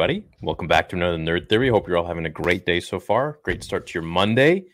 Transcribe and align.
everybody. 0.00 0.24
Welcome 0.42 0.68
back 0.68 0.88
to 0.90 0.96
another 0.96 1.16
Nerd 1.18 1.48
Theory. 1.48 1.68
Hope 1.70 1.88
you're 1.88 1.96
all 1.96 2.06
having 2.06 2.24
a 2.24 2.30
great 2.30 2.64
day 2.64 2.78
so 2.78 3.00
far. 3.00 3.40
Great 3.42 3.64
start 3.64 3.88
to 3.88 3.94
your 3.94 4.04
Monday. 4.04 4.66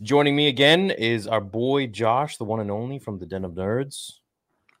Joining 0.00 0.34
me 0.34 0.48
again 0.48 0.90
is 0.92 1.26
our 1.26 1.42
boy 1.42 1.88
Josh, 1.88 2.38
the 2.38 2.44
one 2.44 2.60
and 2.60 2.70
only 2.70 2.98
from 2.98 3.18
the 3.18 3.26
Den 3.26 3.44
of 3.44 3.52
Nerds. 3.52 4.12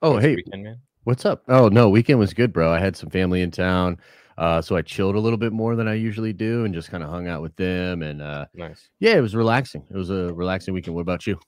Oh, 0.00 0.14
How's 0.14 0.22
hey, 0.22 0.36
weekend, 0.36 0.62
man. 0.64 0.80
what's 1.04 1.26
up? 1.26 1.42
Oh, 1.48 1.68
no, 1.68 1.90
weekend 1.90 2.18
was 2.18 2.32
good, 2.32 2.54
bro. 2.54 2.72
I 2.72 2.78
had 2.78 2.96
some 2.96 3.10
family 3.10 3.42
in 3.42 3.50
town. 3.50 3.98
Uh, 4.38 4.62
so 4.62 4.76
I 4.76 4.80
chilled 4.80 5.14
a 5.14 5.20
little 5.20 5.36
bit 5.36 5.52
more 5.52 5.76
than 5.76 5.88
I 5.88 5.92
usually 5.92 6.32
do 6.32 6.64
and 6.64 6.72
just 6.72 6.90
kind 6.90 7.02
of 7.04 7.10
hung 7.10 7.28
out 7.28 7.42
with 7.42 7.54
them. 7.56 8.02
And 8.02 8.22
uh, 8.22 8.46
Nice. 8.54 8.88
yeah, 8.98 9.14
it 9.18 9.20
was 9.20 9.36
relaxing. 9.36 9.84
It 9.90 9.96
was 9.98 10.08
a 10.08 10.32
relaxing 10.32 10.72
weekend. 10.72 10.94
What 10.94 11.02
about 11.02 11.26
you? 11.26 11.38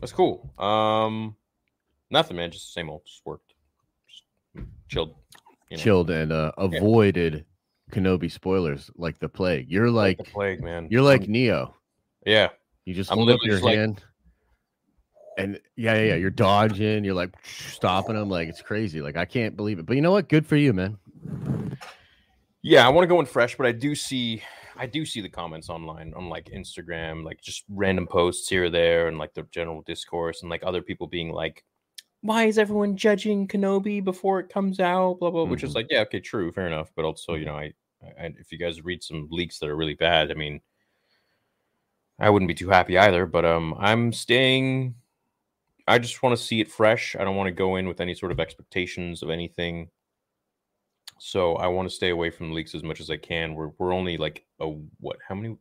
That's 0.00 0.12
cool. 0.12 0.50
Um, 0.58 1.36
nothing, 2.10 2.38
man. 2.38 2.50
Just 2.50 2.68
the 2.74 2.80
same 2.80 2.88
old. 2.88 3.02
Just 3.04 3.20
worked. 3.26 3.52
Just 4.08 4.22
chilled. 4.88 5.16
You 5.68 5.76
know, 5.76 5.82
Chilled 5.82 6.10
and 6.10 6.32
uh, 6.32 6.52
avoided 6.56 7.44
Kenobi 7.92 8.30
spoilers 8.30 8.90
like 8.96 9.18
the 9.18 9.28
plague. 9.28 9.70
You're 9.70 9.90
like 9.90 10.18
like 10.18 10.26
the 10.26 10.32
plague, 10.32 10.62
man. 10.62 10.88
you're 10.90 11.02
like 11.02 11.22
I'm- 11.22 11.32
Neo. 11.32 11.74
yeah. 12.26 12.48
You 12.84 12.94
just 12.94 13.10
I'm 13.10 13.18
hold 13.18 13.30
up 13.30 13.40
your 13.42 13.54
just 13.54 13.64
like- 13.64 13.76
hand. 13.76 14.02
and 15.38 15.60
yeah, 15.76 15.94
yeah, 15.94 16.02
yeah, 16.08 16.14
you're 16.16 16.30
dodging. 16.30 17.04
You're 17.04 17.14
like 17.14 17.34
stopping 17.44 18.14
them. 18.14 18.28
Like 18.28 18.48
it's 18.48 18.62
crazy. 18.62 19.00
Like 19.00 19.16
I 19.16 19.24
can't 19.24 19.56
believe 19.56 19.78
it. 19.78 19.86
But 19.86 19.96
you 19.96 20.02
know 20.02 20.12
what? 20.12 20.28
Good 20.28 20.46
for 20.46 20.56
you, 20.56 20.72
man. 20.72 20.98
Yeah, 22.62 22.86
I 22.86 22.90
want 22.90 23.04
to 23.04 23.08
go 23.08 23.20
in 23.20 23.26
fresh, 23.26 23.56
but 23.56 23.66
I 23.66 23.72
do 23.72 23.94
see 23.94 24.42
I 24.76 24.86
do 24.86 25.04
see 25.06 25.20
the 25.20 25.28
comments 25.28 25.68
online 25.70 26.12
on 26.16 26.28
like 26.28 26.46
Instagram, 26.46 27.24
like 27.24 27.40
just 27.40 27.64
random 27.68 28.06
posts 28.06 28.48
here 28.48 28.64
or 28.64 28.70
there, 28.70 29.08
and 29.08 29.18
like 29.18 29.34
the 29.34 29.46
general 29.50 29.82
discourse, 29.82 30.42
and 30.42 30.50
like 30.50 30.62
other 30.64 30.82
people 30.82 31.06
being 31.06 31.30
like, 31.30 31.64
"Why 32.24 32.44
is 32.46 32.58
everyone 32.58 32.96
judging 32.96 33.46
Kenobi 33.46 34.02
before 34.02 34.40
it 34.40 34.48
comes 34.48 34.80
out?" 34.80 35.18
Blah 35.20 35.30
blah. 35.30 35.44
Which 35.44 35.62
is 35.62 35.72
Mhm. 35.72 35.74
like, 35.74 35.86
yeah, 35.90 36.00
okay, 36.00 36.20
true, 36.20 36.50
fair 36.50 36.66
enough. 36.66 36.90
But 36.96 37.04
also, 37.04 37.34
you 37.34 37.44
know, 37.44 37.56
I, 37.56 37.74
I 38.02 38.32
if 38.38 38.50
you 38.50 38.56
guys 38.58 38.82
read 38.82 39.02
some 39.02 39.28
leaks 39.30 39.58
that 39.58 39.68
are 39.68 39.76
really 39.76 39.94
bad, 39.94 40.30
I 40.30 40.34
mean, 40.34 40.60
I 42.18 42.30
wouldn't 42.30 42.48
be 42.48 42.54
too 42.54 42.70
happy 42.70 42.96
either. 42.96 43.26
But 43.26 43.44
um, 43.44 43.74
I'm 43.78 44.10
staying. 44.12 44.94
I 45.86 45.98
just 45.98 46.22
want 46.22 46.34
to 46.36 46.42
see 46.42 46.60
it 46.60 46.70
fresh. 46.70 47.14
I 47.14 47.24
don't 47.24 47.36
want 47.36 47.48
to 47.48 47.52
go 47.52 47.76
in 47.76 47.86
with 47.86 48.00
any 48.00 48.14
sort 48.14 48.32
of 48.32 48.40
expectations 48.40 49.22
of 49.22 49.28
anything. 49.28 49.90
So 51.18 51.56
I 51.56 51.66
want 51.68 51.88
to 51.88 51.94
stay 51.94 52.08
away 52.08 52.30
from 52.30 52.52
leaks 52.54 52.74
as 52.74 52.82
much 52.82 53.00
as 53.00 53.10
I 53.10 53.18
can. 53.18 53.54
We're 53.54 53.70
we're 53.78 53.92
only 53.92 54.16
like 54.16 54.46
a 54.60 54.68
what? 55.00 55.18
How 55.28 55.34
many? 55.34 55.56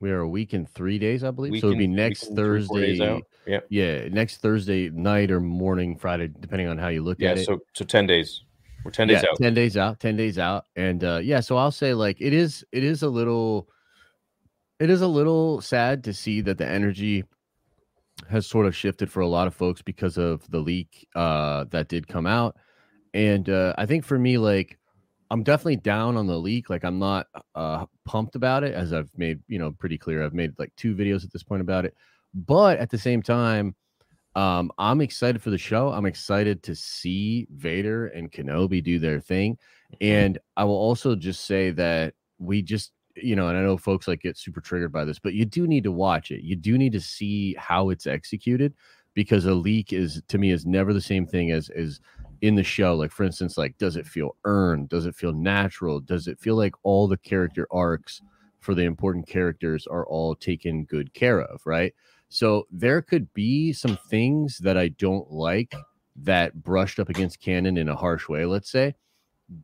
We 0.00 0.10
are 0.12 0.20
a 0.20 0.28
week 0.28 0.54
in 0.54 0.64
three 0.64 0.98
days, 0.98 1.22
I 1.22 1.30
believe. 1.30 1.52
Week 1.52 1.60
so 1.60 1.68
it'd 1.68 1.78
be 1.78 1.84
in- 1.84 1.94
next 1.94 2.22
week 2.22 2.30
in 2.30 2.36
three, 2.36 2.64
four 2.64 2.80
days 2.80 2.98
Thursday. 2.98 3.22
Yeah, 3.46 3.60
Yeah, 3.68 4.08
next 4.08 4.38
Thursday 4.38 4.88
night 4.88 5.30
or 5.30 5.40
morning, 5.40 5.96
Friday, 5.96 6.28
depending 6.40 6.68
on 6.68 6.78
how 6.78 6.88
you 6.88 7.02
look 7.02 7.18
yeah. 7.20 7.30
at 7.30 7.38
it. 7.38 7.40
Yeah. 7.40 7.46
So 7.46 7.60
so 7.74 7.84
ten 7.84 8.06
days. 8.06 8.42
We're 8.82 8.92
ten 8.92 9.08
days 9.08 9.22
yeah, 9.22 9.28
out. 9.30 9.36
ten 9.36 9.52
days 9.52 9.76
out, 9.76 10.00
ten 10.00 10.16
days 10.16 10.38
out, 10.38 10.64
and 10.74 11.04
uh, 11.04 11.20
yeah. 11.22 11.40
So 11.40 11.58
I'll 11.58 11.70
say 11.70 11.92
like 11.92 12.16
it 12.18 12.32
is. 12.32 12.64
It 12.72 12.82
is 12.82 13.02
a 13.02 13.08
little. 13.08 13.68
It 14.78 14.88
is 14.88 15.02
a 15.02 15.06
little 15.06 15.60
sad 15.60 16.04
to 16.04 16.14
see 16.14 16.40
that 16.40 16.56
the 16.56 16.66
energy 16.66 17.24
has 18.30 18.46
sort 18.46 18.64
of 18.64 18.74
shifted 18.74 19.12
for 19.12 19.20
a 19.20 19.26
lot 19.26 19.46
of 19.46 19.54
folks 19.54 19.82
because 19.82 20.16
of 20.16 20.50
the 20.50 20.60
leak 20.60 21.06
uh, 21.14 21.64
that 21.70 21.88
did 21.88 22.08
come 22.08 22.26
out, 22.26 22.56
and 23.12 23.50
uh, 23.50 23.74
I 23.76 23.84
think 23.84 24.06
for 24.06 24.18
me, 24.18 24.38
like 24.38 24.78
I'm 25.30 25.42
definitely 25.42 25.76
down 25.76 26.16
on 26.16 26.26
the 26.26 26.38
leak. 26.38 26.70
Like 26.70 26.84
I'm 26.84 26.98
not 26.98 27.26
uh, 27.54 27.86
pumped 28.04 28.34
about 28.34 28.64
it, 28.64 28.74
as 28.74 28.92
I've 28.92 29.10
made 29.16 29.40
you 29.48 29.58
know 29.58 29.72
pretty 29.72 29.98
clear. 29.98 30.24
I've 30.24 30.34
made 30.34 30.52
like 30.58 30.72
two 30.76 30.94
videos 30.94 31.24
at 31.24 31.32
this 31.32 31.42
point 31.42 31.62
about 31.62 31.84
it, 31.84 31.94
but 32.34 32.78
at 32.78 32.90
the 32.90 32.98
same 32.98 33.22
time, 33.22 33.74
um, 34.34 34.72
I'm 34.78 35.00
excited 35.00 35.42
for 35.42 35.50
the 35.50 35.58
show. 35.58 35.90
I'm 35.90 36.06
excited 36.06 36.62
to 36.64 36.74
see 36.74 37.46
Vader 37.54 38.08
and 38.08 38.30
Kenobi 38.30 38.82
do 38.82 38.98
their 38.98 39.20
thing, 39.20 39.56
and 40.00 40.38
I 40.56 40.64
will 40.64 40.74
also 40.74 41.14
just 41.14 41.46
say 41.46 41.70
that 41.70 42.14
we 42.38 42.62
just 42.62 42.92
you 43.16 43.36
know, 43.36 43.48
and 43.48 43.58
I 43.58 43.62
know 43.62 43.76
folks 43.76 44.08
like 44.08 44.20
get 44.22 44.38
super 44.38 44.60
triggered 44.60 44.92
by 44.92 45.04
this, 45.04 45.18
but 45.18 45.34
you 45.34 45.44
do 45.44 45.66
need 45.66 45.84
to 45.84 45.92
watch 45.92 46.30
it. 46.30 46.42
You 46.42 46.56
do 46.56 46.78
need 46.78 46.92
to 46.92 47.00
see 47.00 47.54
how 47.58 47.90
it's 47.90 48.06
executed 48.06 48.74
because 49.14 49.46
a 49.46 49.54
leak 49.54 49.92
is 49.92 50.22
to 50.28 50.38
me 50.38 50.50
is 50.50 50.66
never 50.66 50.92
the 50.92 51.00
same 51.00 51.26
thing 51.26 51.50
as 51.50 51.68
as 51.70 52.00
in 52.42 52.54
the 52.54 52.64
show 52.64 52.94
like 52.94 53.10
for 53.12 53.24
instance 53.24 53.58
like 53.58 53.76
does 53.78 53.96
it 53.96 54.06
feel 54.06 54.36
earned? 54.44 54.88
Does 54.88 55.06
it 55.06 55.14
feel 55.14 55.32
natural? 55.32 56.00
Does 56.00 56.26
it 56.26 56.38
feel 56.38 56.56
like 56.56 56.74
all 56.82 57.06
the 57.06 57.18
character 57.18 57.66
arcs 57.70 58.22
for 58.60 58.74
the 58.74 58.82
important 58.82 59.26
characters 59.26 59.86
are 59.86 60.06
all 60.06 60.34
taken 60.34 60.84
good 60.84 61.12
care 61.14 61.40
of 61.40 61.60
right? 61.66 61.94
So 62.28 62.66
there 62.70 63.02
could 63.02 63.32
be 63.34 63.72
some 63.72 63.98
things 64.08 64.58
that 64.58 64.76
i 64.76 64.88
don't 64.88 65.30
like 65.30 65.74
that 66.16 66.62
brushed 66.62 66.98
up 66.98 67.08
against 67.08 67.40
canon 67.40 67.76
in 67.76 67.88
a 67.88 67.96
harsh 67.96 68.28
way 68.28 68.44
let's 68.44 68.70
say. 68.70 68.94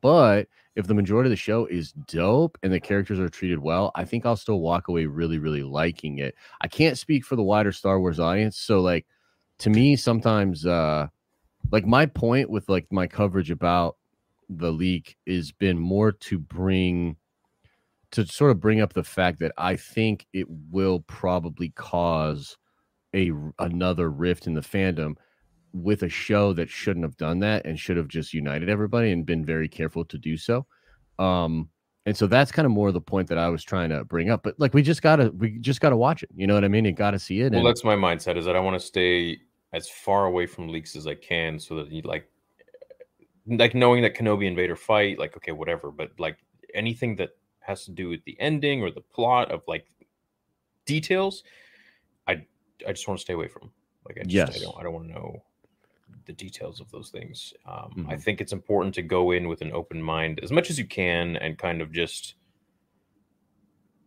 But 0.01 0.49
if 0.75 0.87
the 0.87 0.95
majority 0.95 1.29
of 1.29 1.31
the 1.31 1.37
show 1.37 1.67
is 1.67 1.93
dope 1.93 2.59
and 2.63 2.73
the 2.73 2.81
characters 2.81 3.21
are 3.21 3.29
treated 3.29 3.59
well 3.59 3.93
i 3.95 4.05
think 4.05 4.27
i'll 4.27 4.37
still 4.37 4.61
walk 4.61 4.89
away 4.89 5.07
really 5.07 5.39
really 5.39 5.63
liking 5.63 6.19
it. 6.19 6.35
I 6.61 6.69
can't 6.69 6.99
speak 6.99 7.25
for 7.25 7.37
the 7.37 7.43
wider 7.43 7.73
star 7.73 8.01
wars 8.01 8.21
audience 8.21 8.59
so 8.59 8.81
like 8.81 9.07
to 9.59 9.71
me 9.71 9.97
sometimes 9.97 10.67
uh 10.67 11.07
like 11.71 11.87
my 11.87 12.07
point 12.07 12.51
with 12.51 12.69
like 12.69 12.87
my 12.91 13.07
coverage 13.07 13.51
about 13.51 13.97
the 14.49 14.71
leak 14.71 15.17
has 15.27 15.53
been 15.53 15.79
more 15.79 16.13
to 16.13 16.39
bring 16.39 17.17
to 18.13 18.25
sort 18.27 18.53
of 18.53 18.61
bring 18.61 18.81
up 18.81 18.93
the 18.93 19.03
fact 19.03 19.41
that 19.41 19.53
I 19.59 19.77
think 19.77 20.27
it 20.33 20.47
will 20.49 21.01
probably 21.01 21.71
cause 21.71 22.57
a 23.15 23.33
another 23.59 24.11
rift 24.11 24.47
in 24.47 24.55
the 24.55 24.61
fandom 24.61 25.17
with 25.73 26.03
a 26.03 26.09
show 26.09 26.53
that 26.55 26.71
shouldn't 26.71 27.05
have 27.05 27.17
done 27.17 27.41
that 27.41 27.67
and 27.67 27.79
should 27.79 27.97
have 27.97 28.09
just 28.09 28.33
united 28.33 28.69
everybody 28.69 29.11
and 29.11 29.27
been 29.27 29.45
very 29.45 29.69
careful 29.69 30.05
to 30.07 30.19
do 30.19 30.37
so. 30.37 30.67
Um 31.19 31.69
and 32.07 32.17
so 32.17 32.29
that's 32.29 32.53
kind 32.53 32.65
of 32.67 32.71
more 32.71 32.93
the 32.93 33.01
point 33.01 33.29
that 33.29 33.39
I 33.39 33.49
was 33.49 33.65
trying 33.65 33.91
to 33.91 34.05
bring 34.05 34.31
up. 34.31 34.45
But 34.45 34.55
like 34.59 34.73
we 34.73 34.83
just 34.83 35.03
gotta 35.03 35.31
we 35.37 35.59
just 35.59 35.81
gotta 35.81 35.97
watch 35.97 36.23
it. 36.23 36.31
You 36.37 36.47
know 36.47 36.55
what 36.55 36.65
I 36.65 36.69
mean? 36.69 36.85
You 36.85 36.93
gotta 36.93 37.19
see 37.19 37.41
it. 37.41 37.51
Well, 37.51 37.59
and- 37.61 37.69
that's 37.69 37.83
my 37.83 37.97
mindset. 37.97 38.37
Is 38.37 38.45
that 38.45 38.55
I 38.55 38.61
want 38.61 38.81
to 38.81 38.87
stay 38.87 39.39
as 39.77 39.89
far 39.89 40.25
away 40.27 40.47
from 40.47 40.69
leaks 40.69 40.97
as 40.97 41.07
I 41.07 41.15
can, 41.15 41.59
so 41.61 41.77
that 41.77 41.93
you 41.93 42.03
like, 42.03 42.29
like 43.47 43.75
knowing 43.75 44.03
that 44.03 44.17
Kenobi 44.17 44.47
and 44.49 44.57
Vader 44.57 44.77
fight, 44.77 45.19
like 45.19 45.37
okay, 45.37 45.53
whatever. 45.53 45.91
But 45.91 46.19
like 46.19 46.39
anything 46.75 47.17
that 47.17 47.31
has 47.61 47.85
to 47.85 47.91
do 47.93 48.09
with 48.09 48.25
the 48.25 48.37
ending 48.41 48.83
or 48.83 48.91
the 48.91 49.03
plot 49.03 49.53
of 49.53 49.63
like 49.69 49.87
details, 50.87 51.45
I 52.27 52.47
I 52.89 52.93
just 52.93 53.07
want 53.07 53.19
to 53.21 53.23
stay 53.23 53.35
away 53.35 53.49
from. 53.49 53.71
Like 54.07 54.19
I 54.21 54.25
just 54.25 54.51
I 54.57 54.59
don't 54.59 54.77
I 54.79 54.83
don't 54.83 54.95
want 54.95 55.09
to 55.09 55.13
know 55.13 55.43
the 56.25 56.33
details 56.33 56.81
of 56.81 56.91
those 56.91 57.11
things. 57.11 57.53
Um, 57.67 58.07
I 58.09 58.15
Mhm. 58.15 58.23
think 58.23 58.41
it's 58.41 58.53
important 58.53 58.95
to 58.97 59.03
go 59.03 59.33
in 59.33 59.49
with 59.49 59.61
an 59.61 59.73
open 59.73 60.03
mind 60.03 60.41
as 60.43 60.51
much 60.53 60.71
as 60.71 60.79
you 60.79 60.87
can 60.87 61.37
and 61.37 61.59
kind 61.59 61.83
of 61.83 61.93
just. 61.93 62.37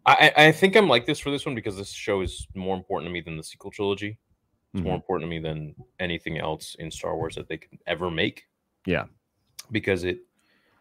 I, 0.06 0.34
I 0.36 0.47
I 0.47 0.51
think 0.51 0.75
I'm 0.75 0.88
like 0.88 1.06
this 1.06 1.19
for 1.19 1.30
this 1.31 1.46
one 1.46 1.56
because 1.56 1.78
this 1.78 1.91
show 1.91 2.22
is 2.22 2.47
more 2.56 2.75
important 2.75 3.09
to 3.09 3.13
me 3.13 3.22
than 3.22 3.38
the 3.38 3.44
sequel 3.44 3.69
trilogy. 3.72 4.18
It's 4.74 4.84
more 4.84 4.94
Mhm. 4.94 4.97
important 4.97 5.30
to 5.30 5.35
me 5.35 5.40
than 5.40 5.75
anything 6.00 6.38
else 6.38 6.75
in 6.75 6.91
Star 6.91 7.16
Wars 7.16 7.35
that 7.35 7.47
they 7.47 7.57
could 7.57 7.80
ever 7.88 8.12
make. 8.12 8.46
Yeah. 8.85 9.06
Because 9.72 10.03
it 10.03 10.19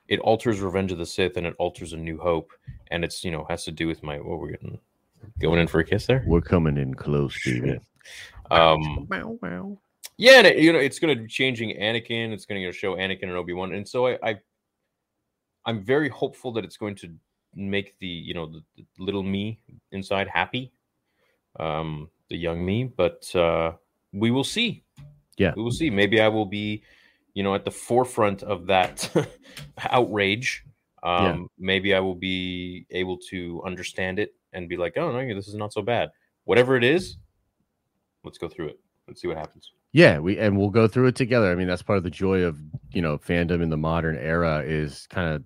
it 0.09 0.21
alters 0.21 0.61
Revenge 0.63 0.91
of 0.93 0.97
the 0.99 1.05
Sith 1.07 1.37
and 1.37 1.47
it 1.47 1.55
alters 1.59 1.93
A 1.93 1.97
New 1.97 2.19
Hope, 2.19 2.53
and 2.91 3.05
it's 3.05 3.25
you 3.25 3.31
know 3.31 3.45
has 3.49 3.65
to 3.65 3.73
do 3.73 3.87
with 3.87 4.03
my 4.03 4.19
what 4.19 4.41
we're 4.41 4.51
getting 4.53 4.79
going 5.39 5.59
in 5.61 5.67
for 5.67 5.81
a 5.81 5.85
kiss 5.85 6.07
there. 6.07 6.25
we're 6.27 6.41
coming 6.41 6.77
in 6.79 6.95
close, 6.95 7.37
baby. 7.45 7.69
Shit. 7.73 7.83
Um, 8.51 9.07
Wow, 9.11 9.39
wow. 9.43 9.79
yeah, 10.17 10.39
and 10.39 10.47
it, 10.47 10.59
you 10.59 10.73
know 10.73 10.79
it's 10.79 10.99
going 10.99 11.15
to 11.15 11.23
be 11.23 11.29
changing 11.29 11.77
Anakin. 11.79 12.33
It's 12.33 12.47
going 12.47 12.63
to 12.63 12.73
show 12.73 12.95
Anakin 12.97 13.25
and 13.25 13.33
Obi 13.33 13.53
Wan, 13.53 13.75
and 13.75 13.87
so 13.87 14.07
I, 14.07 14.19
I, 14.23 14.39
I'm 15.67 15.83
very 15.83 16.09
hopeful 16.09 16.53
that 16.53 16.65
it's 16.65 16.77
going 16.79 16.95
to 16.97 17.15
make 17.55 17.99
the 17.99 18.07
you 18.07 18.33
know 18.33 18.47
the, 18.47 18.63
the 18.77 18.87
little 18.99 19.23
me 19.23 19.59
inside 19.93 20.29
happy, 20.29 20.73
um, 21.61 22.09
the 22.31 22.37
young 22.37 22.65
me. 22.65 22.85
But 22.85 23.35
uh, 23.35 23.73
we 24.13 24.31
will 24.31 24.45
see. 24.45 24.85
Yeah. 25.37 25.53
we 25.57 25.63
will 25.63 25.71
see. 25.71 25.91
Maybe 25.91 26.21
I 26.21 26.29
will 26.29 26.47
be, 26.47 26.83
you 27.35 27.43
know, 27.43 27.55
at 27.55 27.65
the 27.65 27.71
forefront 27.71 28.43
of 28.43 28.67
that 28.67 29.11
outrage. 29.91 30.65
Um, 31.03 31.25
Yeah. 31.25 31.47
Maybe 31.59 31.95
I 31.95 32.01
will 32.01 32.17
be 32.17 32.87
able 32.91 33.19
to 33.31 33.63
understand 33.65 34.19
it 34.19 34.35
and 34.53 34.69
be 34.69 34.77
like, 34.77 34.97
oh 34.97 35.13
no, 35.13 35.35
this 35.35 35.49
is 35.49 35.55
not 35.55 35.73
so 35.73 35.83
bad. 35.83 36.11
Whatever 36.45 36.77
it 36.77 36.85
is, 36.85 37.19
let's 38.25 38.39
go 38.39 38.49
through 38.49 38.69
it. 38.69 38.81
Let's 39.07 39.21
see 39.21 39.29
what 39.29 39.37
happens. 39.37 39.73
Yeah, 39.93 40.19
we 40.19 40.39
and 40.39 40.59
we'll 40.59 40.69
go 40.69 40.87
through 40.87 41.07
it 41.07 41.17
together. 41.17 41.51
I 41.51 41.55
mean, 41.55 41.67
that's 41.67 41.83
part 41.83 41.97
of 41.97 42.05
the 42.05 42.11
joy 42.11 42.43
of 42.43 42.59
you 42.93 43.01
know 43.01 43.19
fandom 43.19 43.63
in 43.63 43.71
the 43.71 43.77
modern 43.77 44.17
era 44.17 44.63
is 44.65 45.07
kind 45.09 45.35
of 45.35 45.45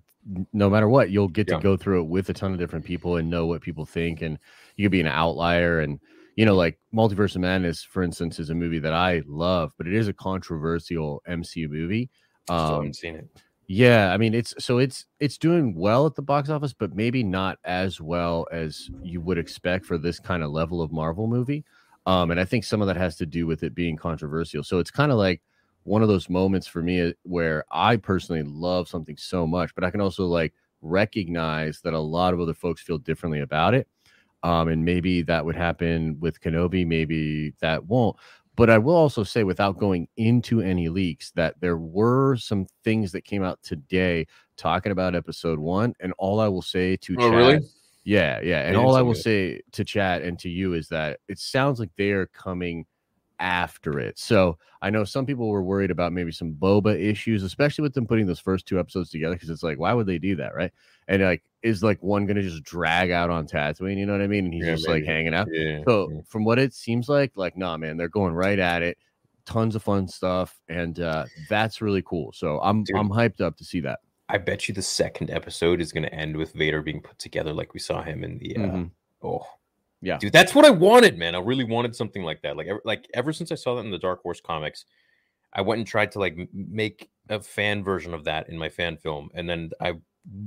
no 0.53 0.69
matter 0.69 0.87
what, 0.87 1.11
you'll 1.11 1.27
get 1.27 1.47
to 1.47 1.59
go 1.59 1.75
through 1.75 2.01
it 2.01 2.07
with 2.07 2.29
a 2.29 2.33
ton 2.33 2.53
of 2.53 2.59
different 2.59 2.85
people 2.85 3.17
and 3.17 3.29
know 3.29 3.45
what 3.45 3.61
people 3.61 3.85
think, 3.85 4.21
and 4.21 4.39
you 4.75 4.85
could 4.85 4.91
be 4.91 5.01
an 5.01 5.07
outlier. 5.07 5.79
And 5.81 5.99
you 6.35 6.45
know, 6.45 6.55
like 6.55 6.79
Multiverse 6.93 7.35
of 7.35 7.41
Madness, 7.41 7.83
for 7.83 8.03
instance, 8.03 8.39
is 8.39 8.49
a 8.49 8.55
movie 8.55 8.79
that 8.79 8.93
I 8.93 9.23
love, 9.27 9.73
but 9.77 9.87
it 9.87 9.93
is 9.93 10.07
a 10.07 10.13
controversial 10.13 11.21
MCU 11.27 11.69
movie. 11.69 12.09
Still 12.45 12.57
Um, 12.57 12.81
haven't 12.81 12.95
seen 12.95 13.15
it. 13.15 13.29
yeah, 13.67 14.11
I 14.13 14.17
mean 14.17 14.33
it's 14.33 14.53
so 14.63 14.77
it's 14.77 15.05
it's 15.19 15.37
doing 15.37 15.73
well 15.75 16.05
at 16.05 16.15
the 16.15 16.21
box 16.21 16.49
office, 16.49 16.73
but 16.73 16.95
maybe 16.95 17.23
not 17.23 17.59
as 17.63 18.01
well 18.01 18.45
as 18.51 18.89
you 19.01 19.21
would 19.21 19.37
expect 19.37 19.85
for 19.85 19.97
this 19.97 20.19
kind 20.19 20.43
of 20.43 20.51
level 20.51 20.81
of 20.81 20.91
Marvel 20.91 21.27
movie. 21.27 21.63
Um, 22.05 22.31
and 22.31 22.39
I 22.39 22.45
think 22.45 22.65
some 22.65 22.81
of 22.81 22.87
that 22.87 22.97
has 22.97 23.15
to 23.17 23.25
do 23.25 23.47
with 23.47 23.63
it 23.63 23.73
being 23.73 23.95
controversial. 23.95 24.63
So 24.63 24.79
it's 24.79 24.91
kind 24.91 25.11
of 25.11 25.17
like 25.17 25.41
one 25.83 26.01
of 26.01 26.09
those 26.09 26.29
moments 26.29 26.67
for 26.67 26.81
me 26.81 27.01
uh, 27.01 27.13
where 27.23 27.63
I 27.71 27.95
personally 27.97 28.43
love 28.43 28.89
something 28.89 29.15
so 29.17 29.47
much, 29.47 29.73
but 29.75 29.85
I 29.85 29.91
can 29.91 30.01
also 30.01 30.25
like 30.25 30.53
recognize 30.81 31.79
that 31.81 31.93
a 31.93 31.99
lot 31.99 32.33
of 32.33 32.41
other 32.41 32.53
folks 32.53 32.81
feel 32.81 32.97
differently 32.97 33.39
about 33.39 33.73
it. 33.73 33.87
Um, 34.43 34.67
and 34.67 34.83
maybe 34.83 35.21
that 35.23 35.45
would 35.45 35.55
happen 35.55 36.19
with 36.19 36.41
Kenobi, 36.41 36.85
maybe 36.85 37.53
that 37.61 37.85
won't. 37.85 38.17
But 38.55 38.69
I 38.69 38.77
will 38.77 38.95
also 38.95 39.23
say, 39.23 39.43
without 39.43 39.79
going 39.79 40.07
into 40.17 40.61
any 40.61 40.87
leaks, 40.89 41.31
that 41.31 41.59
there 41.59 41.77
were 41.77 42.35
some 42.35 42.67
things 42.83 43.11
that 43.13 43.25
came 43.25 43.43
out 43.43 43.59
today 43.63 44.27
talking 44.57 44.91
about 44.91 45.15
episode 45.15 45.57
one. 45.57 45.93
And 45.99 46.13
all 46.19 46.39
I 46.39 46.47
will 46.49 46.61
say 46.61 46.95
to 46.97 47.15
Oh, 47.17 47.29
chat, 47.29 47.37
really? 47.37 47.59
yeah, 48.03 48.41
yeah. 48.41 48.67
And 48.67 48.77
all 48.77 48.95
I 48.95 49.01
will 49.01 49.15
say 49.15 49.61
to 49.71 49.83
chat 49.83 50.21
and 50.21 50.37
to 50.39 50.49
you 50.49 50.73
is 50.73 50.87
that 50.89 51.19
it 51.27 51.39
sounds 51.39 51.79
like 51.79 51.89
they 51.97 52.11
are 52.11 52.27
coming 52.27 52.85
after 53.39 53.99
it. 53.99 54.17
So 54.17 54.57
I 54.81 54.89
know 54.89 55.03
some 55.03 55.25
people 55.25 55.49
were 55.49 55.63
worried 55.63 55.91
about 55.91 56.13
maybe 56.13 56.31
some 56.31 56.53
boba 56.53 56.99
issues, 56.99 57.43
especially 57.43 57.83
with 57.83 57.93
them 57.93 58.07
putting 58.07 58.25
those 58.25 58.39
first 58.39 58.65
two 58.65 58.79
episodes 58.79 59.09
together, 59.09 59.35
because 59.35 59.49
it's 59.49 59.63
like, 59.63 59.79
why 59.79 59.93
would 59.93 60.07
they 60.07 60.19
do 60.19 60.35
that, 60.37 60.55
right? 60.55 60.71
And 61.07 61.21
like, 61.21 61.43
is 61.61 61.83
like 61.83 62.01
one 62.01 62.25
gonna 62.25 62.41
just 62.41 62.63
drag 62.63 63.11
out 63.11 63.29
on 63.29 63.47
Tatooine? 63.47 63.97
You 63.97 64.05
know 64.05 64.13
what 64.13 64.21
I 64.21 64.27
mean? 64.27 64.45
And 64.45 64.53
he's 64.53 64.65
Yeah, 64.65 64.75
just 64.75 64.87
like 64.87 65.05
hanging 65.05 65.33
out. 65.33 65.47
Yeah. 65.51 65.83
So 65.85 66.09
yeah. 66.11 66.21
from 66.27 66.45
what 66.45 66.59
it 66.59 66.73
seems 66.73 67.09
like, 67.09 67.31
like, 67.35 67.57
nah, 67.57 67.77
man, 67.77 67.97
they're 67.97 68.09
going 68.09 68.33
right 68.33 68.59
at 68.59 68.81
it. 68.81 68.97
Tons 69.45 69.75
of 69.75 69.83
fun 69.83 70.07
stuff, 70.07 70.61
and 70.69 71.01
uh, 71.01 71.25
that's 71.49 71.81
really 71.81 72.01
cool. 72.01 72.31
So 72.31 72.61
I'm 72.61 72.85
Dude. 72.85 72.95
I'm 72.95 73.09
hyped 73.09 73.41
up 73.41 73.57
to 73.57 73.65
see 73.65 73.81
that. 73.81 73.99
I 74.29 74.37
bet 74.37 74.69
you 74.69 74.73
the 74.73 74.81
second 74.81 75.29
episode 75.29 75.81
is 75.81 75.91
going 75.91 76.03
to 76.03 76.13
end 76.13 76.37
with 76.37 76.53
Vader 76.53 76.81
being 76.81 77.01
put 77.01 77.19
together 77.19 77.51
like 77.51 77.73
we 77.73 77.79
saw 77.81 78.01
him 78.01 78.23
in 78.23 78.37
the. 78.37 78.55
Uh, 78.55 78.59
Mhm. 78.61 78.91
Oh, 79.21 79.45
Yeah. 80.03 80.17
dude, 80.17 80.33
that's 80.33 80.53
what 80.53 80.65
I 80.65 80.69
wanted, 80.69 81.17
man. 81.17 81.33
I 81.33 81.39
really 81.39 81.63
wanted 81.63 81.95
something 81.95 82.23
like 82.23 82.41
that. 82.41 82.57
Like, 82.57 82.67
ever, 82.67 82.81
like 82.83 83.09
ever 83.13 83.31
since 83.31 83.51
I 83.51 83.55
saw 83.55 83.75
that 83.75 83.85
in 83.85 83.91
the 83.91 83.97
Dark 83.97 84.21
Horse 84.21 84.41
comics, 84.41 84.85
I 85.53 85.61
went 85.61 85.79
and 85.79 85.87
tried 85.87 86.11
to 86.11 86.19
like 86.19 86.37
make 86.53 87.09
a 87.29 87.39
fan 87.39 87.83
version 87.83 88.13
of 88.13 88.25
that 88.25 88.49
in 88.49 88.57
my 88.57 88.69
fan 88.69 88.97
film, 88.97 89.29
and 89.33 89.49
then 89.49 89.71
I 89.79 89.93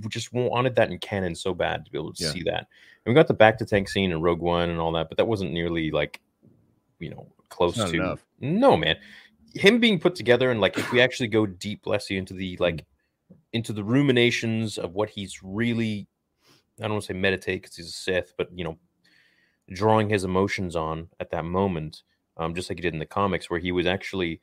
just 0.09 0.33
wanted 0.33 0.75
that 0.77 0.91
in 0.91 0.99
canon 0.99 1.35
so 1.35 1.55
bad 1.55 1.85
to 1.85 1.91
be 1.91 1.99
able 1.99 2.13
to 2.13 2.25
Yeah. 2.25 2.31
see 2.31 2.43
that. 2.45 2.69
And 3.05 3.13
we 3.13 3.15
got 3.15 3.29
the 3.29 3.35
bacta 3.35 3.67
tank 3.67 3.89
scene 3.89 4.11
in 4.13 4.21
Rogue 4.21 4.41
One 4.41 4.71
and 4.71 4.79
all 4.79 4.93
that, 4.93 5.09
but 5.09 5.17
that 5.17 5.27
wasn't 5.27 5.53
nearly 5.53 5.91
like, 5.91 6.21
you 6.99 7.11
know, 7.11 7.27
close 7.49 7.77
to. 7.77 7.95
enough. 7.95 8.25
No, 8.41 8.77
man. 8.77 8.97
Him 9.55 9.79
being 9.79 9.99
put 9.99 10.15
together 10.15 10.51
and 10.51 10.61
like 10.61 10.77
if 10.77 10.93
we 10.93 11.01
actually 11.01 11.29
go 11.29 11.47
deep, 11.47 11.87
Leslie, 11.87 12.19
into 12.19 12.35
the 12.35 12.57
hmm. 12.57 12.63
like 12.63 12.85
into 13.53 13.73
the 13.73 13.85
ruminations 13.85 14.77
of 14.77 14.95
what 14.95 15.09
he's 15.09 15.43
really 15.43 16.07
I 16.79 16.83
don't 16.83 16.93
want 16.93 17.05
to 17.05 17.13
say 17.15 17.19
meditate 17.19 17.63
because 17.63 17.77
he's 17.77 17.89
a 17.89 17.93
Sith, 17.93 18.35
but 18.37 18.49
you 18.55 18.65
know, 18.65 18.79
drawing 19.73 20.09
his 20.09 20.25
emotions 20.25 20.77
on 20.77 21.09
at 21.21 21.31
that 21.31 21.45
moment, 21.45 22.03
um, 22.37 22.55
just 22.55 22.69
like 22.71 22.79
he 22.79 22.83
did 22.83 22.93
in 22.95 22.99
the 23.01 23.07
comics, 23.07 23.49
where 23.51 23.61
he 23.61 23.73
was 23.73 23.87
actually 23.87 24.41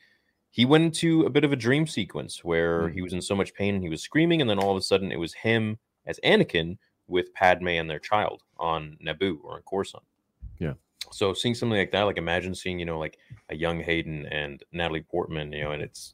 he 0.50 0.66
went 0.66 0.84
into 0.84 1.24
a 1.24 1.32
bit 1.32 1.44
of 1.44 1.52
a 1.52 1.56
dream 1.56 1.88
sequence 1.88 2.44
where 2.44 2.82
Mm. 2.90 2.94
he 2.94 3.02
was 3.02 3.12
in 3.14 3.22
so 3.24 3.36
much 3.36 3.56
pain 3.56 3.74
and 3.74 3.84
he 3.84 3.90
was 3.90 4.04
screaming, 4.04 4.40
and 4.40 4.50
then 4.50 4.60
all 4.60 4.70
of 4.72 4.78
a 4.78 4.82
sudden 4.84 5.12
it 5.12 5.18
was 5.20 5.34
him 5.34 5.80
as 6.06 6.20
Anakin 6.24 6.78
with 7.08 7.34
Padme 7.34 7.70
and 7.70 7.90
their 7.90 8.00
child 8.00 8.44
on 8.58 8.98
Naboo 9.04 9.40
or 9.44 9.56
on 9.56 9.62
Coruscant. 9.64 10.04
Yeah. 10.60 10.74
So 11.12 11.34
seeing 11.34 11.56
something 11.56 11.78
like 11.78 11.92
that, 11.92 12.04
like 12.04 12.18
imagine 12.18 12.54
seeing, 12.56 12.78
you 12.80 12.86
know, 12.86 13.00
like 13.00 13.18
a 13.50 13.56
young 13.56 13.80
Hayden 13.82 14.26
and 14.28 14.64
Natalie 14.72 15.02
Portman, 15.02 15.52
you 15.52 15.64
know, 15.64 15.72
and 15.72 15.82
it's 15.82 16.14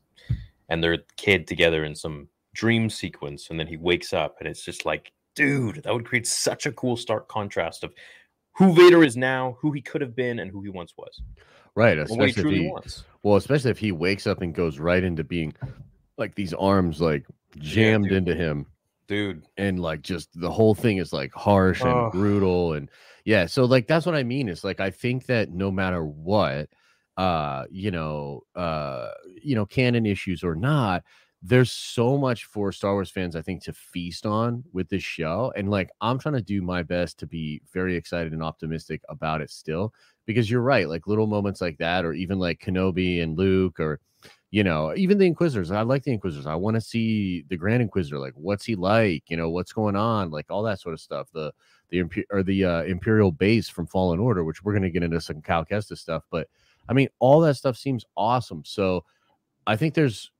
and 0.69 0.83
their 0.83 0.99
kid 1.17 1.45
together 1.47 1.83
in 1.83 1.95
some 1.95 2.29
dream 2.53 2.89
sequence, 2.89 3.49
and 3.49 3.59
then 3.59 3.67
he 3.67 3.77
wakes 3.77 4.13
up 4.13 4.37
and 4.39 4.47
it's 4.47 4.63
just 4.63 4.85
like, 4.85 5.11
dude, 5.35 5.83
that 5.83 5.93
would 5.93 6.05
create 6.05 6.27
such 6.27 6.65
a 6.65 6.71
cool 6.71 6.95
stark 6.95 7.27
contrast 7.27 7.83
of 7.83 7.93
who 8.59 8.73
Vader 8.73 9.03
is 9.03 9.17
now, 9.17 9.57
who 9.61 9.71
he 9.71 9.81
could 9.81 10.01
have 10.01 10.15
been, 10.15 10.37
and 10.39 10.51
who 10.51 10.61
he 10.61 10.69
once 10.69 10.93
was. 10.95 11.21
Right, 11.75 11.97
And 11.97 12.07
what 12.09 12.19
he 12.19 12.25
especially 12.31 12.55
if 12.57 12.61
he, 12.61 12.67
wants. 12.67 13.03
well, 13.23 13.35
especially 13.37 13.71
if 13.71 13.79
he 13.79 13.91
wakes 13.91 14.27
up 14.27 14.41
and 14.41 14.53
goes 14.53 14.77
right 14.79 15.03
into 15.03 15.23
being 15.23 15.53
like 16.17 16.35
these 16.35 16.53
arms 16.53 16.99
like 17.01 17.25
jammed 17.57 18.05
dude. 18.09 18.13
into 18.17 18.35
him 18.35 18.65
Dude. 19.07 19.43
and 19.57 19.79
like 19.79 20.01
just 20.01 20.29
the 20.39 20.51
whole 20.51 20.75
thing 20.75 20.97
is 20.97 21.11
like 21.13 21.33
harsh 21.33 21.81
and 21.81 21.89
Oh. 21.89 22.09
brutal 22.11 22.73
and 22.73 22.89
yeah 23.25 23.45
so 23.47 23.63
like 23.65 23.87
that's 23.87 24.05
what 24.05 24.13
i 24.15 24.21
mean 24.23 24.49
is 24.49 24.63
like 24.63 24.79
i 24.81 24.91
think 24.91 25.25
that 25.27 25.49
no 25.51 25.71
matter 25.71 26.03
what 26.05 26.69
uh 27.17 27.63
you 27.71 27.89
know 27.91 28.41
uh 28.55 29.07
you 29.41 29.55
know 29.55 29.65
canon 29.65 30.05
issues 30.05 30.43
or 30.43 30.53
not 30.55 31.03
there's 31.41 31.71
so 31.71 32.17
much 32.17 32.45
for 32.45 32.71
star 32.71 32.93
wars 32.93 33.09
fans 33.09 33.35
i 33.35 33.41
think 33.41 33.63
to 33.63 33.71
feast 33.71 34.25
on 34.25 34.63
with 34.73 34.89
this 34.89 35.03
show 35.03 35.53
and 35.55 35.69
like 35.69 35.89
i'm 36.01 36.19
trying 36.19 36.35
to 36.35 36.41
do 36.41 36.61
my 36.61 36.83
best 36.83 37.17
to 37.17 37.25
be 37.25 37.61
very 37.71 37.95
excited 37.95 38.33
and 38.33 38.43
optimistic 38.43 39.01
about 39.07 39.41
it 39.41 39.49
still 39.49 39.93
because 40.25 40.51
you're 40.51 40.61
right 40.61 40.89
like 40.89 41.07
little 41.07 41.27
moments 41.27 41.61
like 41.61 41.77
that 41.77 42.03
or 42.03 42.13
even 42.13 42.39
like 42.39 42.59
kenobi 42.59 43.23
and 43.23 43.37
luke 43.37 43.79
or 43.79 43.99
you 44.51 44.63
know, 44.63 44.93
even 44.95 45.17
the 45.17 45.27
Inquisitors. 45.27 45.71
I 45.71 45.81
like 45.81 46.03
the 46.03 46.11
Inquisitors. 46.11 46.47
I 46.47 46.55
want 46.55 46.75
to 46.75 46.81
see 46.81 47.45
the 47.49 47.57
Grand 47.57 47.83
Inquisitor. 47.83 48.17
Like, 48.17 48.33
what's 48.35 48.65
he 48.65 48.75
like? 48.75 49.23
You 49.29 49.37
know, 49.37 49.49
what's 49.49 49.71
going 49.71 49.95
on? 49.95 50.31
Like 50.31 50.47
all 50.49 50.63
that 50.63 50.79
sort 50.79 50.93
of 50.93 50.99
stuff. 50.99 51.29
The 51.33 51.53
the 51.89 52.03
or 52.31 52.41
the 52.41 52.65
uh, 52.65 52.83
Imperial 52.83 53.31
base 53.31 53.69
from 53.69 53.85
Fallen 53.85 54.19
Order, 54.19 54.43
which 54.43 54.63
we're 54.63 54.73
gonna 54.73 54.89
get 54.89 55.03
into 55.03 55.21
some 55.21 55.41
Cal 55.41 55.65
Kestis 55.65 55.99
stuff. 55.99 56.23
But 56.31 56.47
I 56.87 56.93
mean, 56.93 57.09
all 57.19 57.39
that 57.41 57.55
stuff 57.55 57.77
seems 57.77 58.05
awesome. 58.17 58.63
So 58.65 59.05
I 59.67 59.75
think 59.75 59.93
there's 59.93 60.31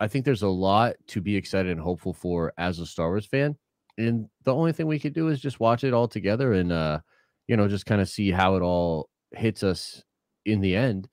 I 0.00 0.08
think 0.08 0.24
there's 0.24 0.42
a 0.42 0.48
lot 0.48 0.94
to 1.08 1.20
be 1.20 1.36
excited 1.36 1.70
and 1.72 1.80
hopeful 1.80 2.12
for 2.12 2.52
as 2.58 2.78
a 2.78 2.86
Star 2.86 3.08
Wars 3.08 3.26
fan. 3.26 3.56
And 3.96 4.28
the 4.42 4.54
only 4.54 4.72
thing 4.72 4.86
we 4.86 4.98
could 4.98 5.12
do 5.14 5.28
is 5.28 5.40
just 5.40 5.60
watch 5.60 5.84
it 5.84 5.94
all 5.94 6.08
together 6.08 6.52
and 6.52 6.72
uh, 6.72 7.00
you 7.46 7.56
know, 7.56 7.68
just 7.68 7.86
kind 7.86 8.00
of 8.00 8.08
see 8.08 8.30
how 8.30 8.56
it 8.56 8.62
all 8.62 9.08
hits 9.32 9.62
us 9.62 10.02
in 10.44 10.60
the 10.60 10.76
end 10.76 11.08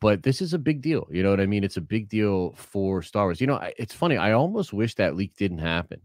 but 0.00 0.22
this 0.22 0.40
is 0.40 0.54
a 0.54 0.58
big 0.58 0.82
deal. 0.82 1.08
You 1.10 1.22
know 1.22 1.30
what 1.30 1.40
I 1.40 1.46
mean? 1.46 1.64
It's 1.64 1.76
a 1.76 1.80
big 1.80 2.08
deal 2.08 2.52
for 2.52 3.02
Star 3.02 3.24
Wars. 3.24 3.40
You 3.40 3.46
know, 3.48 3.56
I, 3.56 3.72
it's 3.76 3.94
funny. 3.94 4.16
I 4.16 4.32
almost 4.32 4.72
wish 4.72 4.94
that 4.96 5.16
leak 5.16 5.34
didn't 5.36 5.58
happen. 5.58 6.00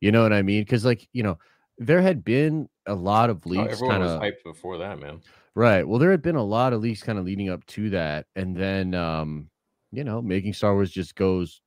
You 0.00 0.12
know 0.12 0.22
what 0.22 0.32
I 0.32 0.42
mean? 0.42 0.62
Because, 0.62 0.84
like, 0.84 1.08
you 1.12 1.22
know, 1.22 1.38
there 1.78 2.02
had 2.02 2.24
been 2.24 2.68
a 2.86 2.94
lot 2.94 3.30
of 3.30 3.46
Oh, 3.56 3.64
leaks 3.64 3.64
everyone 3.64 3.98
kind 3.98 4.02
was 4.02 4.14
hyped 4.14 4.42
before 4.44 4.78
that, 4.78 4.98
man. 4.98 5.22
right. 5.54 5.86
Well, 5.86 5.98
there 5.98 6.10
had 6.10 6.22
been 6.22 6.36
a 6.36 6.44
lot 6.44 6.72
of 6.72 6.80
leaks 6.80 7.02
kind 7.02 7.18
of 7.18 7.24
leading 7.24 7.48
up 7.48 7.64
to 7.66 7.90
that, 7.90 8.26
and 8.36 8.56
then, 8.56 8.94
um, 8.94 9.50
you 9.96 10.04
know, 10.04 10.20
making 10.20 10.52
Star 10.52 10.74
Wars 10.74 10.90
just 10.90 11.14
goes 11.14 11.62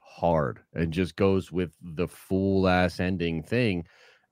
hard 0.00 0.58
and 0.74 0.92
just 0.92 1.14
goes 1.14 1.52
with 1.52 1.70
the 1.80 2.08
full 2.08 2.66
ass 2.66 2.98
ending 2.98 3.44
thing. 3.44 3.86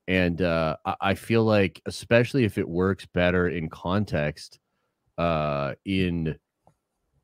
And 0.05 0.41
uh, 0.41 0.75
I, 0.85 0.95
I 0.99 1.13
feel 1.13 1.45
like, 1.45 1.81
especially 1.85 2.43
if 2.43 2.57
it 2.57 2.67
works 2.67 3.05
better 3.05 3.47
in 3.47 3.69
context, 3.69 4.59
uh, 5.17 5.75
in 5.85 6.35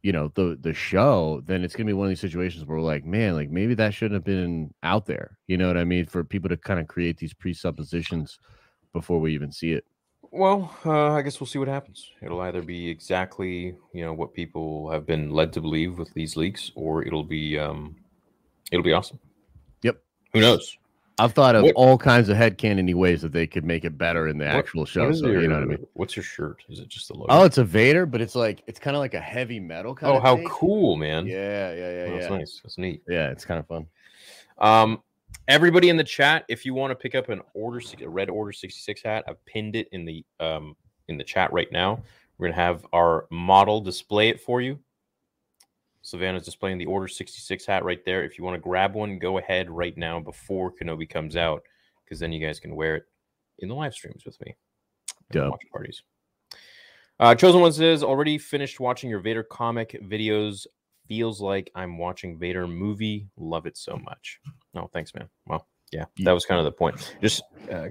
you 0.01 0.13
know 0.13 0.31
the 0.35 0.57
the 0.61 0.73
show, 0.73 1.41
then 1.45 1.65
it's 1.65 1.75
gonna 1.75 1.87
be 1.87 1.93
one 1.93 2.05
of 2.05 2.09
these 2.09 2.21
situations 2.21 2.63
where 2.63 2.77
we're 2.77 2.83
like, 2.83 3.03
man, 3.03 3.35
like 3.35 3.49
maybe 3.49 3.73
that 3.73 3.93
shouldn't 3.93 4.13
have 4.15 4.23
been 4.23 4.73
out 4.83 5.07
there. 5.07 5.37
You 5.47 5.57
know 5.57 5.67
what 5.67 5.77
I 5.77 5.83
mean? 5.83 6.05
For 6.05 6.23
people 6.23 6.47
to 6.49 6.57
kind 6.57 6.79
of 6.79 6.87
create 6.87 7.17
these 7.17 7.33
presuppositions 7.33 8.39
before 8.93 9.19
we 9.19 9.33
even 9.33 9.51
see 9.51 9.73
it. 9.73 9.83
Well, 10.31 10.75
uh, 10.85 11.13
I 11.13 11.21
guess 11.21 11.39
we'll 11.39 11.47
see 11.47 11.59
what 11.59 11.67
happens. 11.67 12.11
It'll 12.21 12.41
either 12.41 12.61
be 12.61 12.89
exactly 12.89 13.75
you 13.93 14.03
know 14.03 14.13
what 14.13 14.33
people 14.33 14.89
have 14.91 15.05
been 15.05 15.31
led 15.31 15.53
to 15.53 15.61
believe 15.61 15.97
with 15.97 16.13
these 16.13 16.35
leaks, 16.35 16.71
or 16.75 17.03
it'll 17.03 17.23
be 17.23 17.57
um, 17.57 17.95
it'll 18.71 18.83
be 18.83 18.93
awesome. 18.93 19.19
Yep. 19.83 20.01
Who 20.33 20.41
knows? 20.41 20.77
I've 21.19 21.33
thought 21.33 21.55
of 21.55 21.63
What- 21.63 21.73
all 21.75 21.97
kinds 21.97 22.29
of 22.29 22.37
headcanony 22.37 22.93
ways 22.93 23.23
that 23.23 23.31
they 23.31 23.47
could 23.47 23.65
make 23.65 23.83
it 23.85 23.97
better 23.97 24.27
in 24.27 24.37
the 24.37 24.45
What- 24.45 24.55
actual 24.55 24.85
show. 24.85 25.11
So, 25.11 25.27
your, 25.27 25.41
you 25.41 25.47
know 25.47 25.55
what 25.55 25.63
I 25.63 25.67
mean? 25.67 25.87
What's 25.93 26.15
your 26.15 26.23
shirt? 26.23 26.63
Is 26.69 26.79
it 26.79 26.89
just 26.89 27.09
a 27.09 27.13
logo? 27.13 27.25
Oh, 27.29 27.43
it's 27.43 27.57
a 27.57 27.63
Vader, 27.63 28.05
but 28.05 28.21
it's 28.21 28.35
like 28.35 28.61
it's 28.67 28.79
kind 28.79 28.95
of 28.95 28.99
like 28.99 29.15
a 29.15 29.19
heavy 29.19 29.59
metal 29.59 29.95
kind 29.95 30.15
oh, 30.15 30.19
how 30.19 30.35
thing. 30.35 30.47
cool, 30.47 30.95
man! 30.95 31.25
Yeah, 31.25 31.35
yeah, 31.35 31.75
yeah, 31.75 31.85
Oh, 31.87 32.05
yeah. 32.05 32.19
That's 32.19 32.29
nice. 32.29 32.59
That's 32.63 32.77
neat. 32.77 33.01
Yeah, 33.07 33.29
it's 33.29 33.45
kind 33.45 33.59
of 33.59 33.65
fun. 33.67 33.87
Um, 34.59 35.01
everybody 35.47 35.89
in 35.89 35.97
the 35.97 36.03
chat, 36.03 36.45
if 36.47 36.65
you 36.65 36.73
want 36.73 36.91
to 36.91 36.95
pick 36.95 37.15
up 37.15 37.29
an 37.29 37.41
order, 37.53 37.81
a 38.01 38.07
red 38.07 38.29
order 38.29 38.51
sixty 38.51 38.79
six 38.79 39.01
hat, 39.01 39.23
I've 39.27 39.43
pinned 39.45 39.75
it 39.75 39.87
in 39.91 40.05
the 40.05 40.25
um 40.39 40.75
in 41.07 41.17
the 41.17 41.23
chat 41.23 41.51
right 41.53 41.71
now. 41.71 42.01
We're 42.37 42.47
gonna 42.47 42.61
have 42.61 42.85
our 42.93 43.27
model 43.31 43.81
display 43.81 44.29
it 44.29 44.41
for 44.41 44.61
you. 44.61 44.79
Savannah's 46.01 46.45
displaying 46.45 46.77
the 46.77 46.85
order 46.85 47.07
sixty 47.07 47.39
six 47.39 47.65
hat 47.65 47.83
right 47.83 48.03
there. 48.05 48.23
If 48.23 48.37
you 48.37 48.43
want 48.43 48.55
to 48.55 48.61
grab 48.61 48.93
one, 48.93 49.19
go 49.19 49.39
ahead 49.39 49.69
right 49.69 49.97
now 49.97 50.19
before 50.19 50.71
Kenobi 50.71 51.09
comes 51.09 51.35
out, 51.35 51.63
because 52.03 52.19
then 52.19 52.31
you 52.31 52.45
guys 52.45 52.59
can 52.59 52.75
wear 52.75 52.95
it 52.95 53.05
in 53.59 53.67
the 53.67 53.75
live 53.75 53.93
streams 53.93 54.23
with 54.23 54.39
me. 54.41 54.55
Watch 55.49 55.63
parties. 55.71 56.03
Uh, 57.19 57.33
Chosen 57.33 57.59
One 57.59 57.73
says, 57.73 58.03
already 58.03 58.37
finished 58.37 58.79
watching 58.79 59.09
your 59.09 59.19
Vader 59.19 59.41
comic 59.41 59.99
videos. 60.03 60.67
Feels 61.07 61.39
like 61.41 61.71
I'm 61.75 61.97
watching 61.97 62.37
Vader 62.37 62.67
movie. 62.67 63.27
Love 63.37 63.65
it 63.65 63.77
so 63.77 63.97
much. 63.97 64.39
No, 64.73 64.89
thanks, 64.93 65.13
man. 65.15 65.29
Well, 65.45 65.67
yeah, 65.91 66.05
that 66.19 66.33
was 66.33 66.45
kind 66.45 66.59
of 66.59 66.65
the 66.65 66.71
point. 66.71 67.15
Just 67.21 67.43
uh, 67.71 67.87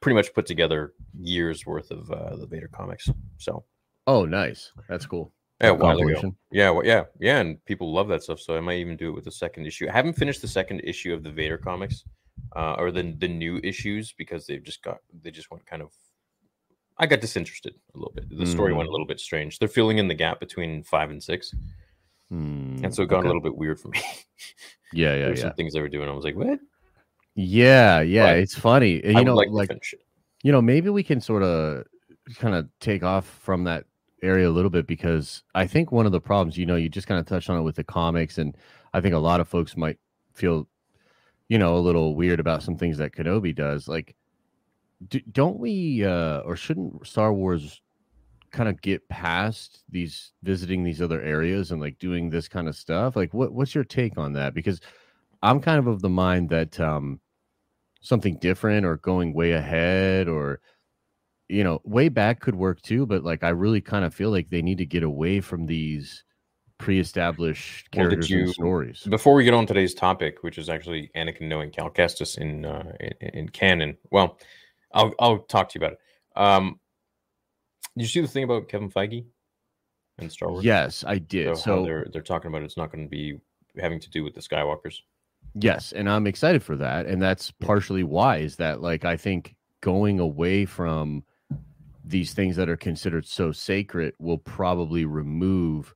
pretty 0.00 0.14
much 0.14 0.32
put 0.32 0.46
together 0.46 0.92
years 1.18 1.66
worth 1.66 1.90
of 1.90 2.10
uh, 2.10 2.36
the 2.36 2.46
Vader 2.46 2.68
comics. 2.72 3.08
So 3.38 3.64
Oh, 4.06 4.24
nice. 4.24 4.72
That's 4.88 5.06
cool. 5.06 5.32
yeah, 5.60 5.68
a 5.70 5.74
while 5.74 5.98
ago. 5.98 6.34
Yeah, 6.50 6.70
well, 6.70 6.84
yeah, 6.86 7.04
yeah, 7.20 7.38
and 7.40 7.64
people 7.64 7.92
love 7.92 8.08
that 8.08 8.22
stuff. 8.22 8.40
So 8.40 8.56
I 8.56 8.60
might 8.60 8.78
even 8.78 8.96
do 8.96 9.08
it 9.08 9.12
with 9.14 9.24
the 9.24 9.30
second 9.32 9.66
issue. 9.66 9.88
I 9.88 9.92
haven't 9.92 10.14
finished 10.14 10.40
the 10.42 10.48
second 10.48 10.80
issue 10.84 11.12
of 11.14 11.22
the 11.24 11.30
Vader 11.30 11.58
comics, 11.58 12.04
uh, 12.56 12.74
or 12.78 12.90
the 12.92 13.14
the 13.18 13.28
new 13.28 13.60
issues 13.64 14.12
because 14.12 14.46
they've 14.46 14.62
just 14.62 14.82
got 14.82 14.98
they 15.22 15.30
just 15.30 15.50
went 15.50 15.64
kind 15.66 15.82
of. 15.82 15.90
I 16.98 17.06
got 17.06 17.20
disinterested 17.20 17.74
a 17.94 17.98
little 17.98 18.12
bit. 18.12 18.28
The 18.36 18.46
story 18.46 18.72
Mm. 18.72 18.76
went 18.76 18.88
a 18.88 18.92
little 18.92 19.06
bit 19.06 19.18
strange. 19.18 19.58
They're 19.58 19.66
filling 19.68 19.98
in 19.98 20.08
the 20.08 20.14
gap 20.14 20.38
between 20.40 20.82
five 20.84 21.10
and 21.10 21.22
six, 21.22 21.52
Hmm, 22.32 22.82
and 22.82 22.94
so 22.94 23.02
it 23.02 23.10
got 23.10 23.18
okay. 23.18 23.26
a 23.26 23.28
little 23.28 23.42
bit 23.42 23.54
weird 23.54 23.78
for 23.78 23.88
me. 23.88 24.00
Yeah, 24.94 25.14
yeah, 25.14 25.24
There's 25.26 25.38
yeah. 25.38 25.44
some 25.44 25.54
things 25.54 25.72
they 25.72 25.80
were 25.80 25.88
doing. 25.88 26.06
I 26.06 26.12
was 26.12 26.22
like, 26.22 26.36
what? 26.36 26.60
Yeah, 27.34 28.02
yeah, 28.02 28.26
But 28.26 28.40
it's 28.40 28.54
funny. 28.54 29.02
I 29.02 29.20
you 29.20 29.24
know, 29.24 29.34
like 29.34 29.48
like 29.48 29.70
you 30.42 30.52
know, 30.52 30.60
maybe 30.60 30.90
we 30.90 31.02
can 31.02 31.18
sort 31.18 31.42
of 31.42 31.86
kind 32.36 32.54
of 32.54 32.68
take 32.78 33.02
off 33.02 33.26
from 33.26 33.64
that 33.64 33.86
area 34.22 34.46
a 34.46 34.52
little 34.52 34.68
bit 34.68 34.86
because 34.86 35.44
I 35.54 35.66
think 35.66 35.92
one 35.92 36.04
of 36.04 36.12
the 36.12 36.20
problems, 36.20 36.58
you 36.58 36.66
know, 36.66 36.76
you 36.76 36.90
just 36.90 37.06
kind 37.06 37.18
of 37.18 37.24
touched 37.24 37.48
on 37.48 37.58
it 37.58 37.62
with 37.62 37.76
the 37.76 37.84
comics, 37.84 38.36
and 38.36 38.54
I 38.92 39.00
think 39.00 39.14
a 39.14 39.18
lot 39.18 39.40
of 39.40 39.48
folks 39.48 39.78
might 39.78 39.98
feel, 40.34 40.68
you 41.48 41.56
know, 41.56 41.76
a 41.76 41.80
little 41.80 42.14
weird 42.14 42.38
about 42.38 42.62
some 42.62 42.76
things 42.76 42.98
that 42.98 43.12
Kenobi 43.12 43.54
does. 43.54 43.88
Like, 43.88 44.14
do, 45.08 45.20
don't 45.32 45.58
we, 45.58 46.04
uh, 46.04 46.40
or 46.40 46.54
shouldn't 46.54 47.06
Star 47.06 47.32
Wars 47.32 47.80
kind 48.52 48.68
of 48.68 48.80
get 48.82 49.08
past 49.08 49.82
these 49.88 50.32
visiting 50.42 50.84
these 50.84 51.02
other 51.02 51.20
areas 51.22 51.72
and 51.72 51.80
like 51.80 51.98
doing 51.98 52.30
this 52.30 52.48
kind 52.48 52.68
of 52.68 52.76
stuff? 52.76 53.16
Like, 53.16 53.34
what 53.34 53.52
what's 53.52 53.74
your 53.74 53.84
take 53.84 54.18
on 54.18 54.34
that? 54.34 54.54
Because 54.54 54.80
I'm 55.42 55.60
kind 55.60 55.78
of 55.78 55.86
of 55.88 56.02
the 56.02 56.10
mind 56.10 56.50
that 56.50 56.78
um, 56.80 57.20
something 58.02 58.38
different 58.38 58.86
or 58.86 58.96
going 58.98 59.32
way 59.34 59.52
ahead 59.52 60.28
or 60.28 60.60
you 61.48 61.64
know 61.64 61.80
way 61.84 62.08
back 62.08 62.40
could 62.40 62.54
work 62.54 62.80
too 62.82 63.06
but 63.06 63.24
like 63.24 63.42
i 63.44 63.48
really 63.50 63.80
kind 63.80 64.04
of 64.04 64.14
feel 64.14 64.30
like 64.30 64.48
they 64.48 64.62
need 64.62 64.78
to 64.78 64.86
get 64.86 65.02
away 65.02 65.40
from 65.40 65.66
these 65.66 66.24
pre-established 66.78 67.90
Well, 67.94 68.08
characters 68.10 68.30
you- 68.30 68.38
and 68.40 68.48
stories 68.48 69.10
Before 69.10 69.34
we 69.34 69.44
get 69.44 69.54
on 69.54 69.66
today's 69.66 69.94
topic, 69.94 70.42
which 70.42 70.58
is 70.58 70.68
actually 70.68 71.10
Anakin 71.16 71.42
knowing 71.42 71.70
Cal 71.70 71.90
Kestis 71.90 72.38
in 72.38 72.64
uh, 72.64 72.92
in, 73.00 73.28
in 73.34 73.48
canon, 73.48 73.96
well, 74.10 74.38
I'll 74.94 75.12
I'll 75.18 75.40
talk 75.40 75.68
to 75.70 75.78
you 75.78 75.84
about 75.84 75.98
it. 75.98 76.00
Um, 76.40 76.80
did 77.96 78.02
you 78.02 78.08
see 78.08 78.20
the 78.20 78.28
thing 78.28 78.44
about 78.44 78.68
Kevin 78.68 78.90
Feige 78.90 79.24
and 80.18 80.30
Star 80.30 80.50
Wars? 80.50 80.64
yes 80.64 81.04
i 81.06 81.18
did 81.18 81.48
how 81.48 81.54
so 81.54 81.84
they're 81.84 82.06
they're 82.12 82.22
talking 82.22 82.48
about 82.48 82.62
it's 82.62 82.76
not 82.76 82.92
going 82.92 83.04
to 83.04 83.10
be 83.10 83.38
having 83.78 84.00
to 84.00 84.10
do 84.10 84.22
with 84.22 84.34
the 84.34 84.40
Skywalkers. 84.40 85.00
yes 85.54 85.92
and 85.92 86.08
i'm 86.08 86.26
excited 86.26 86.62
for 86.62 86.76
that 86.76 87.06
and 87.06 87.20
that's 87.20 87.50
partially 87.50 88.02
why 88.04 88.36
is 88.38 88.56
that 88.56 88.82
like 88.82 89.04
i 89.04 89.16
think 89.16 89.56
going 89.80 90.20
away 90.20 90.64
from 90.64 91.24
these 92.04 92.34
things 92.34 92.56
that 92.56 92.68
are 92.68 92.76
considered 92.76 93.26
so 93.26 93.52
sacred 93.52 94.14
will 94.18 94.38
probably 94.38 95.04
remove 95.04 95.94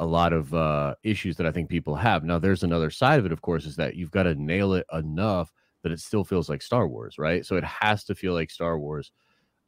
a 0.00 0.06
lot 0.06 0.32
of 0.32 0.52
uh, 0.54 0.94
issues 1.04 1.36
that 1.36 1.46
I 1.46 1.52
think 1.52 1.68
people 1.68 1.94
have. 1.94 2.24
Now, 2.24 2.38
there's 2.38 2.64
another 2.64 2.90
side 2.90 3.18
of 3.18 3.26
it, 3.26 3.32
of 3.32 3.42
course, 3.42 3.66
is 3.66 3.76
that 3.76 3.94
you've 3.94 4.10
got 4.10 4.24
to 4.24 4.34
nail 4.34 4.74
it 4.74 4.86
enough 4.92 5.52
that 5.82 5.92
it 5.92 6.00
still 6.00 6.24
feels 6.24 6.48
like 6.48 6.62
Star 6.62 6.88
Wars, 6.88 7.18
right? 7.18 7.44
So 7.46 7.56
it 7.56 7.64
has 7.64 8.04
to 8.04 8.14
feel 8.14 8.34
like 8.34 8.50
Star 8.50 8.78
Wars. 8.78 9.12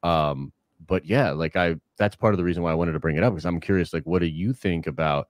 Um, 0.03 0.53
but 0.87 1.05
yeah, 1.05 1.31
like 1.31 1.57
I, 1.57 1.77
that's 1.97 2.17
part 2.17 2.35
of 2.35 2.39
the 2.39 2.45
reason 2.45 2.63
why 2.63 2.73
I 2.73 2.75
wanted 2.75 2.93
to 2.93 3.01
bring 3.01 3.17
it 3.17 3.23
up 3.25 3.33
because 3.33 3.47
I'm 3.47 3.61
curious, 3.61 3.93
like, 3.93 4.07
what 4.07 4.21
do 4.21 4.27
you 4.27 4.53
think 4.53 4.87
about 4.87 5.29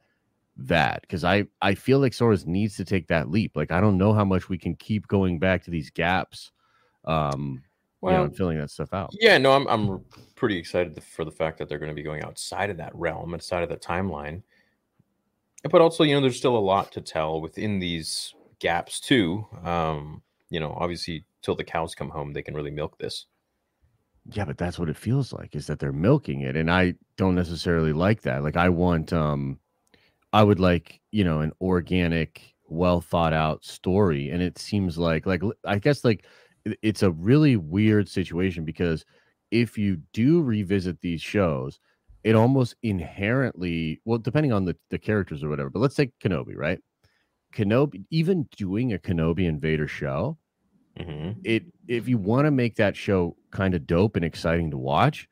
that? 0.56 1.02
Because 1.02 1.24
I, 1.24 1.46
I 1.62 1.74
feel 1.74 1.98
like 1.98 2.14
Wars 2.20 2.46
needs 2.46 2.76
to 2.76 2.84
take 2.84 3.08
that 3.08 3.30
leap. 3.30 3.56
Like, 3.56 3.70
I 3.70 3.80
don't 3.80 3.98
know 3.98 4.12
how 4.12 4.24
much 4.24 4.48
we 4.48 4.58
can 4.58 4.74
keep 4.76 5.06
going 5.08 5.38
back 5.38 5.64
to 5.64 5.70
these 5.70 5.90
gaps, 5.90 6.52
um, 7.04 7.62
you 8.06 8.14
know, 8.14 8.16
Well, 8.16 8.24
and 8.24 8.36
filling 8.36 8.58
that 8.58 8.70
stuff 8.70 8.92
out. 8.92 9.14
yeah, 9.20 9.38
no, 9.38 9.52
I'm 9.52 9.66
I'm 9.66 10.04
pretty 10.34 10.56
excited 10.58 11.02
for 11.02 11.24
the 11.24 11.30
fact 11.30 11.58
that 11.58 11.68
they're 11.68 11.78
going 11.78 11.90
to 11.90 11.94
be 11.94 12.02
going 12.02 12.22
outside 12.22 12.70
of 12.70 12.76
that 12.78 12.94
realm, 12.94 13.34
outside 13.34 13.62
of 13.62 13.68
that 13.70 13.82
timeline. 13.82 14.42
But 15.70 15.80
also, 15.80 16.04
you 16.04 16.14
know, 16.14 16.20
there's 16.20 16.36
still 16.36 16.56
a 16.56 16.58
lot 16.58 16.92
to 16.92 17.00
tell 17.00 17.40
within 17.40 17.78
these 17.78 18.34
gaps 18.58 19.00
too. 19.00 19.46
Um, 19.64 20.22
you 20.50 20.60
know, 20.60 20.74
obviously, 20.78 21.24
till 21.42 21.54
the 21.56 21.64
cows 21.64 21.94
come 21.94 22.10
home, 22.10 22.32
they 22.32 22.42
can 22.42 22.54
really 22.54 22.70
milk 22.70 22.98
this. 22.98 23.26
Yeah, 24.32 24.44
but 24.46 24.56
that's 24.56 24.78
what 24.78 24.88
it 24.88 24.96
feels 24.96 25.32
like 25.32 25.54
is 25.54 25.66
that 25.66 25.78
they're 25.78 25.92
milking 25.92 26.40
it. 26.40 26.56
And 26.56 26.70
I 26.70 26.94
don't 27.16 27.34
necessarily 27.34 27.92
like 27.92 28.22
that. 28.22 28.42
Like 28.42 28.56
I 28.56 28.68
want 28.70 29.12
um 29.12 29.58
I 30.32 30.44
would 30.44 30.60
like, 30.60 31.00
you 31.12 31.24
know, 31.24 31.40
an 31.40 31.52
organic, 31.60 32.54
well 32.68 33.00
thought 33.00 33.32
out 33.34 33.64
story. 33.64 34.30
And 34.30 34.42
it 34.42 34.58
seems 34.58 34.98
like 34.98 35.26
like 35.26 35.42
I 35.66 35.78
guess 35.78 36.04
like 36.04 36.26
it's 36.82 37.02
a 37.02 37.12
really 37.12 37.56
weird 37.56 38.08
situation 38.08 38.64
because 38.64 39.04
if 39.50 39.78
you 39.78 39.98
do 40.14 40.42
revisit 40.42 41.00
these 41.02 41.22
shows, 41.22 41.80
it 42.24 42.34
almost 42.36 42.76
inherently 42.82 44.00
well, 44.06 44.18
depending 44.18 44.52
on 44.52 44.64
the, 44.66 44.76
the 44.90 44.98
characters 44.98 45.44
or 45.44 45.50
whatever, 45.50 45.70
but 45.70 45.80
let's 45.80 45.96
take 45.96 46.18
Kenobi, 46.20 46.56
right? 46.56 46.80
Kenobi, 47.54 48.04
even 48.10 48.48
doing 48.56 48.92
a 48.94 48.98
Kenobi 48.98 49.48
and 49.48 49.60
Vader 49.60 49.88
show, 49.88 50.38
hmm 50.98 51.36
it 51.42 51.64
if 51.88 52.08
you 52.08 52.18
want 52.18 52.46
to 52.46 52.50
make 52.50 52.76
that 52.76 52.96
show 52.96 53.36
kind 53.54 53.74
of 53.74 53.86
dope 53.86 54.16
and 54.16 54.24
exciting 54.24 54.70
to 54.70 54.76
watch 54.76 55.28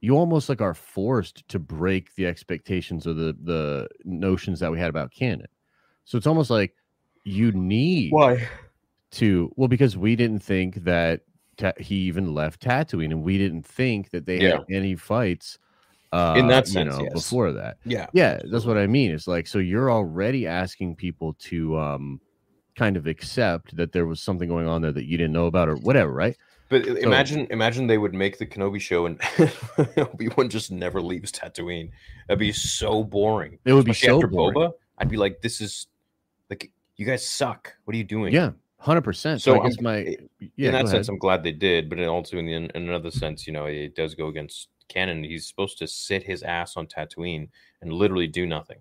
you 0.00 0.16
almost 0.16 0.48
like 0.48 0.60
are 0.60 0.74
forced 0.74 1.46
to 1.48 1.58
break 1.58 2.14
the 2.16 2.26
expectations 2.26 3.06
or 3.06 3.14
the 3.14 3.36
the 3.44 3.88
notions 4.04 4.60
that 4.60 4.70
we 4.70 4.78
had 4.78 4.90
about 4.90 5.10
canon 5.10 5.46
so 6.04 6.18
it's 6.18 6.26
almost 6.26 6.50
like 6.50 6.74
you 7.24 7.50
need 7.52 8.12
Why? 8.12 8.46
to 9.12 9.52
well 9.56 9.68
because 9.68 9.96
we 9.96 10.14
didn't 10.16 10.40
think 10.40 10.84
that 10.84 11.20
ta- 11.56 11.72
he 11.78 11.96
even 11.96 12.34
left 12.34 12.62
Tatooine 12.62 13.10
and 13.10 13.22
we 13.22 13.38
didn't 13.38 13.64
think 13.64 14.10
that 14.10 14.26
they 14.26 14.38
had 14.40 14.60
any 14.70 14.94
fights 14.96 15.58
uh 16.12 16.34
In 16.36 16.48
that 16.48 16.66
you 16.68 16.74
sense, 16.74 16.94
know 16.94 17.04
yes. 17.04 17.12
before 17.12 17.52
that 17.52 17.78
Yeah. 17.84 18.06
yeah 18.12 18.40
that's 18.50 18.66
what 18.66 18.76
i 18.76 18.86
mean 18.86 19.10
it's 19.12 19.26
like 19.26 19.46
so 19.46 19.58
you're 19.58 19.90
already 19.90 20.46
asking 20.46 20.96
people 20.96 21.34
to 21.40 21.78
um 21.78 22.20
kind 22.76 22.96
of 22.96 23.06
accept 23.06 23.76
that 23.76 23.92
there 23.92 24.06
was 24.06 24.20
something 24.20 24.48
going 24.48 24.66
on 24.66 24.82
there 24.82 24.92
that 24.92 25.04
you 25.04 25.16
didn't 25.16 25.32
know 25.32 25.46
about 25.46 25.68
or 25.68 25.76
whatever 25.76 26.12
right 26.12 26.36
But 26.72 26.88
i- 26.88 27.00
imagine, 27.00 27.46
imagine 27.50 27.86
they 27.86 27.98
would 27.98 28.14
make 28.14 28.38
the 28.38 28.46
Kenobi 28.46 28.80
show 28.80 29.06
and 29.06 29.20
Obi 29.96 30.28
Wan 30.36 30.48
just 30.48 30.70
never 30.70 31.00
leaves 31.00 31.30
Tatooine. 31.30 31.90
That'd 32.26 32.38
be 32.40 32.52
so 32.52 33.04
boring. 33.04 33.58
it 33.64 33.72
would 33.72 33.84
be 33.84 33.90
Especially 33.92 34.08
so 34.08 34.16
after 34.16 34.26
boring. 34.28 34.56
Boba, 34.56 34.72
I'd 34.98 35.08
be 35.08 35.16
like, 35.16 35.40
"This 35.42 35.60
is 35.60 35.86
like 36.50 36.72
you 36.96 37.06
guys 37.06 37.26
suck. 37.26 37.72
What 37.84 37.94
are 37.94 37.98
you 37.98 38.04
doing?" 38.04 38.32
yeah 38.32 38.50
100% 38.84 39.14
so, 39.14 39.36
So 39.38 39.60
i 39.60 39.62
guess 39.68 39.76
I'm- 39.76 39.84
my 39.84 40.16
yeah 40.56 40.68
in 40.68 40.72
that 40.72 40.88
sense. 40.88 41.08
I'm 41.08 41.18
glad 41.18 41.42
they 41.44 41.52
did. 41.52 41.88
But 41.88 42.00
also, 42.04 42.38
in, 42.38 42.46
the, 42.46 42.52
in 42.54 42.70
another 42.74 43.10
sense, 43.12 43.46
you 43.46 43.52
know, 43.52 43.66
it 43.66 43.94
does 43.94 44.14
go 44.16 44.26
against 44.26 44.68
canon. 44.88 45.22
He's 45.22 45.46
supposed 45.46 45.78
to 45.78 45.86
sit 45.86 46.22
his 46.24 46.42
ass 46.42 46.76
on 46.76 46.86
Tatooine 46.86 47.48
and 47.80 47.92
literally 47.92 48.26
do 48.26 48.44
nothing. 48.46 48.78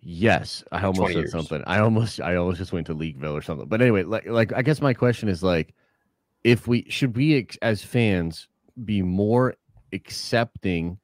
yes 0.00 0.62
i 0.70 0.80
almost 0.82 1.08
said 1.12 1.16
years. 1.22 1.32
something 1.32 1.60
i 1.66 1.80
almost 1.80 2.20
i 2.20 2.36
almost 2.36 2.58
just 2.58 2.72
went 2.72 2.86
to 2.86 2.94
leagueville 2.94 3.32
or 3.34 3.42
something 3.42 3.66
but 3.66 3.82
anyway 3.82 4.04
like 4.04 4.24
like 4.26 4.52
i 4.52 4.62
guess 4.62 4.80
my 4.80 4.94
question 4.94 5.28
is 5.28 5.42
like 5.42 5.74
if 6.44 6.66
we 6.66 6.86
should 6.88 7.16
we 7.16 7.46
as 7.62 7.82
fans 7.82 8.48
be 8.84 9.02
more 9.02 9.54
accepting 9.92 10.98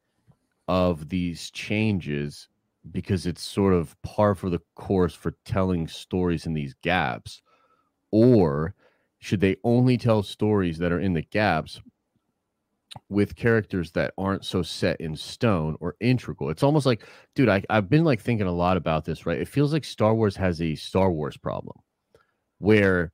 of 0.69 1.09
these 1.09 1.51
changes 1.51 2.49
because 2.91 3.27
it's 3.27 3.43
sort 3.43 3.73
of 3.75 4.01
par 4.03 4.35
for 4.35 4.51
the 4.51 4.61
course 4.75 5.15
for 5.15 5.37
telling 5.45 5.89
stories 5.89 6.47
in 6.47 6.55
these 6.55 6.75
gaps? 6.83 7.43
Or 8.11 8.75
should 9.19 9.41
they 9.41 9.57
only 9.65 9.97
tell 9.97 10.23
stories 10.23 10.79
that 10.79 10.93
are 10.93 11.01
in 11.01 11.15
the 11.15 11.23
gaps 11.23 11.81
with 13.09 13.35
characters 13.35 13.91
that 13.93 14.15
aren't 14.17 14.45
so 14.45 14.63
set 14.63 15.01
in 15.01 15.17
stone 15.17 15.77
or 15.81 15.97
integral? 16.01 16.51
It's 16.51 16.63
almost 16.63 16.87
like 16.87 17.03
dude 17.35 17.49
I, 17.49 17.63
i've 17.71 17.91
been 17.91 18.05
like 18.05 18.21
thinking 18.21 18.47
a 18.47 18.53
lot 18.53 18.77
about 18.77 19.05
this 19.05 19.27
right? 19.27 19.41
It 19.41 19.49
feels 19.49 19.73
like 19.73 19.85
star 19.85 20.15
wars 20.15 20.37
has 20.37 20.61
a 20.61 20.75
star 20.75 21.11
wars 21.11 21.37
problem 21.37 21.77
where 22.59 23.13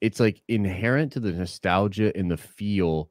it's 0.00 0.20
like 0.20 0.42
inherent 0.48 1.12
to 1.12 1.20
the 1.20 1.32
nostalgia 1.32 2.16
and 2.16 2.30
the 2.30 2.36
feel 2.36 3.10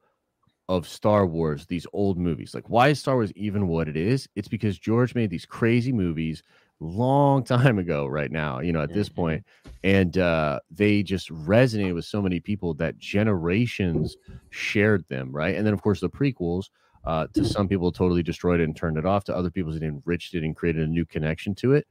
of 0.70 0.88
Star 0.88 1.26
Wars, 1.26 1.66
these 1.68 1.88
old 1.94 2.18
movies. 2.18 2.54
Like, 2.54 2.70
why 2.70 2.90
is 2.90 3.00
Star 3.00 3.16
Wars 3.16 3.32
even 3.36 3.68
what 3.68 3.88
it 3.88 3.96
is? 3.96 4.28
It's 4.36 4.50
because 4.50 4.78
George 4.78 5.16
made 5.16 5.30
these 5.30 5.46
crazy 5.46 5.94
movies 5.94 6.44
long 6.80 7.44
time 7.46 7.80
ago, 7.80 8.06
right 8.08 8.32
now, 8.32 8.60
you 8.60 8.74
know, 8.74 8.82
at 8.82 8.94
this 8.94 9.10
Mhm. 9.10 9.16
point, 9.16 9.46
and 9.84 10.18
uh, 10.18 10.60
they 10.70 11.04
just 11.04 11.30
resonated 11.30 11.94
with 11.96 12.06
so 12.06 12.22
many 12.22 12.40
people 12.40 12.74
that 12.76 12.98
generations 12.98 14.18
shared 14.50 15.08
them, 15.08 15.32
right? 15.32 15.56
And 15.56 15.66
then, 15.66 15.74
of 15.74 15.82
course, 15.82 16.02
the 16.02 16.10
prequels. 16.10 16.66
Uh, 17.04 17.26
to 17.34 17.46
some 17.46 17.70
people, 17.70 17.90
totally 17.90 18.22
destroyed 18.22 18.60
it 18.60 18.66
and 18.66 18.76
turned 18.76 18.98
it 18.98 19.06
off. 19.06 19.24
To 19.26 19.36
other 19.36 19.50
people, 19.50 19.74
it 19.74 19.82
enriched 19.82 20.34
it 20.34 20.44
and 20.44 20.54
created 20.54 20.84
a 20.84 20.92
new 20.92 21.06
connection 21.06 21.56
to 21.56 21.72
it. 21.72 21.88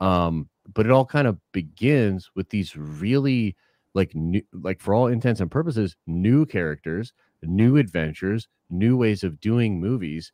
Um, 0.00 0.48
but 0.72 0.86
it 0.86 0.92
all 0.92 1.04
kind 1.06 1.26
of 1.26 1.38
begins 1.52 2.30
with 2.34 2.50
these 2.50 2.76
really 2.76 3.56
like 3.94 4.14
new 4.14 4.42
like 4.52 4.80
for 4.80 4.94
all 4.94 5.06
intents 5.06 5.40
and 5.40 5.50
purposes 5.50 5.96
new 6.06 6.46
characters 6.46 7.12
new 7.42 7.76
adventures 7.76 8.48
new 8.70 8.96
ways 8.96 9.24
of 9.24 9.40
doing 9.40 9.80
movies 9.80 10.32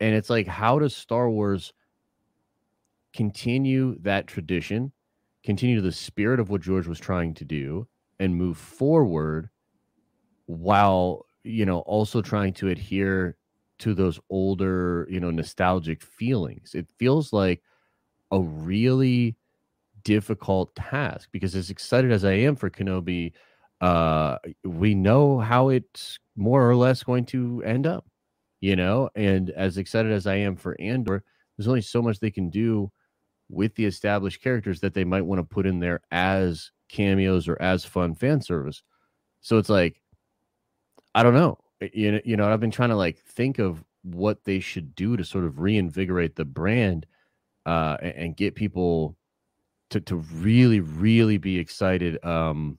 and 0.00 0.14
it's 0.14 0.30
like 0.30 0.46
how 0.46 0.78
does 0.78 0.96
star 0.96 1.30
wars 1.30 1.72
continue 3.12 3.96
that 4.00 4.26
tradition 4.26 4.92
continue 5.42 5.80
the 5.80 5.92
spirit 5.92 6.38
of 6.38 6.48
what 6.48 6.60
george 6.60 6.86
was 6.86 6.98
trying 7.00 7.34
to 7.34 7.44
do 7.44 7.86
and 8.18 8.36
move 8.36 8.56
forward 8.56 9.50
while 10.46 11.26
you 11.44 11.66
know 11.66 11.80
also 11.80 12.22
trying 12.22 12.52
to 12.52 12.68
adhere 12.68 13.36
to 13.78 13.94
those 13.94 14.20
older 14.30 15.06
you 15.10 15.20
know 15.20 15.30
nostalgic 15.30 16.02
feelings? 16.02 16.74
It 16.74 16.90
feels 16.98 17.32
like 17.32 17.62
a 18.32 18.40
really 18.40 19.36
difficult 20.04 20.74
task 20.74 21.28
because 21.32 21.54
as 21.54 21.70
excited 21.70 22.12
as 22.12 22.24
I 22.24 22.32
am 22.32 22.56
for 22.56 22.70
Kenobi, 22.70 23.32
uh, 23.80 24.36
we 24.64 24.94
know 24.94 25.38
how 25.38 25.70
it's 25.70 26.18
more 26.36 26.68
or 26.68 26.76
less 26.76 27.02
going 27.02 27.24
to 27.26 27.62
end 27.64 27.86
up, 27.86 28.06
you 28.60 28.76
know. 28.76 29.08
And 29.14 29.50
as 29.50 29.78
excited 29.78 30.12
as 30.12 30.26
I 30.26 30.36
am 30.36 30.56
for 30.56 30.78
Andor, 30.80 31.24
there's 31.56 31.68
only 31.68 31.82
so 31.82 32.02
much 32.02 32.18
they 32.18 32.30
can 32.30 32.50
do 32.50 32.90
with 33.48 33.74
the 33.74 33.84
established 33.84 34.42
characters 34.42 34.80
that 34.80 34.94
they 34.94 35.04
might 35.04 35.24
want 35.24 35.38
to 35.40 35.44
put 35.54 35.66
in 35.66 35.80
there 35.80 36.00
as 36.10 36.70
cameos 36.88 37.48
or 37.48 37.60
as 37.60 37.84
fun 37.84 38.14
fan 38.14 38.40
service. 38.40 38.82
So 39.40 39.58
it's 39.58 39.68
like, 39.68 40.00
I 41.14 41.22
don't 41.22 41.34
know. 41.34 41.58
You 41.92 42.12
know, 42.12 42.20
you 42.24 42.36
know, 42.36 42.52
I've 42.52 42.60
been 42.60 42.70
trying 42.70 42.90
to 42.90 42.96
like 42.96 43.18
think 43.18 43.58
of 43.58 43.82
what 44.02 44.44
they 44.44 44.60
should 44.60 44.94
do 44.94 45.16
to 45.16 45.24
sort 45.24 45.44
of 45.44 45.60
reinvigorate 45.60 46.36
the 46.36 46.44
brand 46.44 47.06
uh, 47.66 47.96
and, 48.00 48.14
and 48.14 48.36
get 48.36 48.54
people 48.54 49.16
to 49.90 50.00
to 50.00 50.16
really, 50.16 50.80
really 50.80 51.38
be 51.38 51.58
excited. 51.58 52.24
Um, 52.24 52.78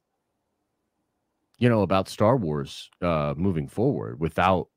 you 1.60 1.70
know, 1.70 1.84
about 1.84 2.10
Star 2.10 2.38
Wars 2.38 2.90
uh, 3.02 3.36
moving 3.38 3.68
forward 3.68 4.20
without 4.20 4.68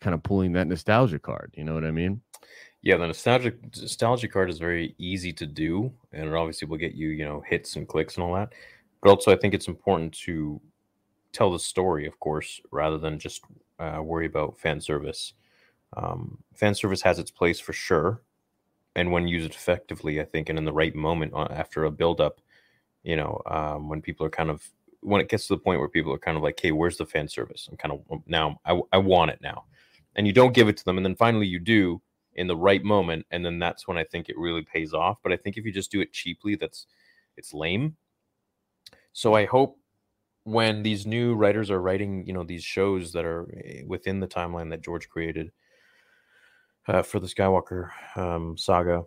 kind 0.00 0.14
of 0.14 0.22
pulling 0.22 0.52
that 0.52 0.66
nostalgia 0.66 1.18
card. 1.18 1.54
You 1.56 1.64
know 1.64 1.74
what 1.74 1.84
I 1.84 1.92
mean? 1.92 2.20
Yeah, 2.82 2.96
the 2.96 3.06
nostalgic 3.06 3.56
nostalgia 3.76 4.28
card 4.28 4.50
is 4.50 4.58
very 4.58 4.94
easy 4.98 5.32
to 5.34 5.46
do, 5.46 5.92
and 6.12 6.28
it 6.28 6.34
obviously 6.34 6.66
will 6.66 6.76
get 6.76 6.94
you, 6.94 7.08
you 7.08 7.24
know, 7.24 7.42
hits 7.46 7.76
and 7.76 7.86
clicks 7.86 8.16
and 8.16 8.24
all 8.24 8.34
that. 8.34 8.52
But 9.02 9.10
also, 9.10 9.32
I 9.32 9.36
think 9.36 9.54
it's 9.54 9.68
important 9.68 10.12
to 10.24 10.60
tell 11.32 11.52
the 11.52 11.58
story, 11.58 12.06
of 12.06 12.18
course, 12.20 12.60
rather 12.70 12.98
than 12.98 13.18
just 13.18 13.42
uh, 13.78 14.00
worry 14.02 14.26
about 14.26 14.58
fan 14.58 14.80
service. 14.80 15.34
Um, 15.96 16.38
fan 16.54 16.74
service 16.74 17.02
has 17.02 17.18
its 17.18 17.30
place 17.30 17.60
for 17.60 17.72
sure, 17.72 18.22
and 18.94 19.12
when 19.12 19.28
used 19.28 19.52
effectively, 19.52 20.20
I 20.20 20.24
think, 20.24 20.48
and 20.48 20.58
in 20.58 20.64
the 20.64 20.72
right 20.72 20.94
moment 20.94 21.32
uh, 21.34 21.48
after 21.50 21.84
a 21.84 21.90
build 21.90 22.20
up, 22.20 22.40
you 23.02 23.16
know, 23.16 23.40
um, 23.46 23.88
when 23.88 24.02
people 24.02 24.26
are 24.26 24.30
kind 24.30 24.50
of 24.50 24.68
when 25.00 25.20
it 25.20 25.28
gets 25.28 25.46
to 25.46 25.54
the 25.54 25.60
point 25.60 25.78
where 25.80 25.88
people 25.88 26.12
are 26.12 26.18
kind 26.18 26.36
of 26.36 26.42
like, 26.42 26.58
"Hey, 26.60 26.72
where's 26.72 26.96
the 26.96 27.06
fan 27.06 27.28
service?" 27.28 27.68
I'm 27.70 27.76
kind 27.76 27.92
of 27.92 28.20
now 28.26 28.60
I, 28.64 28.80
I 28.92 28.98
want 28.98 29.30
it 29.30 29.40
now, 29.42 29.64
and 30.16 30.26
you 30.26 30.32
don't 30.32 30.54
give 30.54 30.68
it 30.68 30.76
to 30.78 30.84
them, 30.84 30.96
and 30.96 31.06
then 31.06 31.16
finally 31.16 31.46
you 31.46 31.60
do 31.60 32.02
in 32.34 32.46
the 32.46 32.56
right 32.56 32.82
moment, 32.84 33.26
and 33.30 33.44
then 33.44 33.58
that's 33.58 33.88
when 33.88 33.98
I 33.98 34.04
think 34.04 34.28
it 34.28 34.38
really 34.38 34.62
pays 34.62 34.94
off. 34.94 35.18
But 35.22 35.32
I 35.32 35.36
think 35.36 35.56
if 35.56 35.64
you 35.64 35.72
just 35.72 35.90
do 35.90 36.00
it 36.00 36.12
cheaply, 36.12 36.56
that's 36.56 36.86
it's 37.36 37.54
lame. 37.54 37.96
So 39.12 39.34
I 39.34 39.46
hope 39.46 39.78
when 40.44 40.82
these 40.82 41.06
new 41.06 41.34
writers 41.34 41.70
are 41.70 41.80
writing, 41.80 42.24
you 42.26 42.32
know, 42.32 42.44
these 42.44 42.64
shows 42.64 43.12
that 43.12 43.24
are 43.24 43.46
eh, 43.64 43.82
within 43.86 44.20
the 44.20 44.28
timeline 44.28 44.70
that 44.70 44.82
George 44.82 45.08
created 45.08 45.52
uh, 46.88 47.02
for 47.02 47.20
the 47.20 47.26
Skywalker 47.26 47.90
um, 48.16 48.56
saga, 48.56 49.04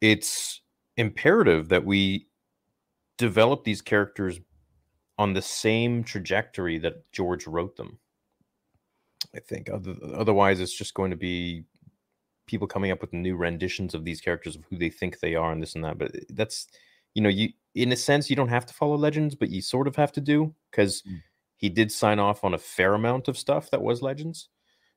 it's 0.00 0.60
imperative 0.96 1.68
that 1.70 1.84
we 1.84 2.26
develop 3.16 3.64
these 3.64 3.82
characters 3.82 4.38
on 5.18 5.32
the 5.32 5.42
same 5.42 6.04
trajectory 6.04 6.78
that 6.78 7.10
George 7.10 7.46
wrote 7.46 7.76
them. 7.76 7.98
I 9.34 9.40
think 9.40 9.68
otherwise 10.14 10.60
it's 10.60 10.72
just 10.72 10.94
going 10.94 11.10
to 11.10 11.16
be 11.16 11.64
people 12.46 12.66
coming 12.66 12.92
up 12.92 13.00
with 13.00 13.12
new 13.12 13.36
renditions 13.36 13.94
of 13.94 14.04
these 14.04 14.20
characters 14.20 14.56
of 14.56 14.64
who 14.70 14.78
they 14.78 14.88
think 14.88 15.18
they 15.18 15.34
are 15.34 15.52
and 15.52 15.60
this 15.60 15.74
and 15.74 15.84
that. 15.84 15.98
But 15.98 16.14
that's 16.30 16.68
you 17.14 17.22
know 17.22 17.28
you 17.28 17.50
in 17.74 17.92
a 17.92 17.96
sense 17.96 18.30
you 18.30 18.36
don't 18.36 18.48
have 18.48 18.66
to 18.66 18.74
follow 18.74 18.96
Legends, 18.96 19.34
but 19.34 19.50
you 19.50 19.60
sort 19.60 19.88
of 19.88 19.96
have 19.96 20.12
to 20.12 20.20
do 20.20 20.54
because 20.70 21.02
mm. 21.02 21.20
he 21.56 21.68
did 21.68 21.90
sign 21.90 22.18
off 22.18 22.44
on 22.44 22.54
a 22.54 22.58
fair 22.58 22.94
amount 22.94 23.28
of 23.28 23.36
stuff 23.36 23.70
that 23.70 23.82
was 23.82 24.02
Legends. 24.02 24.48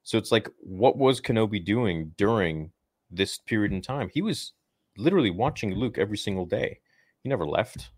So 0.03 0.17
it's 0.17 0.31
like, 0.31 0.49
what 0.57 0.97
was 0.97 1.21
Kenobi 1.21 1.63
doing 1.63 2.11
during 2.17 2.71
this 3.09 3.37
period 3.37 3.71
in 3.71 3.81
time? 3.81 4.09
He 4.13 4.21
was 4.21 4.53
literally 4.97 5.29
watching 5.29 5.75
Luke 5.75 5.97
every 5.97 6.17
single 6.17 6.45
day. 6.45 6.79
He 7.23 7.29
never 7.29 7.45
left. 7.45 7.91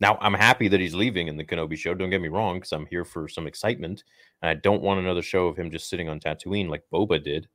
Now 0.00 0.18
I'm 0.20 0.34
happy 0.34 0.68
that 0.68 0.80
he's 0.80 0.94
leaving 0.94 1.28
in 1.28 1.36
the 1.36 1.44
Kenobi 1.44 1.76
show. 1.76 1.94
Don't 1.94 2.10
get 2.10 2.20
me 2.20 2.28
wrong, 2.28 2.56
because 2.56 2.72
I'm 2.72 2.86
here 2.86 3.04
for 3.04 3.28
some 3.28 3.46
excitement, 3.46 4.04
and 4.42 4.50
I 4.50 4.54
don't 4.54 4.82
want 4.82 5.00
another 5.00 5.22
show 5.22 5.46
of 5.46 5.56
him 5.56 5.70
just 5.70 5.88
sitting 5.88 6.08
on 6.08 6.20
Tatooine 6.20 6.68
like 6.68 6.82
Boba 6.92 7.22
did. 7.22 7.48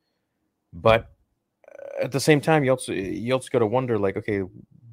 But 0.73 1.11
uh, 1.67 2.05
at 2.05 2.11
the 2.11 2.19
same 2.19 2.41
time, 2.41 2.63
you 2.63 2.71
also 2.71 2.93
you 2.93 3.33
also 3.33 3.49
got 3.51 3.59
to 3.59 3.67
wonder, 3.67 3.99
like, 3.99 4.17
okay, 4.17 4.41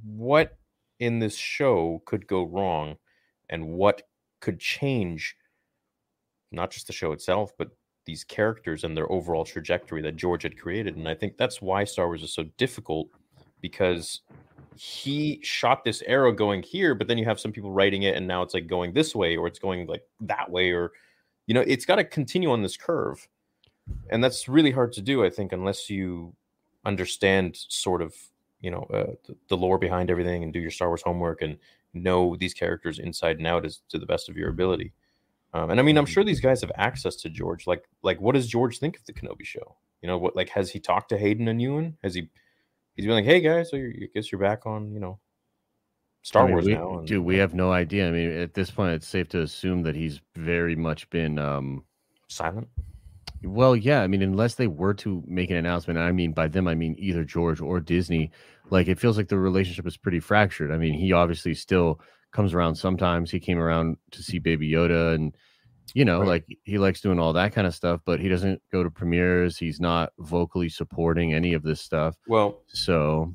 what 0.04 0.58
in 0.98 1.20
this 1.20 1.36
show 1.36 2.02
could 2.04 2.26
go 2.26 2.42
wrong, 2.42 2.96
and 3.48 3.68
what 3.68 4.02
could 4.40 4.60
change, 4.60 5.36
not 6.52 6.70
just 6.70 6.88
the 6.88 6.92
show 6.92 7.12
itself, 7.12 7.52
but 7.56 7.68
these 8.08 8.24
characters 8.24 8.84
and 8.84 8.96
their 8.96 9.10
overall 9.12 9.44
trajectory 9.44 10.00
that 10.00 10.16
George 10.16 10.42
had 10.42 10.58
created. 10.58 10.96
And 10.96 11.06
I 11.06 11.14
think 11.14 11.36
that's 11.36 11.60
why 11.60 11.84
Star 11.84 12.06
Wars 12.06 12.22
is 12.22 12.32
so 12.32 12.44
difficult 12.56 13.08
because 13.60 14.22
he 14.76 15.40
shot 15.42 15.84
this 15.84 16.02
arrow 16.06 16.32
going 16.32 16.62
here, 16.62 16.94
but 16.94 17.06
then 17.06 17.18
you 17.18 17.26
have 17.26 17.38
some 17.38 17.52
people 17.52 17.70
writing 17.70 18.04
it 18.04 18.16
and 18.16 18.26
now 18.26 18.40
it's 18.40 18.54
like 18.54 18.66
going 18.66 18.94
this 18.94 19.14
way 19.14 19.36
or 19.36 19.46
it's 19.46 19.58
going 19.58 19.86
like 19.86 20.04
that 20.22 20.50
way, 20.50 20.70
or 20.70 20.92
you 21.46 21.52
know, 21.52 21.60
it's 21.66 21.84
got 21.84 21.96
to 21.96 22.04
continue 22.04 22.50
on 22.50 22.62
this 22.62 22.78
curve. 22.78 23.28
And 24.08 24.24
that's 24.24 24.48
really 24.48 24.70
hard 24.70 24.94
to 24.94 25.02
do, 25.02 25.22
I 25.22 25.28
think, 25.28 25.52
unless 25.52 25.90
you 25.90 26.34
understand 26.86 27.58
sort 27.68 28.00
of, 28.00 28.14
you 28.62 28.70
know, 28.70 28.86
uh, 28.94 29.32
the, 29.48 29.56
lore 29.56 29.78
behind 29.78 30.10
everything 30.10 30.42
and 30.44 30.52
do 30.52 30.60
your 30.60 30.70
Star 30.70 30.88
Wars 30.88 31.02
homework 31.02 31.42
and 31.42 31.58
know 31.92 32.36
these 32.36 32.54
characters 32.54 32.98
inside 32.98 33.36
and 33.36 33.46
out 33.46 33.66
as 33.66 33.80
to 33.90 33.98
the 33.98 34.06
best 34.06 34.30
of 34.30 34.36
your 34.38 34.48
ability. 34.48 34.94
Um, 35.54 35.70
and 35.70 35.80
I 35.80 35.82
mean, 35.82 35.96
I'm 35.96 36.06
sure 36.06 36.24
these 36.24 36.40
guys 36.40 36.60
have 36.60 36.72
access 36.76 37.16
to 37.16 37.30
George. 37.30 37.66
Like, 37.66 37.88
like, 38.02 38.20
what 38.20 38.34
does 38.34 38.46
George 38.46 38.78
think 38.78 38.96
of 38.96 39.04
the 39.06 39.12
Kenobi 39.12 39.44
show? 39.44 39.76
You 40.02 40.08
know, 40.08 40.18
what 40.18 40.36
like 40.36 40.50
has 40.50 40.70
he 40.70 40.78
talked 40.78 41.08
to 41.08 41.18
Hayden 41.18 41.48
and 41.48 41.60
Ewan? 41.60 41.96
Has 42.02 42.14
he 42.14 42.28
he's 42.94 43.06
been 43.06 43.14
like, 43.14 43.24
"Hey 43.24 43.40
guys, 43.40 43.70
so 43.70 43.76
you 43.76 44.08
guess 44.14 44.30
you're 44.30 44.40
back 44.40 44.66
on, 44.66 44.92
you 44.92 45.00
know, 45.00 45.18
Star 46.22 46.42
I 46.42 46.46
mean, 46.46 46.54
Wars 46.54 46.66
we, 46.66 46.74
now." 46.74 46.98
And, 46.98 47.08
dude, 47.08 47.24
we 47.24 47.36
have 47.38 47.54
no 47.54 47.72
idea. 47.72 48.06
I 48.08 48.10
mean, 48.10 48.30
at 48.30 48.54
this 48.54 48.70
point, 48.70 48.92
it's 48.92 49.08
safe 49.08 49.28
to 49.30 49.40
assume 49.40 49.82
that 49.82 49.96
he's 49.96 50.20
very 50.36 50.76
much 50.76 51.08
been 51.10 51.38
um, 51.38 51.84
silent. 52.28 52.68
Well, 53.42 53.74
yeah. 53.74 54.02
I 54.02 54.06
mean, 54.06 54.22
unless 54.22 54.54
they 54.54 54.66
were 54.66 54.94
to 54.94 55.22
make 55.26 55.50
an 55.50 55.56
announcement, 55.56 55.98
I 55.98 56.12
mean, 56.12 56.32
by 56.32 56.48
them, 56.48 56.68
I 56.68 56.74
mean 56.74 56.94
either 56.98 57.24
George 57.24 57.60
or 57.60 57.80
Disney. 57.80 58.30
Like, 58.70 58.88
it 58.88 58.98
feels 58.98 59.16
like 59.16 59.28
the 59.28 59.38
relationship 59.38 59.86
is 59.86 59.96
pretty 59.96 60.20
fractured. 60.20 60.72
I 60.72 60.76
mean, 60.76 60.92
he 60.92 61.12
obviously 61.12 61.54
still 61.54 62.00
comes 62.32 62.54
around 62.54 62.74
sometimes. 62.74 63.30
He 63.30 63.40
came 63.40 63.58
around 63.58 63.96
to 64.12 64.22
see 64.22 64.38
Baby 64.38 64.70
Yoda 64.70 65.14
and 65.14 65.36
you 65.94 66.04
know, 66.04 66.20
right. 66.20 66.28
like 66.28 66.46
he 66.64 66.78
likes 66.78 67.00
doing 67.00 67.18
all 67.18 67.32
that 67.32 67.52
kind 67.52 67.66
of 67.66 67.74
stuff, 67.74 68.00
but 68.04 68.20
he 68.20 68.28
doesn't 68.28 68.60
go 68.70 68.82
to 68.82 68.90
premieres. 68.90 69.56
He's 69.56 69.80
not 69.80 70.12
vocally 70.18 70.68
supporting 70.68 71.32
any 71.32 71.54
of 71.54 71.62
this 71.62 71.80
stuff. 71.80 72.16
Well, 72.26 72.62
so 72.68 73.34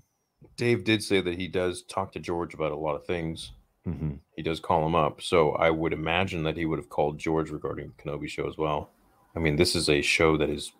Dave 0.55 0.83
did 0.83 1.03
say 1.03 1.21
that 1.21 1.35
he 1.35 1.47
does 1.47 1.83
talk 1.83 2.11
to 2.13 2.19
George 2.19 2.53
about 2.53 2.71
a 2.71 2.75
lot 2.77 2.95
of 2.95 3.05
things. 3.05 3.53
Mm-hmm. 3.87 4.13
He 4.35 4.41
does 4.41 4.59
call 4.59 4.85
him 4.85 4.95
up. 4.95 5.21
So 5.21 5.51
I 5.53 5.69
would 5.69 5.93
imagine 5.93 6.43
that 6.43 6.55
he 6.55 6.65
would 6.65 6.79
have 6.79 6.89
called 6.89 7.19
George 7.19 7.49
regarding 7.49 7.91
the 7.97 8.03
Kenobi 8.03 8.29
show 8.29 8.47
as 8.47 8.57
well. 8.57 8.91
I 9.35 9.39
mean, 9.39 9.55
this 9.55 9.75
is 9.75 9.89
a 9.89 10.01
show 10.01 10.37
that 10.37 10.49
is 10.49 10.71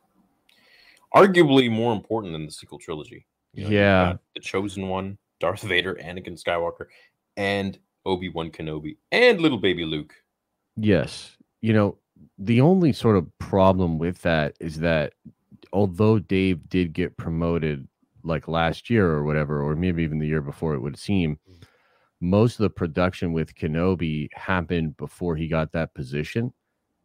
arguably 1.14 1.72
more 1.72 1.92
important 1.92 2.34
than 2.34 2.46
the 2.46 2.52
sequel 2.52 2.80
trilogy. 2.80 3.26
You 3.54 3.66
know, 3.66 3.70
yeah. 3.70 4.14
The 4.36 4.42
Chosen 4.42 4.88
One, 4.88 5.18
Darth 5.40 5.62
Vader, 5.62 5.96
Anakin 5.96 6.42
Skywalker, 6.42 6.86
and 7.36 7.78
Obi 8.06 8.30
Wan 8.30 8.52
Kenobi, 8.52 8.98
and 9.12 9.40
little 9.42 9.60
baby 9.60 9.86
Luke. 9.86 10.14
Yes 10.76 11.38
you 11.64 11.72
know, 11.72 11.98
the 12.38 12.62
only 12.62 12.92
sort 12.92 13.16
of 13.16 13.26
problem 13.40 13.98
with 13.98 14.22
that 14.22 14.54
is 14.60 14.80
that 14.80 15.14
although 15.72 16.20
Dave 16.20 16.68
did 16.68 16.92
get 16.92 17.16
promoted 17.16 17.88
like 18.24 18.50
last 18.50 18.90
year 18.90 19.10
or 19.10 19.24
whatever, 19.24 19.64
or 19.64 19.76
maybe 19.76 20.04
even 20.04 20.20
the 20.20 20.28
year 20.28 20.42
before, 20.42 20.76
it 20.76 20.82
would 20.82 21.00
seem 21.00 21.40
mm-hmm. 21.50 21.64
most 22.20 22.60
of 22.60 22.64
the 22.64 22.70
production 22.70 23.32
with 23.32 23.56
Kenobi 23.56 24.28
happened 24.34 24.98
before 24.98 25.38
he 25.38 25.48
got 25.48 25.72
that 25.72 25.94
position. 25.94 26.54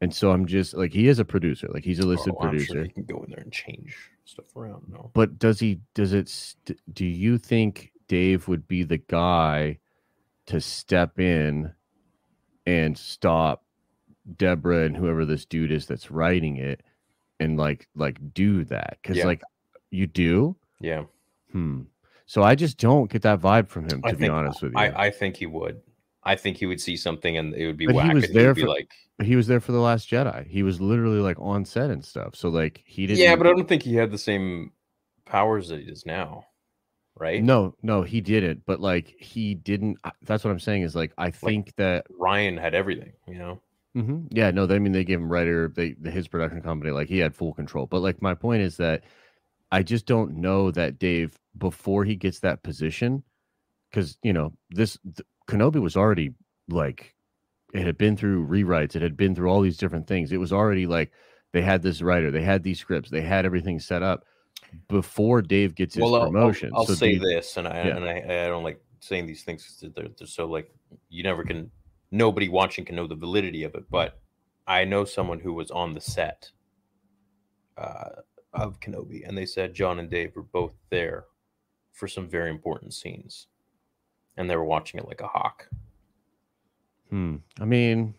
And 0.00 0.12
so 0.12 0.32
I'm 0.32 0.44
just 0.44 0.74
like 0.74 0.92
he 0.92 1.06
is 1.06 1.20
a 1.20 1.24
producer, 1.24 1.68
like 1.72 1.84
he's 1.84 2.00
a 2.00 2.06
listed 2.06 2.34
oh, 2.36 2.40
producer. 2.40 2.74
Sure 2.74 2.84
he 2.84 2.90
can 2.90 3.04
go 3.04 3.22
in 3.22 3.30
there 3.30 3.40
and 3.40 3.52
change 3.52 3.96
stuff 4.24 4.56
around. 4.56 4.86
No, 4.88 5.10
but 5.14 5.38
does 5.38 5.60
he? 5.60 5.80
Does 5.94 6.12
it? 6.12 6.28
St- 6.28 6.80
do 6.92 7.04
you 7.04 7.36
think 7.36 7.92
Dave 8.06 8.46
would 8.46 8.66
be 8.68 8.84
the 8.84 8.98
guy 8.98 9.78
to 10.48 10.60
step 10.60 11.20
in 11.20 11.72
and 12.66 12.96
stop 12.96 13.64
Deborah 14.36 14.84
and 14.84 14.96
whoever 14.96 15.24
this 15.24 15.44
dude 15.44 15.70
is 15.70 15.86
that's 15.86 16.10
writing 16.10 16.56
it 16.56 16.82
and 17.38 17.58
like 17.58 17.86
like 17.94 18.18
do 18.34 18.64
that. 18.64 18.98
Because 19.02 19.18
yeah. 19.18 19.26
like 19.26 19.42
you 19.90 20.06
do? 20.06 20.56
Yeah. 20.80 21.04
Hmm. 21.52 21.82
So 22.26 22.42
i 22.42 22.54
just 22.54 22.76
don't 22.76 23.10
get 23.10 23.22
that 23.22 23.40
vibe 23.40 23.68
from 23.68 23.84
him 23.84 24.02
to 24.02 24.08
I 24.08 24.12
be 24.12 24.18
think, 24.18 24.32
honest 24.32 24.62
with 24.62 24.72
you. 24.72 24.78
I, 24.78 25.06
I 25.06 25.10
think 25.10 25.36
he 25.36 25.46
would. 25.46 25.80
I 26.24 26.36
think 26.36 26.58
he 26.58 26.66
would 26.66 26.80
see 26.80 26.96
something 26.96 27.38
and 27.38 27.54
it 27.54 27.66
would 27.66 27.78
be 27.78 27.86
but 27.86 27.94
whack 27.94 28.08
he 28.08 28.14
was 28.14 28.30
there 28.30 28.54
for, 28.54 28.68
like 28.68 28.90
he 29.22 29.36
was 29.36 29.46
there 29.46 29.60
for 29.60 29.72
the 29.72 29.80
last 29.80 30.10
jedi. 30.10 30.46
He 30.46 30.62
was 30.62 30.80
literally 30.80 31.20
like 31.20 31.38
on 31.38 31.64
set 31.64 31.90
and 31.90 32.04
stuff. 32.04 32.36
So 32.36 32.48
like 32.48 32.82
he 32.86 33.06
didn't 33.06 33.20
yeah 33.20 33.36
but 33.36 33.46
i 33.46 33.50
don't 33.50 33.68
think 33.68 33.82
he 33.82 33.94
had 33.94 34.10
the 34.10 34.18
same 34.18 34.72
powers 35.24 35.68
that 35.68 35.80
he 35.80 35.86
does 35.86 36.06
now 36.06 36.44
right 37.18 37.42
no 37.42 37.74
no 37.82 38.02
he 38.02 38.20
didn't 38.20 38.62
but 38.66 38.80
like 38.80 39.14
he 39.18 39.54
didn't 39.54 39.98
that's 40.22 40.44
what 40.44 40.50
i'm 40.50 40.60
saying 40.60 40.82
is 40.82 40.94
like 40.94 41.12
i 41.18 41.30
think 41.30 41.66
like, 41.66 41.76
that 41.76 42.06
Rian 42.10 42.60
had 42.60 42.74
everything 42.74 43.12
you 43.26 43.38
know 43.38 43.60
Mm-hmm. 43.98 44.26
Yeah, 44.30 44.50
no, 44.50 44.64
I 44.64 44.78
mean 44.78 44.92
they 44.92 45.04
gave 45.04 45.18
him 45.18 45.30
writer, 45.30 45.72
they 45.74 45.96
his 46.04 46.28
production 46.28 46.62
company, 46.62 46.92
like 46.92 47.08
he 47.08 47.18
had 47.18 47.34
full 47.34 47.52
control. 47.52 47.86
But 47.86 48.00
like 48.00 48.22
my 48.22 48.34
point 48.34 48.62
is 48.62 48.76
that 48.76 49.02
I 49.72 49.82
just 49.82 50.06
don't 50.06 50.36
know 50.36 50.70
that 50.70 50.98
Dave 50.98 51.38
before 51.56 52.04
he 52.04 52.14
gets 52.14 52.40
that 52.40 52.62
position, 52.62 53.24
because 53.90 54.16
you 54.22 54.32
know 54.32 54.52
this 54.70 54.98
the, 55.04 55.24
Kenobi 55.48 55.80
was 55.80 55.96
already 55.96 56.34
like 56.68 57.16
it 57.74 57.84
had 57.84 57.98
been 57.98 58.16
through 58.16 58.46
rewrites, 58.46 58.94
it 58.94 59.02
had 59.02 59.16
been 59.16 59.34
through 59.34 59.48
all 59.50 59.62
these 59.62 59.78
different 59.78 60.06
things. 60.06 60.32
It 60.32 60.38
was 60.40 60.52
already 60.52 60.86
like 60.86 61.10
they 61.52 61.62
had 61.62 61.82
this 61.82 62.02
writer, 62.02 62.30
they 62.30 62.42
had 62.42 62.62
these 62.62 62.78
scripts, 62.78 63.10
they 63.10 63.22
had 63.22 63.46
everything 63.46 63.80
set 63.80 64.02
up 64.02 64.24
before 64.88 65.42
Dave 65.42 65.74
gets 65.74 65.94
his 65.94 66.02
well, 66.02 66.24
promotion. 66.26 66.70
I'll, 66.72 66.82
I'll, 66.82 66.86
I'll 66.88 66.96
say 66.96 67.12
Dave, 67.12 67.22
this, 67.22 67.56
and 67.56 67.68
I 67.68 67.84
yeah. 67.84 67.96
and 67.96 68.04
I, 68.04 68.44
I 68.44 68.48
don't 68.48 68.64
like 68.64 68.80
saying 69.00 69.26
these 69.26 69.42
things 69.42 69.82
they're, 69.94 70.08
they're 70.16 70.26
so 70.26 70.46
like 70.46 70.70
you 71.08 71.22
never 71.22 71.44
can 71.44 71.70
nobody 72.10 72.48
watching 72.48 72.84
can 72.84 72.96
know 72.96 73.06
the 73.06 73.14
validity 73.14 73.62
of 73.62 73.74
it 73.76 73.84
but 73.90 74.18
i 74.66 74.84
know 74.84 75.04
someone 75.04 75.38
who 75.38 75.52
was 75.52 75.70
on 75.70 75.94
the 75.94 76.00
set 76.00 76.50
uh, 77.76 78.08
of 78.54 78.80
kenobi 78.80 79.26
and 79.26 79.38
they 79.38 79.46
said 79.46 79.72
Jon 79.72 80.00
and 80.00 80.10
dave 80.10 80.34
were 80.34 80.42
both 80.42 80.74
there 80.90 81.26
for 81.92 82.08
some 82.08 82.28
very 82.28 82.50
important 82.50 82.92
scenes 82.92 83.46
and 84.36 84.50
they 84.50 84.56
were 84.56 84.64
watching 84.64 84.98
it 84.98 85.06
like 85.06 85.20
a 85.20 85.28
hawk 85.28 85.68
Hmm. 87.10 87.36
I 87.60 87.64
mean, 87.64 88.14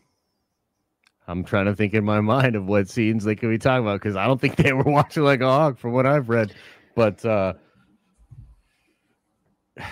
I'm 1.30 1.44
trying 1.44 1.66
to 1.66 1.76
think 1.76 1.94
in 1.94 2.04
my 2.04 2.22
mind 2.22 2.56
of 2.56 2.66
what 2.66 2.90
scenes 2.90 3.24
they 3.24 3.36
could 3.36 3.52
be 3.52 3.60
talking 3.60 3.86
about 3.86 4.02
because 4.02 4.16
I 4.16 4.26
don't 4.26 4.42
think 4.42 4.56
they 4.56 4.74
were 4.80 4.82
watching 4.82 5.22
like 5.24 5.42
a 5.42 5.46
hawk 5.46 5.78
from 5.78 5.92
what 5.94 6.08
I've 6.08 6.28
read. 6.28 6.56
But 6.96 7.24
uh 7.24 7.54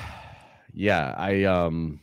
yeah, 0.73 1.13
I 1.15 1.43
um 1.43 1.99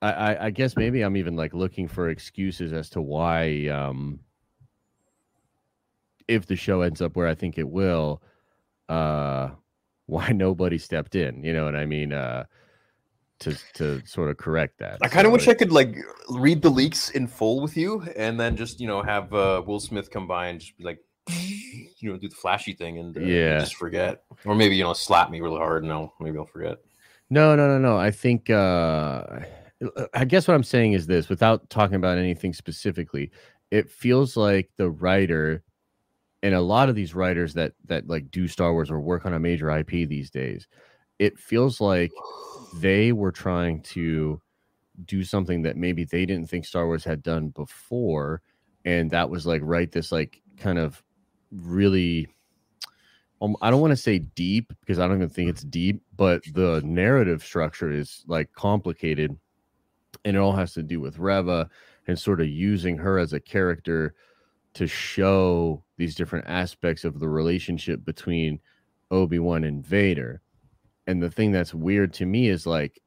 I, 0.00 0.12
I, 0.12 0.44
I 0.46 0.50
guess 0.50 0.76
maybe 0.76 1.02
I'm 1.02 1.16
even 1.16 1.34
like 1.34 1.54
looking 1.54 1.88
for 1.88 2.08
excuses 2.08 2.72
as 2.72 2.88
to 2.90 3.02
why 3.02 3.66
um 3.66 4.20
if 6.28 6.46
the 6.46 6.56
show 6.56 6.82
ends 6.82 7.02
up 7.02 7.16
where 7.16 7.26
I 7.26 7.34
think 7.34 7.58
it 7.58 7.68
will, 7.68 8.22
uh 8.88 9.50
why 10.06 10.28
nobody 10.28 10.78
stepped 10.78 11.16
in. 11.16 11.42
You 11.42 11.52
know 11.52 11.64
what 11.64 11.74
I 11.74 11.84
mean? 11.84 12.12
Uh 12.12 12.44
to 13.40 13.56
to 13.74 14.02
sort 14.06 14.30
of 14.30 14.36
correct 14.36 14.78
that. 14.78 14.98
I 15.02 15.08
kind 15.08 15.26
of 15.26 15.30
So 15.30 15.34
wish 15.34 15.48
I 15.48 15.54
could 15.54 15.72
like 15.72 15.96
read 16.28 16.62
the 16.62 16.70
leaks 16.70 17.10
in 17.10 17.26
full 17.26 17.60
with 17.60 17.76
you, 17.76 18.02
and 18.16 18.38
then 18.38 18.56
just 18.56 18.80
you 18.80 18.86
know 18.86 19.02
have 19.02 19.32
uh, 19.34 19.62
Will 19.66 19.80
Smith 19.80 20.10
come 20.10 20.26
by 20.26 20.48
and 20.48 20.60
just 20.60 20.76
be 20.76 20.84
like, 20.84 21.00
you 21.30 22.10
know, 22.12 22.16
do 22.16 22.28
the 22.28 22.34
flashy 22.34 22.72
thing 22.72 22.98
and 22.98 23.16
uh, 23.16 23.20
Yeah. 23.20 23.60
just 23.60 23.74
forget, 23.76 24.24
or 24.44 24.54
maybe 24.54 24.76
you 24.76 24.84
know 24.84 24.92
slap 24.92 25.30
me 25.30 25.40
really 25.40 25.58
hard 25.58 25.82
and 25.82 25.92
I'll 25.92 26.14
maybe 26.20 26.38
I'll 26.38 26.46
forget. 26.46 26.78
No, 27.28 27.56
no, 27.56 27.66
no, 27.66 27.78
no. 27.78 27.96
I 27.96 28.10
think 28.10 28.50
uh 28.50 29.40
I 30.14 30.24
guess 30.24 30.48
what 30.48 30.54
I'm 30.54 30.62
saying 30.64 30.94
is 30.94 31.06
this 31.06 31.28
without 31.28 31.68
talking 31.68 31.96
about 31.96 32.18
anything 32.18 32.54
specifically, 32.54 33.30
it 33.70 33.90
feels 33.90 34.36
like 34.36 34.70
the 34.76 34.88
writer 34.90 35.62
and 36.42 36.54
a 36.54 36.60
lot 36.60 36.88
of 36.88 36.94
these 36.94 37.14
writers 37.14 37.54
that 37.54 37.72
that 37.86 38.08
like 38.08 38.30
do 38.30 38.48
Star 38.48 38.72
Wars 38.72 38.90
or 38.90 39.00
work 39.00 39.26
on 39.26 39.34
a 39.34 39.40
major 39.40 39.70
IP 39.70 40.08
these 40.08 40.30
days, 40.30 40.66
it 41.18 41.38
feels 41.38 41.80
like 41.80 42.10
they 42.80 43.12
were 43.12 43.32
trying 43.32 43.82
to 43.82 44.40
do 45.04 45.22
something 45.22 45.62
that 45.62 45.76
maybe 45.76 46.04
they 46.04 46.24
didn't 46.24 46.48
think 46.48 46.64
Star 46.64 46.86
Wars 46.86 47.04
had 47.04 47.22
done 47.22 47.48
before 47.48 48.40
and 48.84 49.10
that 49.10 49.28
was 49.28 49.46
like 49.46 49.60
write 49.64 49.92
this 49.92 50.10
like 50.10 50.40
kind 50.56 50.78
of 50.78 51.02
really 51.50 52.28
um, 53.42 53.56
I 53.60 53.70
don't 53.70 53.80
want 53.80 53.90
to 53.90 53.96
say 53.96 54.18
deep 54.18 54.72
because 54.80 54.98
I 54.98 55.06
don't 55.06 55.18
even 55.18 55.28
think 55.28 55.50
it's 55.50 55.62
deep, 55.62 56.00
but 56.16 56.42
the 56.54 56.80
narrative 56.84 57.44
structure 57.44 57.90
is 57.90 58.24
like 58.26 58.52
complicated, 58.52 59.36
and 60.24 60.36
it 60.36 60.38
all 60.38 60.54
has 60.56 60.72
to 60.74 60.82
do 60.82 61.00
with 61.00 61.18
Reva 61.18 61.68
and 62.06 62.18
sort 62.18 62.40
of 62.40 62.48
using 62.48 62.96
her 62.96 63.18
as 63.18 63.34
a 63.34 63.40
character 63.40 64.14
to 64.74 64.86
show 64.86 65.82
these 65.98 66.14
different 66.14 66.46
aspects 66.48 67.04
of 67.04 67.20
the 67.20 67.28
relationship 67.28 68.04
between 68.04 68.60
Obi 69.10 69.38
Wan 69.38 69.64
and 69.64 69.84
Vader. 69.84 70.40
And 71.06 71.22
the 71.22 71.30
thing 71.30 71.52
that's 71.52 71.74
weird 71.74 72.12
to 72.14 72.26
me 72.26 72.48
is 72.48 72.66
like, 72.66 73.00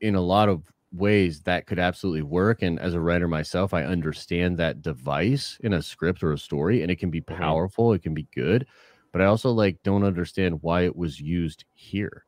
in 0.00 0.14
a 0.14 0.20
lot 0.20 0.48
of 0.48 0.72
ways, 0.92 1.42
that 1.42 1.66
could 1.66 1.78
absolutely 1.78 2.22
work. 2.22 2.62
And 2.62 2.78
as 2.80 2.94
a 2.94 3.00
writer 3.00 3.28
myself, 3.28 3.72
I 3.74 3.84
understand 3.84 4.58
that 4.58 4.82
device 4.82 5.58
in 5.62 5.72
a 5.72 5.82
script 5.82 6.22
or 6.22 6.32
a 6.32 6.38
story, 6.38 6.82
and 6.82 6.90
it 6.90 6.98
can 6.98 7.10
be 7.10 7.20
Mhm. 7.20 7.36
powerful, 7.38 7.92
it 7.92 8.02
can 8.02 8.14
be 8.14 8.28
good 8.34 8.66
but 9.12 9.20
I 9.20 9.24
also 9.24 9.50
like 9.50 9.82
don't 9.82 10.04
understand 10.04 10.62
why 10.62 10.82
it 10.82 10.94
was 10.94 11.18
used 11.20 11.64
here. 11.74 12.24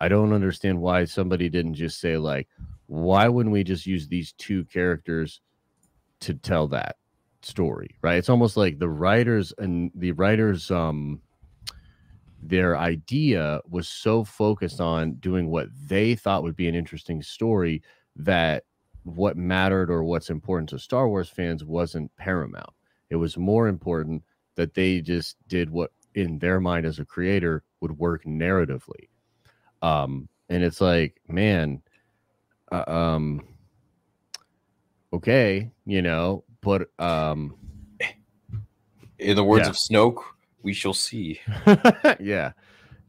I 0.00 0.08
don't 0.08 0.32
understand 0.32 0.80
why 0.80 1.04
somebody 1.06 1.48
didn't 1.48 1.74
just 1.74 2.00
say 2.00 2.18
like, 2.18 2.48
why 2.86 3.28
wouldn't 3.28 3.52
we 3.52 3.64
just 3.64 3.86
use 3.86 4.08
these 4.08 4.32
two 4.34 4.64
characters 4.66 5.40
to 6.20 6.34
tell 6.34 6.68
that 6.68 6.96
story? 7.42 7.98
Right? 8.02 8.16
It's 8.18 8.28
almost 8.28 8.56
like 8.56 8.78
the 8.78 8.88
writers 8.88 9.52
and 9.58 9.90
the 9.94 10.12
writers 10.12 10.70
um 10.70 11.22
their 12.42 12.76
idea 12.76 13.60
was 13.68 13.88
so 13.88 14.24
focused 14.24 14.80
on 14.80 15.14
doing 15.14 15.48
what 15.48 15.68
they 15.86 16.14
thought 16.14 16.42
would 16.42 16.56
be 16.56 16.68
an 16.68 16.74
interesting 16.74 17.22
story 17.22 17.82
that 18.16 18.64
what 19.04 19.36
mattered 19.36 19.90
or 19.90 20.04
what's 20.04 20.30
important 20.30 20.68
to 20.68 20.78
Star 20.78 21.08
Wars 21.08 21.28
fans 21.28 21.64
wasn't 21.64 22.14
paramount. 22.16 22.70
It 23.10 23.16
was 23.16 23.36
more 23.36 23.68
important 23.68 24.22
that 24.56 24.74
they 24.74 25.00
just 25.00 25.36
did 25.48 25.70
what 25.70 25.92
in 26.14 26.38
their 26.38 26.60
mind 26.60 26.84
as 26.86 26.98
a 26.98 27.04
creator 27.04 27.62
would 27.80 27.92
work 27.98 28.24
narratively 28.24 29.08
um 29.82 30.28
and 30.48 30.64
it's 30.64 30.80
like 30.80 31.20
man 31.28 31.80
uh, 32.72 32.84
um 32.88 33.40
okay 35.12 35.70
you 35.86 36.02
know 36.02 36.42
but 36.60 36.88
um 36.98 37.54
In 39.18 39.36
the 39.36 39.44
words 39.44 39.66
Yeah. 39.66 39.70
of 39.70 39.76
Snoke, 39.76 40.22
we 40.62 40.72
shall 40.72 40.94
see. 40.94 41.40
yeah 42.20 42.52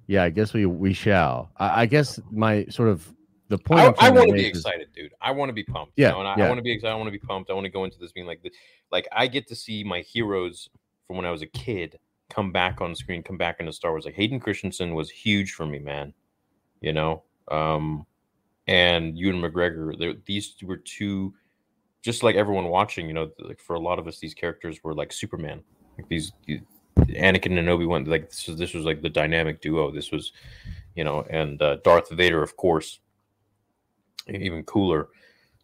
yeah 0.08 0.24
i 0.24 0.30
guess 0.30 0.54
we 0.54 0.66
we 0.66 0.92
shall 0.92 1.52
i, 1.58 1.82
I 1.82 1.86
guess 1.86 2.20
my 2.32 2.66
sort 2.66 2.90
of 2.90 3.14
the 3.50 3.58
point 3.58 3.82
I, 3.82 3.88
I'm 3.88 3.94
trying 3.96 4.12
I 4.12 4.16
want 4.16 4.28
to 4.30 4.34
be 4.34 4.42
make 4.44 4.52
is- 4.54 4.60
excited, 4.60 4.88
dude. 4.94 5.12
I 5.22 5.32
want 5.32 5.50
to 5.50 5.54
be 5.54 5.64
pumped. 5.64 5.94
Yeah, 5.96 6.10
you 6.10 6.14
know, 6.14 6.20
and 6.20 6.28
I, 6.30 6.36
yeah. 6.38 6.46
I 6.46 6.48
want 6.48 6.60
to 6.60 6.64
be 6.64 6.72
excited. 6.72 6.94
I 6.94 6.96
want 6.96 7.08
to 7.08 7.12
be 7.12 7.18
pumped. 7.18 7.50
I 7.50 7.54
want 7.54 7.66
to 7.66 7.72
go 7.72 7.84
into 7.84 7.98
this 7.98 8.12
being 8.12 8.28
like, 8.28 8.44
the, 8.44 8.52
like 8.92 9.08
I 9.12 9.28
get 9.28 9.48
to 9.48 9.56
see 9.56 9.84
my 9.84 10.02
heroes 10.02 10.70
from 11.08 11.18
when 11.18 11.26
I 11.26 11.32
was 11.32 11.42
a 11.42 11.48
kid 11.48 11.98
come 12.30 12.52
back 12.52 12.80
on 12.80 12.96
screen, 12.96 13.24
come 13.24 13.38
back 13.38 13.60
into 13.60 13.74
Star 13.74 13.92
Wars. 13.92 14.06
Like 14.06 14.14
Hayden 14.14 14.40
Christensen 14.40 14.94
was 14.94 15.10
huge 15.10 15.54
for 15.54 15.66
me, 15.66 15.80
man. 15.80 16.14
You 16.82 16.94
know, 16.94 17.24
um, 17.50 18.06
and 18.68 19.18
Ewan 19.18 19.42
McGregor. 19.42 20.16
These 20.26 20.56
were 20.64 20.78
two, 20.78 21.34
just 22.04 22.22
like 22.22 22.36
everyone 22.36 22.66
watching. 22.66 23.08
You 23.08 23.14
know, 23.14 23.32
like 23.40 23.60
for 23.60 23.76
a 23.76 23.80
lot 23.80 23.98
of 24.00 24.08
us, 24.08 24.20
these 24.20 24.36
characters 24.36 24.84
were 24.84 24.94
like 24.94 25.12
Superman. 25.12 25.62
Like 25.98 26.08
these, 26.08 26.32
these 26.46 26.62
Anakin 27.08 27.58
and 27.58 27.70
Obi 27.70 27.86
Wan. 27.86 28.06
Like 28.06 28.30
this 28.30 28.48
was 28.48 28.58
this 28.58 28.74
was 28.74 28.86
like 28.86 29.02
the 29.02 29.10
dynamic 29.10 29.62
duo. 29.62 29.92
This 29.92 30.12
was, 30.12 30.34
you 30.96 31.04
know, 31.04 31.26
and 31.30 31.62
uh, 31.62 31.78
Darth 31.84 32.10
Vader, 32.10 32.44
of 32.44 32.56
course 32.58 33.00
even 34.36 34.64
cooler. 34.64 35.08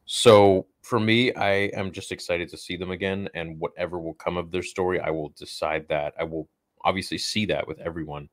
So 0.06 0.68
for 0.82 1.00
me, 1.00 1.34
I 1.34 1.70
am 1.74 1.92
just 1.92 2.12
excited 2.12 2.50
to 2.50 2.58
see 2.58 2.78
them 2.78 2.92
again, 2.92 3.30
and 3.34 3.60
whatever 3.60 4.00
will 4.00 4.14
come 4.14 4.38
of 4.38 4.52
their 4.52 4.64
story, 4.64 5.00
I 5.00 5.10
will 5.10 5.30
decide 5.30 5.88
that. 5.90 6.14
I 6.20 6.24
will 6.24 6.48
obviously 6.84 7.18
see 7.18 7.46
that 7.48 7.68
with 7.68 7.80
everyone 7.80 8.30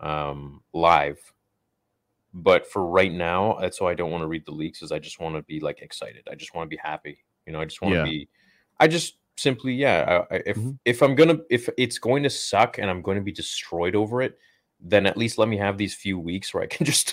um, 0.00 0.62
live. 0.72 1.18
But 2.34 2.66
for 2.66 2.86
right 2.86 3.12
now, 3.12 3.58
that's 3.60 3.80
why 3.80 3.90
I 3.90 3.94
don't 3.94 4.10
want 4.10 4.22
to 4.22 4.28
read 4.28 4.46
the 4.46 4.52
leaks. 4.52 4.82
Is 4.82 4.90
I 4.90 4.98
just 4.98 5.20
want 5.20 5.36
to 5.36 5.42
be 5.42 5.60
like 5.60 5.80
excited. 5.80 6.26
I 6.30 6.34
just 6.34 6.54
want 6.54 6.68
to 6.68 6.74
be 6.74 6.80
happy. 6.82 7.18
You 7.46 7.52
know, 7.52 7.60
I 7.60 7.66
just 7.66 7.82
want 7.82 7.92
to 7.92 7.98
Yeah. 7.98 8.04
be. 8.04 8.28
I 8.80 8.88
just 8.88 9.18
simply, 9.42 9.74
yeah. 9.74 10.24
I, 10.30 10.36
I- 10.36 10.42
if 10.46 10.56
Mhm. 10.56 10.78
if 10.84 11.02
I'm 11.02 11.14
gonna 11.14 11.38
if 11.50 11.68
it's 11.76 11.98
going 11.98 12.22
to 12.22 12.30
suck 12.30 12.78
and 12.78 12.88
I'm 12.90 13.02
going 13.02 13.16
to 13.16 13.22
be 13.22 13.32
destroyed 13.32 13.94
over 13.94 14.22
it, 14.22 14.38
then 14.80 15.06
at 15.06 15.16
least 15.16 15.38
let 15.38 15.48
me 15.48 15.56
have 15.58 15.76
these 15.78 15.94
few 15.94 16.18
weeks 16.18 16.54
where 16.54 16.62
I 16.62 16.66
can 16.66 16.86
just, 16.92 17.12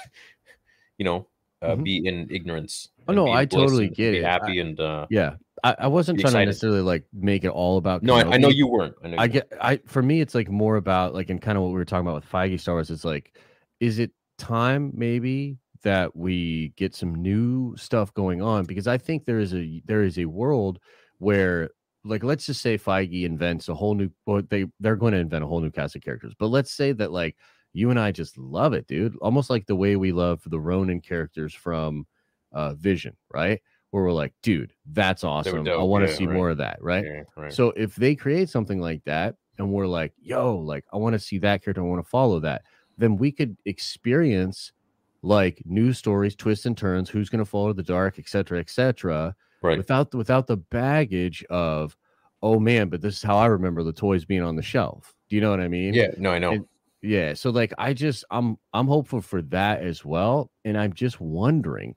you 0.98 1.06
know, 1.06 1.28
uh, 1.62 1.76
Mhm. 1.76 1.84
be 1.84 2.06
in 2.08 2.28
ignorance. 2.32 2.90
Oh, 3.08 3.14
no, 3.14 3.30
I 3.32 3.46
totally 3.46 3.90
get 3.90 4.12
be 4.12 4.20
it. 4.20 4.24
Happy 4.26 4.60
and 4.60 4.80
uh, 4.80 5.08
yeah 5.10 5.36
i, 5.64 5.76
I 5.80 5.88
wasn't 5.88 6.20
trying 6.22 6.34
to 6.34 6.46
necessarily 6.46 6.82
like 6.82 7.04
make 7.12 7.44
it 7.44 7.50
all 7.50 7.78
about 7.78 8.02
no, 8.02 8.14
I, 8.16 8.36
I 8.36 8.38
know 8.38 8.48
you 8.50 8.68
weren't. 8.68 8.96
I 9.04 9.08
know 9.08 9.16
you 9.16 9.20
I 9.20 9.28
weren't. 9.28 9.34
get 9.34 9.54
I 9.60 9.78
for 9.88 10.02
me 10.02 10.22
it's 10.22 10.34
like 10.36 10.50
more 10.50 10.78
about 10.78 11.14
like 11.14 11.30
and 11.30 11.42
kind 11.42 11.58
of 11.58 11.64
what 11.64 11.70
we 11.70 11.76
were 11.76 11.84
talking 11.86 12.08
about 12.08 12.16
with 12.16 12.32
Feige 12.32 12.60
Star 12.62 12.76
Wars. 12.76 12.90
It's 12.90 13.04
like, 13.04 13.36
is 13.82 14.00
it 14.00 14.12
time 14.38 14.92
maybe 14.96 15.58
that 15.84 16.16
we 16.16 16.72
get 16.78 16.96
some 16.96 17.14
new 17.16 17.76
stuff 17.76 18.14
going 18.14 18.42
on? 18.42 18.66
Because 18.66 18.88
I 18.88 18.98
think 18.98 19.26
there 19.26 19.40
is 19.40 19.54
a 19.54 19.82
there 19.86 20.04
is 20.04 20.18
a 20.18 20.26
world 20.26 20.80
where 21.18 21.72
like 22.04 22.24
let's 22.24 22.46
just 22.46 22.62
say 22.62 22.78
Feige 22.78 23.24
invents 23.26 23.70
a 23.70 23.76
whole 23.76 23.96
new 23.96 24.10
well, 24.26 24.42
they 24.50 24.66
they're 24.80 24.96
going 24.96 25.14
to 25.14 25.20
invent 25.20 25.44
a 25.44 25.48
whole 25.48 25.60
new 25.62 25.72
cast 25.72 25.96
of 25.96 26.02
characters. 26.02 26.34
But 26.38 26.48
let's 26.48 26.72
say 26.72 26.92
that 26.94 27.12
like 27.12 27.38
you 27.74 27.90
and 27.90 28.00
I 28.00 28.12
just 28.12 28.38
love 28.38 28.74
it, 28.74 28.88
dude. 28.88 29.16
Almost 29.18 29.50
like 29.50 29.66
the 29.68 29.76
way 29.76 29.96
we 29.96 30.12
love 30.12 30.42
the 30.46 30.60
Ronin 30.60 31.02
characters 31.02 31.54
from 31.54 32.08
uh 32.52 32.74
Vision, 32.76 33.16
right? 33.34 33.62
Where 33.92 34.04
we're 34.04 34.12
like, 34.14 34.34
dude, 34.44 34.74
that's 34.86 35.24
awesome. 35.24 35.72
I 35.76 35.84
want 35.84 36.04
to 36.04 36.08
Yeah, 36.08 36.16
see 36.16 36.26
right. 36.28 36.36
more 36.36 36.50
of 36.52 36.58
that, 36.58 36.82
right? 36.82 37.06
Yeah, 37.06 37.24
right. 37.36 37.54
So 37.54 37.72
if 37.72 37.96
they 37.96 38.16
create 38.16 38.50
something 38.50 38.80
like 38.80 39.04
that 39.06 39.36
and 39.58 39.72
we're 39.72 39.88
like, 39.88 40.14
yo, 40.18 40.58
like 40.58 40.86
I 40.94 40.98
want 40.98 41.14
to 41.14 41.20
see 41.20 41.38
that 41.40 41.64
character, 41.64 41.82
I 41.82 41.86
want 41.86 42.04
to 42.04 42.10
follow 42.10 42.40
that, 42.42 42.64
then 42.98 43.18
we 43.18 43.32
could 43.32 43.58
experience 43.66 44.72
like 45.22 45.62
news 45.66 45.98
stories, 45.98 46.36
twists 46.36 46.66
and 46.66 46.78
turns, 46.78 47.10
who's 47.10 47.30
going 47.30 47.40
to 47.44 47.46
follow 47.50 47.74
the 47.74 47.84
dark, 47.84 48.20
etc., 48.20 48.30
cetera, 48.30 48.60
et 48.60 48.70
cetera, 48.70 49.36
right. 49.62 49.78
without 49.78 50.14
without 50.14 50.48
the 50.48 50.58
baggage 50.58 51.44
of, 51.50 51.96
oh 52.42 52.60
man, 52.60 52.90
but 52.90 53.02
this 53.02 53.18
is 53.18 53.24
how 53.24 53.38
I 53.38 53.48
remember 53.48 53.84
the 53.84 53.94
toys 53.94 54.26
being 54.26 54.44
on 54.44 54.56
the 54.56 54.62
shelf. 54.62 55.14
Do 55.30 55.36
you 55.36 55.42
know 55.42 55.52
what 55.52 55.60
I 55.60 55.68
mean? 55.68 55.94
yeah. 55.94 56.08
No, 56.18 56.32
I 56.32 56.40
know. 56.40 56.52
and- 56.52 56.66
Yeah. 57.02 57.34
So 57.34 57.50
like 57.52 57.74
I 57.78 57.94
just 57.94 58.24
I'm 58.32 58.58
I'm 58.74 58.88
hopeful 58.88 59.22
for 59.22 59.42
that 59.44 59.82
as 59.82 60.04
well. 60.04 60.50
And 60.66 60.78
I'm 60.78 60.94
just 60.94 61.20
wondering 61.22 61.96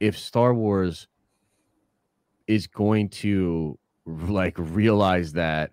if 0.00 0.16
Star 0.18 0.54
Wars 0.54 1.08
is 2.46 2.66
going 2.66 3.08
to 3.10 3.78
like 4.06 4.54
realize 4.58 5.32
that 5.32 5.72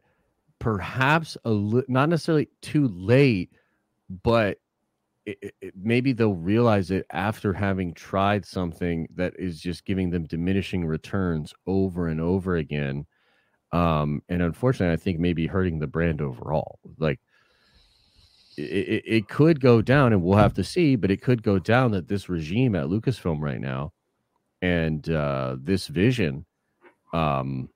perhaps 0.60 1.38
a 1.46 1.52
li- 1.52 1.84
not 1.88 2.10
necessarily 2.10 2.50
too 2.62 2.88
late, 2.90 3.52
but 4.24 4.58
it, 5.26 5.56
it, 5.62 5.74
maybe 5.76 6.14
they'll 6.14 6.34
realize 6.34 6.92
it 6.92 7.06
after 7.12 7.54
having 7.54 7.94
tried 7.94 8.46
something 8.46 9.08
that 9.16 9.34
is 9.38 9.60
just 9.60 9.86
giving 9.86 10.10
them 10.10 10.26
diminishing 10.26 10.86
returns 10.86 11.54
over 11.66 12.08
and 12.08 12.22
over 12.22 12.58
again. 12.58 13.06
Um, 13.72 14.22
and 14.30 14.42
unfortunately, 14.42 14.94
I 14.94 14.98
think 14.98 15.20
maybe 15.20 15.48
hurting 15.48 15.80
the 15.80 15.88
brand 15.88 16.22
overall. 16.22 16.80
Like 16.98 17.20
it, 18.58 19.04
it, 19.06 19.28
could 19.28 19.60
go 19.60 19.82
down, 19.82 20.14
and 20.14 20.22
we'll 20.22 20.38
have 20.38 20.54
to 20.54 20.64
see, 20.64 20.96
but 20.96 21.12
it 21.12 21.22
could 21.22 21.44
go 21.44 21.60
down 21.60 21.92
that 21.92 22.08
this 22.08 22.30
regime 22.30 22.76
at 22.76 22.86
Lucasfilm 22.86 23.42
right 23.42 23.60
now 23.60 23.92
and 24.62 25.10
uh, 25.10 25.58
this 25.60 25.88
vision 25.88 26.46
um, 27.14 27.70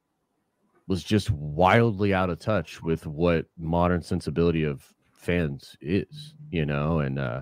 was 0.88 1.04
just 1.04 1.30
wildly 1.30 2.14
out 2.14 2.30
of 2.30 2.40
touch 2.40 2.82
with 2.82 3.06
what 3.06 3.46
modern 3.58 4.02
sensibility 4.02 4.64
of 4.64 4.84
fans 5.12 5.76
is, 5.82 6.34
you 6.50 6.66
know, 6.66 7.00
and 7.00 7.20
uh, 7.20 7.42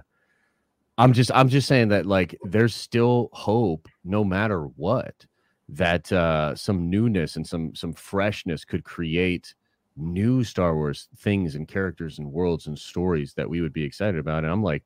I'm 0.98 1.13
just 1.13 1.32
I'm 1.34 1.50
just 1.50 1.67
saying 1.67 1.89
that 1.89 2.06
like 2.06 2.38
there's 2.43 2.76
still 2.76 3.30
hope 3.34 3.88
no 4.04 4.24
matter 4.24 4.63
what 4.63 5.26
that 5.70 6.12
uh 6.12 6.56
some 6.56 6.89
newness 6.89 7.36
and 7.36 7.46
some 7.46 7.76
some 7.76 7.93
freshness 7.93 8.63
could 8.63 8.84
create 8.84 9.54
new 9.98 10.43
Star 10.43 10.76
Wars 10.76 11.10
things 11.17 11.56
and 11.56 11.67
characters 11.67 12.20
and 12.20 12.32
worlds 12.32 12.67
and 12.67 12.78
stories 12.78 13.34
that 13.34 13.50
we 13.50 13.62
would 13.62 13.74
be 13.74 13.84
excited 13.84 14.20
about. 14.20 14.43
And 14.43 14.52
I'm 14.52 14.63
like, 14.63 14.84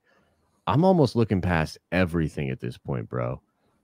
I'm 0.67 0.83
almost 0.83 1.15
looking 1.15 1.41
past 1.41 1.77
everything 1.91 2.49
at 2.49 2.59
this 2.59 2.77
point, 2.77 3.09
bro. 3.09 3.41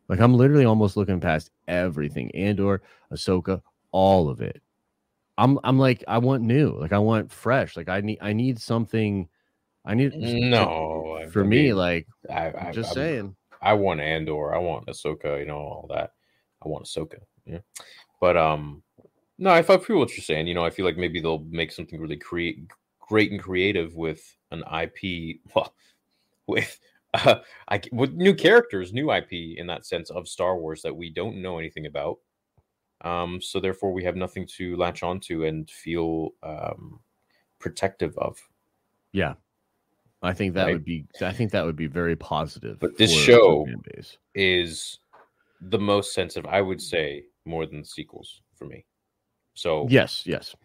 Like 0.10 0.19
I'm 0.19 0.34
literally 0.34 0.65
almost 0.65 0.97
looking 0.97 1.19
past 1.19 1.52
everything. 1.67 2.32
Andor, 2.34 2.82
Ahsoka, 3.12 3.62
all 3.91 4.30
of 4.30 4.41
it. 4.41 4.62
I'm 5.38 5.60
I'm 5.63 5.78
like, 5.78 6.04
I 6.08 6.17
want 6.17 6.43
new. 6.43 6.71
Like 6.80 6.93
I 6.93 7.00
want 7.00 7.32
fresh. 7.32 7.78
Like 7.78 7.89
I 7.89 8.02
need 8.02 8.19
I 8.21 8.34
need 8.34 8.60
something. 8.60 9.30
I 9.88 9.93
need 9.93 10.13
no 10.15 11.26
for 11.32 11.43
I 11.43 11.47
me, 11.47 11.73
like 11.73 12.08
I, 12.30 12.52
I 12.60 12.71
just 12.73 12.89
I'm, 12.89 12.93
saying. 12.93 13.36
I 13.62 13.73
want 13.73 14.02
Andor. 14.02 14.54
I 14.54 14.58
want 14.58 14.88
Ahsoka, 14.88 15.39
you 15.39 15.45
know, 15.45 15.58
all 15.58 15.88
that. 15.89 16.12
I 16.63 16.67
want 16.67 16.86
Ahsoka. 16.86 17.19
Yeah. 17.45 17.60
But 18.19 18.36
um 18.36 18.84
no, 19.38 19.52
I, 19.52 19.60
I 19.60 19.62
feel 19.62 19.97
what 19.97 20.15
you're 20.15 20.23
saying. 20.23 20.47
You 20.47 20.56
know, 20.56 20.65
I 20.65 20.71
feel 20.71 20.86
like 20.86 20.97
maybe 20.97 21.21
they'll 21.21 21.45
make 21.50 21.71
something 21.71 22.02
really 22.02 22.17
create 22.17 22.67
great 23.00 23.32
and 23.32 23.41
creative 23.41 23.95
with 23.95 24.21
an 24.52 24.63
IP. 24.84 25.39
Well, 25.56 25.73
with 26.47 26.80
uh, 27.13 27.39
I, 27.67 27.82
with 27.91 28.13
new 28.13 28.34
characters, 28.34 28.93
new 28.93 29.12
IP 29.12 29.34
in 29.58 29.67
that 29.67 29.86
sense 29.86 30.10
of 30.10 30.28
Star 30.30 30.58
Wars 30.58 30.82
that 30.82 30.95
we 30.95 31.10
don't 31.10 31.41
know 31.41 31.60
anything 31.60 31.86
about. 31.86 32.19
Um, 33.02 33.41
so 33.41 33.60
therefore, 33.60 33.91
we 33.91 34.04
have 34.06 34.15
nothing 34.15 34.47
to 34.58 34.76
latch 34.78 35.04
onto 35.04 35.43
and 35.43 35.69
feel 35.69 36.30
um, 36.41 37.00
protective 37.60 38.17
of. 38.17 38.38
Yeah, 39.12 39.34
I 40.21 40.34
think 40.34 40.56
that 40.56 40.65
right? 40.65 40.73
would 40.73 40.86
be. 40.86 41.06
I 41.21 41.32
think 41.32 41.51
that 41.51 41.65
would 41.65 41.75
be 41.75 41.88
very 41.88 42.15
positive. 42.15 42.80
But 42.80 42.97
this 42.97 43.12
show 43.12 43.67
is 44.34 44.99
the 45.62 45.80
most 45.80 46.13
sensitive, 46.13 46.49
I 46.49 46.62
would 46.62 46.82
say, 46.82 47.25
more 47.45 47.65
than 47.65 47.84
sequels 47.84 48.41
for 48.56 48.65
me. 48.65 48.86
So 49.53 49.88
yes, 49.89 50.23
yes. 50.25 50.56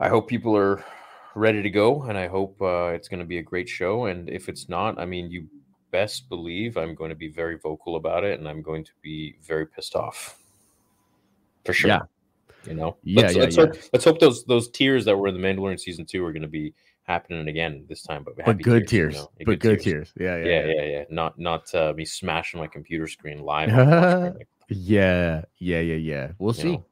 I 0.00 0.08
hope 0.08 0.28
people 0.28 0.56
are 0.56 0.84
ready 1.34 1.62
to 1.62 1.70
go, 1.70 2.02
and 2.02 2.18
I 2.18 2.26
hope 2.26 2.60
uh, 2.60 2.88
it's 2.88 3.08
going 3.08 3.20
to 3.20 3.26
be 3.26 3.38
a 3.38 3.42
great 3.42 3.68
show. 3.68 4.06
And 4.06 4.28
if 4.28 4.48
it's 4.48 4.68
not, 4.68 4.98
I 4.98 5.06
mean, 5.06 5.30
you 5.30 5.48
best 5.90 6.28
believe 6.28 6.76
I'm 6.76 6.94
going 6.94 7.10
to 7.10 7.16
be 7.16 7.28
very 7.28 7.56
vocal 7.56 7.96
about 7.96 8.24
it, 8.24 8.38
and 8.38 8.48
I'm 8.48 8.62
going 8.62 8.84
to 8.84 8.92
be 9.00 9.36
very 9.42 9.66
pissed 9.66 9.96
off 9.96 10.38
for 11.64 11.72
sure. 11.72 11.88
Yeah. 11.88 12.00
You 12.66 12.74
know, 12.74 12.96
yeah, 13.04 13.22
let's, 13.22 13.34
yeah, 13.34 13.42
let's, 13.42 13.56
yeah. 13.56 13.66
Hope, 13.66 13.76
let's 13.92 14.04
hope 14.04 14.20
those 14.20 14.44
those 14.44 14.70
tears 14.70 15.04
that 15.04 15.16
were 15.16 15.28
in 15.28 15.34
the 15.34 15.46
Mandalorian 15.46 15.78
season 15.78 16.06
two 16.06 16.24
are 16.24 16.32
going 16.32 16.42
to 16.42 16.48
be 16.48 16.72
happening 17.04 17.48
again 17.48 17.84
this 17.88 18.02
time, 18.02 18.24
but, 18.24 18.36
but 18.44 18.60
good 18.60 18.88
tears, 18.88 19.14
tears. 19.14 19.14
You 19.14 19.20
know? 19.20 19.30
but 19.38 19.44
good, 19.46 19.60
good 19.60 19.80
tears. 19.80 20.12
tears. 20.12 20.12
Yeah, 20.18 20.36
yeah, 20.36 20.66
yeah, 20.66 20.72
yeah, 20.72 20.90
yeah. 20.98 21.04
Not 21.10 21.38
not 21.38 21.74
uh, 21.74 21.92
me 21.96 22.04
smashing 22.04 22.58
my 22.58 22.66
computer 22.66 23.06
screen 23.06 23.38
live. 23.38 23.68
yeah, 24.68 25.42
yeah, 25.58 25.80
yeah, 25.80 25.94
yeah. 25.94 26.32
We'll 26.38 26.54
see. 26.54 26.72
Know? 26.72 26.84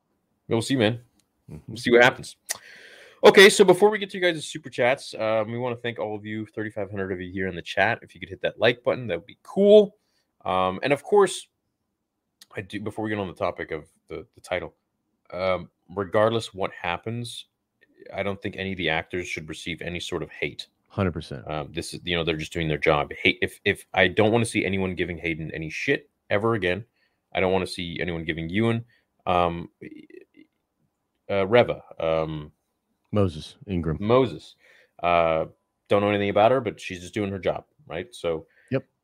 We'll 0.48 0.62
see, 0.62 0.77
man. 0.77 1.01
Mm-hmm. 1.51 1.59
We'll 1.66 1.77
see 1.79 1.90
what 1.90 2.03
happens. 2.03 2.37
Okay, 3.25 3.48
so 3.48 3.64
before 3.64 3.88
we 3.88 3.98
get 3.98 4.11
to 4.11 4.18
you 4.18 4.22
guys' 4.22 4.44
super 4.44 4.68
chats, 4.68 5.14
um, 5.14 5.53
we 5.53 5.59
want 5.59 5.77
to 5.77 5.81
thank 5.81 6.01
all 6.01 6.16
of 6.16 6.27
you, 6.27 6.44
3,500 6.44 7.12
of 7.12 7.20
you 7.20 7.31
here 7.33 7.46
in 7.46 7.55
the 7.55 7.62
chat. 7.62 8.01
If 8.03 8.14
you 8.14 8.20
could 8.20 8.29
hit 8.29 8.42
that 8.42 8.59
like 8.59 8.83
button, 8.83 9.07
that 9.07 9.18
would 9.18 9.27
be 9.27 9.38
cool. 9.44 9.96
Um, 10.44 10.81
and 10.83 10.92
of 10.92 11.05
course, 11.05 11.46
I 12.57 12.62
do. 12.62 12.81
Before 12.81 13.05
we 13.05 13.11
get 13.11 13.18
on 13.18 13.29
the 13.29 13.35
topic 13.35 13.70
of 13.70 13.85
the 14.09 14.27
the 14.35 14.40
title, 14.40 14.75
um, 15.33 15.70
regardless 15.94 16.53
what 16.53 16.72
happens, 16.72 17.46
I 18.15 18.23
don't 18.23 18.41
think 18.41 18.57
any 18.57 18.73
of 18.73 18.79
the 18.79 18.88
actors 18.88 19.27
should 19.27 19.49
receive 19.49 19.83
any 19.83 20.01
sort 20.01 20.23
of 20.23 20.31
hate. 20.31 20.67
Hundred 20.88 21.12
percent. 21.12 21.49
Um, 21.51 21.71
this 21.73 21.95
is 21.95 22.01
you 22.05 22.17
know 22.17 22.25
they're 22.25 22.37
just 22.37 22.53
doing 22.53 22.69
their 22.69 22.79
job. 22.79 23.12
Hate 23.12 23.38
if 23.43 23.61
if 23.65 23.87
I 23.95 24.09
don't 24.09 24.33
want 24.33 24.45
to 24.45 24.51
see 24.51 24.65
anyone 24.65 24.95
giving 24.95 25.19
Hayden 25.19 25.51
any 25.53 25.71
shit 25.71 26.11
ever 26.31 26.55
again. 26.55 26.85
I 27.35 27.41
don't 27.41 27.53
want 27.53 27.67
to 27.67 27.73
see 27.73 27.99
anyone 28.01 28.25
giving 28.25 28.51
Ewan 28.51 28.85
um, 29.25 29.71
uh, 31.31 31.47
Reva, 31.47 31.83
um, 31.99 32.53
Moses 33.11 33.57
Ingram, 33.67 33.97
Moses. 34.01 34.57
Uh, 35.03 35.47
don't 35.88 36.03
know 36.03 36.11
anything 36.11 36.29
about 36.31 36.51
her, 36.51 36.61
but 36.61 36.81
she's 36.81 37.01
just 37.01 37.15
doing 37.15 37.31
her 37.31 37.38
job, 37.38 37.65
right? 37.87 38.15
So. 38.15 38.47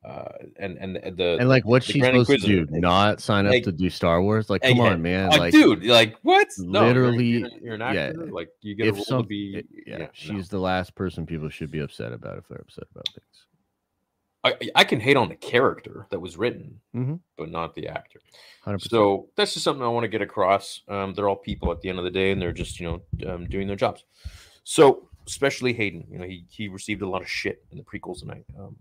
Uh, 0.08 0.24
and 0.58 0.78
and 0.78 0.96
the 1.18 1.36
and 1.38 1.50
like 1.50 1.66
what 1.66 1.82
she's 1.82 2.02
supposed 2.02 2.30
to 2.30 2.38
do? 2.38 2.66
Not 2.70 3.20
sign 3.20 3.44
up 3.44 3.52
like, 3.52 3.64
to 3.64 3.72
do 3.72 3.90
Star 3.90 4.22
Wars? 4.22 4.48
Like, 4.48 4.62
come 4.62 4.80
on, 4.80 5.02
man! 5.02 5.28
Like, 5.30 5.52
dude, 5.52 5.84
like 5.84 6.16
what? 6.22 6.48
Literally, 6.56 7.42
no, 7.42 7.48
you're, 7.48 7.60
you're, 7.60 7.74
an 7.74 7.82
actor. 7.82 8.24
Yeah, 8.24 8.32
like 8.32 8.48
you 8.62 8.74
get 8.74 8.96
some, 8.96 9.22
to 9.22 9.28
be. 9.28 9.62
Yeah, 9.86 9.98
yeah 9.98 10.06
she's 10.14 10.50
no. 10.50 10.56
the 10.56 10.60
last 10.60 10.94
person 10.94 11.26
people 11.26 11.50
should 11.50 11.70
be 11.70 11.80
upset 11.80 12.14
about 12.14 12.38
if 12.38 12.48
they're 12.48 12.58
upset 12.58 12.84
about 12.90 13.06
things. 13.08 13.46
I, 14.44 14.70
I 14.74 14.84
can 14.84 15.00
hate 15.00 15.18
on 15.18 15.28
the 15.28 15.34
character 15.34 16.06
that 16.10 16.20
was 16.20 16.38
written, 16.38 16.80
mm-hmm. 16.96 17.16
but 17.36 17.50
not 17.50 17.74
the 17.74 17.88
actor. 17.88 18.20
100%. 18.64 18.88
So 18.88 19.28
that's 19.36 19.52
just 19.52 19.64
something 19.64 19.82
I 19.82 19.88
want 19.88 20.04
to 20.04 20.08
get 20.08 20.22
across. 20.22 20.80
Um, 20.88 21.12
they're 21.12 21.28
all 21.28 21.36
people 21.36 21.70
at 21.70 21.82
the 21.82 21.90
end 21.90 21.98
of 21.98 22.04
the 22.04 22.10
day, 22.10 22.30
and 22.30 22.40
they're 22.40 22.52
just 22.52 22.80
you 22.80 22.86
know 22.86 23.30
um, 23.30 23.46
doing 23.46 23.66
their 23.66 23.76
jobs. 23.76 24.04
So 24.64 25.08
especially 25.26 25.74
Hayden, 25.74 26.06
you 26.10 26.18
know, 26.18 26.24
he 26.24 26.44
he 26.48 26.68
received 26.68 27.02
a 27.02 27.08
lot 27.08 27.20
of 27.20 27.28
shit 27.28 27.62
in 27.70 27.76
the 27.76 27.84
prequels, 27.84 28.22
and 28.22 28.30
I 28.30 28.44
um, 28.58 28.76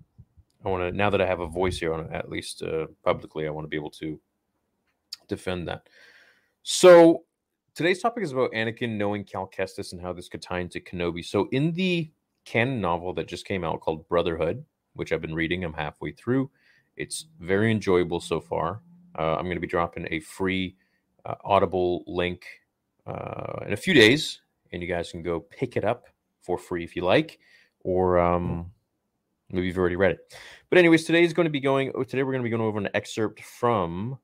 I 0.67 0.71
want 0.71 0.83
to 0.83 0.97
now 0.97 1.09
that 1.09 1.21
I 1.21 1.25
have 1.25 1.39
a 1.39 1.47
voice 1.47 1.79
here 1.79 1.93
on 1.93 2.11
at 2.13 2.29
least 2.29 2.63
uh, 2.63 2.87
publicly, 3.03 3.47
I 3.47 3.51
want 3.51 3.65
to 3.65 3.69
be 3.69 3.77
able 3.77 3.91
to 3.91 4.19
defend 5.27 5.67
that. 5.67 5.87
So 6.63 7.23
today's 7.73 8.01
topic 8.01 8.23
is 8.23 8.31
about 8.31 8.51
Anakin 8.51 8.97
knowing 8.97 9.23
Cal 9.23 9.49
Kestis 9.49 9.93
and 9.93 10.01
how 10.01 10.13
this 10.13 10.29
could 10.29 10.41
tie 10.41 10.59
into 10.59 10.79
Kenobi. 10.79 11.23
So 11.25 11.47
in 11.51 11.73
the 11.73 12.11
canon 12.45 12.79
novel 12.79 13.13
that 13.13 13.27
just 13.27 13.45
came 13.45 13.63
out 13.63 13.81
called 13.81 14.07
Brotherhood 14.07 14.63
which 14.97 15.13
I've 15.13 15.21
been 15.21 15.35
reading. 15.35 15.63
I'm 15.63 15.73
halfway 15.73 16.11
through. 16.11 16.49
It's 16.97 17.27
very 17.39 17.71
enjoyable 17.71 18.19
so 18.19 18.41
far. 18.41 18.81
Uh, 19.17 19.35
I'm 19.35 19.45
going 19.45 19.55
to 19.55 19.61
be 19.61 19.67
dropping 19.67 20.07
a 20.11 20.19
free 20.19 20.75
uh, 21.25 21.35
Audible 21.43 22.03
link 22.07 22.45
uh, 23.05 23.63
in 23.65 23.73
a 23.73 23.77
few 23.77 23.93
days, 23.93 24.41
and 24.71 24.81
you 24.81 24.87
guys 24.87 25.11
can 25.11 25.23
go 25.23 25.39
pick 25.39 25.77
it 25.77 25.85
up 25.85 26.07
for 26.41 26.57
free 26.57 26.83
if 26.83 26.95
you 26.95 27.03
like, 27.03 27.39
or 27.81 28.19
um, 28.19 28.71
maybe 29.51 29.67
you've 29.67 29.77
already 29.77 29.95
read 29.95 30.11
it. 30.11 30.33
But 30.69 30.79
anyways, 30.79 31.05
today 31.05 31.23
is 31.23 31.33
going 31.33 31.45
to 31.45 31.51
be 31.51 31.59
going. 31.59 31.91
Oh, 31.95 32.03
today 32.03 32.23
we're 32.23 32.33
going 32.33 32.43
to 32.43 32.49
be 32.49 32.49
going 32.49 32.61
over 32.61 32.79
an 32.79 32.89
excerpt 32.93 33.41
from 33.43 34.19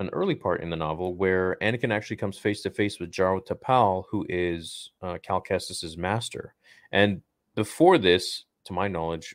an 0.00 0.08
early 0.10 0.34
part 0.34 0.62
in 0.62 0.70
the 0.70 0.76
novel 0.76 1.14
where 1.14 1.56
Anakin 1.60 1.92
actually 1.92 2.16
comes 2.16 2.38
face 2.38 2.62
to 2.62 2.70
face 2.70 3.00
with 3.00 3.10
Jaro 3.10 3.44
Tapal, 3.44 4.04
who 4.10 4.24
is 4.28 4.92
uh, 5.02 5.18
Cal 5.22 5.40
Kestis's 5.40 5.96
master. 5.96 6.54
And 6.92 7.22
before 7.54 7.98
this, 7.98 8.44
to 8.64 8.72
my 8.72 8.86
knowledge, 8.86 9.34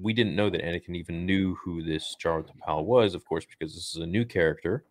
we 0.00 0.12
didn't 0.12 0.36
know 0.36 0.48
that 0.48 0.62
Anakin 0.62 0.96
even 0.96 1.26
knew 1.26 1.56
who 1.56 1.82
this 1.82 2.16
Jaro 2.22 2.46
Tapal 2.46 2.84
was, 2.84 3.14
of 3.14 3.24
course, 3.26 3.44
because 3.44 3.74
this 3.74 3.94
is 3.94 4.02
a 4.02 4.06
new 4.06 4.24
character 4.24 4.84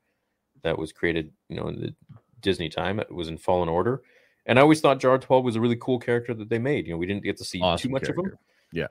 that 0.63 0.77
was 0.77 0.91
created, 0.91 1.31
you 1.49 1.55
know, 1.55 1.67
in 1.69 1.79
the 1.79 1.95
Disney 2.41 2.69
time. 2.69 2.99
It 2.99 3.11
was 3.11 3.29
in 3.29 3.37
Fallen 3.37 3.69
Order. 3.69 4.01
And 4.45 4.59
I 4.59 4.61
always 4.61 4.81
thought 4.81 4.99
Jaro 4.99 5.19
Tapal 5.19 5.43
was 5.43 5.55
a 5.55 5.61
really 5.61 5.77
cool 5.77 5.99
character 5.99 6.33
that 6.33 6.49
they 6.49 6.59
made. 6.59 6.85
You 6.85 6.93
know, 6.93 6.97
we 6.97 7.07
didn't 7.07 7.23
get 7.23 7.37
to 7.37 7.45
see 7.45 7.61
awesome 7.61 7.87
too 7.87 7.93
much 7.93 8.03
character. 8.03 8.21
of 8.21 8.33
him. 8.33 8.39
Yeah. 8.75 8.87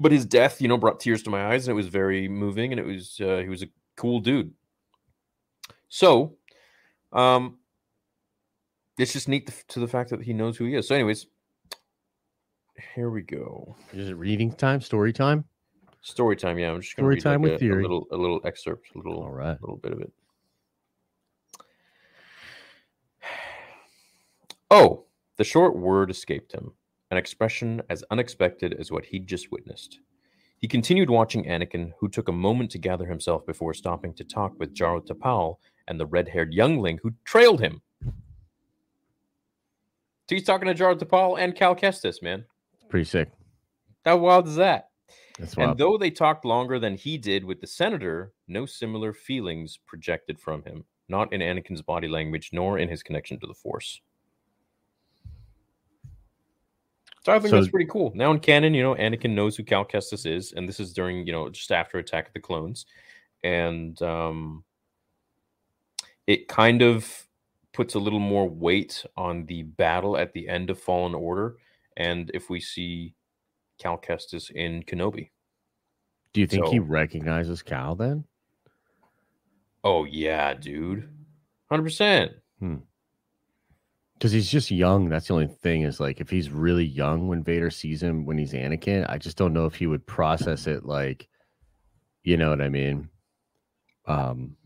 But 0.00 0.12
his 0.12 0.24
death, 0.24 0.60
you 0.60 0.68
know, 0.68 0.76
brought 0.76 1.00
tears 1.00 1.22
to 1.24 1.30
my 1.30 1.52
eyes 1.52 1.68
and 1.68 1.72
it 1.72 1.76
was 1.76 1.88
very 1.88 2.28
moving 2.28 2.72
and 2.72 2.80
it 2.80 2.86
was 2.86 3.20
uh, 3.20 3.38
he 3.38 3.48
was 3.48 3.62
a 3.62 3.68
cool 3.96 4.20
dude. 4.20 4.52
So, 5.88 6.36
um 7.12 7.58
it's 8.98 9.12
just 9.12 9.28
neat 9.28 9.50
to 9.68 9.78
the 9.78 9.86
fact 9.86 10.10
that 10.10 10.22
he 10.22 10.32
knows 10.32 10.56
who 10.56 10.64
he 10.64 10.74
is. 10.74 10.88
So 10.88 10.94
anyways, 10.94 11.26
here 12.94 13.10
we 13.10 13.22
go. 13.22 13.76
Is 13.92 14.08
it 14.08 14.14
reading 14.14 14.52
time? 14.52 14.80
Story 14.80 15.12
time? 15.12 15.44
Story 16.00 16.36
time. 16.36 16.58
Yeah, 16.58 16.70
I'm 16.70 16.80
just 16.80 16.96
going 16.96 17.14
to 17.14 17.20
story 17.20 17.34
time 17.34 17.42
like 17.42 17.52
with 17.52 17.56
a, 17.56 17.58
theory. 17.58 17.80
A 17.80 17.82
little, 17.82 18.06
a 18.10 18.16
little 18.16 18.40
excerpt, 18.44 18.88
a 18.94 18.98
little, 18.98 19.22
all 19.22 19.30
right, 19.30 19.58
a 19.58 19.60
little 19.60 19.76
bit 19.76 19.92
of 19.92 20.00
it. 20.00 20.12
Oh, 24.68 25.04
the 25.36 25.44
short 25.44 25.76
word 25.76 26.10
escaped 26.10 26.50
him, 26.50 26.72
an 27.10 27.18
expression 27.18 27.82
as 27.88 28.04
unexpected 28.10 28.74
as 28.74 28.90
what 28.90 29.06
he'd 29.06 29.26
just 29.26 29.52
witnessed. 29.52 30.00
He 30.58 30.68
continued 30.68 31.10
watching 31.10 31.44
Anakin, 31.44 31.92
who 32.00 32.08
took 32.08 32.28
a 32.28 32.32
moment 32.32 32.70
to 32.70 32.78
gather 32.78 33.06
himself 33.06 33.44
before 33.46 33.74
stopping 33.74 34.14
to 34.14 34.24
talk 34.24 34.58
with 34.58 34.74
Jaro 34.74 35.06
Tapal 35.06 35.56
and 35.86 36.00
the 36.00 36.06
red-haired 36.06 36.54
youngling 36.54 36.98
who 37.02 37.12
trailed 37.24 37.60
him. 37.60 37.82
So 40.28 40.34
he's 40.34 40.44
talking 40.44 40.66
to 40.66 40.74
Jaro 40.74 40.98
Tapal 40.98 41.38
and 41.38 41.54
Cal 41.54 41.76
Kestis, 41.76 42.22
man. 42.22 42.46
Pretty 42.88 43.04
sick. 43.04 43.30
How 44.04 44.16
wild 44.16 44.48
is 44.48 44.56
that? 44.56 44.88
That's 45.38 45.56
wild. 45.56 45.70
And 45.70 45.78
though 45.78 45.98
they 45.98 46.10
talked 46.10 46.44
longer 46.44 46.78
than 46.78 46.96
he 46.96 47.18
did 47.18 47.44
with 47.44 47.60
the 47.60 47.66
senator, 47.66 48.32
no 48.48 48.66
similar 48.66 49.12
feelings 49.12 49.78
projected 49.86 50.40
from 50.40 50.64
him, 50.64 50.84
not 51.08 51.32
in 51.32 51.42
Anakin's 51.42 51.82
body 51.82 52.08
language 52.08 52.50
nor 52.52 52.78
in 52.78 52.88
his 52.88 53.02
connection 53.02 53.38
to 53.40 53.46
the 53.46 53.54
Force. 53.54 54.00
So 57.26 57.32
I 57.32 57.40
think 57.40 57.50
So- 57.50 57.56
that's 57.56 57.68
pretty 57.72 57.90
cool. 57.90 58.12
Now 58.14 58.30
in 58.30 58.38
canon, 58.38 58.72
you 58.72 58.84
know, 58.84 58.94
Anakin 58.94 59.30
knows 59.30 59.56
who 59.56 59.64
Cal 59.64 59.84
Kestis 59.84 60.24
is, 60.26 60.52
and 60.52 60.68
this 60.68 60.78
is 60.78 60.92
during, 60.92 61.26
you 61.26 61.32
know, 61.32 61.48
just 61.48 61.72
after 61.72 61.98
Attack 61.98 62.28
of 62.28 62.32
the 62.34 62.38
Clones, 62.38 62.86
and 63.42 64.00
um, 64.00 64.62
it 66.28 66.46
kind 66.46 66.82
of 66.82 67.26
puts 67.72 67.94
a 67.94 67.98
little 67.98 68.20
more 68.20 68.48
weight 68.48 69.04
on 69.16 69.44
the 69.46 69.64
battle 69.64 70.16
at 70.16 70.34
the 70.34 70.48
end 70.48 70.70
of 70.70 70.80
Fallen 70.80 71.16
Order, 71.16 71.56
and 71.96 72.30
if 72.32 72.48
we 72.48 72.60
see 72.60 73.12
Cal 73.78 73.98
Kestis 73.98 74.52
in 74.52 74.84
Kenobi. 74.84 75.30
Do 76.32 76.40
you 76.40 76.46
think 76.46 76.68
he 76.68 76.78
recognizes 76.78 77.60
Cal 77.60 77.96
then? 77.96 78.22
Oh 79.82 80.04
yeah, 80.04 80.54
dude, 80.54 81.08
hundred 81.68 81.82
percent. 81.82 82.34
Because 84.16 84.32
he's 84.32 84.50
just 84.50 84.70
young. 84.70 85.08
That's 85.08 85.28
the 85.28 85.34
only 85.34 85.46
thing 85.46 85.82
is 85.82 86.00
like 86.00 86.20
if 86.20 86.30
he's 86.30 86.50
really 86.50 86.84
young 86.84 87.28
when 87.28 87.42
Vader 87.42 87.70
sees 87.70 88.02
him 88.02 88.24
when 88.24 88.38
he's 88.38 88.54
Anakin, 88.54 89.04
I 89.08 89.18
just 89.18 89.36
don't 89.36 89.52
know 89.52 89.66
if 89.66 89.74
he 89.74 89.86
would 89.86 90.06
process 90.06 90.66
it 90.66 90.86
like, 90.86 91.28
you 92.22 92.36
know 92.36 92.48
what 92.48 92.62
I 92.62 92.68
mean. 92.70 93.10
Um, 94.06 94.56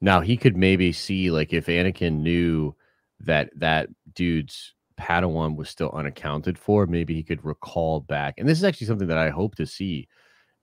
now 0.00 0.20
he 0.20 0.36
could 0.36 0.56
maybe 0.56 0.92
see 0.92 1.30
like 1.30 1.52
if 1.52 1.66
Anakin 1.66 2.20
knew 2.20 2.74
that 3.20 3.50
that 3.56 3.88
dude's 4.14 4.74
Padawan 4.98 5.56
was 5.56 5.68
still 5.68 5.90
unaccounted 5.92 6.58
for, 6.58 6.86
maybe 6.86 7.14
he 7.14 7.22
could 7.22 7.44
recall 7.44 8.00
back. 8.00 8.34
And 8.38 8.48
this 8.48 8.58
is 8.58 8.64
actually 8.64 8.86
something 8.86 9.08
that 9.08 9.18
I 9.18 9.30
hope 9.30 9.54
to 9.56 9.66
see 9.66 10.08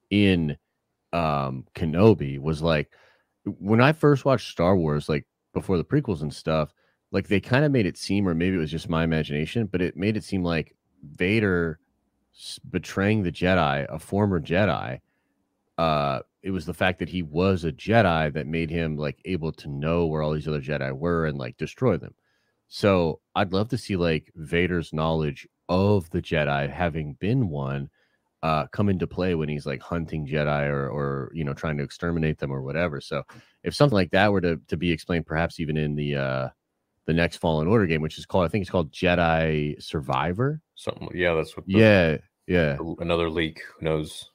in 0.10 0.58
um 1.12 1.66
Kenobi 1.76 2.40
was 2.40 2.64
like 2.64 2.92
when 3.46 3.82
I 3.82 3.92
first 3.92 4.26
watched 4.26 4.50
Star 4.50 4.76
Wars, 4.76 5.10
like 5.10 5.28
before 5.54 5.78
the 5.78 5.84
prequels 5.84 6.22
and 6.22 6.34
stuff, 6.34 6.74
like 7.13 7.28
they 7.28 7.39
kind 7.39 7.63
of 7.63 7.71
made 7.71 7.86
it 7.86 7.95
seem, 7.95 8.28
or 8.28 8.34
maybe 8.34 8.56
it 8.58 8.60
was 8.60 8.71
just 8.71 8.89
my 8.89 9.04
imagination, 9.04 9.67
but 9.67 9.82
it 9.82 9.95
made 9.95 10.17
it 10.17 10.23
seem 10.23 10.43
like 10.43 10.76
Vader 11.15 11.80
betraying 12.71 13.21
the 13.21 13.32
Jedi, 13.32 13.86
a 13.88 13.99
former 13.99 14.41
Jedi. 14.41 14.99
Uh, 15.78 16.19
it 16.41 16.49
was 16.49 16.65
the 16.65 16.73
fact 16.73 16.97
that 16.99 17.10
he 17.10 17.21
was 17.21 17.63
a 17.63 17.71
Jedi 17.71 18.34
that 18.34 18.47
made 18.47 18.71
him 18.71 18.97
like 18.97 19.21
able 19.26 19.52
to 19.54 19.69
know 19.69 20.08
where 20.08 20.23
all 20.23 20.34
these 20.34 20.47
other 20.47 20.60
Jedi 20.60 20.91
were 20.91 21.28
and 21.28 21.38
like 21.38 21.56
destroy 21.58 21.97
them. 21.97 22.15
So 22.67 23.19
I'd 23.36 23.54
love 23.54 23.69
to 23.69 23.78
see 23.78 23.95
like 23.95 24.32
Vader's 24.36 24.91
knowledge 24.91 25.47
of 25.69 26.10
the 26.10 26.21
Jedi, 26.21 26.67
having 26.67 27.13
been 27.13 27.47
one, 27.47 27.91
uh, 28.41 28.65
come 28.67 28.89
into 28.89 29.06
play 29.06 29.36
when 29.36 29.49
he's 29.49 29.67
like 29.67 29.82
hunting 29.82 30.28
Jedi 30.28 30.67
or 30.67 30.89
or 30.89 31.32
you 31.36 31.43
know 31.43 31.54
trying 31.54 31.78
to 31.78 31.84
exterminate 31.84 32.39
them 32.39 32.52
or 32.52 32.63
whatever. 32.63 32.99
So 32.99 33.21
if 33.63 33.76
something 33.76 33.95
like 33.95 34.12
that 34.12 34.32
were 34.32 34.41
to 34.41 34.60
to 34.67 34.78
be 34.78 34.91
explained, 34.91 35.28
perhaps 35.28 35.60
even 35.60 35.78
in 35.78 35.95
the 35.95 36.15
uh 36.15 36.49
the 37.06 37.13
next 37.13 37.38
Fallen 37.38 37.68
Order 37.68 37.86
game, 37.86 38.02
which 38.02 38.18
is 38.18 38.26
called 38.26 38.46
I 38.46 38.48
think 38.48 38.62
it's 38.62 38.72
called 38.72 38.92
Jedi 38.92 39.82
Survivor. 39.82 40.62
Something. 40.76 41.10
Yeah, 41.13 41.36
that's 41.36 41.56
what. 41.56 41.66
The, 41.66 41.74
Yeah, 41.74 42.18
yeah, 42.48 42.78
Another 43.00 43.30
leak. 43.30 43.62
Who 43.80 43.86
knows? 43.86 44.30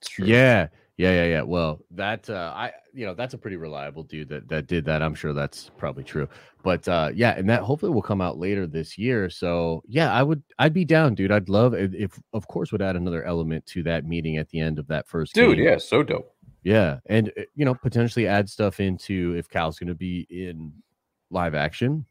It's 0.00 0.10
true. 0.10 0.26
yeah, 0.26 0.68
yeah, 0.98 1.10
yeah, 1.10 1.24
yeah. 1.24 1.42
Well, 1.42 1.80
that 1.90 2.28
uh, 2.30 2.52
I 2.54 2.72
you 2.94 3.04
know 3.04 3.14
that's 3.14 3.34
a 3.34 3.38
pretty 3.38 3.56
reliable 3.56 4.02
dude 4.02 4.30
that 4.30 4.48
that 4.48 4.66
did 4.66 4.84
that. 4.86 5.02
I'm 5.02 5.14
sure 5.14 5.34
that's 5.34 5.70
probably 5.76 6.04
true. 6.04 6.28
But 6.62 6.88
uh, 6.88 7.10
yeah, 7.14 7.34
and 7.36 7.48
that 7.50 7.62
hopefully 7.62 7.92
will 7.92 8.02
come 8.02 8.22
out 8.22 8.38
later 8.38 8.66
this 8.66 8.96
year. 8.96 9.28
So 9.28 9.82
yeah, 9.86 10.12
I 10.12 10.22
would 10.22 10.42
I'd 10.58 10.72
be 10.72 10.84
down, 10.86 11.14
dude. 11.14 11.32
I'd 11.32 11.50
love 11.50 11.74
if, 11.74 11.92
if 11.94 12.20
of 12.32 12.48
course 12.48 12.72
would 12.72 12.82
add 12.82 12.96
another 12.96 13.24
element 13.24 13.66
to 13.66 13.82
that 13.82 14.06
meeting 14.06 14.38
at 14.38 14.48
the 14.48 14.60
end 14.60 14.78
of 14.78 14.86
that 14.88 15.06
first 15.06 15.34
dude. 15.34 15.58
game. 15.58 15.66
Yeah, 15.66 15.78
so 15.78 16.02
dope. 16.02 16.32
Yeah, 16.62 16.98
and 17.06 17.30
uh, 17.38 17.42
you 17.54 17.66
know 17.66 17.74
potentially 17.74 18.26
add 18.26 18.48
stuff 18.48 18.80
into 18.80 19.34
if 19.36 19.48
Cal's 19.48 19.78
going 19.78 19.88
to 19.88 19.94
be 19.94 20.26
in 20.30 20.72
live 21.30 21.54
action, 21.54 22.06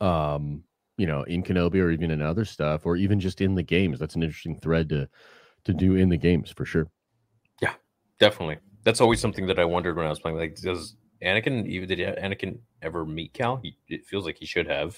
um, 0.00 0.62
you 0.98 1.06
know, 1.06 1.22
in 1.24 1.42
Kenobi 1.42 1.76
or 1.82 1.90
even 1.90 2.10
in 2.10 2.22
other 2.22 2.44
stuff, 2.44 2.86
or 2.86 2.96
even 2.96 3.20
just 3.20 3.40
in 3.40 3.54
the 3.54 3.62
games. 3.62 3.98
That's 3.98 4.16
an 4.16 4.22
interesting 4.22 4.58
thread 4.60 4.88
to 4.90 5.08
to 5.64 5.74
do 5.74 5.96
in 5.96 6.08
the 6.08 6.16
games 6.16 6.50
for 6.50 6.64
sure. 6.64 6.88
Yeah, 7.60 7.74
definitely. 8.20 8.58
That's 8.84 9.00
always 9.00 9.20
something 9.20 9.46
that 9.46 9.58
I 9.58 9.64
wondered 9.64 9.96
when 9.96 10.06
I 10.06 10.10
was 10.10 10.20
playing. 10.20 10.38
Like, 10.38 10.54
does 10.56 10.96
Anakin 11.22 11.66
even 11.66 11.88
did 11.88 11.98
Anakin 11.98 12.58
ever 12.82 13.04
meet 13.04 13.32
Cal? 13.32 13.56
He, 13.56 13.76
it 13.88 14.06
feels 14.06 14.24
like 14.24 14.36
he 14.38 14.46
should 14.46 14.68
have. 14.68 14.96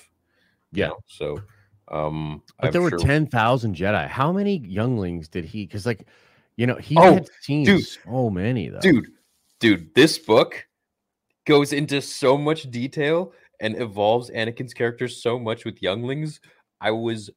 Yeah. 0.73 0.89
know, 0.89 0.99
So, 1.07 1.41
um, 1.91 2.43
But 2.61 2.67
I'm 2.67 2.73
there 2.73 2.83
were 2.83 2.91
sure- 2.91 2.99
ten 2.99 3.27
thousand 3.27 3.77
Jedi. 3.77 4.07
How 4.09 4.31
many 4.33 4.59
younglings 4.59 5.29
did 5.29 5.47
he? 5.47 5.65
Because 5.65 5.87
like, 5.87 6.07
you 6.57 6.67
know, 6.67 6.77
he 6.77 6.97
Oh, 6.99 7.15
had 7.15 7.29
seen 7.41 7.65
dude. 7.65 7.87
so 7.87 8.29
many 8.29 8.69
though. 8.69 8.81
dude 8.81 9.07
dude 9.61 9.95
this 9.95 10.19
book 10.19 10.68
goes 11.49 11.73
into 11.73 12.03
so 12.03 12.37
much 12.37 12.71
detail 12.71 13.33
and 13.61 13.81
evolves 13.81 14.31
anakin's 14.31 14.75
character 14.75 15.09
so 15.09 15.39
much 15.39 15.65
with 15.65 15.83
younglings 15.83 16.41
i 16.83 16.91
was 16.91 17.31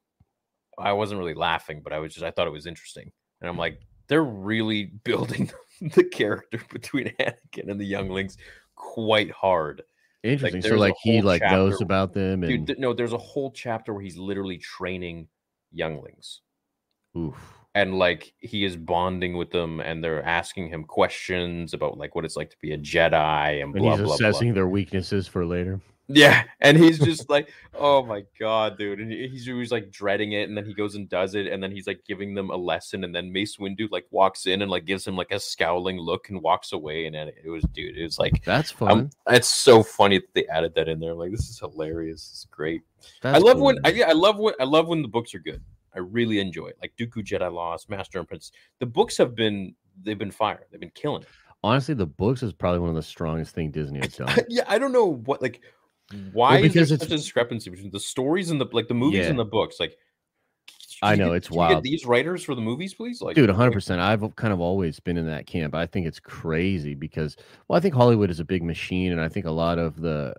i 0.77 0.91
wasn't 0.91 1.17
really 1.17 1.33
laughing 1.33 1.79
but 1.81 1.93
i 1.93 1.97
was 1.97 2.13
just 2.13 2.25
i 2.25 2.29
thought 2.29 2.45
it 2.45 2.51
was 2.51 2.67
interesting 2.67 3.09
and 3.39 3.49
i'm 3.49 3.57
like 3.57 3.79
they're 4.07 4.23
really 4.23 4.83
building 5.05 5.49
the 5.95 6.03
character 6.03 6.61
between 6.71 7.05
anakin 7.19 7.71
and 7.71 7.79
the 7.79 7.85
younglings 7.85 8.35
quite 8.75 9.31
hard 9.31 9.81
interesting. 10.23 10.61
so 10.61 10.75
like 10.75 10.93
he 11.01 11.21
like 11.21 11.41
knows 11.41 11.79
about 11.79 12.13
them 12.13 12.41
dude 12.41 12.51
and 12.51 12.67
th- 12.67 12.79
no 12.79 12.93
there's 12.93 13.13
a 13.13 13.17
whole 13.17 13.49
chapter 13.51 13.93
where 13.93 14.03
he's 14.03 14.17
literally 14.17 14.57
training 14.57 15.25
younglings 15.71 16.41
oof. 17.17 17.60
And 17.73 17.97
like 17.97 18.33
he 18.39 18.65
is 18.65 18.75
bonding 18.75 19.37
with 19.37 19.49
them 19.51 19.79
and 19.79 20.03
they're 20.03 20.23
asking 20.23 20.67
him 20.69 20.83
questions 20.83 21.73
about 21.73 21.97
like 21.97 22.15
what 22.15 22.25
it's 22.25 22.35
like 22.35 22.49
to 22.49 22.57
be 22.61 22.73
a 22.73 22.77
jedi 22.77 23.61
and 23.63 23.73
And 23.73 23.81
blah 23.83 23.95
he's 23.95 24.05
blah 24.05 24.13
assessing 24.15 24.49
blah 24.49 24.55
their 24.55 24.67
weaknesses 24.67 25.27
for 25.27 25.45
later. 25.45 25.79
yeah 26.09 26.43
and 26.59 26.77
he's 26.77 26.99
just 26.99 27.29
like 27.35 27.49
oh 27.73 28.03
my 28.03 28.23
god 28.37 28.77
dude 28.77 28.99
and 28.99 29.09
he- 29.09 29.29
he's 29.29 29.47
always 29.47 29.71
like 29.71 29.89
dreading 29.89 30.33
it 30.33 30.49
and 30.49 30.57
then 30.57 30.65
he 30.65 30.73
goes 30.73 30.95
and 30.95 31.07
does 31.07 31.33
it 31.35 31.47
and 31.47 31.63
then 31.63 31.71
he's 31.71 31.87
like 31.87 32.01
giving 32.05 32.33
them 32.33 32.49
a 32.49 32.55
lesson 32.57 33.05
and 33.05 33.15
then 33.15 33.31
mace 33.31 33.55
windu 33.55 33.87
like 33.89 34.05
walks 34.11 34.45
in 34.47 34.61
and 34.61 34.69
like 34.69 34.83
gives 34.85 35.07
him 35.07 35.15
like 35.15 35.31
a 35.31 35.39
scowling 35.39 35.97
look 35.97 36.27
and 36.29 36.41
walks 36.41 36.73
away 36.73 37.05
and 37.05 37.15
then 37.15 37.29
it 37.41 37.49
was 37.49 37.63
dude 37.71 37.97
it 37.97 38.03
was 38.03 38.19
like 38.19 38.43
That's 38.43 38.71
fun. 38.71 38.91
um, 38.91 39.09
it's 39.29 39.47
so 39.47 39.81
funny 39.81 40.17
that 40.17 40.33
they 40.33 40.45
added 40.47 40.75
that 40.75 40.89
in 40.89 40.99
there 40.99 41.13
like 41.13 41.31
this 41.31 41.47
is 41.47 41.57
hilarious 41.59 42.29
it's 42.33 42.45
great 42.51 42.81
That's 43.21 43.37
I 43.37 43.39
love 43.39 43.55
cool, 43.57 43.67
when 43.67 43.77
I, 43.85 43.89
yeah, 43.91 44.09
I 44.09 44.13
love 44.13 44.37
when 44.37 44.55
I 44.59 44.65
love 44.65 44.89
when 44.89 45.01
the 45.01 45.07
books 45.07 45.33
are 45.33 45.39
good. 45.39 45.61
I 45.95 45.99
really 45.99 46.39
enjoy 46.39 46.67
it. 46.67 46.77
Like 46.81 46.93
Dooku 46.97 47.23
Jedi 47.25 47.51
Lost, 47.51 47.89
Master 47.89 48.17
and 48.19 48.25
Apprentice. 48.25 48.51
The 48.79 48.85
books 48.85 49.17
have 49.17 49.35
been 49.35 49.75
they've 50.03 50.17
been 50.17 50.31
fire. 50.31 50.65
They've 50.71 50.79
been 50.79 50.91
killing. 50.95 51.21
it. 51.23 51.27
honestly 51.63 51.93
the 51.95 52.05
books 52.07 52.41
is 52.43 52.53
probably 52.53 52.79
one 52.79 52.89
of 52.89 52.95
the 52.95 53.03
strongest 53.03 53.53
thing 53.53 53.71
Disney 53.71 53.99
has 53.99 54.15
done. 54.15 54.35
yeah, 54.49 54.63
I 54.67 54.79
don't 54.79 54.91
know 54.91 55.05
what 55.05 55.41
like 55.41 55.61
why 56.33 56.57
is 56.57 56.73
there 56.73 56.83
because 56.85 56.89
such 56.89 57.03
a 57.03 57.09
discrepancy 57.17 57.69
between 57.69 57.91
the 57.91 57.99
stories 57.99 58.49
and 58.49 58.59
the 58.59 58.67
like 58.71 58.87
the 58.87 58.93
movies 58.93 59.21
Yeah. 59.25 59.29
and 59.29 59.39
the 59.39 59.45
books. 59.45 59.79
Like 59.79 59.97
I 61.03 61.15
know, 61.15 61.29
get- 61.29 61.37
it's 61.37 61.51
wild. 61.51 61.83
these 61.83 62.05
writers 62.05 62.43
for 62.43 62.53
the 62.53 62.61
movies, 62.61 62.93
please. 62.93 63.21
Like, 63.23 63.35
Dude, 63.35 63.49
100%. 63.49 63.97
I've 63.97 64.35
kind 64.35 64.53
of 64.53 64.59
always 64.59 64.99
been 64.99 65.17
in 65.17 65.25
that 65.27 65.47
camp. 65.47 65.73
I 65.73 65.87
think 65.87 66.05
it's 66.05 66.19
crazy 66.19 66.93
because, 66.93 67.37
well, 67.67 67.75
I 67.75 67.79
think 67.79 67.95
Hollywood 67.95 68.29
is 68.29 68.39
a 68.39 68.45
big 68.45 68.61
machine. 68.61 69.11
And 69.11 69.19
I 69.19 69.27
think 69.27 69.47
a 69.47 69.51
lot 69.51 69.79
of 69.79 69.99
the, 69.99 70.35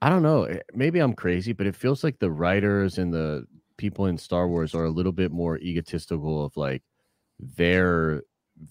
I 0.00 0.08
don't 0.08 0.22
know, 0.22 0.44
eh, 0.44 0.60
maybe 0.72 1.00
I'm 1.00 1.14
crazy, 1.14 1.52
but 1.52 1.66
it 1.66 1.74
feels 1.74 2.04
like 2.04 2.20
the 2.20 2.30
writers 2.30 2.98
and 2.98 3.12
the 3.12 3.44
people 3.78 4.06
in 4.06 4.18
Star 4.18 4.46
Wars 4.48 4.74
are 4.74 4.84
a 4.84 4.90
little 4.90 5.12
bit 5.12 5.32
more 5.32 5.56
egotistical 5.58 6.44
of 6.44 6.54
like 6.56 6.82
their 7.56 8.22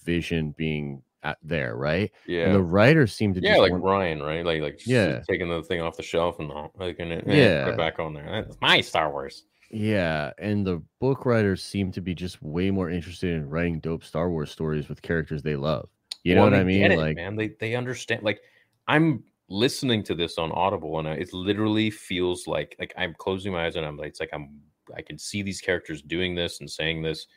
vision 0.05 0.53
being 0.57 1.01
at 1.23 1.37
there, 1.41 1.75
right? 1.75 2.11
Yeah. 2.27 2.45
And 2.45 2.55
the 2.55 2.61
writers 2.61 3.13
seem 3.13 3.33
to 3.33 3.41
yeah, 3.41 3.57
like 3.57 3.71
want- 3.71 3.83
Rian, 3.83 4.21
right? 4.21 4.45
Like, 4.45 4.61
like 4.61 4.81
Yeah. 4.85 5.21
taking 5.27 5.49
the 5.49 5.63
thing 5.63 5.81
off 5.81 5.97
the 5.97 6.03
shelf 6.03 6.39
and 6.39 6.51
like, 6.75 6.99
and 6.99 7.11
it, 7.11 7.23
eh, 7.27 7.35
Yeah. 7.35 7.65
put 7.65 7.77
back 7.77 7.97
on 7.99 8.13
there. 8.13 8.43
That's 8.45 8.57
my 8.61 8.81
Star 8.81 9.11
Wars. 9.11 9.45
Yeah, 9.69 10.31
and 10.37 10.65
the 10.65 10.81
book 11.01 11.25
writers 11.25 11.61
seem 11.63 11.91
to 11.93 12.01
be 12.01 12.13
just 12.15 12.41
way 12.41 12.71
more 12.71 12.89
interested 12.89 13.33
in 13.33 13.49
writing 13.49 13.79
dope 13.79 14.03
Star 14.03 14.29
Wars 14.29 14.51
stories 14.51 14.87
with 14.87 15.01
characters 15.01 15.41
they 15.41 15.55
love. 15.57 15.89
You 16.23 16.35
know 16.35 16.43
what 16.43 16.53
I 16.53 16.63
mean? 16.63 16.91
it, 16.91 16.97
like, 16.97 17.15
man, 17.15 17.35
they 17.35 17.49
they 17.59 17.75
understand. 17.75 18.23
Like, 18.23 18.41
I'm 18.87 19.23
listening 19.49 20.03
to 20.03 20.15
this 20.15 20.37
on 20.37 20.51
Audible, 20.53 20.99
and 20.99 21.07
it 21.07 21.33
literally 21.33 21.89
feels 21.89 22.47
like 22.47 22.75
like 22.79 22.93
I'm 22.97 23.13
closing 23.17 23.51
my 23.53 23.65
eyes 23.65 23.75
and 23.75 23.85
I'm 23.85 23.97
like, 23.97 24.09
it's 24.09 24.19
like 24.21 24.29
I'm 24.33 24.61
I 24.95 25.01
can 25.01 25.17
see 25.17 25.41
these 25.41 25.61
characters 25.61 26.01
doing 26.01 26.35
this 26.35 26.59
and 26.59 26.69
saying 26.69 27.01
this, 27.01 27.27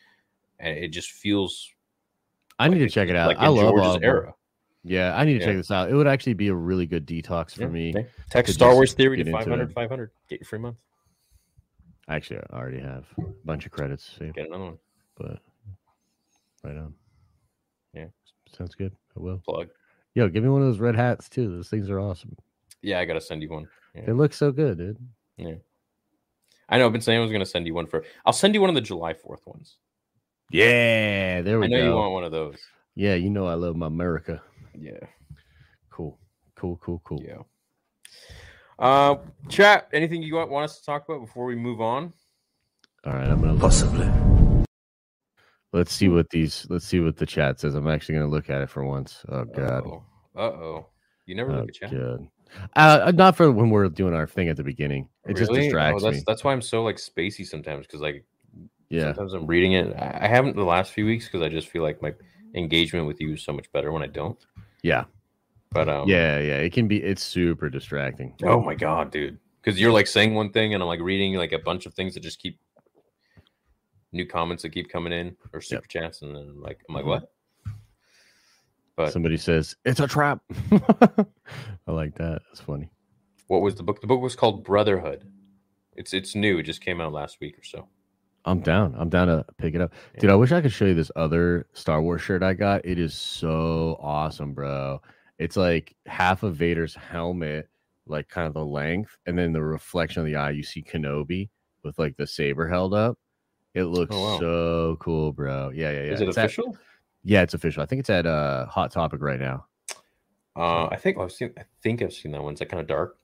and 0.58 0.76
it 0.78 0.88
just 0.88 1.10
feels. 1.12 1.68
I 2.58 2.68
need 2.68 2.80
like 2.80 2.88
to 2.88 2.94
check 2.94 3.08
it 3.08 3.16
out. 3.16 3.28
Like 3.28 3.38
I 3.38 3.48
love 3.48 3.74
George's 3.74 4.02
era. 4.02 4.34
Yeah, 4.84 5.14
I 5.16 5.24
need 5.24 5.34
to 5.34 5.40
Yeah. 5.40 5.46
check 5.46 5.56
this 5.56 5.70
out. 5.70 5.90
It 5.90 5.94
would 5.94 6.06
actually 6.06 6.34
be 6.34 6.48
a 6.48 6.54
really 6.54 6.86
good 6.86 7.06
detox 7.06 7.54
for 7.54 7.62
Yeah, 7.62 7.68
me. 7.68 7.90
okay. 7.96 8.08
Text 8.30 8.54
Star 8.54 8.74
Wars 8.74 8.94
Theory 8.94 9.16
to 9.16 9.20
into 9.20 9.32
500, 9.32 9.72
500. 9.72 10.10
Get 10.28 10.40
your 10.40 10.46
free 10.46 10.58
month. 10.58 10.76
Actually, 12.08 12.40
I 12.50 12.56
already 12.56 12.80
have 12.80 13.06
a 13.18 13.22
bunch 13.44 13.66
of 13.66 13.72
credits 13.72 14.04
saved, 14.18 14.34
Get 14.36 14.46
another 14.48 14.64
one. 14.64 14.78
but 15.16 15.38
right 16.64 16.76
on. 16.76 16.94
Yeah. 17.94 18.06
Sounds 18.56 18.74
good. 18.74 18.94
I 19.16 19.20
will. 19.20 19.38
Plug. 19.44 19.68
Yo, 20.14 20.28
give 20.28 20.42
me 20.42 20.48
one 20.48 20.60
of 20.62 20.66
those 20.68 20.80
red 20.80 20.96
hats 20.96 21.28
too. 21.28 21.48
Those 21.56 21.68
things 21.68 21.88
are 21.88 22.00
awesome. 22.00 22.36
Yeah, 22.82 22.98
I 22.98 23.04
gotta 23.04 23.20
send 23.20 23.42
you 23.42 23.48
one. 23.50 23.68
They 23.94 24.02
Yeah. 24.06 24.12
look 24.14 24.32
so 24.32 24.50
good, 24.50 24.78
dude. 24.78 24.98
I 26.70 26.78
know. 26.78 26.86
I've 26.86 26.92
been 26.92 27.00
saying 27.00 27.18
I 27.18 27.22
was 27.22 27.32
gonna 27.32 27.44
send 27.44 27.66
you 27.66 27.74
one 27.74 27.86
for. 27.86 28.04
I'll 28.24 28.32
send 28.32 28.54
you 28.54 28.60
one 28.60 28.70
of 28.70 28.76
the 28.76 28.80
July 28.80 29.12
Fourth 29.12 29.46
ones. 29.46 29.76
Yeah, 30.50 31.42
there 31.42 31.58
we 31.58 31.68
go. 31.68 31.74
I 31.74 31.78
know 31.78 31.84
go. 31.84 31.90
you 31.90 31.96
want 31.96 32.12
one 32.12 32.24
of 32.24 32.32
those. 32.32 32.56
Yeah, 32.94 33.14
you 33.14 33.28
know 33.30 33.46
I 33.46 33.54
love 33.54 33.76
my 33.76 33.86
America. 33.86 34.40
Yeah. 34.78 34.98
Cool, 35.90 36.18
cool, 36.54 36.78
cool, 36.82 37.00
cool. 37.04 37.22
Yeah. 37.22 37.42
Uh, 38.78 39.16
chat. 39.48 39.88
Anything 39.92 40.22
you 40.22 40.36
want, 40.36 40.50
want 40.50 40.64
us 40.64 40.78
to 40.78 40.86
talk 40.86 41.08
about 41.08 41.20
before 41.20 41.44
we 41.44 41.56
move 41.56 41.80
on? 41.80 42.12
All 43.04 43.12
right, 43.12 43.28
I'm 43.28 43.40
gonna. 43.40 43.58
Possibly. 43.58 44.08
Let's 45.72 45.92
see 45.92 46.08
what 46.08 46.30
these. 46.30 46.66
Let's 46.70 46.86
see 46.86 47.00
what 47.00 47.16
the 47.16 47.26
chat 47.26 47.60
says. 47.60 47.74
I'm 47.74 47.88
actually 47.88 48.16
gonna 48.16 48.30
look 48.30 48.48
at 48.48 48.62
it 48.62 48.70
for 48.70 48.84
once. 48.84 49.24
Oh 49.28 49.44
god. 49.44 49.86
Uh 50.36 50.40
oh. 50.40 50.86
You 51.26 51.34
never 51.34 51.52
Oh, 51.52 51.56
look 51.60 51.68
at 51.68 51.74
chat. 51.74 51.90
God. 51.92 52.26
Uh, 52.76 53.12
not 53.14 53.36
for 53.36 53.50
when 53.50 53.70
we're 53.70 53.88
doing 53.88 54.14
our 54.14 54.26
thing 54.26 54.48
at 54.48 54.56
the 54.56 54.64
beginning. 54.64 55.08
It 55.26 55.36
just 55.36 55.52
distracts 55.52 56.02
oh, 56.02 56.06
that's 56.06 56.18
me. 56.18 56.24
that's 56.26 56.44
why 56.44 56.52
I'm 56.52 56.62
so 56.62 56.82
like 56.82 56.96
spacey 56.96 57.46
sometimes 57.46 57.86
because 57.86 58.00
like 58.00 58.24
Yeah, 58.88 59.04
sometimes 59.04 59.32
I'm 59.34 59.46
reading 59.46 59.72
it. 59.72 59.94
I 59.96 60.26
haven't 60.26 60.56
the 60.56 60.64
last 60.64 60.92
few 60.92 61.06
weeks 61.06 61.26
because 61.26 61.42
I 61.42 61.48
just 61.48 61.68
feel 61.68 61.82
like 61.82 62.02
my 62.02 62.14
engagement 62.54 63.06
with 63.06 63.20
you 63.20 63.34
is 63.34 63.44
so 63.44 63.52
much 63.52 63.70
better 63.72 63.92
when 63.92 64.02
I 64.02 64.08
don't. 64.08 64.38
yeah, 64.82 65.04
But 65.72 65.88
um, 65.88 66.08
yeah, 66.08 66.38
yeah. 66.38 66.56
It 66.56 66.72
can 66.72 66.88
be. 66.88 67.02
It's 67.02 67.22
super 67.22 67.70
distracting. 67.70 68.34
Oh 68.42 68.60
my 68.60 68.74
god, 68.74 69.10
dude! 69.12 69.38
Because 69.62 69.80
you're 69.80 69.92
like 69.92 70.06
saying 70.06 70.34
one 70.34 70.50
thing, 70.50 70.74
and 70.74 70.82
I'm 70.82 70.88
like 70.88 71.00
reading 71.00 71.34
like 71.34 71.52
a 71.52 71.58
bunch 71.58 71.86
of 71.86 71.94
things 71.94 72.14
that 72.14 72.20
just 72.20 72.40
keep 72.40 72.58
new 74.12 74.26
comments 74.26 74.62
that 74.64 74.70
keep 74.70 74.90
coming 74.90 75.12
in 75.12 75.36
or 75.52 75.60
super 75.60 75.86
chats, 75.86 76.22
and 76.22 76.34
then 76.34 76.42
I'm 76.42 76.60
like, 76.62 76.80
I'm 76.88 76.94
like, 76.94 77.04
Mhm. 77.04 77.08
what? 77.08 77.32
But 79.06 79.12
Somebody 79.12 79.36
says 79.36 79.76
it's 79.84 80.00
a 80.00 80.06
trap. 80.06 80.40
I 80.72 81.90
like 81.92 82.14
that. 82.16 82.42
That's 82.48 82.60
funny. 82.60 82.90
what 83.48 83.62
was 83.62 83.74
the 83.76 83.82
book? 83.82 84.00
The 84.00 84.06
book 84.06 84.20
was 84.20 84.36
called 84.36 84.64
Brotherhood. 84.64 85.24
It's 85.96 86.12
it's 86.14 86.34
new. 86.34 86.58
It 86.58 86.64
just 86.64 86.80
came 86.80 87.00
out 87.00 87.12
last 87.12 87.40
week 87.40 87.58
or 87.58 87.64
so. 87.64 87.88
I'm 88.44 88.60
down. 88.60 88.94
I'm 88.96 89.10
down 89.10 89.26
to 89.28 89.44
pick 89.58 89.74
it 89.74 89.80
up. 89.82 89.92
Dude, 90.18 90.30
I 90.30 90.34
wish 90.34 90.50
I 90.52 90.60
could 90.62 90.72
show 90.72 90.86
you 90.86 90.94
this 90.94 91.10
other 91.14 91.66
Star 91.74 92.00
Wars 92.00 92.22
shirt 92.22 92.42
I 92.42 92.54
got. 92.54 92.84
It 92.86 92.98
is 92.98 93.12
so 93.14 93.98
awesome, 94.00 94.54
bro. 94.54 95.02
It's 95.38 95.56
like 95.56 95.94
half 96.06 96.42
of 96.42 96.56
Vader's 96.56 96.94
helmet, 96.94 97.68
like 98.06 98.28
kind 98.28 98.46
of 98.48 98.54
the 98.54 98.64
length, 98.64 99.16
and 99.26 99.38
then 99.38 99.52
the 99.52 99.62
reflection 99.62 100.20
of 100.20 100.26
the 100.26 100.36
eye. 100.36 100.50
You 100.50 100.62
see 100.62 100.82
Kenobi 100.82 101.50
with 101.82 101.98
like 101.98 102.16
the 102.16 102.26
saber 102.26 102.66
held 102.68 102.94
up. 102.94 103.18
It 103.74 103.84
looks 103.84 104.14
Oh, 104.14 104.20
wow. 104.34 104.38
so 104.40 104.96
cool, 105.00 105.32
bro. 105.32 105.70
Yeah, 105.74 105.90
yeah, 105.90 106.02
yeah. 106.04 106.12
Is 106.12 106.20
it 106.22 106.28
It's 106.28 106.36
official? 106.36 106.76
Yeah, 107.22 107.42
it's 107.42 107.54
official. 107.54 107.82
I 107.82 107.86
think 107.86 108.00
it's 108.00 108.10
at 108.10 108.26
uh 108.26 108.66
Hot 108.66 108.90
Topic 108.90 109.20
right 109.22 109.40
now. 109.40 109.66
Uh, 110.56 110.86
I 110.86 110.96
think 110.96 111.18
I've 111.18 111.32
seen. 111.32 111.52
I 111.58 111.62
think 111.82 112.02
I've 112.02 112.12
seen 112.12 112.32
that 112.32 112.42
one. 112.42 112.52
It's 112.52 112.60
like 112.60 112.70
kind 112.70 112.80
of 112.80 112.86
dark. 112.86 113.16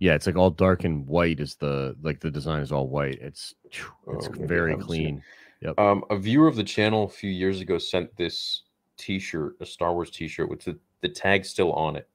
Yeah, 0.00 0.14
it's 0.14 0.26
like 0.26 0.36
all 0.36 0.50
dark 0.50 0.84
and 0.84 1.06
white. 1.06 1.40
Is 1.40 1.56
the 1.56 1.96
like 2.02 2.20
the 2.20 2.30
design 2.30 2.60
is 2.60 2.70
all 2.72 2.88
white. 2.88 3.18
It's 3.20 3.54
it's 3.64 3.80
Oh, 4.06 4.32
very 4.46 4.76
clean. 4.76 5.22
Um, 5.76 6.04
a 6.10 6.16
viewer 6.16 6.46
of 6.46 6.54
the 6.54 6.62
channel 6.62 7.04
a 7.04 7.08
few 7.08 7.30
years 7.30 7.60
ago 7.60 7.78
sent 7.78 8.16
this 8.16 8.62
T-shirt, 8.96 9.56
a 9.60 9.66
Star 9.66 9.92
Wars 9.92 10.08
T-shirt 10.10 10.48
with 10.48 10.62
the, 10.64 10.78
the 11.00 11.08
tag 11.08 11.44
still 11.44 11.72
on 11.72 11.96
it. 11.96 12.08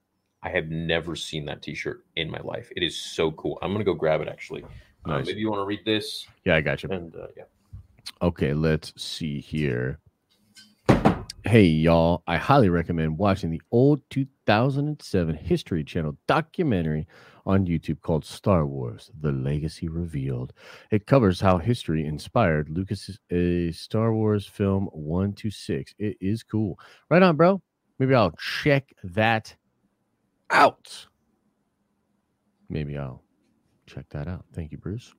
I 0.44 0.50
have 0.50 0.70
never 0.70 1.14
seen 1.18 1.44
that 1.46 1.62
T-shirt 1.62 2.06
in 2.16 2.30
my 2.32 2.40
life. 2.40 2.70
It 2.78 2.84
is 2.84 2.96
so 2.96 3.32
cool. 3.32 3.60
I'm 3.62 3.74
gonna 3.74 3.84
go 3.84 3.94
grab 3.96 4.22
it 4.22 4.30
actually. 4.30 4.64
Um, 4.64 4.72
Nice. 5.18 5.26
maybe 5.26 5.42
you 5.42 5.50
want 5.50 5.60
to 5.62 5.66
read 5.66 5.84
this, 5.84 6.26
Yeah, 6.46 6.56
I 6.56 6.62
got 6.62 6.84
you. 6.84 6.90
and 6.90 7.14
uh, 7.18 7.28
yeah. 7.36 7.44
Okay, 8.22 8.54
let's 8.54 8.94
see 9.02 9.42
here. 9.42 10.00
Hey, 11.46 11.66
y'all. 11.66 12.24
I 12.26 12.38
highly 12.38 12.70
recommend 12.70 13.18
watching 13.18 13.50
the 13.50 13.62
old 13.70 14.02
2007 14.10 15.36
History 15.36 15.84
Channel 15.84 16.18
documentary 16.26 17.06
on 17.46 17.68
YouTube 17.68 18.00
called 18.00 18.24
Star 18.24 18.66
Wars 18.66 19.12
The 19.20 19.34
Legacy 19.34 19.90
Revealed. 19.90 20.54
It 20.90 21.06
covers 21.06 21.42
how 21.42 21.58
history 21.58 22.06
inspired 22.06 22.70
Lucas's 22.70 23.20
a 23.30 23.74
Star 23.74 24.14
Wars 24.14 24.48
film 24.48 24.88
1 24.94 25.34
to 25.34 25.52
6. 25.52 25.96
It 26.00 26.16
is 26.22 26.44
cool. 26.44 26.80
Right 27.10 27.22
on, 27.22 27.36
bro. 27.36 27.62
Maybe 28.00 28.16
I'll 28.16 28.32
check 28.40 28.94
that 29.04 29.54
out. 30.50 31.08
Maybe 32.70 32.98
I'll 32.98 33.22
check 33.86 34.06
that 34.12 34.30
out. 34.30 34.46
Thank 34.54 34.72
you, 34.72 34.78
Bruce. 34.78 35.14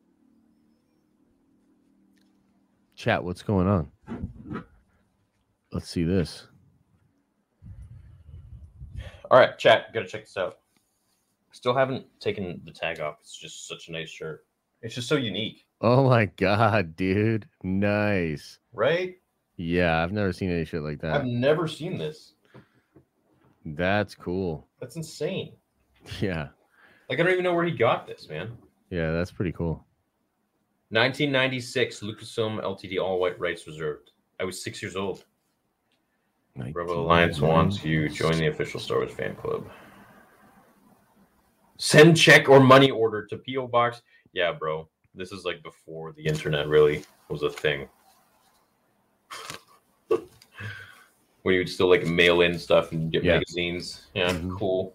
Chat, 2.96 3.22
what's 3.22 3.42
going 3.42 3.68
on? 3.68 4.64
Let's 5.74 5.88
see 5.90 6.04
this. 6.04 6.46
All 9.30 9.38
right, 9.40 9.58
chat. 9.58 9.92
Gotta 9.92 10.06
check 10.06 10.22
this 10.22 10.36
out. 10.36 10.58
Still 11.50 11.74
haven't 11.74 12.06
taken 12.20 12.60
the 12.64 12.70
tag 12.70 13.00
off. 13.00 13.16
It's 13.20 13.36
just 13.36 13.66
such 13.66 13.88
a 13.88 13.92
nice 13.92 14.08
shirt. 14.08 14.46
It's 14.82 14.94
just 14.94 15.08
so 15.08 15.16
unique, 15.16 15.66
Oh 15.80 16.08
my 16.08 16.26
god, 16.26 16.94
dude. 16.94 17.46
Nice. 17.62 18.58
right? 18.72 19.16
Yeah, 19.56 20.02
I've 20.02 20.12
never 20.12 20.32
seen 20.32 20.50
any 20.50 20.64
shit 20.64 20.82
like 20.82 21.00
that. 21.00 21.14
I've 21.14 21.24
never 21.26 21.66
seen 21.66 21.96
this. 21.98 22.34
That's 23.64 24.14
cool. 24.14 24.66
That's 24.80 24.96
insane. 24.96 25.52
Yeah. 26.20 26.48
Like 27.08 27.18
I 27.18 27.22
don't 27.22 27.32
even 27.32 27.44
know 27.44 27.54
where 27.54 27.64
he 27.64 27.70
got 27.70 28.06
this, 28.06 28.28
man. 28.28 28.56
Yeah, 28.90 29.10
that's 29.12 29.30
pretty 29.32 29.52
cool. 29.52 29.86
1996, 30.90 32.00
Lucasfilm 32.00 32.62
Ltd. 32.62 33.02
All 33.02 33.18
white 33.18 33.38
rights 33.40 33.66
reserved. 33.66 34.10
I 34.38 34.44
was 34.44 34.62
six 34.62 34.82
years 34.82 34.96
old. 34.96 35.24
Rebel 36.56 37.00
Alliance 37.00 37.40
wants 37.40 37.84
you 37.84 38.08
join 38.08 38.36
the 38.38 38.46
official 38.46 38.78
Star 38.78 38.98
Wars 38.98 39.12
fan 39.12 39.34
club. 39.34 39.68
Send 41.78 42.16
check 42.16 42.48
or 42.48 42.60
money 42.60 42.90
order 42.90 43.26
to 43.26 43.36
PO 43.38 43.66
Box. 43.68 44.02
Yeah, 44.32 44.52
bro. 44.52 44.88
This 45.14 45.32
is 45.32 45.44
like 45.44 45.62
before 45.62 46.12
the 46.12 46.24
internet 46.24 46.68
really 46.68 47.04
was 47.28 47.42
a 47.42 47.50
thing. 47.50 47.88
when 51.42 51.54
you 51.54 51.58
would 51.58 51.68
still 51.68 51.88
like 51.88 52.06
mail 52.06 52.42
in 52.42 52.56
stuff 52.58 52.92
and 52.92 53.10
get 53.10 53.24
Yeah. 53.24 53.34
magazines. 53.34 54.06
Yeah, 54.14 54.32
Mhm. 54.32 54.56
cool. 54.58 54.94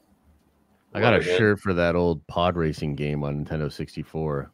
I 0.93 1.01
got 1.01 1.14
a 1.14 1.18
Love 1.18 1.26
it, 1.26 1.30
man. 1.30 1.38
shirt 1.38 1.60
for 1.60 1.74
that 1.74 1.95
old 1.95 2.26
pod 2.28 2.55
racing 2.55 2.95
game 2.95 3.24
on 3.24 3.45
Nintendo 3.45 3.72
64. 3.72 4.49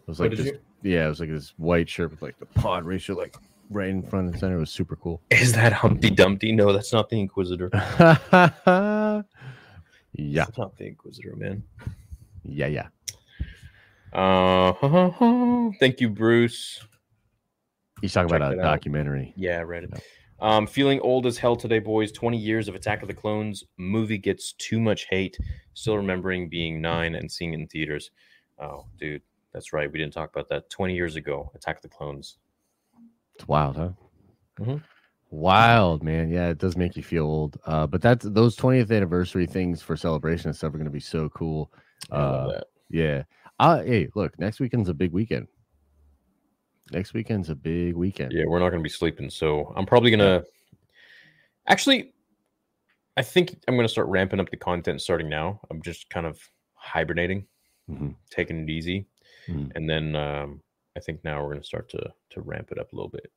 It 0.00 0.08
was 0.08 0.18
like 0.20 0.34
this, 0.34 0.52
yeah, 0.82 1.04
it 1.06 1.08
was 1.08 1.20
like 1.20 1.28
this 1.28 1.50
white 1.58 1.88
shirt 1.88 2.10
with 2.10 2.22
like 2.22 2.38
the 2.38 2.46
pod 2.46 2.84
racer 2.84 3.14
like 3.14 3.36
right 3.70 3.88
in 3.88 4.02
front 4.02 4.28
and 4.30 4.38
center. 4.38 4.58
Was 4.58 4.70
super 4.70 4.96
cool. 4.96 5.22
Is 5.30 5.52
that 5.54 5.72
Humpty 5.72 6.10
Dumpty? 6.10 6.52
No, 6.52 6.72
that's 6.72 6.92
not 6.92 7.08
the 7.08 7.18
Inquisitor. 7.20 7.70
yeah, 10.12 10.44
That's 10.44 10.58
not 10.58 10.76
the 10.76 10.86
Inquisitor, 10.86 11.36
man. 11.36 11.62
yeah, 12.44 12.66
yeah. 12.66 12.88
Uh, 14.12 14.72
thank 15.78 16.00
you, 16.00 16.08
Bruce. 16.08 16.82
He's 18.00 18.12
talking 18.12 18.28
Check 18.30 18.36
about 18.36 18.54
a 18.54 18.60
out. 18.60 18.64
documentary. 18.64 19.32
Yeah, 19.36 19.58
I 19.58 19.62
read 19.62 19.84
it. 19.84 20.02
Um, 20.38 20.66
feeling 20.66 21.00
old 21.00 21.26
as 21.26 21.38
hell 21.38 21.56
today, 21.56 21.78
boys. 21.78 22.12
20 22.12 22.36
years 22.36 22.68
of 22.68 22.74
Attack 22.74 23.00
of 23.02 23.08
the 23.08 23.14
Clones 23.14 23.64
movie 23.78 24.18
gets 24.18 24.52
too 24.52 24.78
much 24.80 25.06
hate. 25.10 25.38
Still 25.74 25.96
remembering 25.96 26.48
being 26.48 26.80
nine 26.80 27.14
and 27.14 27.30
seeing 27.30 27.52
it 27.54 27.60
in 27.60 27.66
theaters. 27.66 28.10
Oh, 28.58 28.86
dude, 28.98 29.22
that's 29.52 29.72
right. 29.72 29.90
We 29.90 29.98
didn't 29.98 30.12
talk 30.12 30.30
about 30.30 30.48
that. 30.50 30.68
20 30.70 30.94
years 30.94 31.16
ago, 31.16 31.50
Attack 31.54 31.76
of 31.76 31.82
the 31.82 31.88
Clones. 31.88 32.36
It's 33.38 33.46
wild, 33.46 33.76
huh? 33.76 33.90
Mhm. 34.58 34.82
Wild, 35.30 36.02
man. 36.02 36.30
Yeah, 36.30 36.48
it 36.48 36.58
does 36.58 36.76
make 36.76 36.96
you 36.96 37.02
feel 37.02 37.24
old. 37.26 37.58
Uh, 37.66 37.86
but 37.86 38.00
that's 38.00 38.24
those 38.24 38.56
20th 38.56 38.90
anniversary 38.90 39.46
things 39.46 39.82
for 39.82 39.96
celebration 39.96 40.48
and 40.48 40.56
stuff 40.56 40.68
are 40.72 40.78
going 40.78 40.84
to 40.86 40.90
be 40.90 41.00
so 41.00 41.28
cool. 41.30 41.70
Uh. 42.10 42.60
Yeah. 42.88 43.24
Uh, 43.58 43.82
hey, 43.82 44.08
look, 44.14 44.38
next 44.38 44.60
weekend's 44.60 44.88
a 44.88 44.94
big 44.94 45.12
weekend. 45.12 45.48
Next 46.92 47.12
weekend's 47.14 47.50
a 47.50 47.54
big 47.56 47.94
weekend. 47.96 48.32
Yeah, 48.32 48.44
we're 48.46 48.60
not 48.60 48.70
going 48.70 48.80
to 48.80 48.84
be 48.84 48.88
sleeping. 48.88 49.28
So 49.28 49.72
I'm 49.76 49.84
probably 49.86 50.10
going 50.10 50.20
to. 50.20 50.44
Actually, 51.66 52.12
I 53.16 53.22
think 53.22 53.58
I'm 53.66 53.74
going 53.74 53.86
to 53.86 53.92
start 53.92 54.06
ramping 54.08 54.38
up 54.40 54.48
the 54.50 54.56
content 54.56 55.02
starting 55.02 55.28
now. 55.28 55.60
I'm 55.70 55.82
just 55.82 56.08
kind 56.10 56.26
of 56.26 56.38
hibernating, 56.74 57.46
Mhm. 57.90 58.14
taking 58.30 58.62
it 58.62 58.70
easy. 58.70 59.06
Mhm. 59.48 59.72
And 59.74 59.90
then 59.90 60.14
um, 60.14 60.62
I 60.96 61.00
think 61.00 61.22
now 61.22 61.42
we're 61.42 61.50
going 61.50 61.60
to 61.60 61.66
start 61.66 61.90
to, 61.90 62.10
to 62.30 62.40
ramp 62.40 62.68
it 62.72 62.78
up 62.78 62.92
a 62.92 62.96
little 62.96 63.10
bit. 63.10 63.30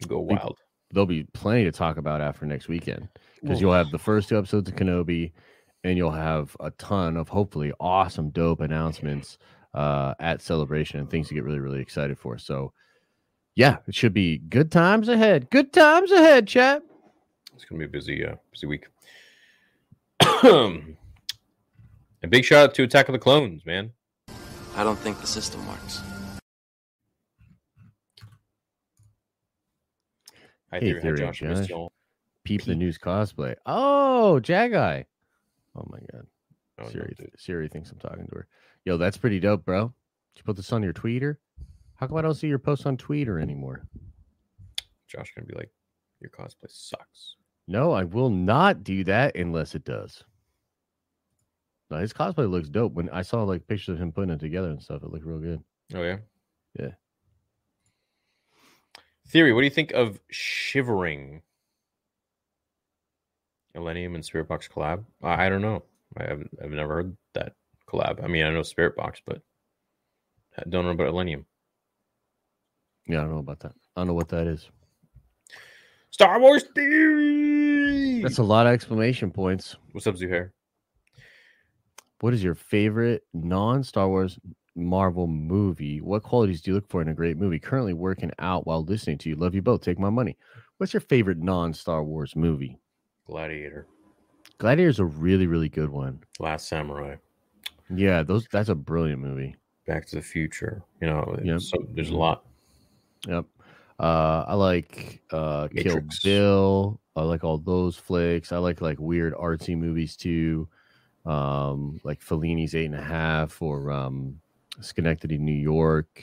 And 0.00 0.10
go 0.10 0.20
wild. 0.20 0.58
There'll 0.92 1.06
be 1.06 1.24
plenty 1.32 1.64
to 1.64 1.72
talk 1.72 1.96
about 1.96 2.20
after 2.20 2.46
next 2.46 2.68
weekend 2.68 3.08
because 3.40 3.60
you'll 3.60 3.72
have 3.72 3.90
the 3.90 3.98
first 3.98 4.28
two 4.28 4.38
episodes 4.38 4.68
of 4.68 4.76
Kenobi 4.76 5.32
and 5.82 5.96
you'll 5.96 6.12
have 6.12 6.56
a 6.60 6.70
ton 6.72 7.16
of 7.16 7.28
hopefully 7.28 7.72
awesome, 7.80 8.30
dope 8.30 8.60
announcements 8.60 9.38
uh, 9.74 10.14
at 10.20 10.42
Celebration 10.42 11.00
and 11.00 11.10
things 11.10 11.28
to 11.28 11.34
get 11.34 11.44
really, 11.44 11.58
really 11.58 11.80
excited 11.80 12.18
for. 12.18 12.38
So, 12.38 12.72
yeah, 13.54 13.78
it 13.88 13.94
should 13.94 14.12
be 14.12 14.38
good 14.38 14.70
times 14.70 15.08
ahead. 15.08 15.50
Good 15.50 15.72
times 15.72 16.12
ahead, 16.12 16.46
chat. 16.46 16.82
It's 17.54 17.64
gonna 17.64 17.78
be 17.78 17.86
a 17.86 17.88
busy, 17.88 18.24
uh, 18.24 18.36
busy 18.52 18.66
week. 18.66 18.86
a 20.20 20.80
big 22.28 22.44
shout 22.44 22.70
out 22.70 22.74
to 22.74 22.82
Attack 22.82 23.08
of 23.08 23.12
the 23.12 23.18
Clones, 23.18 23.64
man. 23.64 23.92
I 24.76 24.84
don't 24.84 24.98
think 24.98 25.20
the 25.20 25.26
system 25.26 25.66
works. 25.66 26.02
Hi, 30.80 30.84
Hey, 30.84 31.00
Theory. 31.00 31.18
Josh. 31.18 31.40
Josh. 31.40 31.68
y'all. 31.70 31.92
Peep 32.44 32.62
the 32.64 32.74
news 32.74 32.98
cosplay. 32.98 33.56
Oh, 33.64 34.38
Jagai. 34.42 35.04
Oh 35.74 35.86
my 35.90 35.98
god. 36.12 36.26
Oh, 36.78 36.88
Siri, 36.90 37.14
dude. 37.18 37.32
Siri 37.38 37.68
thinks 37.68 37.90
I'm 37.90 37.98
talking 37.98 38.26
to 38.26 38.34
her. 38.34 38.46
Yo, 38.84 38.96
that's 38.98 39.16
pretty 39.16 39.40
dope, 39.40 39.64
bro. 39.64 39.86
Did 40.34 40.40
you 40.40 40.42
put 40.44 40.56
this 40.56 40.72
on 40.72 40.82
your 40.82 40.92
tweeter? 40.92 41.36
How 41.94 42.06
come 42.06 42.18
I 42.18 42.22
don't 42.22 42.34
see 42.34 42.46
your 42.46 42.58
posts 42.58 42.84
on 42.84 42.98
Twitter 42.98 43.38
anymore? 43.40 43.86
Josh 45.08 45.32
gonna 45.34 45.46
be 45.46 45.54
like, 45.54 45.70
"Your 46.20 46.30
cosplay 46.30 46.68
sucks." 46.70 47.36
No, 47.66 47.92
I 47.92 48.04
will 48.04 48.28
not 48.30 48.84
do 48.84 49.02
that 49.04 49.34
unless 49.36 49.74
it 49.74 49.84
does. 49.84 50.22
No, 51.90 51.96
his 51.98 52.12
cosplay 52.12 52.48
looks 52.50 52.68
dope. 52.68 52.92
When 52.92 53.08
I 53.10 53.22
saw 53.22 53.42
like 53.44 53.66
pictures 53.66 53.94
of 53.94 53.98
him 54.02 54.12
putting 54.12 54.30
it 54.30 54.40
together 54.40 54.68
and 54.68 54.82
stuff, 54.82 55.02
it 55.02 55.10
looked 55.10 55.24
real 55.24 55.38
good. 55.40 55.62
Oh 55.94 56.02
yeah, 56.02 56.18
Yeah. 56.78 56.90
Theory. 59.28 59.52
What 59.52 59.60
do 59.60 59.64
you 59.66 59.70
think 59.70 59.92
of 59.92 60.20
shivering? 60.30 61.42
Millennium 63.74 64.14
and 64.14 64.24
Spirit 64.24 64.48
Box 64.48 64.68
collab? 64.68 65.04
I, 65.22 65.46
I 65.46 65.48
don't 65.48 65.62
know. 65.62 65.82
I 66.16 66.24
haven't. 66.24 66.50
I've 66.62 66.70
never 66.70 66.94
heard 66.94 67.16
that 67.34 67.52
collab. 67.88 68.24
I 68.24 68.26
mean, 68.26 68.44
I 68.44 68.50
know 68.50 68.62
Spirit 68.62 68.96
Box, 68.96 69.20
but 69.26 69.42
I 70.58 70.62
don't 70.68 70.84
know 70.84 70.92
about 70.92 71.08
Millennium. 71.08 71.44
Yeah, 73.06 73.18
I 73.18 73.22
don't 73.22 73.32
know 73.32 73.38
about 73.38 73.60
that. 73.60 73.72
I 73.96 74.00
don't 74.00 74.08
know 74.08 74.14
what 74.14 74.28
that 74.30 74.46
is. 74.46 74.68
Star 76.10 76.40
Wars 76.40 76.64
theory. 76.74 78.22
That's 78.22 78.38
a 78.38 78.42
lot 78.42 78.66
of 78.66 78.72
exclamation 78.72 79.30
points. 79.30 79.76
What's 79.92 80.06
up, 80.06 80.16
Zuhair? 80.16 80.50
What 82.20 82.32
is 82.32 82.42
your 82.42 82.54
favorite 82.54 83.24
non 83.34 83.82
Star 83.84 84.08
Wars 84.08 84.38
Marvel 84.76 85.26
movie? 85.26 86.00
What 86.00 86.22
qualities 86.22 86.60
do 86.60 86.70
you 86.70 86.74
look 86.74 86.88
for 86.88 87.00
in 87.02 87.08
a 87.08 87.14
great 87.14 87.36
movie? 87.36 87.58
Currently 87.58 87.94
working 87.94 88.30
out 88.38 88.66
while 88.66 88.84
listening 88.84 89.18
to 89.18 89.28
you. 89.28 89.36
Love 89.36 89.54
you 89.54 89.62
both. 89.62 89.80
Take 89.82 89.98
my 89.98 90.10
money. 90.10 90.36
What's 90.78 90.92
your 90.92 91.00
favorite 91.00 91.38
non 91.38 91.72
Star 91.72 92.04
Wars 92.04 92.36
movie? 92.36 92.78
Gladiator, 93.26 93.86
Gladiator 94.58 94.90
is 94.90 94.98
a 95.00 95.04
really, 95.04 95.46
really 95.46 95.68
good 95.68 95.90
one. 95.90 96.20
Last 96.38 96.68
Samurai, 96.68 97.16
Yeah, 97.94 98.22
those 98.22 98.46
that's 98.52 98.68
a 98.68 98.74
brilliant 98.74 99.20
movie. 99.20 99.56
Back 99.86 100.06
to 100.06 100.16
the 100.16 100.22
Future. 100.22 100.82
You 101.00 101.08
know, 101.08 101.38
Yep. 101.42 101.60
so, 101.60 101.76
there's 101.92 102.10
a 102.10 102.16
lot. 102.16 102.44
Yep. 103.26 103.46
Uh, 103.98 104.44
I 104.46 104.54
like 104.54 105.22
uh, 105.32 105.68
Kill 105.68 106.02
Bill. 106.22 107.00
I 107.16 107.22
like 107.22 107.42
all 107.44 107.56
those 107.58 107.96
flicks. 107.96 108.52
I 108.52 108.58
like 108.58 108.80
like 108.82 108.98
weird 109.00 109.32
artsy 109.34 109.76
movies 109.76 110.16
too, 110.16 110.68
um, 111.24 111.98
like 112.04 112.20
Fellini's 112.20 112.74
Eight 112.74 112.84
and 112.86 112.94
a 112.94 113.02
Half 113.02 113.62
or 113.62 113.90
um, 113.90 114.38
Synecdoche, 114.80 115.38
New 115.38 115.52
York. 115.52 116.22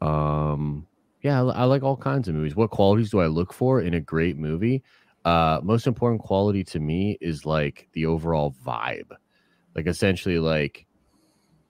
Um, 0.00 0.86
yeah, 1.22 1.42
I, 1.42 1.62
I 1.62 1.64
like 1.64 1.82
all 1.82 1.96
kinds 1.96 2.28
of 2.28 2.34
movies. 2.34 2.56
What 2.56 2.70
qualities 2.70 3.10
do 3.10 3.20
I 3.20 3.26
look 3.26 3.52
for 3.52 3.80
in 3.80 3.94
a 3.94 4.00
great 4.00 4.36
movie? 4.36 4.82
Uh, 5.24 5.60
most 5.62 5.86
important 5.86 6.22
quality 6.22 6.62
to 6.64 6.78
me 6.78 7.18
is 7.20 7.44
like 7.44 7.88
the 7.92 8.06
overall 8.06 8.54
vibe, 8.64 9.10
like 9.74 9.86
essentially 9.86 10.38
like 10.38 10.86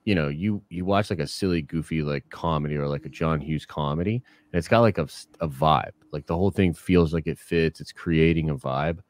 you 0.06 0.14
know 0.14 0.28
you 0.28 0.62
you 0.70 0.86
watch 0.86 1.10
like 1.10 1.18
a 1.18 1.26
silly 1.26 1.60
goofy 1.60 2.02
like 2.02 2.24
comedy 2.30 2.76
or 2.76 2.88
like 2.88 3.04
a 3.04 3.10
john 3.10 3.40
hughes 3.40 3.66
comedy 3.66 4.22
and 4.52 4.58
it's 4.58 4.68
got 4.68 4.80
like 4.80 4.98
a, 4.98 5.06
a 5.40 5.48
vibe 5.48 5.90
like 6.12 6.26
the 6.26 6.34
whole 6.34 6.50
thing 6.50 6.72
feels 6.72 7.12
like 7.12 7.26
it 7.26 7.38
fits 7.38 7.80
it's 7.80 7.92
creating 7.92 8.48
a 8.48 8.56
vibe 8.56 9.00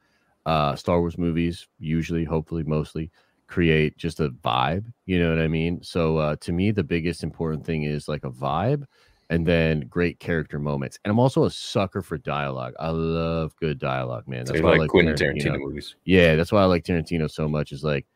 uh 0.46 0.74
star 0.74 0.98
wars 1.00 1.18
movies 1.18 1.68
usually 1.78 2.24
hopefully 2.24 2.64
mostly 2.64 3.10
create 3.48 3.96
just 3.96 4.20
a 4.20 4.30
vibe 4.30 4.84
you 5.04 5.18
know 5.18 5.30
what 5.30 5.42
i 5.42 5.46
mean 5.48 5.82
so 5.82 6.16
uh 6.16 6.36
to 6.36 6.52
me 6.52 6.70
the 6.70 6.82
biggest 6.82 7.22
important 7.22 7.64
thing 7.64 7.84
is 7.84 8.08
like 8.08 8.24
a 8.24 8.30
vibe 8.30 8.84
and 9.30 9.46
then 9.46 9.80
great 9.88 10.18
character 10.18 10.58
moments 10.58 10.98
and 11.04 11.10
i'm 11.10 11.18
also 11.18 11.44
a 11.44 11.50
sucker 11.50 12.02
for 12.02 12.18
dialogue 12.18 12.74
i 12.80 12.88
love 12.88 13.54
good 13.56 13.78
dialogue 13.78 14.26
man 14.26 14.44
that's 14.44 14.58
you 14.58 14.64
why 14.64 14.70
like, 14.70 14.78
I 14.78 14.82
like 14.82 14.90
Quentin 14.90 15.14
Tarantino. 15.14 15.58
movies. 15.58 15.94
yeah, 16.04 16.34
that's 16.34 16.52
why 16.52 16.62
I 16.62 16.64
like 16.66 16.84
Tarantino 16.84 17.30
so 17.30 17.48
much. 17.48 17.72
Is 17.72 17.84
like 17.84 18.06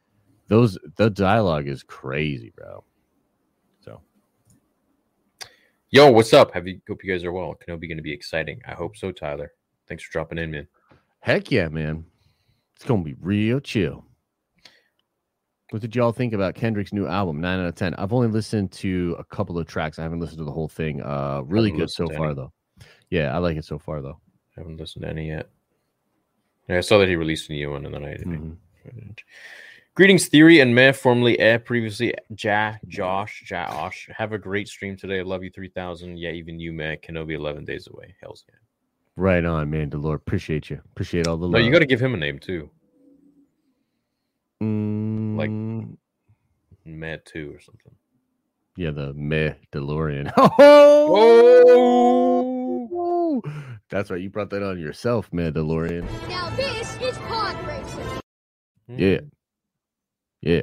those 0.48 0.78
the 0.96 1.10
dialogue 1.10 1.68
is 1.68 1.82
crazy, 1.82 2.52
bro. 2.56 2.84
So 3.80 4.00
Yo, 5.90 6.10
what's 6.10 6.32
up? 6.32 6.52
Have 6.52 6.66
you 6.66 6.80
hope 6.88 7.04
you 7.04 7.12
guys 7.12 7.24
are 7.24 7.32
well? 7.32 7.54
Kenobi 7.54 7.88
gonna 7.88 8.02
be 8.02 8.12
exciting. 8.12 8.60
I 8.66 8.72
hope 8.72 8.96
so, 8.96 9.12
Tyler. 9.12 9.52
Thanks 9.88 10.04
for 10.04 10.12
dropping 10.12 10.38
in, 10.38 10.50
man. 10.50 10.68
heck 11.20 11.50
yeah, 11.50 11.68
man, 11.68 12.04
it's 12.76 12.84
gonna 12.84 13.02
be 13.02 13.16
real 13.20 13.60
chill. 13.60 14.04
What 15.70 15.80
did 15.82 15.94
y'all 15.94 16.12
think 16.12 16.32
about 16.32 16.54
Kendrick's 16.56 16.92
new 16.92 17.06
album? 17.06 17.40
Nine 17.40 17.60
out 17.60 17.66
of 17.66 17.74
ten. 17.76 17.94
I've 17.94 18.12
only 18.12 18.26
listened 18.28 18.72
to 18.72 19.16
a 19.18 19.24
couple 19.24 19.56
of 19.58 19.66
tracks. 19.66 19.98
I 19.98 20.02
haven't 20.02 20.18
listened 20.20 20.38
to 20.38 20.44
the 20.44 20.50
whole 20.52 20.68
thing. 20.68 21.00
Uh, 21.00 21.42
really 21.46 21.70
good 21.70 21.90
so 21.90 22.08
far 22.08 22.26
any. 22.26 22.34
though. 22.34 22.52
Yeah, 23.10 23.34
I 23.34 23.38
like 23.38 23.56
it 23.56 23.64
so 23.64 23.78
far 23.78 24.02
though. 24.02 24.18
I 24.56 24.60
haven't 24.60 24.78
listened 24.78 25.04
to 25.04 25.08
any 25.08 25.28
yet. 25.28 25.48
Yeah, 26.68 26.78
I 26.78 26.80
saw 26.80 26.98
that 26.98 27.08
he 27.08 27.16
released 27.16 27.50
a 27.50 27.52
new 27.52 27.70
one, 27.70 27.86
and 27.86 27.94
then 27.94 28.04
I 28.04 28.16
didn't. 28.16 28.58
Mhm. 28.86 29.18
Greetings, 29.94 30.28
Theory 30.28 30.60
and 30.60 30.74
Meh, 30.74 30.92
formerly 30.92 31.38
Eh, 31.38 31.58
previously 31.58 32.14
Ja, 32.38 32.74
Josh, 32.86 33.42
Josh. 33.44 34.08
Have 34.16 34.32
a 34.32 34.38
great 34.38 34.66
stream 34.68 34.96
today. 34.96 35.18
I 35.18 35.22
love 35.22 35.42
you, 35.44 35.50
3000. 35.50 36.16
Yeah, 36.16 36.30
even 36.30 36.58
you, 36.58 36.72
Meh. 36.72 36.96
Kenobi, 36.96 37.34
11 37.34 37.64
days 37.64 37.88
away. 37.92 38.14
Hell's 38.22 38.44
yeah. 38.48 38.54
Right 39.16 39.44
on, 39.44 39.68
man. 39.70 39.90
Delore, 39.90 40.14
appreciate 40.14 40.70
you. 40.70 40.80
Appreciate 40.92 41.26
all 41.26 41.36
the 41.36 41.48
No, 41.48 41.58
you 41.58 41.70
got 41.70 41.80
to 41.80 41.86
give 41.86 42.00
him 42.00 42.14
a 42.14 42.16
name 42.16 42.38
too. 42.38 42.70
Mm, 44.62 44.99
Mm. 45.49 45.97
Meh 46.84 47.16
2 47.24 47.55
or 47.55 47.61
something. 47.61 47.93
yeah, 48.76 48.91
the 48.91 49.14
meh 49.14 49.55
DeLorean. 49.72 50.30
Oh! 52.93 53.43
That's 53.88 54.11
right. 54.11 54.20
You 54.20 54.28
brought 54.30 54.51
that 54.51 54.62
on 54.62 54.78
yourself, 54.78 55.32
man, 55.32 55.53
DeLorean. 55.53 56.05
Now 56.28 56.51
this 56.51 56.97
is 57.01 57.16
pod 57.18 57.57
racing. 57.66 58.20
Yeah. 58.88 59.20
Hmm. 59.20 59.26
Yeah. 60.43 60.62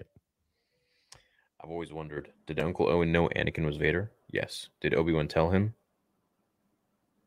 I've 1.64 1.70
always 1.70 1.92
wondered 1.94 2.30
did 2.46 2.60
Uncle 2.60 2.88
Owen 2.90 3.12
know 3.12 3.30
Anakin 3.36 3.66
was 3.66 3.78
Vader? 3.78 4.12
Yes. 4.32 4.70
Did 4.82 4.94
Obi 4.96 5.14
Wan 5.14 5.28
tell 5.28 5.50
him? 5.50 5.74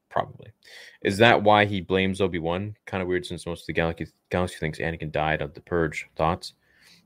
Probably. 0.09 0.53
Is 1.03 1.19
that 1.19 1.43
why 1.43 1.65
he 1.67 1.81
blames 1.81 2.21
Obi 2.21 2.39
Wan? 2.39 2.77
Kind 2.87 3.03
of 3.03 3.09
weird 3.09 3.27
since 3.27 3.47
most 3.47 3.63
of 3.63 3.67
the 3.67 3.73
galaxy, 3.73 4.07
galaxy 4.31 4.57
thinks 4.59 4.79
Anakin 4.79 5.11
died 5.13 5.41
of 5.43 5.55
the 5.55 5.61
Purge. 5.61 6.07
Thoughts? 6.17 6.55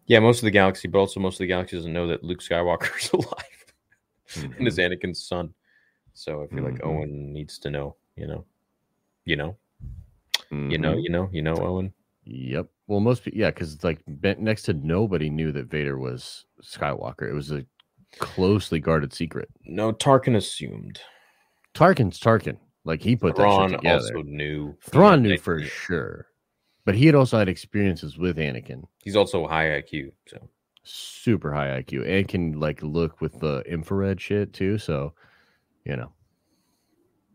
Yeah, 0.07 0.19
most 0.19 0.39
of 0.39 0.45
the 0.45 0.51
galaxy, 0.51 0.89
but 0.89 0.99
also 0.99 1.19
most 1.21 1.35
of 1.37 1.39
the 1.39 1.47
galaxy 1.47 1.77
doesn't 1.77 1.93
know 1.93 2.07
that 2.09 2.23
Luke 2.25 2.41
Skywalker 2.41 2.97
is 3.01 3.11
alive 3.13 4.55
and 4.59 4.69
is 4.69 4.79
Anakin's 4.79 5.27
son. 5.27 5.55
So 6.13 6.43
I 6.43 6.47
feel 6.55 6.63
like 6.65 6.75
Mhm. 6.75 6.85
Owen 6.87 7.33
needs 7.33 7.59
to 7.61 7.71
know, 7.71 7.97
you 8.17 8.27
know. 8.27 8.45
You 9.25 9.37
know, 9.37 9.57
you 10.51 10.57
Mhm. 10.57 10.81
know, 10.81 10.97
you 10.99 11.09
know, 11.09 11.29
you 11.33 11.41
know, 11.43 11.57
Owen. 11.57 11.95
Yep. 12.25 12.69
Well, 12.87 13.01
most 13.01 13.25
people, 13.25 13.39
yeah, 13.41 13.51
because 13.51 13.83
like 13.83 14.03
next 14.07 14.63
to 14.65 14.75
nobody 14.75 15.31
knew 15.31 15.51
that 15.53 15.67
Vader 15.67 15.99
was 15.99 16.45
Skywalker. 16.63 17.29
It 17.29 17.33
was 17.33 17.51
a 17.53 17.65
closely 18.19 18.81
guarded 18.81 19.13
secret. 19.15 19.49
No, 19.65 19.93
Tarkin 19.93 20.37
assumed. 20.37 21.01
Tarkin's 21.75 22.21
Tarkin. 22.21 22.59
Like 22.85 23.01
he 23.03 23.17
put 23.17 23.35
that 23.37 23.43
Thrawn 23.43 23.71
shit 23.71 23.79
together. 23.81 23.97
also 24.17 24.23
knew. 24.23 24.77
Thrawn 24.83 25.23
knew 25.23 25.39
for 25.39 25.63
sure, 25.63 26.27
but 26.85 26.95
he 26.95 27.07
had 27.07 27.15
also 27.15 27.39
had 27.39 27.49
experiences 27.49 28.19
with 28.19 28.37
Anakin. 28.37 28.85
He's 29.03 29.17
also 29.17 29.47
high 29.47 29.81
IQ, 29.81 30.13
so 30.27 30.49
Super 30.87 31.53
high 31.53 31.83
IQ 31.83 32.07
and 32.07 32.29
can 32.29 32.61
like 32.61 32.83
look 32.83 33.23
with 33.23 33.41
the 33.41 33.61
infrared 33.61 34.21
shit 34.21 34.53
too. 34.53 34.77
So, 34.77 35.15
you 35.87 35.97
know, 35.97 36.13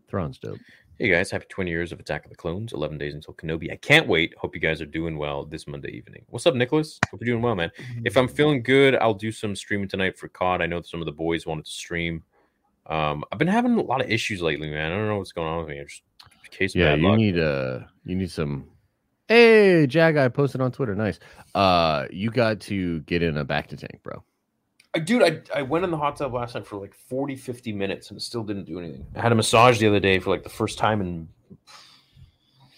Thrawn's 0.08 0.38
dope. 0.38 0.60
Hey 1.00 1.10
guys, 1.10 1.32
happy 1.32 1.46
20 1.50 1.72
years 1.72 1.92
of 1.92 2.00
Attack 2.00 2.26
of 2.26 2.30
the 2.30 2.36
Clones, 2.36 2.74
11 2.74 2.98
days 3.00 3.16
until 3.16 3.34
Kenobi. 3.34 3.72
I 3.72 3.78
can't 3.78 4.08
wait. 4.08 4.36
Hope 4.38 4.54
you 4.54 4.62
guys 4.62 4.82
are 4.82 4.86
doing 4.86 5.18
well 5.18 5.46
this 5.46 5.66
Monday 5.66 5.92
evening. 5.92 6.26
What's 6.28 6.46
up, 6.46 6.54
Nicholas? 6.54 7.00
Hope 7.10 7.22
you're 7.22 7.34
doing 7.34 7.42
well, 7.42 7.56
man. 7.56 7.72
If 8.06 8.18
I'm 8.18 8.28
feeling 8.28 8.62
good, 8.62 8.96
I'll 8.98 9.14
do 9.14 9.32
some 9.32 9.56
streaming 9.56 9.88
tonight 9.88 10.18
for 10.18 10.28
COD. 10.28 10.62
I 10.62 10.68
know 10.68 10.82
some 10.82 11.00
of 11.00 11.06
the 11.06 11.12
boys 11.12 11.48
wanted 11.48 11.66
to 11.66 11.72
stream. 11.72 12.22
Um, 12.86 13.24
I've 13.32 13.40
been 13.40 13.48
having 13.48 13.80
a 13.80 13.82
lot 13.82 14.02
of 14.02 14.12
issues 14.12 14.42
lately, 14.42 14.70
man. 14.70 14.92
I 14.92 14.96
don't 14.96 15.08
know 15.08 15.18
what's 15.18 15.32
going 15.32 15.48
on 15.48 15.60
with 15.60 15.70
me. 15.70 15.80
I'm 15.80 15.88
just 15.88 16.04
case 16.52 16.76
of 16.76 16.82
yeah, 16.82 16.92
bad 16.92 17.00
you 17.00 17.08
luck. 17.08 17.18
need 17.18 17.40
uh 17.40 17.80
you 18.06 18.16
need 18.16 18.32
some. 18.32 18.66
Hey, 19.30 19.86
Jag, 19.88 20.18
I 20.18 20.28
posted 20.28 20.60
on 20.60 20.72
Twitter. 20.72 20.96
Nice. 20.96 21.20
Uh, 21.54 22.08
you 22.12 22.32
got 22.32 22.60
to 22.62 23.00
get 23.02 23.22
in 23.24 23.38
a 23.38 23.46
bacta 23.46 23.78
tank, 23.78 24.02
bro. 24.04 24.24
I, 24.96 25.00
dude, 25.00 25.22
I, 25.22 25.42
I 25.60 25.62
went 25.62 25.86
in 25.86 25.92
the 25.92 25.98
hot 25.98 26.16
tub 26.16 26.34
last 26.34 26.56
night 26.56 26.66
for 26.66 26.78
like 26.78 26.96
40, 26.96 27.36
50 27.36 27.72
minutes 27.74 28.10
and 28.10 28.18
it 28.18 28.24
still 28.24 28.44
didn't 28.44 28.66
do 28.66 28.80
anything. 28.80 29.06
I 29.16 29.22
had 29.22 29.32
a 29.32 29.36
massage 29.36 29.78
the 29.80 29.88
other 29.88 30.00
day 30.00 30.18
for 30.18 30.32
like 30.32 30.42
the 30.42 30.50
first 30.50 30.80
time 30.80 31.00
in 31.00 31.30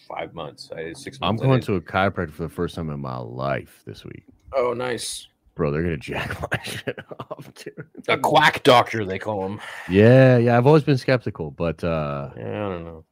five 0.10 0.34
months. 0.34 0.70
I 0.76 0.92
six 0.92 1.18
I'm 1.22 1.38
going 1.38 1.62
to 1.62 1.76
a 1.76 1.82
chiropractor 1.82 2.32
for 2.34 2.44
the 2.44 2.50
first 2.50 2.76
time 2.76 2.90
in 2.90 3.00
my 3.00 3.18
life 3.18 3.82
this 3.86 4.04
week, 4.04 4.26
Oh, 4.54 4.74
nice. 4.74 5.30
bro. 5.56 5.72
They're 5.72 5.84
gonna 5.84 5.96
jack 5.96 6.38
my 6.52 6.62
shit 6.64 7.00
off, 7.30 7.50
dude. 7.54 7.86
A 8.10 8.18
quack 8.18 8.62
doctor, 8.64 9.06
they 9.06 9.18
call 9.18 9.46
him. 9.46 9.62
Yeah, 9.90 10.38
yeah. 10.38 10.58
I've 10.58 10.68
always 10.68 10.84
been 10.84 10.98
skeptical, 10.98 11.50
but 11.52 11.82
uh, 11.82 12.32
Yeah, 12.36 12.66
I 12.66 12.70
don't 12.70 12.84
know. 12.84 13.06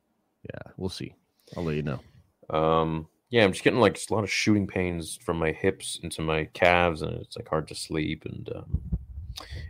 yeah, 0.44 0.74
we'll 0.76 0.90
see. 0.90 1.16
I'll 1.56 1.64
let 1.64 1.78
you 1.78 1.84
know. 1.84 2.00
Um, 2.50 3.08
yeah, 3.30 3.44
I'm 3.44 3.52
just 3.52 3.64
getting 3.64 3.80
like 3.80 4.00
a 4.10 4.14
lot 4.14 4.24
of 4.24 4.32
shooting 4.32 4.66
pains 4.66 5.18
from 5.22 5.38
my 5.38 5.52
hips 5.52 6.00
into 6.02 6.22
my 6.22 6.46
calves, 6.54 7.02
and 7.02 7.14
it's 7.14 7.38
like 7.38 7.48
hard 7.48 7.68
to 7.68 7.76
sleep. 7.76 8.26
And 8.26 8.50
um, 8.56 8.82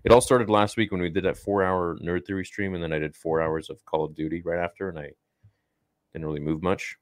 it 0.03 0.11
all 0.11 0.21
started 0.21 0.49
last 0.49 0.77
week 0.77 0.91
when 0.91 1.01
we 1.01 1.09
did 1.09 1.25
that 1.25 1.37
four-hour 1.37 1.97
nerd 2.01 2.25
theory 2.25 2.45
stream, 2.45 2.73
and 2.73 2.83
then 2.83 2.93
I 2.93 2.99
did 2.99 3.15
four 3.15 3.41
hours 3.41 3.69
of 3.69 3.83
Call 3.85 4.05
of 4.05 4.15
Duty 4.15 4.41
right 4.43 4.59
after, 4.59 4.87
and 4.87 4.97
I 4.97 5.11
didn't 6.13 6.25
really 6.25 6.39
move 6.39 6.63
much, 6.63 6.97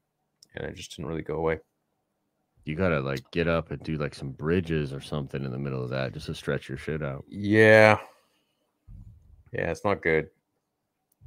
and 0.56 0.66
I 0.66 0.70
just 0.70 0.96
didn't 0.96 1.08
really 1.08 1.22
go 1.22 1.36
away. 1.36 1.60
You 2.64 2.74
gotta 2.74 3.00
like 3.00 3.30
get 3.30 3.48
up 3.48 3.70
and 3.70 3.82
do 3.82 3.96
like 3.96 4.14
some 4.14 4.30
bridges 4.30 4.92
or 4.92 5.00
something 5.00 5.44
in 5.44 5.52
the 5.52 5.58
middle 5.58 5.82
of 5.82 5.90
that 5.90 6.12
just 6.12 6.26
to 6.26 6.34
stretch 6.34 6.68
your 6.68 6.76
shit 6.76 7.02
out. 7.02 7.24
Yeah, 7.28 7.98
yeah, 9.52 9.70
it's 9.70 9.84
not 9.84 10.02
good. 10.02 10.28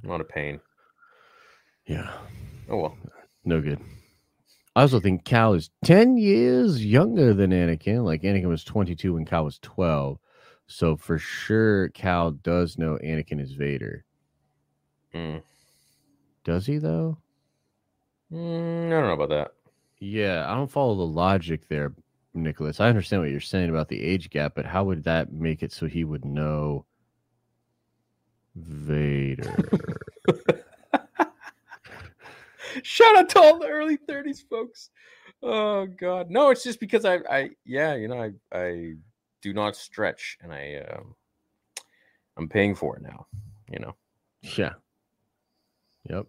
A 0.03 0.07
lot 0.07 0.21
of 0.21 0.29
pain. 0.29 0.59
Yeah. 1.87 2.11
Oh 2.69 2.77
well. 2.77 2.97
No 3.43 3.61
good. 3.61 3.79
I 4.75 4.81
also 4.81 4.99
think 4.99 5.25
Cal 5.25 5.53
is 5.53 5.69
10 5.83 6.17
years 6.17 6.85
younger 6.85 7.33
than 7.33 7.51
Anakin. 7.51 8.05
Like 8.05 8.21
Anakin 8.21 8.47
was 8.47 8.63
22 8.63 9.13
when 9.13 9.25
Cal 9.25 9.43
was 9.43 9.59
12. 9.59 10.17
So 10.67 10.95
for 10.95 11.17
sure, 11.17 11.89
Cal 11.89 12.31
does 12.31 12.77
know 12.77 12.97
Anakin 13.03 13.41
is 13.41 13.51
Vader. 13.51 14.05
Mm. 15.13 15.41
Does 16.45 16.65
he 16.65 16.77
though? 16.77 17.17
Mm, 18.31 18.87
I 18.87 18.89
don't 18.89 19.07
know 19.07 19.13
about 19.13 19.29
that. 19.29 19.51
Yeah, 19.99 20.49
I 20.49 20.55
don't 20.55 20.71
follow 20.71 20.95
the 20.95 21.01
logic 21.03 21.67
there, 21.67 21.93
Nicholas. 22.33 22.79
I 22.79 22.87
understand 22.87 23.21
what 23.21 23.31
you're 23.31 23.41
saying 23.41 23.69
about 23.69 23.89
the 23.89 24.01
age 24.01 24.29
gap, 24.29 24.53
but 24.55 24.65
how 24.65 24.85
would 24.85 25.03
that 25.03 25.33
make 25.33 25.61
it 25.61 25.73
so 25.73 25.85
he 25.85 26.05
would 26.05 26.23
know 26.23 26.85
Vader? 28.55 29.53
Shout 32.83 33.17
out 33.17 33.29
to 33.29 33.39
all 33.39 33.59
the 33.59 33.67
early 33.67 33.97
30s 33.97 34.43
folks. 34.49 34.89
Oh 35.43 35.87
god. 35.87 36.29
No, 36.29 36.49
it's 36.49 36.63
just 36.63 36.79
because 36.79 37.05
I 37.05 37.19
I 37.29 37.49
yeah, 37.65 37.95
you 37.95 38.07
know, 38.07 38.21
I 38.21 38.57
I 38.57 38.93
do 39.41 39.53
not 39.53 39.75
stretch 39.75 40.37
and 40.41 40.53
I 40.53 40.83
um 40.91 41.15
I'm 42.37 42.47
paying 42.47 42.75
for 42.75 42.95
it 42.97 43.01
now, 43.01 43.25
you 43.71 43.79
know. 43.79 43.95
yeah. 44.41 44.73
Yep. 46.09 46.25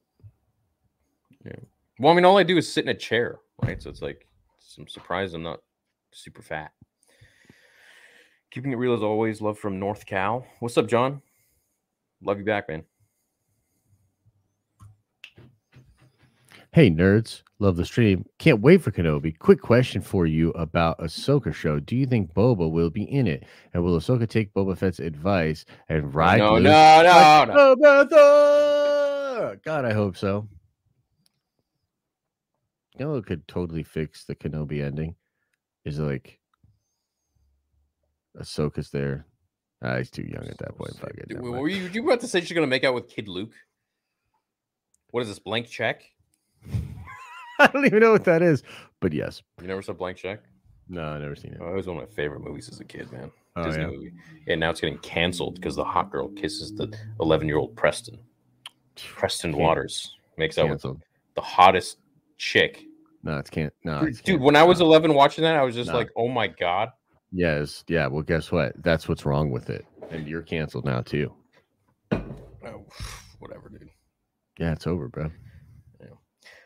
Yeah. 1.45 1.53
Well, 1.99 2.13
I 2.13 2.17
mean 2.17 2.25
all 2.25 2.39
I 2.39 2.43
do 2.43 2.57
is 2.57 2.71
sit 2.71 2.85
in 2.85 2.91
a 2.91 2.95
chair, 2.95 3.39
right? 3.63 3.83
So 3.83 3.91
it's 3.91 4.03
like 4.03 4.27
I'm 4.79 4.89
surprised 4.89 5.35
I'm 5.35 5.43
not 5.43 5.61
super 6.13 6.43
fat. 6.43 6.73
Keeping 8.51 8.73
it 8.73 8.77
real 8.77 8.93
as 8.93 9.03
always, 9.03 9.41
love 9.41 9.59
from 9.59 9.79
North 9.79 10.05
Cal. 10.05 10.47
What's 10.61 10.77
up, 10.77 10.87
Jon? 10.87 11.23
Love 12.23 12.39
you 12.39 12.45
back, 12.45 12.69
man. 12.69 12.85
Hey 16.75 16.91
nerds, 16.91 17.43
love 17.59 17.77
the 17.77 17.85
stream. 17.85 18.25
Can't 18.39 18.63
wait 18.63 18.81
for 18.81 18.91
Kenobi. 18.91 19.39
Quick 19.39 19.61
question 19.61 20.01
for 20.01 20.25
you 20.25 20.53
about 20.53 20.99
Ahsoka 21.01 21.53
show. 21.53 21.79
Do 21.79 21.95
you 21.95 22.07
think 22.07 22.33
Boba 22.33 22.71
will 22.71 22.89
be 22.89 23.03
in 23.03 23.27
it? 23.27 23.45
And 23.75 23.85
will 23.85 24.01
Ahsoka 24.01 24.27
take 24.27 24.55
Boba 24.55 24.79
Fett's 24.79 24.99
advice 24.99 25.67
and 25.91 26.15
ride 26.15 26.39
no, 26.39 26.55
Luke 26.55 26.63
no, 26.63 27.03
no, 27.03 27.77
no. 27.77 27.77
Boba 27.77 29.63
God, 29.63 29.85
I 29.85 29.93
hope 29.93 30.17
so. 30.17 30.49
You 32.99 33.05
know 33.05 33.13
what 33.13 33.27
could 33.27 33.47
totally 33.47 33.83
fix 33.83 34.25
the 34.25 34.35
Kenobi 34.35 34.83
ending? 34.83 35.15
Is 35.85 35.99
like 35.99 36.41
Ahsoka's 38.41 38.89
there. 38.89 39.27
Ah, 39.83 39.99
he's 39.99 40.11
too 40.11 40.23
young 40.23 40.47
at 40.49 40.57
that 40.57 40.79
point. 40.79 40.97
Fuck 40.97 41.19
it. 41.19 41.39
Were 41.39 41.69
you, 41.69 41.91
you 41.93 42.03
about 42.03 42.21
to 42.21 42.29
say 42.29 42.41
she's 42.41 42.53
gonna 42.53 42.67
make 42.67 42.85
out 42.85 42.95
with 42.95 43.11
Kid 43.11 43.29
Luke? 43.29 43.53
What 45.11 45.21
is 45.21 45.29
this 45.29 45.39
blank 45.39 45.69
check? 45.69 46.05
I 47.69 47.71
don't 47.73 47.87
even 47.87 48.01
know 48.01 48.13
what 48.13 48.25
that 48.25 48.43
is. 48.43 48.63
But 49.01 49.13
yes. 49.13 49.43
You 49.61 49.69
never 49.69 49.83
saw 49.83 49.93
blank 49.93 50.17
check? 50.19 50.41
No, 50.89 51.03
I 51.03 51.19
never 51.19 51.37
seen 51.37 51.53
it. 51.53 51.59
Oh, 51.63 51.73
it 51.73 51.77
was 51.77 51.87
one 51.87 51.97
of 51.99 52.09
my 52.09 52.15
favorite 52.15 52.41
movies 52.41 52.69
as 52.69 52.81
a 52.81 52.85
kid, 52.85 53.11
man. 53.13 53.31
Oh, 53.57 53.65
Disney 53.65 53.83
yeah. 53.83 53.89
movie. 53.89 54.13
And 54.49 54.61
now 54.61 54.71
it's 54.71 54.81
getting 54.81 54.99
canceled 54.99 55.55
because 55.57 55.77
the 55.77 55.85
hot 55.85 56.11
girl 56.11 56.29
kisses 56.29 56.73
the 56.75 56.93
11 57.21 57.47
year 57.47 57.59
old 57.59 57.77
Preston. 57.77 58.19
Preston 58.97 59.53
Can't- 59.53 59.63
Waters 59.63 60.17
makes 60.37 60.59
out 60.59 60.69
with 60.71 60.83
the 60.83 61.41
hottest 61.41 61.99
chick. 62.39 62.83
No, 63.23 63.39
it's 63.39 63.49
can't. 63.51 63.73
No, 63.85 64.01
Dude, 64.01 64.09
it's 64.09 64.19
Dude, 64.19 64.27
can't- 64.35 64.43
when 64.43 64.57
I 64.57 64.65
was 64.65 64.81
11 64.81 65.15
watching 65.15 65.45
that, 65.45 65.57
I 65.57 65.63
was 65.63 65.75
just 65.75 65.91
No. 65.91 65.97
like, 65.97 66.11
oh 66.17 66.29
my 66.29 66.49
God. 66.49 66.91
Yes, 67.31 67.85
yeah. 67.89 68.07
Well, 68.09 68.23
guess 68.23 68.53
what? 68.53 68.73
That's 68.83 69.09
what's 69.09 69.25
wrong 69.25 69.51
with 69.51 69.71
it, 69.71 69.87
and 70.11 70.27
you're 70.27 70.43
canceled 70.43 70.85
now 70.85 71.01
too. 71.01 71.33
Oh, 72.13 72.85
whatever, 73.39 73.69
dude. 73.71 73.89
Yeah, 74.59 74.73
it's 74.73 74.87
over, 74.87 75.09
bro. 75.09 75.31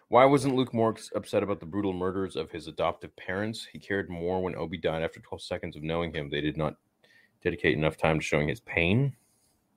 Why 0.08 0.24
wasn't 0.24 0.54
Luke 0.54 0.72
more 0.72 0.94
upset 1.14 1.42
about 1.42 1.58
the 1.58 1.66
brutal 1.66 1.92
murders 1.92 2.36
of 2.36 2.50
his 2.50 2.68
adoptive 2.68 3.14
parents? 3.16 3.66
He 3.72 3.78
cared 3.78 4.08
more 4.08 4.40
when 4.40 4.54
Obi 4.54 4.78
died 4.78 5.02
after 5.02 5.20
12 5.20 5.42
seconds 5.42 5.76
of 5.76 5.82
knowing 5.82 6.14
him. 6.14 6.30
They 6.30 6.40
did 6.40 6.56
not 6.56 6.76
dedicate 7.42 7.76
enough 7.76 7.96
time 7.96 8.20
to 8.20 8.24
showing 8.24 8.48
his 8.48 8.60
pain. 8.60 9.14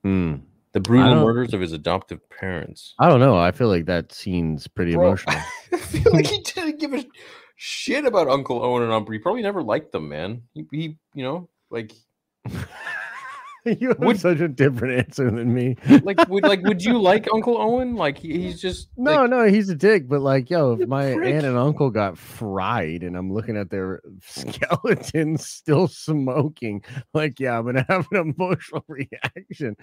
Hmm. 0.04 0.36
The 0.72 0.80
brutal 0.80 1.16
murders 1.16 1.52
of 1.52 1.60
his 1.60 1.72
adoptive 1.72 2.20
parents. 2.30 2.94
I 3.00 3.08
don't 3.08 3.18
know. 3.18 3.36
I 3.36 3.50
feel 3.50 3.66
like 3.66 3.86
that 3.86 4.12
scene's 4.12 4.68
pretty 4.68 4.94
Bro, 4.94 5.06
emotional. 5.06 5.36
I 5.72 5.76
feel 5.78 6.12
like 6.12 6.28
he 6.28 6.40
didn't 6.42 6.78
give 6.78 6.94
a 6.94 7.04
shit 7.56 8.04
about 8.04 8.28
Uncle 8.28 8.62
Owen 8.62 8.88
and 8.88 9.04
Beru. 9.04 9.14
He 9.14 9.18
probably 9.18 9.42
never 9.42 9.64
liked 9.64 9.90
them, 9.90 10.08
man. 10.08 10.42
He, 10.54 10.64
he 10.70 10.98
you 11.14 11.24
know, 11.24 11.48
like, 11.70 11.92
you 13.80 13.88
have 13.88 13.98
Would- 13.98 14.20
such 14.20 14.40
a 14.40 14.48
different 14.48 14.94
answer 15.06 15.30
than 15.30 15.52
me. 15.52 15.76
like, 16.02 16.28
would 16.28 16.44
like, 16.44 16.62
would 16.62 16.82
you 16.82 17.00
like 17.00 17.26
Uncle 17.32 17.60
Owen? 17.60 17.94
Like, 17.94 18.18
he, 18.18 18.40
he's 18.40 18.60
just 18.60 18.88
No, 18.96 19.22
like, 19.22 19.30
no, 19.30 19.44
he's 19.48 19.68
a 19.68 19.74
dick. 19.74 20.08
But 20.08 20.20
like, 20.20 20.48
yo, 20.50 20.72
if 20.72 20.88
my 20.88 21.14
prick. 21.14 21.34
aunt 21.34 21.46
and 21.46 21.56
uncle 21.58 21.90
got 21.90 22.16
fried, 22.16 23.02
and 23.02 23.16
I'm 23.16 23.32
looking 23.32 23.56
at 23.56 23.70
their 23.70 24.00
skeletons 24.24 25.46
still 25.46 25.88
smoking, 25.88 26.82
like, 27.14 27.38
yeah, 27.38 27.58
I'm 27.58 27.66
gonna 27.66 27.84
have 27.88 28.06
an 28.12 28.34
emotional 28.38 28.84
reaction. 28.88 29.76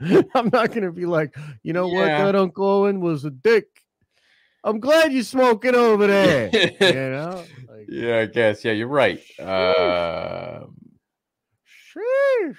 I'm 0.00 0.50
not 0.52 0.72
gonna 0.72 0.92
be 0.92 1.06
like, 1.06 1.36
you 1.62 1.72
know 1.72 1.88
what, 1.88 2.06
that 2.06 2.36
Uncle 2.36 2.64
Owen 2.66 3.00
was 3.00 3.24
a 3.24 3.30
dick. 3.30 3.66
I'm 4.64 4.80
glad 4.80 5.12
you're 5.12 5.22
smoking 5.22 5.74
over 5.74 6.06
there. 6.06 6.50
you 6.52 6.70
know, 6.92 7.44
like, 7.68 7.86
yeah, 7.88 8.18
I 8.20 8.26
guess. 8.26 8.64
Yeah, 8.64 8.72
you're 8.72 8.88
right. 8.88 9.20
Uh, 9.40 10.66
sheesh. 11.94 12.56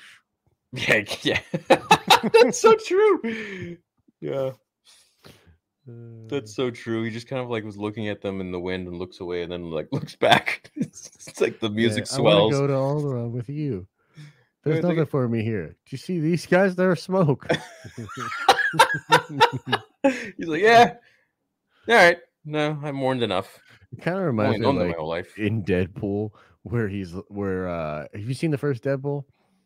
yeah, 0.74 1.04
yeah, 1.24 1.40
that's 2.34 2.60
so 2.60 2.76
true. 2.76 3.78
Yeah, 4.22 4.52
that's 6.28 6.52
uh. 6.52 6.56
so 6.56 6.72
true. 6.72 7.04
He 7.04 7.10
just 7.10 7.28
kind 7.28 7.42
of 7.42 7.50
like 7.50 7.64
was 7.64 7.78
looking 7.78 8.08
at 8.10 8.22
them 8.22 8.42
in 8.42 8.52
the 8.52 8.60
wind 8.60 8.88
and 8.88 8.98
looks 8.98 9.20
away, 9.20 9.44
and 9.44 9.52
then 9.52 9.72
like 9.72 9.88
looks 9.92 10.16
back. 10.16 10.72
it's, 10.76 11.10
it's 11.28 11.42
like 11.42 11.60
the 11.60 11.70
music 11.70 12.06
Yeah, 12.10 12.16
I 12.16 12.18
swells. 12.18 12.52
go 12.54 12.68
to 12.68 12.74
Alderaan 12.74 13.32
with 13.32 13.50
you. 13.50 13.88
There's 14.64 14.84
like- 14.84 14.96
nothing 14.98 15.06
for 15.10 15.28
me 15.28 15.44
here. 15.44 15.68
Do 15.68 15.74
you 15.90 15.98
see 15.98 16.20
these 16.20 16.46
guys? 16.46 16.76
They're 16.76 16.96
smoke. 16.96 17.48
He's 20.38 20.48
like, 20.48 20.62
yeah, 20.62 20.96
all 21.88 21.96
right. 21.96 22.18
No, 22.46 22.80
I'm 22.84 22.96
mourned 22.96 23.24
enough. 23.24 23.60
It 23.92 24.02
kind 24.02 24.18
of 24.18 24.24
reminds 24.24 24.60
me 24.60 24.66
of 24.66 24.76
like 24.76 24.88
my 24.90 24.94
whole 24.94 25.10
life. 25.10 25.38
in 25.40 25.64
Deadpool 25.64 26.32
where 26.64 26.88
he's 26.88 27.14
where 27.28 27.68
uh 27.68 28.06
have 28.14 28.28
you 28.28 28.34
seen 28.34 28.52
the 28.52 28.58
first 28.58 28.84
Deadpool? 28.84 29.24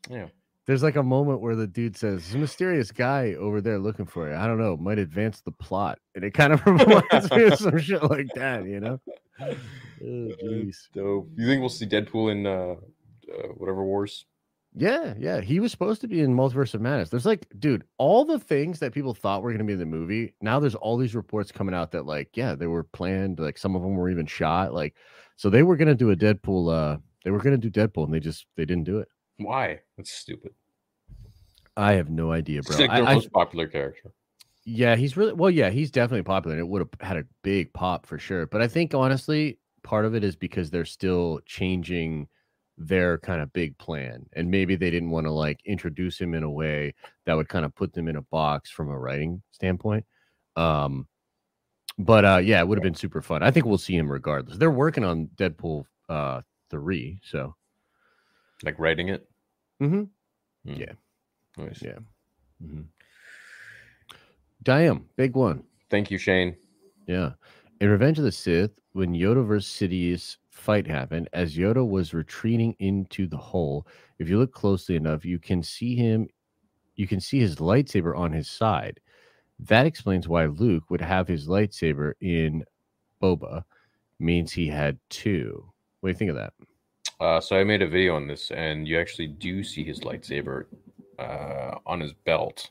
Yeah. 0.09 0.27
There's 0.65 0.83
like 0.83 0.95
a 0.95 1.03
moment 1.03 1.41
where 1.41 1.55
the 1.55 1.67
dude 1.67 1.97
says, 1.97 2.21
There's 2.21 2.35
a 2.35 2.37
mysterious 2.37 2.91
guy 2.91 3.33
over 3.33 3.59
there 3.59 3.79
looking 3.79 4.05
for 4.05 4.29
you. 4.29 4.35
I 4.35 4.47
don't 4.47 4.59
know, 4.59 4.77
might 4.77 4.97
advance 4.97 5.41
the 5.41 5.51
plot. 5.51 5.99
And 6.15 6.23
it 6.23 6.33
kind 6.33 6.53
of 6.53 6.65
reminds 6.65 7.31
me 7.31 7.43
of 7.43 7.59
some 7.59 7.77
shit 7.79 8.01
like 8.03 8.29
that, 8.35 8.65
you 8.65 8.79
know? 8.79 8.99
Oh. 10.05 10.27
Dope. 10.93 11.29
You 11.37 11.47
think 11.47 11.61
we'll 11.61 11.69
see 11.69 11.85
Deadpool 11.85 12.29
in 12.29 12.45
uh, 12.45 12.75
uh 13.31 13.47
whatever 13.55 13.85
wars? 13.85 14.25
Yeah, 14.75 15.13
yeah. 15.19 15.41
He 15.41 15.59
was 15.59 15.71
supposed 15.71 16.01
to 16.01 16.07
be 16.07 16.21
in 16.21 16.35
Multiverse 16.35 16.73
of 16.73 16.81
Madness. 16.81 17.09
There's 17.09 17.25
like, 17.27 17.45
dude, 17.59 17.83
all 17.99 18.25
the 18.25 18.39
things 18.39 18.79
that 18.79 18.91
people 18.93 19.13
thought 19.13 19.43
were 19.43 19.51
gonna 19.51 19.63
be 19.63 19.73
in 19.73 19.79
the 19.79 19.85
movie. 19.85 20.33
Now 20.41 20.59
there's 20.59 20.73
all 20.75 20.97
these 20.97 21.13
reports 21.15 21.51
coming 21.51 21.75
out 21.75 21.91
that 21.91 22.05
like, 22.07 22.35
yeah, 22.35 22.55
they 22.55 22.65
were 22.67 22.83
planned. 22.83 23.39
Like 23.39 23.57
some 23.57 23.75
of 23.75 23.83
them 23.83 23.95
were 23.95 24.09
even 24.09 24.25
shot. 24.25 24.73
Like, 24.73 24.95
so 25.35 25.49
they 25.49 25.61
were 25.63 25.75
gonna 25.77 25.93
do 25.95 26.09
a 26.11 26.15
Deadpool. 26.15 26.73
Uh, 26.73 26.97
they 27.23 27.29
were 27.31 27.39
gonna 27.39 27.57
do 27.57 27.69
Deadpool, 27.69 28.05
and 28.05 28.13
they 28.13 28.19
just 28.19 28.47
they 28.57 28.65
didn't 28.65 28.85
do 28.85 28.97
it. 28.99 29.07
Why? 29.37 29.79
That's 29.97 30.11
stupid. 30.11 30.53
I 31.77 31.93
have 31.93 32.09
no 32.09 32.31
idea, 32.31 32.61
bro. 32.63 32.77
Like 32.77 32.89
I- 32.89 32.99
their 33.01 33.09
I- 33.09 33.15
most 33.15 33.31
popular 33.31 33.67
character. 33.67 34.11
yeah, 34.65 34.95
he's 34.95 35.17
really 35.17 35.33
well. 35.33 35.49
Yeah, 35.51 35.69
he's 35.69 35.91
definitely 35.91 36.23
popular, 36.23 36.55
and 36.55 36.61
it 36.61 36.67
would 36.67 36.79
have 36.81 36.89
had 37.07 37.17
a 37.17 37.25
big 37.43 37.73
pop 37.73 38.05
for 38.05 38.17
sure. 38.17 38.45
But 38.47 38.61
I 38.61 38.67
think 38.67 38.93
honestly, 38.93 39.59
part 39.83 40.05
of 40.05 40.15
it 40.15 40.23
is 40.23 40.35
because 40.35 40.69
they're 40.71 40.85
still 40.85 41.41
changing 41.45 42.27
their 42.77 43.17
kind 43.19 43.41
of 43.41 43.53
big 43.53 43.77
plan, 43.77 44.25
and 44.33 44.49
maybe 44.49 44.75
they 44.75 44.89
didn't 44.89 45.11
want 45.11 45.25
to 45.27 45.31
like 45.31 45.59
introduce 45.65 46.19
him 46.19 46.33
in 46.33 46.43
a 46.43 46.49
way 46.49 46.93
that 47.25 47.35
would 47.35 47.47
kind 47.49 47.65
of 47.65 47.75
put 47.75 47.93
them 47.93 48.07
in 48.07 48.15
a 48.15 48.21
box 48.23 48.69
from 48.71 48.89
a 48.89 48.97
writing 48.97 49.41
standpoint. 49.51 50.05
Um, 50.55 51.07
but 51.99 52.25
uh, 52.25 52.37
yeah, 52.43 52.59
it 52.59 52.67
would 52.67 52.77
have 52.77 52.83
been 52.83 52.95
super 52.95 53.21
fun. 53.21 53.43
I 53.43 53.51
think 53.51 53.65
we'll 53.65 53.77
see 53.77 53.95
him 53.95 54.11
regardless. 54.11 54.57
They're 54.57 54.71
working 54.71 55.03
on 55.03 55.27
Deadpool 55.35 55.85
uh 56.09 56.41
three, 56.69 57.19
so 57.23 57.55
Like 58.63 58.79
writing 58.79 59.09
it. 59.09 59.27
Mhm. 59.81 60.09
Hmm. 60.65 60.73
Yeah. 60.73 60.93
Nice. 61.57 61.81
yeah. 61.81 61.99
Mhm. 62.63 62.85
Damn, 64.63 65.05
big 65.17 65.35
one. 65.35 65.63
Thank 65.89 66.09
you, 66.09 66.17
Shane. 66.17 66.55
Yeah. 67.07 67.31
In 67.81 67.89
Revenge 67.89 68.17
of 68.17 68.23
the 68.23 68.31
Sith, 68.31 68.71
when 68.93 69.13
Yoda 69.13 69.45
versus 69.45 69.69
Sidious 69.71 70.37
fight 70.53 70.87
happened, 70.87 71.27
as 71.33 71.57
Yoda 71.57 71.87
was 71.87 72.13
retreating 72.13 72.75
into 72.79 73.27
the 73.27 73.37
hole, 73.37 73.85
if 74.19 74.29
you 74.29 74.37
look 74.37 74.53
closely 74.53 74.95
enough, 74.95 75.25
you 75.25 75.39
can 75.39 75.61
see 75.61 75.95
him, 75.95 76.27
you 76.95 77.07
can 77.07 77.19
see 77.19 77.39
his 77.39 77.57
lightsaber 77.57 78.17
on 78.17 78.31
his 78.31 78.49
side. 78.49 78.99
That 79.59 79.85
explains 79.85 80.27
why 80.27 80.45
Luke 80.45 80.89
would 80.89 81.01
have 81.01 81.27
his 81.27 81.47
lightsaber 81.47 82.13
in 82.21 82.63
Boba, 83.21 83.63
means 84.19 84.51
he 84.51 84.67
had 84.67 84.99
two. 85.09 85.71
What 85.99 86.09
do 86.09 86.11
you 86.11 86.17
think 86.17 86.29
of 86.29 86.37
that? 86.37 86.53
Uh, 87.19 87.39
so 87.39 87.57
I 87.57 87.63
made 87.63 87.81
a 87.81 87.87
video 87.87 88.15
on 88.15 88.27
this, 88.27 88.51
and 88.51 88.87
you 88.87 88.99
actually 88.99 89.27
do 89.27 89.63
see 89.63 89.83
his 89.83 90.01
lightsaber 90.01 90.65
uh, 91.19 91.77
on 91.85 91.99
his 91.99 92.13
belt 92.13 92.69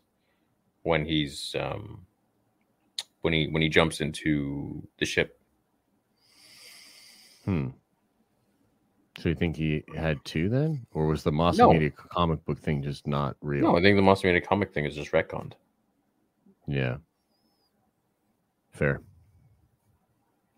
when 0.82 1.04
he's 1.04 1.54
um, 1.58 2.06
when 3.22 3.32
he 3.32 3.48
when 3.48 3.62
he 3.62 3.68
jumps 3.68 4.00
into 4.00 4.86
the 4.98 5.06
ship. 5.06 5.38
Hmm. 7.44 7.68
So 9.18 9.28
you 9.28 9.34
think 9.34 9.56
he 9.56 9.84
had 9.94 10.24
two 10.24 10.48
then, 10.48 10.86
or 10.92 11.06
was 11.06 11.22
the 11.22 11.30
No. 11.30 11.72
Media 11.72 11.90
comic 11.90 12.44
book 12.44 12.58
thing 12.58 12.82
just 12.82 13.06
not 13.06 13.36
real? 13.42 13.62
No, 13.64 13.76
I 13.76 13.82
think 13.82 13.96
the 13.96 14.02
Masumida 14.02 14.44
comic 14.44 14.72
thing 14.72 14.86
is 14.86 14.94
just 14.94 15.12
retconned. 15.12 15.52
Yeah. 16.66 16.96
Fair. 18.70 19.02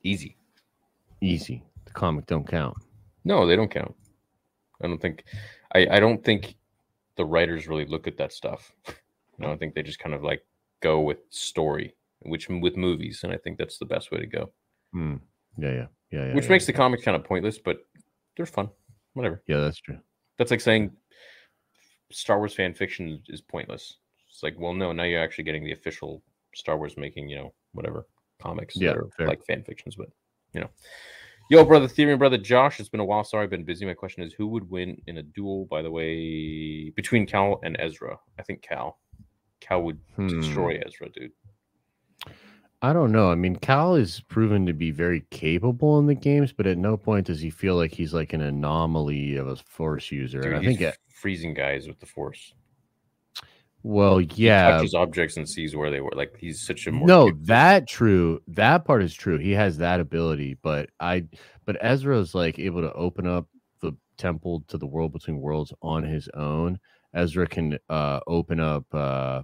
Easy. 0.05 0.37
Easy. 1.21 1.65
The 1.85 1.93
comic 1.93 2.27
don't 2.27 2.47
count. 2.47 2.77
No, 3.25 3.47
they 3.47 3.57
don't 3.57 3.71
count. 3.71 3.95
I 4.83 4.87
don't 4.87 5.01
think. 5.01 5.25
I 5.75 5.87
I 5.97 6.01
don't 6.01 6.23
think 6.23 6.57
the 7.17 7.25
writers 7.25 7.67
really 7.67 7.87
look 7.87 8.07
at 8.07 8.17
that 8.19 8.33
stuff. 8.33 8.73
You 9.37 9.45
know, 9.47 9.53
I 9.53 9.57
think 9.57 9.75
they 9.75 9.83
just 9.83 9.99
kind 9.99 10.15
of 10.15 10.23
like 10.23 10.47
go 10.79 11.01
with 11.01 11.19
story, 11.31 11.97
which 12.21 12.49
with 12.49 12.77
movies, 12.77 13.25
and 13.25 13.33
I 13.33 13.37
think 13.37 13.59
that's 13.59 13.79
the 13.79 13.85
best 13.85 14.13
way 14.13 14.19
to 14.19 14.27
go. 14.29 14.53
Hmm. 14.93 15.17
Yeah, 15.59 15.73
yeah, 15.73 15.87
yeah, 16.15 16.27
yeah. 16.29 16.35
which 16.35 16.45
yeah, 16.45 16.51
makes 16.51 16.67
the 16.67 16.73
comics 16.73 17.03
kind 17.05 17.17
of 17.17 17.25
pointless, 17.25 17.59
but 17.59 17.85
they're 18.37 18.47
fun. 18.47 18.69
Whatever. 19.15 19.43
Yeah, 19.47 19.61
that's 19.61 19.79
true. 19.79 19.99
That's 20.39 20.51
like 20.51 20.61
saying 20.61 20.91
Star 22.11 22.39
Wars 22.39 22.55
fan 22.55 22.75
fiction 22.75 23.23
is 23.29 23.41
pointless. 23.41 23.99
It's 24.29 24.43
like, 24.43 24.55
well, 24.59 24.73
no, 24.75 24.93
now 24.93 25.05
you're 25.05 25.23
actually 25.23 25.45
getting 25.45 25.65
the 25.65 25.73
official 25.73 26.23
Star 26.55 26.77
Wars 26.77 26.97
making, 26.97 27.29
you 27.29 27.37
know, 27.37 27.53
whatever 27.73 28.07
comics 28.41 28.77
Yeah, 28.77 28.91
that 28.93 28.99
are 28.99 29.09
fair. 29.17 29.27
like 29.29 29.45
fan 29.45 29.63
fictions, 29.63 29.97
but 29.97 30.09
you 30.53 30.61
know. 30.61 30.71
Yo, 31.51 31.65
brother 31.65 31.87
Theory 31.87 32.17
brother 32.17 32.39
Josh, 32.39 32.81
it's 32.81 32.89
been 32.89 33.01
a 33.01 33.05
while. 33.05 33.23
Sorry, 33.23 33.45
I've 33.45 33.51
been 33.51 33.65
busy. 33.65 33.85
My 33.85 33.95
question 33.95 34.23
is 34.23 34.33
who 34.33 34.47
would 34.49 34.69
win 34.71 35.01
in 35.07 35.19
a 35.19 35.23
duel, 35.23 35.67
by 35.67 35.83
the 35.83 35.91
way, 35.91 36.91
between 36.91 37.27
Cal 37.27 37.61
and 37.63 37.77
Ezra? 37.79 38.19
I 38.39 38.43
think 38.43 38.63
Cal. 38.63 38.99
Cal 39.61 39.83
would 39.83 40.01
Hmm. 40.17 40.29
destroy 40.29 40.81
Ezra, 40.87 41.09
dude. 41.11 41.33
I 42.85 42.93
don't 42.93 43.13
know. 43.13 43.31
I 43.31 43.35
mean, 43.35 43.57
Cal 43.57 43.95
is 43.95 44.21
proven 44.29 44.67
to 44.67 44.75
be 44.75 44.91
very 44.91 45.25
capable 45.31 45.99
in 45.99 46.07
the 46.07 46.15
games, 46.15 46.53
but 46.53 46.67
at 46.67 46.77
no 46.77 46.99
point 46.99 47.29
does 47.29 47.41
he 47.41 47.49
feel 47.49 47.77
like 47.77 47.93
he's 47.93 48.13
like 48.13 48.35
an 48.35 48.43
anomaly 48.43 49.37
of 49.37 49.49
a 49.49 49.57
force 49.57 50.13
user. 50.13 50.43
Dude, 50.43 50.53
and 50.53 50.69
I 50.69 50.75
think, 50.75 50.95
freezing 51.09 51.55
guys 51.55 51.89
with 51.89 51.99
the 51.99 52.05
force. 52.05 52.53
well, 53.83 54.21
yeah, 54.21 54.73
Touches 54.73 54.93
objects 54.93 55.39
and 55.39 55.49
sees 55.49 55.75
where 55.75 55.91
they 55.91 56.03
were. 56.03 56.13
Like 56.15 56.37
he's 56.39 56.61
such 56.61 56.87
a 56.87 56.91
no, 56.91 57.31
that 57.45 57.89
true. 57.89 58.43
That 58.49 58.85
part 58.85 59.03
is 59.03 59.15
true. 59.15 59.39
He 59.39 59.53
has 59.53 59.79
that 59.79 59.99
ability, 59.99 60.59
but 60.61 60.91
I, 61.01 61.25
but 61.65 61.79
Ezra 61.81 62.19
is 62.19 62.35
like 62.35 62.59
able 62.59 62.83
to 62.83 62.93
open 62.93 63.27
up 63.27 63.49
the 63.81 63.93
temple 64.19 64.63
to 64.69 64.77
the 64.77 64.87
world 64.87 65.15
between 65.15 65.41
worlds 65.41 65.73
on 65.81 66.03
his 66.03 66.29
own. 66.35 66.79
Ezra 67.15 67.47
can 67.47 67.79
uh 67.89 68.21
open 68.27 68.61
up 68.61 68.85
uh 68.93 69.41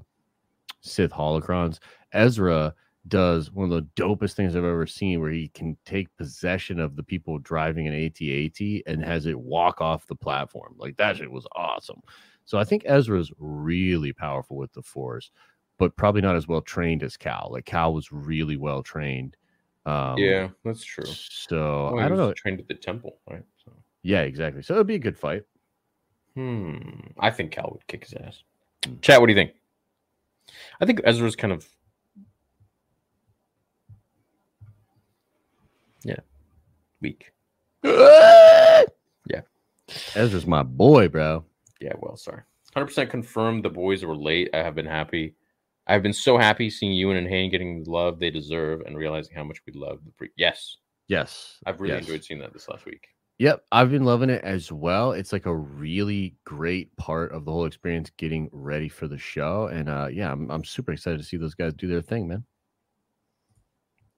Sith 0.83 1.13
holocrons. 1.13 1.79
Ezra 2.13 2.75
does 3.09 3.51
one 3.51 3.71
of 3.71 3.71
the 3.71 4.03
dopest 4.03 4.35
things 4.35 4.55
I've 4.55 4.65
ever 4.65 4.87
seen, 4.87 5.21
where 5.21 5.31
he 5.31 5.49
can 5.49 5.77
take 5.85 6.15
possession 6.17 6.79
of 6.79 6.97
the 6.97 7.03
people 7.03 7.39
driving 7.39 7.87
an 7.89 7.95
AT-AT 7.95 8.61
and 8.87 9.05
has 9.05 9.27
it 9.27 9.39
walk 9.39 9.81
off 9.81 10.07
the 10.07 10.15
platform. 10.15 10.75
Like 10.77 10.97
that 10.99 11.17
shit 11.17 11.31
was 11.31 11.47
awesome. 11.57 12.01
So 12.45 12.59
I 12.59 12.65
think 12.65 12.83
Ezra's 12.85 13.33
really 13.39 14.13
powerful 14.13 14.57
with 14.57 14.73
the 14.73 14.83
Force, 14.83 15.31
but 15.79 15.97
probably 15.97 16.21
not 16.21 16.37
as 16.37 16.49
well 16.49 16.61
trained 16.61 17.03
as 17.03 17.17
Cal. 17.17 17.49
Like 17.53 17.65
Cal 17.65 17.95
was 17.95 18.13
really 18.13 18.57
well 18.57 18.83
trained. 18.83 19.37
Um, 19.87 20.19
yeah, 20.19 20.49
that's 20.65 20.85
true. 20.85 21.05
So 21.07 21.93
Well, 21.93 22.05
I 22.05 22.09
don't 22.09 22.19
know. 22.19 22.35
Trained 22.35 22.61
at 22.61 22.69
the 22.69 22.75
temple, 22.75 23.19
right? 23.31 23.45
So, 23.65 23.73
Yeah, 24.03 24.23
exactly. 24.23 24.63
So 24.63 24.75
it'd 24.75 24.87
be 24.87 24.97
a 24.97 24.99
good 24.99 25.17
fight. 25.19 25.45
hmm. 26.35 26.77
I 27.19 27.31
think 27.31 27.53
Cal 27.53 27.71
would 27.73 27.87
kick 27.87 28.05
his 28.05 28.15
ass. 28.15 28.43
Hmm. 28.85 28.95
Chat, 29.01 29.21
what 29.21 29.27
do 29.27 29.33
you 29.33 29.39
think? 29.39 29.53
I 30.81 30.87
think 30.87 31.01
Ezra's 31.05 31.37
kind 31.37 31.53
of. 31.53 31.67
Yeah, 36.03 36.21
weak. 37.01 37.33
yeah. 37.85 39.41
Ezra's 40.15 40.47
my 40.47 40.63
boy, 40.63 41.09
bro. 41.09 41.45
Yeah, 41.81 41.95
well, 41.99 42.17
sorry. 42.17 42.43
100% 42.77 43.11
confirmed 43.11 43.65
the 43.65 43.71
boys 43.71 44.05
were 44.05 44.17
late. 44.17 44.51
I 44.55 44.59
have 44.59 44.75
been 44.75 44.87
happy. 44.87 45.35
I've 45.87 46.03
been 46.03 46.13
so 46.13 46.39
happy 46.39 46.71
seeing 46.71 46.93
Ewan 46.93 47.17
and 47.17 47.27
Hayne 47.27 47.51
getting 47.51 47.83
the 47.83 47.91
love 47.91 48.21
they 48.21 48.31
deserve 48.31 48.83
and 48.83 48.97
realizing 48.97 49.35
how 49.35 49.43
much 49.43 49.61
we 49.67 49.73
love 49.73 49.99
the 50.05 50.13
pre. 50.13 50.29
Yes, 50.37 50.77
Yes. 51.11 51.59
I've 51.67 51.81
really 51.81 51.95
yes. 51.95 52.03
enjoyed 52.03 52.23
seeing 52.25 52.39
that 52.39 52.53
this 52.53 52.69
last 52.69 52.87
week. 52.87 53.09
Yep, 53.39 53.65
I've 53.73 53.91
been 53.91 54.05
loving 54.05 54.31
it 54.31 54.45
as 54.45 54.71
well. 54.71 55.11
It's 55.11 55.33
like 55.33 55.47
a 55.47 55.55
really 55.55 56.37
great 56.45 56.97
part 56.97 57.33
of 57.33 57.45
the 57.45 57.51
whole 57.51 57.65
experience 57.65 58.13
getting 58.17 58.49
ready 58.53 58.89
for 58.89 59.09
the 59.09 59.19
show. 59.19 59.67
And 59.73 59.89
uh 59.89 60.07
yeah, 60.13 60.31
I'm 60.31 60.49
I'm 60.53 60.63
super 60.63 60.93
excited 60.93 61.19
to 61.19 61.25
see 61.25 61.37
those 61.37 61.57
guys 61.57 61.75
do 61.75 61.89
their 61.89 62.01
thing, 62.01 62.29
man. 62.29 62.45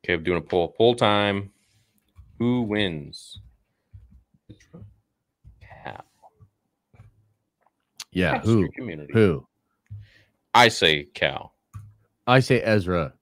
Okay, 0.04 0.12
I'm 0.12 0.22
doing 0.22 0.36
a 0.36 0.42
poll. 0.42 0.74
Poll 0.76 0.96
time. 0.96 1.50
Who 2.42 2.62
wins? 2.62 3.38
Cal. 5.60 6.04
Yeah, 8.10 8.34
Ask 8.34 8.46
who? 8.46 8.68
Community. 8.72 9.12
Who? 9.12 9.46
I 10.52 10.66
say 10.66 11.04
Cal. 11.04 11.54
I 12.26 12.40
say 12.40 12.60
Ezra. 12.60 13.12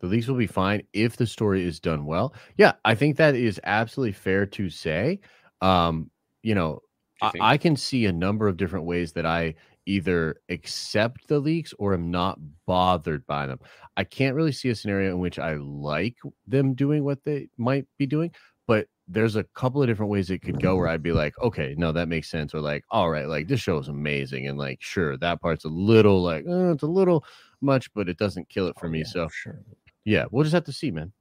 The 0.00 0.06
leaks 0.06 0.28
will 0.28 0.36
be 0.36 0.46
fine 0.46 0.84
if 0.94 1.18
the 1.18 1.26
story 1.26 1.66
is 1.66 1.78
done 1.78 2.06
well. 2.06 2.32
Yeah, 2.56 2.72
I 2.86 2.94
think 2.94 3.18
that 3.18 3.34
is 3.34 3.60
absolutely 3.64 4.12
fair 4.12 4.46
to 4.46 4.70
say. 4.70 5.20
Um, 5.60 6.10
you 6.42 6.54
know, 6.54 6.80
you 7.22 7.28
I. 7.38 7.52
I 7.52 7.56
can 7.58 7.76
see 7.76 8.06
a 8.06 8.12
number 8.12 8.48
of 8.48 8.56
different 8.56 8.86
ways 8.86 9.12
that 9.12 9.26
I 9.26 9.56
either 9.86 10.36
accept 10.48 11.26
the 11.28 11.38
leaks 11.38 11.74
or 11.78 11.94
am 11.94 12.10
not 12.10 12.38
bothered 12.66 13.26
by 13.26 13.46
them. 13.46 13.58
I 13.96 14.04
can't 14.04 14.36
really 14.36 14.52
see 14.52 14.68
a 14.70 14.74
scenario 14.74 15.10
in 15.10 15.18
which 15.18 15.38
I 15.38 15.54
like 15.56 16.16
them 16.46 16.74
doing 16.74 17.04
what 17.04 17.24
they 17.24 17.48
might 17.56 17.86
be 17.98 18.06
doing, 18.06 18.30
but 18.66 18.86
there's 19.08 19.36
a 19.36 19.44
couple 19.54 19.82
of 19.82 19.88
different 19.88 20.10
ways 20.10 20.30
it 20.30 20.42
could 20.42 20.60
go 20.60 20.76
where 20.76 20.88
I'd 20.88 21.02
be 21.02 21.12
like, 21.12 21.34
okay, 21.40 21.74
no, 21.76 21.92
that 21.92 22.08
makes 22.08 22.30
sense, 22.30 22.54
or 22.54 22.60
like, 22.60 22.84
all 22.90 23.10
right, 23.10 23.26
like 23.26 23.48
this 23.48 23.60
show 23.60 23.78
is 23.78 23.88
amazing, 23.88 24.46
and 24.46 24.56
like, 24.56 24.78
sure, 24.80 25.16
that 25.18 25.40
part's 25.42 25.64
a 25.64 25.68
little 25.68 26.22
like, 26.22 26.44
uh, 26.48 26.72
it's 26.72 26.82
a 26.84 26.86
little 26.86 27.24
much, 27.60 27.92
but 27.94 28.08
it 28.08 28.16
doesn't 28.16 28.48
kill 28.48 28.68
it 28.68 28.78
for 28.78 28.86
Oh, 28.86 28.90
me. 28.90 29.00
yeah, 29.00 29.04
So 29.06 29.28
sure. 29.32 29.58
yeah, 30.04 30.24
we'll 30.30 30.44
just 30.44 30.54
have 30.54 30.64
to 30.64 30.72
see, 30.72 30.90
man. 30.90 31.12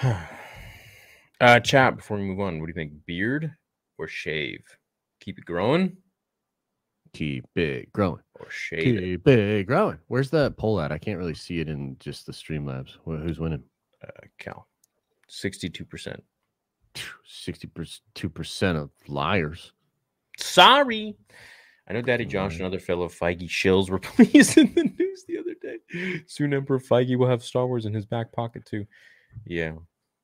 uh, 1.40 1.60
chat. 1.60 1.96
Before 1.96 2.16
we 2.18 2.24
move 2.24 2.40
on, 2.40 2.60
what 2.60 2.66
do 2.66 2.70
you 2.70 2.74
think? 2.74 2.92
Beard 3.06 3.52
or 3.98 4.06
shave? 4.06 4.64
Keep 5.20 5.38
it 5.38 5.44
growing 5.44 5.96
Keep 7.12 7.46
it 7.56 7.92
growing. 7.92 8.20
or 8.38 8.48
shave 8.50 8.96
it? 8.96 9.00
Keep 9.00 9.28
it 9.28 9.66
growing. 9.66 9.98
Where's 10.08 10.30
the 10.30 10.52
poll 10.52 10.80
at? 10.80 10.92
I 10.92 10.98
can't 10.98 11.18
really 11.18 11.34
see 11.34 11.60
it 11.60 11.68
in 11.68 11.96
just 11.98 12.26
the 12.26 12.32
Streamlabs. 12.32 12.92
Wh- 13.04 13.22
Who's 13.22 13.38
winning? 13.40 13.64
Uh, 14.02 14.26
Cal. 14.38 14.66
Sixty-two 15.28 15.84
percent. 15.84 16.22
Sixty-two 17.26 18.28
percent 18.28 18.78
of 18.78 18.90
liars. 19.08 19.72
Sorry. 20.38 21.16
I 21.88 21.92
know 21.92 22.02
Daddy 22.02 22.24
Josh 22.24 22.56
and 22.56 22.64
other 22.64 22.78
fellow 22.78 23.08
Feige 23.08 23.48
shills 23.48 23.90
were 23.90 23.98
pleased 24.00 24.56
in 24.58 24.72
the 24.74 24.84
news 24.84 25.24
the 25.26 25.38
other 25.38 25.54
day. 25.60 26.22
Soon 26.26 26.54
Emperor 26.54 26.78
Feige 26.78 27.16
will 27.18 27.28
have 27.28 27.42
Star 27.42 27.66
Wars 27.66 27.86
in 27.86 27.94
his 27.94 28.06
back 28.06 28.32
pocket 28.32 28.64
too. 28.64 28.86
Yeah. 29.44 29.72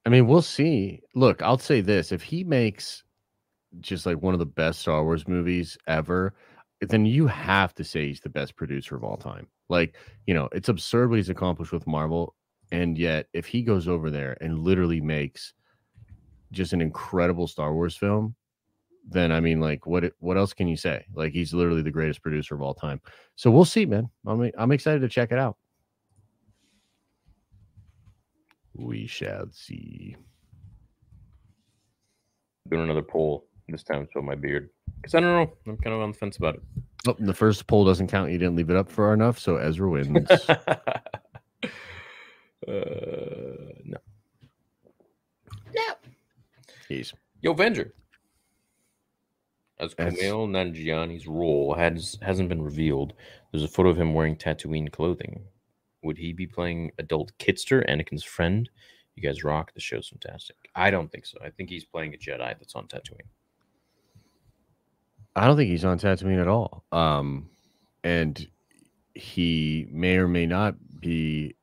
I 0.05 0.09
mean, 0.09 0.27
we'll 0.29 0.43
see. 0.43 1.03
Look, 1.15 1.43
I'll 1.43 1.59
say 1.59 1.81
this: 1.81 2.13
if 2.13 2.23
he 2.23 2.45
makes 2.45 3.03
just 3.81 4.07
like 4.07 4.23
one 4.23 4.33
of 4.35 4.39
the 4.39 4.47
best 4.47 4.81
Star 4.81 5.03
Wars 5.03 5.27
movies 5.27 5.77
ever, 5.89 6.35
then 6.81 7.07
you 7.07 7.27
have 7.27 7.75
to 7.75 7.85
say 7.85 8.07
he's 8.07 8.21
the 8.21 8.29
best 8.29 8.57
producer 8.57 8.97
of 8.97 9.05
all 9.05 9.17
time. 9.17 9.47
Like, 9.69 9.97
you 10.27 10.35
know, 10.35 10.49
it's 10.53 10.69
absurd 10.69 11.11
what 11.11 11.17
he's 11.17 11.31
accomplished 11.31 11.73
with 11.73 11.87
Marvel, 11.87 12.35
and 12.71 12.99
yet 12.99 13.27
if 13.33 13.47
he 13.47 13.63
goes 13.63 13.89
over 13.89 14.11
there 14.11 14.37
and 14.41 14.59
literally 14.59 15.01
makes 15.01 15.55
just 16.53 16.73
an 16.73 16.81
incredible 16.81 17.47
Star 17.47 17.73
Wars 17.73 17.97
film, 17.97 18.35
then 19.09 19.33
I 19.33 19.41
mean, 19.41 19.61
like, 19.61 19.87
what 19.87 20.13
what 20.19 20.37
else 20.37 20.53
can 20.53 20.69
you 20.69 20.77
say? 20.77 21.05
Like, 21.15 21.33
he's 21.33 21.55
literally 21.55 21.83
the 21.83 21.91
greatest 21.91 22.23
producer 22.23 22.55
of 22.55 22.63
all 22.63 22.75
time. 22.75 23.01
So 23.37 23.51
we'll 23.51 23.65
see, 23.65 23.87
man. 23.87 24.11
I'm 24.27 24.51
I'm 24.59 24.73
excited 24.73 25.01
to 25.01 25.09
check 25.09 25.33
it 25.33 25.39
out. 25.39 25.57
We 28.75 29.07
shall 29.07 29.49
see. 29.53 30.17
Doing 32.69 32.83
another 32.83 33.03
poll 33.03 33.47
this 33.69 33.83
time, 33.83 34.07
so 34.13 34.21
my 34.23 34.35
beard. 34.35 34.71
Because 34.97 35.15
I 35.15 35.21
don't 35.21 35.33
know. 35.33 35.53
I'm 35.67 35.77
kind 35.79 35.95
of 35.95 36.01
on 36.03 36.13
the 36.13 36.19
fence 36.19 36.37
about 36.37 36.61
Oh, 37.09 37.15
the 37.19 37.35
first 37.35 37.67
poll 37.67 37.85
doesn't 37.85 38.09
count. 38.09 38.31
You 38.33 38.39
didn't 38.39 38.57
leave 38.57 38.71
it 38.71 38.77
up 38.77 38.91
far 38.91 39.13
enough, 39.15 39.39
so 39.39 39.57
Ezra 39.57 39.89
wins. 39.89 40.09
it. 40.31 40.51
uh, 42.69 43.73
no. 43.85 43.99
He's 46.89 47.13
Yo, 47.43 47.53
Venger. 47.55 47.91
As 49.79 49.95
That's- 49.95 50.15
Kumail 50.17 50.49
Nanjiani's 50.49 51.27
role 51.27 51.75
has 51.75 52.17
hasn't 52.23 52.49
been 52.49 52.63
revealed, 52.63 53.13
there's 53.51 53.65
a 53.65 53.69
photo 53.69 53.91
of 53.91 53.99
him 53.99 54.15
wearing 54.15 54.37
Tatooine 54.37 54.91
clothing. 54.91 55.45
Would 56.03 56.17
he 56.19 56.33
be 56.33 56.47
playing 56.47 56.93
adult 56.99 57.33
Kitster, 57.39 57.85
Anakin's 57.91 58.23
friend? 58.25 58.71
You 59.17 59.23
guys 59.23 59.43
rock. 59.45 59.75
The 59.75 59.81
show's 59.81 60.09
fantastic. 60.09 60.57
I 60.77 60.91
don't 60.91 61.11
think 61.11 61.27
so. 61.27 61.39
I 61.45 61.51
think 61.51 61.71
he's 61.71 61.85
playing 61.85 62.15
a 62.15 62.19
Jedi 62.19 62.39
that's 62.59 62.75
on 62.77 62.87
Tatooine. 62.87 63.27
I 65.37 65.47
don't 65.47 65.57
think 65.57 65.71
he's 65.71 65.85
on 65.85 65.99
Tatooine 65.99 66.41
at 66.41 66.49
all. 66.49 66.85
Um, 66.93 67.51
and 68.03 68.49
he 69.15 69.87
may 69.91 70.17
or 70.17 70.27
may 70.27 70.47
not 70.47 70.75
be 71.01 71.55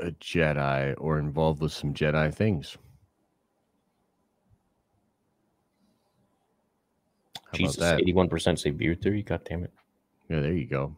a 0.00 0.10
Jedi 0.12 0.94
or 0.98 1.18
involved 1.18 1.62
with 1.62 1.72
some 1.72 1.94
Jedi 1.94 2.34
things. 2.34 2.76
How 7.34 7.56
Jesus, 7.56 7.76
that? 7.76 8.00
eighty-one 8.00 8.28
percent 8.28 8.60
say 8.60 8.70
beard 8.70 9.02
theory. 9.02 9.22
God 9.22 9.40
damn 9.44 9.64
it! 9.64 9.72
Yeah, 10.28 10.40
there 10.40 10.52
you 10.52 10.66
go. 10.66 10.94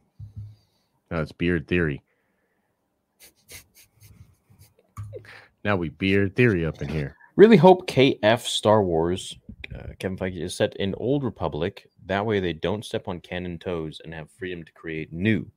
Now 1.11 1.21
it's 1.21 1.33
beard 1.33 1.69
theory. 1.69 2.03
now 5.65 5.77
we 5.77 5.91
beard 5.91 6.35
theory 6.35 6.67
up 6.67 6.83
in 6.83 6.89
here. 6.89 7.17
Really 7.37 7.57
hope 7.57 7.89
KF 7.89 8.41
Star 8.41 8.83
Wars, 8.83 9.37
uh, 9.75 9.93
Kevin 9.99 10.17
Feige, 10.17 10.41
is 10.43 10.55
set 10.55 10.77
in 10.77 10.95
Old 10.97 11.25
Republic. 11.25 11.89
That 12.07 12.25
way 12.25 12.41
they 12.41 12.53
don't 12.53 12.85
step 12.85 13.09
on 13.09 13.21
canon 13.21 13.59
toes 13.59 14.01
and 14.05 14.15
have 14.15 14.31
freedom 14.31 14.63
to 14.65 14.73
create 14.73 15.13
new. 15.13 15.51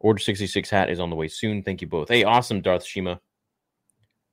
Order 0.00 0.18
66 0.18 0.68
hat 0.70 0.90
is 0.90 1.00
on 1.00 1.10
the 1.10 1.16
way 1.16 1.28
soon. 1.28 1.62
Thank 1.62 1.80
you 1.82 1.86
both. 1.86 2.08
Hey, 2.08 2.24
awesome, 2.24 2.60
Darth 2.60 2.84
Shima. 2.84 3.20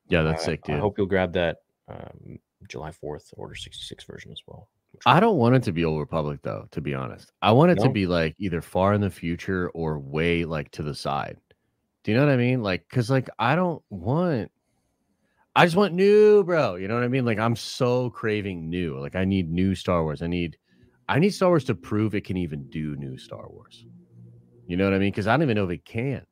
Yeah, 0.10 0.22
that's 0.24 0.44
Uh, 0.44 0.46
sick, 0.46 0.64
dude. 0.64 0.76
I 0.76 0.80
hope 0.80 0.98
you'll 0.98 1.08
grab 1.08 1.34
that 1.34 1.58
um, 1.88 2.40
July 2.70 2.92
4th 2.92 3.34
Order 3.36 3.56
66 3.56 4.04
version 4.06 4.32
as 4.32 4.42
well. 4.48 4.70
I 5.06 5.20
don't 5.20 5.38
want 5.38 5.56
it 5.56 5.64
to 5.64 5.72
be 5.72 5.86
Old 5.86 6.00
Republic 6.00 6.40
though, 6.42 6.68
to 6.72 6.82
be 6.82 6.94
honest. 6.94 7.32
I 7.42 7.52
want 7.52 7.72
it 7.72 7.80
to 7.80 7.90
be 7.90 8.08
like 8.08 8.36
either 8.40 8.62
far 8.62 8.94
in 8.94 9.02
the 9.02 9.10
future 9.10 9.70
or 9.70 10.00
way 10.00 10.46
like 10.46 10.72
to 10.72 10.84
the 10.84 10.96
side. 10.96 11.38
Do 12.04 12.12
you 12.12 12.18
know 12.18 12.26
what 12.26 12.34
I 12.34 12.38
mean? 12.38 12.64
Like, 12.64 12.88
cause 12.90 13.10
like 13.10 13.30
I 13.38 13.56
don't 13.56 13.84
want 13.90 14.50
I 15.58 15.66
just 15.66 15.76
want 15.76 15.96
new, 15.96 16.44
bro. 16.44 16.76
You 16.76 16.88
know 16.88 16.94
what 16.94 17.04
I 17.04 17.08
mean? 17.08 17.26
Like 17.26 17.40
I'm 17.40 17.56
so 17.56 18.12
craving 18.12 18.70
new. 18.70 19.00
Like 19.00 19.16
I 19.16 19.26
need 19.26 19.50
new 19.52 19.74
Star 19.74 20.04
Wars. 20.04 20.22
I 20.22 20.28
need 20.28 20.56
I 21.10 21.18
need 21.18 21.32
Star 21.32 21.50
Wars 21.50 21.64
to 21.66 21.74
prove 21.74 22.14
it 22.14 22.26
can 22.26 22.38
even 22.38 22.70
do 22.70 22.96
new 22.96 23.18
Star 23.18 23.50
Wars. 23.50 23.84
You 24.68 24.78
know 24.78 24.84
what 24.84 24.94
I 24.94 25.00
mean? 25.00 25.10
Because 25.10 25.26
I 25.26 25.34
don't 25.34 25.42
even 25.42 25.56
know 25.56 25.66
if 25.66 25.72
it 25.72 25.84
can. 25.84 26.24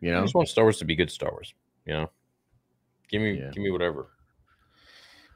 You 0.00 0.12
know, 0.12 0.18
I 0.18 0.22
just 0.22 0.34
want 0.34 0.48
Star 0.50 0.64
Wars 0.64 0.76
to 0.78 0.84
be 0.84 0.94
good 0.94 1.10
Star 1.10 1.30
Wars. 1.30 1.54
You 1.86 1.94
know, 1.94 2.10
give 3.08 3.22
me 3.22 3.38
Yeah. 3.38 3.50
give 3.52 3.62
me 3.62 3.70
whatever. 3.70 4.10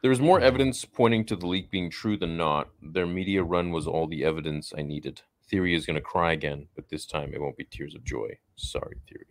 There 0.03 0.11
was 0.11 0.20
more 0.20 0.40
evidence 0.40 0.84
pointing 0.84 1.24
to 1.24 1.34
the 1.34 1.46
leak 1.46 1.70
being 1.70 1.90
true 1.90 2.18
than 2.18 2.36
not. 2.36 2.68
Their 2.82 3.07
media 3.07 3.42
run 3.42 3.70
was 3.72 3.86
all 3.86 4.07
the 4.07 4.24
evidence 4.24 4.74
I 4.76 4.82
needed. 4.82 5.22
Theory 5.49 5.74
is 5.74 5.86
going 5.86 5.96
to 5.96 6.03
cry 6.03 6.32
again, 6.32 6.68
but 6.76 6.90
this 6.90 7.07
time 7.07 7.32
it 7.32 7.40
won't 7.40 7.57
be 7.57 7.64
tears 7.64 7.94
of 7.94 8.05
joy. 8.05 8.38
Sorry, 8.57 9.01
Theory. 9.09 9.24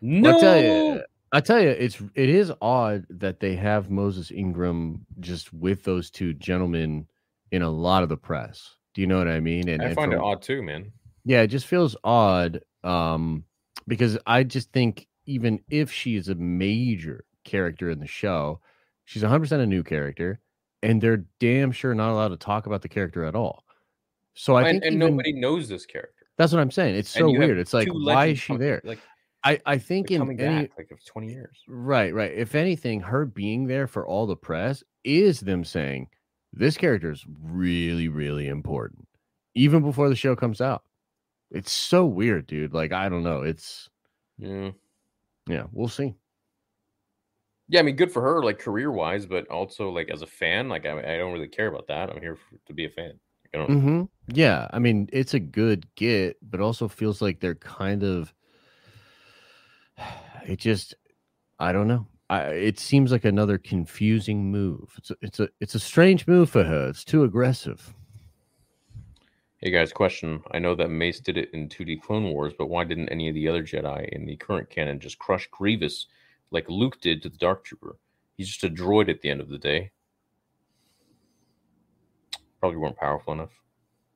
No, 0.00 1.02
I 1.32 1.40
tell 1.40 1.60
you, 1.60 1.68
it's 1.68 2.00
it 2.14 2.28
is 2.28 2.52
odd 2.60 3.06
that 3.08 3.40
they 3.40 3.54
have 3.56 3.90
Moses 3.90 4.30
Ingram 4.30 5.06
just 5.20 5.52
with 5.52 5.84
those 5.84 6.10
two 6.10 6.34
gentlemen 6.34 7.06
in 7.52 7.62
a 7.62 7.70
lot 7.70 8.02
of 8.02 8.08
the 8.08 8.16
press. 8.16 8.74
Do 8.94 9.00
you 9.00 9.06
know 9.06 9.18
what 9.18 9.28
I 9.28 9.38
mean? 9.40 9.68
And, 9.68 9.80
I 9.82 9.86
and 9.86 9.94
find 9.94 10.12
it 10.12 10.18
odd 10.18 10.42
too, 10.42 10.62
man. 10.62 10.92
Yeah, 11.24 11.42
it 11.42 11.48
just 11.48 11.66
feels 11.66 11.96
odd. 12.02 12.60
Um, 12.82 13.44
because 13.86 14.18
I 14.26 14.42
just 14.42 14.72
think 14.72 15.06
even 15.26 15.60
if 15.70 15.92
she 15.92 16.16
is 16.16 16.28
a 16.28 16.34
major 16.34 17.24
character 17.44 17.90
in 17.90 18.00
the 18.00 18.06
show, 18.06 18.60
she's 19.04 19.22
100 19.22 19.40
percent 19.40 19.62
a 19.62 19.66
new 19.66 19.84
character, 19.84 20.40
and 20.82 21.00
they're 21.00 21.24
damn 21.38 21.70
sure 21.70 21.94
not 21.94 22.10
allowed 22.10 22.28
to 22.28 22.36
talk 22.36 22.66
about 22.66 22.82
the 22.82 22.88
character 22.88 23.24
at 23.24 23.36
all. 23.36 23.64
So 24.34 24.56
I 24.56 24.62
and 24.62 24.68
think 24.70 24.84
and 24.84 24.94
even- 24.96 25.10
nobody 25.16 25.32
knows 25.32 25.68
this 25.68 25.86
character. 25.86 26.26
that's 26.36 26.52
what 26.52 26.60
I'm 26.60 26.70
saying. 26.70 26.96
It's 26.96 27.10
so 27.10 27.30
weird. 27.30 27.58
It's 27.58 27.74
like 27.74 27.88
why 27.92 28.26
is 28.26 28.40
she 28.40 28.56
there? 28.56 28.80
Like 28.82 29.00
I 29.42 29.58
I 29.64 29.78
think 29.78 30.10
in 30.10 30.18
coming 30.18 30.40
any 30.40 30.66
back 30.66 30.78
like 30.78 30.90
of 30.90 31.04
twenty 31.04 31.28
years. 31.28 31.58
Right, 31.66 32.12
right. 32.14 32.32
If 32.32 32.54
anything, 32.54 33.00
her 33.00 33.24
being 33.24 33.66
there 33.66 33.86
for 33.86 34.06
all 34.06 34.26
the 34.26 34.36
press 34.36 34.84
is 35.04 35.40
them 35.40 35.64
saying 35.64 36.08
this 36.52 36.76
character 36.76 37.10
is 37.10 37.24
really, 37.42 38.08
really 38.08 38.48
important, 38.48 39.06
even 39.54 39.82
before 39.82 40.08
the 40.08 40.16
show 40.16 40.36
comes 40.36 40.60
out. 40.60 40.82
It's 41.50 41.72
so 41.72 42.04
weird, 42.06 42.46
dude. 42.46 42.74
Like, 42.74 42.92
I 42.92 43.08
don't 43.08 43.22
know. 43.22 43.42
It's, 43.42 43.88
Yeah, 44.38 44.70
yeah, 45.48 45.64
we'll 45.72 45.88
see. 45.88 46.14
yeah. 47.68 47.80
I 47.80 47.82
mean, 47.82 47.96
good 47.96 48.12
for 48.12 48.20
her, 48.22 48.42
like 48.42 48.58
career 48.58 48.90
wise, 48.92 49.26
but 49.26 49.48
also 49.48 49.90
like 49.90 50.10
as 50.10 50.22
a 50.22 50.26
fan, 50.26 50.68
like 50.68 50.86
I, 50.86 51.14
I 51.14 51.18
don't 51.18 51.32
really 51.32 51.48
care 51.48 51.68
about 51.68 51.86
that. 51.88 52.10
I'm 52.10 52.20
here 52.20 52.36
for, 52.36 52.56
to 52.66 52.74
be 52.74 52.84
a 52.84 52.90
fan. 52.90 53.18
I 53.54 53.58
don't. 53.58 53.80
hmm 53.80 54.02
Yeah. 54.28 54.68
I 54.72 54.78
mean, 54.78 55.08
it's 55.12 55.34
a 55.34 55.40
good 55.40 55.86
get, 55.94 56.36
but 56.42 56.60
also 56.60 56.88
feels 56.88 57.22
like 57.22 57.40
they're 57.40 57.54
kind 57.54 58.02
of, 58.02 58.34
it 60.46 60.58
just, 60.58 60.94
I 61.58 61.72
don't 61.72 61.88
know. 61.88 62.06
I, 62.28 62.42
it 62.42 62.78
seems 62.78 63.10
like 63.10 63.24
another 63.24 63.58
confusing 63.58 64.50
move. 64.50 64.92
It's 64.96 65.10
a, 65.10 65.16
it's 65.20 65.40
a, 65.40 65.48
it's 65.60 65.74
a 65.74 65.80
strange 65.80 66.26
move 66.26 66.48
for 66.48 66.62
her. 66.62 66.88
It's 66.88 67.04
too 67.04 67.24
aggressive. 67.24 67.94
Hey 69.62 69.70
guys, 69.70 69.92
question. 69.92 70.42
I 70.52 70.58
know 70.58 70.74
that 70.76 70.88
Mace 70.88 71.20
did 71.20 71.36
it 71.36 71.50
in 71.52 71.68
2D 71.68 72.00
Clone 72.00 72.30
Wars, 72.30 72.54
but 72.56 72.68
why 72.68 72.84
didn't 72.84 73.10
any 73.10 73.28
of 73.28 73.34
the 73.34 73.46
other 73.46 73.62
Jedi 73.62 74.08
in 74.08 74.24
the 74.24 74.36
current 74.36 74.70
canon 74.70 74.98
just 74.98 75.18
crush 75.18 75.48
Grievous 75.50 76.06
like 76.50 76.66
Luke 76.70 76.98
did 77.02 77.22
to 77.22 77.28
the 77.28 77.36
Dark 77.36 77.64
Trooper? 77.64 77.96
He's 78.38 78.48
just 78.48 78.64
a 78.64 78.70
droid 78.70 79.10
at 79.10 79.20
the 79.20 79.28
end 79.28 79.42
of 79.42 79.50
the 79.50 79.58
day. 79.58 79.90
Probably 82.58 82.78
weren't 82.78 82.96
powerful 82.96 83.34
enough. 83.34 83.50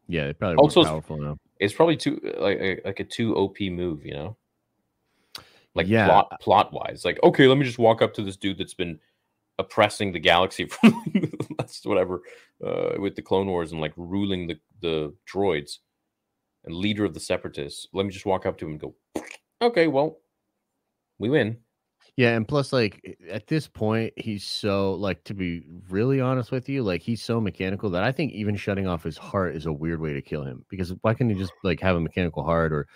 Yeah, 0.08 0.28
they 0.28 0.32
probably 0.32 0.56
Also, 0.56 0.80
weren't 0.80 0.90
powerful 0.92 1.16
enough. 1.16 1.38
It's 1.58 1.74
probably 1.74 1.98
too 1.98 2.20
like 2.38 2.58
a, 2.58 2.80
like 2.84 3.00
a 3.00 3.04
too 3.04 3.36
OP 3.36 3.60
move, 3.60 4.06
you 4.06 4.14
know? 4.14 4.36
Like 5.74 5.88
Yeah. 5.88 6.06
plot 6.06 6.40
plot 6.40 6.72
wise. 6.72 7.04
Like, 7.04 7.18
okay, 7.22 7.46
let 7.48 7.58
me 7.58 7.64
just 7.64 7.78
walk 7.78 8.02
up 8.02 8.14
to 8.14 8.22
this 8.22 8.36
dude 8.36 8.58
that's 8.58 8.74
been 8.74 8.98
oppressing 9.58 10.12
the 10.12 10.18
galaxy 10.18 10.64
for 10.66 10.90
the 10.90 11.46
last 11.58 11.86
whatever 11.86 12.22
uh, 12.64 12.92
with 12.98 13.14
the 13.16 13.22
Clone 13.22 13.46
Wars 13.46 13.72
and 13.72 13.80
like 13.80 13.92
ruling 13.96 14.46
the 14.46 14.58
the 14.80 15.14
droids 15.32 15.78
and 16.64 16.74
leader 16.74 17.04
of 17.04 17.14
the 17.14 17.20
separatists. 17.20 17.88
Let 17.92 18.06
me 18.06 18.12
just 18.12 18.26
walk 18.26 18.46
up 18.46 18.58
to 18.58 18.66
him 18.66 18.72
and 18.72 18.80
go, 18.80 18.94
okay, 19.60 19.86
well, 19.86 20.18
we 21.18 21.28
win. 21.28 21.58
Yeah, 22.16 22.36
and 22.36 22.46
plus, 22.46 22.72
like 22.72 23.18
at 23.28 23.48
this 23.48 23.66
point, 23.66 24.12
he's 24.16 24.44
so 24.44 24.94
like 24.94 25.24
to 25.24 25.34
be 25.34 25.64
really 25.88 26.20
honest 26.20 26.52
with 26.52 26.68
you, 26.68 26.84
like 26.84 27.02
he's 27.02 27.22
so 27.22 27.40
mechanical 27.40 27.90
that 27.90 28.04
I 28.04 28.12
think 28.12 28.32
even 28.32 28.54
shutting 28.54 28.86
off 28.86 29.02
his 29.02 29.18
heart 29.18 29.56
is 29.56 29.66
a 29.66 29.72
weird 29.72 30.00
way 30.00 30.12
to 30.12 30.22
kill 30.22 30.44
him. 30.44 30.64
Because 30.68 30.94
why 31.00 31.14
can't 31.14 31.30
he 31.30 31.36
just 31.36 31.52
like 31.64 31.80
have 31.80 31.96
a 31.96 32.00
mechanical 32.00 32.44
heart 32.44 32.72
or 32.72 32.86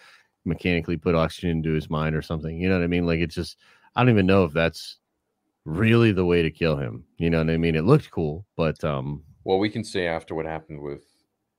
mechanically 0.49 0.97
put 0.97 1.15
oxygen 1.15 1.51
into 1.51 1.73
his 1.73 1.89
mind 1.91 2.17
or 2.17 2.23
something? 2.23 2.57
You 2.59 2.69
know 2.69 2.79
what 2.79 2.85
I 2.85 2.89
mean? 2.89 3.07
Like 3.07 3.21
it's 3.21 3.35
just 3.35 3.59
I 3.95 4.01
don't 4.03 4.11
even 4.11 4.27
know 4.27 4.45
if 4.45 4.53
that's 4.53 4.99
really 5.65 6.13
the 6.13 6.25
way 6.25 6.43
to 6.43 6.51
kill 6.51 6.77
him. 6.77 7.05
You 7.19 7.31
know 7.31 7.39
what 7.39 7.51
I 7.51 7.57
mean? 7.57 7.75
It 7.75 7.85
looked 7.85 8.11
cool, 8.11 8.47
but 8.57 8.83
um, 8.85 9.23
Well, 9.45 9.59
we 9.59 9.69
can 9.71 9.85
say 9.85 10.07
after 10.07 10.35
what 10.35 10.47
happened 10.47 10.81
with 10.81 11.03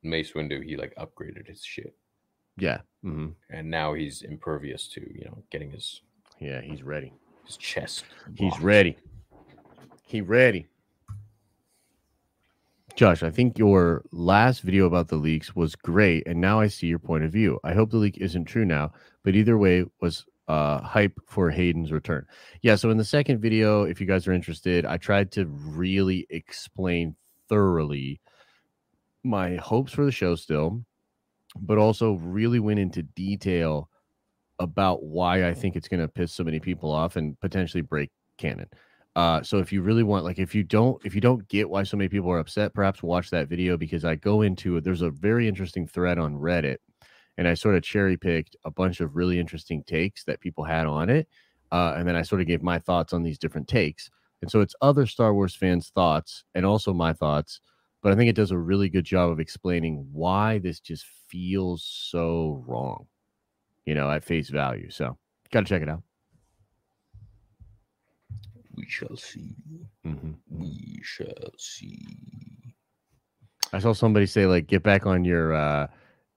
Mace 0.03 0.31
Windu, 0.33 0.63
he 0.63 0.75
like 0.77 0.93
upgraded 0.95 1.47
his 1.47 1.63
shit, 1.63 1.95
yeah, 2.57 2.79
Mm-hmm. 3.05 3.29
and 3.49 3.69
now 3.69 3.93
he's 3.93 4.21
impervious 4.23 4.87
to 4.89 5.01
you 5.01 5.25
know 5.25 5.43
getting 5.51 5.71
his 5.71 6.01
yeah, 6.39 6.61
he's 6.61 6.83
ready. 6.83 7.13
his 7.45 7.57
chest. 7.57 8.05
He's 8.35 8.59
ready. 8.59 8.97
He 10.03 10.21
ready. 10.21 10.67
Josh, 12.99 13.23
I 13.23 13.29
think 13.29 13.57
your 13.57 14.03
last 14.11 14.59
video 14.59 14.85
about 14.85 15.07
the 15.07 15.15
leaks 15.15 15.55
was 15.55 15.73
great, 15.73 16.27
and 16.27 16.41
now 16.41 16.59
I 16.59 16.67
see 16.67 16.87
your 16.87 16.99
point 16.99 17.23
of 17.23 17.31
view. 17.31 17.57
I 17.63 17.73
hope 17.73 17.91
the 17.91 17.95
leak 17.95 18.17
isn't 18.17 18.43
true 18.43 18.65
now, 18.65 18.91
but 19.23 19.37
either 19.37 19.57
way 19.57 19.85
was 20.01 20.25
uh, 20.49 20.81
hype 20.81 21.17
for 21.25 21.49
Hayden's 21.49 21.93
return. 21.93 22.25
Yeah, 22.61 22.75
so 22.75 22.89
in 22.89 22.97
the 22.97 23.05
second 23.05 23.39
video, 23.39 23.83
if 23.83 24.01
you 24.01 24.05
guys 24.05 24.27
are 24.27 24.33
interested, 24.33 24.85
I 24.85 24.97
tried 24.97 25.31
to 25.31 25.45
really 25.45 26.27
explain 26.29 27.15
thoroughly 27.47 28.19
my 29.23 29.55
hopes 29.55 29.93
for 29.93 30.03
the 30.03 30.11
show 30.11 30.35
still, 30.35 30.83
but 31.55 31.77
also 31.77 32.15
really 32.15 32.59
went 32.59 32.79
into 32.79 33.03
detail 33.03 33.89
about 34.59 35.03
why 35.03 35.47
I 35.47 35.53
think 35.53 35.77
it's 35.77 35.87
going 35.87 36.01
to 36.01 36.09
piss 36.09 36.33
so 36.33 36.43
many 36.43 36.59
people 36.59 36.91
off 36.91 37.15
and 37.15 37.39
potentially 37.39 37.79
break 37.79 38.11
canon. 38.37 38.67
Uh, 39.19 39.43
so 39.43 39.57
if 39.57 39.73
you 39.73 39.81
really 39.81 40.01
want, 40.01 40.23
like, 40.23 40.39
if 40.39 40.55
you 40.55 40.63
don't, 40.63 40.97
if 41.05 41.13
you 41.13 41.19
don't 41.19 41.45
get 41.49 41.69
why 41.69 41.83
so 41.83 41.97
many 41.97 42.07
people 42.07 42.31
are 42.31 42.39
upset, 42.39 42.73
perhaps 42.73 43.03
watch 43.03 43.29
that 43.29 43.49
video 43.49 43.75
because 43.75 44.05
I 44.05 44.15
go 44.15 44.43
into 44.43 44.77
it. 44.77 44.85
There's 44.85 45.01
a 45.01 45.09
very 45.09 45.45
interesting 45.45 45.85
thread 45.85 46.17
on 46.17 46.35
Reddit, 46.35 46.77
and 47.37 47.45
I 47.45 47.53
sort 47.53 47.75
of 47.75 47.83
cherry 47.83 48.15
picked 48.15 48.55
a 48.63 48.71
bunch 48.71 49.01
of 49.01 49.17
really 49.17 49.37
interesting 49.37 49.83
takes 49.83 50.23
that 50.23 50.39
people 50.39 50.63
had 50.63 50.85
on 50.85 51.09
it, 51.09 51.27
uh, 51.69 51.95
and 51.97 52.07
then 52.07 52.15
I 52.15 52.21
sort 52.21 52.39
of 52.39 52.47
gave 52.47 52.63
my 52.63 52.79
thoughts 52.79 53.11
on 53.11 53.21
these 53.21 53.37
different 53.37 53.67
takes. 53.67 54.09
And 54.41 54.49
so 54.49 54.61
it's 54.61 54.75
other 54.81 55.05
Star 55.05 55.33
Wars 55.33 55.53
fans' 55.53 55.91
thoughts 55.93 56.45
and 56.55 56.65
also 56.65 56.93
my 56.93 57.11
thoughts, 57.11 57.59
but 58.01 58.13
I 58.13 58.15
think 58.15 58.29
it 58.29 58.37
does 58.37 58.51
a 58.51 58.57
really 58.57 58.87
good 58.87 59.03
job 59.03 59.31
of 59.31 59.41
explaining 59.41 60.07
why 60.13 60.59
this 60.59 60.79
just 60.79 61.05
feels 61.27 61.83
so 61.83 62.63
wrong, 62.65 63.07
you 63.85 63.95
know, 63.95 64.09
at 64.09 64.23
face 64.23 64.47
value. 64.47 64.89
So 64.89 65.17
got 65.51 65.59
to 65.59 65.65
check 65.65 65.81
it 65.81 65.89
out. 65.89 66.08
We 68.79 68.85
shall 68.87 69.17
see. 69.17 69.55
hmm 70.05 70.31
We 70.49 71.01
shall 71.03 71.51
see. 71.57 72.73
I 73.73 73.79
saw 73.79 73.91
somebody 73.91 74.25
say 74.25 74.45
like 74.45 74.67
get 74.67 74.83
back 74.83 75.05
on 75.05 75.25
your 75.25 75.53
uh 75.53 75.87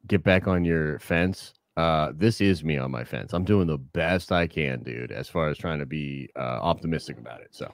get 0.08 0.24
back 0.24 0.48
on 0.48 0.64
your 0.64 0.98
fence. 0.98 1.54
Uh 1.76 2.10
this 2.16 2.40
is 2.40 2.64
me 2.64 2.78
on 2.78 2.90
my 2.90 3.04
fence. 3.04 3.32
I'm 3.32 3.44
doing 3.44 3.68
the 3.68 3.78
best 3.78 4.32
I 4.32 4.48
can, 4.48 4.82
dude, 4.82 5.12
as 5.12 5.28
far 5.28 5.48
as 5.50 5.56
trying 5.56 5.78
to 5.78 5.86
be 5.86 6.28
uh 6.34 6.58
optimistic 6.60 7.16
about 7.18 7.42
it. 7.42 7.50
So 7.52 7.72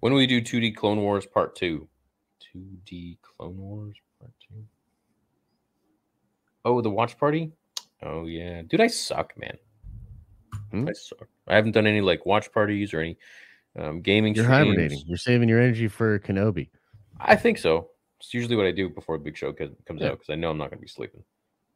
When 0.00 0.14
we 0.14 0.26
do 0.26 0.40
2D 0.40 0.76
Clone 0.76 1.02
Wars 1.02 1.26
Part 1.26 1.56
2? 1.56 1.86
2D 2.56 3.18
Clone 3.20 3.58
Wars 3.58 3.96
Part 4.18 4.32
2? 4.48 4.64
Oh, 6.64 6.80
the 6.80 6.90
watch 6.90 7.18
party. 7.18 7.52
Oh 8.02 8.24
yeah, 8.26 8.62
dude, 8.62 8.80
I 8.80 8.86
suck, 8.86 9.34
man. 9.36 9.58
Hmm? 10.84 10.88
I. 10.88 11.52
I 11.52 11.56
haven't 11.56 11.72
done 11.72 11.86
any 11.86 12.00
like 12.00 12.26
watch 12.26 12.52
parties 12.52 12.92
or 12.92 13.00
any 13.00 13.16
um, 13.78 14.00
gaming. 14.00 14.34
You're 14.34 14.44
streams. 14.44 14.68
hibernating. 14.68 15.02
You're 15.06 15.16
saving 15.18 15.48
your 15.48 15.60
energy 15.60 15.88
for 15.88 16.18
Kenobi. 16.18 16.68
I 17.20 17.36
think 17.36 17.58
so. 17.58 17.90
It's 18.20 18.32
usually 18.34 18.56
what 18.56 18.66
I 18.66 18.70
do 18.72 18.88
before 18.88 19.14
a 19.14 19.18
big 19.18 19.36
show 19.36 19.52
comes 19.52 19.70
Yeah. 20.00 20.08
out 20.08 20.12
because 20.18 20.30
I 20.30 20.34
know 20.36 20.50
I'm 20.50 20.58
not 20.58 20.70
going 20.70 20.78
to 20.78 20.82
be 20.82 20.88
sleeping 20.88 21.22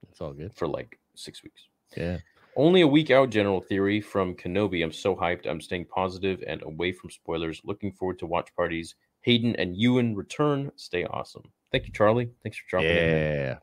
It's 0.08 0.20
all 0.20 0.32
good. 0.32 0.54
for 0.54 0.66
like 0.66 0.98
six 1.14 1.42
weeks. 1.42 1.62
Yeah. 1.96 2.18
Only 2.56 2.80
a 2.80 2.86
week 2.86 3.10
out, 3.10 3.30
general 3.30 3.60
theory 3.60 4.00
from 4.00 4.34
Kenobi. 4.34 4.82
I'm 4.82 4.90
so 4.92 5.14
hyped. 5.14 5.46
I'm 5.46 5.60
staying 5.60 5.84
positive 5.86 6.42
and 6.46 6.62
away 6.62 6.92
from 6.92 7.10
spoilers. 7.10 7.60
Looking 7.64 7.92
forward 7.92 8.18
to 8.20 8.26
watch 8.26 8.54
parties. 8.56 8.96
Hayden 9.20 9.54
and 9.56 9.76
Ewan 9.76 10.16
return. 10.16 10.72
Stay 10.76 11.04
awesome. 11.04 11.44
Thank 11.70 11.86
you, 11.86 11.92
Charlie. 11.92 12.30
Thanks 12.42 12.58
for 12.58 12.64
dropping 12.68 12.90
in. 12.90 12.96
Yeah. 12.96 13.58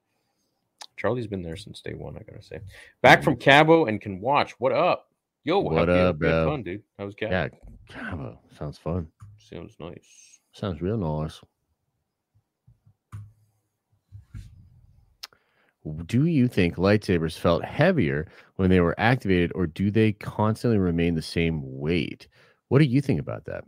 Charlie's 0.96 1.28
been 1.28 1.42
there 1.44 1.58
since 1.58 1.82
day 1.82 1.94
one, 1.94 2.16
I 2.16 2.22
gotta 2.24 2.42
say. 2.42 2.60
Back 3.02 3.24
from 3.24 3.36
Cabo 3.36 3.86
and 3.86 4.00
can 4.00 4.20
watch. 4.22 4.52
What 4.60 4.72
up? 4.72 5.07
Yo, 5.48 5.60
What 5.60 5.88
up, 5.88 6.20
bro? 6.20 6.46
Fun, 6.46 6.62
dude. 6.62 6.84
How 7.00 7.06
was 7.06 7.16
Cabo? 7.16 7.32
Yeah. 7.32 7.48
Cabo. 7.88 8.38
Sounds 8.60 8.78
fun. 8.78 9.08
Sounds 9.38 9.78
nice. 9.80 10.42
Sounds 10.52 10.82
real 10.82 10.98
nice. 10.98 11.40
Do 16.06 16.26
you 16.26 16.50
think 16.50 16.76
lightsabers 16.76 17.40
felt 17.40 17.64
heavier 17.64 18.28
when 18.58 18.70
they 18.70 18.82
were 18.82 18.94
activated, 19.00 19.54
or 19.56 19.68
do 19.68 19.90
they 19.90 20.12
constantly 20.12 20.80
remain 20.80 21.16
the 21.16 21.22
same 21.22 21.62
weight? 21.64 22.28
What 22.68 22.80
do 22.80 22.86
you 22.86 23.00
think 23.00 23.22
about 23.22 23.46
that? 23.46 23.64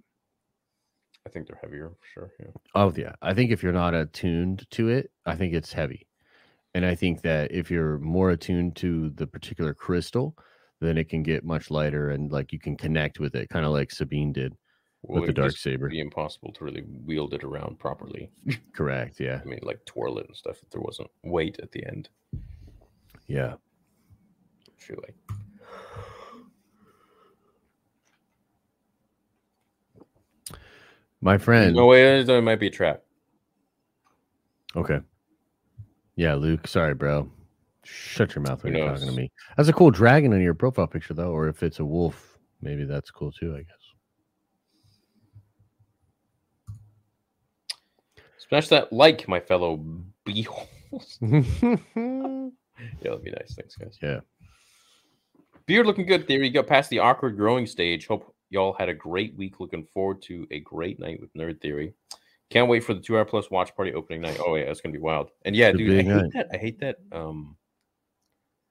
I 1.26 1.30
think 1.30 1.48
they're 1.48 1.60
heavier 1.62 1.92
for 1.92 2.08
sure. 2.14 2.34
Yeah. 2.42 2.52
Oh 2.76 2.92
yeah, 2.94 3.14
I 3.22 3.34
think 3.34 3.52
if 3.52 3.64
you're 3.64 3.72
not 3.72 3.94
attuned 3.94 4.70
to 4.72 4.90
it, 4.90 5.12
I 5.26 5.38
think 5.38 5.54
it's 5.54 5.72
heavy, 5.72 6.08
and 6.74 6.86
I 6.86 6.94
think 6.96 7.22
that 7.22 7.54
if 7.54 7.72
you're 7.72 8.00
more 8.00 8.32
attuned 8.32 8.76
to 8.78 9.12
the 9.12 9.28
particular 9.28 9.74
crystal, 9.74 10.36
then 10.80 10.98
it 10.98 11.10
can 11.10 11.24
get 11.24 11.44
much 11.44 11.70
lighter 11.70 12.12
and 12.12 12.32
like 12.32 12.54
you 12.54 12.60
can 12.60 12.76
connect 12.76 13.20
with 13.20 13.36
it, 13.36 13.50
kind 13.50 13.66
of 13.66 13.72
like 13.72 13.92
Sabine 13.92 14.32
did 14.32 14.56
Well, 15.02 15.22
with 15.22 15.28
the 15.30 15.34
dark 15.34 15.58
saber. 15.58 15.90
Be 15.90 16.00
impossible 16.00 16.54
to 16.54 16.64
really 16.64 16.84
wield 17.06 17.34
it 17.34 17.44
around 17.44 17.80
properly. 17.80 18.32
Correct. 18.74 19.20
Yeah. 19.20 19.40
I 19.42 19.46
mean, 19.46 19.60
like 19.62 19.84
twirl 19.86 20.20
it 20.20 20.28
and 20.28 20.36
stuff. 20.36 20.58
If 20.64 20.70
there 20.70 20.82
wasn't 20.82 21.10
weight 21.24 21.60
at 21.62 21.72
the 21.72 21.86
end, 21.86 22.10
Yeah. 23.28 23.56
Like. 24.90 25.16
My 31.22 31.38
friend. 31.38 31.76
No 31.76 31.86
way. 31.86 32.24
There 32.24 32.42
might 32.42 32.60
be 32.60 32.68
a 32.68 32.72
trap. 32.72 33.04
Okay. 34.76 35.02
Yeah, 36.16 36.36
Luke. 36.36 36.68
Sorry, 36.68 36.94
bro. 36.94 37.30
Shut 37.92 38.36
your 38.36 38.44
mouth 38.44 38.64
when 38.64 38.76
you're 38.76 38.88
talking 38.88 39.08
to 39.08 39.14
me. 39.14 39.32
That's 39.58 39.70
a 39.70 39.74
cool 39.74 39.92
dragon 39.92 40.34
in 40.34 40.42
your 40.42 40.54
profile 40.54 40.88
picture, 40.88 41.14
though. 41.14 41.32
Or 41.32 41.48
if 41.48 41.64
it's 41.64 41.80
a 41.80 41.86
wolf, 41.86 42.38
maybe 42.62 42.86
that's 42.86 43.12
cool 43.12 43.32
too. 43.32 43.56
I 43.56 43.60
guess. 43.60 43.76
Smash 48.50 48.68
that 48.70 48.92
like, 48.92 49.28
my 49.28 49.40
fellow 49.40 49.84
beeholes. 50.26 51.18
yeah, 51.22 52.50
that'd 53.04 53.24
be 53.24 53.32
nice. 53.32 53.56
Thanks, 53.56 53.76
guys. 53.76 53.98
Yeah. 54.02 54.20
Beard 55.66 55.86
looking 55.86 56.08
good. 56.08 56.28
There 56.28 56.42
you 56.42 56.50
go. 56.50 56.64
Past 56.64 56.90
the 56.90 57.00
awkward 57.00 57.38
growing 57.38 57.68
stage. 57.68 58.08
Hope 58.08 58.34
y'all 58.50 58.74
had 58.74 58.90
a 58.90 58.94
great 58.94 59.36
week. 59.36 59.60
Looking 59.60 59.86
forward 59.94 60.22
to 60.24 60.48
a 60.50 60.60
great 60.62 61.00
night 61.00 61.22
with 61.22 61.34
Nerd 61.36 61.62
Theory. 61.62 61.94
Can't 62.50 62.68
wait 62.68 62.84
for 62.84 62.96
the 62.96 63.00
two 63.00 63.18
hour 63.18 63.26
plus 63.26 63.52
watch 63.52 63.76
party 63.76 63.94
opening 63.94 64.22
night. 64.22 64.40
Oh 64.44 64.56
yeah, 64.56 64.64
it's 64.64 64.82
gonna 64.82 64.94
be 64.94 65.00
wild. 65.00 65.30
And 65.46 65.56
yeah, 65.56 65.72
dude, 65.72 65.92
I 65.92 65.96
hate 66.02 66.08
night. 66.08 66.32
that. 66.34 66.48
I 66.52 66.58
hate 66.58 66.80
that. 66.80 66.98
Um, 67.12 67.56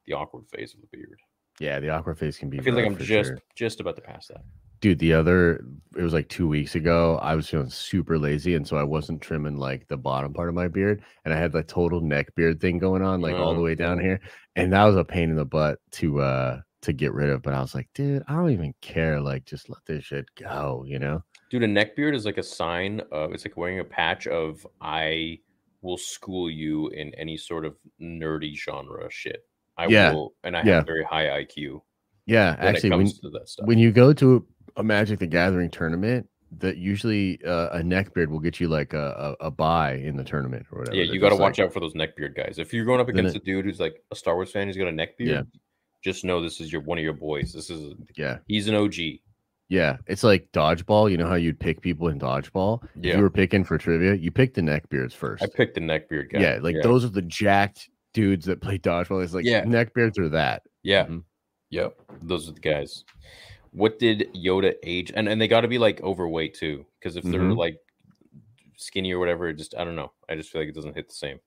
the 0.08 0.14
awkward 0.14 0.44
phase 0.48 0.74
of 0.74 0.80
the 0.80 0.88
beard. 0.90 1.20
yeah, 1.60 1.78
the 1.80 1.90
awkward 1.90 2.18
phase 2.18 2.38
can 2.38 2.48
be. 2.50 2.58
I 2.58 2.62
feel 2.62 2.74
like 2.74 2.86
I'm 2.86 2.96
just 2.96 3.08
sure. 3.28 3.38
just 3.54 3.80
about 3.80 3.96
to 3.96 4.02
pass 4.02 4.26
that. 4.28 4.42
dude. 4.80 4.98
The 5.00 5.12
other, 5.12 5.64
it 5.96 6.02
was 6.02 6.12
like 6.12 6.28
two 6.28 6.48
weeks 6.48 6.74
ago. 6.74 7.18
I 7.22 7.34
was 7.34 7.48
feeling 7.48 7.68
super 7.70 8.18
lazy, 8.18 8.54
and 8.54 8.66
so 8.66 8.76
I 8.76 8.84
wasn't 8.84 9.20
trimming 9.20 9.56
like 9.56 9.86
the 9.88 9.96
bottom 9.96 10.32
part 10.32 10.48
of 10.48 10.54
my 10.54 10.68
beard, 10.68 11.02
and 11.24 11.34
I 11.34 11.36
had 11.36 11.52
the 11.52 11.62
total 11.62 12.00
neck 12.00 12.34
beard 12.36 12.60
thing 12.60 12.78
going 12.78 13.02
on, 13.02 13.20
like 13.20 13.34
all 13.36 13.54
the 13.54 13.60
Oh, 13.60 13.64
way 13.64 13.74
down 13.74 13.98
here, 14.00 14.20
and 14.56 14.72
that 14.72 14.84
was 14.84 14.96
a 14.96 15.04
pain 15.04 15.30
in 15.30 15.36
the 15.36 15.44
butt 15.44 15.78
to 15.92 16.20
uh 16.20 16.60
to 16.82 16.92
get 16.92 17.12
rid 17.12 17.28
of. 17.28 17.42
But 17.42 17.54
I 17.54 17.60
was 17.60 17.74
like, 17.74 17.88
dude, 17.94 18.22
I 18.28 18.34
don't 18.34 18.52
even 18.52 18.72
care. 18.80 19.20
Like, 19.20 19.44
just 19.44 19.68
let 19.68 19.84
this 19.84 20.04
shit 20.04 20.26
go, 20.36 20.84
you 20.86 21.00
know? 21.00 21.24
Dude, 21.50 21.64
a 21.64 21.66
neck 21.66 21.96
beard 21.96 22.14
is 22.14 22.24
like 22.24 22.38
a 22.38 22.42
sign 22.42 23.00
of 23.10 23.32
it's 23.32 23.44
like 23.44 23.56
wearing 23.56 23.80
a 23.80 23.84
patch 23.84 24.28
of 24.28 24.64
I 24.80 25.40
will 25.82 25.96
school 25.96 26.48
you 26.50 26.88
in 26.90 27.12
any 27.14 27.36
sort 27.36 27.64
of 27.64 27.74
nerdy 28.00 28.54
genre 28.56 29.08
shit. 29.10 29.47
I 29.78 29.86
Yeah, 29.86 30.12
will, 30.12 30.34
and 30.44 30.56
I 30.56 30.62
yeah. 30.64 30.74
have 30.76 30.86
very 30.86 31.04
high 31.04 31.26
IQ 31.44 31.80
Yeah, 32.26 32.56
when 32.56 32.74
actually, 32.74 32.90
when 32.90 33.06
to 33.06 33.30
that 33.30 33.48
stuff. 33.48 33.66
when 33.66 33.78
you 33.78 33.92
go 33.92 34.12
to 34.12 34.46
a 34.76 34.82
Magic 34.82 35.18
the 35.20 35.26
Gathering 35.26 35.70
tournament, 35.70 36.28
that 36.58 36.76
usually 36.78 37.38
uh, 37.44 37.68
a 37.72 37.82
neck 37.82 38.12
beard 38.14 38.30
will 38.30 38.38
get 38.40 38.58
you 38.58 38.68
like 38.68 38.92
a, 38.94 39.36
a, 39.40 39.46
a 39.46 39.50
buy 39.50 39.94
in 39.94 40.16
the 40.16 40.24
tournament 40.24 40.66
or 40.72 40.80
whatever. 40.80 40.96
yeah, 40.96 41.04
you 41.12 41.20
got 41.20 41.28
to 41.30 41.36
watch 41.36 41.58
like- 41.58 41.66
out 41.66 41.72
for 41.72 41.80
those 41.80 41.94
neckbeard 41.94 42.34
guys. 42.36 42.58
If 42.58 42.72
you're 42.74 42.84
going 42.86 43.00
up 43.00 43.08
against 43.08 43.36
it- 43.36 43.42
a 43.42 43.44
dude 43.44 43.64
who's 43.66 43.80
like 43.80 44.02
a 44.10 44.16
Star 44.16 44.34
Wars 44.34 44.50
fan, 44.50 44.66
who's 44.66 44.76
got 44.76 44.88
a 44.88 44.92
neckbeard, 44.92 45.14
Yeah. 45.20 45.42
just 46.02 46.24
know 46.24 46.40
this 46.42 46.60
is 46.60 46.72
your 46.72 46.80
one 46.82 46.98
of 46.98 47.04
your 47.04 47.12
boys. 47.12 47.52
This 47.52 47.70
is 47.70 47.94
Yeah, 48.16 48.38
he's 48.46 48.66
an 48.68 48.74
OG. 48.74 49.20
yeah. 49.68 49.98
It's 50.06 50.24
like 50.24 50.48
dodgeball. 50.52 51.10
You 51.10 51.18
know 51.18 51.28
how 51.28 51.34
you'd 51.34 51.60
pick 51.60 51.82
people 51.82 52.08
in 52.08 52.18
dodgeball? 52.18 52.82
If 52.96 53.04
Yeah, 53.04 53.16
you 53.16 53.22
were 53.22 53.30
picking 53.30 53.62
for 53.64 53.76
trivia, 53.76 54.14
you 54.14 54.30
pick 54.30 54.54
the 54.54 54.62
neck 54.62 54.88
beards 54.88 55.12
first. 55.14 55.42
I 55.42 55.48
picked 55.54 55.74
the 55.74 55.82
neckbeard 55.82 56.32
guy. 56.32 56.40
yeah, 56.40 56.58
like 56.62 56.76
those 56.82 57.04
are 57.04 57.08
the 57.10 57.20
jacked 57.22 57.90
dudes 58.18 58.46
that 58.46 58.60
play 58.60 58.76
dodgeball. 58.78 59.22
It's 59.22 59.32
like 59.32 59.44
Yeah. 59.44 59.62
neck 59.62 59.94
beards 59.94 60.18
are 60.18 60.28
that. 60.30 60.62
Yeah. 60.82 61.06
Mhm. 61.06 61.22
Yep. 61.70 61.96
Those 62.22 62.48
are 62.48 62.52
the 62.52 62.58
guys. 62.60 63.04
What 63.70 64.00
did 64.00 64.28
Yoda 64.34 64.74
age? 64.82 65.12
And 65.14 65.28
and 65.28 65.40
they 65.40 65.46
got 65.46 65.60
to 65.60 65.68
be 65.68 65.78
like 65.78 66.02
overweight 66.02 66.54
too, 66.54 66.84
because 66.98 67.14
if 67.14 67.22
they're 67.22 67.40
Mhm. 67.40 67.56
like 67.56 67.78
skinny 68.76 69.12
or 69.12 69.20
whatever, 69.20 69.48
it 69.48 69.54
just 69.54 69.76
I 69.76 69.84
don't 69.84 69.94
know. 69.94 70.10
I 70.28 70.34
just 70.34 70.50
feel 70.50 70.60
like 70.62 70.68
it 70.68 70.74
doesn't 70.74 70.96
hit 70.96 71.08
the 71.08 71.14
same. 71.14 71.38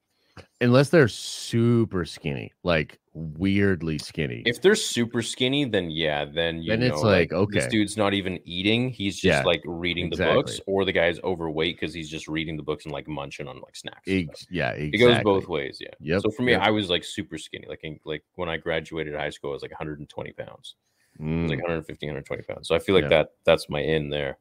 Unless 0.61 0.91
they're 0.91 1.09
super 1.09 2.05
skinny, 2.05 2.53
like 2.63 3.00
weirdly 3.13 3.97
skinny. 3.97 4.41
If 4.45 4.61
they're 4.61 4.75
super 4.75 5.21
skinny, 5.21 5.65
then 5.65 5.89
yeah, 5.91 6.25
then 6.25 6.61
you 6.61 6.71
Then 6.71 6.79
know, 6.81 6.87
it's 6.87 7.03
like, 7.03 7.29
this 7.29 7.37
okay. 7.39 7.67
dude's 7.69 7.97
not 7.97 8.13
even 8.13 8.39
eating; 8.45 8.89
he's 8.89 9.15
just 9.15 9.23
Yeah, 9.39 9.43
like 9.43 9.61
reading 9.65 10.09
the 10.09 10.17
books, 10.17 10.59
or 10.67 10.85
the 10.85 10.91
guy's 10.91 11.19
overweight 11.21 11.79
because 11.79 11.93
he's 11.93 12.09
just 12.09 12.27
reading 12.27 12.57
the 12.57 12.63
books 12.63 12.85
and 12.85 12.93
like 12.93 13.07
munching 13.07 13.47
on 13.47 13.59
like 13.61 13.75
snacks. 13.75 14.01
Ex- 14.07 14.47
yeah, 14.49 14.71
exactly. 14.71 14.89
It 14.93 15.13
goes 15.15 15.23
both 15.23 15.47
ways, 15.47 15.77
yeah. 15.81 15.89
Yep, 15.99 16.21
So 16.21 16.31
for 16.31 16.43
me, 16.43 16.53
yep. 16.53 16.61
I 16.61 16.71
was 16.71 16.89
like 16.89 17.03
super 17.03 17.37
skinny. 17.37 17.67
Like 17.67 17.83
in, 17.83 17.99
like 18.05 18.23
when 18.35 18.49
I 18.49 18.57
graduated 18.57 19.13
high 19.15 19.29
school, 19.29 19.51
I 19.51 19.53
was 19.53 19.61
like 19.61 19.71
120 19.71 20.31
pounds. 20.33 20.75
Mm, 21.19 21.49
like 21.49 21.59
150, 21.59 22.05
120 22.05 22.43
pounds. 22.43 22.67
So 22.67 22.75
I 22.75 22.79
feel 22.79 22.95
like 22.95 23.03
Yeah. 23.03 23.09
that 23.09 23.29
that's 23.43 23.69
my 23.69 23.81
in 23.81 24.09
there. 24.09 24.37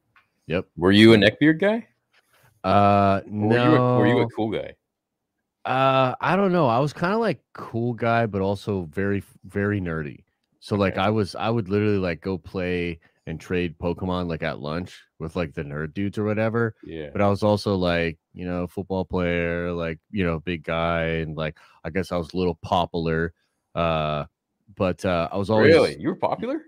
Yep. 0.46 0.66
Were 0.76 0.92
you 0.92 1.12
a 1.12 1.16
neckbeard 1.16 1.60
guy? 1.60 1.86
uh, 2.62 3.20
no. 3.26 3.48
Were 3.48 3.56
you 3.56 3.76
a, 3.76 3.98
were 3.98 4.06
you 4.06 4.18
a 4.20 4.28
cool 4.30 4.50
guy? 4.50 4.74
Uh, 5.64 6.14
I 6.20 6.36
don't 6.36 6.52
know. 6.52 6.68
I 6.68 6.78
was 6.78 6.92
kind 6.92 7.12
of 7.12 7.20
like 7.20 7.40
cool 7.54 7.92
guy, 7.92 8.26
but 8.26 8.40
also 8.40 8.88
very, 8.92 9.22
very 9.44 9.80
nerdy. 9.80 10.24
So 10.60 10.76
like, 10.76 10.98
I 10.98 11.10
was, 11.10 11.34
I 11.34 11.50
would 11.50 11.68
literally 11.68 11.98
like 11.98 12.20
go 12.20 12.38
play 12.38 12.98
and 13.26 13.40
trade 13.40 13.78
Pokemon 13.78 14.28
like 14.28 14.42
at 14.42 14.60
lunch 14.60 15.00
with 15.18 15.36
like 15.36 15.54
the 15.54 15.62
nerd 15.62 15.94
dudes 15.94 16.18
or 16.18 16.24
whatever. 16.24 16.74
Yeah. 16.82 17.10
But 17.12 17.22
I 17.22 17.28
was 17.28 17.42
also 17.42 17.76
like, 17.76 18.18
you 18.34 18.44
know, 18.46 18.66
football 18.66 19.04
player, 19.04 19.72
like 19.72 19.98
you 20.10 20.24
know, 20.24 20.40
big 20.40 20.64
guy, 20.64 21.04
and 21.04 21.36
like 21.36 21.56
I 21.84 21.90
guess 21.90 22.12
I 22.12 22.16
was 22.16 22.32
a 22.34 22.36
little 22.36 22.58
popular. 22.62 23.32
Uh, 23.74 24.24
but 24.76 25.04
uh, 25.04 25.28
I 25.32 25.36
was 25.36 25.50
always 25.50 25.72
Really? 25.74 25.98
You 25.98 26.08
were 26.08 26.16
popular? 26.16 26.62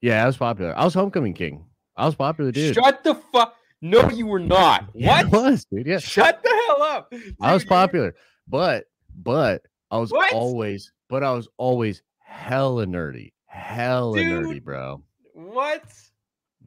yeah, 0.00 0.22
I 0.22 0.26
was 0.26 0.36
popular. 0.36 0.76
I 0.76 0.84
was 0.84 0.94
homecoming 0.94 1.34
king. 1.34 1.64
I 1.96 2.06
was 2.06 2.14
popular, 2.14 2.52
dude. 2.52 2.74
Shut 2.74 3.02
the 3.02 3.14
fuck. 3.14 3.56
No, 3.80 4.08
you 4.10 4.26
were 4.26 4.40
not. 4.40 4.86
Yeah, 4.94 5.14
I 5.14 5.24
What? 5.24 5.42
was, 5.50 5.64
dude. 5.66 5.86
Yeah, 5.86 5.98
Shut 5.98 6.42
the 6.42 6.62
hell 6.66 6.82
up. 6.82 7.12
I 7.40 7.52
was 7.54 7.62
Dude, 7.62 7.70
you 7.70 7.74
were- 7.76 7.80
popular, 7.86 8.14
but 8.48 8.84
but 9.14 9.62
I 9.90 9.98
was 9.98 10.10
What? 10.12 10.32
always 10.32 10.92
but 11.08 11.22
I 11.24 11.32
was 11.32 11.48
always 11.56 12.02
hella 12.20 12.86
nerdy, 12.86 13.32
hella 13.46 14.18
nerdy, 14.18 14.62
bro. 14.62 15.02
What? 15.32 15.84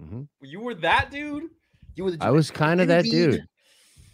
Mhm. 0.01 0.27
You 0.41 0.59
were 0.61 0.73
that 0.75 1.11
dude? 1.11 1.49
You 1.95 2.05
were 2.05 2.11
the 2.11 2.23
I 2.23 2.29
was 2.31 2.49
kind 2.49 2.81
of 2.81 2.87
that 2.87 3.05
envied. 3.05 3.11
dude. 3.11 3.45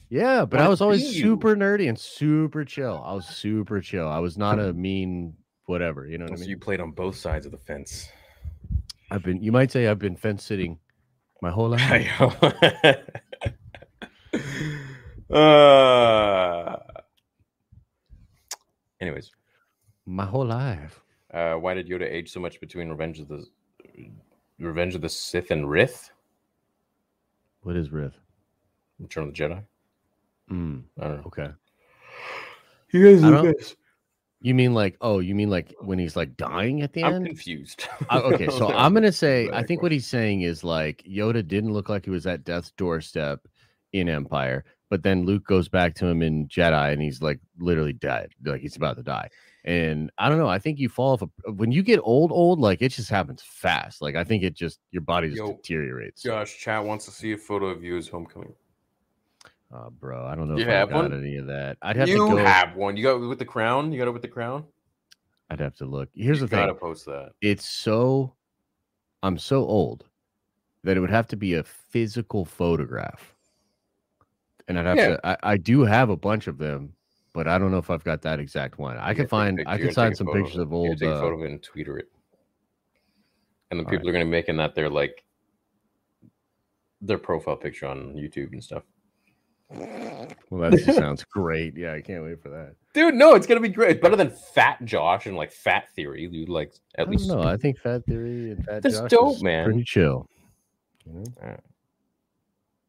Yeah, 0.09 0.45
but 0.45 0.59
I 0.61 0.67
was 0.69 0.81
always 0.81 1.15
you. 1.15 1.21
super 1.21 1.55
nerdy 1.55 1.87
and 1.89 1.97
super 1.99 2.63
chill. 2.65 3.01
I 3.05 3.13
was 3.13 3.27
super 3.27 3.79
chill. 3.81 4.07
I 4.07 4.19
was 4.19 4.37
not 4.37 4.57
a 4.59 4.73
mean 4.87 5.33
whatever. 5.65 6.07
You 6.07 6.17
know 6.17 6.25
what 6.25 6.31
I 6.33 6.35
So 6.35 6.41
mean? 6.41 6.49
you 6.49 6.57
played 6.57 6.79
on 6.81 6.91
both 6.91 7.15
sides 7.17 7.45
of 7.45 7.51
the 7.51 7.57
fence. 7.57 8.09
I've 9.11 9.23
been. 9.23 9.41
You 9.43 9.51
might 9.51 9.71
say 9.71 9.87
I've 9.87 9.99
been 9.99 10.15
fence 10.17 10.43
sitting 10.43 10.79
my 11.41 11.51
whole 11.51 11.69
life. 11.77 11.81
I 15.31 15.35
uh, 15.35 16.77
anyways, 19.01 19.31
my 20.05 20.25
whole 20.25 20.45
life. 20.45 21.01
uh, 21.33 21.53
why 21.55 21.73
did 21.73 21.87
Yoda 21.87 22.03
age 22.09 22.31
so 22.31 22.39
much 22.39 22.59
between 22.59 22.89
Revenge 22.89 23.19
of 23.19 23.27
the 23.27 23.45
Revenge 24.59 24.95
of 24.95 25.01
the 25.01 25.09
Sith 25.09 25.51
and 25.51 25.65
Rith? 25.65 26.09
What 27.61 27.75
is 27.75 27.91
Riff? 27.91 28.13
Return 28.99 29.27
of 29.27 29.33
the 29.33 29.39
Jedi. 29.43 29.63
Mm, 30.51 30.83
I 30.99 31.03
don't 31.03 31.17
know. 31.17 31.23
okay. 31.27 31.49
You 32.91 33.03
guys 33.05 33.23
I 33.23 33.31
don't- 33.31 33.75
You 34.39 34.53
mean 34.53 34.73
like 34.73 34.97
oh, 35.01 35.19
you 35.19 35.33
mean 35.33 35.49
like 35.49 35.73
when 35.79 35.97
he's 35.97 36.15
like 36.15 36.37
dying 36.37 36.81
at 36.81 36.93
the 36.93 37.03
I'm 37.03 37.13
end? 37.15 37.25
confused. 37.25 37.87
Uh, 38.09 38.21
okay, 38.25 38.47
so 38.57 38.71
I'm 38.71 38.93
gonna 38.93 39.11
say 39.11 39.49
I 39.51 39.63
think 39.63 39.81
what 39.81 39.91
he's 39.91 40.05
saying 40.05 40.41
is 40.41 40.63
like 40.63 41.03
Yoda 41.09 41.47
didn't 41.47 41.73
look 41.73 41.89
like 41.89 42.05
he 42.05 42.11
was 42.11 42.27
at 42.27 42.43
death's 42.43 42.71
doorstep 42.77 43.47
in 43.93 44.07
Empire, 44.07 44.63
but 44.89 45.01
then 45.03 45.25
Luke 45.25 45.45
goes 45.45 45.67
back 45.67 45.95
to 45.95 46.05
him 46.05 46.21
in 46.21 46.47
Jedi 46.47 46.93
and 46.93 47.01
he's 47.01 47.21
like 47.21 47.39
literally 47.57 47.93
dead, 47.93 48.29
like 48.45 48.61
he's 48.61 48.75
about 48.75 48.97
to 48.97 49.03
die. 49.03 49.29
And 49.65 50.11
I 50.17 50.29
don't 50.29 50.37
know. 50.37 50.47
I 50.47 50.59
think 50.59 50.79
you 50.79 50.87
fall 50.87 51.13
off 51.13 51.23
a, 51.23 51.51
when 51.51 51.71
you 51.71 51.83
get 51.83 51.99
old, 52.01 52.31
old 52.31 52.59
like 52.59 52.81
it 52.81 52.89
just 52.89 53.09
happens 53.09 53.41
fast. 53.43 54.01
Like 54.01 54.15
I 54.15 54.23
think 54.23 54.43
it 54.43 54.53
just 54.53 54.79
your 54.91 55.01
body 55.01 55.29
just 55.29 55.39
Yo, 55.39 55.53
deteriorates. 55.53 56.21
Josh, 56.21 56.57
chat 56.57 56.85
wants 56.85 57.05
to 57.05 57.11
see 57.11 57.33
a 57.33 57.37
photo 57.37 57.67
of 57.67 57.83
you 57.83 57.97
as 57.97 58.07
homecoming. 58.07 58.53
Oh, 59.71 59.89
bro, 59.89 60.25
I 60.25 60.35
don't 60.35 60.47
know 60.47 60.55
You 60.57 60.63
if 60.63 60.69
I 60.69 60.73
have 60.73 60.89
got 60.89 60.95
one? 61.03 61.13
any 61.13 61.37
of 61.37 61.47
that. 61.47 61.77
I'd 61.81 61.97
have 61.97 62.07
you 62.07 62.19
to 62.27 62.35
go. 62.35 62.37
have 62.37 62.75
one. 62.75 62.95
You 62.95 63.03
got 63.03 63.15
it 63.21 63.27
with 63.27 63.39
the 63.39 63.45
crown. 63.45 63.91
You 63.91 63.99
got 63.99 64.07
it 64.07 64.11
with 64.11 64.21
the 64.21 64.27
crown. 64.27 64.63
I'd 65.49 65.59
have 65.59 65.75
to 65.77 65.85
look. 65.85 66.09
Here's 66.13 66.39
you 66.39 66.47
the 66.47 66.49
thing. 66.49 66.59
Gotta 66.59 66.73
post 66.75 67.05
that. 67.05 67.31
it's 67.41 67.67
so 67.67 68.33
I'm 69.23 69.37
so 69.37 69.65
old 69.65 70.05
that 70.83 70.95
it 70.95 70.99
would 71.01 71.09
have 71.09 71.27
to 71.27 71.35
be 71.37 71.55
a 71.55 71.63
physical 71.63 72.45
photograph. 72.45 73.33
And 74.67 74.79
I'd 74.79 74.85
have 74.85 74.97
Yeah. 74.97 75.07
to 75.17 75.27
I, 75.27 75.37
I 75.53 75.57
do 75.57 75.81
have 75.81 76.09
a 76.09 76.17
bunch 76.17 76.47
of 76.47 76.57
them, 76.57 76.93
but 77.33 77.47
I 77.47 77.57
don't 77.57 77.71
know 77.71 77.77
if 77.77 77.89
I've 77.89 78.03
got 78.03 78.21
that 78.21 78.39
exact 78.39 78.79
one. 78.79 78.97
I 78.97 79.09
You 79.09 79.15
can 79.15 79.25
gotta 79.25 79.25
take 79.25 79.25
a 79.25 79.29
find 79.29 79.63
I 79.67 79.77
can 79.77 79.93
find 79.93 80.17
some 80.17 80.27
pictures 80.27 80.57
of. 80.57 80.71
Old 80.73 80.99
Take 80.99 81.09
a 81.09 81.13
uh, 81.13 81.19
photo 81.21 81.35
of 81.39 81.41
it 81.43 81.51
and 81.51 81.61
tweet 81.63 81.87
it. 81.87 82.09
And 83.69 83.79
then 83.79 83.85
All 83.85 83.91
people 83.91 84.07
are 84.07 84.13
gonna 84.13 84.25
be 84.25 84.31
making 84.31 84.57
that 84.57 84.75
their 84.75 84.89
like 84.89 85.23
their 87.01 87.17
profile 87.17 87.57
picture 87.57 87.85
on 87.87 88.13
YouTube 88.15 88.53
and 88.53 88.63
stuff. 88.63 88.83
Well 89.69 90.27
that 90.71 90.71
just 90.83 90.97
sounds 90.97 91.23
great. 91.25 91.75
Yeah, 91.77 91.93
I 91.93 92.01
can't 92.01 92.23
wait 92.23 92.41
for 92.41 92.49
that. 92.49 92.75
Dude, 92.93 93.15
no, 93.15 93.35
it's 93.35 93.45
gonna 93.45 93.59
be 93.59 93.69
great. 93.69 93.91
It's 93.91 94.01
better 94.01 94.15
than 94.15 94.31
Fat 94.53 94.83
Josh 94.85 95.25
and 95.25 95.35
like 95.35 95.51
Fat 95.51 95.89
Theory, 95.95 96.27
dude. 96.27 96.49
Like 96.49 96.73
I 96.97 97.01
at 97.01 97.05
don't 97.05 97.11
least 97.17 97.27
No, 97.29 97.41
I 97.43 97.57
think 97.57 97.77
Fat 97.79 98.05
Theory 98.05 98.51
and 98.51 98.63
Fat 98.65 98.81
That's 98.83 98.99
Josh 99.01 99.09
dope, 99.09 99.35
is 99.35 99.43
man. 99.43 99.65
pretty 99.65 99.83
chill. 99.83 100.27
You 101.05 101.13
know? 101.41 101.57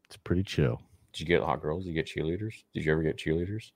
It's 0.07 0.17
pretty 0.19 0.43
chill. 0.43 0.81
Did 1.13 1.21
you 1.21 1.27
get 1.27 1.43
hot 1.43 1.61
girls? 1.61 1.85
Did 1.85 1.91
you 1.91 1.95
get 1.95 2.07
cheerleaders? 2.07 2.55
Did 2.75 2.85
you 2.85 2.93
ever 2.93 3.03
get 3.03 3.17
cheerleaders? 3.19 3.73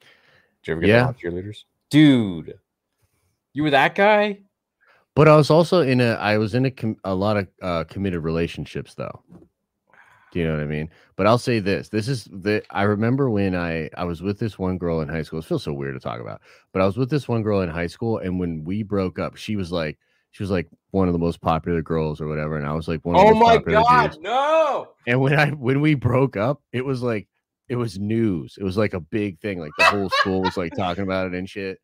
Did 0.00 0.66
you 0.66 0.72
ever 0.72 0.80
get 0.80 0.88
Yeah. 0.88 1.04
hot 1.04 1.18
cheerleaders? 1.18 1.64
Dude, 1.90 2.58
you 3.52 3.62
were 3.62 3.70
that 3.70 3.94
guy? 3.94 4.40
But 5.14 5.28
I 5.28 5.36
was 5.36 5.48
also 5.48 5.80
in 5.80 6.00
a 6.00 6.10
I 6.14 6.36
was 6.38 6.54
in 6.54 6.66
a 6.66 6.70
com- 6.70 6.98
a 7.04 7.14
lot 7.14 7.36
of 7.38 7.48
uh, 7.62 7.84
committed 7.84 8.22
relationships 8.22 8.94
though. 8.94 9.22
Do 10.32 10.40
you 10.40 10.46
know 10.46 10.54
what 10.54 10.62
I 10.62 10.66
mean? 10.66 10.90
But 11.16 11.26
I'll 11.26 11.38
say 11.38 11.60
this: 11.60 11.88
this 11.88 12.08
is 12.08 12.24
the 12.24 12.62
I 12.70 12.82
remember 12.82 13.30
when 13.30 13.54
I 13.54 13.88
I 13.96 14.04
was 14.04 14.22
with 14.22 14.38
this 14.38 14.58
one 14.58 14.76
girl 14.78 15.00
in 15.00 15.08
high 15.08 15.22
school. 15.22 15.38
It 15.38 15.44
feels 15.44 15.62
so 15.62 15.72
weird 15.72 15.94
to 15.94 16.00
talk 16.00 16.20
about, 16.20 16.40
but 16.72 16.82
I 16.82 16.86
was 16.86 16.96
with 16.96 17.10
this 17.10 17.28
one 17.28 17.42
girl 17.42 17.60
in 17.60 17.68
high 17.70 17.86
school, 17.86 18.18
and 18.18 18.38
when 18.38 18.64
we 18.64 18.82
broke 18.82 19.18
up, 19.18 19.36
she 19.36 19.56
was 19.56 19.70
like 19.72 19.98
she 20.32 20.42
was 20.42 20.50
like 20.50 20.68
one 20.90 21.08
of 21.08 21.12
the 21.14 21.18
most 21.18 21.40
popular 21.40 21.80
girls 21.80 22.20
or 22.20 22.28
whatever, 22.28 22.56
and 22.56 22.66
I 22.66 22.72
was 22.72 22.88
like 22.88 23.04
one 23.04 23.16
of 23.16 23.22
Oh 23.22 23.34
my 23.40 23.56
god, 23.58 24.10
dudes. 24.10 24.18
no! 24.22 24.88
And 25.06 25.20
when 25.20 25.38
I 25.38 25.50
when 25.50 25.80
we 25.80 25.94
broke 25.94 26.36
up, 26.36 26.60
it 26.72 26.84
was 26.84 27.02
like 27.02 27.28
it 27.68 27.76
was 27.76 27.98
news. 27.98 28.58
It 28.60 28.64
was 28.64 28.76
like 28.76 28.94
a 28.94 29.00
big 29.00 29.40
thing. 29.40 29.58
Like 29.60 29.72
the 29.78 29.84
whole 29.84 30.10
school 30.10 30.42
was 30.42 30.56
like 30.56 30.74
talking 30.76 31.04
about 31.04 31.28
it 31.28 31.34
and 31.34 31.48
shit. 31.48 31.80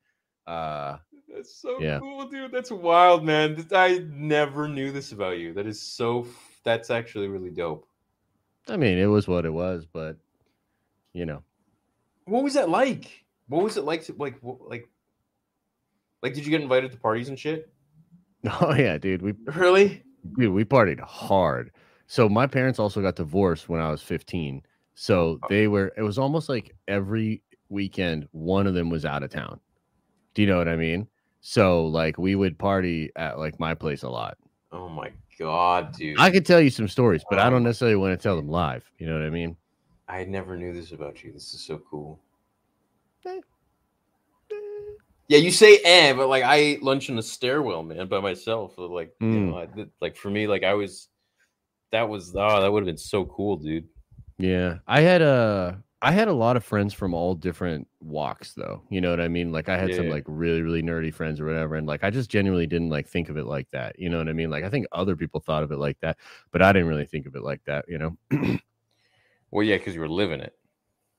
Uh, 0.46 0.98
That's 1.32 1.54
so 1.54 1.78
Yeah. 1.80 2.00
cool, 2.00 2.26
dude. 2.26 2.52
That's 2.52 2.70
wild, 2.70 3.24
man. 3.24 3.66
I 3.72 4.04
never 4.10 4.68
knew 4.68 4.92
this 4.92 5.12
about 5.12 5.38
you. 5.38 5.54
That 5.54 5.66
is 5.66 5.80
so. 5.80 6.26
That's 6.64 6.90
actually 6.90 7.28
really 7.28 7.50
dope. 7.50 7.86
I 8.68 8.76
mean, 8.76 8.98
it 8.98 9.06
was 9.06 9.26
what 9.28 9.44
it 9.44 9.52
was, 9.52 9.84
but 9.92 10.16
you 11.12 11.26
know. 11.26 11.42
What 12.26 12.44
was 12.44 12.54
that 12.54 12.68
like? 12.68 13.24
What 13.48 13.64
was 13.64 13.76
it 13.76 13.84
like? 13.84 14.04
To, 14.04 14.14
like, 14.16 14.36
like, 14.42 14.88
like, 16.22 16.34
did 16.34 16.44
you 16.44 16.50
get 16.50 16.60
invited 16.62 16.92
to 16.92 16.96
parties 16.98 17.28
and 17.28 17.38
shit? 17.38 17.68
Oh 18.60 18.74
yeah, 18.74 18.98
dude. 18.98 19.22
We 19.22 19.34
Really? 19.44 20.02
dude, 20.36 20.52
we 20.52 20.64
partied 20.64 20.98
hard. 21.00 21.70
So 22.08 22.28
my 22.28 22.46
parents 22.48 22.80
also 22.80 23.00
got 23.00 23.14
divorced 23.14 23.68
when 23.68 23.80
I 23.80 23.88
was 23.90 24.02
15. 24.02 24.62
So 24.94 25.38
Oh. 25.42 25.46
they 25.48 25.68
were 25.68 25.92
it 25.96 26.02
was 26.02 26.18
almost 26.18 26.48
like 26.48 26.74
every 26.88 27.40
weekend 27.68 28.26
one 28.32 28.66
of 28.66 28.74
them 28.74 28.90
was 28.90 29.04
out 29.04 29.22
of 29.22 29.30
town. 29.30 29.60
Do 30.34 30.42
you 30.42 30.48
know 30.48 30.58
what 30.58 30.68
I 30.68 30.74
mean? 30.76 31.06
So 31.40 31.86
like 31.86 32.18
we 32.18 32.34
would 32.34 32.58
party 32.58 33.10
at 33.14 33.38
like 33.38 33.60
my 33.60 33.74
place 33.74 34.02
a 34.02 34.10
lot. 34.10 34.36
Oh 34.72 34.88
my 34.88 35.12
god, 35.38 35.92
dude. 35.94 36.18
I 36.18 36.30
could 36.30 36.46
tell 36.46 36.60
you 36.60 36.70
some 36.70 36.88
stories, 36.88 37.22
but 37.28 37.38
I 37.38 37.44
don't 37.44 37.58
Um, 37.58 37.64
necessarily 37.64 37.96
want 37.96 38.18
to 38.18 38.22
tell 38.22 38.36
them 38.36 38.48
live. 38.48 38.84
You 38.98 39.06
know 39.06 39.14
what 39.14 39.22
I 39.22 39.30
mean? 39.30 39.56
I 40.08 40.24
never 40.24 40.56
knew 40.56 40.72
this 40.72 40.92
about 40.92 41.22
you. 41.24 41.32
This 41.32 41.54
is 41.54 41.60
so 41.64 41.78
cool. 41.78 42.20
Eh. 43.26 43.40
Yeah, 45.28 45.38
you 45.38 45.50
say 45.50 45.78
eh, 45.84 46.12
but 46.12 46.28
like 46.28 46.44
I 46.44 46.56
ate 46.56 46.82
lunch 46.82 47.08
in 47.08 47.16
the 47.16 47.22
stairwell, 47.22 47.82
man, 47.82 48.06
by 48.08 48.20
myself. 48.20 48.74
so, 48.76 48.82
Like, 48.86 49.14
you 49.20 49.26
Mm. 49.28 49.46
know, 49.48 49.58
I 49.58 49.66
did, 49.66 49.90
like 50.00 50.16
for 50.16 50.28
me, 50.30 50.46
like 50.46 50.62
I 50.64 50.74
was, 50.74 51.08
that 51.90 52.08
was, 52.08 52.34
oh, 52.36 52.60
that 52.60 52.70
would 52.70 52.82
have 52.82 52.86
been 52.86 52.98
so 52.98 53.24
cool, 53.26 53.56
dude. 53.56 53.88
Yeah. 54.38 54.78
I 54.86 55.00
had 55.00 55.22
a 55.22 55.82
I 56.04 56.10
had 56.10 56.26
a 56.26 56.32
lot 56.32 56.56
of 56.56 56.64
friends 56.64 56.92
from 56.92 57.14
all 57.14 57.34
different 57.36 57.86
walks 58.00 58.54
though. 58.54 58.82
You 58.90 59.00
know 59.00 59.10
what 59.10 59.20
I 59.20 59.28
mean? 59.28 59.52
Like 59.52 59.68
I 59.68 59.78
had 59.78 59.94
some 59.94 60.08
like 60.08 60.24
really, 60.26 60.60
really 60.60 60.82
nerdy 60.82 61.14
friends 61.14 61.40
or 61.40 61.46
whatever. 61.46 61.76
And 61.76 61.86
like 61.86 62.02
I 62.02 62.10
just 62.10 62.28
genuinely 62.28 62.66
didn't 62.66 62.90
like 62.90 63.06
think 63.06 63.28
of 63.28 63.36
it 63.36 63.46
like 63.46 63.70
that. 63.70 63.96
You 64.00 64.08
know 64.08 64.18
what 64.18 64.28
I 64.28 64.32
mean? 64.32 64.50
Like 64.50 64.64
I 64.64 64.68
think 64.68 64.86
other 64.90 65.14
people 65.14 65.40
thought 65.40 65.62
of 65.62 65.70
it 65.70 65.78
like 65.78 65.98
that, 66.00 66.18
but 66.50 66.60
I 66.60 66.72
didn't 66.72 66.88
really 66.88 67.06
think 67.06 67.26
of 67.26 67.36
it 67.36 67.44
like 67.44 67.62
that, 67.66 67.84
you 67.88 67.98
know? 67.98 68.58
Well, 69.52 69.66
yeah, 69.66 69.76
because 69.76 69.94
you 69.94 70.00
were 70.00 70.08
living 70.08 70.40
it. 70.40 70.54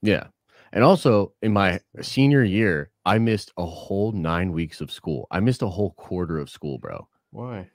Yeah. 0.01 0.25
And 0.73 0.83
also 0.83 1.33
in 1.43 1.53
my 1.53 1.79
senior 2.01 2.43
year, 2.43 2.89
I 3.05 3.19
missed 3.19 3.51
a 3.57 3.65
whole 3.65 4.11
nine 4.11 4.51
weeks 4.51 4.81
of 4.81 4.91
school. 4.91 5.27
I 5.29 5.39
missed 5.39 5.61
a 5.61 5.67
whole 5.67 5.91
quarter 5.91 6.39
of 6.39 6.49
school, 6.49 6.79
bro. 6.79 7.07
Why? 7.29 7.69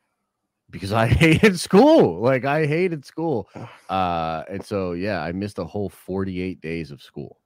Because 0.71 0.93
I 0.93 1.07
hated 1.25 1.59
school. 1.59 2.21
Like 2.21 2.45
I 2.45 2.67
hated 2.67 3.05
school. 3.05 3.49
Uh 3.89 4.45
and 4.49 4.65
so 4.65 4.93
yeah, 4.93 5.23
I 5.23 5.33
missed 5.33 5.59
a 5.59 5.65
whole 5.65 5.89
48 5.89 6.61
days 6.61 6.91
of 6.91 7.03
school. 7.03 7.39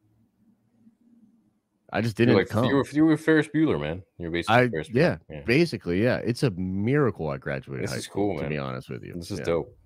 I 1.95 2.01
just 2.01 2.17
didn't 2.17 2.37
like 2.37 2.49
come. 2.49 2.65
you 2.65 2.77
were 2.77 2.87
you 2.91 3.05
were 3.05 3.17
Ferris 3.19 3.49
Bueller, 3.55 3.79
man. 3.79 4.03
You're 4.17 4.31
basically 4.31 4.57
I 4.57 4.69
Ferris 4.69 4.89
Bueller. 4.89 4.95
yeah, 4.95 5.17
yeah. 5.29 5.41
basically, 5.43 6.03
yeah. 6.03 6.17
It's 6.25 6.43
a 6.43 6.51
miracle 6.53 7.29
I 7.29 7.37
graduated 7.37 7.85
This 7.85 7.91
high 7.91 7.99
is 7.99 8.05
school, 8.05 8.35
cool, 8.35 8.43
to 8.43 8.49
be 8.49 8.57
honest 8.57 8.89
with 8.89 9.05
you. 9.05 9.13
This 9.15 9.31
is 9.31 9.41
Yeah. 9.41 9.45
dope. 9.45 9.79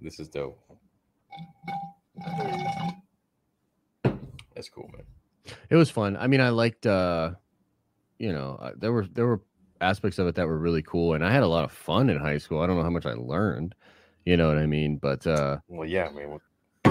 This 0.00 0.18
is 0.18 0.28
dope. 0.28 0.58
That's 4.54 4.68
cool, 4.68 4.90
man. 4.92 5.54
It 5.70 5.76
was 5.76 5.90
fun. 5.90 6.16
I 6.16 6.26
mean, 6.26 6.40
I 6.40 6.48
liked 6.48 6.86
uh 6.86 7.32
you 8.18 8.32
know, 8.32 8.58
uh, 8.60 8.72
there 8.76 8.92
were 8.92 9.06
there 9.06 9.26
were 9.26 9.42
aspects 9.88 10.18
of 10.18 10.26
it 10.26 10.34
that 10.34 10.46
were 10.46 10.58
really 10.58 10.82
cool 10.82 11.14
and 11.14 11.24
I 11.24 11.30
had 11.32 11.42
a 11.42 11.48
lot 11.48 11.64
of 11.64 11.72
fun 11.72 12.10
in 12.10 12.18
high 12.18 12.38
school. 12.38 12.60
I 12.60 12.66
don't 12.66 12.76
know 12.76 12.82
how 12.82 12.90
much 12.90 13.06
I 13.06 13.12
learned, 13.12 13.74
you 14.24 14.36
know 14.36 14.48
what 14.48 14.58
I 14.58 14.66
mean? 14.66 14.96
But 14.96 15.26
uh 15.26 15.58
Well, 15.68 15.88
yeah, 15.88 16.08
man. 16.10 16.30
What, 16.30 16.42
I 16.84 16.90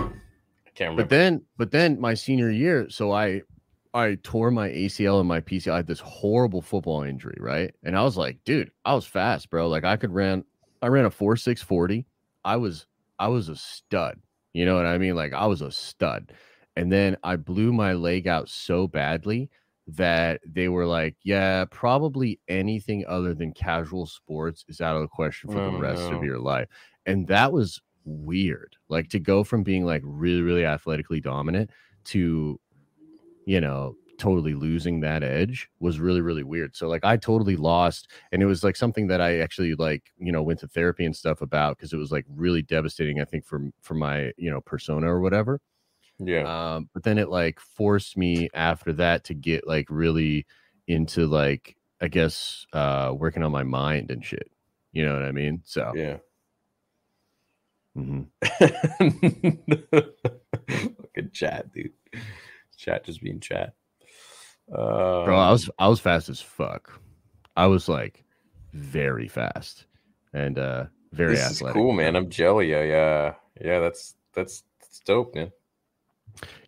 can't 0.73 0.91
remember. 0.91 1.03
but 1.03 1.09
then 1.09 1.41
but 1.57 1.71
then 1.71 1.99
my 1.99 2.13
senior 2.13 2.49
year, 2.49 2.89
so 2.89 3.11
I 3.11 3.41
I 3.93 4.17
tore 4.23 4.51
my 4.51 4.69
ACL 4.69 5.19
and 5.19 5.27
my 5.27 5.39
PCL. 5.39 5.71
I 5.71 5.77
had 5.77 5.87
this 5.87 6.01
horrible 6.01 6.61
football 6.61 7.03
injury, 7.03 7.37
right? 7.39 7.73
And 7.83 7.97
I 7.97 8.03
was 8.03 8.17
like, 8.17 8.39
dude, 8.43 8.71
I 8.83 8.93
was 8.93 9.05
fast, 9.05 9.49
bro. 9.49 9.69
Like 9.69 9.85
I 9.85 9.95
could 9.95 10.11
ran 10.11 10.43
I 10.81 10.87
ran 10.87 11.05
a 11.05 11.09
4-6-40. 11.09 12.05
I 12.43 12.57
was 12.57 12.85
I 13.19 13.29
was 13.29 13.49
a 13.49 13.55
stud. 13.55 14.19
You 14.53 14.65
know 14.65 14.75
what 14.75 14.85
I 14.85 14.97
mean? 14.97 15.15
Like 15.15 15.33
I 15.33 15.45
was 15.47 15.61
a 15.61 15.71
stud. 15.71 16.31
And 16.75 16.91
then 16.91 17.15
I 17.23 17.37
blew 17.37 17.71
my 17.71 17.93
leg 17.93 18.27
out 18.27 18.49
so 18.49 18.85
badly 18.87 19.49
that 19.87 20.41
they 20.45 20.67
were 20.67 20.85
like, 20.85 21.15
yeah, 21.23 21.65
probably 21.69 22.39
anything 22.47 23.05
other 23.07 23.33
than 23.33 23.51
casual 23.53 24.05
sports 24.05 24.65
is 24.67 24.81
out 24.81 24.95
of 24.95 25.01
the 25.01 25.07
question 25.07 25.51
for 25.51 25.59
Oh, 25.59 25.71
the 25.71 25.77
rest 25.77 26.09
no. 26.09 26.17
of 26.17 26.23
your 26.23 26.39
life. 26.39 26.67
And 27.05 27.27
that 27.27 27.51
was 27.51 27.81
weird. 28.03 28.75
Like 28.89 29.09
to 29.09 29.19
go 29.19 29.43
from 29.43 29.63
being 29.63 29.85
like 29.85 30.01
really, 30.03 30.41
really 30.41 30.65
athletically 30.65 31.21
dominant 31.21 31.69
to, 32.05 32.59
you 33.45 33.61
know, 33.61 33.95
totally 34.17 34.53
losing 34.53 35.01
that 35.01 35.23
edge 35.23 35.69
was 35.79 35.99
really, 35.99 36.21
really 36.21 36.43
weird. 36.43 36.75
So 36.75 36.87
like 36.87 37.03
I 37.03 37.17
totally 37.17 37.55
lost. 37.57 38.09
And 38.31 38.41
it 38.41 38.45
was 38.45 38.63
like 38.63 38.75
something 38.75 39.07
that 39.07 39.21
I 39.21 39.39
actually 39.39 39.75
like, 39.75 40.03
you 40.17 40.31
know, 40.31 40.41
went 40.41 40.61
to 40.61 40.67
therapy 40.67 41.05
and 41.05 41.15
stuff 41.15 41.41
about 41.41 41.77
because 41.77 41.93
it 41.93 41.97
was 41.97 42.11
like 42.11 42.25
really 42.29 42.61
devastating, 42.61 43.19
I 43.21 43.25
think, 43.25 43.45
for 43.45 43.69
for 43.81 43.93
my, 43.93 44.31
you 44.37 44.49
know, 44.49 44.61
persona 44.61 45.07
or 45.13 45.19
whatever. 45.19 45.59
Yeah. 46.19 46.75
Um, 46.75 46.89
but 46.93 47.03
then 47.03 47.17
it 47.17 47.29
like 47.29 47.59
forced 47.59 48.17
me 48.17 48.49
after 48.53 48.93
that 48.93 49.25
to 49.25 49.33
get 49.33 49.67
like 49.67 49.87
really 49.89 50.45
into 50.87 51.25
like 51.27 51.75
I 52.01 52.07
guess 52.07 52.65
uh 52.73 53.13
working 53.15 53.43
on 53.43 53.51
my 53.51 53.63
mind 53.63 54.11
and 54.11 54.23
shit. 54.23 54.49
You 54.91 55.05
know 55.05 55.13
what 55.13 55.23
I 55.25 55.31
mean? 55.31 55.61
So 55.65 55.91
Yeah. 55.95 56.17
mhm. 57.97 58.27
Fucking 60.67 61.31
chat, 61.33 61.71
dude. 61.73 61.91
Chat 62.77 63.05
just 63.05 63.21
being 63.21 63.39
chat. 63.39 63.73
Uh, 64.71 65.25
bro, 65.25 65.37
I 65.37 65.51
was 65.51 65.69
I 65.77 65.87
was 65.87 65.99
fast 65.99 66.29
as 66.29 66.41
fuck. 66.41 66.99
I 67.55 67.67
was 67.67 67.87
like 67.87 68.23
very 68.73 69.27
fast 69.27 69.85
and 70.33 70.57
uh 70.59 70.85
very 71.13 71.35
this 71.35 71.49
is 71.51 71.57
athletic. 71.61 71.75
cool, 71.75 71.93
man. 71.93 72.15
I'm 72.15 72.29
jelly. 72.29 72.69
Yeah, 72.71 72.83
yeah, 72.83 73.33
yeah. 73.61 73.79
That's 73.79 74.15
that's 74.33 74.63
that's 74.81 74.99
dope, 74.99 75.35
man. 75.35 75.51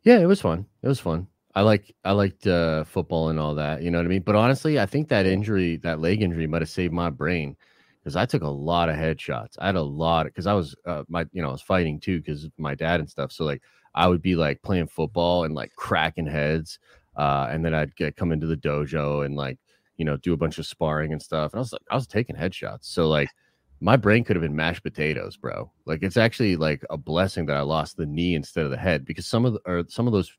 Yeah, 0.03 0.19
it 0.19 0.25
was 0.25 0.41
fun. 0.41 0.65
It 0.81 0.87
was 0.87 0.99
fun. 0.99 1.27
I 1.55 1.61
like 1.61 1.95
I 2.05 2.11
liked 2.11 2.45
uh, 2.45 2.83
football 2.83 3.29
and 3.29 3.39
all 3.39 3.55
that. 3.55 3.81
You 3.81 3.89
know 3.91 3.97
what 3.97 4.05
I 4.05 4.09
mean? 4.09 4.21
But 4.21 4.35
honestly, 4.35 4.79
I 4.79 4.85
think 4.85 5.09
that 5.09 5.25
injury, 5.25 5.77
that 5.77 5.99
leg 5.99 6.21
injury, 6.21 6.45
might 6.47 6.61
have 6.61 6.69
saved 6.69 6.93
my 6.93 7.09
brain 7.09 7.55
because 7.99 8.15
I 8.15 8.25
took 8.25 8.43
a 8.43 8.47
lot 8.47 8.89
of 8.89 8.95
headshots. 8.95 9.55
I 9.59 9.65
had 9.67 9.75
a 9.75 9.81
lot 9.81 10.25
because 10.27 10.45
I 10.47 10.53
was 10.53 10.75
uh, 10.85 11.03
my 11.09 11.25
you 11.31 11.41
know 11.41 11.49
I 11.49 11.51
was 11.51 11.61
fighting 11.61 11.99
too 11.99 12.19
because 12.19 12.47
my 12.57 12.75
dad 12.75 12.99
and 12.99 13.09
stuff. 13.09 13.31
So 13.31 13.43
like 13.43 13.63
I 13.95 14.07
would 14.07 14.21
be 14.21 14.35
like 14.35 14.61
playing 14.61 14.87
football 14.87 15.45
and 15.45 15.55
like 15.55 15.71
cracking 15.75 16.27
heads, 16.27 16.79
uh, 17.15 17.47
and 17.49 17.65
then 17.65 17.73
I'd 17.73 17.95
get 17.95 18.15
come 18.15 18.31
into 18.31 18.45
the 18.47 18.57
dojo 18.57 19.25
and 19.25 19.35
like 19.35 19.57
you 19.97 20.05
know 20.05 20.17
do 20.17 20.33
a 20.33 20.37
bunch 20.37 20.59
of 20.59 20.65
sparring 20.67 21.11
and 21.11 21.21
stuff. 21.21 21.53
And 21.53 21.59
I 21.59 21.61
was 21.61 21.73
like 21.73 21.81
I 21.89 21.95
was 21.95 22.07
taking 22.07 22.35
headshots. 22.35 22.85
So 22.85 23.07
like 23.09 23.29
my 23.79 23.95
brain 23.95 24.23
could 24.23 24.35
have 24.35 24.41
been 24.41 24.55
mashed 24.55 24.83
potatoes, 24.83 25.37
bro. 25.37 25.71
Like 25.85 26.01
it's 26.01 26.17
actually 26.17 26.55
like 26.55 26.83
a 26.89 26.97
blessing 26.97 27.45
that 27.45 27.57
I 27.57 27.61
lost 27.61 27.97
the 27.97 28.05
knee 28.05 28.35
instead 28.35 28.65
of 28.65 28.71
the 28.71 28.77
head 28.77 29.05
because 29.05 29.27
some 29.27 29.45
of 29.45 29.53
the, 29.53 29.59
or 29.65 29.83
some 29.87 30.07
of 30.07 30.13
those 30.13 30.31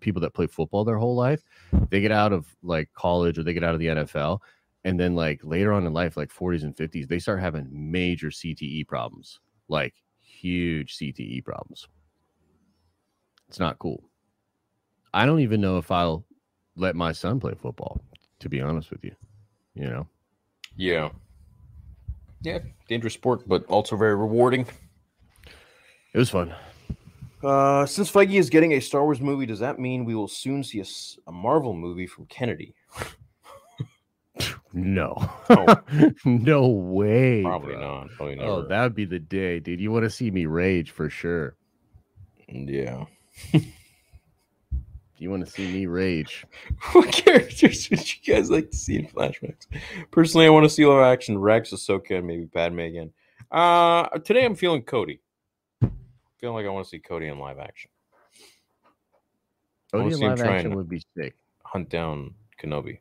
people 0.00 0.20
that 0.20 0.34
play 0.34 0.46
football 0.46 0.84
their 0.84 0.98
whole 0.98 1.16
life, 1.16 1.42
they 1.90 2.00
get 2.00 2.12
out 2.12 2.32
of 2.32 2.46
like 2.62 2.92
college 2.94 3.38
or 3.38 3.42
they 3.42 3.54
get 3.54 3.64
out 3.64 3.74
of 3.74 3.80
the 3.80 3.86
NFL 3.86 4.40
and 4.84 5.00
then 5.00 5.14
like 5.14 5.40
later 5.42 5.72
on 5.72 5.86
in 5.86 5.92
life 5.92 6.16
like 6.16 6.32
40s 6.32 6.62
and 6.62 6.76
50s 6.76 7.08
they 7.08 7.18
start 7.18 7.40
having 7.40 7.68
major 7.70 8.28
CTE 8.28 8.86
problems, 8.86 9.40
like 9.68 9.94
huge 10.20 10.96
CTE 10.96 11.44
problems. 11.44 11.88
It's 13.48 13.58
not 13.58 13.78
cool. 13.78 14.04
I 15.12 15.26
don't 15.26 15.40
even 15.40 15.60
know 15.60 15.78
if 15.78 15.90
I'll 15.90 16.24
let 16.76 16.96
my 16.96 17.12
son 17.12 17.40
play 17.40 17.54
football 17.54 18.00
to 18.40 18.48
be 18.48 18.60
honest 18.60 18.90
with 18.90 19.04
you. 19.04 19.14
You 19.74 19.88
know. 19.88 20.06
Yeah. 20.76 21.10
Yeah, 22.44 22.58
dangerous 22.88 23.14
sport, 23.14 23.48
but 23.48 23.64
also 23.66 23.96
very 23.96 24.14
rewarding. 24.14 24.66
It 26.12 26.18
was 26.18 26.28
fun. 26.28 26.54
Uh, 27.42 27.86
since 27.86 28.10
Feige 28.10 28.38
is 28.38 28.50
getting 28.50 28.72
a 28.72 28.80
Star 28.80 29.02
Wars 29.02 29.20
movie, 29.20 29.46
does 29.46 29.58
that 29.60 29.78
mean 29.78 30.04
we 30.04 30.14
will 30.14 30.28
soon 30.28 30.62
see 30.62 30.80
a, 30.80 30.84
a 31.26 31.32
Marvel 31.32 31.74
movie 31.74 32.06
from 32.06 32.26
Kennedy? 32.26 32.74
no, 34.74 35.14
oh. 35.48 35.76
no 36.24 36.68
way. 36.68 37.42
Probably 37.42 37.74
bro. 37.74 37.80
not. 37.80 38.10
Probably 38.10 38.38
oh, 38.40 38.68
that 38.68 38.82
would 38.82 38.94
be 38.94 39.06
the 39.06 39.18
day, 39.18 39.58
dude. 39.58 39.80
You 39.80 39.90
want 39.90 40.04
to 40.04 40.10
see 40.10 40.30
me 40.30 40.44
rage 40.44 40.90
for 40.90 41.08
sure. 41.08 41.56
Yeah. 42.48 43.06
you 45.24 45.30
want 45.30 45.44
to 45.44 45.50
see 45.50 45.66
me 45.72 45.86
rage? 45.86 46.44
what 46.92 47.10
characters 47.10 47.88
would 47.90 48.00
you 48.00 48.34
guys 48.34 48.50
like 48.50 48.70
to 48.70 48.76
see 48.76 48.96
in 48.96 49.06
flashbacks? 49.06 49.66
Personally, 50.10 50.46
I 50.46 50.50
want 50.50 50.64
to 50.64 50.68
see 50.68 50.84
live 50.84 51.02
action 51.02 51.38
Rex, 51.38 51.70
Ahsoka, 51.70 52.18
and 52.18 52.26
maybe 52.26 52.46
Padme 52.46 52.80
again. 52.80 53.10
Uh, 53.50 54.06
today 54.18 54.44
I'm 54.44 54.54
feeling 54.54 54.82
Cody. 54.82 55.20
Feeling 55.80 56.54
like 56.54 56.66
I 56.66 56.68
want 56.68 56.84
to 56.84 56.90
see 56.90 56.98
Cody 56.98 57.28
in 57.28 57.38
live 57.38 57.58
action. 57.58 57.90
Cody 59.92 60.14
in 60.14 60.20
live 60.20 60.40
action 60.42 60.76
would 60.76 60.88
be 60.88 61.02
sick. 61.16 61.34
Hunt 61.64 61.88
down 61.88 62.34
Kenobi. 62.62 62.98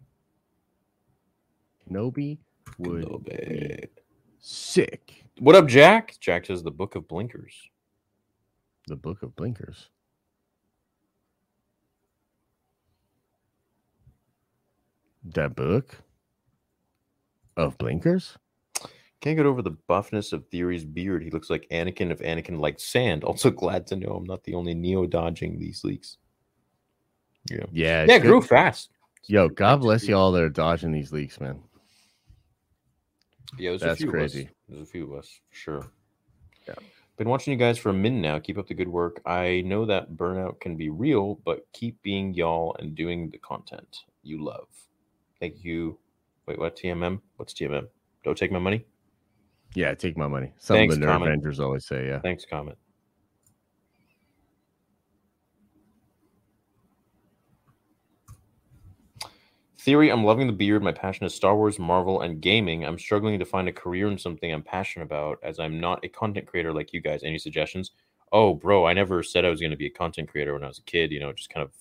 Kenobi 1.90 2.38
would 2.78 3.04
Kenobi. 3.04 3.82
be 3.82 3.88
sick. 4.40 5.26
What 5.40 5.56
up, 5.56 5.68
Jack? 5.68 6.16
Jack 6.22 6.46
says 6.46 6.64
the 6.64 6.72
Book 6.72 6.96
of 6.96 7.08
Blinkers. 7.08 7.54
The 8.88 8.96
Book 8.96 9.24
of 9.24 9.36
Blinkers. 9.36 9.90
That 15.24 15.56
book 15.56 15.98
of 17.56 17.78
blinkers? 17.78 18.38
Can't 19.22 19.38
get 19.38 19.46
over 19.46 19.62
the 19.62 19.78
buffness 19.90 20.34
of 20.34 20.46
Theory's 20.50 20.84
beard. 20.84 21.24
He 21.24 21.30
looks 21.30 21.50
like 21.50 21.66
Anakin 21.72 22.12
if 22.12 22.20
Anakin 22.20 22.60
liked 22.60 22.82
sand. 22.82 23.24
Also 23.34 23.50
glad 23.50 23.88
to 23.88 23.96
know 23.96 24.16
I'm 24.16 24.26
not 24.26 24.44
the 24.44 24.54
only 24.54 24.74
Neo 24.74 25.06
dodging 25.06 25.58
these 25.58 25.84
leaks. 25.84 26.18
Yeah. 27.50 27.66
Yeah. 27.72 28.06
Yeah, 28.06 28.20
grew 28.20 28.42
fast. 28.42 28.90
Yo, 29.28 29.48
God 29.48 29.80
bless 29.80 30.08
you 30.08 30.16
all 30.18 30.34
that 30.34 30.44
are 30.44 30.50
dodging 30.50 30.92
these 30.92 31.14
leaks, 31.14 31.40
man. 31.40 31.62
Yeah, 33.58 33.70
there's 33.72 33.82
That's 33.82 33.94
a 34.02 34.04
few 34.04 34.12
crazy. 34.12 34.50
There's 34.68 34.82
a 34.82 34.86
few 34.86 35.06
of 35.06 35.18
us 35.18 35.40
for 35.50 35.56
sure. 35.56 35.92
Yeah. 36.68 36.76
Been 37.16 37.30
watching 37.30 37.54
you 37.54 37.60
guys 37.60 37.78
for 37.78 37.90
a 37.90 37.94
minute 37.94 38.22
now. 38.22 38.40
Keep 38.40 38.58
up 38.58 38.68
the 38.68 38.74
good 38.74 38.90
work. 38.90 39.22
I 39.26 39.62
know 39.66 39.86
that 39.86 40.14
burnout 40.14 40.60
can 40.60 40.76
be 40.76 40.90
real, 40.90 41.36
but 41.46 41.66
keep 41.72 42.02
being 42.02 42.34
y'all 42.34 42.76
and 42.80 42.96
doing 42.96 43.30
the 43.30 43.38
content 43.38 44.00
you 44.24 44.44
love. 44.44 44.68
Thank 45.44 45.66
you. 45.66 46.00
Wait, 46.48 46.58
what? 46.58 46.78
TMM? 46.78 47.20
What's 47.36 47.54
TMM? 47.54 47.90
Don't 48.24 48.38
take 48.38 48.50
my 48.50 48.60
money. 48.60 48.86
Yeah, 49.76 49.94
take 49.94 50.16
my 50.16 50.26
money. 50.26 50.54
Some 50.58 50.78
Thanks, 50.78 50.96
of 50.96 51.02
the 51.02 51.06
nerd 51.06 51.22
Avengers 51.22 51.60
always 51.60 51.86
say, 51.86 52.08
yeah. 52.08 52.20
Thanks, 52.22 52.46
comment. 52.46 52.78
Theory, 59.80 60.14
I'm 60.14 60.24
loving 60.24 60.48
the 60.48 60.54
beard. 60.54 60.82
My 60.82 60.94
passion 60.94 61.26
is 61.26 61.36
Star 61.36 61.58
Wars, 61.58 61.78
Marvel, 61.78 62.22
and 62.22 62.40
gaming. 62.40 62.86
I'm 62.86 62.98
struggling 62.98 63.38
to 63.38 63.44
find 63.44 63.68
a 63.68 63.74
career 63.74 64.08
in 64.08 64.18
something 64.18 64.50
I'm 64.50 64.64
passionate 64.64 65.04
about 65.04 65.40
as 65.44 65.60
I'm 65.60 65.78
not 65.78 66.06
a 66.06 66.08
content 66.08 66.48
creator 66.48 66.72
like 66.72 66.94
you 66.94 67.02
guys. 67.02 67.22
Any 67.24 67.38
suggestions? 67.38 67.92
Oh, 68.32 68.54
bro, 68.54 68.88
I 68.88 68.94
never 68.94 69.22
said 69.24 69.44
I 69.44 69.50
was 69.50 69.60
going 69.60 69.72
to 69.72 69.78
be 69.78 69.88
a 69.88 69.90
content 69.90 70.30
creator 70.30 70.54
when 70.54 70.64
I 70.64 70.70
was 70.70 70.80
a 70.80 70.84
kid. 70.84 71.12
You 71.12 71.20
know, 71.20 71.34
just 71.34 71.50
kind 71.50 71.66
of 71.66 71.74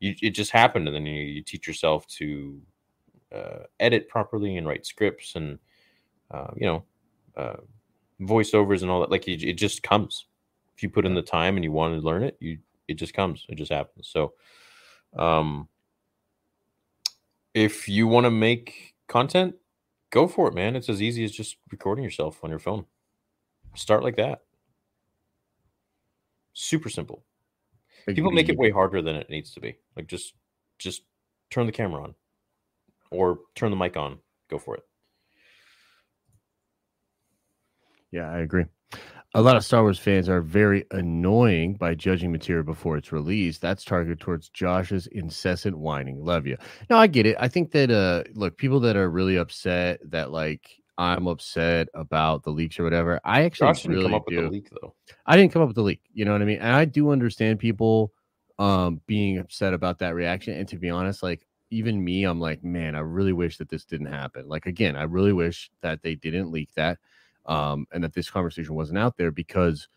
you, 0.00 0.14
it 0.22 0.30
just 0.30 0.50
happened, 0.50 0.86
and 0.86 0.94
then 0.94 1.06
you, 1.06 1.22
you 1.22 1.42
teach 1.42 1.66
yourself 1.66 2.06
to 2.06 2.60
uh, 3.34 3.64
edit 3.80 4.08
properly 4.08 4.56
and 4.56 4.66
write 4.66 4.86
scripts 4.86 5.34
and 5.34 5.58
uh, 6.30 6.48
you 6.56 6.66
know 6.66 6.84
uh, 7.36 7.56
voiceovers 8.20 8.82
and 8.82 8.90
all 8.90 9.00
that. 9.00 9.10
Like 9.10 9.28
it, 9.28 9.42
it, 9.42 9.54
just 9.54 9.82
comes 9.82 10.26
if 10.76 10.82
you 10.82 10.88
put 10.90 11.06
in 11.06 11.14
the 11.14 11.22
time 11.22 11.56
and 11.56 11.64
you 11.64 11.72
want 11.72 11.94
to 11.94 12.06
learn 12.06 12.22
it. 12.22 12.36
You 12.40 12.58
it 12.86 12.94
just 12.94 13.14
comes. 13.14 13.44
It 13.48 13.56
just 13.56 13.72
happens. 13.72 14.08
So, 14.08 14.34
um, 15.16 15.68
if 17.54 17.88
you 17.88 18.06
want 18.06 18.24
to 18.24 18.30
make 18.30 18.94
content, 19.08 19.56
go 20.10 20.26
for 20.26 20.48
it, 20.48 20.54
man. 20.54 20.76
It's 20.76 20.88
as 20.88 21.02
easy 21.02 21.24
as 21.24 21.32
just 21.32 21.56
recording 21.70 22.04
yourself 22.04 22.42
on 22.42 22.50
your 22.50 22.58
phone. 22.58 22.86
Start 23.74 24.02
like 24.02 24.16
that. 24.16 24.42
Super 26.54 26.88
simple. 26.88 27.24
People 28.14 28.32
make 28.32 28.48
it 28.48 28.56
way 28.56 28.70
harder 28.70 29.02
than 29.02 29.16
it 29.16 29.30
needs 29.30 29.52
to 29.52 29.60
be. 29.60 29.76
Like 29.96 30.06
just 30.06 30.34
just 30.78 31.02
turn 31.50 31.66
the 31.66 31.72
camera 31.72 32.02
on 32.02 32.14
or 33.10 33.40
turn 33.54 33.70
the 33.70 33.76
mic 33.76 33.96
on. 33.96 34.18
Go 34.50 34.58
for 34.58 34.76
it. 34.76 34.82
Yeah, 38.10 38.30
I 38.30 38.38
agree. 38.38 38.64
A 39.34 39.42
lot 39.42 39.56
of 39.56 39.64
Star 39.64 39.82
Wars 39.82 39.98
fans 39.98 40.28
are 40.30 40.40
very 40.40 40.86
annoying 40.90 41.74
by 41.74 41.94
judging 41.94 42.32
material 42.32 42.64
before 42.64 42.96
it's 42.96 43.12
released. 43.12 43.60
That's 43.60 43.84
targeted 43.84 44.20
towards 44.20 44.48
Josh's 44.48 45.06
incessant 45.08 45.76
whining. 45.76 46.24
Love 46.24 46.46
you. 46.46 46.56
No, 46.88 46.96
I 46.96 47.06
get 47.06 47.26
it. 47.26 47.36
I 47.38 47.48
think 47.48 47.72
that 47.72 47.90
uh 47.90 48.24
look, 48.32 48.56
people 48.56 48.80
that 48.80 48.96
are 48.96 49.10
really 49.10 49.36
upset 49.36 50.00
that 50.10 50.30
like 50.30 50.70
I'm 50.98 51.28
upset 51.28 51.88
about 51.94 52.42
the 52.42 52.50
leaks 52.50 52.78
or 52.78 52.84
whatever. 52.84 53.20
I 53.24 53.44
actually 53.44 53.68
Josh 53.68 53.86
really 53.86 54.02
come 54.02 54.14
up 54.14 54.26
do. 54.26 54.36
with 54.36 54.44
the 54.46 54.50
leak 54.50 54.70
though. 54.70 54.94
I 55.24 55.36
didn't 55.36 55.52
come 55.52 55.62
up 55.62 55.68
with 55.68 55.76
the 55.76 55.82
leak. 55.82 56.00
You 56.12 56.24
know 56.24 56.32
what 56.32 56.42
I 56.42 56.44
mean? 56.44 56.58
And 56.58 56.74
I 56.74 56.84
do 56.84 57.10
understand 57.10 57.60
people 57.60 58.12
um 58.58 59.00
being 59.06 59.38
upset 59.38 59.72
about 59.72 60.00
that 60.00 60.16
reaction. 60.16 60.54
And 60.54 60.66
to 60.68 60.76
be 60.76 60.90
honest, 60.90 61.22
like 61.22 61.46
even 61.70 62.02
me, 62.02 62.24
I'm 62.24 62.40
like, 62.40 62.64
man, 62.64 62.96
I 62.96 63.00
really 63.00 63.32
wish 63.32 63.58
that 63.58 63.68
this 63.68 63.84
didn't 63.84 64.06
happen. 64.08 64.48
Like 64.48 64.66
again, 64.66 64.96
I 64.96 65.04
really 65.04 65.32
wish 65.32 65.70
that 65.82 66.02
they 66.02 66.16
didn't 66.16 66.50
leak 66.50 66.70
that 66.74 66.98
um, 67.46 67.86
and 67.92 68.02
that 68.02 68.12
this 68.12 68.28
conversation 68.28 68.74
wasn't 68.74 68.98
out 68.98 69.16
there 69.16 69.30
because 69.30 69.88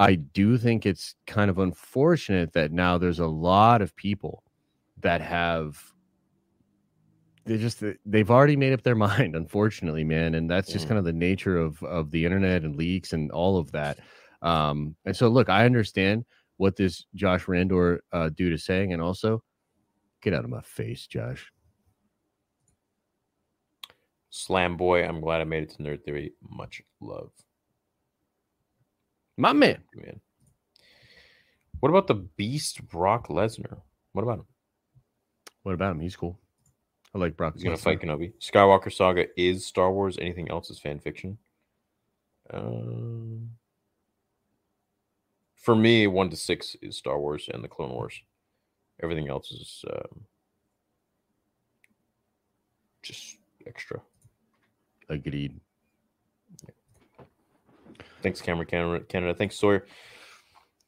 I 0.00 0.16
do 0.16 0.58
think 0.58 0.84
it's 0.84 1.14
kind 1.28 1.48
of 1.48 1.60
unfortunate 1.60 2.54
that 2.54 2.72
now 2.72 2.98
there's 2.98 3.20
a 3.20 3.28
lot 3.28 3.82
of 3.82 3.94
people 3.94 4.42
that 5.00 5.20
have 5.20 5.93
they 7.44 7.58
just 7.58 7.82
they've 8.06 8.30
already 8.30 8.56
made 8.56 8.72
up 8.72 8.82
their 8.82 8.94
mind 9.08 9.36
unfortunately 9.36 10.04
man 10.04 10.34
and 10.34 10.50
that's 10.50 10.72
just 10.72 10.86
mm. 10.86 10.88
kind 10.88 10.98
of 10.98 11.04
the 11.04 11.12
nature 11.12 11.56
of 11.58 11.82
of 11.82 12.10
the 12.10 12.24
internet 12.24 12.62
and 12.62 12.76
leaks 12.76 13.12
and 13.12 13.30
all 13.30 13.58
of 13.58 13.70
that 13.72 13.98
um 14.42 14.94
and 15.04 15.16
so 15.16 15.28
look 15.28 15.48
i 15.48 15.64
understand 15.64 16.24
what 16.56 16.76
this 16.76 17.04
josh 17.14 17.44
randor 17.44 17.98
uh, 18.12 18.28
dude 18.30 18.52
is 18.52 18.64
saying 18.64 18.92
and 18.92 19.02
also 19.02 19.42
get 20.22 20.34
out 20.34 20.44
of 20.44 20.50
my 20.50 20.62
face 20.62 21.06
josh 21.06 21.50
Slam 24.36 24.76
Boy, 24.76 25.04
I'm 25.06 25.20
glad 25.20 25.40
I 25.40 25.44
made 25.44 25.62
it 25.62 25.70
to 25.70 25.78
Nerd 25.78 26.02
Theory. 26.02 26.32
Much 26.42 26.82
love. 27.00 27.30
My 29.36 29.52
man. 29.52 29.78
man. 29.94 30.20
What 31.78 31.90
about 31.90 32.08
the 32.08 32.14
Beast 32.14 32.84
Brock 32.88 33.28
Lesnar? 33.28 33.80
What 34.12 34.22
about 34.22 34.40
him? 34.40 34.46
What 35.62 35.74
about 35.74 35.92
him? 35.92 36.00
He's 36.00 36.16
cool. 36.16 36.40
I 37.14 37.18
like 37.18 37.36
Brock. 37.36 37.54
He's 37.54 37.62
gonna 37.62 37.76
fight 37.76 38.00
Kenobi. 38.00 38.32
Skywalker 38.40 38.92
Saga 38.92 39.26
is 39.40 39.64
Star 39.64 39.92
Wars. 39.92 40.18
Anything 40.20 40.50
else 40.50 40.68
is 40.70 40.80
fan 40.80 40.98
fiction. 40.98 41.38
Um, 42.52 43.50
for 45.54 45.76
me, 45.76 46.06
one 46.06 46.28
to 46.30 46.36
six 46.36 46.76
is 46.82 46.96
Star 46.96 47.18
Wars 47.18 47.48
and 47.52 47.62
the 47.62 47.68
Clone 47.68 47.90
Wars. 47.90 48.20
Everything 49.02 49.28
else 49.28 49.50
is 49.50 49.84
um, 49.90 50.24
just 53.02 53.38
extra. 53.66 54.00
Agreed. 55.08 55.60
Thanks, 58.22 58.40
Camera 58.40 58.66
Canada. 58.66 59.04
Canada. 59.04 59.34
Thanks, 59.34 59.58
Sawyer. 59.58 59.86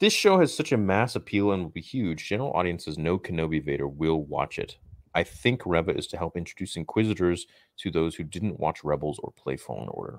This 0.01 0.13
show 0.13 0.39
has 0.39 0.55
such 0.55 0.73
a 0.73 0.77
mass 0.77 1.17
appeal 1.17 1.53
and 1.53 1.63
will 1.63 1.71
be 1.71 1.81
huge. 1.81 2.29
General 2.29 2.53
audiences 2.53 2.99
know 2.99 3.19
Kenobi 3.19 3.65
Vader 3.65 3.89
will 3.89 4.23
watch 4.25 4.59
it. 4.59 4.77
I 5.17 5.25
think 5.25 5.63
Reva 5.65 5.97
is 5.97 6.07
to 6.09 6.19
help 6.19 6.37
introduce 6.37 6.77
Inquisitors 6.77 7.47
to 7.79 7.91
those 7.91 8.15
who 8.15 8.23
didn't 8.23 8.61
watch 8.61 8.85
Rebels 8.85 9.19
or 9.23 9.33
play 9.33 9.57
Fallen 9.57 9.89
Order. 9.89 10.19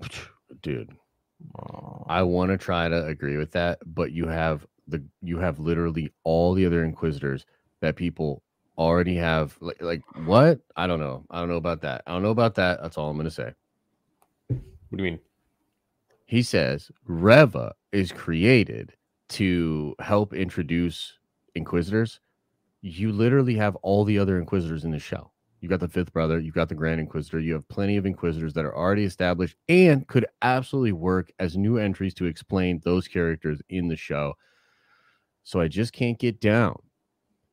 Dude, 0.62 0.96
Uh, 1.58 2.04
I 2.06 2.22
want 2.22 2.52
to 2.52 2.56
try 2.56 2.88
to 2.88 3.06
agree 3.06 3.36
with 3.36 3.50
that, 3.52 3.80
but 3.84 4.12
you 4.12 4.28
have 4.28 4.64
the 4.86 5.02
you 5.22 5.38
have 5.38 5.58
literally 5.58 6.12
all 6.22 6.54
the 6.54 6.64
other 6.64 6.84
inquisitors 6.84 7.44
that 7.80 7.96
people 7.96 8.42
already 8.78 9.16
have 9.16 9.56
like 9.60 9.82
like 9.82 10.02
what? 10.24 10.60
I 10.76 10.86
don't 10.86 11.00
know. 11.00 11.24
I 11.30 11.40
don't 11.40 11.48
know 11.48 11.56
about 11.56 11.80
that. 11.82 12.02
I 12.06 12.12
don't 12.12 12.22
know 12.22 12.30
about 12.30 12.54
that. 12.54 12.80
That's 12.80 12.96
all 12.96 13.10
I'm 13.10 13.16
gonna 13.16 13.30
say. 13.30 13.52
what 14.48 14.58
do 14.96 15.04
you 15.04 15.10
mean? 15.10 15.18
He 16.26 16.42
says 16.42 16.90
Reva 17.06 17.74
is 17.90 18.12
created 18.12 18.94
to 19.30 19.96
help 19.98 20.32
introduce 20.32 21.18
inquisitors. 21.56 22.20
You 22.80 23.12
literally 23.12 23.54
have 23.56 23.76
all 23.76 24.04
the 24.04 24.18
other 24.18 24.38
inquisitors 24.38 24.84
in 24.84 24.90
the 24.90 24.98
show. 24.98 25.32
You 25.60 25.68
got 25.68 25.80
the 25.80 25.88
fifth 25.88 26.12
brother, 26.12 26.38
you've 26.38 26.54
got 26.54 26.68
the 26.68 26.74
Grand 26.76 27.00
Inquisitor, 27.00 27.40
you 27.40 27.52
have 27.54 27.68
plenty 27.68 27.96
of 27.96 28.06
inquisitors 28.06 28.54
that 28.54 28.64
are 28.64 28.76
already 28.76 29.04
established 29.04 29.56
and 29.68 30.06
could 30.06 30.24
absolutely 30.40 30.92
work 30.92 31.32
as 31.40 31.56
new 31.56 31.78
entries 31.78 32.14
to 32.14 32.26
explain 32.26 32.80
those 32.84 33.08
characters 33.08 33.60
in 33.68 33.88
the 33.88 33.96
show. 33.96 34.34
So 35.42 35.60
I 35.60 35.66
just 35.66 35.92
can't 35.92 36.18
get 36.18 36.40
down 36.40 36.76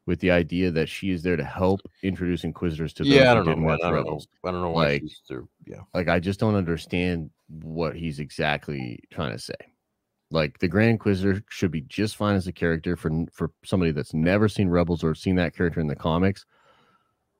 with 0.05 0.19
the 0.19 0.29
idea 0.29 0.69
that 0.69 0.87
she 0.87 1.09
is 1.09 1.23
there 1.23 1.35
to 1.35 1.43
help 1.43 1.81
introduce 2.03 2.43
inquisitors 2.43 2.93
to 2.93 3.05
Yeah, 3.05 3.31
I 3.31 3.33
don't 3.33 3.47
know. 3.47 3.55
Man. 3.55 3.79
I 3.83 3.89
don't 3.89 4.05
know. 4.05 4.19
I 4.43 4.51
don't 4.51 4.61
know 4.61 4.69
why 4.69 4.85
Like-. 4.85 5.03
Yeah. 5.65 5.81
Like 5.95 6.07
I 6.07 6.19
just 6.19 6.39
don't 6.39 6.55
understand 6.55 7.31
what 7.47 7.95
he's 7.95 8.19
exactly 8.19 8.99
trying 9.11 9.31
to 9.31 9.39
say. 9.39 9.55
Like 10.31 10.59
the 10.59 10.67
Grand 10.67 10.91
Inquisitor 10.91 11.43
should 11.49 11.71
be 11.71 11.81
just 11.81 12.15
fine 12.15 12.35
as 12.35 12.47
a 12.47 12.51
character 12.51 12.95
for 12.95 13.25
for 13.31 13.51
somebody 13.63 13.91
that's 13.91 14.13
never 14.13 14.49
seen 14.49 14.69
Rebels 14.69 15.03
or 15.03 15.13
seen 15.15 15.35
that 15.35 15.55
character 15.55 15.79
in 15.79 15.87
the 15.87 15.95
comics. 15.95 16.45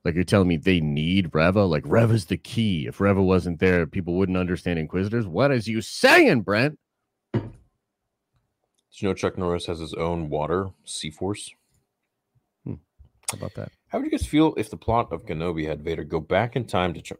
Like 0.04 0.14
you're 0.14 0.24
telling 0.24 0.48
me 0.48 0.58
they 0.58 0.80
need 0.80 1.34
Reva? 1.34 1.66
Like 1.66 1.84
Reva's 1.86 2.26
the 2.26 2.38
key. 2.38 2.86
If 2.86 3.02
Reva 3.02 3.24
wasn't 3.24 3.60
there, 3.60 3.88
people 3.88 4.14
wouldn't 4.14 4.38
understand 4.38 4.78
Inquisitors. 4.78 5.26
What 5.26 5.52
is 5.52 5.68
you 5.68 5.82
saying, 5.82 6.42
Brent? 6.42 6.78
Did 7.34 9.02
you 9.02 9.10
know 9.10 9.14
Chuck 9.16 9.38
Norris 9.38 9.66
has 9.66 9.80
his 9.80 9.94
own 9.96 10.30
water, 10.30 10.70
CForce? 10.86 11.50
Hmm. 12.64 12.76
How 13.32 13.38
about 13.38 13.56
that? 13.56 13.72
How 13.88 13.98
would 13.98 14.06
you 14.06 14.12
guys 14.12 14.28
feel 14.28 14.54
if 14.58 14.70
the 14.70 14.78
plot 14.78 15.12
of 15.12 15.26
Kenobi 15.26 15.68
had 15.68 15.84
Vader 15.84 16.04
go 16.04 16.20
back 16.20 16.56
in 16.56 16.66
time 16.66 16.94
to 16.94 17.02
Chuck? 17.02 17.18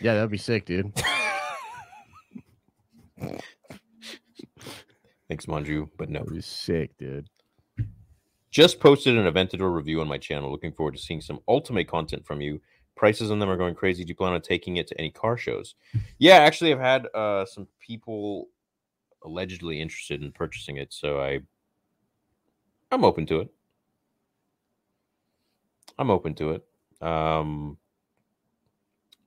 Yeah, 0.00 0.14
that'd 0.14 0.30
be 0.30 0.38
sick, 0.38 0.66
dude. 0.66 0.92
Thanks, 5.28 5.46
Manju, 5.46 5.88
but 5.96 6.08
no. 6.08 6.20
That'd 6.20 6.34
be 6.34 6.40
sick, 6.40 6.96
dude. 6.98 7.28
Just 8.50 8.78
posted 8.80 9.16
an 9.16 9.32
Aventador 9.32 9.74
review 9.74 10.00
on 10.00 10.08
my 10.08 10.18
channel. 10.18 10.50
Looking 10.50 10.72
forward 10.72 10.94
to 10.94 11.00
seeing 11.00 11.20
some 11.20 11.40
ultimate 11.48 11.88
content 11.88 12.24
from 12.24 12.40
you. 12.40 12.60
Prices 12.94 13.30
on 13.30 13.38
them 13.38 13.50
are 13.50 13.56
going 13.56 13.74
crazy. 13.74 14.04
Do 14.04 14.08
you 14.08 14.14
plan 14.14 14.32
on 14.32 14.40
taking 14.40 14.76
it 14.76 14.86
to 14.88 14.98
any 14.98 15.10
car 15.10 15.36
shows? 15.36 15.74
Yeah, 16.18 16.36
actually, 16.36 16.72
I've 16.72 16.80
had 16.80 17.06
uh, 17.14 17.44
some 17.44 17.66
people 17.80 18.48
allegedly 19.22 19.80
interested 19.80 20.22
in 20.22 20.32
purchasing 20.32 20.76
it, 20.76 20.92
so 20.92 21.20
I 21.20 21.40
I'm 22.90 23.04
open 23.04 23.26
to 23.26 23.40
it. 23.40 23.48
I'm 25.98 26.10
open 26.10 26.34
to 26.36 26.52
it. 26.52 26.64
Um, 27.06 27.76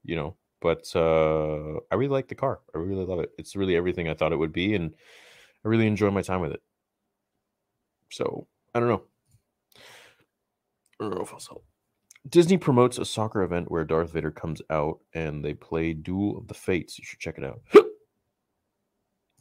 you 0.04 0.16
know, 0.16 0.36
but 0.62 0.90
uh, 0.96 1.80
I 1.92 1.96
really 1.96 2.14
like 2.14 2.28
the 2.28 2.36
car. 2.36 2.60
I 2.76 2.80
really 2.80 3.06
love 3.06 3.20
it. 3.20 3.32
It's 3.38 3.56
really 3.56 3.76
everything 3.76 4.08
I 4.10 4.14
thought 4.14 4.34
it 4.34 4.38
would 4.40 4.54
be, 4.54 4.76
and 4.76 4.94
I 5.66 5.68
really 5.68 5.88
enjoy 5.88 6.12
my 6.12 6.22
time 6.22 6.42
with 6.42 6.52
it. 6.52 6.62
So 8.12 8.48
I 8.74 8.80
don't 8.80 8.90
know. 8.90 9.04
I 11.00 11.04
don't 11.06 11.16
know 11.16 11.22
if 11.22 11.34
I'll 11.34 11.40
sell. 11.40 11.64
Disney 12.28 12.58
promotes 12.58 12.98
a 12.98 13.06
soccer 13.06 13.44
event 13.44 13.72
where 13.72 13.86
Darth 13.86 14.12
Vader 14.12 14.32
comes 14.32 14.62
out 14.70 15.00
and 15.14 15.44
they 15.44 15.54
play 15.54 15.94
Duel 15.94 16.38
of 16.38 16.48
the 16.48 16.54
Fates. 16.54 17.00
You 17.00 17.06
should 17.06 17.20
check 17.20 17.38
it 17.38 17.46
out. 17.46 17.62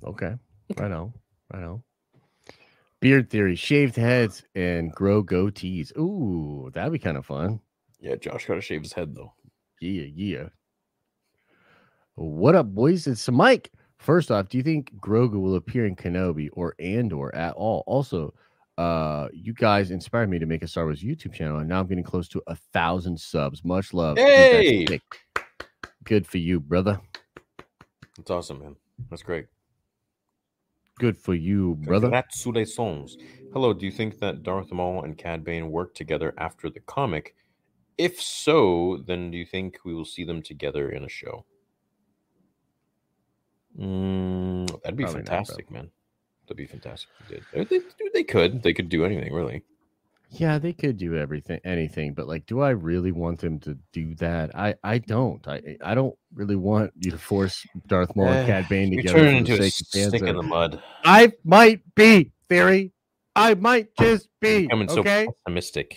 Okay. 0.05 0.35
I 0.79 0.87
know. 0.87 1.13
I 1.53 1.59
know. 1.59 1.83
Beard 3.01 3.31
theory, 3.31 3.57
shaved 3.57 3.97
heads, 3.97 4.45
and 4.55 4.93
grow 4.93 5.25
goatees. 5.25 5.97
Ooh, 5.97 6.71
that'd 6.73 6.93
be 6.93 6.99
kind 6.99 7.17
of 7.17 7.27
fun. 7.27 7.61
yeah, 8.01 8.17
Josh 8.17 8.47
got 8.47 8.55
to 8.55 8.61
shave 8.61 8.83
his 8.83 8.93
head 8.93 9.15
though. 9.15 9.35
Yeah, 9.81 10.07
yeah. 10.15 10.49
What 12.19 12.57
up, 12.57 12.75
boys? 12.75 13.07
It's 13.07 13.31
Mike. 13.31 13.71
First 13.99 14.33
off, 14.33 14.49
do 14.49 14.59
you 14.59 14.65
think 14.65 14.93
Grogu 14.97 15.41
will 15.41 15.55
appear 15.55 15.87
in 15.87 15.95
Kenobi 15.95 16.49
or 16.53 16.75
Andor 16.81 17.33
at 17.33 17.53
all? 17.53 17.85
Also, 17.87 18.35
uh, 18.77 19.29
you 19.33 19.55
guys 19.55 19.93
inspired 19.93 20.29
me 20.29 20.41
to 20.41 20.47
make 20.47 20.65
a 20.65 20.67
Star 20.67 20.83
Wars 20.87 21.01
YouTube 21.01 21.33
channel, 21.33 21.59
and 21.59 21.69
now 21.69 21.79
I'm 21.79 21.87
getting 21.87 22.03
close 22.03 22.27
to 22.31 22.43
a 22.49 22.57
thousand 22.57 23.21
subs. 23.21 23.65
Much 23.65 23.95
love. 23.95 24.19
Hey! 24.19 24.99
Good 26.03 26.27
for 26.27 26.39
you, 26.39 26.59
brother. 26.59 27.01
That's 28.17 28.33
awesome, 28.33 28.59
man. 28.59 28.75
That's 29.11 29.23
great. 29.23 29.47
Good 30.99 31.17
for 31.17 31.35
you, 31.35 31.77
brother. 31.77 32.11
Hello, 33.53 33.73
do 33.73 33.87
you 33.87 33.93
think 33.93 34.19
that 34.19 34.43
Darth 34.43 34.73
Maul 34.73 35.05
and 35.05 35.17
Cad 35.17 35.45
Bane 35.45 35.71
work 35.71 35.95
together 35.95 36.35
after 36.37 36.69
the 36.69 36.81
comic? 36.81 37.37
If 37.97 38.21
so, 38.21 39.05
then 39.07 39.31
do 39.31 39.39
you 39.39 39.47
think 39.47 39.77
we 39.85 39.95
will 39.95 40.05
see 40.05 40.25
them 40.25 40.43
together 40.43 40.91
in 40.91 41.05
a 41.05 41.09
show? 41.09 41.45
Mm, 43.79 44.67
that'd 44.83 44.97
be 44.97 45.05
Probably 45.05 45.21
not, 45.23 45.29
fantastic, 45.29 45.71
man. 45.71 45.91
That'd 46.45 46.57
be 46.57 46.67
fantastic. 46.67 47.09
if 47.31 47.45
They, 47.53 47.65
did. 47.65 47.85
They, 47.99 48.09
they- 48.15 48.25
could. 48.25 48.63
They 48.63 48.73
could 48.73 48.89
do 48.89 49.05
anything, 49.05 49.33
really. 49.33 49.63
Yeah, 50.31 50.59
they 50.59 50.75
could 50.75 50.99
do 50.99 51.17
everything, 51.17 51.59
anything, 51.65 52.13
but 52.13 52.29
like, 52.29 52.45
do 52.45 52.61
I 52.61 52.71
really 52.71 53.13
want 53.13 53.41
them 53.41 53.59
to 53.61 53.79
do 53.93 54.15
that? 54.17 54.55
I, 54.55 54.75
I 54.85 54.99
don't. 54.99 55.47
I, 55.49 55.79
I 55.83 55.95
don't 55.95 56.15
really 56.35 56.57
want 56.57 56.93
you 56.97 57.11
to 57.13 57.17
force 57.19 57.65
Darth 57.87 58.15
Maul 58.15 58.29
and 58.29 58.47
Cad 58.47 58.69
Bane 58.69 58.95
together. 58.95 59.19
turn 59.21 59.35
into 59.37 59.55
a 59.55 59.57
sake 59.71 59.81
of 59.81 59.87
fans 59.89 60.09
stick 60.09 60.23
in 60.25 60.37
the 60.37 60.43
mud. 60.43 60.83
I 61.03 61.33
might 61.45 61.81
be 61.95 62.33
theory. 62.51 62.93
I 63.35 63.55
might 63.55 63.89
just 63.99 64.29
be. 64.41 64.63
Becoming 64.67 64.89
so 64.91 65.01
Okay. 65.01 65.27
pessimistic. 65.47 65.97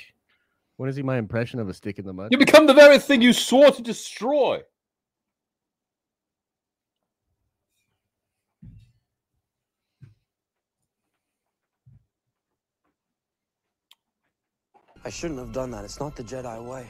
What 0.77 0.87
is 0.87 0.95
he? 0.95 1.03
My 1.03 1.17
impression 1.17 1.59
of 1.59 1.67
a 1.67 1.73
stick 1.73 1.99
in 1.99 2.05
the 2.05 2.13
mud? 2.13 2.29
You 2.31 2.37
become 2.37 2.67
the 2.67 2.73
very 2.73 2.99
thing 2.99 3.21
you 3.21 3.33
swore 3.33 3.71
to 3.71 3.81
destroy. 3.81 4.61
I 15.03 15.09
shouldn't 15.09 15.39
have 15.39 15.51
done 15.51 15.71
that. 15.71 15.83
It's 15.83 15.99
not 15.99 16.15
the 16.15 16.23
Jedi 16.23 16.63
way. 16.63 16.87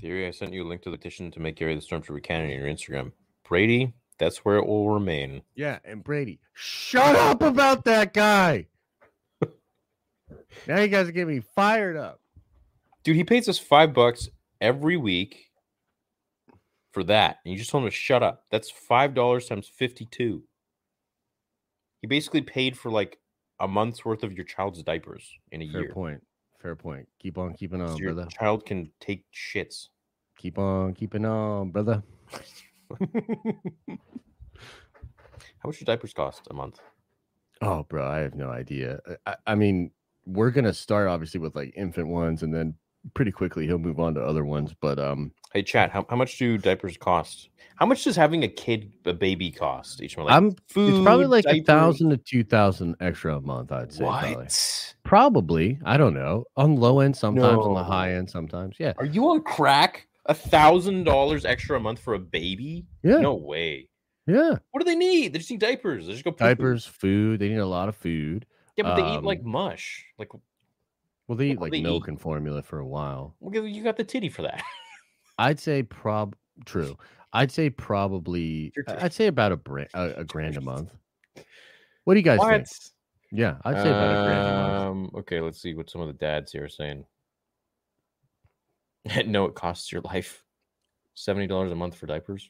Theory, 0.00 0.26
I 0.26 0.30
sent 0.30 0.52
you 0.52 0.62
a 0.62 0.68
link 0.68 0.82
to 0.82 0.90
the 0.90 0.96
petition 0.96 1.30
to 1.32 1.40
make 1.40 1.56
Gary 1.56 1.74
the 1.74 1.80
Stormtrooper 1.80 2.22
canon 2.22 2.50
in 2.50 2.60
your 2.60 2.68
Instagram. 2.68 3.12
Brady, 3.48 3.94
that's 4.18 4.44
where 4.44 4.56
it 4.56 4.66
will 4.66 4.90
remain. 4.90 5.42
Yeah, 5.54 5.78
and 5.84 6.04
Brady, 6.04 6.38
shut 6.52 7.16
up 7.16 7.42
about 7.42 7.84
that 7.86 8.12
guy. 8.12 8.66
now 10.66 10.80
you 10.80 10.88
guys 10.88 11.08
are 11.08 11.12
getting 11.12 11.34
me 11.34 11.42
fired 11.54 11.96
up. 11.96 12.20
Dude, 13.02 13.16
he 13.16 13.24
pays 13.24 13.48
us 13.48 13.58
five 13.58 13.94
bucks 13.94 14.28
every 14.60 14.96
week 14.96 15.50
for 16.92 17.04
that. 17.04 17.38
And 17.44 17.52
you 17.52 17.58
just 17.58 17.70
told 17.70 17.84
him 17.84 17.90
to 17.90 17.96
shut 17.96 18.22
up. 18.22 18.44
That's 18.50 18.70
five 18.70 19.14
dollars 19.14 19.46
times 19.46 19.68
fifty-two. 19.68 20.42
He 22.02 22.06
basically 22.06 22.42
paid 22.42 22.76
for 22.78 22.90
like 22.90 23.18
a 23.60 23.66
month's 23.68 24.04
worth 24.04 24.22
of 24.22 24.32
your 24.32 24.44
child's 24.44 24.82
diapers 24.82 25.28
in 25.50 25.62
a 25.62 25.64
year. 25.64 25.72
Fair 25.72 25.82
year. 25.82 25.92
point. 25.92 26.22
Fair 26.60 26.76
point. 26.76 27.08
Keep 27.20 27.38
on 27.38 27.54
keeping 27.54 27.80
So 27.86 27.92
on, 27.92 27.96
your 27.98 28.14
brother. 28.14 28.28
child 28.30 28.66
can 28.66 28.90
take 29.00 29.24
shits. 29.32 29.88
Keep 30.38 30.58
on 30.58 30.92
keeping 30.94 31.24
on, 31.24 31.70
brother. 31.70 32.02
How 35.58 35.68
much 35.68 35.78
do 35.78 35.84
diapers 35.84 36.12
cost 36.12 36.46
a 36.50 36.54
month? 36.54 36.80
Oh, 37.62 37.84
bro, 37.84 38.06
I 38.06 38.18
have 38.18 38.34
no 38.34 38.50
idea. 38.50 39.00
I- 39.26 39.30
I, 39.32 39.36
I 39.48 39.54
mean, 39.54 39.90
we're 40.26 40.50
gonna 40.50 40.74
start 40.74 41.08
obviously 41.08 41.40
with 41.40 41.54
like 41.56 41.72
infant 41.76 42.08
ones, 42.08 42.42
and 42.42 42.52
then 42.54 42.74
pretty 43.14 43.32
quickly 43.32 43.66
he'll 43.66 43.78
move 43.78 44.00
on 44.00 44.14
to 44.14 44.22
other 44.22 44.44
ones. 44.44 44.74
But 44.80 44.98
um, 44.98 45.32
Hey, 45.52 45.62
chat. 45.62 45.90
How, 45.90 46.04
how 46.10 46.16
much 46.16 46.38
do 46.38 46.58
diapers 46.58 46.96
cost? 46.96 47.48
How 47.76 47.86
much 47.86 48.04
does 48.04 48.16
having 48.16 48.42
a 48.42 48.48
kid, 48.48 48.92
a 49.04 49.12
baby, 49.12 49.50
cost 49.50 50.02
each 50.02 50.16
month? 50.16 50.28
Like 50.28 50.36
I'm 50.36 50.48
it's 50.48 51.02
probably 51.02 51.24
food, 51.24 51.30
like 51.30 51.46
a 51.46 51.60
thousand 51.62 52.10
to 52.10 52.16
two 52.16 52.44
thousand 52.44 52.96
extra 53.00 53.36
a 53.36 53.40
month. 53.40 53.70
I'd 53.72 53.92
say. 53.92 54.04
What? 54.04 54.94
Probably. 55.02 55.74
Probably. 55.74 55.78
I 55.84 55.96
don't 55.96 56.14
know. 56.14 56.44
On 56.56 56.76
low 56.76 57.00
end, 57.00 57.16
sometimes 57.16 57.58
on 57.58 57.74
the 57.74 57.84
high 57.84 58.12
end, 58.14 58.30
sometimes. 58.30 58.76
Yeah. 58.78 58.92
Are 58.98 59.04
you 59.04 59.24
on 59.30 59.42
crack? 59.42 60.08
A 60.26 60.34
thousand 60.34 61.04
dollars 61.04 61.44
extra 61.44 61.76
a 61.76 61.80
month 61.80 62.00
for 62.00 62.14
a 62.14 62.18
baby? 62.18 62.84
Yeah. 63.02 63.18
No 63.18 63.34
way. 63.34 63.88
Yeah. 64.26 64.56
What 64.72 64.80
do 64.80 64.84
they 64.84 64.96
need? 64.96 65.32
They 65.32 65.38
just 65.38 65.50
need 65.50 65.60
diapers. 65.60 66.06
They 66.06 66.12
just 66.12 66.24
go 66.24 66.32
poo-poo. 66.32 66.44
Diapers, 66.44 66.84
food. 66.84 67.40
They 67.40 67.48
need 67.48 67.58
a 67.58 67.66
lot 67.66 67.88
of 67.88 67.96
food. 67.96 68.44
Yeah, 68.76 68.84
but 68.84 68.96
they 68.96 69.14
eat 69.14 69.22
like 69.22 69.40
um, 69.40 69.48
mush. 69.48 70.04
Like 70.18 70.30
Well, 71.28 71.36
they 71.36 71.50
eat 71.50 71.60
like 71.60 71.72
they 71.72 71.82
milk 71.82 72.04
eat- 72.04 72.10
and 72.10 72.20
formula 72.20 72.62
for 72.62 72.78
a 72.78 72.86
while. 72.86 73.34
Well, 73.40 73.66
you 73.66 73.82
got 73.82 73.96
the 73.96 74.04
titty 74.04 74.28
for 74.28 74.42
that. 74.42 74.62
I'd 75.38 75.58
say 75.58 75.82
prob 75.82 76.36
true. 76.64 76.96
I'd 77.32 77.52
say 77.52 77.68
probably. 77.68 78.72
I'd 78.86 79.12
say 79.12 79.26
about 79.26 79.52
a, 79.52 79.86
a, 79.94 80.20
a 80.20 80.24
grand 80.24 80.56
a 80.56 80.60
month. 80.60 80.94
What 82.04 82.14
do 82.14 82.20
you 82.20 82.24
guys 82.24 82.38
think? 82.38 82.68
Yeah, 83.32 83.56
I'd 83.64 83.82
say 83.82 83.90
about 83.90 84.22
a 84.22 84.26
grand 84.28 84.48
a 84.48 84.52
month. 84.52 85.12
Um, 85.14 85.20
okay, 85.22 85.40
let's 85.40 85.60
see 85.60 85.74
what 85.74 85.90
some 85.90 86.00
of 86.00 86.06
the 86.06 86.12
dads 86.12 86.52
here 86.52 86.64
are 86.64 86.68
saying. 86.68 87.04
no, 89.26 89.46
it 89.46 89.56
costs 89.56 89.90
your 89.90 90.02
life. 90.02 90.44
Seventy 91.14 91.48
dollars 91.48 91.72
a 91.72 91.74
month 91.74 91.96
for 91.96 92.06
diapers. 92.06 92.48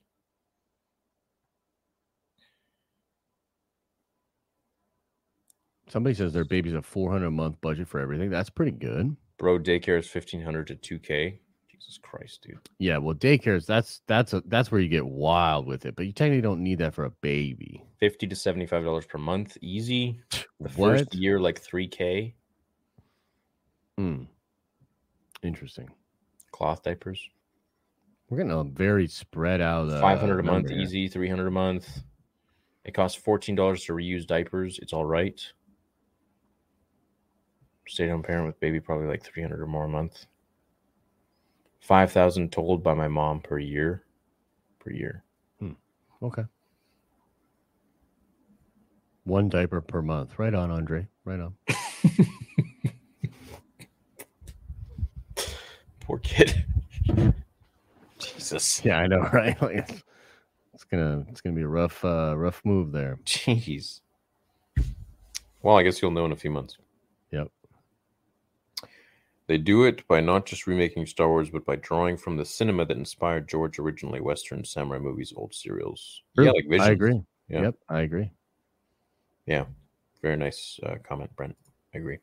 Somebody 5.89 6.15
says 6.15 6.33
their 6.33 6.45
baby's 6.45 6.75
a 6.75 6.83
four 6.83 7.11
hundred 7.13 7.27
a 7.27 7.31
month 7.31 7.61
budget 7.61 7.89
for 7.89 8.01
everything. 8.01 8.31
That's 8.31 8.51
pretty 8.51 8.73
good. 8.73 9.17
Bro, 9.39 9.61
daycare 9.61 9.99
is 9.99 10.07
fifteen 10.09 10.43
hundred 10.43 10.67
to 10.69 10.75
two 10.77 10.99
k. 10.99 11.41
Jesus 11.71 11.99
Christ, 12.03 12.43
dude. 12.43 12.59
Yeah, 12.79 12.99
well, 12.99 13.15
daycares 13.15 13.67
that's 13.67 14.01
that's 14.09 14.33
a, 14.33 14.43
that's 14.47 14.73
where 14.73 14.81
you 14.81 14.89
get 14.89 15.07
wild 15.07 15.67
with 15.67 15.87
it, 15.87 15.95
but 15.95 16.07
you 16.07 16.13
technically 16.13 16.41
don't 16.43 16.63
need 16.63 16.79
that 16.79 16.95
for 16.95 17.05
a 17.05 17.11
baby. 17.11 17.85
Fifty 18.01 18.27
to 18.27 18.35
seventy 18.35 18.67
five 18.67 18.83
dollars 18.85 19.07
per 19.07 19.19
month, 19.19 19.57
easy. 19.61 20.21
The 20.59 20.71
What? 20.71 20.99
first 21.01 21.15
year, 21.15 21.39
like 21.39 21.61
three 21.61 21.87
k. 21.87 22.35
Hmm. 23.99 24.23
Interesting. 25.43 25.91
Cloth 26.51 26.83
diapers, 26.83 27.21
We're 28.31 28.39
getting 28.39 28.53
a 28.53 28.65
very 28.65 29.07
spread 29.07 29.61
out. 29.61 29.91
Uh, 29.91 30.01
five 30.01 30.19
hundred 30.19 30.41
a 30.41 30.43
month, 30.43 30.71
here. 30.71 30.79
easy. 30.79 31.09
Three 31.09 31.29
hundred 31.29 31.49
a 31.49 31.51
month. 31.51 32.01
It 32.87 32.95
costs 32.95 33.21
fourteen 33.23 33.55
dollars 33.55 33.85
to 33.85 33.93
reuse 33.93 34.27
diapers. 34.27 34.79
It's 34.81 34.95
all 34.95 35.05
right. 35.05 35.39
Stay 37.87 38.09
home 38.09 38.23
parent 38.23 38.47
with 38.47 38.61
baby 38.61 38.81
probably 38.81 39.07
like 39.07 39.23
three 39.23 39.43
hundred 39.43 39.61
or 39.61 39.67
more 39.67 39.85
a 39.85 39.89
month. 39.89 40.27
Five 41.81 42.13
thousand 42.13 42.53
told 42.53 42.83
by 42.83 42.95
my 42.95 43.09
mom 43.09 43.41
per 43.41 43.59
year. 43.59 44.03
Per 44.81 44.91
year. 44.91 45.25
Okay. 46.23 46.45
One 49.25 49.49
diaper 49.49 49.81
per 49.81 50.03
month. 50.03 50.39
Right 50.39 50.55
on, 50.55 50.71
Andre. 50.71 51.09
Right 51.25 51.41
on. 51.41 51.55
Poor 56.01 56.19
kid. 56.19 56.65
Jesus. 58.19 58.85
Yeah, 58.85 58.99
I 58.99 59.07
know, 59.09 59.19
right? 59.33 59.61
Like 59.61 59.77
it's, 59.77 60.03
it's 60.75 60.85
gonna 60.85 61.27
it's 61.29 61.41
gonna 61.41 61.57
be 61.57 61.63
a 61.63 61.69
rough 61.69 62.05
uh 62.05 62.35
rough 62.37 62.63
move 62.65 62.93
there. 62.93 63.19
Jeez. 63.25 64.01
Well, 65.63 65.77
I 65.77 65.83
guess 65.83 66.01
you'll 66.01 66.13
know 66.13 66.25
in 66.25 66.33
a 66.33 66.37
few 66.37 66.51
months. 66.51 66.79
They 69.49 69.59
do 69.59 69.85
it 69.85 70.07
by 70.09 70.21
not 70.21 70.45
just 70.45 70.67
remaking 70.67 71.07
Star 71.07 71.29
Wars, 71.29 71.51
but 71.51 71.65
by 71.65 71.77
drawing 71.77 72.17
from 72.17 72.37
the 72.37 72.45
cinema 72.45 72.85
that 72.85 72.97
inspired 72.97 73.49
George 73.49 73.79
originally 73.79 74.21
Western 74.21 74.65
samurai 74.65 74.99
movies, 74.99 75.33
old 75.37 75.55
serials. 75.55 76.23
Yeah, 76.37 76.51
like 76.51 76.65
Visions. 76.69 76.89
I 76.89 76.91
agree. 76.91 77.23
Yeah. 77.49 77.63
Yep, 77.63 77.75
I 77.89 78.01
agree. 78.01 78.31
Yeah, 79.47 79.67
very 80.21 80.37
nice 80.37 80.81
uh, 80.85 80.97
comment, 81.09 81.31
Brent. 81.37 81.57
I 81.95 81.99
agree. 81.99 82.19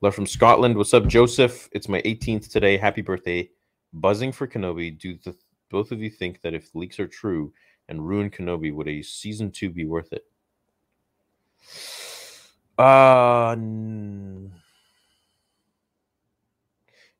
Love 0.00 0.16
from 0.16 0.26
Scotland. 0.26 0.76
What's 0.76 0.92
up, 0.94 1.06
Joseph? 1.06 1.68
It's 1.70 1.88
my 1.88 2.02
18th 2.02 2.50
today. 2.50 2.76
Happy 2.76 3.02
birthday. 3.02 3.48
Buzzing 3.92 4.32
for 4.32 4.48
Kenobi. 4.48 4.98
Do 4.98 5.16
the 5.24 5.36
both 5.70 5.92
of 5.92 6.00
you 6.00 6.10
think 6.10 6.40
that 6.42 6.54
if 6.54 6.74
leaks 6.74 6.98
are 6.98 7.06
true 7.06 7.52
and 7.88 8.06
ruin 8.06 8.28
Kenobi, 8.28 8.74
would 8.74 8.88
a 8.88 9.02
season 9.02 9.52
two 9.52 9.70
be 9.70 9.84
worth 9.84 10.12
it? 10.12 10.26
Uh, 12.76 13.52
n- 13.52 14.41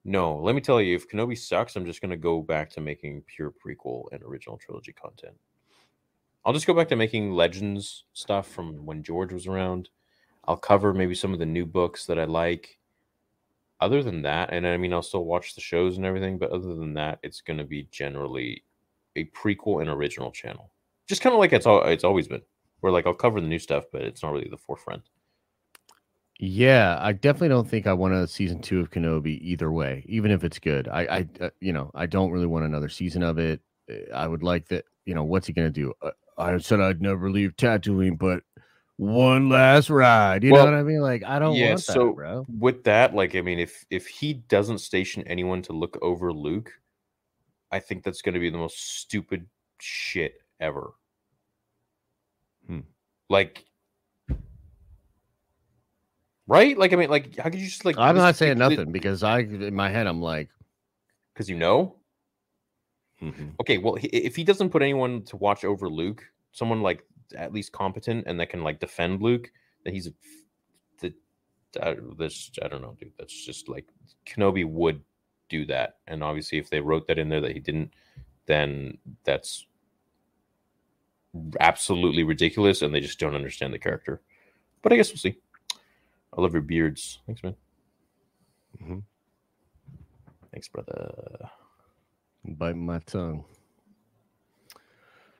no. 0.05 0.37
Let 0.39 0.55
me 0.55 0.61
tell 0.61 0.81
you, 0.81 0.97
if 0.97 1.09
Kenobi 1.09 1.39
sucks, 1.39 1.77
I'm 1.77 1.87
just 1.87 2.01
gonna 2.01 2.17
go 2.17 2.41
back 2.43 2.71
to 2.71 2.81
making 2.81 3.23
pure 3.27 3.53
prequel 3.53 4.05
and 4.13 4.23
original 4.23 4.59
trilogy 4.59 4.93
content. 4.93 5.37
I'll 6.45 6.53
just 6.53 6.67
go 6.67 6.75
back 6.75 6.89
to 6.89 6.97
making 6.97 7.33
Legends 7.33 8.05
stuff 8.13 8.49
from 8.49 8.85
when 8.85 9.03
George 9.03 9.33
was 9.33 9.47
around. 9.47 9.91
I'll 10.45 10.57
cover 10.57 10.93
maybe 10.93 11.15
some 11.15 11.33
of 11.33 11.39
the 11.39 11.47
new 11.47 11.65
books 11.65 12.07
that 12.07 12.19
I 12.19 12.25
like. 12.25 12.79
Other 13.81 14.03
than 14.03 14.23
that, 14.23 14.53
and 14.53 14.67
I 14.67 14.77
mean, 14.77 14.93
I'll 14.93 15.03
still 15.03 15.25
watch 15.25 15.55
the 15.55 15.61
shows 15.61 15.97
and 15.97 16.07
everything, 16.07 16.39
but 16.39 16.51
other 16.51 16.75
than 16.75 16.95
that, 16.95 17.19
it's 17.23 17.41
going 17.41 17.59
to 17.59 17.65
be 17.65 17.89
generally 17.91 18.65
a 19.17 19.25
prequel 19.27 19.81
and 19.81 19.91
original 19.91 20.31
channel. 20.31 20.71
Just 21.09 21.21
kind 21.21 21.33
of 21.33 21.41
like 21.41 21.53
it's 21.53 21.67
all 21.67 21.83
it's 21.83 22.05
always 22.05 22.29
been. 22.29 22.43
Where 22.81 22.93
like 22.93 23.07
I'll 23.07 23.15
cover 23.15 23.41
the 23.41 23.47
new 23.47 23.59
stuff, 23.59 23.85
but 23.93 24.03
it's 24.03 24.23
not 24.23 24.33
really 24.33 24.49
the 24.49 24.57
forefront. 24.57 25.03
Yeah, 26.45 26.99
I 27.01 27.13
definitely 27.13 27.51
don't 27.51 27.69
think 27.69 27.87
I 27.87 27.93
want 27.93 28.15
a 28.15 28.27
season 28.27 28.61
two 28.61 28.81
of 28.81 28.91
Kenobi 28.91 29.39
either 29.43 29.71
way, 29.71 30.05
even 30.09 30.33
if 30.33 30.43
it's 30.43 30.59
good. 30.59 30.89
I, 30.89 31.03
I, 31.05 31.29
uh, 31.41 31.51
you 31.61 31.73
know, 31.73 31.93
I 31.95 32.07
don't 32.07 32.33
really 32.33 32.49
want 32.49 32.65
another 32.65 32.89
season 32.89 33.23
of 33.23 33.39
it. 33.39 33.61
Uh, 33.89 34.13
I 34.13 34.27
would 34.27 34.43
like 34.43 34.67
that. 34.67 34.85
You 35.07 35.15
know, 35.15 35.23
what's 35.23 35.47
he 35.47 35.53
gonna 35.53 35.71
do? 35.71 35.93
Uh, 36.03 36.11
I 36.37 36.59
said 36.59 36.81
I'd 36.81 37.01
never 37.01 37.31
leave 37.31 37.55
Tatooine, 37.57 38.19
but 38.19 38.43
one 38.97 39.51
last 39.51 39.89
ride. 39.89 40.43
You 40.43 40.51
Well, 40.51 40.67
know 40.67 40.73
what 40.73 40.79
I 40.81 40.83
mean? 40.83 41.01
Like, 41.01 41.23
I 41.23 41.39
don't 41.39 41.55
yeah, 41.55 41.69
want 41.69 41.87
that, 41.87 41.93
so- 41.93 42.13
bro. 42.13 42.45
With 42.59 42.83
that, 42.85 43.15
like, 43.15 43.37
I 43.37 43.41
mean, 43.41 43.61
if 43.61 43.85
if 43.91 44.09
he 44.09 44.35
doesn't 44.35 44.79
station 44.79 45.23
anyone 45.29 45.63
to 45.63 45.73
look 45.73 45.97
over 46.03 46.33
Luke, 46.33 46.73
I 47.71 47.79
think 47.79 48.03
that's 48.03 48.21
going 48.21 48.35
to 48.35 48.41
be 48.41 48.51
the 48.51 48.59
most 48.59 48.99
stupid 48.99 49.47
shit 49.81 50.43
ever. 50.59 50.91
Hmm. 52.67 52.81
Like, 53.31 53.65
right? 56.47 56.77
Like, 56.77 56.93
I 56.93 56.97
mean, 56.97 57.11
like, 57.11 57.37
how 57.37 57.45
could 57.45 57.61
you 57.61 57.67
just 57.67 57.85
like? 57.85 57.97
I'm 57.99 58.17
not 58.17 58.37
saying 58.37 58.59
nothing 58.59 58.93
because 58.93 59.23
I, 59.23 59.41
in 59.41 59.75
my 59.75 59.89
head, 59.91 60.07
I'm 60.07 60.21
like, 60.21 60.49
because 61.35 61.49
you 61.49 61.57
know. 61.57 61.97
mhm. 63.23 63.53
Okay, 63.61 63.79
well, 63.79 63.95
he- 63.95 64.09
if 64.09 64.37
he 64.37 64.45
doesn't 64.45 64.71
put 64.71 64.83
anyone 64.83 65.23
to 65.25 65.37
watch 65.37 65.65
over 65.65 65.89
Luke, 65.89 66.25
someone 66.53 66.83
like 66.83 67.05
at 67.37 67.53
least 67.53 67.73
competent 67.73 68.25
and 68.27 68.39
that 68.41 68.51
can 68.51 68.63
like 68.63 68.81
defend 68.81 69.23
Luke, 69.23 69.51
then 69.85 69.95
he's 69.95 70.07
a 70.09 70.13
the 71.01 71.15
I, 71.83 71.97
this 72.19 72.51
I 72.63 72.69
don't 72.69 72.83
know, 72.83 72.97
dude. 72.99 73.13
That's 73.19 73.47
just 73.47 73.69
like 73.69 73.87
Kenobi 74.27 74.67
would 74.69 75.03
do 75.49 75.65
that, 75.67 75.99
and 76.07 76.23
obviously, 76.25 76.59
if 76.59 76.69
they 76.71 76.81
wrote 76.81 77.07
that 77.09 77.19
in 77.19 77.29
there 77.29 77.41
that 77.41 77.53
he 77.53 77.61
didn't, 77.61 77.93
then 78.47 78.99
that's 79.25 79.67
absolutely 81.61 82.25
ridiculous, 82.25 82.83
and 82.83 82.95
they 82.95 83.01
just 83.01 83.19
don't 83.19 83.35
understand 83.35 83.73
the 83.73 83.79
character. 83.79 84.21
But 84.83 84.93
I 84.93 84.97
guess 84.97 85.11
we'll 85.11 85.17
see. 85.19 85.39
I 86.37 86.41
love 86.41 86.53
your 86.53 86.63
beards. 86.63 87.21
Thanks, 87.27 87.43
man. 87.43 87.55
Mhm. 88.83 89.03
Thanks, 90.51 90.69
brother. 90.69 91.49
bite 92.45 92.77
my 92.77 92.99
tongue. 93.01 93.45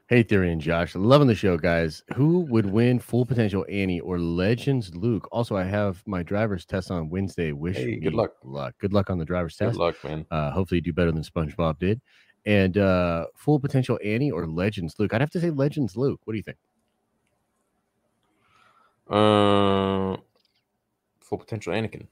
Hey, 0.09 0.23
Theory 0.23 0.53
and 0.53 0.61
Josh, 0.61 0.95
loving 0.95 1.27
the 1.27 1.35
show, 1.35 1.57
guys. 1.57 2.03
Who 2.15 2.41
would 2.43 2.67
win 2.67 2.99
Full 2.99 3.25
Potential 3.25 3.65
Annie 3.69 4.01
or 4.01 4.19
Legends 4.19 4.95
Luke? 4.95 5.27
Also, 5.33 5.57
I 5.57 5.65
have 5.65 6.03
my 6.07 6.23
driver's 6.23 6.67
test 6.67 6.91
on 6.91 7.09
Wednesday. 7.09 7.53
Wish 7.53 7.77
Hey, 7.79 7.87
me 7.87 8.01
good 8.01 8.13
luck. 8.15 8.33
luck. 8.45 8.75
Good 8.79 8.93
luck 8.93 9.09
on 9.11 9.19
the 9.19 9.25
driver's 9.25 9.57
test. 9.57 9.73
Good 9.73 9.81
luck, 9.83 9.97
man. 10.05 10.27
Uh, 10.31 10.51
hopefully, 10.51 10.79
you 10.79 10.83
do 10.83 10.93
better 10.93 11.13
than 11.13 11.23
SpongeBob 11.23 11.79
did. 11.79 12.01
And 12.45 12.77
uh, 12.77 13.27
Full 13.37 13.59
Potential 13.59 13.99
Annie 14.05 14.31
or 14.31 14.47
Legends 14.47 14.97
Luke? 14.99 15.15
I'd 15.15 15.21
have 15.23 15.31
to 15.31 15.41
say 15.41 15.51
Legends 15.51 15.97
Luke. 15.97 16.21
What 16.25 16.35
do 16.35 16.37
you 16.37 16.43
think? 16.43 16.59
Uh, 19.09 20.17
full 21.33 21.39
potential 21.39 21.73
Anakin. 21.73 22.07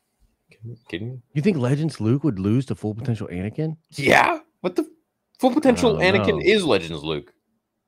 Kidding? 0.89 1.21
You 1.35 1.43
think 1.43 1.59
Legends 1.59 2.01
Luke 2.01 2.25
would 2.25 2.39
lose 2.39 2.65
to 2.67 2.75
Full 2.75 2.95
Potential 2.95 3.29
Anakin? 3.29 3.77
Yeah. 3.91 4.41
What 4.63 4.77
the 4.77 4.89
full 5.39 5.53
potential 5.53 5.97
Anakin 5.97 6.39
know. 6.39 6.41
is 6.43 6.65
Legends 6.65 7.05
Luke, 7.05 7.33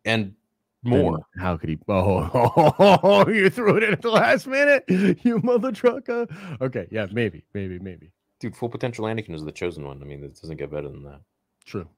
and 0.05 0.35
more. 0.83 1.13
Then 1.35 1.43
how 1.43 1.57
could 1.57 1.71
he? 1.71 1.79
Oh, 1.89 2.75
oh, 3.03 3.29
you 3.29 3.49
threw 3.49 3.79
it 3.79 3.83
in 3.83 3.95
at 3.95 4.03
the 4.03 4.11
last 4.11 4.47
minute, 4.47 4.85
you 5.25 5.41
mother 5.43 5.73
trucker. 5.73 6.27
Okay, 6.61 6.87
yeah, 6.91 7.07
maybe, 7.13 7.45
maybe, 7.55 7.79
maybe. 7.79 8.13
Dude, 8.39 8.55
full 8.55 8.69
potential 8.69 9.07
Anakin 9.07 9.35
is 9.35 9.45
the 9.45 9.53
chosen 9.53 9.87
one. 9.87 10.03
I 10.03 10.05
mean, 10.05 10.23
it 10.23 10.39
doesn't 10.41 10.57
get 10.57 10.71
better 10.71 10.89
than 10.89 11.03
that. 11.05 11.21
True, 11.65 11.89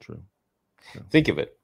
true. 0.00 0.22
Think 1.10 1.28
of 1.28 1.38
it. 1.38 1.56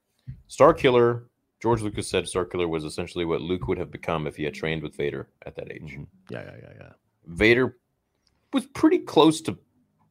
Starkiller. 0.49 1.25
George 1.61 1.83
Lucas 1.83 2.09
said 2.09 2.27
Killer 2.51 2.69
was 2.69 2.85
essentially 2.85 3.25
what 3.25 3.41
Luke 3.41 3.67
would 3.67 3.79
have 3.79 3.91
become 3.91 4.27
if 4.27 4.37
he 4.37 4.45
had 4.45 4.55
trained 4.55 4.83
with 4.83 4.97
Vader 4.97 5.29
at 5.45 5.57
that 5.57 5.73
age. 5.73 5.97
Mhm. 5.97 6.07
Yeah, 6.31 6.45
yeah, 6.45 6.57
yeah, 6.63 6.73
yeah. 6.81 6.93
Vader 7.27 7.79
was 8.53 8.67
pretty 8.67 8.99
close 9.01 9.41
to 9.43 9.59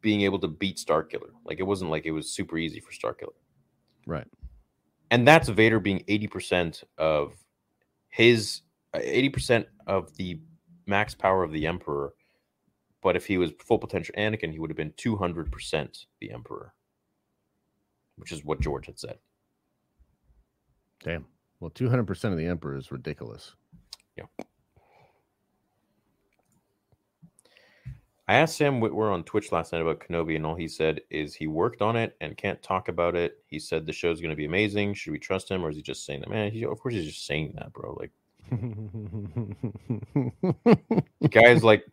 being 0.01 0.21
able 0.21 0.39
to 0.39 0.47
beat 0.47 0.77
Starkiller. 0.77 1.31
Like 1.45 1.59
it 1.59 1.63
wasn't 1.63 1.89
like 1.91 2.05
it 2.05 2.11
was 2.11 2.29
super 2.29 2.57
easy 2.57 2.79
for 2.79 2.91
Starkiller. 2.91 3.33
Right. 4.05 4.27
and 5.11 5.25
that's 5.27 5.47
Vader 5.49 5.79
being 5.79 5.99
80% 6.07 6.83
of 6.97 7.33
his 8.09 8.61
uh, 8.93 8.99
80% 8.99 9.65
of 9.85 10.13
the 10.17 10.39
max 10.85 11.15
power 11.15 11.43
of 11.43 11.51
the 11.53 11.65
Emperor. 11.67 12.13
But 13.01 13.15
if 13.15 13.25
he 13.25 13.37
was 13.37 13.51
full 13.65 13.79
potential 13.79 14.13
Anakin, 14.17 14.51
he 14.51 14.59
would 14.59 14.69
have 14.69 14.75
been 14.77 14.91
200% 14.91 16.05
the 16.19 16.31
Emperor, 16.31 16.73
which 18.17 18.31
is 18.33 18.43
what 18.43 18.59
George 18.61 18.85
had 18.87 18.99
said. 18.99 19.17
Damn. 21.03 21.25
Well, 21.59 21.71
two 21.71 21.89
hundred 21.89 22.07
percent 22.07 22.33
of 22.33 22.37
the 22.37 22.45
Emperor 22.45 22.77
is 22.77 22.91
ridiculous. 22.91 23.55
Yeah. 24.15 24.25
I 28.29 28.35
asked 28.35 28.57
Sam 28.57 28.81
Witwer 28.81 29.13
on 29.13 29.23
Twitch 29.23 29.53
last 29.53 29.71
night 29.71 29.81
about 29.81 30.01
Kenobi, 30.01 30.35
and 30.35 30.45
all 30.45 30.55
he 30.55 30.67
said 30.67 30.99
is 31.09 31.33
he 31.33 31.47
worked 31.47 31.81
on 31.81 31.95
it 31.95 32.17
and 32.19 32.35
can't 32.35 32.61
talk 32.61 32.89
about 32.89 33.15
it. 33.15 33.41
He 33.47 33.57
said 33.57 33.85
the 33.85 33.93
show's 33.93 34.19
going 34.19 34.31
to 34.31 34.35
be 34.35 34.43
amazing. 34.43 34.95
Should 34.95 35.13
we 35.13 35.19
trust 35.19 35.49
him, 35.49 35.63
or 35.63 35.69
is 35.69 35.77
he 35.77 35.81
just 35.81 36.05
saying 36.05 36.19
that? 36.21 36.29
Man, 36.29 36.51
he, 36.51 36.65
of 36.65 36.77
course 36.77 36.93
he's 36.93 37.05
just 37.05 37.25
saying 37.25 37.53
that, 37.55 37.71
bro. 37.71 37.97
Like, 37.97 38.11
guy's 41.31 41.63
like, 41.63 41.85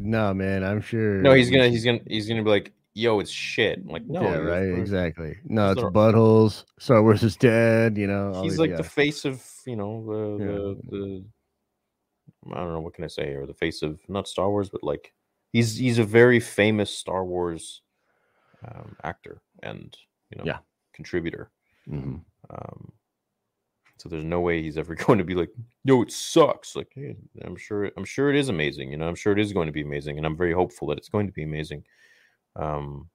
no, 0.00 0.34
man, 0.34 0.64
I'm 0.64 0.80
sure. 0.80 1.22
no, 1.22 1.32
he's 1.32 1.48
gonna, 1.48 1.68
he's 1.68 1.84
gonna, 1.84 2.00
he's 2.08 2.28
gonna 2.28 2.42
be 2.42 2.50
like, 2.50 2.72
yo, 2.96 3.20
it's 3.20 3.30
shit. 3.30 3.78
I'm 3.78 3.88
like, 3.88 4.06
no, 4.06 4.22
yeah, 4.22 4.38
right, 4.38 4.70
"Bro, 4.70 4.80
exactly. 4.80 5.36
No, 5.44 5.70
it's 5.70 5.82
buttholes. 5.82 6.64
Star 6.78 7.02
Wars 7.02 7.22
is 7.22 7.36
dead. 7.36 7.98
You 7.98 8.06
know, 8.06 8.42
He's 8.42 8.58
like 8.58 8.76
the 8.76 8.82
face 8.82 9.24
of, 9.24 9.44
you 9.66 9.76
know, 9.76 10.04
the, 10.38 10.44
Yeah. 10.44 10.46
the, 10.90 10.96
the, 10.96 11.24
I 12.52 12.60
don't 12.60 12.72
know 12.72 12.80
what 12.80 12.94
can 12.94 13.04
I 13.04 13.08
say, 13.08 13.34
or 13.34 13.46
the 13.46 13.54
face 13.54 13.82
of 13.82 14.00
not 14.08 14.26
Star 14.26 14.50
Wars, 14.50 14.70
but 14.70 14.82
like, 14.82 15.12
he's 15.52 15.76
he's 15.76 15.98
a 15.98 16.04
very 16.04 16.40
famous 16.40 16.90
Star 16.90 17.24
Wars 17.24 17.82
um, 18.66 18.96
actor 19.04 19.42
and 19.62 19.96
you 20.30 20.38
know, 20.38 20.44
Yeah. 20.44 20.58
contributor. 20.92 21.50
Mhm. 21.88 22.24
Um, 22.50 22.92
so 23.98 24.08
there's 24.08 24.24
no 24.24 24.40
way 24.40 24.62
he's 24.62 24.78
ever 24.78 24.94
going 25.06 25.18
to 25.18 25.24
be 25.24 25.34
like, 25.34 25.50
"Yo, 25.84 26.02
it 26.02 26.12
sucks." 26.12 26.76
Like, 26.76 26.92
hey, 26.94 27.16
I'm 27.42 27.56
sure, 27.56 27.90
I'm 27.96 28.04
sure 28.04 28.30
it 28.30 28.36
is 28.36 28.48
amazing. 28.48 28.90
You 28.90 28.98
know, 28.98 29.08
I'm 29.08 29.14
sure 29.14 29.32
it 29.32 29.38
is 29.40 29.52
going 29.52 29.66
to 29.66 29.72
be 29.72 29.82
amazing, 29.82 30.16
and 30.18 30.26
I'm 30.26 30.36
very 30.36 30.52
hopeful 30.52 30.88
that 30.88 30.98
it's 30.98 31.08
going 31.08 31.26
to 31.26 31.32
be 31.32 31.42
amazing. 31.42 31.84
Um, 32.58 33.08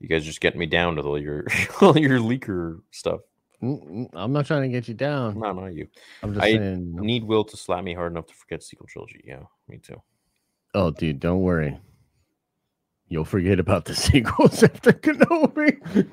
you 0.00 0.08
guys 0.08 0.24
just 0.24 0.40
getting 0.40 0.60
me 0.60 0.66
down 0.66 0.96
to 0.96 1.02
all 1.02 1.18
your 1.18 1.46
all 1.80 1.96
your 1.96 2.18
leaker 2.18 2.80
stuff. 2.90 3.20
I'm 3.62 4.32
not 4.32 4.44
trying 4.46 4.62
to 4.62 4.68
get 4.68 4.88
you 4.88 4.94
down. 4.94 5.38
No, 5.38 5.52
not 5.52 5.72
you. 5.72 5.88
I'm 6.22 6.34
just 6.34 6.44
I 6.44 6.52
saying. 6.52 6.96
Need 6.96 7.24
Will 7.24 7.44
to 7.44 7.56
slap 7.56 7.82
me 7.82 7.94
hard 7.94 8.12
enough 8.12 8.26
to 8.26 8.34
forget 8.34 8.62
sequel 8.62 8.86
trilogy. 8.86 9.22
Yeah, 9.24 9.44
me 9.68 9.78
too. 9.78 10.02
Oh, 10.74 10.90
dude, 10.90 11.20
don't 11.20 11.40
worry. 11.40 11.78
You'll 13.08 13.24
forget 13.24 13.60
about 13.60 13.86
the 13.86 13.94
sequels 13.94 14.62
after 14.62 14.92
Kenobi. 14.92 16.10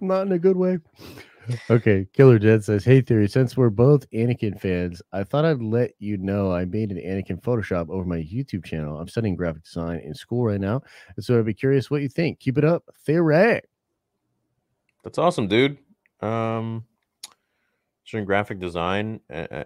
Not 0.00 0.26
in 0.26 0.32
a 0.32 0.38
good 0.38 0.56
way. 0.56 0.78
Okay, 1.70 2.06
Killer 2.12 2.38
Jet 2.38 2.64
says, 2.64 2.84
"Hey, 2.84 3.00
theory. 3.00 3.28
Since 3.28 3.56
we're 3.56 3.70
both 3.70 4.08
Anakin 4.10 4.60
fans, 4.60 5.02
I 5.12 5.24
thought 5.24 5.44
I'd 5.44 5.62
let 5.62 5.92
you 5.98 6.16
know 6.16 6.52
I 6.52 6.64
made 6.64 6.90
an 6.90 6.98
Anakin 6.98 7.42
Photoshop 7.42 7.90
over 7.90 8.04
my 8.04 8.18
YouTube 8.18 8.64
channel. 8.64 8.98
I'm 8.98 9.08
studying 9.08 9.36
graphic 9.36 9.64
design 9.64 10.00
in 10.00 10.14
school 10.14 10.44
right 10.44 10.60
now, 10.60 10.82
and 11.16 11.24
so 11.24 11.38
I'd 11.38 11.46
be 11.46 11.54
curious 11.54 11.90
what 11.90 12.02
you 12.02 12.08
think. 12.08 12.38
Keep 12.40 12.58
it 12.58 12.64
up, 12.64 12.84
theory. 13.04 13.60
That's 15.02 15.18
awesome, 15.18 15.48
dude. 15.48 15.78
Um, 16.20 16.84
during 18.06 18.24
graphic 18.24 18.60
design, 18.60 19.20
uh, 19.30 19.46
uh, 19.50 19.64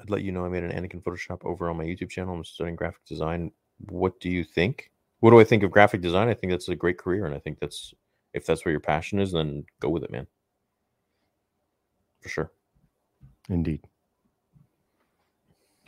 I'd 0.00 0.10
let 0.10 0.22
you 0.22 0.30
know 0.30 0.44
I 0.44 0.48
made 0.48 0.62
an 0.62 0.70
Anakin 0.70 1.02
Photoshop 1.02 1.44
over 1.44 1.68
on 1.68 1.76
my 1.76 1.84
YouTube 1.84 2.10
channel. 2.10 2.34
I'm 2.34 2.44
studying 2.44 2.76
graphic 2.76 3.04
design. 3.06 3.50
What 3.88 4.20
do 4.20 4.30
you 4.30 4.44
think? 4.44 4.92
What 5.20 5.30
do 5.30 5.40
I 5.40 5.44
think 5.44 5.62
of 5.62 5.70
graphic 5.70 6.00
design? 6.00 6.28
I 6.28 6.34
think 6.34 6.52
that's 6.52 6.68
a 6.68 6.76
great 6.76 6.98
career, 6.98 7.26
and 7.26 7.34
I 7.34 7.38
think 7.38 7.58
that's 7.58 7.92
if 8.34 8.44
that's 8.44 8.64
where 8.64 8.72
your 8.72 8.80
passion 8.80 9.18
is, 9.18 9.32
then 9.32 9.64
go 9.80 9.88
with 9.88 10.04
it, 10.04 10.10
man. 10.10 10.26
For 12.24 12.30
sure, 12.30 12.50
Indeed, 13.50 13.82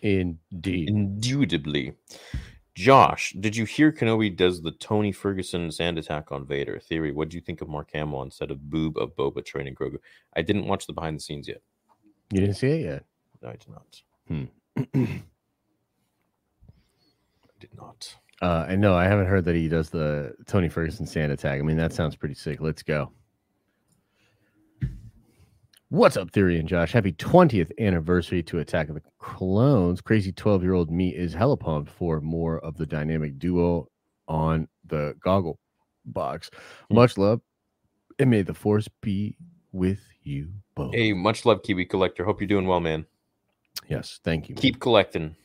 indeed. 0.03 0.89
indubitably. 0.91 1.95
Josh, 2.75 3.35
did 3.41 3.57
you 3.57 3.65
hear 3.65 3.91
Kenobi 3.91 4.37
does 4.37 4.61
the 4.61 4.73
Tony 4.73 5.13
Ferguson 5.13 5.73
sand 5.73 5.97
attack 5.99 6.31
on 6.31 6.45
Vader 6.47 6.79
theory? 6.79 7.11
What 7.11 7.31
do 7.31 7.39
you 7.39 7.41
think 7.41 7.63
of 7.63 7.71
Mark 7.71 7.89
Hamill 7.95 8.21
instead 8.21 8.51
of 8.51 8.69
Boob 8.69 8.99
of 8.99 9.17
Boba 9.17 9.43
training 9.43 9.75
Grogu? 9.77 9.97
I 10.37 10.43
didn't 10.43 10.67
watch 10.67 10.87
the 10.87 10.93
behind 10.93 11.17
the 11.17 11.23
scenes 11.23 11.49
yet. 11.49 11.63
You 12.31 12.41
didn't 12.41 12.57
see 12.57 12.67
it 12.67 12.83
yet. 12.83 13.05
No, 13.41 13.49
I 13.49 13.53
did 13.53 13.69
not. 13.71 14.03
Hmm. 14.29 14.45
I 15.07 15.23
did 17.61 17.75
not. 17.75 18.15
Uh, 18.43 18.67
and 18.69 18.83
no, 18.83 18.95
I 18.95 19.05
haven't 19.05 19.25
heard 19.29 19.47
that 19.47 19.55
he 19.55 19.69
does 19.71 19.89
the 19.89 20.35
Tony 20.47 20.69
Ferguson 20.69 21.07
sand 21.07 21.33
attack. 21.33 21.59
I 21.59 21.63
mean, 21.63 21.79
that 21.79 21.95
sounds 21.95 22.15
pretty 22.15 22.35
sick. 22.35 22.61
Let's 22.61 22.83
go. 22.83 23.11
What's 25.89 26.17
up, 26.17 26.33
Theory 26.33 26.59
and 26.59 26.69
Josh? 26.69 26.91
Happy 26.91 27.13
20th 27.13 27.71
anniversary 27.79 28.43
to 28.43 28.59
Attack 28.59 28.89
of 28.89 28.97
the 28.97 29.03
Clones. 29.21 30.01
Crazy 30.01 30.33
12 30.33 30.65
year 30.65 30.73
old 30.73 30.91
me 30.91 31.15
is 31.15 31.33
hella 31.33 31.57
pumped 31.57 31.93
for 31.93 32.21
more 32.21 32.59
of 32.59 32.77
the 32.77 32.85
dynamic 32.85 33.39
duo 33.39 33.89
on 34.27 34.67
the 34.87 35.15
goggle 35.21 35.61
box. 36.05 36.51
Hmm. 36.89 36.97
Much 36.97 37.17
love, 37.17 37.41
and 38.19 38.29
may 38.29 38.43
the 38.43 38.53
force 38.53 38.89
be 39.01 39.37
with 39.71 40.01
you 40.25 40.49
both. 40.75 40.93
Hey, 40.93 41.13
much 41.13 41.47
love, 41.47 41.63
Kiwi 41.63 41.85
Collector. 41.85 42.25
Hope 42.25 42.41
you're 42.41 42.49
doing 42.49 42.67
well, 42.67 42.81
man. 42.81 43.07
Yes, 43.87 44.19
thank 44.25 44.49
you. 44.49 44.57
man. 44.57 44.63
Keep 44.63 44.81
collecting. 44.81 45.37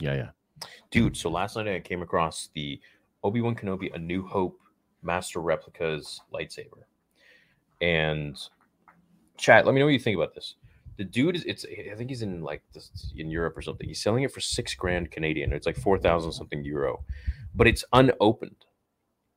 Yeah, 0.00 0.14
yeah. 0.14 0.30
Dude, 0.90 1.16
so 1.16 1.30
last 1.30 1.54
night 1.54 1.68
I 1.68 1.78
came 1.78 2.02
across 2.02 2.48
the 2.56 2.80
Obi-Wan 3.22 3.54
Kenobi 3.54 3.94
A 3.94 3.98
New 3.98 4.26
Hope 4.26 4.58
Master 5.02 5.40
Replicas 5.40 6.20
lightsaber. 6.34 6.82
And 7.80 8.36
chat, 9.36 9.66
let 9.66 9.74
me 9.74 9.80
know 9.80 9.86
what 9.86 9.92
you 9.92 9.98
think 9.98 10.16
about 10.16 10.34
this. 10.34 10.54
The 10.98 11.04
dude 11.04 11.36
is 11.36 11.44
it's 11.44 11.64
I 11.64 11.94
think 11.94 12.10
he's 12.10 12.22
in 12.22 12.42
like 12.42 12.62
this 12.74 13.12
in 13.16 13.30
Europe 13.30 13.56
or 13.56 13.62
something. 13.62 13.88
He's 13.88 14.02
selling 14.02 14.24
it 14.24 14.32
for 14.32 14.40
six 14.40 14.74
grand 14.74 15.10
Canadian. 15.10 15.52
It's 15.52 15.66
like 15.66 15.76
four 15.76 15.98
thousand 15.98 16.32
something 16.32 16.64
euro, 16.64 17.04
but 17.54 17.66
it's 17.66 17.84
unopened. 17.92 18.66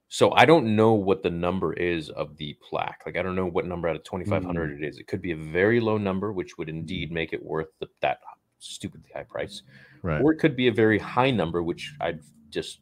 So 0.08 0.32
I 0.34 0.46
don't 0.46 0.76
know 0.76 0.94
what 0.94 1.24
the 1.24 1.30
number 1.30 1.74
is 1.74 2.10
of 2.10 2.38
the 2.38 2.58
plaque. 2.62 3.02
Like 3.06 3.18
I 3.18 3.24
don't 3.24 3.36
know 3.36 3.48
what 3.48 3.66
number 3.66 3.88
out 3.88 3.96
of 3.96 4.04
twenty 4.04 4.26
five 4.26 4.44
hundred 4.44 4.72
mm. 4.72 4.84
it 4.84 4.88
is. 4.88 5.00
It 5.00 5.08
could 5.08 5.22
be 5.22 5.32
a 5.32 5.38
very 5.38 5.80
low 5.80 5.98
number, 5.98 6.34
which 6.34 6.58
would 6.58 6.68
mm. 6.68 6.72
indeed 6.72 7.12
make 7.12 7.34
it 7.34 7.44
worth 7.44 7.70
the, 7.80 7.88
that 8.02 8.20
stupidly 8.60 9.10
high 9.14 9.24
price 9.24 9.62
Right. 10.06 10.22
or 10.22 10.32
it 10.32 10.38
could 10.38 10.56
be 10.56 10.68
a 10.68 10.72
very 10.72 11.00
high 11.00 11.32
number, 11.32 11.64
which 11.64 11.96
I'd 12.00 12.20
just 12.52 12.82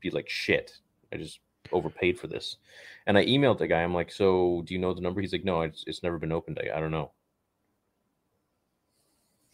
be 0.00 0.08
like, 0.08 0.26
shit, 0.26 0.72
I 1.12 1.18
just 1.18 1.40
overpaid 1.72 2.18
for 2.18 2.26
this. 2.26 2.56
And 3.06 3.18
I 3.18 3.24
emailed 3.26 3.58
the 3.58 3.66
guy. 3.66 3.82
I'm 3.82 3.94
like, 3.94 4.10
so 4.10 4.62
do 4.66 4.74
you 4.74 4.80
know 4.80 4.94
the 4.94 5.00
number? 5.00 5.20
He's 5.20 5.32
like, 5.32 5.44
no, 5.44 5.62
it's, 5.62 5.84
it's 5.86 6.02
never 6.02 6.18
been 6.18 6.32
opened. 6.32 6.58
I, 6.62 6.76
I 6.76 6.80
don't 6.80 6.90
know. 6.90 7.10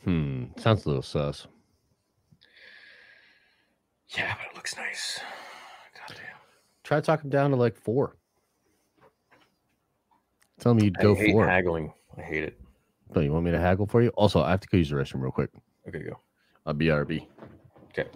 Hmm. 0.05 0.45
Sounds 0.57 0.85
a 0.85 0.89
little 0.89 1.03
sus. 1.03 1.47
Yeah, 4.17 4.35
but 4.37 4.51
it 4.51 4.57
looks 4.57 4.77
nice. 4.77 5.21
Goddamn. 5.99 6.25
Try 6.85 6.99
to 6.99 7.03
talk 7.03 7.23
him 7.23 7.31
down 7.31 7.51
to 7.51 7.57
like 7.57 7.77
four. 7.77 8.17
Tell 10.59 10.75
me 10.75 10.85
you'd 10.85 10.99
go 10.99 11.15
I 11.15 11.19
hate 11.19 11.33
for 11.33 11.47
it. 11.47 11.51
haggling. 11.51 11.93
I 12.19 12.23
hate 12.23 12.45
it. 12.45 12.61
So 13.15 13.21
you 13.21 13.33
want 13.33 13.45
me 13.45 13.51
to 13.51 13.59
haggle 13.59 13.87
for 13.87 14.03
you? 14.03 14.09
Also, 14.11 14.43
I 14.43 14.51
have 14.51 14.61
to 14.61 14.69
go 14.69 14.79
use 14.79 14.91
the 14.91 14.97
restroom 14.97 15.23
real 15.23 15.33
quick. 15.33 15.51
Okay, 15.89 16.01
go. 16.01 16.21
I'll 16.67 16.75
BRB. 16.75 17.27
Okay. 17.89 18.09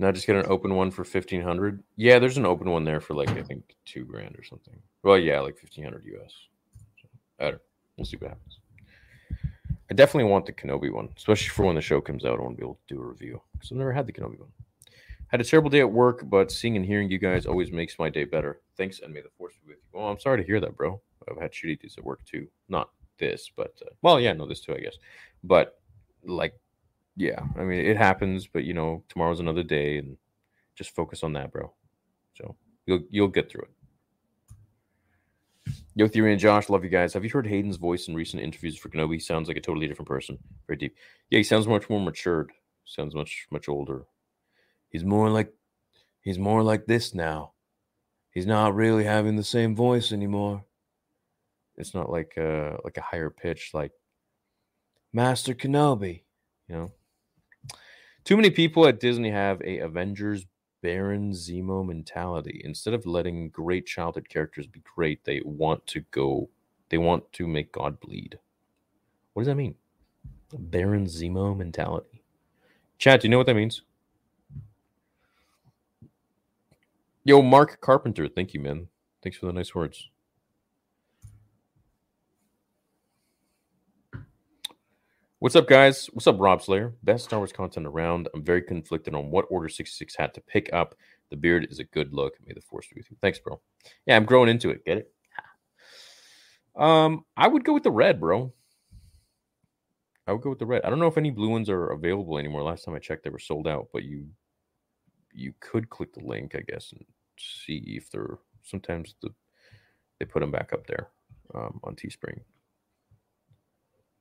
Now 0.00 0.10
just 0.10 0.26
get 0.26 0.34
an 0.34 0.46
open 0.48 0.74
one 0.74 0.90
for 0.90 1.04
fifteen 1.04 1.42
hundred. 1.42 1.82
Yeah, 1.96 2.18
there's 2.18 2.38
an 2.38 2.46
open 2.46 2.70
one 2.70 2.84
there 2.84 3.02
for 3.02 3.12
like 3.12 3.28
I 3.28 3.42
think 3.42 3.76
two 3.84 4.06
grand 4.06 4.34
or 4.38 4.42
something. 4.42 4.80
Well, 5.02 5.18
yeah, 5.18 5.40
like 5.40 5.58
fifteen 5.58 5.84
hundred 5.84 6.06
US. 6.06 6.32
I 7.38 7.50
don't. 7.50 7.60
We'll 7.98 8.06
see 8.06 8.16
what 8.16 8.30
happens. 8.30 8.60
I 9.90 9.94
definitely 9.94 10.30
want 10.30 10.46
the 10.46 10.54
Kenobi 10.54 10.90
one, 10.90 11.10
especially 11.18 11.50
for 11.50 11.66
when 11.66 11.74
the 11.74 11.82
show 11.82 12.00
comes 12.00 12.24
out. 12.24 12.38
I 12.38 12.42
want 12.42 12.56
to 12.56 12.60
be 12.60 12.64
able 12.64 12.80
to 12.88 12.94
do 12.94 13.02
a 13.02 13.04
review 13.04 13.42
because 13.52 13.72
I've 13.72 13.76
never 13.76 13.92
had 13.92 14.06
the 14.06 14.12
Kenobi 14.12 14.38
one. 14.38 14.48
Had 15.26 15.42
a 15.42 15.44
terrible 15.44 15.68
day 15.68 15.80
at 15.80 15.92
work, 15.92 16.22
but 16.30 16.50
seeing 16.50 16.76
and 16.76 16.86
hearing 16.86 17.10
you 17.10 17.18
guys 17.18 17.44
always 17.44 17.70
makes 17.70 17.98
my 17.98 18.08
day 18.08 18.24
better. 18.24 18.62
Thanks, 18.78 19.00
and 19.00 19.12
may 19.12 19.20
the 19.20 19.28
force 19.36 19.52
be 19.62 19.68
with 19.68 19.76
you. 19.82 20.00
Well, 20.00 20.08
I'm 20.08 20.18
sorry 20.18 20.38
to 20.38 20.46
hear 20.46 20.60
that, 20.60 20.78
bro. 20.78 20.98
I've 21.30 21.36
had 21.36 21.52
shitty 21.52 21.82
days 21.82 21.96
at 21.98 22.04
work 22.04 22.24
too. 22.24 22.48
Not 22.70 22.88
this, 23.18 23.50
but 23.54 23.74
uh, 23.82 23.90
well, 24.00 24.18
yeah, 24.18 24.32
no, 24.32 24.46
this 24.46 24.60
too, 24.60 24.74
I 24.74 24.80
guess. 24.80 24.96
But 25.44 25.78
like, 26.24 26.54
yeah, 27.20 27.40
I 27.58 27.64
mean, 27.64 27.84
it 27.84 27.98
happens. 27.98 28.46
But 28.46 28.64
you 28.64 28.72
know, 28.72 29.04
tomorrow's 29.10 29.40
another 29.40 29.62
day, 29.62 29.98
and 29.98 30.16
just 30.74 30.94
focus 30.94 31.22
on 31.22 31.34
that, 31.34 31.52
bro. 31.52 31.70
So 32.34 32.56
you'll 32.86 33.02
you'll 33.10 33.28
get 33.28 33.50
through 33.50 33.64
it. 33.64 35.74
Yo, 35.94 36.08
Theory 36.08 36.32
and 36.32 36.40
Josh, 36.40 36.70
love 36.70 36.82
you 36.82 36.88
guys. 36.88 37.12
Have 37.12 37.22
you 37.22 37.28
heard 37.28 37.46
Hayden's 37.46 37.76
voice 37.76 38.08
in 38.08 38.14
recent 38.14 38.42
interviews 38.42 38.78
for 38.78 38.88
Kenobi? 38.88 39.14
He 39.14 39.20
sounds 39.20 39.48
like 39.48 39.58
a 39.58 39.60
totally 39.60 39.86
different 39.86 40.08
person. 40.08 40.38
Very 40.66 40.78
deep. 40.78 40.96
Yeah, 41.28 41.36
he 41.36 41.42
sounds 41.42 41.66
much 41.66 41.90
more 41.90 42.00
matured. 42.00 42.52
Sounds 42.86 43.14
much 43.14 43.46
much 43.50 43.68
older. 43.68 44.06
He's 44.88 45.04
more 45.04 45.28
like 45.28 45.52
he's 46.22 46.38
more 46.38 46.62
like 46.62 46.86
this 46.86 47.14
now. 47.14 47.52
He's 48.30 48.46
not 48.46 48.74
really 48.74 49.04
having 49.04 49.36
the 49.36 49.44
same 49.44 49.76
voice 49.76 50.10
anymore. 50.10 50.64
It's 51.76 51.92
not 51.92 52.10
like 52.10 52.38
uh 52.38 52.78
like 52.82 52.96
a 52.96 53.02
higher 53.02 53.28
pitch 53.28 53.72
like 53.74 53.92
Master 55.12 55.52
Kenobi, 55.52 56.22
you 56.66 56.76
know. 56.76 56.92
Too 58.24 58.36
many 58.36 58.50
people 58.50 58.86
at 58.86 59.00
Disney 59.00 59.30
have 59.30 59.60
a 59.62 59.78
Avengers 59.78 60.46
Baron 60.82 61.32
Zemo 61.32 61.86
mentality. 61.86 62.60
Instead 62.64 62.94
of 62.94 63.06
letting 63.06 63.50
great 63.50 63.86
childhood 63.86 64.28
characters 64.28 64.66
be 64.66 64.82
great, 64.94 65.24
they 65.24 65.42
want 65.44 65.86
to 65.88 66.00
go 66.10 66.48
they 66.90 66.98
want 66.98 67.32
to 67.32 67.46
make 67.46 67.72
God 67.72 68.00
bleed. 68.00 68.38
What 69.32 69.42
does 69.42 69.46
that 69.46 69.54
mean? 69.54 69.76
Baron 70.52 71.06
Zemo 71.06 71.56
mentality. 71.56 72.22
Chad, 72.98 73.20
do 73.20 73.28
you 73.28 73.30
know 73.30 73.38
what 73.38 73.46
that 73.46 73.54
means? 73.54 73.82
Yo, 77.24 77.40
Mark 77.42 77.80
Carpenter, 77.80 78.26
thank 78.28 78.54
you, 78.54 78.60
man. 78.60 78.88
Thanks 79.22 79.38
for 79.38 79.46
the 79.46 79.52
nice 79.52 79.74
words. 79.74 80.08
What's 85.40 85.56
up, 85.56 85.68
guys? 85.68 86.10
What's 86.12 86.26
up, 86.26 86.38
Rob 86.38 86.60
Slayer? 86.60 86.92
Best 87.02 87.24
Star 87.24 87.38
Wars 87.38 87.50
content 87.50 87.86
around. 87.86 88.28
I'm 88.34 88.44
very 88.44 88.60
conflicted 88.60 89.14
on 89.14 89.30
what 89.30 89.46
Order 89.48 89.70
66 89.70 90.14
hat 90.14 90.34
to 90.34 90.42
pick 90.42 90.68
up. 90.74 90.94
The 91.30 91.36
beard 91.36 91.66
is 91.70 91.78
a 91.78 91.84
good 91.84 92.12
look. 92.12 92.34
May 92.46 92.52
the 92.52 92.60
force 92.60 92.88
be 92.88 93.00
with 93.00 93.10
you. 93.10 93.16
Thanks, 93.22 93.38
bro. 93.38 93.58
Yeah, 94.04 94.16
I'm 94.16 94.26
growing 94.26 94.50
into 94.50 94.68
it. 94.68 94.84
Get 94.84 94.98
it? 94.98 95.14
Um, 96.76 97.24
I 97.38 97.48
would 97.48 97.64
go 97.64 97.72
with 97.72 97.84
the 97.84 97.90
red, 97.90 98.20
bro. 98.20 98.52
I 100.26 100.32
would 100.32 100.42
go 100.42 100.50
with 100.50 100.58
the 100.58 100.66
red. 100.66 100.82
I 100.84 100.90
don't 100.90 100.98
know 100.98 101.06
if 101.06 101.16
any 101.16 101.30
blue 101.30 101.48
ones 101.48 101.70
are 101.70 101.86
available 101.86 102.36
anymore. 102.36 102.62
Last 102.62 102.84
time 102.84 102.94
I 102.94 102.98
checked, 102.98 103.24
they 103.24 103.30
were 103.30 103.38
sold 103.38 103.66
out, 103.66 103.88
but 103.94 104.04
you 104.04 104.26
you 105.32 105.54
could 105.60 105.88
click 105.88 106.12
the 106.12 106.22
link, 106.22 106.54
I 106.54 106.60
guess, 106.70 106.92
and 106.92 107.02
see 107.38 107.94
if 107.96 108.10
they're 108.10 108.36
sometimes 108.62 109.14
the 109.22 109.30
they 110.18 110.26
put 110.26 110.40
them 110.40 110.50
back 110.50 110.74
up 110.74 110.86
there 110.86 111.08
um, 111.54 111.80
on 111.82 111.96
Teespring. 111.96 112.40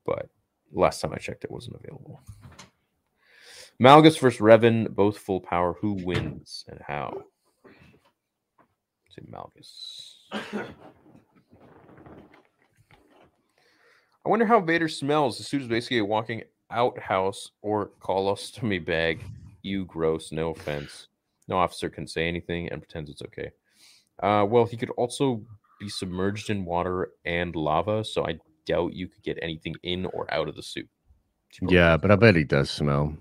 But 0.06 0.30
last 0.72 1.02
time 1.02 1.14
I 1.14 1.18
checked, 1.18 1.44
it 1.44 1.52
wasn't 1.52 1.78
available. 1.84 2.22
Malgus 3.82 4.20
versus 4.20 4.42
Revan, 4.42 4.90
both 4.94 5.18
full 5.18 5.40
power. 5.40 5.74
Who 5.80 5.94
wins 6.04 6.66
and 6.68 6.80
how? 6.86 7.24
Say 9.10 9.22
Malgus. 9.32 10.16
I 14.26 14.30
wonder 14.30 14.46
how 14.46 14.60
Vader 14.60 14.90
smells. 14.90 15.38
The 15.38 15.44
suit 15.44 15.62
is 15.62 15.68
basically 15.68 16.00
a 16.00 16.06
walking 16.06 16.44
outhouse 16.72 17.52
or 17.62 17.92
colostomy 18.02 18.86
bag. 18.86 19.24
You 19.62 19.86
gross. 19.86 20.32
No 20.32 20.52
offense. 20.52 21.08
No 21.48 21.58
officer 21.58 21.90
can 21.90 22.06
say 22.06 22.28
anything 22.28 22.70
and 22.70 22.82
pretends 22.82 23.10
it's 23.10 23.22
okay. 23.22 23.52
Uh, 24.22 24.46
well, 24.48 24.66
he 24.66 24.76
could 24.78 24.92
also 24.92 25.42
be 25.80 25.88
submerged 25.88 26.50
in 26.50 26.66
water 26.66 27.12
and 27.24 27.56
lava, 27.56 28.04
so 28.04 28.28
I 28.28 28.38
doubt 28.70 28.94
you 28.94 29.08
could 29.08 29.24
get 29.24 29.40
anything 29.42 29.76
in 29.84 30.06
or 30.08 30.32
out 30.34 30.48
of 30.48 30.56
the 30.56 30.64
suit. 30.64 30.88
Yeah, 31.68 31.98
but 31.98 32.12
I 32.12 32.16
bet 32.16 32.36
he 32.36 32.44
does 32.44 32.70
smell. 32.70 33.16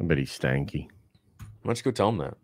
I 0.00 0.04
bet 0.04 0.18
he's 0.18 0.38
stanky. 0.38 0.88
Why 1.38 1.72
don't 1.72 1.78
you 1.78 1.84
go 1.84 1.90
tell 1.90 2.10
him 2.10 2.18
that? 2.18 2.36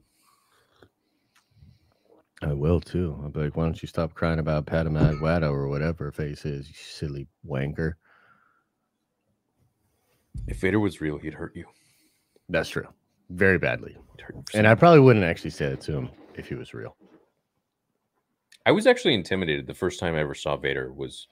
I 2.43 2.53
will 2.53 2.81
too. 2.81 3.19
I'll 3.23 3.31
be 3.31 3.41
like, 3.41 3.57
why 3.57 3.65
don't 3.65 3.81
you 3.81 3.89
stop 3.89 4.15
crying 4.15 4.39
about 4.39 4.67
Padamad 4.67 5.21
Watto 5.21 5.51
or 5.51 5.69
whatever 5.69 6.05
her 6.05 6.13
face 6.13 6.45
is, 6.45 6.69
you 6.69 6.75
silly 6.75 7.29
wanker. 7.47 7.95
If 10.47 10.61
Vader 10.61 10.81
was 10.81 11.01
real, 11.01 11.19
he'd 11.19 11.35
hurt 11.35 11.55
you. 11.55 11.65
That's 12.49 12.69
true. 12.69 12.87
Very 13.31 13.59
badly. 13.59 13.97
He'd 14.17 14.23
hurt 14.23 14.35
you 14.35 14.45
for 14.51 14.59
And 14.59 14.67
I 14.67 14.75
probably 14.75 15.01
wouldn't 15.01 15.25
actually 15.25 15.51
say 15.51 15.67
it 15.67 15.81
to 15.83 15.93
him 15.93 16.11
if 16.35 16.49
he 16.49 16.55
was 16.55 16.75
real. 16.75 16.97
I 18.67 18.73
was 18.73 18.87
actually 18.87 19.15
intimidated. 19.15 19.67
The 19.67 19.75
first 19.75 20.01
time 20.01 20.15
I 20.15 20.21
ever 20.21 20.35
saw 20.35 20.57
Vader 20.57 20.93
was 20.93 21.29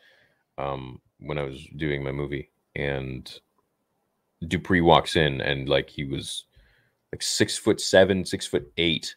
um, 0.59 1.01
when 1.19 1.39
I 1.39 1.43
was 1.43 1.67
doing 1.77 2.05
my 2.05 2.13
movie, 2.13 2.51
and 2.75 3.33
Dupree 4.47 4.81
walks 4.81 5.17
in, 5.17 5.41
and 5.41 5.69
like 5.69 5.89
he 5.89 6.05
was 6.05 6.45
like 7.13 7.23
six 7.23 7.57
foot 7.57 7.81
seven, 7.81 8.25
six 8.25 8.47
foot 8.47 8.71
eight 8.77 9.17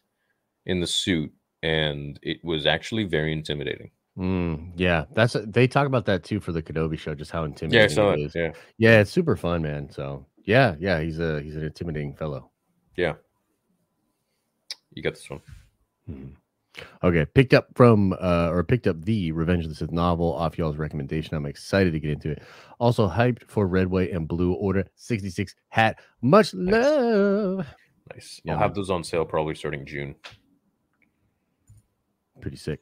in 0.64 0.80
the 0.80 0.86
suit, 0.86 1.32
and 1.62 2.18
it 2.22 2.42
was 2.44 2.66
actually 2.66 3.04
very 3.04 3.32
intimidating. 3.32 3.90
Mm, 4.18 4.72
yeah, 4.76 5.04
that's 5.12 5.36
they 5.46 5.66
talk 5.66 5.86
about 5.86 6.06
that 6.06 6.24
too 6.24 6.40
for 6.40 6.52
the 6.52 6.62
Kenobi 6.62 6.98
show, 6.98 7.14
just 7.14 7.30
how 7.30 7.44
intimidating 7.44 7.96
Yeah, 7.98 8.12
it 8.14 8.20
is. 8.20 8.32
Yeah, 8.34 8.52
Yeah, 8.78 9.00
it's 9.00 9.10
super 9.10 9.36
fun, 9.36 9.60
man. 9.62 9.90
So 9.90 10.24
yeah, 10.44 10.74
yeah, 10.78 11.00
he's 11.02 11.18
a 11.18 11.42
he's 11.42 11.56
an 11.56 11.64
intimidating 11.64 12.14
fellow. 12.14 12.50
yeah. 12.96 13.14
You 14.92 15.02
got 15.02 15.12
this 15.12 15.28
one. 15.28 15.42
Mhm. 16.10 16.30
Okay, 17.02 17.24
picked 17.24 17.54
up 17.54 17.68
from 17.74 18.12
uh 18.14 18.48
or 18.50 18.64
picked 18.64 18.86
up 18.86 19.04
the 19.04 19.32
Revenge 19.32 19.64
of 19.64 19.70
the 19.70 19.76
Sith 19.76 19.92
novel 19.92 20.34
off 20.34 20.58
y'all's 20.58 20.76
recommendation. 20.76 21.36
I'm 21.36 21.46
excited 21.46 21.92
to 21.92 22.00
get 22.00 22.10
into 22.10 22.30
it. 22.30 22.42
Also 22.78 23.08
hyped 23.08 23.44
for 23.48 23.66
Red, 23.66 23.88
White, 23.88 24.12
and 24.12 24.28
Blue 24.28 24.52
Order 24.52 24.86
66 24.96 25.54
hat. 25.68 25.98
Much 26.22 26.52
love. 26.54 27.66
Nice. 28.12 28.40
Yeah, 28.44 28.54
I'll 28.54 28.58
have 28.60 28.74
those 28.74 28.90
on 28.90 29.02
sale 29.04 29.24
probably 29.24 29.54
starting 29.54 29.84
June. 29.84 30.14
Pretty 32.40 32.56
sick. 32.56 32.80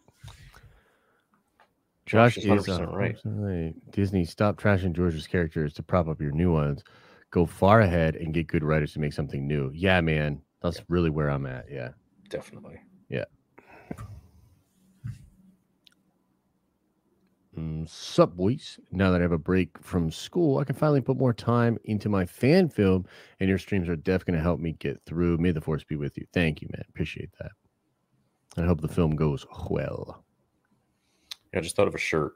Josh 2.07 2.35
Josh 2.35 2.45
is 2.45 2.69
is 2.69 2.79
100% 2.79 2.93
right. 2.93 3.17
100% 3.17 3.21
right. 3.25 3.91
Disney, 3.91 4.25
stop 4.25 4.61
trashing 4.61 4.93
George's 4.93 5.27
characters 5.27 5.73
to 5.75 5.83
prop 5.83 6.09
up 6.09 6.21
your 6.21 6.33
new 6.33 6.53
ones. 6.53 6.85
Go 7.31 7.47
far 7.47 7.81
ahead 7.81 8.17
and 8.17 8.35
get 8.35 8.47
good 8.47 8.63
writers 8.63 8.93
to 8.93 9.01
make 9.01 9.13
something 9.13 9.47
new. 9.47 9.71
Yeah, 9.75 10.01
man. 10.01 10.43
That's 10.63 10.81
really 10.89 11.11
where 11.11 11.31
I'm 11.31 11.47
at. 11.47 11.67
Yeah. 11.71 11.91
Definitely. 12.29 12.81
Sup, 17.87 18.37
boys. 18.37 18.79
Now 18.91 19.11
that 19.11 19.21
I 19.21 19.23
have 19.23 19.33
a 19.33 19.39
break 19.39 19.79
from 19.81 20.11
school, 20.11 20.59
I 20.59 20.65
can 20.65 20.75
finally 20.75 21.01
put 21.01 21.17
more 21.17 21.33
time 21.33 21.79
into 21.85 22.09
my 22.09 22.27
fan 22.27 22.69
film, 22.69 23.07
and 23.41 23.49
your 23.49 23.59
streams 23.59 23.89
are 23.89 23.97
definitely 23.97 24.33
going 24.33 24.39
to 24.39 24.45
help 24.45 24.61
me 24.61 24.73
get 24.73 25.01
through. 25.07 25.39
May 25.39 25.51
the 25.51 25.61
force 25.61 25.85
be 25.85 25.97
with 25.97 26.17
you. 26.17 26.27
Thank 26.33 26.63
you, 26.63 26.69
man. 26.73 26.85
Appreciate 26.89 27.31
that. 27.41 27.53
I 28.57 28.67
hope 28.67 28.81
the 28.81 28.89
film 28.89 29.17
goes 29.17 29.47
well. 29.69 30.25
Yeah, 31.53 31.61
I 31.61 31.63
just 31.63 31.77
thought 31.77 31.89
of 31.89 31.95
a 31.95 31.99
shirt. 31.99 32.35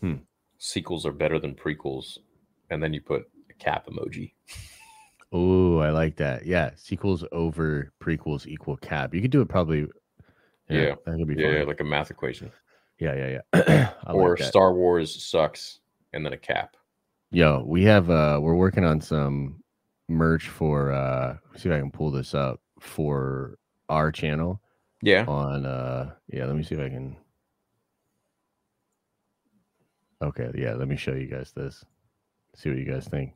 Hmm. 0.00 0.16
Sequels 0.58 1.06
are 1.06 1.12
better 1.12 1.38
than 1.38 1.54
prequels, 1.54 2.18
and 2.70 2.82
then 2.82 2.92
you 2.92 3.00
put 3.00 3.28
a 3.50 3.54
cap 3.54 3.86
emoji. 3.86 4.32
Oh, 5.32 5.78
I 5.78 5.90
like 5.90 6.16
that. 6.16 6.44
Yeah, 6.44 6.70
sequels 6.76 7.24
over 7.32 7.92
prequels 8.02 8.46
equal 8.46 8.76
cap. 8.76 9.14
You 9.14 9.22
could 9.22 9.30
do 9.30 9.40
it 9.40 9.48
probably. 9.48 9.86
Yeah. 10.68 10.94
be 11.06 11.34
Yeah, 11.36 11.58
yeah, 11.58 11.62
like 11.64 11.80
a 11.80 11.84
math 11.84 12.10
equation. 12.10 12.50
Yeah, 13.00 13.14
yeah, 13.14 13.40
yeah. 13.54 13.90
Or 14.06 14.36
like. 14.36 14.42
Star 14.46 14.74
Wars 14.74 15.22
sucks, 15.24 15.80
and 16.12 16.24
then 16.24 16.32
a 16.32 16.36
cap. 16.36 16.76
Yo, 17.32 17.64
we 17.66 17.82
have 17.84 18.10
uh 18.10 18.38
we're 18.42 18.56
working 18.56 18.84
on 18.84 19.00
some 19.00 19.62
merch 20.08 20.48
for 20.48 20.92
uh 20.92 21.36
see 21.56 21.68
if 21.68 21.74
I 21.74 21.78
can 21.78 21.90
pull 21.90 22.10
this 22.10 22.34
up 22.34 22.60
for 22.80 23.56
our 23.88 24.10
channel 24.10 24.60
Yeah. 25.02 25.24
on 25.26 25.64
uh 25.64 26.10
yeah, 26.28 26.46
let 26.46 26.56
me 26.56 26.62
see 26.64 26.74
if 26.74 26.80
I 26.80 26.88
can 26.88 27.16
Okay, 30.22 30.50
yeah, 30.54 30.74
let 30.74 30.88
me 30.88 30.96
show 30.96 31.12
you 31.14 31.26
guys 31.26 31.52
this. 31.52 31.82
See 32.54 32.68
what 32.68 32.78
you 32.78 32.84
guys 32.84 33.06
think. 33.06 33.32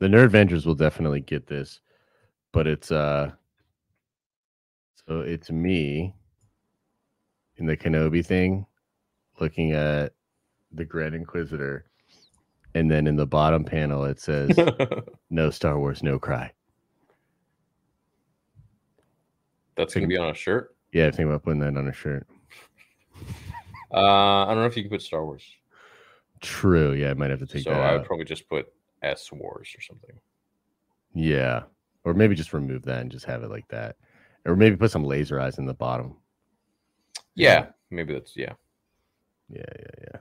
The 0.00 0.06
Nerd 0.06 0.30
Vengers 0.30 0.64
will 0.66 0.74
definitely 0.74 1.20
get 1.20 1.46
this, 1.46 1.80
but 2.52 2.66
it's 2.66 2.90
uh 2.90 3.32
so 5.08 5.20
it's 5.20 5.50
me 5.50 6.14
in 7.56 7.66
the 7.66 7.76
Kenobi 7.76 8.24
thing 8.24 8.66
looking 9.40 9.72
at 9.72 10.12
the 10.72 10.84
Grand 10.84 11.14
Inquisitor 11.14 11.86
and 12.74 12.90
then 12.90 13.06
in 13.06 13.16
the 13.16 13.26
bottom 13.26 13.64
panel 13.64 14.04
it 14.04 14.20
says 14.20 14.54
no 15.30 15.50
Star 15.50 15.78
Wars, 15.78 16.02
no 16.02 16.18
cry. 16.18 16.52
That's 19.76 19.94
gonna 19.94 20.06
be 20.06 20.18
on 20.18 20.28
a 20.28 20.34
shirt. 20.34 20.76
Yeah, 20.92 21.06
I 21.06 21.10
think 21.10 21.28
about 21.28 21.42
putting 21.42 21.60
that 21.60 21.76
on 21.76 21.88
a 21.88 21.92
shirt. 21.92 22.26
Uh, 23.92 24.44
I 24.44 24.46
don't 24.48 24.58
know 24.58 24.66
if 24.66 24.76
you 24.76 24.82
can 24.82 24.90
put 24.90 25.02
Star 25.02 25.24
Wars. 25.24 25.44
True. 26.40 26.92
Yeah, 26.92 27.10
I 27.10 27.14
might 27.14 27.30
have 27.30 27.38
to 27.38 27.46
take 27.46 27.62
so 27.62 27.70
that 27.70 27.80
I 27.80 27.92
would 27.92 28.02
out. 28.02 28.06
probably 28.06 28.26
just 28.26 28.48
put 28.48 28.70
S 29.02 29.32
Wars 29.32 29.74
or 29.76 29.80
something. 29.80 30.18
Yeah. 31.14 31.62
Or 32.04 32.12
maybe 32.12 32.34
just 32.34 32.52
remove 32.52 32.82
that 32.84 33.00
and 33.00 33.10
just 33.10 33.24
have 33.24 33.42
it 33.42 33.50
like 33.50 33.66
that. 33.68 33.96
Or 34.48 34.56
maybe 34.56 34.76
put 34.76 34.90
some 34.90 35.04
laser 35.04 35.38
eyes 35.38 35.58
in 35.58 35.66
the 35.66 35.74
bottom. 35.74 36.16
Yeah, 37.34 37.66
maybe 37.90 38.14
that's 38.14 38.34
yeah. 38.34 38.54
Yeah, 39.50 39.62
yeah, 39.78 40.04
yeah. 40.12 40.18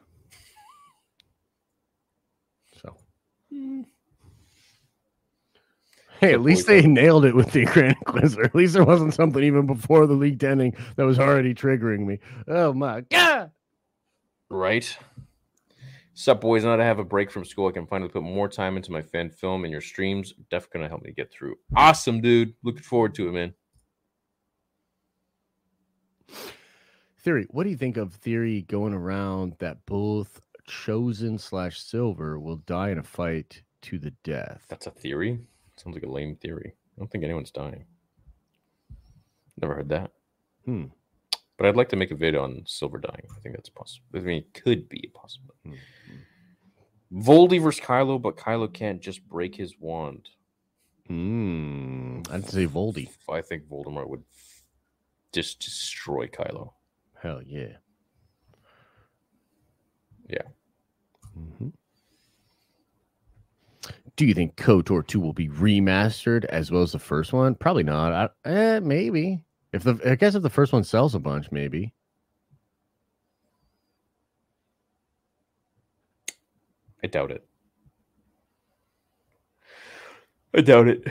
So. 2.82 2.98
Hmm. 3.50 3.82
Hey, 6.20 6.34
at 6.34 6.42
least 6.42 6.68
boys 6.68 6.82
they 6.82 6.88
nailed 6.88 7.24
it 7.24 7.36
with 7.36 7.52
the 7.54 7.64
Grand 7.66 7.96
Inquisitor. 8.06 8.44
At 8.44 8.56
least 8.56 8.74
there 8.74 8.84
wasn't 8.84 9.14
something 9.14 9.44
even 9.44 9.66
before 9.66 10.06
the 10.08 10.14
leaked 10.14 10.44
ending 10.44 10.76
that 10.98 11.06
was 11.06 11.20
already 11.20 11.54
triggering 11.54 12.06
me. 12.06 12.20
Oh 12.50 12.74
my 12.74 13.02
god! 13.02 13.52
Right. 14.50 14.98
Sup, 16.16 16.42
boys? 16.42 16.66
Now 16.66 16.72
that 16.72 16.82
I 16.82 16.86
have 16.86 17.00
a 17.00 17.06
break 17.06 17.32
from 17.32 17.46
school, 17.46 17.70
I 17.70 17.72
can 17.72 17.86
finally 17.86 18.10
put 18.10 18.24
more 18.24 18.50
time 18.50 18.76
into 18.76 18.92
my 18.92 19.04
fan 19.04 19.30
film 19.30 19.64
and 19.64 19.72
your 19.72 19.82
streams. 19.82 20.34
Definitely 20.50 20.80
gonna 20.80 20.90
help 20.90 21.04
me 21.04 21.14
get 21.14 21.32
through. 21.32 21.56
Awesome, 21.76 22.20
dude. 22.20 22.56
Looking 22.64 22.84
forward 22.84 23.14
to 23.16 23.30
it, 23.30 23.32
man. 23.32 23.54
Theory, 27.20 27.48
what 27.50 27.64
do 27.64 27.70
you 27.70 27.78
think 27.78 27.98
of 27.98 28.14
theory 28.14 28.62
going 28.64 28.94
around 28.94 29.56
that 29.60 29.86
both 29.86 30.42
chosen 30.66 31.38
slash 31.38 31.82
silver 31.82 32.40
will 32.40 32.58
die 32.58 32.90
in 32.92 33.00
a 33.00 33.04
fight 33.04 33.62
to 33.82 33.98
the 34.00 34.12
death? 34.24 34.66
That's 34.70 34.88
a 34.88 34.92
theory. 34.92 35.40
Sounds 35.76 35.96
like 35.96 36.04
a 36.04 36.10
lame 36.10 36.36
theory. 36.36 36.74
I 36.74 37.00
don't 37.00 37.12
think 37.12 37.24
anyone's 37.24 37.52
dying. 37.52 37.86
Never 39.62 39.76
heard 39.76 39.90
that. 39.90 40.12
Hmm. 40.66 40.86
But 41.58 41.68
I'd 41.68 41.76
like 41.76 41.90
to 41.90 41.96
make 41.96 42.12
a 42.12 42.16
video 42.16 42.44
on 42.44 42.64
silver 42.66 43.00
dying. 43.00 43.28
I 43.36 43.40
think 43.40 43.56
that's 43.56 43.70
possible. 43.70 44.06
I 44.14 44.20
mean, 44.20 44.38
it 44.38 44.54
could 44.54 44.88
be 44.88 45.12
possible. 45.14 45.56
Hmm. 45.66 45.74
Voldy 47.14 47.62
versus 47.62 47.84
Kylo, 47.84 48.22
but 48.22 48.38
Kylo 48.38 48.72
can't 48.72 49.02
just 49.02 49.28
break 49.28 49.56
his 49.56 49.80
wand. 49.80 50.30
Hmm. 51.08 52.22
I'd 52.32 52.50
say 52.50 52.68
Voldy. 52.68 53.10
I 53.30 53.42
think 53.42 53.68
Voldemort 53.68 54.10
would 54.10 54.24
just 55.34 55.60
destroy 55.60 56.28
Kylo. 56.28 56.74
Hell 57.22 57.42
yeah. 57.44 57.78
Yeah. 60.30 60.44
Mhm. 61.38 61.74
Do 64.16 64.26
you 64.26 64.34
think 64.34 64.56
KOTOR 64.56 65.06
2 65.06 65.20
will 65.20 65.34
be 65.34 65.48
remastered 65.48 66.46
as 66.46 66.72
well 66.72 66.82
as 66.82 66.92
the 66.92 67.00
first 67.00 67.34
one? 67.34 67.54
Probably 67.56 67.84
not. 67.84 68.34
I, 68.46 68.50
eh, 68.50 68.80
maybe. 68.80 69.42
If 69.74 69.84
the 69.84 70.00
I 70.06 70.16
guess 70.16 70.34
if 70.36 70.42
the 70.42 70.50
first 70.50 70.74
one 70.74 70.84
sells 70.84 71.14
a 71.14 71.20
bunch, 71.20 71.52
maybe. 71.52 71.94
I 77.04 77.08
doubt 77.08 77.32
it. 77.32 77.46
I 80.54 80.62
doubt 80.62 80.88
it. 80.88 81.04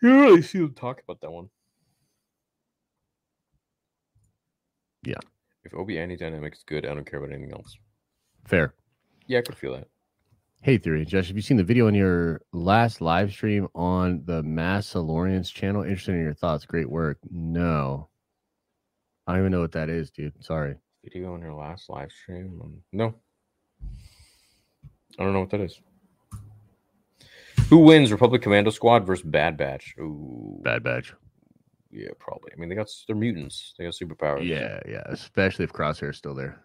You 0.00 0.10
really 0.20 0.42
see 0.42 0.58
them 0.58 0.74
talk 0.74 1.00
about 1.02 1.20
that 1.20 1.30
one. 1.30 1.48
Yeah. 5.04 5.18
If 5.64 5.74
OB 5.74 5.90
Anti 5.90 6.16
Dynamic 6.16 6.54
is 6.54 6.64
good, 6.66 6.86
I 6.86 6.94
don't 6.94 7.08
care 7.08 7.22
about 7.22 7.34
anything 7.34 7.52
else. 7.52 7.76
Fair. 8.46 8.74
Yeah, 9.26 9.38
I 9.38 9.42
could 9.42 9.56
feel 9.56 9.74
that. 9.74 9.88
Hey, 10.62 10.78
Theory. 10.78 11.04
Josh, 11.04 11.28
have 11.28 11.36
you 11.36 11.42
seen 11.42 11.56
the 11.56 11.64
video 11.64 11.88
on 11.88 11.94
your 11.94 12.40
last 12.52 13.00
live 13.00 13.32
stream 13.32 13.68
on 13.74 14.22
the 14.24 14.42
Massalorians 14.42 15.52
channel? 15.52 15.82
Interested 15.82 16.14
in 16.14 16.22
your 16.22 16.34
thoughts. 16.34 16.64
Great 16.64 16.88
work. 16.88 17.18
No. 17.30 18.08
I 19.26 19.32
don't 19.32 19.40
even 19.42 19.52
know 19.52 19.60
what 19.60 19.72
that 19.72 19.88
is, 19.88 20.10
dude. 20.10 20.32
Sorry. 20.44 20.76
Video 21.04 21.34
on 21.34 21.40
your 21.40 21.54
last 21.54 21.90
live 21.90 22.10
stream? 22.12 22.60
Um, 22.62 22.76
no. 22.92 23.14
I 25.18 25.24
don't 25.24 25.32
know 25.32 25.40
what 25.40 25.50
that 25.50 25.60
is. 25.60 25.80
Who 27.68 27.78
wins 27.78 28.12
Republic 28.12 28.42
Commando 28.42 28.70
Squad 28.70 29.04
versus 29.06 29.24
Bad 29.24 29.56
Batch? 29.56 29.94
Ooh, 29.98 30.60
Bad 30.62 30.82
Batch. 30.82 31.12
Yeah, 31.92 32.08
probably. 32.18 32.50
I 32.52 32.58
mean, 32.58 32.68
they 32.68 32.74
got 32.74 32.88
they're 33.06 33.16
mutants. 33.16 33.74
They 33.78 33.84
got 33.84 33.94
superpowers. 33.94 34.46
Yeah, 34.46 34.80
yeah. 34.88 35.02
Especially 35.06 35.64
if 35.64 35.72
Crosshair's 35.72 36.16
still 36.16 36.34
there. 36.34 36.60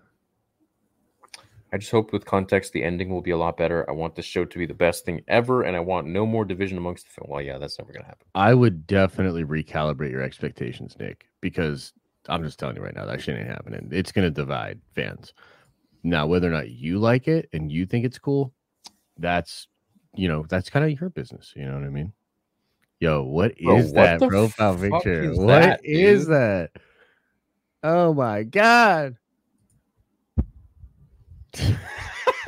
I 1.73 1.77
just 1.77 1.91
hope 1.91 2.13
with 2.13 2.23
context 2.23 2.71
the 2.71 2.83
ending 2.83 3.09
will 3.09 3.21
be 3.21 3.31
a 3.31 3.37
lot 3.37 3.57
better. 3.57 3.87
I 3.89 3.93
want 3.93 4.15
this 4.15 4.25
show 4.25 4.45
to 4.45 4.57
be 4.57 4.65
the 4.65 4.73
best 4.73 5.03
thing 5.03 5.21
ever, 5.27 5.63
and 5.63 5.75
I 5.75 5.81
want 5.81 6.07
no 6.07 6.25
more 6.25 6.45
division 6.45 6.77
amongst 6.77 7.05
the 7.05 7.11
film. 7.11 7.29
Well, 7.29 7.41
yeah, 7.41 7.57
that's 7.57 7.77
never 7.77 7.91
gonna 7.91 8.05
happen. 8.05 8.25
I 8.35 8.53
would 8.53 8.87
definitely 8.87 9.43
recalibrate 9.43 10.11
your 10.11 10.21
expectations, 10.21 10.95
Nick, 10.97 11.27
because 11.41 11.93
I'm 12.29 12.43
just 12.43 12.57
telling 12.57 12.77
you 12.77 12.81
right 12.81 12.95
now 12.95 13.05
that 13.05 13.21
shit 13.21 13.37
ain't 13.37 13.49
happening. 13.49 13.89
It's 13.91 14.13
gonna 14.13 14.29
divide 14.31 14.79
fans. 14.95 15.33
Now, 16.03 16.25
whether 16.25 16.47
or 16.47 16.53
not 16.53 16.69
you 16.69 16.99
like 16.99 17.27
it 17.27 17.49
and 17.51 17.69
you 17.69 17.85
think 17.85 18.05
it's 18.05 18.19
cool, 18.19 18.53
that's 19.17 19.67
you 20.15 20.29
know, 20.29 20.45
that's 20.47 20.69
kind 20.69 20.85
of 20.85 20.99
your 20.99 21.09
business. 21.09 21.51
You 21.53 21.65
know 21.65 21.73
what 21.73 21.83
I 21.83 21.89
mean? 21.89 22.13
Yo, 22.99 23.23
what 23.23 23.51
is 23.57 23.63
Bro, 23.63 23.75
what 23.75 23.93
that 23.93 24.19
profile 24.27 24.77
picture? 24.77 25.31
is 25.31 25.37
What 25.37 25.47
that, 25.47 25.81
is 25.83 26.25
dude? 26.25 26.33
that? 26.33 26.71
Oh 27.83 28.13
my 28.13 28.43
god. 28.43 29.17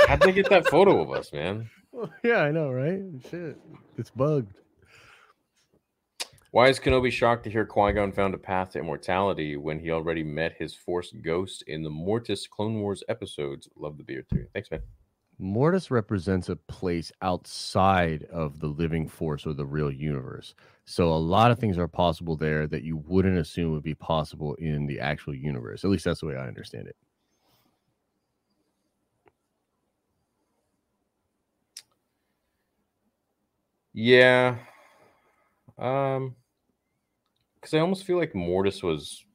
How'd 0.07 0.21
they 0.21 0.31
get 0.31 0.49
that 0.49 0.67
photo 0.67 1.01
of 1.01 1.11
us, 1.11 1.31
man? 1.34 1.69
yeah, 2.23 2.38
I 2.38 2.51
know, 2.51 2.71
right? 2.71 3.01
Shit. 3.30 3.57
It's 3.97 4.09
bugged. 4.09 4.53
Why 6.51 6.67
is 6.69 6.80
Kenobi 6.80 7.11
shocked 7.11 7.43
to 7.43 7.49
hear 7.51 7.63
Qui 7.65 7.93
Gon 7.93 8.11
found 8.11 8.34
a 8.34 8.38
path 8.39 8.71
to 8.71 8.80
immortality 8.80 9.55
when 9.55 9.80
he 9.80 9.91
already 9.91 10.23
met 10.23 10.53
his 10.57 10.73
Force 10.73 11.13
ghost 11.23 11.63
in 11.67 11.84
the 11.84 11.91
Mortis 11.91 12.47
Clone 12.47 12.81
Wars 12.81 13.03
episodes? 13.07 13.69
Love 13.76 13.97
the 13.97 14.03
beard 14.03 14.26
too. 14.34 14.47
Thanks, 14.53 14.71
man. 14.71 14.81
Mortis 15.40 15.90
represents 15.90 16.49
a 16.49 16.56
place 16.57 17.11
outside 17.22 18.26
of 18.26 18.60
the 18.60 18.68
living 18.68 19.07
force 19.07 19.45
or 19.48 19.53
the 19.53 19.66
real 19.66 19.90
universe. 19.90 20.53
So 20.86 21.14
a 21.14 21.16
lot 21.16 21.49
of 21.49 21.57
things 21.60 21.78
are 21.78 21.88
possible 21.88 22.36
there 22.36 22.68
that 22.68 22.84
you 22.84 22.98
wouldn't 22.98 23.38
assume 23.38 23.72
would 23.72 23.84
be 23.84 23.95
possible 23.95 24.56
in 24.56 24.86
the 24.86 24.99
actual 24.99 25.34
universe. 25.34 25.86
At 25.86 25.91
least 25.91 26.03
that's 26.06 26.20
the 26.20 26.28
way 26.28 26.36
I 26.36 26.48
understand 26.48 26.88
it. 26.88 26.98
Yeah. 33.94 34.57
Um 35.78 36.36
because 37.56 37.74
I 37.74 37.80
almost 37.80 38.06
feel 38.06 38.18
like 38.18 38.36
Mortis 38.36 38.82
was 38.84 39.26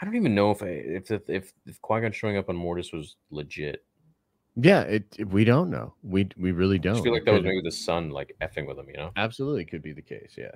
I 0.00 0.04
don't 0.04 0.16
even 0.16 0.34
know 0.34 0.50
if 0.50 0.62
I 0.62 0.68
if 0.68 1.10
if 1.10 1.52
if 1.66 1.82
Qui-Gon 1.82 2.12
showing 2.12 2.36
up 2.36 2.48
on 2.48 2.56
Mortis 2.56 2.92
was 2.92 3.16
legit. 3.30 3.84
Yeah, 4.56 4.80
it, 4.82 5.04
it- 5.18 5.28
we 5.28 5.44
don't 5.44 5.70
know. 5.70 5.94
We 6.02 6.28
we 6.36 6.52
really 6.52 6.78
don't. 6.78 6.94
just 6.94 7.04
feel 7.04 7.12
like 7.12 7.24
that 7.24 7.32
was 7.34 7.42
maybe 7.42 7.60
the 7.62 7.70
sun 7.70 8.10
like 8.10 8.36
effing 8.40 8.66
with 8.66 8.78
him, 8.78 8.86
you 8.88 8.96
know? 8.96 9.10
absolutely 9.16 9.64
could 9.64 9.82
be 9.82 9.92
the 9.92 10.02
case. 10.02 10.34
Yeah, 10.36 10.54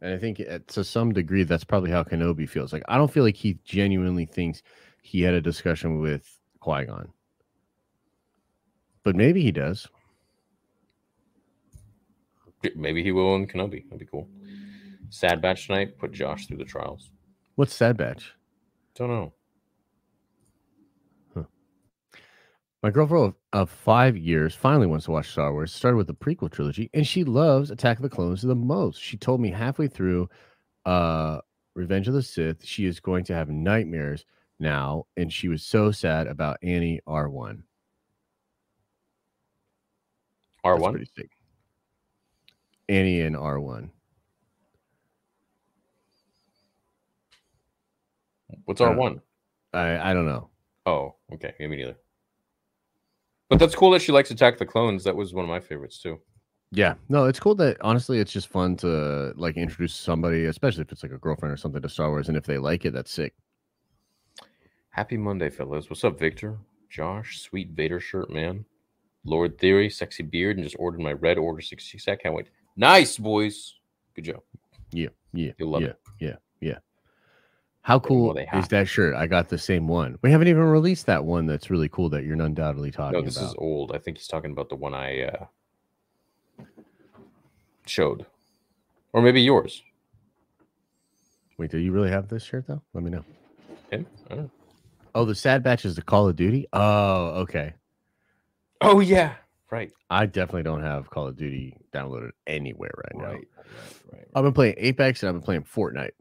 and 0.00 0.12
I 0.14 0.18
think 0.18 0.38
it, 0.40 0.68
to 0.68 0.84
some 0.84 1.12
degree 1.12 1.42
that's 1.44 1.64
probably 1.64 1.90
how 1.90 2.02
Kenobi 2.04 2.48
feels. 2.48 2.72
Like 2.72 2.82
I 2.88 2.96
don't 2.98 3.10
feel 3.10 3.24
like 3.24 3.36
he 3.36 3.58
genuinely 3.64 4.26
thinks 4.26 4.62
he 5.02 5.22
had 5.22 5.34
a 5.34 5.40
discussion 5.40 6.00
with 6.00 6.38
Qui 6.60 6.84
Gon, 6.84 7.08
but 9.02 9.16
maybe 9.16 9.42
he 9.42 9.50
does. 9.52 9.88
Maybe 12.76 13.02
he 13.02 13.10
will 13.10 13.34
in 13.34 13.46
Kenobi. 13.48 13.82
That'd 13.84 13.98
be 13.98 14.06
cool. 14.06 14.28
Sad 15.10 15.42
batch 15.42 15.66
tonight, 15.66 15.98
put 15.98 16.12
Josh 16.12 16.46
through 16.46 16.58
the 16.58 16.64
trials. 16.64 17.10
What's 17.56 17.74
Sad 17.74 17.96
Batch? 17.96 18.32
Don't 18.94 19.08
know. 19.10 19.32
My 22.82 22.90
girlfriend 22.90 23.34
of, 23.52 23.60
of 23.60 23.70
five 23.70 24.16
years 24.16 24.54
finally 24.56 24.88
wants 24.88 25.04
to 25.04 25.12
watch 25.12 25.30
Star 25.30 25.52
Wars. 25.52 25.72
Started 25.72 25.96
with 25.96 26.08
the 26.08 26.14
prequel 26.14 26.50
trilogy, 26.50 26.90
and 26.92 27.06
she 27.06 27.22
loves 27.22 27.70
Attack 27.70 27.98
of 27.98 28.02
the 28.02 28.08
Clones 28.08 28.42
the 28.42 28.54
most. 28.56 29.00
She 29.00 29.16
told 29.16 29.40
me 29.40 29.50
halfway 29.50 29.86
through 29.86 30.28
uh, 30.84 31.38
Revenge 31.74 32.08
of 32.08 32.14
the 32.14 32.22
Sith, 32.22 32.64
she 32.64 32.86
is 32.86 33.00
going 33.00 33.24
to 33.24 33.34
have 33.34 33.48
nightmares 33.48 34.24
now, 34.58 35.06
and 35.16 35.32
she 35.32 35.48
was 35.48 35.62
so 35.62 35.90
sad 35.90 36.26
about 36.26 36.58
Annie 36.62 37.00
R 37.06 37.28
one. 37.28 37.62
R 40.64 40.76
one, 40.76 40.92
pretty 40.92 41.10
sick. 41.16 41.30
Annie 42.88 43.20
and 43.20 43.36
R 43.36 43.60
one. 43.60 43.90
What's 48.64 48.80
R 48.80 48.94
one? 48.94 49.22
I 49.72 50.10
I 50.10 50.14
don't 50.14 50.26
know. 50.26 50.50
Oh, 50.84 51.14
okay. 51.32 51.54
Yeah, 51.58 51.68
me 51.68 51.76
neither. 51.76 51.96
But 53.52 53.58
that's 53.58 53.74
cool 53.74 53.90
that 53.90 54.00
she 54.00 54.12
likes 54.12 54.30
Attack 54.30 54.56
the 54.56 54.64
Clones. 54.64 55.04
That 55.04 55.14
was 55.14 55.34
one 55.34 55.44
of 55.44 55.48
my 55.50 55.60
favorites 55.60 55.98
too. 55.98 56.18
Yeah, 56.70 56.94
no, 57.10 57.26
it's 57.26 57.38
cool 57.38 57.54
that 57.56 57.76
honestly, 57.82 58.18
it's 58.18 58.32
just 58.32 58.48
fun 58.48 58.76
to 58.78 59.34
like 59.36 59.58
introduce 59.58 59.94
somebody, 59.94 60.46
especially 60.46 60.80
if 60.80 60.90
it's 60.90 61.02
like 61.02 61.12
a 61.12 61.18
girlfriend 61.18 61.52
or 61.52 61.58
something 61.58 61.82
to 61.82 61.88
Star 61.90 62.08
Wars, 62.08 62.28
and 62.28 62.36
if 62.38 62.46
they 62.46 62.56
like 62.56 62.86
it, 62.86 62.94
that's 62.94 63.12
sick. 63.12 63.34
Happy 64.88 65.18
Monday, 65.18 65.50
fellas. 65.50 65.90
What's 65.90 66.02
up, 66.02 66.18
Victor? 66.18 66.56
Josh, 66.88 67.40
sweet 67.42 67.72
Vader 67.72 68.00
shirt, 68.00 68.30
man. 68.30 68.64
Lord 69.26 69.58
Theory, 69.58 69.90
sexy 69.90 70.22
beard, 70.22 70.56
and 70.56 70.64
just 70.64 70.76
ordered 70.78 71.00
my 71.00 71.12
red 71.12 71.36
order 71.36 71.60
66. 71.60 72.08
I 72.08 72.16
can't 72.16 72.34
wait. 72.34 72.46
Nice, 72.76 73.18
boys. 73.18 73.74
Good 74.14 74.24
job. 74.24 74.40
Yeah, 74.92 75.08
yeah, 75.34 75.52
You'll 75.58 75.72
love 75.72 75.82
yeah, 75.82 75.88
it. 75.88 75.98
yeah, 76.20 76.36
yeah. 76.62 76.78
How 77.82 77.98
cool 77.98 78.36
is 78.36 78.68
that 78.68 78.86
shirt? 78.86 79.14
I 79.16 79.26
got 79.26 79.48
the 79.48 79.58
same 79.58 79.88
one. 79.88 80.16
We 80.22 80.30
haven't 80.30 80.46
even 80.46 80.62
released 80.62 81.06
that 81.06 81.24
one. 81.24 81.46
That's 81.46 81.68
really 81.68 81.88
cool. 81.88 82.08
That 82.10 82.24
you're 82.24 82.40
undoubtedly 82.40 82.92
talking 82.92 83.18
No, 83.18 83.24
this 83.24 83.36
about. 83.36 83.48
is 83.48 83.54
old. 83.58 83.92
I 83.92 83.98
think 83.98 84.18
he's 84.18 84.28
talking 84.28 84.52
about 84.52 84.68
the 84.68 84.76
one 84.76 84.94
I 84.94 85.22
uh, 85.24 85.44
showed. 87.86 88.24
Or 89.12 89.20
maybe 89.20 89.42
yours. 89.42 89.82
Wait, 91.58 91.72
do 91.72 91.78
you 91.78 91.90
really 91.90 92.10
have 92.10 92.28
this 92.28 92.44
shirt 92.44 92.66
though? 92.68 92.80
Let 92.94 93.02
me 93.02 93.10
know. 93.10 93.24
Him? 93.90 94.06
Know. 94.30 94.48
Oh, 95.14 95.24
the 95.24 95.34
Sad 95.34 95.62
Batch 95.62 95.84
is 95.84 95.96
the 95.96 96.02
Call 96.02 96.28
of 96.28 96.36
Duty. 96.36 96.66
Oh, 96.72 97.26
okay. 97.42 97.74
Oh, 98.80 99.00
yeah. 99.00 99.34
Right. 99.70 99.92
I 100.08 100.26
definitely 100.26 100.62
don't 100.62 100.82
have 100.82 101.10
Call 101.10 101.26
of 101.28 101.36
Duty 101.36 101.76
downloaded 101.92 102.30
anywhere 102.46 102.92
right 102.96 103.16
now. 103.16 103.32
Right. 103.32 103.48
Right. 103.56 103.66
Right. 104.12 104.28
I've 104.34 104.44
been 104.44 104.54
playing 104.54 104.74
Apex 104.78 105.22
and 105.22 105.28
I've 105.28 105.34
been 105.34 105.42
playing 105.42 105.64
Fortnite. 105.64 106.12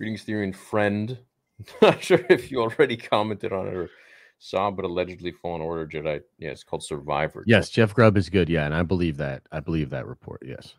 Greetings, 0.00 0.22
theory 0.22 0.44
and 0.44 0.56
friend. 0.56 1.18
Not 1.82 2.02
sure 2.02 2.24
if 2.30 2.50
you 2.50 2.62
already 2.62 2.96
commented 2.96 3.52
on 3.52 3.66
it 3.66 3.74
or 3.74 3.90
saw, 4.38 4.70
but 4.70 4.86
allegedly 4.86 5.30
Fallen 5.30 5.60
Order 5.60 5.86
Jedi. 5.86 6.22
Yeah, 6.38 6.48
it's 6.48 6.64
called 6.64 6.82
Survivor. 6.82 7.44
Yes, 7.46 7.68
Jeff 7.68 7.92
Grubb 7.92 8.16
is 8.16 8.30
good. 8.30 8.48
Yeah, 8.48 8.64
and 8.64 8.74
I 8.74 8.82
believe 8.82 9.18
that. 9.18 9.42
I 9.52 9.60
believe 9.60 9.90
that 9.90 10.06
report. 10.06 10.40
Yes. 10.42 10.74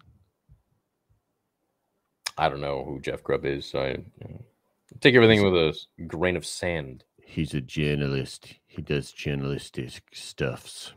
I 2.35 2.49
don't 2.49 2.61
know 2.61 2.83
who 2.83 2.99
Jeff 2.99 3.21
Grubb 3.21 3.45
is, 3.45 3.63
so 3.63 3.81
I 3.81 3.89
you 3.89 4.03
know, 4.27 4.41
take 5.01 5.13
everything 5.13 5.43
with 5.43 5.53
a 5.53 6.03
grain 6.07 6.35
of 6.35 6.43
sand. 6.43 7.03
He's 7.23 7.53
a 7.53 7.61
journalist. 7.61 8.55
He 8.65 8.81
does 8.81 9.11
journalistic 9.11 10.01
stuffs. 10.13 10.93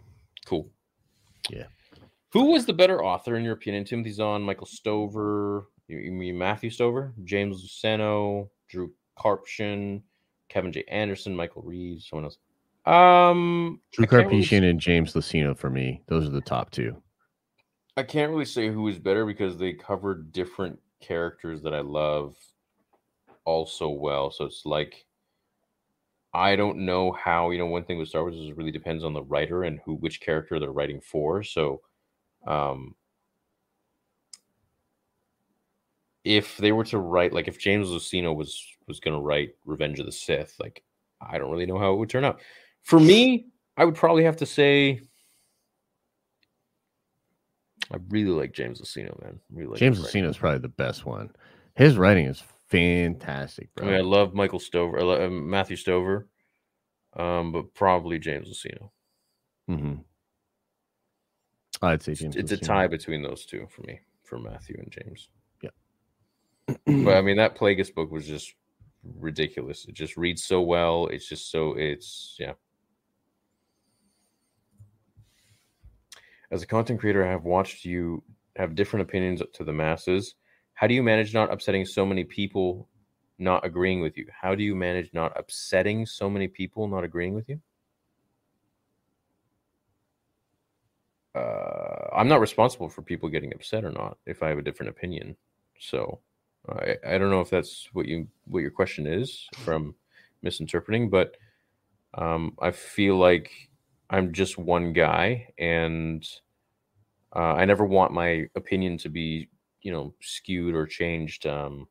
Cool. 0.46 0.70
Yeah. 1.50 1.66
Who 2.32 2.52
was 2.52 2.64
the 2.64 2.72
better 2.72 3.04
author 3.04 3.36
in 3.36 3.44
your 3.44 3.52
opinion? 3.52 3.84
Timothy 3.84 4.12
Zahn, 4.12 4.40
Michael 4.40 4.66
Stover, 4.66 5.66
you, 5.88 5.98
you 5.98 6.12
mean 6.12 6.38
Matthew 6.38 6.70
Stover, 6.70 7.12
James 7.24 7.62
Luceno, 7.62 8.48
Drew 8.68 8.92
Karpyshyn, 9.18 10.02
Kevin 10.48 10.72
J. 10.72 10.84
Anderson, 10.88 11.34
Michael 11.34 11.62
Reaves, 11.62 12.08
someone 12.08 12.24
else. 12.24 12.38
Um, 12.86 13.80
Drew 13.92 14.06
I 14.10 14.22
really 14.22 14.68
and 14.68 14.80
James 14.80 15.14
Luceno 15.14 15.56
for 15.56 15.70
me. 15.70 16.02
Those 16.06 16.26
are 16.26 16.30
the 16.30 16.40
top 16.40 16.70
two. 16.70 16.96
I 17.96 18.02
can't 18.02 18.30
really 18.30 18.44
say 18.44 18.68
who 18.68 18.88
is 18.88 18.98
better 18.98 19.24
because 19.24 19.56
they 19.56 19.72
covered 19.72 20.32
different 20.32 20.78
characters 21.00 21.62
that 21.62 21.74
I 21.74 21.80
love 21.80 22.36
also 23.44 23.88
well. 23.88 24.30
So 24.30 24.44
it's 24.44 24.66
like 24.66 25.06
I 26.32 26.56
don't 26.56 26.78
know 26.78 27.12
how 27.12 27.50
you 27.50 27.58
know 27.58 27.66
one 27.66 27.84
thing 27.84 27.98
with 27.98 28.08
Star 28.08 28.22
Wars 28.22 28.36
is 28.36 28.50
it 28.50 28.56
really 28.56 28.72
depends 28.72 29.04
on 29.04 29.12
the 29.12 29.22
writer 29.22 29.64
and 29.64 29.80
who 29.84 29.94
which 29.94 30.20
character 30.20 30.58
they're 30.58 30.72
writing 30.72 31.00
for. 31.00 31.42
So 31.42 31.80
um 32.46 32.94
if 36.24 36.56
they 36.56 36.72
were 36.72 36.84
to 36.84 36.98
write 36.98 37.32
like 37.32 37.48
if 37.48 37.58
James 37.58 37.88
Luceno 37.88 38.34
was 38.34 38.66
was 38.88 39.00
going 39.00 39.14
to 39.14 39.20
write 39.20 39.54
Revenge 39.64 40.00
of 40.00 40.06
the 40.06 40.12
Sith, 40.12 40.54
like 40.58 40.82
I 41.20 41.38
don't 41.38 41.50
really 41.50 41.66
know 41.66 41.78
how 41.78 41.92
it 41.92 41.96
would 41.96 42.10
turn 42.10 42.24
out. 42.24 42.40
For 42.82 42.98
me, 42.98 43.46
I 43.76 43.84
would 43.84 43.94
probably 43.94 44.24
have 44.24 44.36
to 44.38 44.46
say 44.46 45.00
I 47.92 47.96
really 48.08 48.30
like 48.30 48.52
James 48.52 48.80
Luceno, 48.80 49.20
man. 49.22 49.40
Really 49.52 49.70
like 49.70 49.78
James. 49.78 50.00
Luceno 50.00 50.28
is 50.28 50.38
probably 50.38 50.58
the 50.58 50.68
best 50.68 51.04
one. 51.04 51.30
His 51.76 51.96
writing 51.96 52.26
is 52.26 52.42
fantastic, 52.68 53.68
I 53.80 53.84
mean, 53.84 53.94
I 53.94 54.00
love 54.00 54.34
Michael 54.34 54.58
Stover, 54.58 54.98
I 54.98 55.02
love, 55.02 55.20
uh, 55.20 55.30
Matthew 55.30 55.76
Stover, 55.76 56.28
um, 57.16 57.52
but 57.52 57.74
probably 57.74 58.18
James 58.18 58.48
Luceno. 58.48 58.90
hmm 59.68 59.94
I'd 61.82 62.02
say 62.02 62.14
James. 62.14 62.36
It's 62.36 62.52
a 62.52 62.56
tie 62.56 62.86
between 62.86 63.22
those 63.22 63.44
two 63.44 63.66
for 63.68 63.82
me, 63.82 64.00
for 64.24 64.38
Matthew 64.38 64.76
and 64.78 64.90
James. 64.90 65.28
But 66.66 67.16
I 67.16 67.20
mean, 67.22 67.36
that 67.36 67.56
Plagueis 67.56 67.94
book 67.94 68.10
was 68.10 68.26
just 68.26 68.54
ridiculous. 69.18 69.86
It 69.86 69.94
just 69.94 70.16
reads 70.16 70.44
so 70.44 70.62
well. 70.62 71.06
It's 71.06 71.28
just 71.28 71.50
so 71.50 71.74
it's 71.76 72.36
yeah. 72.38 72.52
As 76.50 76.62
a 76.62 76.66
content 76.66 77.00
creator, 77.00 77.26
I 77.26 77.30
have 77.30 77.44
watched 77.44 77.84
you 77.84 78.22
have 78.56 78.74
different 78.74 79.08
opinions 79.08 79.42
to 79.52 79.64
the 79.64 79.72
masses. 79.72 80.34
How 80.74 80.86
do 80.86 80.94
you 80.94 81.02
manage 81.02 81.34
not 81.34 81.52
upsetting 81.52 81.84
so 81.84 82.06
many 82.06 82.24
people 82.24 82.88
not 83.38 83.64
agreeing 83.64 84.00
with 84.00 84.16
you? 84.16 84.26
How 84.30 84.54
do 84.54 84.62
you 84.62 84.74
manage 84.74 85.10
not 85.12 85.32
upsetting 85.38 86.06
so 86.06 86.30
many 86.30 86.48
people 86.48 86.88
not 86.88 87.04
agreeing 87.04 87.34
with 87.34 87.48
you? 87.48 87.60
Uh, 91.34 92.08
I'm 92.14 92.28
not 92.28 92.40
responsible 92.40 92.88
for 92.88 93.02
people 93.02 93.28
getting 93.28 93.52
upset 93.52 93.84
or 93.84 93.90
not 93.90 94.18
if 94.24 94.42
I 94.42 94.48
have 94.48 94.58
a 94.58 94.62
different 94.62 94.90
opinion. 94.90 95.36
So 95.80 96.20
I, 96.68 96.96
I 97.06 97.18
don't 97.18 97.30
know 97.30 97.40
if 97.40 97.50
that's 97.50 97.88
what 97.92 98.06
you 98.06 98.28
what 98.46 98.60
your 98.60 98.70
question 98.70 99.06
is 99.06 99.46
from 99.58 99.94
misinterpreting, 100.42 101.10
but 101.10 101.36
um, 102.14 102.56
I 102.60 102.70
feel 102.70 103.16
like 103.16 103.50
I'm 104.10 104.32
just 104.32 104.58
one 104.58 104.92
guy, 104.92 105.48
and 105.58 106.26
uh, 107.34 107.54
I 107.54 107.64
never 107.64 107.84
want 107.84 108.12
my 108.12 108.46
opinion 108.54 108.98
to 108.98 109.08
be 109.08 109.48
you 109.82 109.92
know 109.92 110.14
skewed 110.20 110.74
or 110.74 110.86
changed 110.86 111.46
um, 111.46 111.86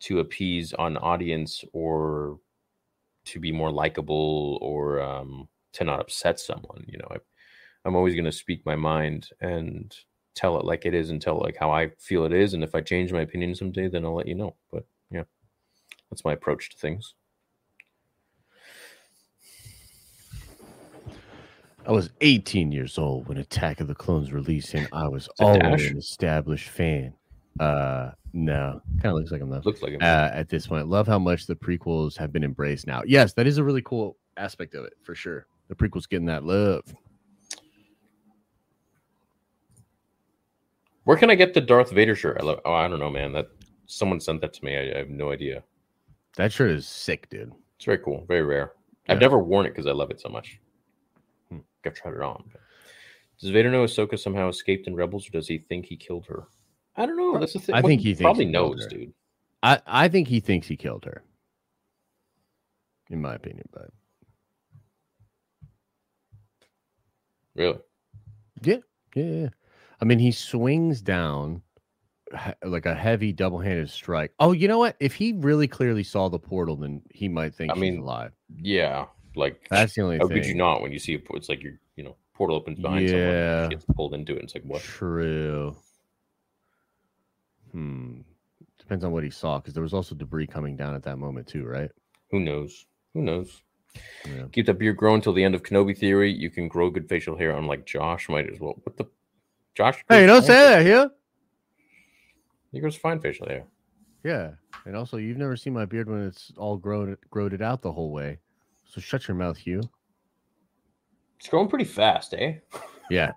to 0.00 0.20
appease 0.20 0.74
an 0.78 0.96
audience 0.98 1.64
or 1.72 2.38
to 3.24 3.40
be 3.40 3.50
more 3.50 3.70
likable 3.72 4.58
or 4.60 5.00
um, 5.00 5.48
to 5.72 5.84
not 5.84 6.00
upset 6.00 6.38
someone. 6.38 6.84
You 6.86 6.98
know, 6.98 7.08
I, 7.10 7.16
I'm 7.84 7.96
always 7.96 8.14
going 8.14 8.24
to 8.26 8.32
speak 8.32 8.64
my 8.64 8.76
mind 8.76 9.28
and 9.40 9.94
tell 10.34 10.58
it 10.58 10.64
like 10.64 10.86
it 10.86 10.94
is 10.94 11.10
and 11.10 11.20
tell 11.20 11.38
it 11.38 11.44
like 11.44 11.56
how 11.56 11.70
I 11.70 11.90
feel 11.98 12.24
it 12.24 12.32
is. 12.32 12.54
And 12.54 12.64
if 12.64 12.74
I 12.74 12.80
change 12.80 13.12
my 13.12 13.22
opinion 13.22 13.54
someday, 13.54 13.88
then 13.88 14.04
I'll 14.04 14.14
let 14.14 14.28
you 14.28 14.34
know. 14.34 14.54
But 14.72 14.84
yeah, 15.10 15.24
that's 16.10 16.24
my 16.24 16.32
approach 16.32 16.70
to 16.70 16.78
things. 16.78 17.14
I 21.86 21.92
was 21.92 22.10
18 22.22 22.72
years 22.72 22.96
old 22.96 23.28
when 23.28 23.36
Attack 23.36 23.80
of 23.80 23.88
the 23.88 23.94
Clones 23.94 24.32
released, 24.32 24.72
and 24.72 24.88
I 24.92 25.06
was 25.06 25.28
already 25.38 25.86
an 25.86 25.98
established 25.98 26.70
fan. 26.70 27.12
Uh, 27.60 28.10
no, 28.32 28.80
kind 29.02 29.12
of 29.12 29.20
looks 29.20 29.30
like 29.30 29.42
I'm 29.42 29.50
not. 29.50 29.66
Looks 29.66 29.82
like 29.82 29.92
it. 29.92 30.02
Uh, 30.02 30.30
at 30.32 30.48
this 30.48 30.66
point, 30.66 30.88
love 30.88 31.06
how 31.06 31.18
much 31.18 31.46
the 31.46 31.54
prequels 31.54 32.16
have 32.16 32.32
been 32.32 32.42
embraced 32.42 32.86
now. 32.86 33.02
Yes, 33.06 33.34
that 33.34 33.46
is 33.46 33.58
a 33.58 33.64
really 33.64 33.82
cool 33.82 34.16
aspect 34.38 34.74
of 34.74 34.84
it 34.86 34.94
for 35.02 35.14
sure. 35.14 35.46
The 35.68 35.74
prequels 35.74 36.08
getting 36.08 36.26
that 36.26 36.44
love. 36.44 36.82
Where 41.04 41.16
can 41.16 41.30
I 41.30 41.34
get 41.34 41.54
the 41.54 41.60
Darth 41.60 41.90
Vader 41.90 42.14
shirt? 42.16 42.38
I 42.40 42.44
love. 42.44 42.60
Oh, 42.64 42.72
I 42.72 42.88
don't 42.88 42.98
know, 42.98 43.10
man. 43.10 43.32
That 43.32 43.48
someone 43.86 44.20
sent 44.20 44.40
that 44.40 44.52
to 44.54 44.64
me. 44.64 44.76
I, 44.76 44.94
I 44.94 44.98
have 44.98 45.10
no 45.10 45.30
idea. 45.32 45.62
That 46.36 46.52
shirt 46.52 46.70
is 46.70 46.86
sick, 46.86 47.28
dude. 47.30 47.52
It's 47.76 47.84
very 47.84 47.98
cool. 47.98 48.24
Very 48.26 48.42
rare. 48.42 48.72
I've 49.08 49.20
never 49.20 49.38
worn 49.38 49.66
it 49.66 49.70
because 49.70 49.86
I 49.86 49.92
love 49.92 50.10
it 50.10 50.20
so 50.20 50.30
much. 50.30 50.58
Hmm. 51.50 51.58
I've 51.84 51.94
tried 51.94 52.14
it 52.14 52.22
on. 52.22 52.42
but- 52.50 52.60
Does 53.38 53.50
Vader 53.50 53.70
know 53.70 53.84
Ahsoka 53.84 54.18
somehow 54.18 54.48
escaped 54.48 54.86
in 54.86 54.94
Rebels, 54.96 55.28
or 55.28 55.32
does 55.32 55.46
he 55.46 55.58
think 55.58 55.84
he 55.86 55.96
killed 55.96 56.24
her? 56.26 56.44
I 56.96 57.04
don't 57.04 57.16
know. 57.18 57.38
That's 57.38 57.52
the 57.52 57.58
thing. 57.58 57.74
I 57.74 57.80
What- 57.82 57.88
think 57.88 58.00
he 58.00 58.14
probably 58.14 58.46
he 58.46 58.50
knows, 58.50 58.86
dude. 58.86 59.12
I 59.62 59.80
I 59.86 60.08
think 60.08 60.28
he 60.28 60.40
thinks 60.40 60.66
he 60.66 60.76
killed 60.76 61.04
her. 61.04 61.22
In 63.10 63.20
my 63.20 63.34
opinion, 63.34 63.68
but 63.72 63.90
Really? 67.54 67.78
yeah, 68.62 68.76
yeah, 69.14 69.24
yeah. 69.24 69.48
I 70.04 70.06
mean, 70.06 70.18
he 70.18 70.32
swings 70.32 71.00
down 71.00 71.62
like 72.62 72.84
a 72.84 72.94
heavy 72.94 73.32
double-handed 73.32 73.88
strike. 73.88 74.32
Oh, 74.38 74.52
you 74.52 74.68
know 74.68 74.78
what? 74.78 74.96
If 75.00 75.14
he 75.14 75.32
really 75.32 75.66
clearly 75.66 76.02
saw 76.04 76.28
the 76.28 76.38
portal, 76.38 76.76
then 76.76 77.00
he 77.10 77.26
might 77.26 77.54
think 77.54 77.72
I 77.72 77.74
mean, 77.74 78.00
alive. 78.00 78.32
Yeah. 78.54 79.06
Like, 79.34 79.66
That's 79.70 79.94
the 79.94 80.02
only 80.02 80.18
how 80.18 80.28
thing. 80.28 80.36
could 80.36 80.46
you 80.46 80.56
not 80.56 80.82
when 80.82 80.92
you 80.92 80.98
see 80.98 81.14
it? 81.14 81.24
It's 81.30 81.48
like 81.48 81.62
you're, 81.62 81.80
you 81.96 82.04
know, 82.04 82.16
portal 82.34 82.54
opens 82.56 82.80
behind 82.80 83.08
someone, 83.08 83.28
Yeah. 83.28 83.62
and 83.62 83.70
gets 83.70 83.86
pulled 83.96 84.12
into 84.12 84.36
it. 84.36 84.42
It's 84.42 84.54
like 84.54 84.64
what? 84.64 84.82
True. 84.82 85.74
Hmm. 87.72 88.20
Depends 88.78 89.04
on 89.04 89.12
what 89.12 89.24
he 89.24 89.30
saw, 89.30 89.58
because 89.58 89.72
there 89.72 89.82
was 89.82 89.94
also 89.94 90.14
debris 90.14 90.48
coming 90.48 90.76
down 90.76 90.94
at 90.94 91.04
that 91.04 91.16
moment 91.16 91.46
too, 91.46 91.64
right? 91.64 91.90
Who 92.30 92.40
knows? 92.40 92.84
Who 93.14 93.22
knows? 93.22 93.62
Yeah. 94.26 94.44
Keep 94.52 94.66
that 94.66 94.78
beard 94.78 94.98
growing 94.98 95.22
till 95.22 95.32
the 95.32 95.44
end 95.44 95.54
of 95.54 95.62
Kenobi 95.62 95.96
theory. 95.96 96.30
You 96.30 96.50
can 96.50 96.68
grow 96.68 96.90
good 96.90 97.08
facial 97.08 97.38
hair, 97.38 97.52
unlike 97.52 97.86
Josh. 97.86 98.28
Might 98.28 98.50
as 98.52 98.60
well. 98.60 98.74
What 98.84 98.98
the? 98.98 99.06
Josh? 99.74 100.04
Hey, 100.08 100.26
grows 100.26 100.28
don't 100.28 100.42
say 100.42 100.54
fine- 100.54 100.64
that 100.72 100.82
here. 100.86 101.10
He 102.72 102.80
grows 102.80 102.96
fine 102.96 103.20
facial 103.20 103.46
hair. 103.48 103.64
Yeah, 104.24 104.52
and 104.86 104.96
also 104.96 105.18
you've 105.18 105.36
never 105.36 105.56
seen 105.56 105.74
my 105.74 105.84
beard 105.84 106.08
when 106.08 106.22
it's 106.26 106.52
all 106.56 106.76
grown 106.76 107.16
growed 107.30 107.52
it 107.52 107.60
out 107.62 107.82
the 107.82 107.92
whole 107.92 108.10
way. 108.10 108.38
So 108.88 109.00
shut 109.00 109.28
your 109.28 109.36
mouth, 109.36 109.56
Hugh. 109.56 109.82
It's 111.38 111.48
growing 111.48 111.68
pretty 111.68 111.84
fast, 111.84 112.34
eh? 112.34 112.54
Yeah, 113.10 113.32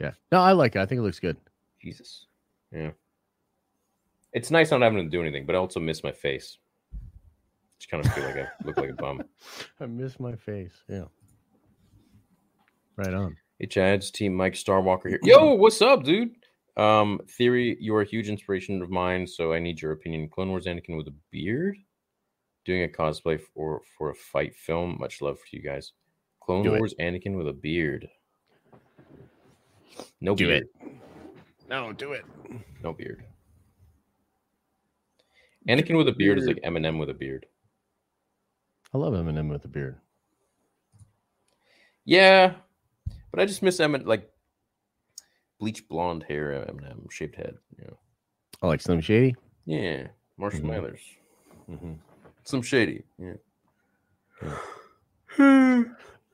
yeah. 0.00 0.12
No, 0.30 0.38
I 0.40 0.52
like 0.52 0.76
it. 0.76 0.80
I 0.80 0.86
think 0.86 1.00
it 1.00 1.02
looks 1.02 1.18
good. 1.18 1.36
Jesus. 1.82 2.26
Yeah. 2.70 2.92
It's 4.32 4.52
nice 4.52 4.70
not 4.70 4.82
having 4.82 5.02
to 5.04 5.10
do 5.10 5.20
anything, 5.20 5.46
but 5.46 5.56
I 5.56 5.58
also 5.58 5.80
miss 5.80 6.04
my 6.04 6.12
face. 6.12 6.58
Just 7.80 7.90
kind 7.90 8.06
of 8.06 8.12
feel 8.12 8.22
like 8.24 8.36
I 8.36 8.46
look 8.64 8.76
like 8.76 8.90
a 8.90 8.94
bum. 8.94 9.24
I 9.80 9.86
miss 9.86 10.20
my 10.20 10.36
face. 10.36 10.74
Yeah. 10.88 11.06
Right 12.96 13.12
on. 13.12 13.36
Hey, 13.60 13.66
Chad's 13.66 14.10
team 14.10 14.34
Mike 14.34 14.54
Starwalker 14.54 15.10
here. 15.10 15.20
Yo, 15.22 15.52
what's 15.52 15.82
up, 15.82 16.02
dude? 16.02 16.30
Um, 16.78 17.20
theory, 17.28 17.76
you 17.78 17.94
are 17.94 18.00
a 18.00 18.06
huge 18.06 18.30
inspiration 18.30 18.80
of 18.80 18.88
mine, 18.88 19.26
so 19.26 19.52
I 19.52 19.58
need 19.58 19.82
your 19.82 19.92
opinion. 19.92 20.30
Clone 20.30 20.48
Wars 20.48 20.64
Anakin 20.64 20.96
with 20.96 21.08
a 21.08 21.14
beard, 21.30 21.76
doing 22.64 22.84
a 22.84 22.88
cosplay 22.88 23.38
for 23.38 23.82
for 23.98 24.08
a 24.08 24.14
fight 24.14 24.56
film. 24.56 24.96
Much 24.98 25.20
love 25.20 25.38
for 25.38 25.54
you 25.54 25.60
guys. 25.60 25.92
Clone 26.42 26.62
Do 26.62 26.74
it. 26.74 26.78
Wars 26.78 26.94
Anakin 26.98 27.36
with 27.36 27.48
a 27.48 27.52
beard. 27.52 28.08
No 30.22 30.34
Do 30.34 30.46
beard. 30.46 30.62
it. 30.82 30.92
No, 31.68 31.92
do 31.92 32.12
it. 32.14 32.24
No 32.82 32.94
beard. 32.94 33.22
Anakin 35.68 35.98
with 35.98 36.08
a 36.08 36.12
beard 36.12 36.38
is 36.38 36.46
like 36.46 36.62
Eminem 36.62 36.98
with 36.98 37.10
a 37.10 37.14
beard. 37.14 37.44
I 38.94 38.96
love 38.96 39.12
Eminem 39.12 39.50
with 39.50 39.66
a 39.66 39.68
beard. 39.68 39.98
Yeah, 42.06 42.54
but 43.30 43.40
I 43.40 43.46
just 43.46 43.62
miss 43.62 43.78
Eminem 43.78 44.06
like 44.06 44.30
bleach 45.58 45.88
blonde 45.88 46.24
hair, 46.28 46.64
Eminem 46.68 47.10
shaved 47.10 47.36
head. 47.36 47.56
You 47.78 47.84
know. 47.86 47.96
I 48.62 48.66
like 48.66 48.80
Slim 48.80 49.00
Shady. 49.00 49.36
Yeah, 49.66 50.08
Marshall 50.36 50.60
Mhm. 50.60 50.64
Mathers. 50.64 51.00
Mm-hmm. 51.70 51.92
Some 52.44 52.62
shady. 52.62 53.04
Yeah. 53.18 53.34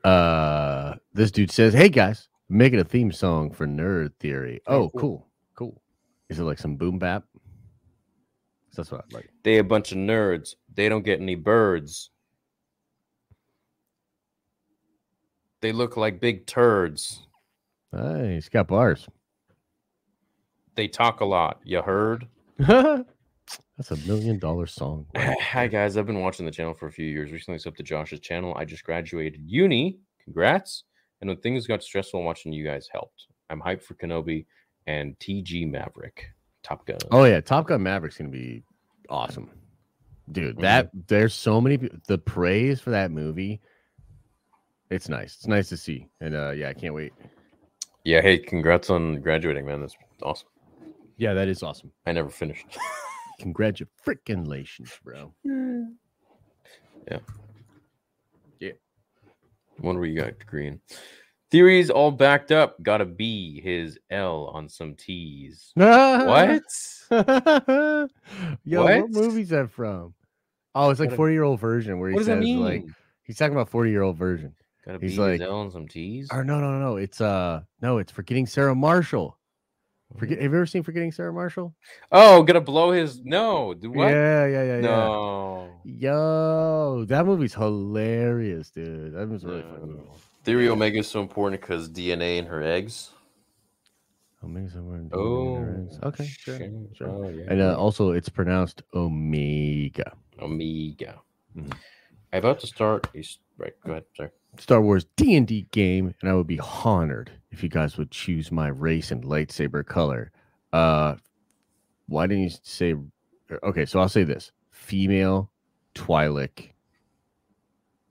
Uh, 0.05 0.95
this 1.15 1.33
dude 1.33 1.51
says, 1.51 1.75
"Hey 1.75 1.89
guys, 1.89 2.29
making 2.49 2.79
a 2.79 2.85
theme 2.85 3.11
song 3.11 3.51
for 3.51 3.67
Nerd 3.67 4.13
Theory. 4.21 4.61
Oh, 4.69 4.83
Oh, 4.85 4.89
cool. 4.91 5.01
cool, 5.01 5.27
cool. 5.57 5.83
Is 6.29 6.39
it 6.39 6.45
like 6.45 6.59
some 6.59 6.77
boom 6.77 7.01
bap? 7.01 7.25
That's 8.77 8.93
what 8.93 9.05
I 9.11 9.15
like. 9.17 9.31
They 9.43 9.59
a 9.59 9.65
bunch 9.65 9.91
of 9.91 9.99
nerds. 9.99 10.55
They 10.73 10.89
don't 10.89 11.05
get 11.05 11.21
any 11.21 11.35
birds. 11.35 12.11
They 15.67 15.73
look 15.73 15.97
like 15.97 16.21
big 16.21 16.47
turds. 16.47 17.27
Hey, 17.91 18.35
he's 18.35 18.49
got 18.49 18.69
bars. 18.69 19.09
They 20.77 20.87
talk 20.87 21.19
a 21.19 21.25
lot. 21.25 21.61
You 21.65 21.83
heard? 21.83 22.29
That's 22.59 23.91
a 23.91 23.97
million 24.07 24.39
dollar 24.39 24.69
song. 24.69 25.07
Hi 25.17 25.67
guys, 25.67 25.97
I've 25.97 26.07
been 26.07 26.21
watching 26.21 26.47
the 26.47 26.53
channel 26.53 26.73
for 26.73 26.87
a 26.87 26.93
few 26.93 27.07
years. 27.07 27.33
Recently 27.33 27.59
subbed 27.59 27.79
to 27.79 27.83
Josh's 27.83 28.21
channel. 28.21 28.55
I 28.57 28.65
just 28.65 28.85
graduated 28.85 29.41
uni. 29.45 29.99
Congrats. 30.23 30.85
And 31.21 31.29
when 31.29 31.39
things 31.39 31.67
got 31.67 31.83
stressful, 31.83 32.23
watching 32.23 32.53
you 32.53 32.65
guys 32.65 32.89
helped. 32.93 33.27
I'm 33.51 33.61
hyped 33.61 33.83
for 33.83 33.95
Kenobi 33.95 34.47
and 34.87 35.19
TG 35.19 35.69
Maverick. 35.69 36.27
Top 36.63 36.87
Gun. 36.87 36.99
Oh 37.11 37.25
yeah, 37.25 37.41
Top 37.41 37.67
Gun 37.67 37.83
Maverick's 37.83 38.19
gonna 38.19 38.31
be 38.31 38.63
awesome. 39.09 39.51
dude. 40.31 40.61
That 40.61 40.87
mm-hmm. 40.87 41.01
there's 41.09 41.35
so 41.35 41.61
many 41.61 41.91
the 42.07 42.19
praise 42.19 42.81
for 42.81 42.91
that 42.91 43.11
movie. 43.11 43.61
It's 44.91 45.09
nice. 45.09 45.35
It's 45.37 45.47
nice 45.47 45.69
to 45.71 45.77
see, 45.77 46.07
and 46.21 46.35
uh, 46.35 46.51
yeah, 46.51 46.69
I 46.69 46.75
can't 46.75 46.95
wait. 46.95 47.13
Yeah, 48.05 48.21
hey, 48.21 48.39
congrats 48.39 48.89
on 48.89 49.21
graduating, 49.21 49.67
man. 49.67 49.81
That's 49.81 49.97
awesome. 50.23 50.49
Yeah, 51.17 51.35
that 51.35 51.49
is 51.49 51.63
awesome. 51.63 51.91
I 52.07 52.13
never 52.13 52.29
finished. 52.31 52.67
Congratulations, 53.41 54.93
bro. 55.05 55.33
Yeah. 55.45 57.19
Yeah. 58.61 58.73
Wonder 59.81 60.01
what 60.01 60.09
you 60.09 60.21
got, 60.21 60.35
Green. 60.47 60.81
Theories 61.51 61.91
all 61.91 62.11
backed 62.11 62.51
up. 62.51 62.83
Got 62.83 63.01
a 63.03 63.05
B, 63.05 63.61
his 63.61 63.99
L 64.11 64.51
on 64.55 64.69
some 64.69 64.95
T's. 64.95 65.73
What? 65.77 66.63
Yo, 68.65 68.83
what? 68.85 69.01
What? 69.03 69.11
movie's 69.11 69.51
that 69.51 69.71
from? 69.71 70.15
Oh, 70.75 70.91
it's 70.91 71.01
like 71.01 71.15
forty 71.15 71.35
year 71.35 71.45
old 71.45 71.61
version 71.61 71.99
where 71.99 72.09
he 72.11 72.15
What 72.15 72.21
does 72.21 72.27
says 72.27 72.39
that 72.39 72.41
mean? 72.45 72.61
like 72.61 72.85
he's 73.23 73.37
talking 73.37 73.55
about 73.55 73.69
forty 73.69 73.91
year 73.91 74.03
old 74.03 74.17
version. 74.17 74.55
Got 74.87 74.97
a 74.97 74.99
he's 75.01 75.19
like- 75.19 75.41
his 75.41 75.49
on 75.49 75.71
some 75.71 75.89
T's. 75.89 76.29
Or 76.31 76.45
no, 76.45 76.61
no, 76.61 76.73
no, 76.73 76.79
no. 76.79 76.97
It's 76.97 77.21
uh 77.21 77.63
no, 77.83 77.99
it's 77.99 78.13
forgetting 78.13 78.47
Sarah 78.47 78.75
Marshall. 78.75 79.37
Forget. 80.17 80.41
Have 80.41 80.53
you 80.53 80.59
ever 80.59 80.67
seen 80.67 80.85
Forgetting 80.85 81.11
Sarah 81.11 81.33
Marshall? 81.33 81.75
Oh, 82.13 82.45
gonna 82.45 82.61
blow 82.61 82.93
his 82.93 83.21
no. 83.25 83.75
What? 83.75 84.09
Yeah, 84.09 84.47
yeah, 84.47 84.63
yeah, 84.63 84.79
yeah. 84.79 85.67
Yo, 85.85 87.05
that 87.09 87.27
movie's 87.27 87.55
hilarious, 87.55 88.71
dude. 88.71 89.15
That 89.15 89.29
was 89.29 89.45
really 89.45 89.63
fun 89.63 89.81
movie. 89.81 90.03
No. 90.05 90.15
Theory 90.45 90.69
Omega 90.69 90.99
is 91.01 91.09
so 91.09 91.21
important 91.21 91.61
because 91.61 91.91
DNA 91.91 92.39
in 92.39 92.47
her 92.47 92.63
eggs. 92.63 93.11
Omega 94.45 94.71
somewhere 94.71 94.99
in 94.99 95.11
Oh, 95.13 95.57
Ignorance. 95.57 95.99
okay, 96.05 96.27
sure. 96.27 96.57
shit. 96.59 96.73
sure. 96.95 97.09
Oh, 97.09 97.29
yeah. 97.29 97.47
And 97.49 97.61
uh, 97.61 97.77
also, 97.77 98.13
it's 98.13 98.29
pronounced 98.29 98.83
Omega. 98.95 100.13
Omega. 100.41 101.21
Mhm. 101.57 101.73
I'm 102.33 102.39
about 102.39 102.61
to 102.61 102.67
start. 102.69 103.09
A, 103.15 103.19
s- 103.19 103.39
right, 103.59 103.73
go 103.85 103.91
ahead. 103.93 104.05
Sorry. 104.17 104.31
Star 104.59 104.81
Wars 104.81 105.07
D 105.17 105.37
and 105.37 105.47
D 105.47 105.67
game, 105.71 106.15
and 106.21 106.31
I 106.31 106.35
would 106.35 106.47
be 106.47 106.61
honored 106.61 107.31
if 107.51 107.63
you 107.63 107.69
guys 107.69 107.97
would 107.97 108.11
choose 108.11 108.51
my 108.51 108.69
race 108.69 109.11
and 109.11 109.25
lightsaber 109.25 109.85
color. 109.85 110.31
Uh, 110.73 111.17
why 112.09 112.27
didn't 112.27 112.45
you 112.45 112.51
say? 112.63 112.95
Okay, 113.63 113.85
so 113.87 114.01
I'll 114.01 114.09
say 114.09 114.25
this: 114.25 114.53
female 114.71 115.51
Twi'lek 115.95 116.71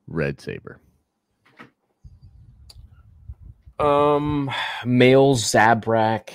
red 0.07 0.39
saber. 0.39 0.79
Um, 3.79 4.49
male 4.85 5.35
Zabrak 5.35 6.29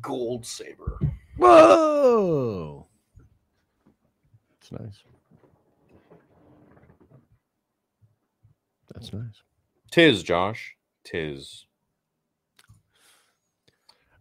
gold 0.00 0.44
saber. 0.44 0.98
Whoa, 1.38 2.86
it's 4.60 4.72
nice. 4.72 5.02
That's 9.02 9.12
nice. 9.12 9.42
Tis, 9.90 10.22
Josh. 10.22 10.76
Tis. 11.04 11.66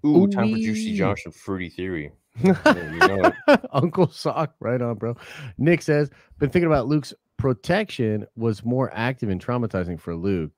Ooh, 0.05 0.27
time 0.27 0.51
for 0.51 0.57
Juicy 0.57 0.97
Josh 0.97 1.25
and 1.25 1.35
Fruity 1.35 1.69
Theory. 1.69 2.11
Yeah, 2.41 2.55
you 2.91 2.97
know. 2.97 3.31
Uncle 3.73 4.09
Sock, 4.09 4.55
right 4.59 4.81
on, 4.81 4.95
bro. 4.95 5.15
Nick 5.57 5.81
says, 5.81 6.09
been 6.39 6.49
thinking 6.49 6.67
about 6.67 6.87
Luke's 6.87 7.13
protection 7.37 8.25
was 8.35 8.65
more 8.65 8.89
active 8.93 9.29
and 9.29 9.43
traumatizing 9.43 9.99
for 9.99 10.15
Luke. 10.15 10.51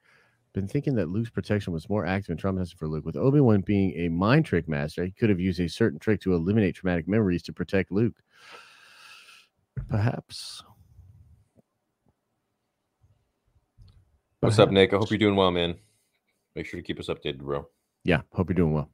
Been 0.54 0.68
thinking 0.68 0.96
that 0.96 1.10
Luke's 1.10 1.32
protection 1.32 1.74
was 1.74 1.90
more 1.90 2.06
active 2.06 2.30
and 2.30 2.42
traumatizing 2.42 2.78
for 2.78 2.88
Luke. 2.88 3.06
With 3.06 3.18
Obi 3.18 3.42
Wan 3.42 3.62
being 3.62 3.92
a 3.98 4.08
mind 4.10 4.46
trick 4.46 4.70
master, 4.70 5.04
he 5.04 5.12
could 5.12 5.30
have 5.30 5.40
used 5.40 5.60
a 5.60 5.68
certain 5.68 6.00
trick 6.00 6.22
to 6.22 6.34
eliminate 6.34 6.76
traumatic 6.76 7.08
memories 7.08 7.44
to 7.44 7.54
protect 7.54 7.92
Luke. 7.92 8.22
Perhaps. 9.90 10.64
What's 14.44 14.60
up, 14.60 14.72
Nick? 14.72 14.94
I 14.94 14.98
hope 14.98 15.10
you're 15.10 15.18
doing 15.18 15.38
well, 15.38 15.52
man. 15.52 15.76
Make 16.54 16.66
sure 16.66 16.78
to 16.78 16.86
keep 16.86 17.00
us 17.00 17.08
updated, 17.08 17.38
bro. 17.38 17.66
Yeah, 18.04 18.24
hope 18.34 18.50
you're 18.50 18.56
doing 18.56 18.74
well. 18.74 18.90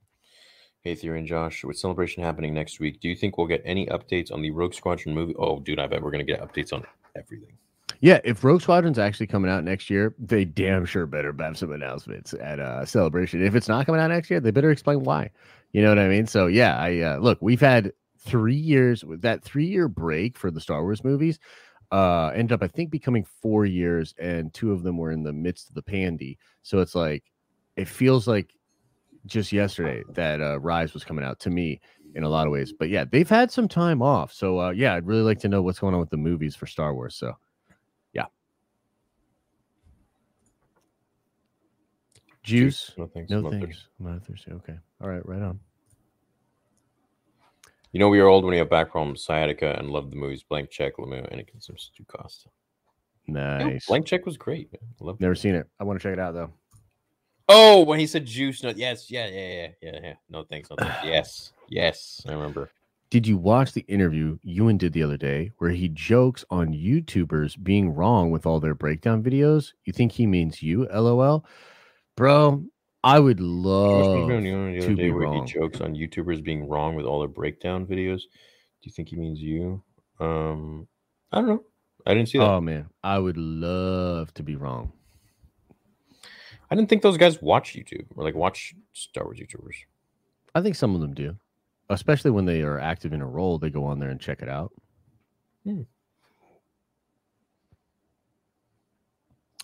Hey, 0.82 0.94
Theory 0.94 1.18
and 1.18 1.28
Josh, 1.28 1.64
with 1.64 1.76
celebration 1.76 2.22
happening 2.22 2.54
next 2.54 2.80
week, 2.80 3.02
do 3.02 3.10
you 3.10 3.16
think 3.16 3.36
we'll 3.36 3.48
get 3.48 3.64
any 3.66 3.88
updates 3.88 4.32
on 4.32 4.44
the 4.44 4.52
Rogue 4.52 4.76
Squadron 4.76 5.16
movie? 5.16 5.34
Oh, 5.40 5.60
dude, 5.60 5.80
I 5.80 5.88
bet 5.88 6.04
we're 6.04 6.12
gonna 6.12 6.24
get 6.24 6.40
updates 6.40 6.72
on 6.72 6.84
everything. 7.18 7.58
Yeah, 8.00 8.20
if 8.24 8.44
Rogue 8.44 8.62
Squadron's 8.62 9.00
actually 9.00 9.26
coming 9.26 9.50
out 9.50 9.64
next 9.64 9.90
year, 9.90 10.14
they 10.20 10.46
damn 10.46 10.86
sure 10.86 11.08
better 11.08 11.36
have 11.40 11.58
some 11.58 11.72
announcements 11.72 12.36
at 12.36 12.60
uh 12.60 12.86
celebration. 12.86 13.44
If 13.44 13.56
it's 13.56 13.68
not 13.68 13.88
coming 13.88 14.00
out 14.00 14.12
next 14.12 14.30
year, 14.30 14.40
they 14.40 14.52
better 14.52 14.70
explain 14.70 15.00
why. 15.00 15.32
You 15.72 15.82
know 15.82 15.90
what 15.90 15.98
I 15.98 16.10
mean? 16.10 16.28
So 16.28 16.46
yeah, 16.46 16.78
I 16.78 17.00
uh, 17.00 17.18
look, 17.18 17.40
we've 17.42 17.60
had 17.60 17.92
three 18.20 18.54
years 18.54 19.04
with 19.04 19.24
that 19.24 19.44
three 19.44 19.66
year 19.66 19.88
break 19.88 20.38
for 20.38 20.52
the 20.52 20.62
Star 20.62 20.84
Wars 20.84 21.04
movies. 21.04 21.40
Uh, 21.92 22.28
ended 22.36 22.52
up 22.52 22.62
I 22.62 22.68
think 22.68 22.92
becoming 22.92 23.26
four 23.42 23.66
years, 23.66 24.14
and 24.20 24.54
two 24.54 24.72
of 24.72 24.84
them 24.84 24.98
were 24.98 25.12
in 25.12 25.24
the 25.24 25.34
midst 25.34 25.70
of 25.70 25.76
the 25.76 25.82
pandy. 25.82 26.38
So 26.62 26.80
it's 26.80 26.96
like 26.96 27.24
it 27.76 27.88
feels 27.88 28.28
like 28.28 28.54
just 29.26 29.52
yesterday 29.52 30.04
that 30.14 30.42
uh, 30.42 30.60
Rise 30.60 30.94
was 30.94 31.04
coming 31.04 31.26
out 31.26 31.40
to 31.42 31.50
me 31.50 31.82
in 32.16 32.24
a 32.24 32.30
lot 32.30 32.48
of 32.48 32.54
ways. 32.54 32.74
But 32.78 32.90
yeah, 32.90 33.06
they've 33.10 33.30
had 33.30 33.52
some 33.52 33.68
time 33.68 34.02
off. 34.02 34.32
So 34.34 34.60
uh, 34.60 34.70
yeah, 34.72 34.96
I'd 34.96 35.08
really 35.08 35.24
like 35.24 35.40
to 35.40 35.50
know 35.50 35.62
what's 35.62 35.80
going 35.80 35.94
on 35.94 36.00
with 36.00 36.10
the 36.10 36.18
movies 36.18 36.56
for 36.56 36.68
Star 36.68 36.94
Wars. 36.94 37.16
So 37.16 37.34
yeah 38.14 38.26
Juice. 42.44 42.94
No 42.98 43.08
thanks. 43.08 43.30
No 43.30 43.50
thanks. 43.50 43.66
thirsty. 43.66 43.84
I'm 44.00 44.06
not 44.14 44.26
thirsty. 44.26 44.52
Okay. 44.52 44.76
All 45.02 45.10
right. 45.10 45.26
Right 45.26 45.42
on. 45.42 45.60
You 47.92 48.00
know 48.00 48.10
we 48.10 48.20
are 48.20 48.28
old 48.28 48.44
when 48.44 48.52
we 48.52 48.58
have 48.58 48.70
back 48.70 48.92
problems, 48.92 49.24
sciatica, 49.24 49.76
and 49.80 49.90
love 49.90 50.12
the 50.12 50.16
movies. 50.16 50.44
Blank 50.44 50.70
Check, 50.70 50.98
Lemieux, 50.98 51.32
Anakin, 51.34 51.60
some 51.60 51.78
Stu 51.78 52.04
Costa. 52.06 52.50
No, 53.28 53.58
Nice. 53.58 53.88
Blank 53.88 54.06
Check 54.06 54.26
was 54.26 54.38
great. 54.38 54.72
Man. 54.72 54.82
I 55.02 55.04
love 55.04 55.20
Never 55.20 55.36
seen 55.36 55.56
it. 55.56 55.68
I 55.80 55.84
want 55.84 56.00
to 56.00 56.04
check 56.04 56.14
it 56.14 56.20
out 56.20 56.34
though. 56.34 56.52
Oh, 57.48 57.84
when 57.84 58.00
he 58.00 58.06
said 58.06 58.26
juice, 58.26 58.62
no, 58.62 58.70
yes, 58.70 59.10
yeah, 59.10 59.28
yeah, 59.28 59.48
yeah, 59.48 59.68
yeah, 59.82 60.00
yeah. 60.04 60.14
No 60.30 60.44
thanks, 60.44 60.70
no 60.70 60.76
thanks. 60.76 60.98
Yes, 61.04 61.52
yes, 61.68 62.22
I 62.28 62.34
remember. 62.34 62.70
Did 63.10 63.26
you 63.26 63.38
watch 63.38 63.72
the 63.72 63.82
interview 63.88 64.38
Ewan 64.44 64.78
did 64.78 64.94
the 64.94 65.02
other 65.02 65.18
day 65.18 65.52
where 65.58 65.72
he 65.72 65.90
jokes 65.90 66.46
on 66.52 66.74
YouTubers 66.74 67.62
being 67.64 67.90
wrong 67.90 68.30
with 68.30 68.46
all 68.46 68.60
their 68.60 68.76
breakdown 68.76 69.24
videos? 69.24 69.74
You 69.86 69.94
think 69.94 70.12
he 70.12 70.28
means 70.28 70.62
you? 70.62 70.88
LOL. 70.94 71.44
Bro, 72.16 72.66
I 73.04 73.20
would 73.20 73.40
love 73.40 74.30
on 74.30 74.44
the 74.44 74.54
other 74.54 74.82
to 74.82 74.96
day 74.96 75.04
be 75.04 75.12
where 75.12 75.24
wrong. 75.24 75.46
he 75.46 75.54
jokes 75.54 75.80
on 75.80 75.96
YouTubers 75.96 76.44
being 76.44 76.68
wrong 76.68 76.96
with 76.96 77.06
all 77.06 77.20
their 77.20 77.30
breakdown 77.30 77.86
videos. 77.86 78.22
Do 78.82 78.88
you 78.88 78.92
think 78.92 79.10
he 79.10 79.16
means 79.16 79.40
you? 79.40 79.82
Um, 80.20 80.88
I 81.32 81.38
don't 81.38 81.48
know. 81.48 81.64
I 82.06 82.14
didn't 82.14 82.30
see 82.30 82.40
that. 82.40 82.44
Oh 82.44 82.62
man, 82.62 82.90
I 83.04 83.18
would 83.20 83.38
love 83.38 84.34
to 84.34 84.44
be 84.44 84.56
wrong. 84.56 84.92
I 86.72 86.76
didn't 86.76 86.90
think 86.90 87.02
those 87.02 87.18
guys 87.18 87.42
watch 87.42 87.74
YouTube 87.74 88.06
or 88.16 88.24
like 88.24 88.36
watch 88.36 88.76
Star 88.94 89.24
Wars 89.24 89.40
YouTubers. 89.40 89.76
I 90.54 90.62
think 90.62 90.76
some 90.76 90.94
of 90.94 91.02
them 91.02 91.14
do, 91.14 91.36
especially 91.90 92.32
when 92.32 92.46
they 92.46 92.62
are 92.62 92.80
active 92.80 93.14
in 93.14 93.22
a 93.22 93.28
role. 93.28 93.58
They 93.58 93.70
go 93.70 93.86
on 93.86 94.00
there 94.00 94.10
and 94.10 94.20
check 94.20 94.42
it 94.42 94.50
out. 94.50 94.74
Hmm. 95.64 95.84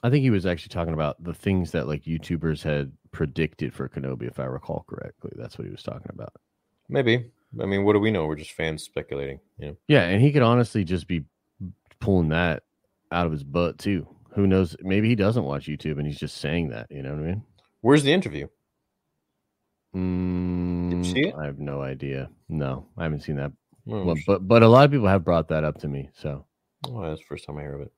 I 0.04 0.10
think 0.10 0.22
he 0.22 0.30
was 0.30 0.46
actually 0.46 0.70
talking 0.70 0.94
about 0.94 1.24
the 1.24 1.34
things 1.34 1.72
that 1.72 1.88
like 1.88 2.04
YouTubers 2.04 2.62
had 2.62 2.92
predicted 3.16 3.74
for 3.74 3.88
Kenobi, 3.88 4.28
if 4.28 4.40
I 4.40 4.44
recall 4.44 4.86
correctly. 4.90 5.32
That's 5.38 5.58
what 5.58 5.66
he 5.66 5.72
was 5.72 5.82
talking 5.82 6.12
about. 6.14 6.34
Maybe. 6.90 7.32
I 7.62 7.66
mean, 7.66 7.86
what 7.86 7.94
do 7.94 8.00
we 8.00 8.12
know? 8.12 8.26
We're 8.26 8.36
just 8.36 8.52
fans 8.52 8.84
speculating. 8.84 9.40
You 9.58 9.68
know. 9.68 9.78
Yeah, 9.88 10.02
and 10.02 10.22
he 10.22 10.34
could 10.34 10.42
honestly 10.42 10.84
just 10.84 11.08
be 11.08 11.24
pulling 12.02 12.30
that 12.30 12.64
out 13.14 13.26
of 13.26 13.32
his 13.32 13.44
butt 13.44 13.80
too. 13.80 14.06
Who 14.34 14.46
knows? 14.46 14.76
Maybe 14.82 15.08
he 15.08 15.16
doesn't 15.16 15.46
watch 15.46 15.68
YouTube 15.68 15.98
and 15.98 16.06
he's 16.06 16.20
just 16.20 16.38
saying 16.38 16.70
that. 16.70 16.88
You 16.92 17.02
know 17.04 17.12
what 17.12 17.24
I 17.24 17.28
mean? 17.28 17.44
Where's 17.80 18.04
the 18.04 18.12
interview? 18.12 18.48
Mm, 19.96 21.06
see 21.06 21.30
it? 21.30 21.36
I 21.36 21.46
have 21.46 21.60
no 21.60 21.82
idea. 21.82 22.30
No, 22.50 22.88
I 22.98 23.04
haven't 23.04 23.22
seen 23.22 23.38
that. 23.38 23.54
Oh, 23.90 24.14
sh- 24.14 24.24
but 24.28 24.46
but 24.46 24.62
a 24.62 24.68
lot 24.68 24.84
of 24.84 24.92
people 24.92 25.08
have 25.08 25.24
brought 25.24 25.48
that 25.48 25.64
up 25.64 25.80
to 25.80 25.88
me. 25.88 26.10
So 26.14 26.46
oh, 26.90 27.02
that's 27.02 27.22
the 27.22 27.26
first 27.28 27.46
time 27.46 27.58
I 27.58 27.62
hear 27.62 27.76
of 27.76 27.82
it. 27.82 27.94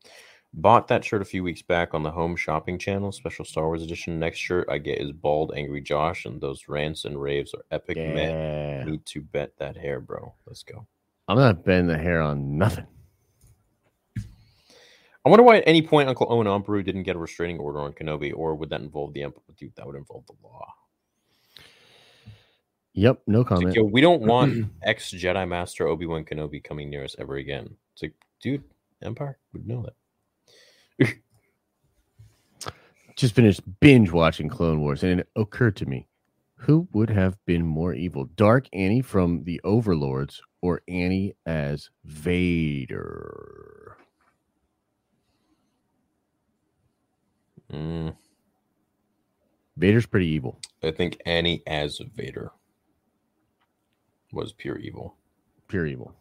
Bought 0.54 0.88
that 0.88 1.04
shirt 1.06 1.22
a 1.22 1.26
few 1.26 1.44
weeks 1.44 1.62
back 1.62 1.94
on 1.94 2.02
the 2.04 2.10
home 2.12 2.36
shopping 2.36 2.80
channel, 2.80 3.12
special 3.12 3.46
Star 3.46 3.66
Wars 3.68 3.84
edition. 3.84 4.18
Next 4.18 4.40
shirt 4.40 4.68
I 4.72 4.80
get 4.80 5.00
is 5.00 5.12
bald, 5.12 5.54
angry 5.56 5.82
Josh, 5.82 6.26
and 6.26 6.42
those 6.42 6.68
rants 6.68 7.06
and 7.06 7.22
raves 7.22 7.54
are 7.54 7.64
epic. 7.70 7.98
Man, 7.98 8.16
yeah, 8.16 8.84
need 8.86 9.06
to 9.06 9.22
bet 9.22 9.52
that 9.60 9.78
hair, 9.78 10.00
bro. 10.00 10.34
Let's 10.48 10.64
go. 10.64 10.88
I'm 11.28 11.38
not 11.38 11.64
betting 11.64 11.88
the 11.88 11.98
hair 11.98 12.22
on 12.22 12.58
nothing. 12.58 12.88
I 14.18 15.30
wonder 15.30 15.44
why 15.44 15.58
at 15.58 15.64
any 15.68 15.82
point 15.82 16.08
Uncle 16.08 16.28
Owen 16.30 16.48
and 16.48 16.64
Beru 16.64 16.82
didn't 16.82 17.04
get 17.04 17.18
a 17.18 17.20
restraining 17.20 17.60
order 17.60 17.80
on 17.82 17.92
Kenobi, 17.92 18.34
or 18.34 18.56
would 18.56 18.70
that 18.70 18.80
involve 18.80 19.14
the 19.14 19.24
Emperor? 19.24 19.42
Dude, 19.58 19.76
that 19.76 19.86
would 19.86 19.98
involve 19.98 20.26
the 20.26 20.34
law. 20.42 20.74
Yep, 22.94 23.22
no 23.28 23.42
It's 23.42 23.50
like, 23.52 23.60
comment. 23.60 23.76
yo, 23.76 23.84
we 23.84 24.00
don't 24.02 24.22
want 24.24 24.68
ex 24.84 25.12
Jedi 25.12 25.48
Master 25.48 25.86
Obi 25.88 26.06
Wan 26.06 26.24
Kenobi 26.24 26.64
coming 26.64 26.90
near 26.90 27.04
us 27.04 27.16
ever 27.20 27.36
again. 27.36 27.76
It's 27.94 28.04
like, 28.04 28.14
dude, 28.42 28.64
Empire 29.04 29.38
would 29.54 29.68
know 29.68 29.84
that. 29.84 29.94
Just 33.16 33.36
finished 33.36 33.62
binge 33.80 34.12
watching 34.12 34.48
Clone 34.50 34.82
Wars, 34.82 35.04
and 35.04 35.20
it 35.22 35.30
occurred 35.36 35.76
to 35.78 35.86
me 35.88 36.08
Who 36.56 36.88
would 36.94 37.10
have 37.10 37.38
been 37.46 37.66
more 37.66 37.94
evil, 37.94 38.26
Dark 38.36 38.68
Annie 38.74 39.02
from 39.02 39.44
the 39.44 39.60
Overlords 39.64 40.42
or 40.62 40.82
Annie 40.88 41.36
as 41.46 41.90
Vader? 42.06 43.98
Mm, 47.72 48.16
Vader's 49.78 50.06
pretty 50.06 50.28
evil. 50.28 50.60
I 50.84 50.92
think 50.92 51.22
Annie 51.26 51.64
as 51.68 52.00
Vader 52.16 52.52
was 54.32 54.54
pure 54.54 54.78
evil. 54.78 55.16
Pure 55.68 55.88
evil. 55.88 56.16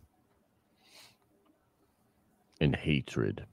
And 2.60 2.74
hatred. 2.74 3.46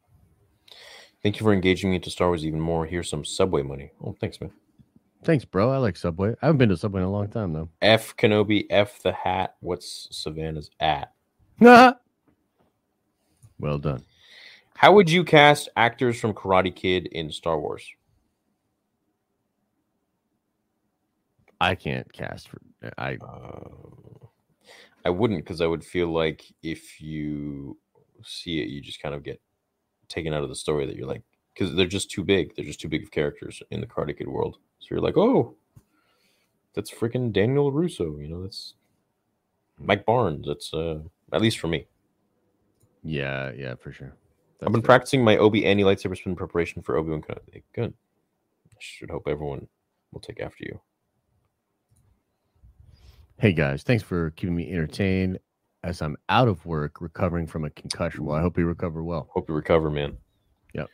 Thank 1.24 1.40
you 1.40 1.46
for 1.46 1.54
engaging 1.54 1.90
me 1.90 1.96
into 1.96 2.10
Star 2.10 2.28
Wars 2.28 2.46
even 2.46 2.60
more. 2.60 2.86
Here's 2.86 3.10
some 3.10 3.24
Subway 3.24 3.64
money. 3.64 3.92
Oh, 4.04 4.16
thanks, 4.20 4.42
man. 4.42 4.52
Thanks, 5.24 5.46
bro. 5.46 5.72
I 5.72 5.78
like 5.78 5.96
Subway. 5.96 6.36
I 6.42 6.48
haven't 6.48 6.58
been 6.58 6.68
to 6.70 6.76
Subway 6.78 7.00
in 7.00 7.08
a 7.08 7.12
long 7.12 7.30
time 7.30 7.54
though. 7.54 7.70
F 7.82 8.16
Kenobi, 8.18 8.66
F 8.70 9.02
the 9.02 9.14
hat. 9.14 9.56
What's 9.62 10.10
Savannah's 10.12 10.70
at? 10.82 11.14
well 11.60 11.98
done. 13.58 14.04
How 14.76 14.92
would 14.92 15.10
you 15.10 15.24
cast 15.24 15.70
actors 15.78 16.20
from 16.20 16.34
Karate 16.34 16.76
Kid 16.76 17.08
in 17.08 17.32
Star 17.32 17.58
Wars? 17.58 17.88
I 21.62 21.76
can't 21.76 22.12
cast 22.12 22.50
for 22.50 22.60
I 22.98 23.16
Uh, 23.16 24.28
I 25.06 25.10
wouldn't 25.10 25.40
because 25.40 25.62
I 25.62 25.68
would 25.68 25.86
feel 25.86 26.12
like 26.12 26.44
if 26.62 27.00
you 27.00 27.78
see 28.24 28.62
it, 28.62 28.68
you 28.68 28.82
just 28.82 29.02
kind 29.02 29.16
of 29.16 29.24
get 29.24 29.40
taken 30.14 30.34
out 30.34 30.44
of 30.44 30.50
the 30.50 30.56
story 30.56 30.86
that 30.86 30.96
you're 30.96 31.08
like, 31.08 31.24
because 31.54 31.76
they're 31.76 31.86
just 31.86 32.12
too 32.12 32.24
big. 32.24 32.56
They're 32.56 32.66
just 32.66 32.80
too 32.80 32.90
big 32.90 33.04
of 33.04 33.12
characters 33.12 33.62
in 33.72 33.82
the 33.82 33.88
Karate 33.88 34.18
Kid 34.18 34.28
world. 34.28 34.58
So 34.80 34.88
you're 34.92 35.02
like, 35.02 35.18
oh, 35.18 35.56
that's 36.74 36.92
freaking 36.92 37.32
Daniel 37.32 37.72
Russo. 37.72 38.18
You 38.18 38.28
know, 38.28 38.44
that's 38.44 38.76
Mike 39.78 40.06
Barnes. 40.06 40.46
That's 40.48 40.74
uh, 40.74 41.00
at 41.32 41.42
least 41.42 41.60
for 41.60 41.68
me. 41.68 41.88
yeah, 43.04 43.52
yeah, 43.56 43.76
for 43.76 43.92
sure. 43.92 44.14
I've 44.62 44.72
been 44.72 44.82
fair. 44.82 44.88
practicing 44.88 45.24
my 45.24 45.38
Obi 45.38 45.66
Annie 45.66 45.84
lightsaber 45.84 46.18
spin 46.18 46.32
in 46.32 46.36
preparation 46.36 46.82
for 46.82 46.96
Obi 46.96 47.10
Wan 47.10 47.22
Kenobi. 47.22 47.64
Good. 47.74 47.94
I 48.72 48.76
should 48.80 49.10
hope 49.10 49.28
everyone 49.28 49.68
will 50.12 50.22
take 50.22 50.40
after 50.40 50.64
you. 50.64 50.80
Hey 53.40 53.52
guys, 53.52 53.84
thanks 53.84 54.04
for 54.04 54.32
keeping 54.32 54.56
me 54.56 54.72
entertained 54.72 55.40
as 55.84 56.02
I'm 56.02 56.18
out 56.30 56.48
of 56.48 56.66
work 56.66 57.02
recovering 57.02 57.46
from 57.46 57.66
a 57.66 57.70
concussion. 57.70 58.26
Well, 58.26 58.38
I 58.38 58.42
hope 58.42 58.58
you 58.58 58.66
recover 58.66 59.04
well. 59.04 59.28
Hope 59.32 59.50
you 59.50 59.56
recover, 59.56 59.90
man. 59.90 60.18
Yep. 60.74 60.90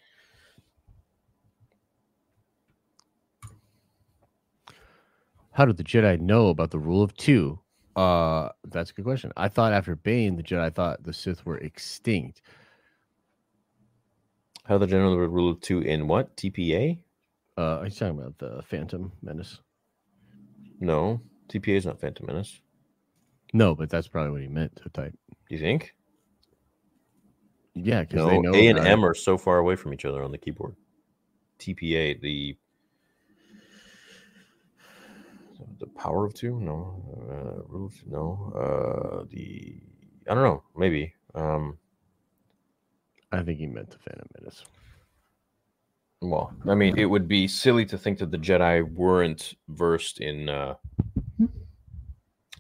How 5.52 5.66
did 5.66 5.78
the 5.78 5.84
Jedi 5.84 6.20
know 6.20 6.50
about 6.50 6.72
the 6.72 6.80
rule 6.80 7.04
of 7.04 7.16
two? 7.16 7.60
Uh, 7.96 8.50
that's 8.66 8.92
a 8.92 8.94
good 8.94 9.06
question. 9.06 9.32
I 9.36 9.48
thought 9.48 9.74
after 9.74 9.96
Bane, 9.96 10.36
the 10.38 10.44
Jedi 10.44 10.74
thought 10.74 11.04
the 11.04 11.14
Sith 11.14 11.46
were 11.46 11.58
extinct. 11.58 12.42
How 14.66 14.78
the 14.78 14.88
general 14.88 15.18
rule 15.18 15.52
of 15.52 15.62
two 15.62 15.82
in 15.82 16.08
what? 16.08 16.36
TPA? 16.38 17.00
Uh, 17.58 17.84
he's 17.84 17.98
talking 17.98 18.20
about 18.20 18.38
the 18.38 18.62
Phantom 18.64 19.12
Menace. 19.22 19.60
No, 20.80 21.22
TPA 21.50 21.76
is 21.76 21.86
not 21.86 22.00
Phantom 22.00 22.26
Menace. 22.26 22.62
No, 23.54 23.76
but 23.76 23.90
that's 23.90 24.08
probably 24.08 24.32
what 24.32 24.42
he 24.42 24.48
meant 24.48 24.76
to 24.78 24.90
type. 24.90 25.18
You 25.50 25.58
think? 25.58 25.94
Yeah, 27.74 28.02
because 28.02 28.18
No, 28.18 28.30
they 28.30 28.40
know 28.40 28.54
A 28.54 28.68
and. 28.68 28.80
M 28.80 29.06
are 29.06 29.14
so 29.14 29.38
far 29.38 29.58
away 29.58 29.76
from 29.76 29.94
each 29.94 30.06
other 30.06 30.24
on 30.24 30.32
the 30.32 30.38
keyboard. 30.38 30.76
TPA, 31.60 32.22
the 32.22 32.58
the 35.80 35.88
power 35.88 36.26
of 36.26 36.34
two? 36.34 36.60
No, 36.60 37.04
uh? 37.30 37.90
No, 38.06 38.54
uh, 38.56 39.26
the 39.30 39.82
I 40.30 40.34
don't 40.34 40.44
know. 40.44 40.64
Maybe. 40.76 41.14
Um, 41.36 41.78
I 43.32 43.42
think 43.42 43.60
he 43.60 43.68
meant 43.68 43.92
the 43.92 43.98
Phantom 43.98 44.28
Menace. 44.40 44.66
well, 46.22 46.54
I 46.68 46.76
mean, 46.76 46.98
it 46.98 47.06
would 47.06 47.28
be 47.28 47.48
silly 47.48 47.86
to 47.86 47.98
think 47.98 48.20
that 48.20 48.32
the 48.32 48.38
Jedi 48.38 48.90
weren't 48.94 49.54
versed 49.68 50.20
in 50.20 50.50
uh, 50.50 50.76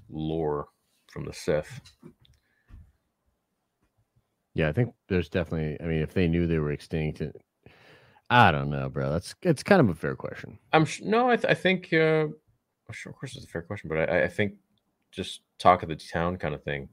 lore 0.10 0.68
from 1.10 1.26
the 1.26 1.34
Sith. 1.34 1.81
Yeah, 4.53 4.69
I 4.69 4.73
think 4.73 4.94
there's 5.07 5.30
definitely. 5.30 5.77
I 5.81 5.88
mean, 5.90 6.02
if 6.02 6.14
they 6.14 6.27
knew 6.27 6.48
they 6.48 6.60
were 6.60 6.72
extinct, 6.72 7.22
it, 7.22 7.36
I 8.30 8.52
don't 8.52 8.69
know, 8.69 8.90
bro. 8.90 9.10
That's 9.11 9.36
it's 9.41 9.64
kind 9.64 9.80
of 9.80 9.90
a 9.90 9.95
fair 9.95 10.15
question. 10.15 10.60
I'm 10.73 10.86
sh- 10.86 11.02
no, 11.03 11.30
I, 11.30 11.36
th- 11.36 11.49
I 11.49 11.53
think. 11.53 11.94
Uh, 11.94 12.27
sure, 12.91 13.11
of 13.11 13.18
course, 13.18 13.36
it's 13.36 13.45
a 13.45 13.49
fair 13.49 13.61
question, 13.61 13.88
but 13.90 14.10
I, 14.10 14.23
I 14.23 14.27
think 14.27 14.53
just 15.11 15.41
talk 15.60 15.84
of 15.84 15.90
the 15.90 15.95
town 15.95 16.38
kind 16.38 16.53
of 16.53 16.64
thing. 16.64 16.90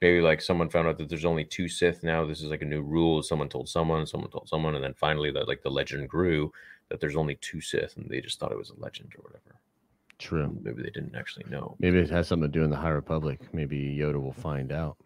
Maybe 0.00 0.20
like 0.20 0.40
someone 0.40 0.68
found 0.68 0.88
out 0.88 0.98
that 0.98 1.08
there's 1.08 1.24
only 1.24 1.44
two 1.44 1.68
Sith 1.68 2.02
now. 2.02 2.26
This 2.26 2.42
is 2.42 2.50
like 2.50 2.62
a 2.62 2.66
new 2.66 2.82
rule. 2.82 3.22
Someone 3.22 3.48
told 3.48 3.68
someone, 3.68 4.06
someone 4.06 4.30
told 4.30 4.48
someone, 4.48 4.74
and 4.74 4.84
then 4.84 4.94
finally 4.94 5.30
that 5.32 5.48
like 5.48 5.62
the 5.62 5.70
legend 5.70 6.08
grew 6.08 6.52
that 6.90 7.00
there's 7.00 7.16
only 7.16 7.36
two 7.40 7.60
Sith, 7.60 7.96
and 7.96 8.10
they 8.10 8.20
just 8.20 8.38
thought 8.38 8.52
it 8.52 8.58
was 8.58 8.70
a 8.70 8.80
legend 8.80 9.12
or 9.16 9.22
whatever. 9.22 9.56
True. 10.22 10.56
Maybe 10.62 10.84
they 10.84 10.90
didn't 10.90 11.16
actually 11.16 11.46
know. 11.50 11.76
Maybe 11.80 11.98
it 11.98 12.08
has 12.10 12.28
something 12.28 12.48
to 12.48 12.58
do 12.58 12.62
in 12.62 12.70
the 12.70 12.76
High 12.76 12.90
Republic. 12.90 13.40
Maybe 13.52 13.96
Yoda 13.98 14.22
will 14.22 14.32
find 14.32 14.70
out. 14.70 14.96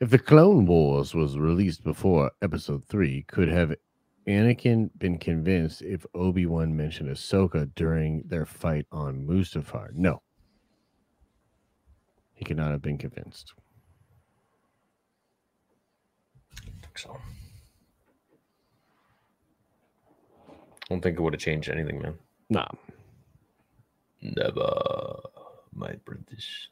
If 0.00 0.08
the 0.08 0.18
Clone 0.18 0.64
Wars 0.64 1.14
was 1.14 1.38
released 1.38 1.84
before 1.84 2.30
Episode 2.40 2.82
Three, 2.86 3.24
could 3.28 3.48
have 3.48 3.74
Anakin 4.26 4.88
been 4.98 5.18
convinced 5.18 5.82
if 5.82 6.06
Obi 6.14 6.46
Wan 6.46 6.74
mentioned 6.74 7.10
Ahsoka 7.10 7.70
during 7.74 8.22
their 8.26 8.46
fight 8.46 8.86
on 8.90 9.26
Mustafar? 9.26 9.92
No, 9.92 10.22
he 12.32 12.44
could 12.44 12.56
not 12.56 12.72
have 12.72 12.82
been 12.82 12.98
convinced. 12.98 13.52
I 16.56 16.70
think 16.80 16.98
so. 16.98 17.16
Don't 20.92 21.00
think 21.00 21.18
it 21.18 21.22
would 21.22 21.32
have 21.32 21.40
changed 21.40 21.70
anything, 21.70 22.02
man. 22.02 22.14
Nah, 22.50 22.68
Never, 24.20 25.18
my 25.74 25.94
British. 26.04 26.68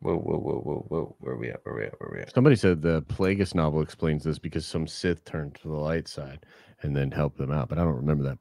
Whoa, 0.00 0.16
whoa, 0.16 0.38
whoa, 0.38 0.60
whoa, 0.60 0.86
whoa! 0.88 1.16
Where 1.20 1.36
we 1.36 1.50
at? 1.50 1.60
Where 1.64 1.74
we 1.74 1.84
at? 1.84 1.94
Where 1.98 2.10
we 2.14 2.20
at? 2.20 2.34
Somebody 2.34 2.56
said 2.56 2.82
the 2.82 3.02
Plagueis 3.02 3.54
novel 3.54 3.80
explains 3.80 4.22
this 4.22 4.38
because 4.38 4.66
some 4.66 4.86
Sith 4.86 5.24
turned 5.24 5.54
to 5.56 5.68
the 5.68 5.74
light 5.74 6.08
side 6.08 6.44
and 6.82 6.94
then 6.94 7.10
helped 7.10 7.38
them 7.38 7.50
out, 7.50 7.68
but 7.68 7.78
I 7.78 7.84
don't 7.84 7.96
remember 7.96 8.24
that. 8.24 8.38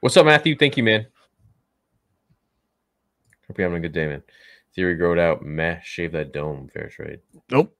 What's 0.00 0.16
up, 0.16 0.26
Matthew? 0.26 0.56
Thank 0.56 0.76
you, 0.76 0.82
man. 0.82 1.06
Hope 3.46 3.58
you're 3.58 3.68
having 3.68 3.84
a 3.84 3.86
good 3.86 3.92
day, 3.92 4.06
man. 4.06 4.22
Theory 4.74 4.94
growed 4.94 5.18
out. 5.18 5.44
Meh. 5.44 5.80
Shave 5.82 6.12
that 6.12 6.32
dome. 6.32 6.68
Fair 6.72 6.88
trade. 6.88 7.18
Nope. 7.50 7.76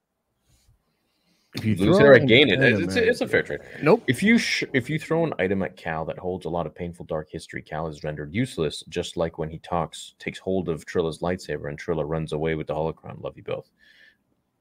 If 1.56 1.64
you 1.64 1.74
Lose 1.74 1.98
it 1.98 2.06
or 2.06 2.16
gain 2.20 2.48
it. 2.48 2.60
item 2.60 2.84
It's, 2.84 2.94
it's 2.94 3.20
a 3.22 3.26
fair 3.26 3.42
trade. 3.42 3.60
Nope. 3.82 4.04
If 4.06 4.22
you 4.22 4.38
sh- 4.38 4.64
if 4.72 4.88
you 4.88 5.00
throw 5.00 5.24
an 5.24 5.34
item 5.40 5.62
at 5.62 5.76
Cal 5.76 6.04
that 6.04 6.16
holds 6.16 6.46
a 6.46 6.48
lot 6.48 6.64
of 6.64 6.74
painful 6.74 7.06
dark 7.06 7.28
history, 7.28 7.60
Cal 7.60 7.88
is 7.88 8.04
rendered 8.04 8.32
useless. 8.32 8.84
Just 8.88 9.16
like 9.16 9.36
when 9.36 9.50
he 9.50 9.58
talks, 9.58 10.14
takes 10.20 10.38
hold 10.38 10.68
of 10.68 10.86
Trilla's 10.86 11.18
lightsaber, 11.18 11.68
and 11.68 11.78
Trilla 11.78 12.08
runs 12.08 12.32
away 12.32 12.54
with 12.54 12.68
the 12.68 12.74
holocron. 12.74 13.20
Love 13.20 13.36
you 13.36 13.42
both. 13.42 13.68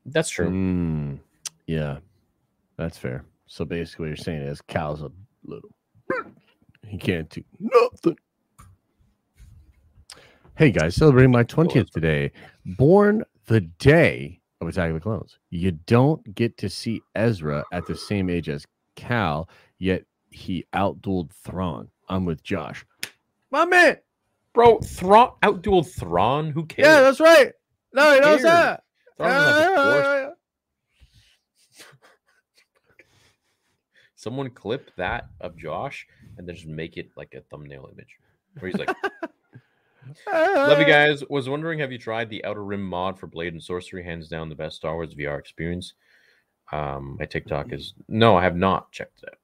That's 0.07 0.29
true. 0.29 0.49
Mm, 0.49 1.19
yeah, 1.67 1.99
that's 2.75 2.97
fair. 2.97 3.23
So 3.45 3.65
basically, 3.65 4.05
what 4.05 4.07
you're 4.17 4.17
saying 4.23 4.41
is 4.41 4.59
Cal's 4.61 5.03
a 5.03 5.11
little. 5.43 5.69
He 6.87 6.97
can't 6.97 7.29
do 7.29 7.43
nothing. 7.59 8.17
Hey 10.55 10.71
guys, 10.71 10.95
celebrating 10.95 11.29
my 11.29 11.43
20th 11.43 11.91
today. 11.91 12.31
Born 12.65 13.23
the 13.45 13.61
day 13.61 14.38
of 14.61 14.67
Attack 14.67 14.89
of 14.89 14.95
the 14.95 14.99
Clones. 14.99 15.39
You 15.49 15.71
don't 15.71 16.35
get 16.35 16.57
to 16.57 16.69
see 16.69 17.01
Ezra 17.15 17.63
at 17.71 17.85
the 17.85 17.95
same 17.95 18.29
age 18.29 18.49
as 18.49 18.65
Cal, 18.95 19.49
yet 19.77 20.03
he 20.29 20.65
outdueled 20.73 21.31
Thrawn. 21.31 21.89
I'm 22.09 22.25
with 22.25 22.43
Josh. 22.43 22.85
My 23.51 23.65
man. 23.65 23.97
Bro, 24.53 24.79
Thrawn 24.79 25.31
outdueled 25.43 25.89
Thrawn. 25.93 26.51
Who 26.51 26.65
cares? 26.65 26.87
Yeah, 26.87 27.01
that's 27.01 27.19
right. 27.19 27.53
No, 27.93 28.13
he 28.13 28.19
knows 28.19 28.41
that. 28.41 28.83
Thrawn 29.17 29.31
doesn't 29.31 29.63
have 29.63 29.75
the 29.75 29.91
Force. 29.93 30.05
Yeah. 30.05 30.29
Someone 34.15 34.49
clip 34.49 34.91
that 34.97 35.29
of 35.39 35.55
Josh 35.55 36.05
and 36.37 36.45
then 36.47 36.55
just 36.55 36.67
make 36.67 36.97
it 36.97 37.09
like 37.15 37.33
a 37.35 37.41
thumbnail 37.49 37.89
image. 37.93 38.17
Where 38.59 38.71
he's 38.71 38.79
like, 38.79 38.93
Love 40.31 40.79
you 40.79 40.85
guys. 40.85 41.23
Was 41.29 41.49
wondering, 41.49 41.79
have 41.79 41.91
you 41.91 41.97
tried 41.97 42.29
the 42.29 42.43
Outer 42.45 42.63
Rim 42.63 42.83
mod 42.83 43.19
for 43.19 43.27
Blade 43.27 43.53
and 43.53 43.61
Sorcery? 43.61 44.03
Hands 44.03 44.27
down, 44.27 44.49
the 44.49 44.55
best 44.55 44.77
Star 44.77 44.95
Wars 44.95 45.13
VR 45.13 45.39
experience. 45.39 45.93
Um, 46.71 47.17
my 47.19 47.25
TikTok 47.25 47.73
is 47.73 47.93
no, 48.07 48.35
I 48.35 48.43
have 48.43 48.55
not 48.55 48.91
checked 48.91 49.23
it 49.23 49.29
out. 49.29 49.37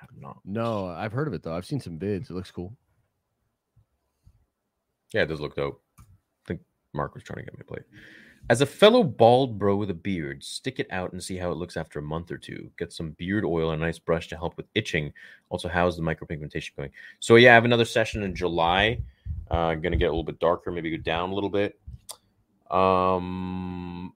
I 0.00 0.06
have 0.06 0.20
not. 0.20 0.38
No, 0.44 0.86
I've 0.86 1.12
heard 1.12 1.28
of 1.28 1.34
it 1.34 1.42
though. 1.42 1.54
I've 1.54 1.66
seen 1.66 1.80
some 1.80 1.98
vids. 1.98 2.30
It 2.30 2.34
looks 2.34 2.50
cool. 2.50 2.74
Yeah, 5.12 5.22
it 5.22 5.26
does 5.26 5.40
look 5.40 5.56
dope. 5.56 5.82
I 5.98 6.02
think 6.46 6.60
Mark 6.94 7.14
was 7.14 7.22
trying 7.22 7.38
to 7.38 7.44
get 7.44 7.54
me 7.54 7.58
to 7.58 7.64
play. 7.64 7.80
As 8.48 8.60
a 8.60 8.66
fellow 8.66 9.02
bald 9.02 9.58
bro 9.58 9.74
with 9.74 9.90
a 9.90 9.94
beard, 9.94 10.42
stick 10.44 10.78
it 10.78 10.86
out 10.90 11.12
and 11.12 11.22
see 11.22 11.36
how 11.36 11.50
it 11.50 11.56
looks 11.56 11.76
after 11.76 11.98
a 11.98 12.02
month 12.02 12.30
or 12.30 12.38
two. 12.38 12.70
Get 12.78 12.92
some 12.92 13.10
beard 13.12 13.44
oil 13.44 13.72
and 13.72 13.82
a 13.82 13.84
nice 13.84 13.98
brush 13.98 14.28
to 14.28 14.36
help 14.36 14.56
with 14.56 14.66
itching. 14.74 15.12
Also, 15.48 15.68
how's 15.68 15.96
the 15.96 16.02
micropigmentation 16.02 16.76
going? 16.76 16.90
So 17.18 17.36
yeah, 17.36 17.50
I 17.50 17.54
have 17.54 17.64
another 17.64 17.84
session 17.84 18.22
in 18.22 18.36
July. 18.36 18.98
Uh, 19.50 19.74
gonna 19.74 19.96
get 19.96 20.06
a 20.06 20.10
little 20.10 20.24
bit 20.24 20.38
darker, 20.40 20.70
maybe 20.70 20.90
go 20.90 20.96
down 20.96 21.30
a 21.30 21.34
little 21.34 21.50
bit. 21.50 21.78
Um, 22.70 24.12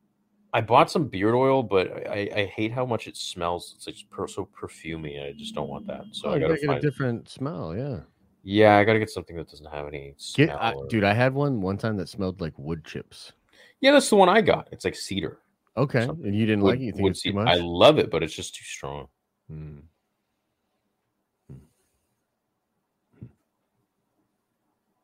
I 0.53 0.61
bought 0.61 0.91
some 0.91 1.07
beard 1.07 1.35
oil, 1.35 1.63
but 1.63 2.09
I, 2.09 2.29
I 2.35 2.45
hate 2.47 2.73
how 2.73 2.85
much 2.85 3.07
it 3.07 3.17
smells. 3.17 3.75
It's 3.77 3.87
like 3.87 3.97
per, 4.11 4.27
so 4.27 4.49
perfumey. 4.61 5.25
I 5.25 5.33
just 5.33 5.55
don't 5.55 5.69
want 5.69 5.87
that. 5.87 6.05
So 6.13 6.29
oh, 6.29 6.33
I 6.33 6.39
gotta 6.39 6.55
gotta 6.55 6.67
get 6.67 6.77
a 6.79 6.81
different 6.81 7.29
smell. 7.29 7.77
Yeah. 7.77 8.01
yeah, 8.43 8.77
I 8.77 8.85
gotta 8.85 8.99
get 8.99 9.11
something 9.11 9.37
that 9.37 9.49
doesn't 9.49 9.71
have 9.71 9.87
any 9.87 10.15
smell. 10.17 10.49
Get, 10.49 10.57
I, 10.57 10.73
or- 10.73 10.89
dude, 10.89 11.05
I 11.05 11.13
had 11.13 11.33
one 11.33 11.61
one 11.61 11.79
time 11.79 11.97
that 11.99 12.09
smelled 12.09 12.41
like 12.41 12.59
wood 12.59 12.85
chips. 12.85 13.33
yeah, 13.81 13.93
that's 13.93 14.11
the 14.11 14.17
one 14.17 14.29
I 14.29 14.41
got. 14.41 14.69
It's 14.73 14.85
like 14.85 14.97
cedar. 14.97 15.39
Okay, 15.77 16.03
and 16.03 16.35
you 16.35 16.47
didn't 16.47 16.63
Wood- 16.63 16.71
like 16.71 16.81
it. 16.81 16.85
You 16.85 16.93
think 16.93 17.03
wood 17.05 17.11
it's 17.13 17.23
too 17.23 17.33
much? 17.33 17.47
I 17.49 17.55
love 17.55 17.99
it, 17.99 18.11
but 18.11 18.25
it's 18.25 18.35
just 18.35 18.57
too 18.57 18.65
strong. 18.65 19.07
Hmm. 19.49 19.79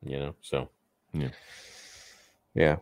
You 0.06 0.18
know 0.18 0.34
so 0.40 0.68
Yeah. 1.12 1.30
yeah 2.54 2.76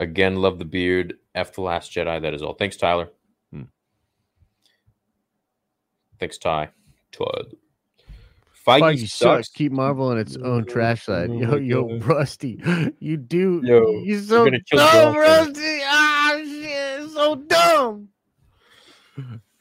again 0.00 0.36
love 0.36 0.58
the 0.58 0.64
beard 0.64 1.14
f 1.34 1.52
the 1.54 1.60
last 1.60 1.92
jedi 1.92 2.20
that 2.22 2.34
is 2.34 2.42
all 2.42 2.54
thanks 2.54 2.76
tyler 2.76 3.10
Hmm. 3.52 3.62
thanks 6.18 6.38
ty 6.38 6.70
todd 7.12 7.54
Feige 8.66 8.80
Feige 8.80 9.00
sucks. 9.00 9.12
sucks. 9.12 9.48
Keep 9.50 9.72
Marvel 9.72 10.06
on 10.08 10.16
its 10.18 10.38
own 10.38 10.64
trash 10.64 11.02
side. 11.04 11.30
Yo, 11.30 11.56
yo, 11.56 11.98
Rusty, 11.98 12.58
you 12.98 13.18
do. 13.18 13.60
Yo, 13.62 13.90
you 14.04 14.18
so 14.20 14.46
gonna 14.46 14.58
kill 14.62 14.78
dumb. 14.78 15.16
Rusty. 15.18 15.80
Ah, 15.84 16.40
shit, 16.42 17.10
so 17.10 17.34
dumb. 17.34 18.08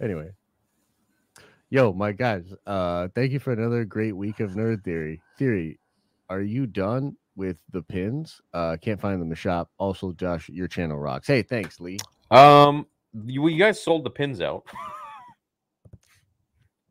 Anyway, 0.02 0.30
yo, 1.74 1.92
my 1.92 2.12
guys, 2.12 2.54
uh, 2.68 3.08
thank 3.16 3.32
you 3.32 3.40
for 3.40 3.52
another 3.52 3.84
great 3.84 4.12
week 4.12 4.40
of 4.40 4.52
nerd 4.52 4.84
theory. 4.84 5.20
Theory, 5.40 5.80
are 6.30 6.42
you 6.42 6.68
done 6.68 7.18
with 7.36 7.58
the 7.72 7.82
pins? 7.82 8.40
Uh, 8.54 8.78
can't 8.80 9.02
find 9.02 9.16
them 9.16 9.24
in 9.24 9.30
the 9.30 9.36
shop. 9.36 9.72
Also, 9.80 10.12
Josh, 10.12 10.50
your 10.50 10.68
channel 10.68 11.00
rocks. 11.00 11.26
Hey, 11.26 11.42
thanks, 11.42 11.80
Lee. 11.80 11.98
um 12.30 12.86
you, 13.26 13.48
you 13.48 13.58
guys 13.58 13.82
sold 13.82 14.04
the 14.04 14.10
pins 14.10 14.42
out 14.42 14.64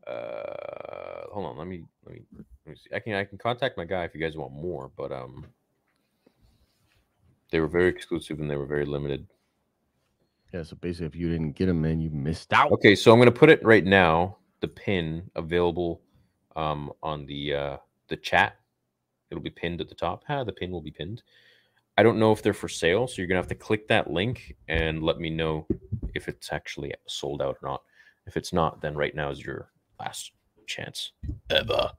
uh 0.06 1.26
hold 1.32 1.46
on 1.46 1.56
let 1.56 1.66
me 1.66 1.82
let 2.04 2.14
me 2.14 2.22
let 2.36 2.70
me 2.70 2.76
see 2.76 2.94
i 2.94 3.00
can 3.00 3.14
i 3.14 3.24
can 3.24 3.38
contact 3.38 3.76
my 3.76 3.84
guy 3.84 4.04
if 4.04 4.14
you 4.14 4.20
guys 4.20 4.36
want 4.36 4.52
more 4.52 4.92
but 4.96 5.10
um 5.10 5.44
they 7.50 7.58
were 7.58 7.66
very 7.66 7.88
exclusive 7.88 8.38
and 8.38 8.48
they 8.48 8.56
were 8.56 8.66
very 8.66 8.86
limited 8.86 9.26
Yeah, 10.52 10.62
so 10.62 10.76
basically, 10.76 11.06
if 11.06 11.16
you 11.16 11.28
didn't 11.28 11.52
get 11.52 11.66
them, 11.66 11.82
man, 11.82 12.00
you 12.00 12.10
missed 12.10 12.52
out. 12.52 12.70
Okay, 12.72 12.94
so 12.94 13.12
I'm 13.12 13.18
gonna 13.18 13.32
put 13.32 13.50
it 13.50 13.64
right 13.64 13.84
now. 13.84 14.36
The 14.62 14.68
pin 14.68 15.30
available 15.34 16.00
um, 16.56 16.92
on 17.02 17.26
the 17.26 17.54
uh, 17.54 17.76
the 18.08 18.16
chat. 18.16 18.56
It'll 19.30 19.42
be 19.42 19.50
pinned 19.50 19.80
at 19.80 19.88
the 19.88 19.94
top. 19.94 20.24
Ah, 20.28 20.44
the 20.44 20.52
pin 20.52 20.70
will 20.70 20.80
be 20.80 20.90
pinned. 20.90 21.22
I 21.98 22.02
don't 22.02 22.18
know 22.18 22.32
if 22.32 22.42
they're 22.42 22.54
for 22.54 22.68
sale, 22.68 23.06
so 23.06 23.16
you're 23.18 23.26
gonna 23.26 23.40
have 23.40 23.48
to 23.48 23.54
click 23.54 23.88
that 23.88 24.10
link 24.10 24.56
and 24.68 25.02
let 25.02 25.18
me 25.18 25.28
know 25.30 25.66
if 26.14 26.28
it's 26.28 26.52
actually 26.52 26.94
sold 27.06 27.42
out 27.42 27.58
or 27.60 27.68
not. 27.68 27.82
If 28.26 28.36
it's 28.36 28.52
not, 28.52 28.80
then 28.80 28.94
right 28.94 29.14
now 29.14 29.30
is 29.30 29.44
your 29.44 29.70
last 29.98 30.32
chance 30.66 31.12
ever 31.50 31.90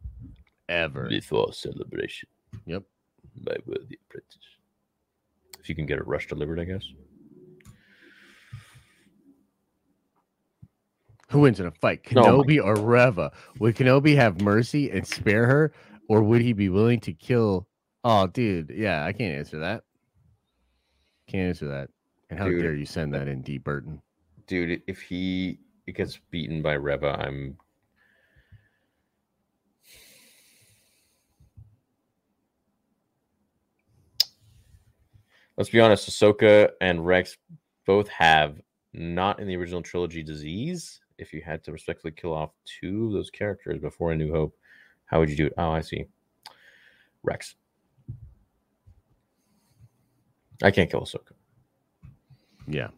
Ever. 0.69 1.09
before 1.09 1.51
celebration. 1.53 2.29
Yep. 2.65 2.83
My 3.41 3.55
worthy 3.65 3.99
apprentice. 4.07 4.47
If 5.59 5.67
you 5.69 5.75
can 5.75 5.85
get 5.85 5.99
it 5.99 6.07
rush 6.07 6.27
delivered, 6.27 6.59
I 6.59 6.63
guess. 6.63 6.85
Who 11.33 11.39
wins 11.39 11.59
in 11.59 11.65
a 11.65 11.71
fight, 11.71 12.01
Oh 12.15 12.43
Kenobi 12.43 12.63
or 12.63 12.75
Reva? 12.75 13.31
Would 13.57 13.75
Kenobi 13.75 14.15
have 14.15 14.39
mercy 14.39 14.91
and 14.91 15.05
spare 15.05 15.47
her, 15.47 15.73
or 16.07 16.21
would 16.21 16.41
he 16.41 16.53
be 16.53 16.69
willing 16.69 16.99
to 17.01 17.13
kill? 17.13 17.67
Oh, 18.03 18.27
dude, 18.27 18.69
yeah, 18.69 19.03
I 19.03 19.13
can't 19.13 19.35
answer 19.35 19.57
that. 19.57 19.83
Can't 21.27 21.49
answer 21.49 21.67
that. 21.69 21.89
And 22.29 22.37
how 22.37 22.45
Dude. 22.45 22.61
dare 22.61 22.75
you 22.75 22.85
send 22.85 23.15
that 23.15 23.27
in, 23.27 23.41
D. 23.41 23.57
Burton? 23.57 23.99
dude, 24.45 24.83
if 24.85 25.01
he 25.01 25.57
gets 25.91 26.19
beaten 26.29 26.61
by 26.61 26.73
Reva, 26.73 27.15
I'm. 27.19 27.57
Let's 35.57 35.71
be 35.71 35.79
honest, 35.79 36.07
Ahsoka 36.07 36.69
and 36.79 37.03
Rex 37.03 37.37
both 37.87 38.07
have 38.09 38.61
not 38.93 39.39
in 39.39 39.47
the 39.47 39.55
original 39.55 39.81
trilogy 39.81 40.21
disease. 40.21 40.99
If 41.23 41.31
you 41.31 41.41
had 41.41 41.63
to 41.63 41.71
respectfully 41.71 42.11
kill 42.11 42.33
off 42.33 42.51
two 42.65 43.07
of 43.07 43.13
those 43.13 43.29
characters 43.29 43.79
before 43.79 44.11
A 44.11 44.15
New 44.15 44.33
Hope, 44.33 44.53
how 45.05 45.19
would 45.21 45.29
you 45.29 45.37
do 45.37 45.45
it? 45.45 45.53
Oh, 45.57 45.71
I 45.71 45.79
see. 45.79 46.05
Rex. 47.23 47.55
I 50.61 50.69
can't 50.69 50.91
kill 50.91 50.99
Ahsoka. 51.01 51.31
Yeah, 52.67 52.89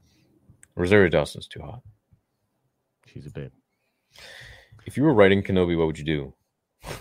Rosario 0.76 1.10
Dawson's 1.10 1.48
too 1.48 1.62
hot. 1.62 1.82
she's 3.06 3.28
a 3.28 3.30
babe. 3.30 3.52
If 4.88 4.98
you 4.98 5.04
were 5.04 5.14
writing 5.14 5.44
Kenobi, 5.44 5.78
what 5.78 5.86
would 5.88 6.00
you 6.00 6.06
do? 6.06 6.34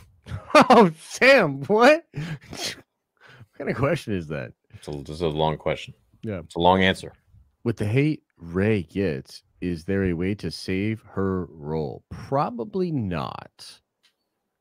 Oh, 0.57 0.91
Sam, 1.01 1.63
what? 1.65 2.05
what 2.13 2.77
kind 3.59 3.69
of 3.71 3.77
question 3.77 4.15
is 4.15 4.29
that? 4.29 4.53
It's 4.75 4.87
a, 4.87 4.93
this 4.93 5.17
is 5.17 5.21
a 5.21 5.29
long 5.29 5.57
question. 5.57 5.95
Yeah. 6.23 6.41
It's 6.45 6.55
a 6.55 6.61
long 6.61 6.83
answer. 6.83 7.13
With 7.65 7.77
the 7.77 7.87
hate 7.87 8.23
Rey 8.39 8.85
gets, 8.85 9.43
is 9.65 9.85
there 9.85 10.05
a 10.05 10.13
way 10.13 10.35
to 10.35 10.51
save 10.51 11.03
her 11.13 11.47
role? 11.47 12.05
Probably 12.11 12.93
not. 12.93 13.81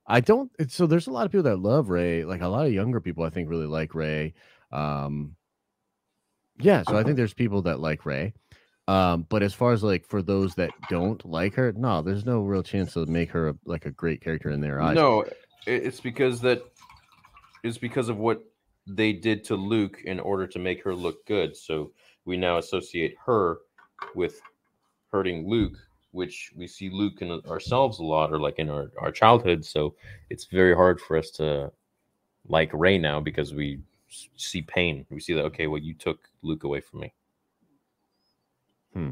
I 0.08 0.22
don't. 0.22 0.50
So 0.70 0.88
there's 0.88 1.08
a 1.08 1.12
lot 1.12 1.26
of 1.26 1.32
people 1.32 1.44
that 1.44 1.60
love 1.60 1.90
Rey. 1.90 2.24
Like 2.24 2.42
a 2.42 2.48
lot 2.48 2.66
of 2.66 2.74
younger 2.74 3.02
people, 3.02 3.24
I 3.26 3.30
think, 3.30 3.50
really 3.50 3.66
like 3.66 3.94
Rey. 3.94 4.34
Um, 4.72 5.36
yeah. 6.60 6.84
So 6.88 6.98
I 6.98 7.04
think 7.04 7.18
there's 7.18 7.34
people 7.34 7.62
that 7.64 7.80
like 7.80 8.06
Rey. 8.06 8.34
Um, 8.88 9.26
but 9.30 9.44
as 9.44 9.54
far 9.54 9.72
as 9.74 9.84
like 9.84 10.06
for 10.06 10.22
those 10.22 10.56
that 10.56 10.72
don't 10.90 11.24
like 11.26 11.56
her, 11.56 11.74
no, 11.74 12.02
there's 12.02 12.26
no 12.26 12.42
real 12.42 12.64
chance 12.64 12.94
to 12.94 13.06
make 13.06 13.30
her 13.32 13.50
a, 13.50 13.56
like 13.66 13.86
a 13.86 13.92
great 13.92 14.22
character 14.22 14.50
in 14.50 14.62
their 14.62 14.82
eyes. 14.82 14.96
No, 14.96 15.26
it's 15.66 16.00
because 16.00 16.42
that 16.42 16.64
it's 17.64 17.78
because 17.78 18.10
of 18.10 18.18
what 18.18 18.44
they 18.88 19.14
did 19.14 19.44
to 19.46 19.56
Luke 19.56 20.02
in 20.06 20.20
order 20.20 20.48
to 20.48 20.60
make 20.60 20.84
her 20.84 20.96
look 20.96 21.26
good. 21.26 21.56
So 21.56 21.92
we 22.26 22.38
now 22.38 22.58
associate 22.58 23.16
her 23.26 23.60
with 24.16 24.42
hurting 25.14 25.48
Luke, 25.48 25.78
which 26.12 26.52
we 26.58 26.68
see 26.68 26.90
Luke 26.90 27.22
in 27.22 27.32
ourselves 27.48 28.00
a 28.00 28.04
lot, 28.04 28.34
or 28.34 28.40
like 28.40 28.60
in 28.60 28.70
our, 28.70 28.92
our 29.00 29.12
childhood. 29.12 29.64
So 29.64 29.96
it's 30.30 30.46
very 30.46 30.76
hard 30.76 31.00
for 31.00 31.16
us 31.18 31.30
to 31.32 31.72
like 32.48 32.72
Rey 32.74 32.98
now 32.98 33.22
because 33.22 33.54
we 33.54 33.80
see 34.36 34.64
pain. 34.64 35.06
We 35.10 35.22
see 35.22 35.34
that 35.34 35.46
okay, 35.46 35.68
well, 35.68 35.80
you 35.80 35.94
took 35.94 36.20
Luke 36.42 36.64
away 36.66 36.82
from 36.82 37.02
me. 37.02 37.14
Hmm. 38.94 39.12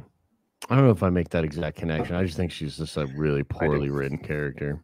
I 0.70 0.76
don't 0.76 0.86
know 0.86 0.92
if 0.92 1.04
I 1.04 1.10
make 1.10 1.30
that 1.30 1.44
exact 1.44 1.78
connection. 1.78 2.16
I 2.16 2.24
just 2.24 2.38
think 2.38 2.52
she's 2.52 2.78
just 2.78 2.98
a 2.98 3.06
really 3.08 3.44
poorly 3.44 3.90
written 3.90 4.18
character. 4.18 4.84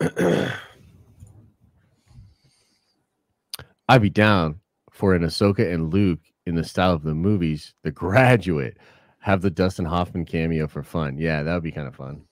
I'd 3.88 4.02
be 4.02 4.10
down 4.10 4.60
for 4.90 5.14
an 5.14 5.22
Ahsoka 5.22 5.72
and 5.72 5.92
Luke 5.92 6.20
in 6.48 6.54
the 6.54 6.64
style 6.64 6.94
of 6.94 7.02
the 7.02 7.14
movies, 7.14 7.74
The 7.82 7.90
Graduate. 7.90 8.78
Have 9.20 9.42
the 9.42 9.50
Dustin 9.50 9.84
Hoffman 9.84 10.24
cameo 10.24 10.66
for 10.66 10.82
fun. 10.82 11.18
Yeah, 11.18 11.42
that 11.42 11.52
would 11.52 11.62
be 11.62 11.72
kind 11.72 11.86
of 11.86 11.94
fun. 11.94 12.22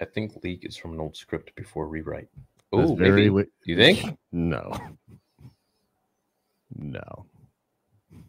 I 0.00 0.06
think 0.06 0.42
leak 0.42 0.64
is 0.64 0.76
from 0.76 0.94
an 0.94 1.00
old 1.00 1.16
script 1.16 1.54
before 1.54 1.86
rewrite. 1.86 2.28
Oh, 2.72 2.96
very 2.96 3.30
maybe. 3.30 3.48
You 3.64 3.76
think? 3.76 4.18
No. 4.32 4.76
No. 6.74 7.26
You 8.10 8.24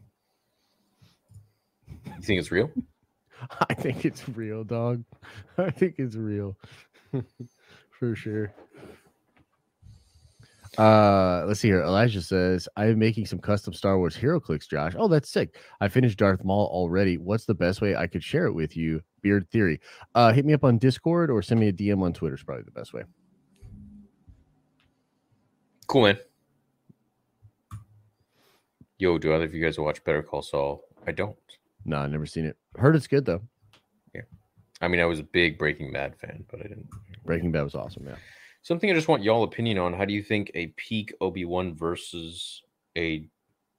think 2.21 2.39
it's 2.39 2.51
real? 2.51 2.69
I 3.69 3.73
think 3.73 4.05
it's 4.05 4.29
real, 4.29 4.63
dog. 4.63 5.03
I 5.57 5.71
think 5.71 5.95
it's 5.97 6.15
real. 6.15 6.55
For 7.89 8.15
sure. 8.15 8.53
Uh 10.77 11.43
let's 11.47 11.59
see 11.59 11.69
here. 11.69 11.81
Elijah 11.81 12.21
says, 12.21 12.69
I'm 12.75 12.99
making 12.99 13.25
some 13.25 13.39
custom 13.39 13.73
Star 13.73 13.97
Wars 13.97 14.15
hero 14.15 14.39
clicks, 14.39 14.67
Josh. 14.67 14.93
Oh, 14.95 15.07
that's 15.07 15.29
sick. 15.29 15.57
I 15.81 15.87
finished 15.87 16.19
Darth 16.19 16.43
Maul 16.43 16.67
already. 16.67 17.17
What's 17.17 17.45
the 17.45 17.55
best 17.55 17.81
way 17.81 17.95
I 17.95 18.05
could 18.05 18.23
share 18.23 18.45
it 18.45 18.53
with 18.53 18.77
you? 18.77 19.01
Beard 19.21 19.49
Theory. 19.49 19.79
Uh 20.13 20.31
hit 20.31 20.45
me 20.45 20.53
up 20.53 20.63
on 20.63 20.77
Discord 20.77 21.31
or 21.31 21.41
send 21.41 21.59
me 21.59 21.69
a 21.69 21.73
DM 21.73 22.03
on 22.03 22.13
Twitter 22.13 22.35
is 22.35 22.43
probably 22.43 22.63
the 22.63 22.71
best 22.71 22.93
way. 22.93 23.03
Cool, 25.87 26.03
man. 26.03 26.17
Yo, 28.99 29.17
do 29.17 29.33
either 29.33 29.45
of 29.45 29.53
you 29.53 29.63
guys 29.63 29.79
watch 29.79 30.03
Better 30.03 30.21
Call 30.23 30.41
Saul? 30.41 30.83
I 31.05 31.11
don't. 31.11 31.35
No, 31.85 31.99
I've 31.99 32.11
never 32.11 32.25
seen 32.25 32.45
it. 32.45 32.57
Heard 32.75 32.95
it's 32.95 33.07
good 33.07 33.25
though. 33.25 33.41
Yeah. 34.13 34.21
I 34.81 34.87
mean, 34.87 34.99
I 34.99 35.05
was 35.05 35.19
a 35.19 35.23
big 35.23 35.57
Breaking 35.57 35.91
Bad 35.91 36.19
fan, 36.19 36.45
but 36.51 36.59
I 36.59 36.63
didn't. 36.63 36.87
Breaking 37.25 37.51
Bad 37.51 37.63
was 37.63 37.75
awesome, 37.75 38.05
yeah. 38.05 38.15
Something 38.67 38.91
I 38.91 38.93
just 38.93 39.07
want 39.07 39.23
y'all 39.23 39.43
opinion 39.43 39.77
on. 39.77 39.93
How 39.93 40.03
do 40.03 40.13
you 40.13 40.21
think 40.21 40.51
a 40.53 40.67
peak 40.75 41.13
Obi 41.21 41.45
Wan 41.45 41.73
versus 41.73 42.63
a 42.97 43.25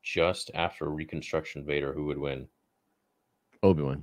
just 0.03 0.51
after 0.55 0.89
Reconstruction 0.89 1.63
Vader, 1.63 1.93
who 1.93 2.07
would 2.07 2.17
win? 2.17 2.49
Obi 3.63 3.83
Wan. 3.83 4.03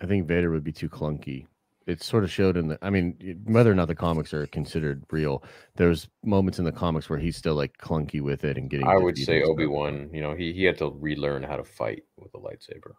I 0.00 0.06
think 0.06 0.26
Vader 0.26 0.50
would 0.50 0.64
be 0.64 0.72
too 0.72 0.88
clunky. 0.88 1.46
It 1.86 2.02
sort 2.02 2.24
of 2.24 2.30
showed 2.30 2.56
in 2.56 2.68
the. 2.68 2.78
I 2.80 2.88
mean, 2.88 3.42
whether 3.44 3.70
or 3.70 3.74
not 3.74 3.88
the 3.88 3.94
comics 3.94 4.32
are 4.32 4.46
considered 4.46 5.04
real, 5.10 5.44
there's 5.76 6.08
moments 6.24 6.58
in 6.58 6.64
the 6.64 6.72
comics 6.72 7.10
where 7.10 7.18
he's 7.18 7.36
still 7.36 7.56
like 7.56 7.76
clunky 7.76 8.22
with 8.22 8.44
it 8.44 8.56
and 8.56 8.70
getting. 8.70 8.86
I 8.86 8.96
would 8.96 9.18
say. 9.18 9.42
Obi 9.42 9.66
Wan. 9.66 10.08
You 10.10 10.22
know, 10.22 10.34
he 10.34 10.54
he 10.54 10.64
had 10.64 10.78
to 10.78 10.88
relearn 10.98 11.42
how 11.42 11.56
to 11.56 11.64
fight 11.64 12.04
with 12.16 12.32
a 12.32 12.38
lightsaber. 12.38 12.94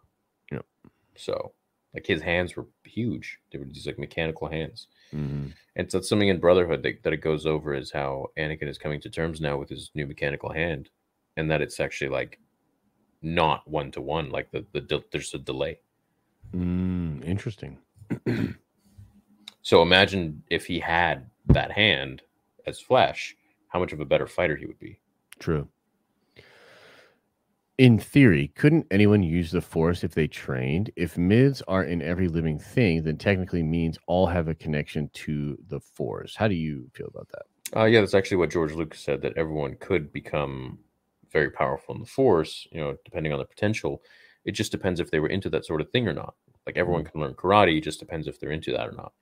Yep. 0.52 0.64
So, 1.16 1.54
like 1.92 2.06
his 2.06 2.22
hands 2.22 2.54
were 2.54 2.68
huge. 2.84 3.40
They 3.50 3.58
were 3.58 3.64
these 3.64 3.88
like 3.88 3.98
mechanical 3.98 4.46
hands. 4.46 4.86
Mhm. 5.12 5.52
And 5.76 5.90
so 5.90 6.00
something 6.00 6.28
in 6.28 6.40
Brotherhood 6.40 6.82
that, 6.82 7.02
that 7.02 7.12
it 7.12 7.18
goes 7.18 7.46
over 7.46 7.74
is 7.74 7.90
how 7.90 8.28
Anakin 8.38 8.68
is 8.68 8.78
coming 8.78 9.00
to 9.02 9.10
terms 9.10 9.40
now 9.40 9.56
with 9.58 9.68
his 9.68 9.90
new 9.94 10.06
mechanical 10.06 10.52
hand, 10.52 10.90
and 11.36 11.50
that 11.50 11.62
it's 11.62 11.80
actually 11.80 12.10
like 12.10 12.38
not 13.22 13.66
one 13.68 13.90
to 13.92 14.00
one. 14.00 14.30
Like 14.30 14.50
the 14.50 14.66
the 14.72 14.80
de- 14.80 15.04
there's 15.12 15.34
a 15.34 15.38
delay. 15.38 15.78
Mm, 16.52 17.24
interesting. 17.24 17.78
So 19.62 19.80
imagine 19.80 20.42
if 20.50 20.66
he 20.66 20.80
had 20.80 21.30
that 21.46 21.70
hand 21.70 22.22
as 22.66 22.80
flesh, 22.80 23.36
how 23.68 23.78
much 23.78 23.92
of 23.92 24.00
a 24.00 24.04
better 24.04 24.26
fighter 24.26 24.56
he 24.56 24.66
would 24.66 24.78
be. 24.80 24.98
True. 25.38 25.68
In 27.82 27.98
theory, 27.98 28.46
couldn't 28.54 28.86
anyone 28.92 29.24
use 29.24 29.50
the 29.50 29.60
force 29.60 30.04
if 30.04 30.14
they 30.14 30.28
trained? 30.28 30.92
If 30.94 31.18
mids 31.18 31.62
are 31.66 31.82
in 31.82 32.00
every 32.00 32.28
living 32.28 32.56
thing, 32.56 33.02
then 33.02 33.18
technically 33.18 33.64
means 33.64 33.98
all 34.06 34.28
have 34.28 34.46
a 34.46 34.54
connection 34.54 35.10
to 35.14 35.58
the 35.66 35.80
force. 35.80 36.36
How 36.36 36.46
do 36.46 36.54
you 36.54 36.88
feel 36.94 37.08
about 37.08 37.28
that? 37.32 37.76
Uh, 37.76 37.86
yeah, 37.86 37.98
that's 37.98 38.14
actually 38.14 38.36
what 38.36 38.52
George 38.52 38.72
Lucas 38.72 39.00
said 39.00 39.20
that 39.22 39.36
everyone 39.36 39.74
could 39.80 40.12
become 40.12 40.78
very 41.32 41.50
powerful 41.50 41.92
in 41.92 42.00
the 42.00 42.06
Force, 42.06 42.68
you 42.70 42.80
know, 42.80 42.96
depending 43.04 43.32
on 43.32 43.40
the 43.40 43.44
potential. 43.44 44.00
It 44.44 44.52
just 44.52 44.70
depends 44.70 45.00
if 45.00 45.10
they 45.10 45.18
were 45.18 45.30
into 45.30 45.50
that 45.50 45.66
sort 45.66 45.80
of 45.80 45.90
thing 45.90 46.06
or 46.06 46.14
not. 46.14 46.34
Like 46.68 46.76
everyone 46.76 47.02
can 47.02 47.20
learn 47.20 47.34
karate, 47.34 47.78
it 47.78 47.82
just 47.82 47.98
depends 47.98 48.28
if 48.28 48.38
they're 48.38 48.52
into 48.52 48.70
that 48.70 48.86
or 48.86 48.92
not. 48.92 49.12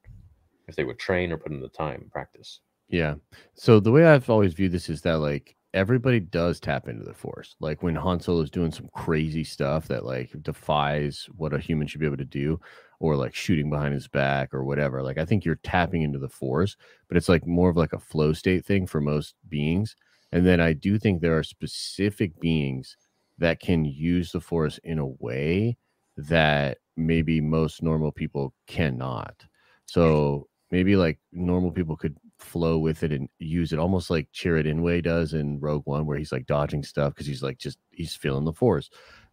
If 0.69 0.77
they 0.77 0.85
would 0.85 0.99
train 0.99 1.33
or 1.33 1.39
put 1.39 1.53
in 1.53 1.63
the 1.63 1.69
time 1.71 2.03
and 2.03 2.13
practice. 2.13 2.61
Yeah. 2.91 3.15
So 3.55 3.81
the 3.81 3.91
way 3.91 4.05
I've 4.05 4.29
always 4.29 4.53
viewed 4.53 4.73
this 4.73 4.91
is 4.91 5.01
that 5.01 5.21
like 5.21 5.57
everybody 5.75 6.21
does 6.21 6.61
tap 6.61 6.89
into 6.89 7.05
the 7.05 7.15
force. 7.15 7.57
Like 7.61 7.83
when 7.83 7.95
Han 7.95 8.21
Solo 8.21 8.43
is 8.43 8.51
doing 8.51 8.73
some 8.73 8.89
crazy 8.93 9.45
stuff 9.45 9.89
that 9.89 10.05
like 10.05 10.31
defies 10.43 11.29
what 11.37 11.55
a 11.55 11.59
human 11.59 11.87
should 11.87 12.01
be 12.01 12.07
able 12.07 12.17
to 12.17 12.25
do, 12.25 12.61
or 12.99 13.17
like 13.17 13.35
shooting 13.35 13.71
behind 13.71 13.95
his 13.95 14.09
back 14.09 14.53
or 14.53 14.65
whatever. 14.65 15.03
Like 15.03 15.19
I 15.19 15.25
think 15.25 15.45
you're 15.45 15.57
tapping 15.63 16.03
into 16.03 16.19
the 16.19 16.29
force, 16.29 16.77
but 17.09 17.17
it's 17.17 17.29
like 17.29 17.47
more 17.47 17.71
of 17.71 17.77
like 17.77 17.93
a 17.93 17.99
flow 17.99 18.33
state 18.33 18.65
thing 18.65 18.87
for 18.87 19.01
most 19.01 19.35
beings. 19.49 19.97
And 20.33 20.47
then 20.47 20.61
I 20.61 20.73
do 20.75 20.99
think 20.99 21.21
there 21.21 21.39
are 21.39 21.43
specific 21.43 22.39
beings 22.41 22.97
that 23.39 23.61
can 23.61 23.85
use 23.85 24.33
the 24.33 24.41
force 24.41 24.79
in 24.85 24.99
a 24.99 25.07
way 25.07 25.77
that 26.17 26.79
maybe 26.97 27.41
most 27.41 27.83
normal 27.83 28.13
people 28.13 28.55
cannot. 28.67 29.47
So 29.87 30.47
maybe 30.71 30.95
like 30.95 31.19
normal 31.33 31.73
people 31.73 31.97
could 31.97 32.17
flow 32.41 32.79
with 32.79 33.03
it 33.03 33.13
and 33.13 33.29
use 33.39 33.73
it 33.73 33.79
almost 33.79 34.11
like 34.11 34.31
Chirrut 34.33 34.67
Îmwe 34.67 35.03
does 35.03 35.35
in 35.35 35.61
Rogue 35.61 35.87
One, 35.87 36.07
where 36.07 36.19
he's 36.19 36.33
like 36.33 36.47
dodging 36.47 36.83
stuff 36.83 37.15
because 37.15 37.27
he's 37.27 37.43
like 37.43 37.59
just 37.59 37.79
he's 37.91 38.15
feeling 38.15 38.45
the 38.45 38.53
force. 38.53 38.91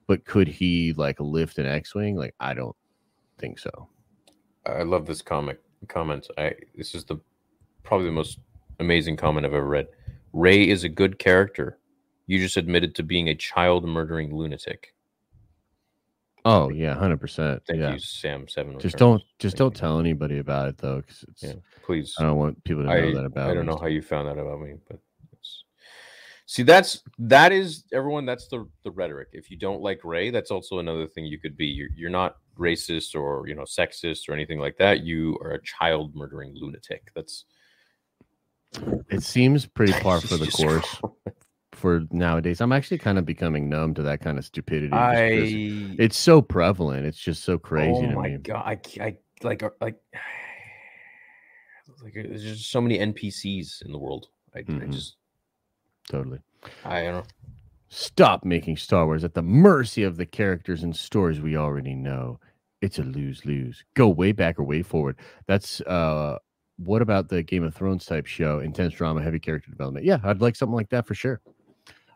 But 0.07 0.25
could 0.25 0.47
he 0.47 0.93
like 0.93 1.19
lift 1.19 1.57
an 1.57 1.65
X-wing? 1.65 2.15
Like 2.15 2.35
I 2.39 2.53
don't 2.53 2.75
think 3.38 3.59
so. 3.59 3.89
I 4.65 4.84
love 4.84 5.05
this 5.05 5.21
comic 5.21 5.59
comment. 5.88 6.27
I 6.38 6.53
this 6.75 6.95
is 6.95 7.05
the 7.05 7.17
probably 7.84 8.07
the 8.07 8.11
most 8.11 8.39
amazing 8.79 9.17
comment 9.17 9.45
I've 9.45 9.53
ever 9.53 9.67
read. 9.67 9.88
Rey 10.34 10.67
is 10.67 10.84
a 10.84 10.89
good 10.89 11.19
character. 11.19 11.79
You 12.27 12.39
just 12.39 12.57
admitted 12.57 12.93
to 12.95 13.03
being 13.03 13.29
a 13.29 13.35
child 13.35 13.88
murdering 13.88 14.35
lunatic. 14.35 14.93
Oh 16.49 16.69
yeah, 16.69 16.95
hundred 16.95 17.19
percent. 17.19 17.61
Thank 17.67 17.81
Yeah, 17.81 17.91
you, 17.91 17.99
Sam 17.99 18.47
Seven. 18.47 18.75
Oh 18.75 18.79
just 18.79 18.95
Returns. 18.95 18.99
don't 18.99 19.23
just 19.37 19.57
Thank 19.57 19.57
don't 19.57 19.75
you. 19.75 19.79
tell 19.81 19.99
anybody 19.99 20.37
about 20.37 20.69
it 20.69 20.77
though, 20.77 21.01
because 21.01 21.25
it's 21.27 21.43
Yeah, 21.43 21.53
please. 21.83 22.15
I 22.17 22.23
don't 22.23 22.37
want 22.37 22.63
people 22.63 22.83
to 22.83 22.87
know 22.87 23.09
I, 23.09 23.13
that 23.13 23.25
about. 23.25 23.49
I 23.49 23.53
don't 23.53 23.65
me. 23.65 23.73
know 23.73 23.77
how 23.77 23.87
you 23.87 24.01
found 24.01 24.29
that 24.29 24.39
about 24.39 24.61
me, 24.61 24.75
but 24.87 24.97
it's... 25.33 25.65
see, 26.45 26.63
that's 26.63 27.03
that 27.19 27.51
is 27.51 27.83
everyone. 27.91 28.25
That's 28.25 28.47
the 28.47 28.65
the 28.85 28.91
rhetoric. 28.91 29.27
If 29.33 29.51
you 29.51 29.57
don't 29.57 29.81
like 29.81 30.05
Rey, 30.05 30.29
that's 30.29 30.49
also 30.49 30.79
another 30.79 31.05
thing 31.05 31.25
you 31.25 31.37
could 31.37 31.57
be. 31.57 31.65
You're 31.65 31.89
you're 31.93 32.09
not 32.09 32.37
racist 32.57 33.13
or 33.13 33.45
you 33.45 33.53
know 33.53 33.63
sexist 33.63 34.29
or 34.29 34.33
anything 34.33 34.57
like 34.59 34.77
that. 34.77 35.03
You 35.03 35.37
are 35.41 35.51
a 35.51 35.61
child 35.63 36.15
murdering 36.15 36.55
lunatic. 36.55 37.09
That's 37.13 37.43
It 39.09 39.21
seems 39.21 39.65
pretty 39.65 39.91
par 40.01 40.21
for 40.21 40.37
the 40.37 40.47
course. 40.47 41.01
For 41.77 42.03
nowadays. 42.11 42.59
I'm 42.61 42.71
actually 42.71 42.97
kind 42.97 43.17
of 43.17 43.25
becoming 43.25 43.69
numb 43.69 43.93
to 43.95 44.03
that 44.03 44.21
kind 44.21 44.37
of 44.37 44.45
stupidity. 44.45 44.95
I 44.95 45.95
it's 45.99 46.17
so 46.17 46.41
prevalent. 46.41 47.05
It's 47.05 47.19
just 47.19 47.43
so 47.43 47.57
crazy 47.57 48.05
oh 48.07 48.11
my 48.11 48.29
me. 48.29 48.37
god, 48.37 48.65
I 48.99 49.17
like 49.43 49.63
uh, 49.63 49.69
like 49.79 49.97
like 52.03 52.13
there's 52.13 52.43
just 52.43 52.71
so 52.71 52.81
many 52.81 52.97
NPCs 52.99 53.85
in 53.85 53.91
the 53.91 53.97
world. 53.97 54.27
I, 54.55 54.59
I 54.59 54.63
Mhm. 54.63 54.91
just 54.91 55.15
Totally. 56.09 56.39
I 56.85 57.03
don't 57.03 57.13
know. 57.15 57.23
Stop 57.89 58.45
making 58.45 58.77
Star 58.77 59.05
Wars 59.05 59.23
at 59.23 59.33
the 59.33 59.41
mercy 59.41 60.03
of 60.03 60.17
the 60.17 60.25
characters 60.25 60.83
and 60.83 60.95
stories 60.95 61.39
we 61.41 61.55
already 61.57 61.95
know. 61.95 62.39
It's 62.81 62.99
a 62.99 63.03
lose 63.03 63.45
lose. 63.45 63.83
Go 63.93 64.07
way 64.07 64.31
back 64.31 64.57
or 64.59 64.63
way 64.63 64.81
forward. 64.83 65.17
That's 65.47 65.81
uh 65.81 66.37
what 66.77 67.01
about 67.01 67.27
the 67.29 67.41
Game 67.43 67.63
of 67.63 67.73
Thrones 67.73 68.05
type 68.05 68.25
show? 68.27 68.59
Intense 68.59 68.93
drama, 68.93 69.21
heavy 69.21 69.39
character 69.39 69.71
development. 69.71 70.05
Yeah, 70.05 70.19
I'd 70.23 70.41
like 70.41 70.55
something 70.55 70.75
like 70.75 70.89
that 70.89 71.07
for 71.07 71.15
sure 71.15 71.41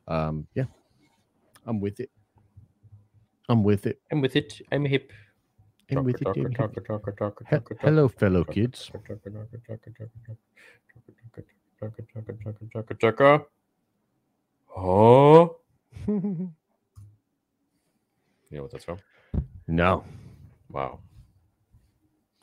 um, 0.07 0.47
yeah, 0.55 0.65
I'm 1.65 1.79
with 1.79 1.99
it. 1.99 2.09
I'm 3.49 3.63
with 3.63 3.85
it. 3.85 3.99
I'm 4.11 4.21
with 4.21 4.35
it. 4.35 4.61
I'm 4.71 4.85
hip. 4.85 5.11
I'm 5.91 6.03
with 6.03 6.21
it. 6.21 6.27
Hello, 7.81 8.07
fellow 8.07 8.43
kids. 8.45 8.91
Oh. 14.75 15.57
you 16.07 16.53
know 18.51 18.61
what 18.61 18.71
that's 18.71 18.85
from? 18.85 18.99
No. 19.67 20.03
Wow. 20.69 20.99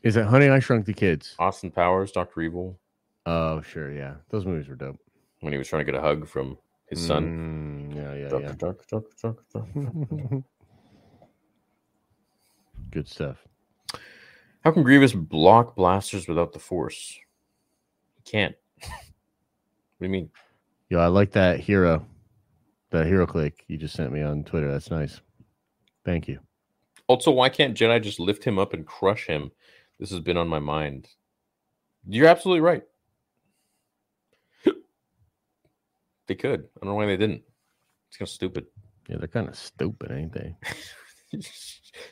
Is 0.02 0.16
it 0.16 0.26
Honey 0.26 0.48
I 0.48 0.58
Shrunk 0.60 0.86
the 0.86 0.92
Kids? 0.92 1.34
Austin 1.38 1.70
Powers, 1.70 2.12
Doctor 2.12 2.42
Evil. 2.42 2.78
Oh, 3.26 3.60
sure, 3.62 3.92
yeah. 3.92 4.14
Those 4.30 4.46
movies 4.46 4.68
were 4.68 4.76
dope. 4.76 4.98
When 5.40 5.52
he 5.52 5.58
was 5.58 5.68
trying 5.68 5.84
to 5.84 5.90
get 5.90 5.98
a 5.98 6.02
hug 6.02 6.28
from 6.28 6.56
his 6.88 7.04
son. 7.04 7.90
Mm, 7.92 7.96
yeah, 7.96 8.14
yeah, 8.14 8.28
Talker, 8.28 8.44
yeah. 8.44 8.52
talker, 8.52 8.84
talker, 8.88 9.10
talker, 9.20 9.44
talker. 9.52 10.42
Good 12.90 13.08
stuff. 13.08 13.36
How 14.64 14.72
can 14.72 14.82
Grievous 14.82 15.12
block 15.12 15.76
blasters 15.76 16.26
without 16.26 16.52
the 16.52 16.58
Force? 16.58 17.18
He 18.16 18.30
can't. 18.30 18.54
what 18.80 18.88
do 20.00 20.06
you 20.06 20.08
mean? 20.08 20.30
Yo, 20.88 20.98
I 20.98 21.06
like 21.06 21.32
that 21.32 21.60
hero, 21.60 22.06
that 22.90 23.06
hero 23.06 23.26
click 23.26 23.64
you 23.68 23.76
just 23.76 23.94
sent 23.94 24.12
me 24.12 24.22
on 24.22 24.44
Twitter. 24.44 24.70
That's 24.70 24.90
nice. 24.90 25.20
Thank 26.04 26.28
you. 26.28 26.38
Also, 27.06 27.30
why 27.30 27.48
can't 27.48 27.76
Jedi 27.76 28.02
just 28.02 28.20
lift 28.20 28.44
him 28.44 28.58
up 28.58 28.72
and 28.72 28.86
crush 28.86 29.26
him? 29.26 29.50
This 29.98 30.10
has 30.10 30.20
been 30.20 30.36
on 30.36 30.48
my 30.48 30.58
mind. 30.58 31.08
You're 32.06 32.28
absolutely 32.28 32.60
right. 32.60 32.82
They 36.28 36.34
could. 36.34 36.60
I 36.60 36.80
don't 36.80 36.90
know 36.90 36.94
why 36.94 37.06
they 37.06 37.16
didn't. 37.16 37.42
It's 38.08 38.16
kind 38.16 38.26
of 38.26 38.32
stupid. 38.32 38.66
Yeah, 39.08 39.16
they're 39.18 39.28
kind 39.28 39.48
of 39.48 39.56
stupid, 39.56 40.12
ain't 40.12 40.32
they? 40.32 40.54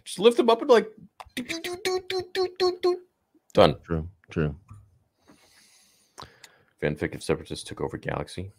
just 0.04 0.18
lift 0.18 0.36
them 0.36 0.50
up 0.50 0.60
and 0.60 0.70
like 0.70 0.90
do, 1.34 1.42
do, 1.42 1.60
do, 1.62 1.76
do, 1.84 2.00
do, 2.08 2.22
do, 2.32 2.48
do, 2.58 2.78
do. 2.82 3.00
done. 3.52 3.76
True, 3.84 4.08
true. 4.30 4.56
Fanfic 6.82 7.14
if 7.14 7.22
Separatists 7.22 7.64
took 7.64 7.80
over 7.80 7.96
Galaxy. 7.96 8.52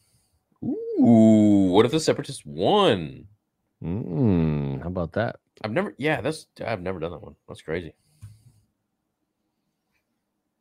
Ooh, 0.63 1.69
what 1.71 1.85
if 1.85 1.91
the 1.91 1.99
Separatists 1.99 2.43
won? 2.45 3.27
Mm, 3.83 4.81
how 4.81 4.87
about 4.87 5.11
that? 5.13 5.37
I've 5.63 5.71
never, 5.71 5.93
yeah, 5.97 6.21
that's 6.21 6.47
I've 6.65 6.81
never 6.81 6.99
done 6.99 7.11
that 7.11 7.21
one. 7.21 7.35
That's 7.47 7.61
crazy. 7.61 7.93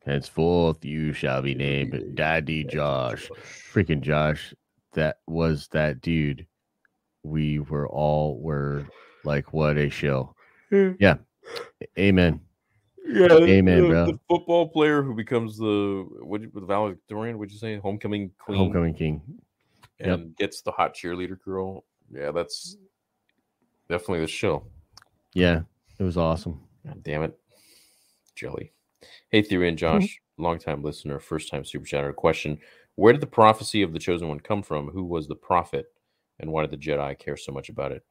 Henceforth, 0.04 0.84
you 0.84 1.12
shall 1.12 1.42
be 1.42 1.54
named 1.54 2.14
Daddy 2.14 2.62
Josh. 2.62 3.28
Freaking 3.72 4.00
Josh, 4.00 4.54
that 4.96 5.20
was 5.26 5.68
that 5.68 6.00
dude. 6.00 6.46
We 7.22 7.60
were 7.60 7.88
all 7.88 8.38
were 8.38 8.84
like, 9.24 9.52
what 9.52 9.78
a 9.78 9.88
show. 9.88 10.34
Yeah. 10.70 11.16
Amen. 11.98 12.40
Yeah, 13.08 13.32
Amen, 13.32 13.82
the, 13.82 13.88
bro. 13.88 14.06
The 14.06 14.18
football 14.28 14.68
player 14.68 15.02
who 15.02 15.14
becomes 15.14 15.56
the 15.56 16.06
what 16.22 16.42
the 16.42 16.60
valedictorian, 16.60 17.38
would 17.38 17.52
you 17.52 17.58
say, 17.58 17.78
homecoming 17.78 18.32
queen, 18.36 18.58
Homecoming 18.58 18.94
King. 18.94 19.22
and 20.00 20.36
gets 20.36 20.62
the 20.62 20.72
hot 20.72 20.94
cheerleader 20.94 21.40
girl. 21.40 21.84
Yeah, 22.12 22.32
that's 22.32 22.76
definitely 23.88 24.20
the 24.20 24.26
show. 24.26 24.64
Yeah, 25.34 25.60
it 26.00 26.02
was 26.02 26.16
awesome. 26.16 26.60
God 26.84 27.00
damn 27.04 27.22
it, 27.22 27.38
jelly. 28.34 28.72
Hey, 29.30 29.42
Theory 29.42 29.68
and 29.68 29.78
mm-hmm. 29.78 30.00
Josh, 30.00 30.20
longtime 30.36 30.82
listener, 30.82 31.20
first 31.20 31.48
time 31.48 31.64
super 31.64 31.86
chatter. 31.86 32.12
Question 32.12 32.58
Where 32.96 33.12
did 33.12 33.22
the 33.22 33.26
prophecy 33.26 33.82
of 33.82 33.92
the 33.92 33.98
chosen 33.98 34.28
one 34.28 34.40
come 34.40 34.62
from? 34.62 34.88
Who 34.88 35.04
was 35.04 35.28
the 35.28 35.34
prophet? 35.36 35.86
And 36.40 36.50
why 36.50 36.62
did 36.66 36.70
the 36.70 36.76
Jedi 36.76 37.18
care 37.18 37.36
so 37.36 37.52
much 37.52 37.68
about 37.68 37.92
it? 37.92 38.04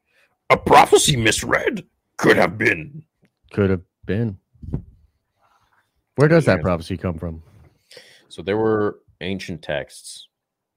A 0.50 0.58
prophecy 0.58 1.16
misread 1.18 1.86
could 2.18 2.38
have 2.38 2.58
been. 2.58 3.04
Could 3.52 3.70
have 3.72 3.82
been. 4.06 4.38
Where 6.16 6.28
does 6.28 6.46
that 6.46 6.62
prophecy 6.62 6.98
come 6.98 7.18
from? 7.18 7.44
So 8.30 8.42
there 8.42 8.58
were 8.58 9.00
ancient 9.22 9.62
texts 9.62 10.28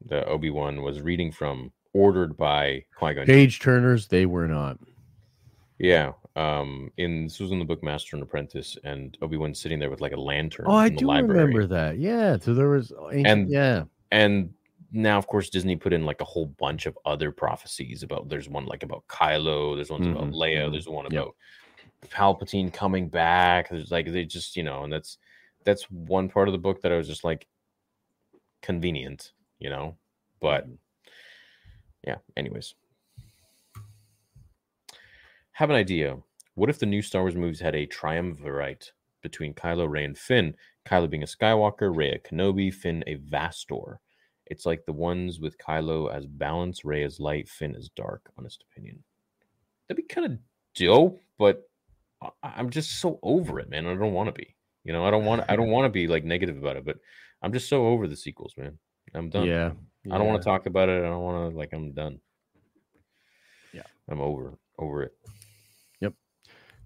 that 0.06 0.26
Obi 0.26 0.50
Wan 0.50 0.82
was 0.82 1.00
reading 1.00 1.30
from, 1.30 1.72
ordered 1.92 2.36
by 2.36 2.84
Qui 2.96 3.14
Gon. 3.14 3.26
Page 3.26 3.60
turners, 3.60 4.08
they 4.08 4.26
were 4.26 4.46
not. 4.48 4.78
Yeah. 5.78 6.12
Um, 6.34 6.90
in 6.96 7.24
this 7.24 7.40
was 7.40 7.50
in 7.50 7.58
the 7.58 7.64
book 7.64 7.82
Master 7.82 8.16
and 8.16 8.22
Apprentice, 8.22 8.76
and 8.84 9.16
Obi 9.22 9.36
Wan 9.36 9.54
sitting 9.54 9.78
there 9.78 9.90
with 9.90 10.00
like 10.00 10.12
a 10.12 10.20
lantern. 10.20 10.66
Oh, 10.68 10.74
I 10.74 10.88
do 10.88 11.06
library. 11.06 11.40
remember 11.44 11.66
that. 11.66 11.98
Yeah. 11.98 12.38
So 12.38 12.54
there 12.54 12.68
was 12.68 12.92
ancient, 13.12 13.26
And- 13.26 13.50
yeah. 13.50 13.84
And 14.10 14.50
now 14.90 15.18
of 15.18 15.26
course 15.26 15.50
disney 15.50 15.76
put 15.76 15.92
in 15.92 16.06
like 16.06 16.20
a 16.20 16.24
whole 16.24 16.46
bunch 16.46 16.86
of 16.86 16.96
other 17.04 17.30
prophecies 17.30 18.02
about 18.02 18.28
there's 18.28 18.48
one 18.48 18.64
like 18.64 18.82
about 18.82 19.06
kylo 19.06 19.76
there's 19.76 19.90
one 19.90 20.02
about 20.02 20.28
Mhm, 20.28 20.34
leia 20.34 20.68
mhm, 20.68 20.72
there's 20.72 20.88
one 20.88 21.04
yep. 21.10 21.12
about 21.22 21.34
palpatine 22.10 22.72
coming 22.72 23.08
back. 23.08 23.68
There's 23.68 23.90
like 23.90 24.10
they 24.10 24.24
just 24.24 24.56
you 24.56 24.62
know 24.62 24.84
and 24.84 24.92
that's 24.92 25.18
that's 25.64 25.84
one 25.90 26.28
part 26.28 26.48
of 26.48 26.52
the 26.52 26.58
book 26.58 26.80
that 26.82 26.92
i 26.92 26.96
was 26.96 27.08
just 27.08 27.24
like 27.24 27.46
convenient 28.62 29.32
you 29.58 29.68
know? 29.70 29.96
But 30.40 30.64
Mm-hmm. 30.64 30.74
yeah 32.06 32.16
anyways. 32.36 32.74
Have 35.52 35.70
an 35.70 35.76
idea. 35.76 36.16
What 36.54 36.70
if 36.70 36.78
the 36.78 36.86
new 36.86 37.02
star 37.02 37.22
wars 37.22 37.34
movies 37.34 37.60
had 37.60 37.74
a 37.74 37.86
triumvirate 37.86 38.92
between 39.30 39.54
kylo 39.54 39.88
rey 39.88 40.04
and 40.04 40.16
finn 40.16 40.54
kylo 40.86 41.08
being 41.08 41.22
a 41.22 41.26
skywalker 41.26 41.94
rey 41.94 42.10
a 42.12 42.18
kenobi 42.18 42.72
finn 42.72 43.04
a 43.06 43.14
vastor 43.14 44.00
it's 44.50 44.64
like 44.64 44.86
the 44.86 44.94
ones 44.94 45.40
with 45.40 45.58
Kylo 45.58 46.10
as 46.10 46.24
balance, 46.24 46.82
Rey 46.82 47.04
as 47.04 47.20
light, 47.20 47.50
Finn 47.50 47.76
as 47.76 47.90
dark. 47.90 48.30
Honest 48.38 48.64
opinion. 48.72 49.04
That'd 49.86 50.02
be 50.02 50.14
kind 50.14 50.24
of 50.32 50.38
dope, 50.74 51.20
but 51.36 51.68
I- 52.22 52.30
I'm 52.42 52.70
just 52.70 52.98
so 52.98 53.18
over 53.22 53.60
it, 53.60 53.68
man. 53.68 53.86
I 53.86 53.94
don't 53.94 54.14
want 54.14 54.28
to 54.28 54.32
be. 54.32 54.56
You 54.84 54.94
know, 54.94 55.04
I 55.04 55.10
don't 55.10 55.26
want. 55.26 55.44
I 55.50 55.54
don't 55.54 55.68
want 55.68 55.84
to 55.84 55.90
be 55.90 56.06
like 56.06 56.24
negative 56.24 56.56
about 56.56 56.78
it, 56.78 56.86
but 56.86 56.96
I'm 57.42 57.52
just 57.52 57.68
so 57.68 57.88
over 57.88 58.08
the 58.08 58.16
sequels, 58.16 58.54
man. 58.56 58.78
I'm 59.12 59.28
done. 59.28 59.46
Yeah. 59.46 59.72
I 60.10 60.16
don't 60.16 60.26
want 60.26 60.40
to 60.40 60.48
talk 60.48 60.64
about 60.64 60.88
it. 60.88 61.04
I 61.04 61.08
don't 61.08 61.22
want 61.22 61.52
to 61.52 61.58
like. 61.58 61.74
I'm 61.74 61.92
done. 61.92 62.18
Yeah. 63.74 63.82
I'm 64.08 64.22
over 64.22 64.56
over 64.78 65.02
it. 65.02 65.12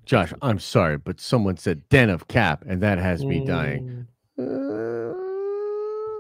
Josh, 0.05 0.33
I'm 0.43 0.59
sorry, 0.59 0.99
but 0.99 1.21
someone 1.21 1.57
said 1.57 1.89
den 1.89 2.11
of 2.11 2.29
cap, 2.29 2.65
and 2.67 2.81
that 2.83 2.99
has 2.99 3.25
me 3.25 3.45
dying. 3.45 4.07
Mm. 4.39 5.33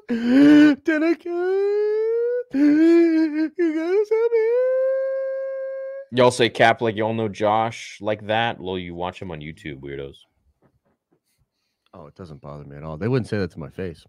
Den 0.85 1.03
of 1.03 1.19
cap. 1.19 1.33
You 2.55 3.51
gotta 3.59 4.05
stop 4.05 4.31
Y'all 6.15 6.31
say 6.31 6.51
Cap 6.51 6.83
like 6.83 6.95
y'all 6.95 7.15
know 7.15 7.29
Josh 7.29 7.97
like 8.03 8.27
that. 8.27 8.61
Well, 8.61 8.77
you 8.77 8.95
watch 8.95 9.21
him 9.23 9.31
on 9.31 9.41
YouTube, 9.41 9.81
weirdos. 9.81 10.17
Oh, 11.95 12.07
it 12.07 12.15
doesn't 12.15 12.43
bother 12.43 12.65
me 12.65 12.77
at 12.77 12.85
all. 12.85 12.99
They 12.99 13.09
wouldn't 13.09 13.29
say 13.29 13.39
that 13.39 13.51
to 13.53 13.59
my 13.59 13.71
face. 13.71 14.05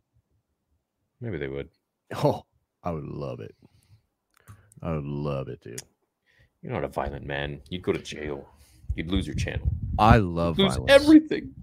Maybe 1.22 1.38
they 1.38 1.48
would. 1.48 1.70
Oh, 2.16 2.44
I 2.84 2.92
would 2.92 3.06
love 3.06 3.40
it. 3.40 3.56
I 4.82 4.92
would 4.92 5.06
love 5.06 5.48
it, 5.48 5.62
dude. 5.62 5.82
You're 6.62 6.74
not 6.74 6.84
a 6.84 6.90
violent 6.90 7.26
man. 7.26 7.62
You'd 7.70 7.84
go 7.84 7.94
to 7.94 8.00
jail. 8.00 8.50
You'd 8.96 9.10
lose 9.12 9.26
your 9.26 9.36
channel. 9.36 9.68
I 9.98 10.18
love 10.18 10.58
lose 10.58 10.76
violence. 10.76 10.92
everything. 10.92 11.54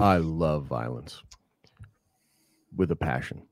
I 0.00 0.18
love 0.18 0.66
violence 0.66 1.22
with 2.76 2.90
a 2.90 2.96
passion. 2.96 3.42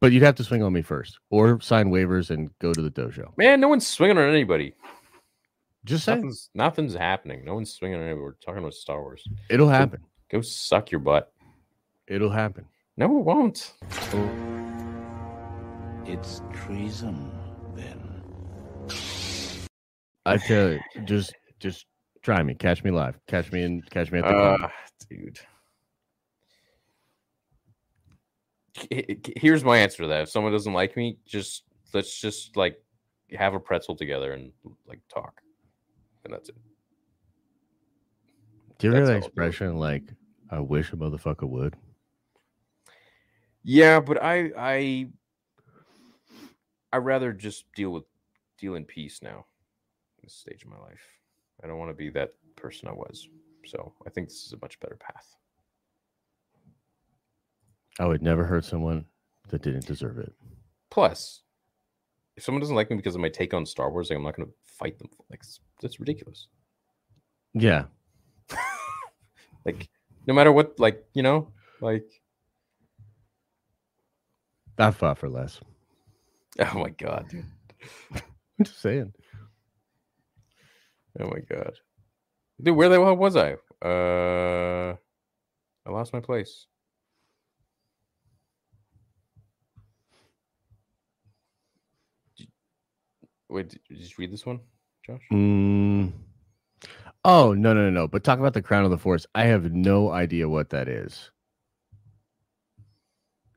But 0.00 0.10
you'd 0.12 0.22
have 0.24 0.34
to 0.36 0.44
swing 0.44 0.62
on 0.64 0.72
me 0.72 0.82
first, 0.82 1.18
or 1.30 1.60
sign 1.60 1.90
waivers 1.90 2.30
and 2.30 2.50
go 2.58 2.72
to 2.72 2.82
the 2.82 2.90
dojo. 2.90 3.36
Man, 3.36 3.60
no 3.60 3.68
one's 3.68 3.86
swinging 3.86 4.18
on 4.18 4.28
anybody. 4.28 4.74
Just 5.84 6.04
saying, 6.04 6.18
Nothing's, 6.18 6.50
nothing's 6.54 6.94
happening. 6.94 7.44
No 7.44 7.54
one's 7.54 7.72
swinging 7.72 7.98
on 7.98 8.04
anybody. 8.04 8.22
We're 8.22 8.32
talking 8.34 8.58
about 8.58 8.74
Star 8.74 9.00
Wars. 9.00 9.24
it'll 9.48 9.68
happen. 9.68 10.00
Go 10.30 10.40
suck 10.40 10.90
your 10.90 11.00
butt. 11.00 11.32
It'll 12.08 12.30
happen. 12.30 12.64
No, 12.96 13.06
it 13.18 13.24
won't. 13.24 13.72
It's 16.04 16.42
treason, 16.52 17.30
then. 17.30 17.31
I 20.24 20.36
tell 20.38 20.72
you, 20.72 20.80
just 21.04 21.34
just 21.58 21.86
try 22.22 22.42
me, 22.42 22.54
catch 22.54 22.84
me 22.84 22.90
live, 22.90 23.18
catch 23.26 23.52
me 23.52 23.62
and 23.62 23.88
catch 23.90 24.10
me 24.12 24.18
at 24.20 24.26
the 24.26 24.32
club. 24.32 24.60
Uh, 24.62 24.68
dude. 25.08 25.38
H- 28.90 29.04
h- 29.08 29.32
Here's 29.36 29.64
my 29.64 29.78
answer 29.78 30.02
to 30.04 30.08
that. 30.08 30.22
If 30.22 30.30
someone 30.30 30.52
doesn't 30.52 30.72
like 30.72 30.96
me, 30.96 31.18
just 31.26 31.64
let's 31.92 32.20
just 32.20 32.56
like 32.56 32.80
have 33.32 33.54
a 33.54 33.60
pretzel 33.60 33.96
together 33.96 34.32
and 34.32 34.52
like 34.86 35.00
talk. 35.12 35.40
And 36.24 36.32
that's 36.32 36.48
it. 36.48 36.56
Do 38.78 38.88
you 38.88 38.92
hear 38.94 39.06
that 39.06 39.10
all 39.10 39.16
I'll 39.16 39.20
do. 39.20 39.26
expression 39.26 39.76
like 39.76 40.04
"I 40.50 40.60
wish 40.60 40.92
a 40.92 40.96
motherfucker 40.96 41.48
would"? 41.48 41.76
Yeah, 43.64 44.00
but 44.00 44.22
I 44.22 44.50
I 44.56 45.06
I 46.92 46.96
rather 46.98 47.32
just 47.32 47.64
deal 47.74 47.90
with 47.90 48.04
deal 48.58 48.74
in 48.74 48.84
peace 48.84 49.20
now. 49.22 49.46
This 50.22 50.34
stage 50.34 50.62
of 50.64 50.70
my 50.70 50.78
life. 50.78 51.02
I 51.62 51.66
don't 51.66 51.78
want 51.78 51.90
to 51.90 51.94
be 51.96 52.10
that 52.10 52.30
person 52.56 52.88
I 52.88 52.92
was. 52.92 53.28
So 53.66 53.92
I 54.06 54.10
think 54.10 54.28
this 54.28 54.44
is 54.46 54.52
a 54.52 54.58
much 54.62 54.78
better 54.80 54.96
path. 54.96 55.34
I 57.98 58.06
would 58.06 58.22
never 58.22 58.44
hurt 58.44 58.64
someone 58.64 59.04
that 59.48 59.62
didn't 59.62 59.86
deserve 59.86 60.18
it. 60.18 60.32
Plus, 60.90 61.42
if 62.36 62.42
someone 62.42 62.60
doesn't 62.60 62.76
like 62.76 62.90
me 62.90 62.96
because 62.96 63.14
of 63.14 63.20
my 63.20 63.28
take 63.28 63.52
on 63.54 63.66
Star 63.66 63.90
Wars, 63.90 64.10
like 64.10 64.16
I'm 64.16 64.24
not 64.24 64.36
going 64.36 64.48
to 64.48 64.54
fight 64.64 64.98
them. 64.98 65.08
Like 65.30 65.42
that's 65.80 66.00
ridiculous. 66.00 66.48
Yeah, 67.54 67.84
Like 69.64 69.88
no 70.26 70.34
matter 70.34 70.52
what, 70.52 70.78
like 70.78 71.04
you 71.14 71.22
know, 71.22 71.48
like 71.80 72.06
I 74.78 74.90
fought 74.90 75.18
for 75.18 75.28
less. 75.28 75.60
oh 76.58 76.78
my 76.78 76.90
god, 76.90 77.28
dude. 77.28 77.44
I'm 78.14 78.64
just 78.64 78.80
saying. 78.80 79.12
Oh 81.20 81.28
my 81.28 81.40
god, 81.40 81.78
dude. 82.62 82.76
Where 82.76 82.88
the 82.88 83.02
hell 83.02 83.16
was 83.16 83.36
I? 83.36 83.54
Uh, 83.84 84.96
I 85.86 85.90
lost 85.90 86.12
my 86.12 86.20
place. 86.20 86.66
Wait, 93.48 93.68
did 93.68 93.80
you 93.90 93.96
just 93.96 94.16
read 94.16 94.32
this 94.32 94.46
one, 94.46 94.60
Josh? 95.04 95.20
Mm. 95.30 96.12
Oh 97.24 97.52
no 97.52 97.74
no 97.74 97.84
no 97.84 97.90
no! 97.90 98.08
But 98.08 98.24
talk 98.24 98.38
about 98.38 98.54
the 98.54 98.62
crown 98.62 98.84
of 98.84 98.90
the 98.90 98.98
force. 98.98 99.26
I 99.34 99.44
have 99.44 99.72
no 99.72 100.10
idea 100.10 100.48
what 100.48 100.70
that 100.70 100.88
is. 100.88 101.30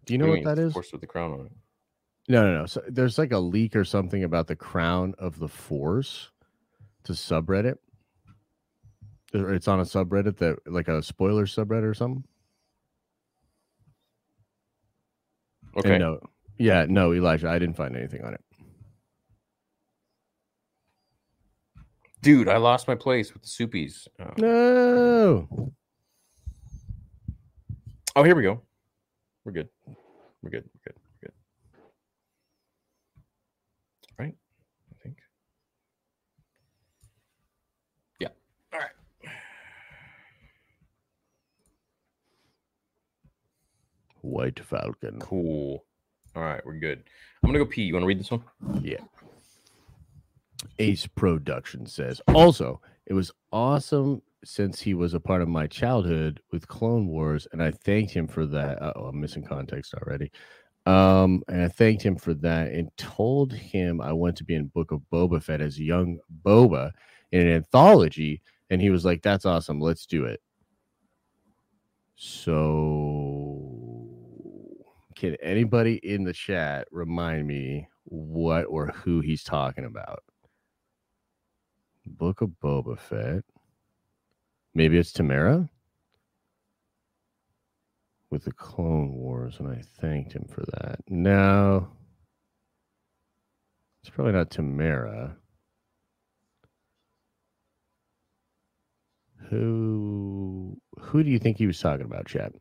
Do 0.06 0.14
you 0.14 0.18
know 0.18 0.28
what 0.28 0.44
that 0.44 0.60
is? 0.60 0.74
Force 0.74 0.92
with 0.92 1.02
the 1.02 1.08
crown 1.08 1.32
on 1.32 1.46
it. 1.48 1.52
No, 2.28 2.44
no, 2.44 2.60
no. 2.60 2.66
So 2.66 2.82
there's 2.88 3.18
like 3.18 3.32
a 3.32 3.40
leak 3.40 3.76
or 3.76 3.86
something 3.86 4.24
about 4.24 4.48
the 4.48 4.56
crown 4.56 5.14
of 5.18 5.40
the 5.40 5.48
force 5.48 6.32
to 7.06 7.14
subreddit. 7.14 7.78
It's 9.34 9.68
on 9.68 9.80
a 9.80 9.84
subreddit 9.84 10.38
that 10.38 10.60
like 10.66 10.88
a 10.88 11.02
spoiler 11.02 11.46
subreddit 11.46 11.84
or 11.84 11.94
something. 11.94 12.24
And 15.76 15.86
Okay. 15.86 15.98
no, 15.98 16.20
yeah, 16.58 16.86
no, 16.88 17.14
Elijah, 17.14 17.50
I 17.50 17.60
didn't 17.60 17.76
find 17.76 17.98
anything 17.98 18.24
on 18.24 18.34
it. 18.34 18.42
Dude, 22.22 22.48
I 22.48 22.58
lost 22.58 22.88
my 22.88 22.96
place 22.96 23.34
with 23.34 23.44
the 23.44 23.50
soupies. 23.50 24.08
Oh. 24.20 24.34
No. 24.38 25.74
Oh, 28.16 28.24
here 28.24 28.36
we 28.36 28.42
go. 28.44 28.62
We're 29.44 29.52
good. 29.52 29.70
We're 30.42 30.50
good. 30.50 30.64
We're 30.74 30.82
good. 30.86 30.96
We're 31.22 31.28
good. 31.28 31.34
Right? 34.18 34.36
I 34.92 34.96
think. 35.04 35.18
Yeah. 38.20 38.30
All 38.74 38.80
right. 38.80 38.90
White 44.26 44.60
Falcon. 44.60 45.20
Cool. 45.20 45.86
All 46.36 46.44
right, 46.44 46.66
we're 46.66 46.74
good. 46.74 47.04
I'm 47.44 47.50
gonna 47.50 47.60
go 47.60 47.66
pee. 47.66 47.84
You 47.84 47.94
want 47.94 48.04
to 48.04 48.08
read 48.08 48.20
this 48.20 48.32
one? 48.32 48.44
Yeah. 48.82 49.00
Ace 50.80 51.08
Production 51.08 51.86
says 51.86 52.22
also 52.34 52.82
it 53.06 53.14
was 53.14 53.32
awesome 53.52 54.22
since 54.44 54.80
he 54.80 54.94
was 54.94 55.14
a 55.14 55.20
part 55.20 55.42
of 55.42 55.48
my 55.48 55.68
childhood 55.68 56.40
with 56.52 56.68
Clone 56.68 57.08
Wars, 57.08 57.48
and 57.52 57.62
I 57.62 57.72
thanked 57.72 58.14
him 58.14 58.28
for 58.28 58.46
that. 58.48 58.80
Oh, 58.82 59.06
I'm 59.06 59.20
missing 59.20 59.44
context 59.44 59.94
already. 59.96 60.32
Um, 60.86 61.44
and 61.48 61.64
I 61.64 61.68
thanked 61.68 62.04
him 62.04 62.16
for 62.16 62.36
that 62.36 62.72
and 62.72 62.96
told 62.96 63.52
him 63.52 64.02
I 64.02 64.14
want 64.14 64.38
to 64.38 64.44
be 64.44 64.54
in 64.54 64.68
Book 64.68 64.92
of 64.92 65.02
Boba 65.12 65.42
Fett 65.42 65.62
as 65.62 65.80
young 65.80 66.20
Boba 66.44 66.92
in 67.32 67.42
an 67.42 67.54
anthology, 67.54 68.42
and 68.70 68.82
he 68.82 68.92
was 68.92 69.04
like, 69.04 69.24
"That's 69.24 69.46
awesome, 69.46 69.80
let's 69.80 70.06
do 70.06 70.26
it." 70.26 70.42
So, 72.16 73.25
can 75.16 75.36
anybody 75.42 75.96
in 75.96 76.24
the 76.24 76.34
chat 76.34 76.88
remind 76.92 77.48
me 77.48 77.88
what 78.04 78.64
or 78.66 78.88
who 78.88 79.22
he's 79.22 79.44
talking 79.44 79.86
about? 79.86 80.24
Book 82.06 82.42
of 82.42 82.52
Boba 82.64 82.98
Fett. 83.00 83.44
Maybe 84.74 84.98
it's 84.98 85.12
Tamara 85.12 85.70
with 88.30 88.44
the 88.44 88.52
Clone 88.52 89.14
Wars, 89.14 89.60
and 89.60 89.70
I 89.70 89.82
thanked 90.02 90.34
him 90.34 90.46
for 90.50 90.64
that. 90.74 91.00
No, 91.10 91.88
it's 94.02 94.10
probably 94.10 94.34
not 94.34 94.52
Tamara. 94.52 95.38
Who 99.50 100.78
who 101.00 101.24
do 101.24 101.30
you 101.30 101.40
think 101.40 101.58
he 101.58 101.68
was 101.68 101.80
talking 101.80 102.06
about, 102.06 102.28
Chad? 102.28 102.54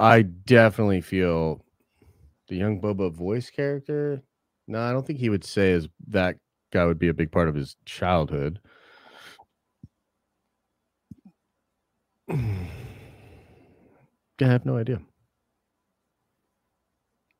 I 0.00 0.22
definitely 0.22 1.00
feel 1.02 1.64
the 2.48 2.56
young 2.56 2.80
Boba 2.80 3.12
voice 3.12 3.50
character. 3.50 4.22
No, 4.68 4.80
I 4.80 4.92
don't 4.92 5.06
think 5.06 5.18
he 5.20 5.30
would 5.30 5.44
say 5.44 5.72
as 5.72 5.88
that 6.08 6.36
guy 6.72 6.86
would 6.86 6.98
be 6.98 7.08
a 7.08 7.14
big 7.14 7.32
part 7.32 7.48
of 7.48 7.54
his 7.54 7.76
childhood. 7.84 8.60
I 12.28 12.36
have 14.40 14.66
no 14.66 14.76
idea. 14.76 15.00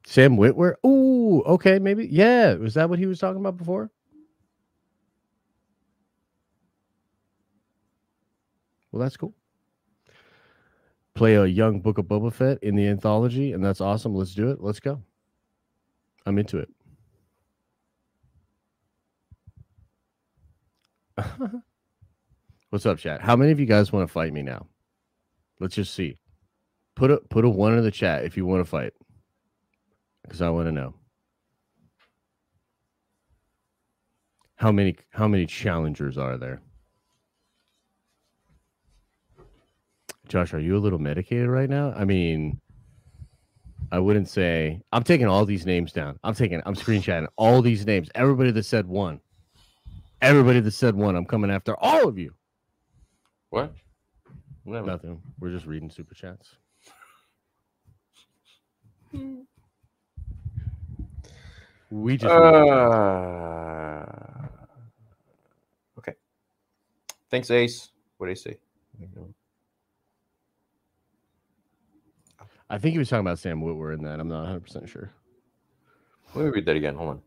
Sam 0.07 0.37
Witwer. 0.37 0.74
Ooh, 0.85 1.43
okay, 1.45 1.78
maybe. 1.78 2.07
Yeah, 2.07 2.55
was 2.55 2.74
that 2.74 2.91
what 2.91 2.99
he 2.99 3.07
was 3.07 3.19
talking 3.19 3.41
about 3.41 3.57
before? 3.57 3.91
Well, 8.93 9.01
that's 9.01 9.16
cool. 9.16 9.35
Play 11.21 11.35
a 11.35 11.45
young 11.45 11.81
Book 11.81 11.99
of 11.99 12.07
Boba 12.07 12.33
Fett 12.33 12.63
in 12.63 12.77
the 12.77 12.89
anthology, 12.89 13.53
and 13.53 13.63
that's 13.63 13.83
awesome. 13.83 14.15
Let's 14.15 14.35
do 14.35 14.49
it. 14.53 14.63
Let's 14.63 14.81
go. 14.81 15.03
I'm 16.25 16.39
into 16.39 16.57
it. 16.57 16.71
What's 22.71 22.87
up, 22.87 22.97
chat? 22.97 23.21
How 23.21 23.37
many 23.37 23.53
of 23.53 23.61
you 23.61 23.67
guys 23.67 23.93
want 23.93 24.09
to 24.09 24.11
fight 24.11 24.33
me 24.33 24.41
now? 24.41 24.67
Let's 25.59 25.75
just 25.75 25.93
see. 25.93 26.17
Put 26.95 27.11
a 27.11 27.19
put 27.19 27.45
a 27.45 27.51
one 27.51 27.77
in 27.77 27.85
the 27.85 27.91
chat 27.91 28.25
if 28.25 28.35
you 28.39 28.47
want 28.47 28.65
to 28.65 28.71
fight, 28.71 28.95
because 30.23 30.41
I 30.41 30.49
want 30.49 30.69
to 30.69 30.73
know 30.73 30.95
how 34.55 34.73
many 34.73 34.97
how 35.11 35.29
many 35.29 35.45
challengers 35.45 36.17
are 36.17 36.39
there. 36.39 36.63
Josh, 40.31 40.55
are 40.55 40.61
you 40.61 40.77
a 40.77 40.78
little 40.78 41.01
medicated 41.01 41.48
right 41.48 41.69
now? 41.69 41.93
I 41.97 42.05
mean, 42.05 42.61
I 43.90 43.98
wouldn't 43.98 44.28
say 44.28 44.81
I'm 44.93 45.02
taking 45.02 45.27
all 45.27 45.44
these 45.44 45.66
names 45.66 45.93
down. 45.93 46.20
I'm 46.23 46.35
taking 46.35 46.62
I'm 46.65 46.77
screenshotting 46.77 47.27
all 47.35 47.61
these 47.61 47.85
names. 47.85 48.09
Everybody 48.15 48.52
that 48.52 48.62
said 48.62 48.86
one. 48.86 49.20
Everybody 50.23 50.61
that 50.61 50.70
said 50.70 50.94
one. 50.94 51.16
I'm 51.16 51.27
coming 51.27 51.51
after 51.51 51.77
all 51.81 52.07
of 52.07 52.16
you. 52.16 52.32
What? 53.48 53.74
Whatever. 54.62 54.86
Nothing. 54.86 55.20
We're 55.40 55.51
just 55.51 55.66
reading 55.66 55.90
super 55.90 56.15
chats. 56.15 56.55
We 61.90 62.16
just 62.16 62.32
Uh, 62.32 64.07
okay. 65.98 66.15
Thanks, 67.32 67.51
Ace. 67.51 67.90
What 68.19 68.27
do 68.27 68.31
you 68.31 68.36
say? 68.36 68.59
I 72.71 72.79
think 72.79 72.93
he 72.93 72.99
was 72.99 73.09
talking 73.09 73.27
about 73.27 73.41
Sam 73.41 73.61
Witwer 73.61 73.93
in 73.93 74.05
that. 74.05 74.21
I'm 74.21 74.29
not 74.29 74.43
100 74.43 74.61
percent 74.61 74.89
sure. 74.89 75.11
Let 76.35 76.45
me 76.45 76.51
read 76.51 76.67
that 76.67 76.77
again. 76.77 76.95
Hold 76.95 77.11
on. 77.11 77.23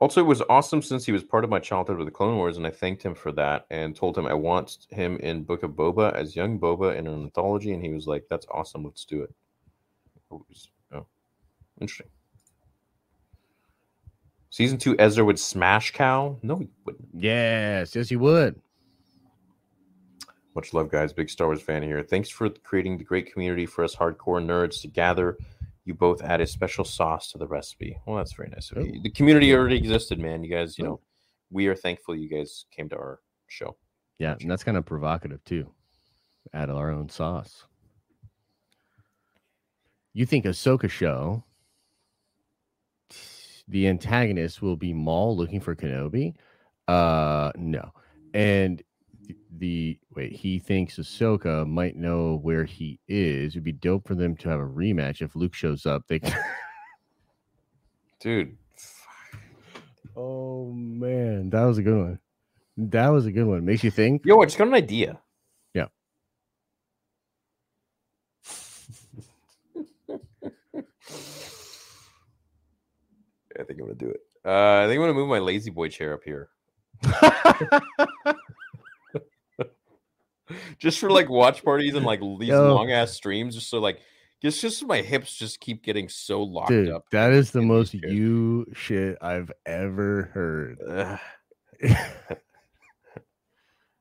Also, 0.00 0.20
it 0.20 0.26
was 0.26 0.42
awesome 0.48 0.82
since 0.82 1.04
he 1.04 1.12
was 1.12 1.22
part 1.22 1.44
of 1.44 1.50
my 1.50 1.58
childhood 1.58 1.98
with 1.98 2.06
the 2.06 2.10
Clone 2.10 2.36
Wars, 2.36 2.56
and 2.56 2.66
I 2.66 2.70
thanked 2.70 3.02
him 3.02 3.14
for 3.14 3.32
that 3.32 3.66
and 3.70 3.94
told 3.94 4.18
him 4.18 4.26
I 4.26 4.34
want 4.34 4.86
him 4.90 5.18
in 5.18 5.44
Book 5.44 5.62
of 5.62 5.72
Boba 5.72 6.12
as 6.14 6.34
young 6.34 6.58
Boba 6.58 6.96
in 6.96 7.06
an 7.06 7.22
anthology, 7.22 7.72
and 7.72 7.82
he 7.82 7.92
was 7.92 8.06
like, 8.06 8.24
"That's 8.28 8.46
awesome. 8.50 8.84
Let's 8.84 9.04
do 9.04 9.22
it." 9.22 9.34
Oh, 10.30 10.44
oh, 10.92 11.06
interesting. 11.80 12.08
Season 14.50 14.78
two, 14.78 14.96
Ezra 14.98 15.24
would 15.24 15.38
smash 15.38 15.92
Cal. 15.92 16.38
No, 16.42 16.56
he 16.56 16.68
wouldn't. 16.84 17.08
Yes, 17.12 17.94
yes, 17.94 18.08
he 18.08 18.16
would. 18.16 18.60
Much 20.54 20.72
love, 20.72 20.90
guys. 20.90 21.12
Big 21.12 21.28
Star 21.28 21.48
Wars 21.48 21.60
fan 21.60 21.82
here. 21.82 22.02
Thanks 22.02 22.28
for 22.28 22.48
creating 22.48 22.98
the 22.98 23.04
great 23.04 23.32
community 23.32 23.66
for 23.66 23.82
us 23.84 23.94
hardcore 23.94 24.44
nerds 24.44 24.80
to 24.82 24.88
gather. 24.88 25.36
You 25.84 25.94
both 25.94 26.22
added 26.22 26.48
special 26.48 26.84
sauce 26.84 27.32
to 27.32 27.38
the 27.38 27.46
recipe. 27.46 27.98
Well, 28.06 28.16
that's 28.16 28.32
very 28.32 28.48
nice 28.50 28.70
of 28.70 28.86
you. 28.86 29.00
The 29.02 29.10
community 29.10 29.52
already 29.52 29.76
existed, 29.76 30.18
man. 30.18 30.42
You 30.44 30.50
guys, 30.50 30.78
you 30.78 30.84
know, 30.84 31.00
we 31.50 31.66
are 31.66 31.74
thankful 31.74 32.16
you 32.16 32.28
guys 32.28 32.66
came 32.70 32.88
to 32.90 32.96
our 32.96 33.20
show. 33.48 33.76
Yeah, 34.18 34.36
and 34.40 34.50
that's 34.50 34.64
kind 34.64 34.76
of 34.76 34.86
provocative 34.86 35.44
too. 35.44 35.68
Add 36.52 36.70
our 36.70 36.90
own 36.90 37.08
sauce. 37.08 37.64
You 40.12 40.24
think 40.24 40.44
Ahsoka 40.44 40.88
show? 40.88 41.42
The 43.66 43.88
antagonist 43.88 44.62
will 44.62 44.76
be 44.76 44.92
Maul 44.92 45.36
looking 45.36 45.60
for 45.60 45.74
Kenobi? 45.74 46.34
Uh, 46.86 47.50
no. 47.56 47.92
And 48.32 48.82
the 49.58 49.98
wait, 50.14 50.32
he 50.32 50.58
thinks 50.58 50.96
Ahsoka 50.96 51.66
might 51.66 51.96
know 51.96 52.38
where 52.42 52.64
he 52.64 52.98
is. 53.08 53.54
It'd 53.54 53.64
be 53.64 53.72
dope 53.72 54.06
for 54.06 54.14
them 54.14 54.36
to 54.36 54.48
have 54.48 54.60
a 54.60 54.64
rematch 54.64 55.22
if 55.22 55.36
Luke 55.36 55.54
shows 55.54 55.86
up. 55.86 56.02
They. 56.08 56.20
Dude, 58.20 58.56
oh 60.16 60.72
man, 60.72 61.50
that 61.50 61.64
was 61.64 61.78
a 61.78 61.82
good 61.82 61.98
one. 61.98 62.18
That 62.76 63.08
was 63.08 63.26
a 63.26 63.32
good 63.32 63.44
one. 63.44 63.64
Makes 63.64 63.84
you 63.84 63.90
think. 63.90 64.24
yo, 64.24 64.40
I 64.40 64.46
just 64.46 64.58
got 64.58 64.68
an 64.68 64.74
idea. 64.74 65.20
Yeah. 65.74 65.86
I 73.58 73.62
think 73.62 73.78
I'm 73.78 73.86
gonna 73.86 73.94
do 73.94 74.08
it. 74.08 74.20
Uh, 74.44 74.82
I 74.82 74.86
think 74.86 74.96
I'm 74.96 75.02
gonna 75.02 75.14
move 75.14 75.28
my 75.28 75.38
lazy 75.38 75.70
boy 75.70 75.88
chair 75.88 76.14
up 76.14 76.22
here, 76.24 76.48
just 80.78 80.98
for 80.98 81.10
like 81.10 81.28
watch 81.28 81.64
parties 81.64 81.94
and 81.94 82.04
like 82.06 82.20
these 82.20 82.48
Yo. 82.48 82.74
long 82.74 82.90
ass 82.90 83.12
streams, 83.12 83.54
just 83.54 83.68
so 83.68 83.78
like, 83.78 84.00
it's 84.42 84.60
just 84.60 84.84
my 84.86 85.00
hips 85.00 85.34
just 85.34 85.58
keep 85.60 85.82
getting 85.82 86.08
so 86.08 86.42
locked 86.42 86.68
Dude, 86.68 86.90
up. 86.90 87.06
that 87.12 87.32
is 87.32 87.50
the 87.50 87.62
most 87.62 87.92
chairs. 87.92 88.12
you 88.12 88.66
shit 88.74 89.16
I've 89.22 89.50
ever 89.64 90.30
heard. 90.34 90.78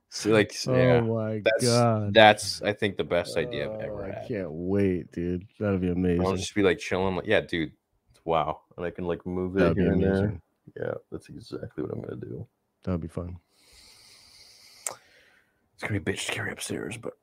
So 0.10 0.30
like, 0.32 0.53
oh 0.68 0.76
yeah, 0.76 0.99
my 1.02 1.41
that's 1.44 1.64
god. 1.65 2.14
that's 2.14 2.61
I 2.61 2.74
think 2.74 2.98
the 2.98 3.03
best 3.03 3.38
idea 3.38 3.65
I've 3.65 3.78
Oh, 3.78 3.86
ever 3.86 4.03
I 4.03 4.20
had. 4.20 4.28
can't 4.28 4.52
wait, 4.52 5.11
dude. 5.11 5.48
That'd 5.60 5.82
be 5.82 5.90
amazing. 5.90 6.26
I'll 6.26 6.36
just 6.36 6.53
be 6.53 6.61
like 6.61 6.78
chilling, 6.78 7.15
like, 7.15 7.26
yeah, 7.26 7.41
dude, 7.41 7.72
wow, 8.26 8.61
and 8.78 8.86
I 8.86 8.91
can 8.91 9.06
like 9.06 9.26
move 9.26 9.56
it 9.56 9.60
That'd 9.61 9.78
here 9.78 9.91
and 9.94 10.03
there. 10.03 10.41
Yeah, 10.78 10.94
that's 11.11 11.30
exactly 11.30 11.84
what 11.84 11.94
I'm 11.94 12.02
gonna 12.02 12.18
do. 12.18 12.45
That'd 12.84 13.02
be 13.02 13.07
fun. 13.07 13.38
It's 15.84 15.89
gonna 15.89 15.99
be 15.99 16.11
a 16.11 16.14
bitch 16.15 16.27
to 16.27 16.31
carry 16.31 16.51
upstairs, 16.51 16.95
but 16.97 17.14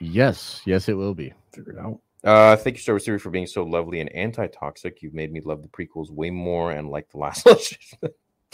Yes, 0.00 0.60
yes, 0.66 0.88
it 0.88 0.94
will 0.94 1.14
be. 1.14 1.32
figure 1.54 1.72
it 1.72 1.78
out. 1.78 2.00
Uh, 2.22 2.56
thank 2.56 2.76
you, 2.76 2.80
Star 2.82 2.92
Wars 2.94 3.04
Theory, 3.06 3.18
for 3.18 3.30
being 3.30 3.46
so 3.46 3.62
lovely 3.64 4.00
and 4.00 4.10
anti-toxic. 4.14 5.00
You've 5.02 5.14
made 5.14 5.32
me 5.32 5.40
love 5.40 5.62
the 5.62 5.68
prequels 5.68 6.10
way 6.10 6.28
more 6.30 6.70
and 6.72 6.90
like 6.90 7.10
the 7.10 7.16
last 7.18 7.46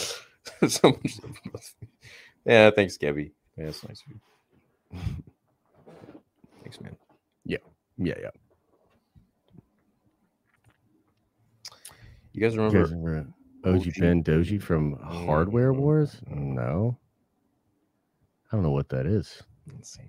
Legend. 0.01 0.71
so 0.73 0.91
much. 0.91 1.19
Yeah, 2.45 2.71
thanks, 2.71 2.97
Gabby. 2.97 3.33
Yeah, 3.57 3.65
that's 3.67 3.83
nice 3.87 4.03
of 4.03 4.13
you. 4.13 5.01
Thanks, 6.63 6.81
man. 6.81 6.97
Yeah, 7.45 7.59
yeah. 7.99 8.15
yeah. 8.23 8.31
You 12.33 12.41
guys 12.43 12.55
You 12.55 12.61
remember? 12.63 12.83
guys 12.85 12.93
remember 12.93 13.27
OG 13.65 13.75
OG? 13.75 13.93
Ben 13.99 14.23
Doji 14.23 14.63
from 14.63 14.97
Hardware. 15.03 15.73
Wars? 15.73 16.21
No. 16.29 16.97
I 18.51 18.57
don't 18.57 18.63
know 18.63 18.71
what 18.71 18.89
that 18.91 19.07
is. 19.07 19.43
Let's 19.73 19.95
see. 19.95 20.03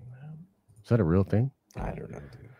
Is 0.82 0.88
that 0.88 1.00
a 1.00 1.04
real 1.04 1.24
thing? 1.24 1.50
I 1.76 1.90
don't 1.90 2.10
know, 2.10 2.18
dude. 2.18 2.50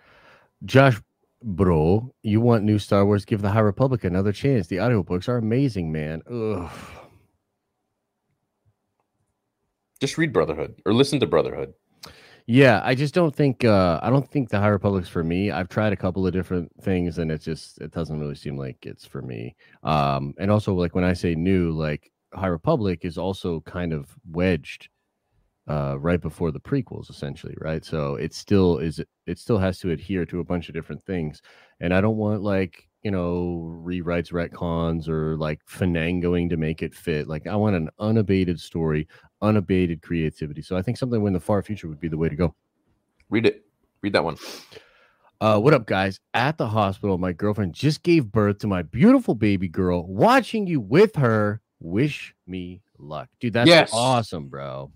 Josh, 0.64 1.00
bro, 1.42 2.12
you 2.22 2.40
want 2.40 2.64
new 2.64 2.78
Star 2.78 3.06
Wars? 3.06 3.24
Give 3.24 3.40
the 3.40 3.50
High 3.50 3.60
Republic 3.60 4.04
another 4.04 4.32
chance. 4.32 4.66
The 4.66 4.76
audiobooks 4.76 5.28
are 5.28 5.36
amazing, 5.36 5.92
man. 5.92 6.22
Ugh. 6.30 6.70
Just 10.00 10.18
read 10.18 10.32
Brotherhood 10.32 10.80
or 10.84 10.92
listen 10.92 11.20
to 11.20 11.26
Brotherhood. 11.26 11.74
Yeah, 12.46 12.80
I 12.82 12.94
just 12.94 13.14
don't 13.14 13.34
think 13.34 13.64
uh 13.64 14.00
I 14.02 14.10
don't 14.10 14.28
think 14.28 14.48
the 14.48 14.58
High 14.58 14.68
Republic's 14.68 15.08
for 15.08 15.22
me. 15.22 15.50
I've 15.50 15.68
tried 15.68 15.92
a 15.92 15.96
couple 15.96 16.26
of 16.26 16.32
different 16.32 16.70
things 16.82 17.18
and 17.18 17.30
it 17.30 17.42
just 17.42 17.78
it 17.80 17.90
doesn't 17.90 18.18
really 18.18 18.36
seem 18.36 18.56
like 18.56 18.86
it's 18.86 19.04
for 19.04 19.22
me. 19.22 19.54
Um 19.82 20.34
and 20.38 20.50
also 20.50 20.72
like 20.74 20.94
when 20.94 21.04
I 21.04 21.12
say 21.12 21.34
new, 21.34 21.72
like 21.72 22.10
High 22.32 22.46
Republic 22.46 23.00
is 23.04 23.18
also 23.18 23.60
kind 23.60 23.92
of 23.92 24.16
wedged 24.30 24.88
uh, 25.68 25.96
right 25.98 26.20
before 26.20 26.50
the 26.50 26.60
prequels, 26.60 27.10
essentially, 27.10 27.54
right? 27.60 27.84
So 27.84 28.14
it 28.16 28.34
still 28.34 28.78
is 28.78 29.00
it 29.26 29.38
still 29.38 29.58
has 29.58 29.78
to 29.80 29.90
adhere 29.90 30.24
to 30.26 30.40
a 30.40 30.44
bunch 30.44 30.68
of 30.68 30.74
different 30.74 31.02
things, 31.02 31.42
and 31.80 31.92
I 31.92 32.00
don't 32.00 32.16
want 32.16 32.42
like 32.42 32.88
you 33.02 33.10
know 33.10 33.80
rewrites, 33.84 34.32
retcons, 34.32 35.08
or 35.08 35.36
like 35.36 35.60
finangoing 35.66 36.48
to 36.50 36.56
make 36.56 36.82
it 36.82 36.94
fit. 36.94 37.28
Like 37.28 37.46
I 37.46 37.54
want 37.54 37.76
an 37.76 37.90
unabated 37.98 38.58
story, 38.58 39.06
unabated 39.42 40.02
creativity. 40.02 40.62
So 40.62 40.76
I 40.76 40.82
think 40.82 40.96
something 40.96 41.24
in 41.26 41.32
the 41.32 41.40
far 41.40 41.62
future 41.62 41.88
would 41.88 42.00
be 42.00 42.08
the 42.08 42.18
way 42.18 42.28
to 42.28 42.36
go. 42.36 42.54
Read 43.30 43.46
it. 43.46 43.64
Read 44.00 44.14
that 44.14 44.24
one. 44.24 44.36
Uh, 45.40 45.58
what 45.58 45.72
up, 45.72 45.86
guys? 45.86 46.18
At 46.34 46.58
the 46.58 46.66
hospital, 46.66 47.16
my 47.18 47.32
girlfriend 47.32 47.72
just 47.74 48.02
gave 48.02 48.32
birth 48.32 48.58
to 48.58 48.66
my 48.66 48.82
beautiful 48.82 49.36
baby 49.36 49.68
girl. 49.68 50.04
Watching 50.06 50.66
you 50.66 50.80
with 50.80 51.14
her, 51.14 51.60
wish 51.78 52.34
me 52.46 52.82
luck, 52.98 53.28
dude. 53.38 53.52
That's 53.52 53.68
Yes. 53.68 53.90
awesome, 53.92 54.48
bro. 54.48 54.90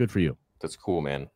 Good 0.00 0.10
for 0.10 0.20
you. 0.20 0.34
That's 0.62 0.76
cool, 0.76 1.02
man. 1.02 1.28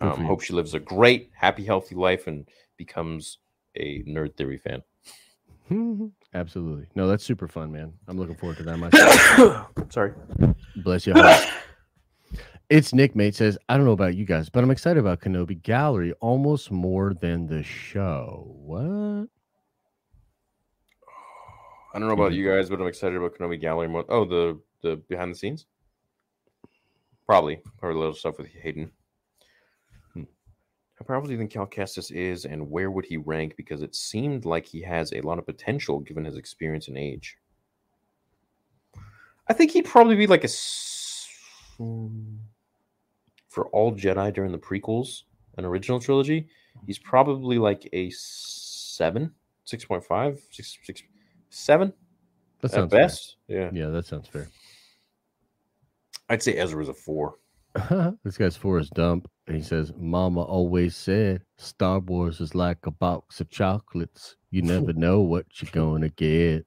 Um, 0.00 0.24
hope 0.24 0.40
she 0.40 0.54
lives 0.54 0.74
a 0.74 0.80
great, 0.80 1.30
happy, 1.36 1.64
healthy 1.64 1.94
life 1.94 2.26
and 2.26 2.48
becomes 2.76 3.38
a 3.76 4.02
nerd 4.02 4.34
theory 4.36 4.58
fan. 4.58 4.82
Absolutely. 6.34 6.88
No, 6.96 7.06
that's 7.06 7.22
super 7.22 7.46
fun, 7.46 7.70
man. 7.70 7.92
I'm 8.08 8.18
looking 8.18 8.34
forward 8.34 8.56
to 8.56 8.64
that 8.64 8.76
myself. 8.76 9.68
Sorry. 9.92 10.14
Bless 10.78 11.06
your 11.06 11.16
heart. 11.16 11.48
It's 12.68 12.92
Nick 12.92 13.14
Mate 13.14 13.36
says, 13.36 13.56
I 13.68 13.76
don't 13.76 13.86
know 13.86 13.92
about 13.92 14.16
you 14.16 14.24
guys, 14.24 14.48
but 14.48 14.64
I'm 14.64 14.72
excited 14.72 14.98
about 14.98 15.20
Kenobi 15.20 15.62
Gallery 15.62 16.12
almost 16.14 16.72
more 16.72 17.14
than 17.14 17.46
the 17.46 17.62
show. 17.62 18.52
What? 18.64 19.28
I 21.94 22.00
don't 22.00 22.08
know 22.08 22.14
about 22.14 22.32
you 22.32 22.50
guys, 22.50 22.68
but 22.68 22.80
I'm 22.80 22.88
excited 22.88 23.16
about 23.16 23.38
Kenobi 23.38 23.60
Gallery. 23.60 23.86
More. 23.86 24.04
Oh, 24.08 24.24
the 24.24 24.58
the 24.82 24.96
behind 25.08 25.30
the 25.30 25.38
scenes. 25.38 25.66
Probably, 27.26 27.62
or 27.80 27.90
a 27.90 27.98
little 27.98 28.14
stuff 28.14 28.38
with 28.38 28.48
Hayden. 28.48 28.90
Hmm. 30.14 30.24
How 30.94 31.04
powerful 31.06 31.26
do 31.26 31.32
you 31.32 31.38
think 31.38 31.52
Cal 31.52 31.66
Kestis 31.66 32.10
is, 32.10 32.44
and 32.44 32.70
where 32.70 32.90
would 32.90 33.04
he 33.04 33.16
rank? 33.16 33.56
Because 33.56 33.82
it 33.82 33.94
seemed 33.94 34.44
like 34.44 34.66
he 34.66 34.82
has 34.82 35.12
a 35.12 35.20
lot 35.20 35.38
of 35.38 35.46
potential 35.46 36.00
given 36.00 36.24
his 36.24 36.36
experience 36.36 36.88
and 36.88 36.98
age. 36.98 37.36
I 39.48 39.52
think 39.52 39.72
he'd 39.72 39.84
probably 39.84 40.16
be 40.16 40.26
like 40.26 40.44
a 40.44 40.48
for 43.48 43.66
all 43.72 43.92
Jedi 43.92 44.32
during 44.32 44.52
the 44.52 44.58
prequels 44.58 45.22
and 45.56 45.66
original 45.66 46.00
trilogy. 46.00 46.48
He's 46.86 46.98
probably 46.98 47.58
like 47.58 47.88
a 47.92 48.10
seven, 48.10 49.32
6.5, 49.66 50.38
six, 50.50 50.78
six, 50.82 51.02
seven 51.50 51.92
That 52.60 52.72
at 52.72 52.90
sounds 52.90 52.92
fair. 52.92 53.10
Yeah, 53.48 53.70
Yeah, 53.72 53.88
that 53.88 54.06
sounds 54.06 54.28
fair. 54.28 54.48
I'd 56.32 56.42
say 56.42 56.54
Ezra's 56.54 56.88
a 56.88 56.94
four. 56.94 57.34
this 58.24 58.38
guy's 58.38 58.56
Forrest 58.56 58.94
Dump, 58.94 59.30
and 59.46 59.54
he 59.54 59.62
says, 59.62 59.92
"Mama 59.98 60.40
always 60.40 60.96
said 60.96 61.42
Star 61.58 61.98
Wars 61.98 62.40
is 62.40 62.54
like 62.54 62.78
a 62.86 62.90
box 62.90 63.42
of 63.42 63.50
chocolates. 63.50 64.36
You 64.50 64.62
never 64.74 64.94
know 64.94 65.20
what 65.20 65.44
you're 65.60 65.70
gonna 65.72 66.08
get." 66.08 66.64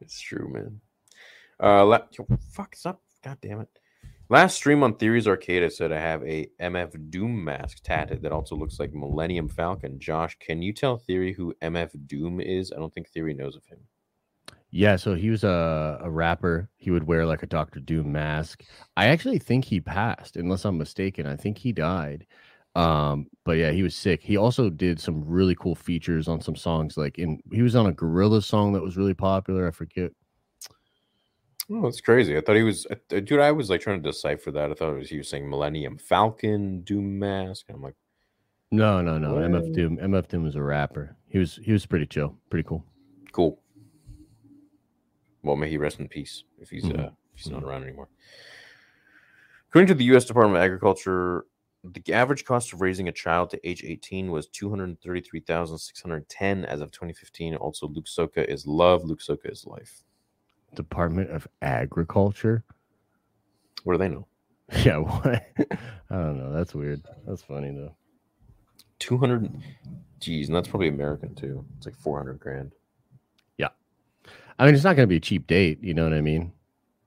It's 0.00 0.20
true, 0.20 0.48
man. 0.52 0.80
Uh, 1.60 1.84
la- 1.84 2.06
yo, 2.16 2.24
fuck, 2.52 2.76
stop. 2.76 3.02
God 3.24 3.38
damn 3.42 3.60
it. 3.60 3.68
Last 4.28 4.54
stream 4.54 4.84
on 4.84 4.94
Theories 4.94 5.26
Arcade, 5.26 5.64
I 5.64 5.68
said 5.68 5.90
I 5.90 5.98
have 5.98 6.22
a 6.22 6.48
MF 6.60 7.10
Doom 7.10 7.42
mask 7.42 7.78
tatted 7.82 8.22
that 8.22 8.30
also 8.30 8.54
looks 8.54 8.78
like 8.78 8.94
Millennium 8.94 9.48
Falcon. 9.48 9.98
Josh, 9.98 10.36
can 10.38 10.62
you 10.62 10.72
tell 10.72 10.98
Theory 10.98 11.32
who 11.32 11.52
MF 11.62 12.06
Doom 12.06 12.40
is? 12.40 12.72
I 12.72 12.76
don't 12.76 12.94
think 12.94 13.08
Theory 13.08 13.34
knows 13.34 13.56
of 13.56 13.64
him. 13.66 13.78
Yeah, 14.74 14.96
so 14.96 15.14
he 15.14 15.28
was 15.28 15.44
a, 15.44 15.98
a 16.02 16.10
rapper. 16.10 16.70
He 16.76 16.90
would 16.90 17.04
wear 17.04 17.26
like 17.26 17.42
a 17.42 17.46
Doctor 17.46 17.78
Doom 17.78 18.10
mask. 18.10 18.64
I 18.96 19.08
actually 19.08 19.38
think 19.38 19.66
he 19.66 19.80
passed, 19.80 20.36
unless 20.36 20.64
I'm 20.64 20.78
mistaken. 20.78 21.26
I 21.26 21.36
think 21.36 21.58
he 21.58 21.72
died. 21.72 22.26
Um, 22.74 23.26
but 23.44 23.58
yeah, 23.58 23.70
he 23.70 23.82
was 23.82 23.94
sick. 23.94 24.22
He 24.22 24.38
also 24.38 24.70
did 24.70 24.98
some 24.98 25.24
really 25.26 25.54
cool 25.54 25.74
features 25.74 26.26
on 26.26 26.40
some 26.40 26.56
songs. 26.56 26.96
Like 26.96 27.18
in 27.18 27.40
he 27.52 27.60
was 27.60 27.76
on 27.76 27.86
a 27.86 27.92
Gorillaz 27.92 28.44
song 28.44 28.72
that 28.72 28.82
was 28.82 28.96
really 28.96 29.12
popular. 29.12 29.68
I 29.68 29.72
forget. 29.72 30.10
Oh, 31.70 31.82
that's 31.82 32.00
crazy. 32.00 32.36
I 32.36 32.40
thought 32.40 32.56
he 32.56 32.62
was, 32.62 32.86
uh, 32.90 33.20
dude. 33.20 33.40
I 33.40 33.52
was 33.52 33.70
like 33.70 33.82
trying 33.82 34.02
to 34.02 34.08
decipher 34.10 34.50
that. 34.52 34.70
I 34.70 34.74
thought 34.74 34.94
it 34.94 34.98
was 34.98 35.10
he 35.10 35.18
was 35.18 35.28
saying 35.28 35.48
Millennium 35.48 35.98
Falcon 35.98 36.80
Doom 36.80 37.18
mask. 37.18 37.66
And 37.68 37.76
I'm 37.76 37.82
like, 37.82 37.94
No, 38.70 39.02
no, 39.02 39.18
no. 39.18 39.34
MF 39.34 39.74
Doom. 39.74 39.98
MF 39.98 40.28
Doom 40.28 40.44
was 40.44 40.56
a 40.56 40.62
rapper. 40.62 41.14
He 41.28 41.38
was 41.38 41.60
he 41.62 41.72
was 41.72 41.84
pretty 41.84 42.06
chill, 42.06 42.38
pretty 42.48 42.66
cool. 42.66 42.86
cool. 43.32 43.61
Well, 45.42 45.56
may 45.56 45.68
he 45.68 45.76
rest 45.78 45.98
in 46.00 46.08
peace 46.08 46.44
if 46.58 46.70
he's 46.70 46.84
Mhm. 46.84 46.98
uh, 46.98 47.10
if 47.34 47.40
he's 47.42 47.50
not 47.50 47.62
around 47.64 47.82
anymore. 47.84 48.08
According 49.68 49.88
to 49.88 49.94
the 49.94 50.04
U.S. 50.04 50.24
Department 50.24 50.56
of 50.56 50.62
Agriculture, 50.62 51.44
the 51.84 52.12
average 52.12 52.44
cost 52.44 52.72
of 52.72 52.80
raising 52.80 53.08
a 53.08 53.12
child 53.12 53.50
to 53.50 53.68
age 53.68 53.82
18 53.84 54.30
was 54.30 54.46
233,610 54.48 56.64
as 56.66 56.80
of 56.80 56.90
2015. 56.92 57.56
Also, 57.56 57.88
Luke 57.88 58.06
Soka 58.06 58.44
is 58.48 58.66
love. 58.66 59.04
Luke 59.04 59.20
Soka 59.20 59.50
is 59.50 59.66
life. 59.66 60.04
Department 60.74 61.30
of 61.30 61.46
Agriculture. 61.60 62.64
What 63.84 63.94
do 63.94 63.98
they 63.98 64.08
know? 64.08 64.26
Yeah, 64.84 64.98
what? 64.98 65.44
I 66.08 66.14
don't 66.14 66.38
know. 66.38 66.50
That's 66.52 66.74
weird. 66.74 67.02
That's 67.26 67.42
funny 67.42 67.72
though. 67.72 67.94
200. 69.00 69.50
Geez, 70.18 70.48
and 70.48 70.56
that's 70.56 70.68
probably 70.68 70.88
American 70.88 71.34
too. 71.34 71.66
It's 71.76 71.84
like 71.84 71.96
400 71.96 72.38
grand. 72.40 72.72
I 74.58 74.66
mean, 74.66 74.74
it's 74.74 74.84
not 74.84 74.96
going 74.96 75.04
to 75.04 75.10
be 75.10 75.16
a 75.16 75.20
cheap 75.20 75.46
date. 75.46 75.82
You 75.82 75.94
know 75.94 76.04
what 76.04 76.12
I 76.12 76.20
mean? 76.20 76.52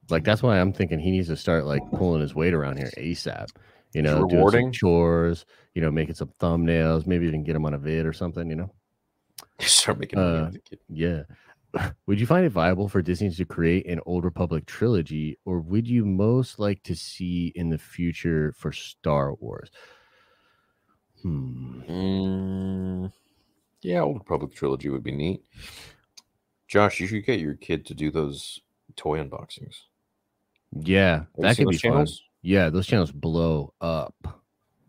Like 0.09 0.24
that's 0.24 0.43
why 0.43 0.59
I'm 0.59 0.74
thinking 0.74 0.99
he 0.99 1.11
needs 1.11 1.27
to 1.30 1.35
start 1.38 1.65
like 1.65 1.82
pulling 1.91 2.22
his 2.22 2.35
weight 2.35 2.53
around 2.53 2.77
here 2.77 2.91
ASAP. 2.98 3.49
You 3.93 4.01
know, 4.01 4.27
doing 4.27 4.35
rewarding. 4.38 4.72
chores. 4.72 5.45
You 5.74 5.82
know, 5.82 5.91
making 5.91 6.15
some 6.15 6.32
thumbnails. 6.40 7.07
Maybe 7.07 7.25
even 7.27 7.43
get 7.43 7.56
him 7.56 7.65
on 7.65 7.74
a 7.74 7.77
vid 7.77 8.06
or 8.06 8.14
something. 8.14 8.49
You 8.49 8.56
know? 8.56 8.72
Start 9.59 9.99
making 9.99 10.19
Uh, 10.19 10.45
with 10.45 10.53
the 10.53 10.59
kid. 10.59 10.80
Yeah. 10.90 11.24
Would 12.07 12.19
you 12.19 12.25
find 12.25 12.45
it 12.45 12.51
viable 12.51 12.88
for 12.88 13.01
Disney 13.01 13.30
to 13.30 13.45
create 13.45 13.88
an 13.88 13.99
Old 14.06 14.24
Republic 14.24 14.65
trilogy, 14.65 15.38
or 15.43 15.59
would 15.59 15.88
you 15.90 16.06
most 16.06 16.57
like 16.57 16.82
to 16.83 16.95
see 16.95 17.51
in 17.53 17.69
the 17.69 17.77
future 17.77 18.53
for 18.56 18.72
Star 18.72 19.33
Wars? 19.33 19.69
Hmm. 21.22 21.82
Mm, 21.82 23.11
yeah, 23.82 23.99
Old 24.01 24.19
Republic 24.19 24.53
trilogy 24.53 24.88
would 24.90 25.03
be 25.03 25.11
neat. 25.11 25.43
Josh, 26.68 27.00
you 27.00 27.08
should 27.08 27.26
get 27.26 27.40
your 27.40 27.56
kid 27.56 27.85
to 27.88 27.94
do 27.94 28.11
those 28.11 28.60
toy 28.95 29.19
unboxings. 29.19 29.76
Yeah, 30.72 31.19
Have 31.19 31.27
that 31.38 31.58
could 31.58 31.68
be 31.69 31.77
those 31.77 31.82
fun. 31.82 32.08
Yeah, 32.42 32.69
those 32.69 32.88
channels 32.88 33.11
blow 33.11 33.74
up. 33.82 34.16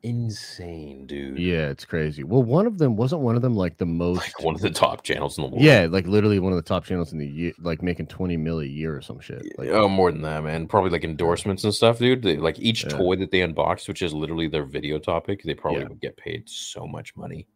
Insane, 0.03 1.07
dude. 1.07 1.39
Yeah, 1.39 1.69
it's 1.69 1.85
crazy. 1.85 2.23
Well, 2.23 2.43
one 2.43 2.67
of 2.67 2.79
them 2.79 2.97
wasn't 2.97 3.23
one 3.23 3.35
of 3.35 3.43
them 3.43 3.55
like 3.55 3.77
the 3.77 3.87
most. 3.87 4.19
Like 4.19 4.43
one 4.43 4.55
of 4.55 4.61
the 4.61 4.71
top 4.71 5.03
channels 5.03 5.37
in 5.37 5.43
the 5.45 5.51
world. 5.51 5.63
yeah, 5.63 5.87
like 5.91 6.07
literally 6.07 6.39
one 6.39 6.53
of 6.53 6.57
the 6.57 6.63
top 6.69 6.85
channels 6.85 7.13
in 7.13 7.19
the 7.19 7.27
year, 7.27 7.53
like 7.59 7.83
making 7.83 8.07
twenty 8.07 8.37
mil 8.37 8.61
a 8.61 8.65
year 8.65 8.97
or 8.97 9.01
some 9.01 9.19
shit. 9.21 9.43
Like, 9.59 9.71
oh, 9.71 9.89
more 9.89 10.13
than 10.13 10.23
that, 10.23 10.45
man. 10.45 10.69
Probably 10.69 10.91
like 10.91 11.03
endorsements 11.03 11.65
and 11.65 11.75
stuff, 11.75 11.99
dude. 11.99 12.23
They, 12.23 12.37
like 12.37 12.59
each 12.61 12.85
Yeah. 12.85 12.91
toy 12.91 13.17
that 13.17 13.31
they 13.33 13.41
unbox, 13.41 13.89
which 13.89 14.01
is 14.03 14.15
literally 14.15 14.47
their 14.49 14.65
video 14.65 14.99
topic, 14.99 15.43
they 15.43 15.55
probably 15.55 15.81
Yeah. 15.83 15.89
would 15.89 16.01
get 16.01 16.17
paid 16.17 16.49
so 16.49 16.87
much 16.87 17.17
money. 17.17 17.47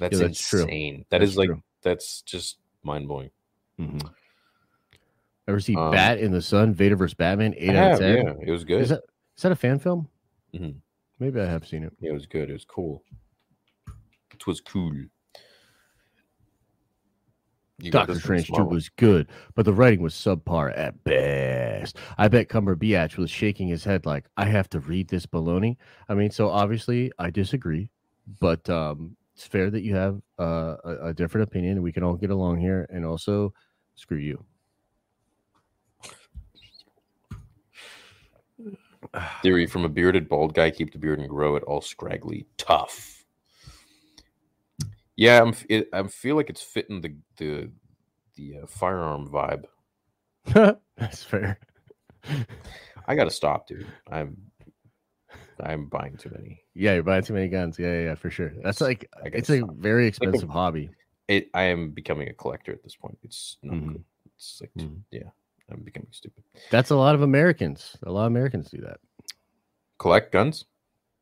That's, 0.00 0.18
that's 0.18 0.48
true. 0.48 0.62
insane. 0.62 1.04
That 1.10 1.18
That's 1.20 1.30
is 1.32 1.36
like 1.36 1.48
true. 1.48 1.62
that's 1.82 2.22
just 2.22 2.58
mind 2.82 3.06
blowing. 3.08 3.30
Mhm. 3.78 4.10
Ever 5.46 5.60
see 5.60 5.76
Um, 5.76 5.90
Bat 5.92 6.18
in 6.18 6.30
the 6.32 6.42
Sun, 6.42 6.74
Vader 6.74 6.96
versus 6.96 7.14
Batman, 7.14 7.54
eight 7.56 7.70
I 7.70 7.76
out 7.76 7.92
of 7.94 7.98
ten? 8.00 8.16
yeah, 8.26 8.34
it 8.46 8.50
was 8.50 8.64
good. 8.64 8.82
Is 8.82 8.90
that 8.90 9.02
is 9.36 9.42
that 9.42 9.52
a 9.52 9.56
fan 9.56 9.78
film? 9.78 10.08
Mhm. 10.54 10.76
Maybe 11.18 11.40
I 11.40 11.46
have 11.46 11.66
seen 11.66 11.84
it. 11.84 11.92
Yeah, 12.00 12.10
it 12.10 12.14
was 12.14 12.26
good. 12.26 12.50
It 12.50 12.52
was 12.52 12.64
cool. 12.64 13.02
It 14.34 14.46
was 14.46 14.60
cool. 14.60 14.92
You 17.80 17.92
Doctor 17.92 18.18
Strange 18.18 18.48
2 18.48 18.64
was 18.64 18.88
good, 18.88 19.28
but 19.54 19.64
the 19.64 19.72
writing 19.72 20.02
was 20.02 20.12
subpar 20.12 20.76
at 20.76 21.04
best. 21.04 21.96
I 22.18 22.26
bet 22.26 22.48
Cumberbatch 22.48 23.16
was 23.16 23.30
shaking 23.30 23.68
his 23.68 23.84
head 23.84 24.04
like, 24.04 24.26
I 24.36 24.46
have 24.46 24.68
to 24.70 24.80
read 24.80 25.06
this 25.08 25.26
baloney. 25.26 25.76
I 26.08 26.14
mean, 26.14 26.32
so 26.32 26.48
obviously 26.48 27.12
I 27.20 27.30
disagree, 27.30 27.88
but 28.40 28.68
um, 28.68 29.16
it's 29.36 29.46
fair 29.46 29.70
that 29.70 29.82
you 29.82 29.94
have 29.94 30.20
uh, 30.40 30.74
a, 30.84 31.06
a 31.08 31.14
different 31.14 31.46
opinion 31.48 31.80
we 31.82 31.92
can 31.92 32.02
all 32.02 32.16
get 32.16 32.30
along 32.30 32.58
here. 32.58 32.84
And 32.90 33.04
also, 33.04 33.54
screw 33.98 34.18
you. 34.18 34.44
theory 39.42 39.66
from 39.66 39.84
a 39.84 39.88
bearded 39.88 40.28
bald 40.28 40.54
guy. 40.54 40.70
Keep 40.70 40.92
the 40.92 40.98
beard 40.98 41.18
and 41.18 41.28
grow 41.28 41.56
it 41.56 41.62
all 41.64 41.80
scraggly, 41.80 42.46
tough. 42.56 43.24
Yeah, 45.16 45.42
I'm. 45.42 45.54
It, 45.68 45.88
I 45.92 46.04
feel 46.04 46.36
like 46.36 46.50
it's 46.50 46.62
fitting 46.62 47.00
the 47.00 47.14
the 47.36 47.70
the 48.36 48.60
uh, 48.62 48.66
firearm 48.66 49.28
vibe. 49.28 49.64
That's 50.96 51.24
fair. 51.24 51.58
I 53.06 53.14
gotta 53.14 53.30
stop, 53.30 53.66
dude. 53.66 53.86
I'm 54.10 54.36
I'm 55.60 55.86
buying 55.86 56.16
too 56.16 56.30
many. 56.30 56.62
Yeah, 56.74 56.94
you're 56.94 57.02
buying 57.02 57.24
too 57.24 57.34
many 57.34 57.48
guns. 57.48 57.78
Yeah, 57.78 57.92
yeah, 57.92 58.04
yeah, 58.04 58.14
for 58.14 58.30
sure. 58.30 58.52
That's 58.62 58.80
like, 58.80 59.08
I 59.16 59.24
gotta 59.24 59.38
it's 59.38 59.50
a 59.50 59.62
very 59.76 60.06
expensive 60.06 60.48
hobby. 60.48 60.90
It. 61.28 61.50
I 61.54 61.64
am 61.64 61.90
becoming 61.90 62.28
a 62.28 62.32
collector 62.34 62.72
at 62.72 62.82
this 62.82 62.96
point. 62.96 63.18
It's 63.22 63.58
not 63.62 63.76
Mhm. 63.76 63.92
good. 63.92 64.04
It's 64.34 64.60
like, 64.60 64.72
Mhm. 64.74 65.02
yeah, 65.10 65.30
I'm 65.70 65.82
becoming 65.82 66.08
stupid. 66.10 66.42
That's 66.70 66.90
a 66.90 66.96
lot 66.96 67.14
of 67.14 67.22
Americans. 67.22 67.96
A 68.02 68.10
lot 68.10 68.22
of 68.26 68.32
Americans 68.32 68.70
do 68.70 68.80
that. 68.82 69.00
Collect 69.98 70.32
guns. 70.32 70.64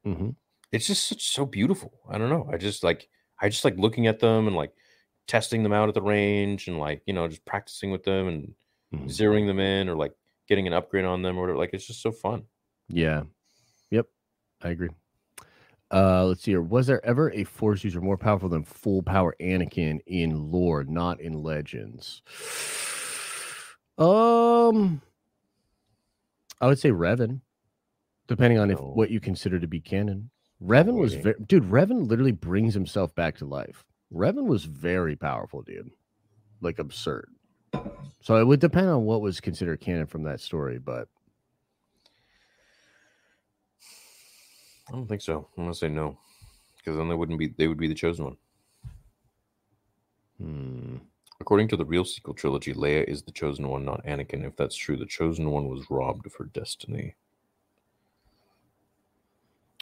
hmm 0.05 0.31
It's 0.73 0.87
just 0.87 1.07
such, 1.09 1.31
so 1.31 1.45
beautiful. 1.47 1.93
I 2.09 2.19
don't 2.19 2.29
know. 2.31 2.49
I 2.53 2.57
just 2.59 2.85
like 2.85 3.09
I 3.41 3.49
just 3.49 3.65
like 3.65 3.77
looking 3.77 4.07
at 4.07 4.21
them 4.21 4.47
and 4.47 4.55
like 4.57 4.73
testing 5.27 5.63
them 5.63 5.73
out 5.73 5.89
at 5.89 5.95
the 5.95 6.03
range 6.03 6.69
and 6.69 6.79
like 6.79 7.03
you 7.07 7.13
know 7.13 7.27
just 7.29 7.45
practicing 7.45 7.91
with 7.91 8.05
them 8.05 8.29
and 8.29 8.55
Mhm. 8.95 9.09
zeroing 9.09 9.47
them 9.47 9.59
in 9.59 9.89
or 9.89 9.97
like 9.97 10.13
getting 10.47 10.67
an 10.69 10.73
upgrade 10.73 11.05
on 11.05 11.23
them 11.23 11.37
or 11.39 11.43
whatever. 11.43 11.59
Like 11.59 11.71
it's 11.75 11.87
just 11.87 12.01
so 12.03 12.13
fun. 12.13 12.47
Yeah. 12.89 13.25
Yep. 13.91 14.07
I 14.63 14.71
agree. 14.71 14.91
Uh, 15.93 16.25
let's 16.27 16.43
see 16.43 16.51
here. 16.53 16.63
Was 16.63 16.87
there 16.89 17.05
ever 17.07 17.31
a 17.33 17.45
force 17.45 17.85
user 17.85 18.01
more 18.01 18.17
powerful 18.17 18.49
than 18.49 18.65
full 18.65 19.03
power 19.03 19.37
Anakin 19.41 20.01
in 20.07 20.51
lore, 20.51 20.85
not 20.85 21.21
in 21.21 21.33
legends? 21.43 22.23
Um, 23.99 25.01
I 26.61 26.67
would 26.67 26.79
say 26.79 26.91
Revan, 26.91 27.41
depending 28.27 28.59
on 28.59 28.71
if 28.71 28.79
No. 28.79 28.87
what 28.95 29.11
you 29.11 29.21
consider 29.21 29.59
to 29.61 29.67
be 29.69 29.81
canon. 29.81 30.31
Revan 30.63 30.99
was, 30.99 31.15
ve- 31.15 31.35
dude. 31.47 31.65
Revan 31.71 32.09
literally 32.09 32.33
brings 32.33 32.75
himself 32.75 33.15
back 33.15 33.37
to 33.39 33.45
life. 33.45 33.85
Revan 34.13 34.47
was 34.47 34.65
very 34.65 35.17
powerful, 35.17 35.63
dude. 35.63 35.91
Like 36.61 36.79
absurd. 36.79 37.29
So 38.23 38.37
it 38.41 38.47
would 38.47 38.61
depend 38.61 38.89
on 38.89 39.05
what 39.05 39.21
was 39.21 39.41
considered 39.41 39.81
canon 39.81 40.07
from 40.07 40.25
that 40.25 40.41
story, 40.41 40.79
but 40.79 41.09
I 44.89 44.93
don't 44.93 45.07
think 45.07 45.23
so. 45.23 45.49
I'm 45.57 45.65
gonna 45.65 45.75
say 45.75 45.89
no. 45.89 46.19
Because 46.77 46.97
then 46.97 47.09
they 47.09 47.15
wouldn't 47.15 47.39
be 47.39 47.49
they 47.49 47.69
would 47.69 47.79
be 47.79 47.89
the 47.89 47.95
chosen 47.95 48.25
one. 48.25 48.37
hmm. 50.41 50.97
According 51.41 51.69
to 51.69 51.77
the 51.77 51.85
real 51.85 52.05
sequel 52.05 52.35
trilogy, 52.35 52.73
Leia 52.73 53.05
is 53.05 53.23
the 53.23 53.33
chosen 53.33 53.69
one, 53.69 53.85
not 53.85 54.05
Anakin. 54.07 54.47
If 54.47 54.57
that's 54.57 54.77
true, 54.77 54.97
the 54.97 55.05
chosen 55.07 55.51
one 55.51 55.69
was 55.69 55.85
robbed 55.91 56.27
of 56.27 56.35
her 56.37 56.45
destiny. 56.45 57.15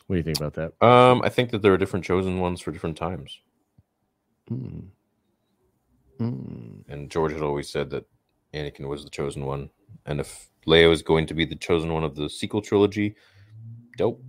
what 0.07 0.15
do 0.15 0.19
you 0.19 0.23
think 0.25 0.39
about 0.39 0.55
that? 0.55 0.87
Um, 0.87 1.23
I 1.23 1.29
think 1.29 1.51
that 1.51 1.63
there 1.63 1.73
are 1.73 1.79
different 1.79 2.05
chosen 2.05 2.41
ones 2.41 2.61
for 2.61 2.73
different 2.73 2.97
times. 2.97 3.39
Hmm. 4.49 4.81
Hmm. 6.19 6.81
And 6.89 7.11
George 7.11 7.33
had 7.33 7.43
always 7.43 7.69
said 7.69 7.91
that 7.91 8.05
Anakin 8.53 8.89
was 8.89 9.05
the 9.05 9.11
chosen 9.11 9.45
one. 9.45 9.71
And 10.07 10.21
if 10.21 10.49
Leia 10.67 10.93
is 10.93 11.03
going 11.03 11.27
to 11.27 11.35
be 11.35 11.45
the 11.45 11.57
chosen 11.57 11.93
one 11.93 12.05
of 12.05 12.15
the 12.15 12.29
sequel 12.29 12.63
trilogy, 12.63 13.17
dope. 13.97 14.23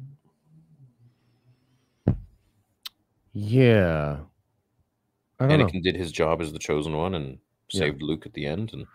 Yeah. 3.38 4.20
I 5.40 5.48
don't 5.48 5.60
know. 5.60 5.66
Anakin 5.66 5.84
did 5.84 5.96
his 5.98 6.12
job 6.14 6.42
as 6.42 6.54
the 6.54 6.60
chosen 6.60 6.96
one 6.96 7.16
and 7.16 7.38
Yeah. 7.70 7.80
saved 7.80 8.02
Luke 8.02 8.26
at 8.26 8.34
the 8.34 8.46
end 8.46 8.72
and, 8.74 8.86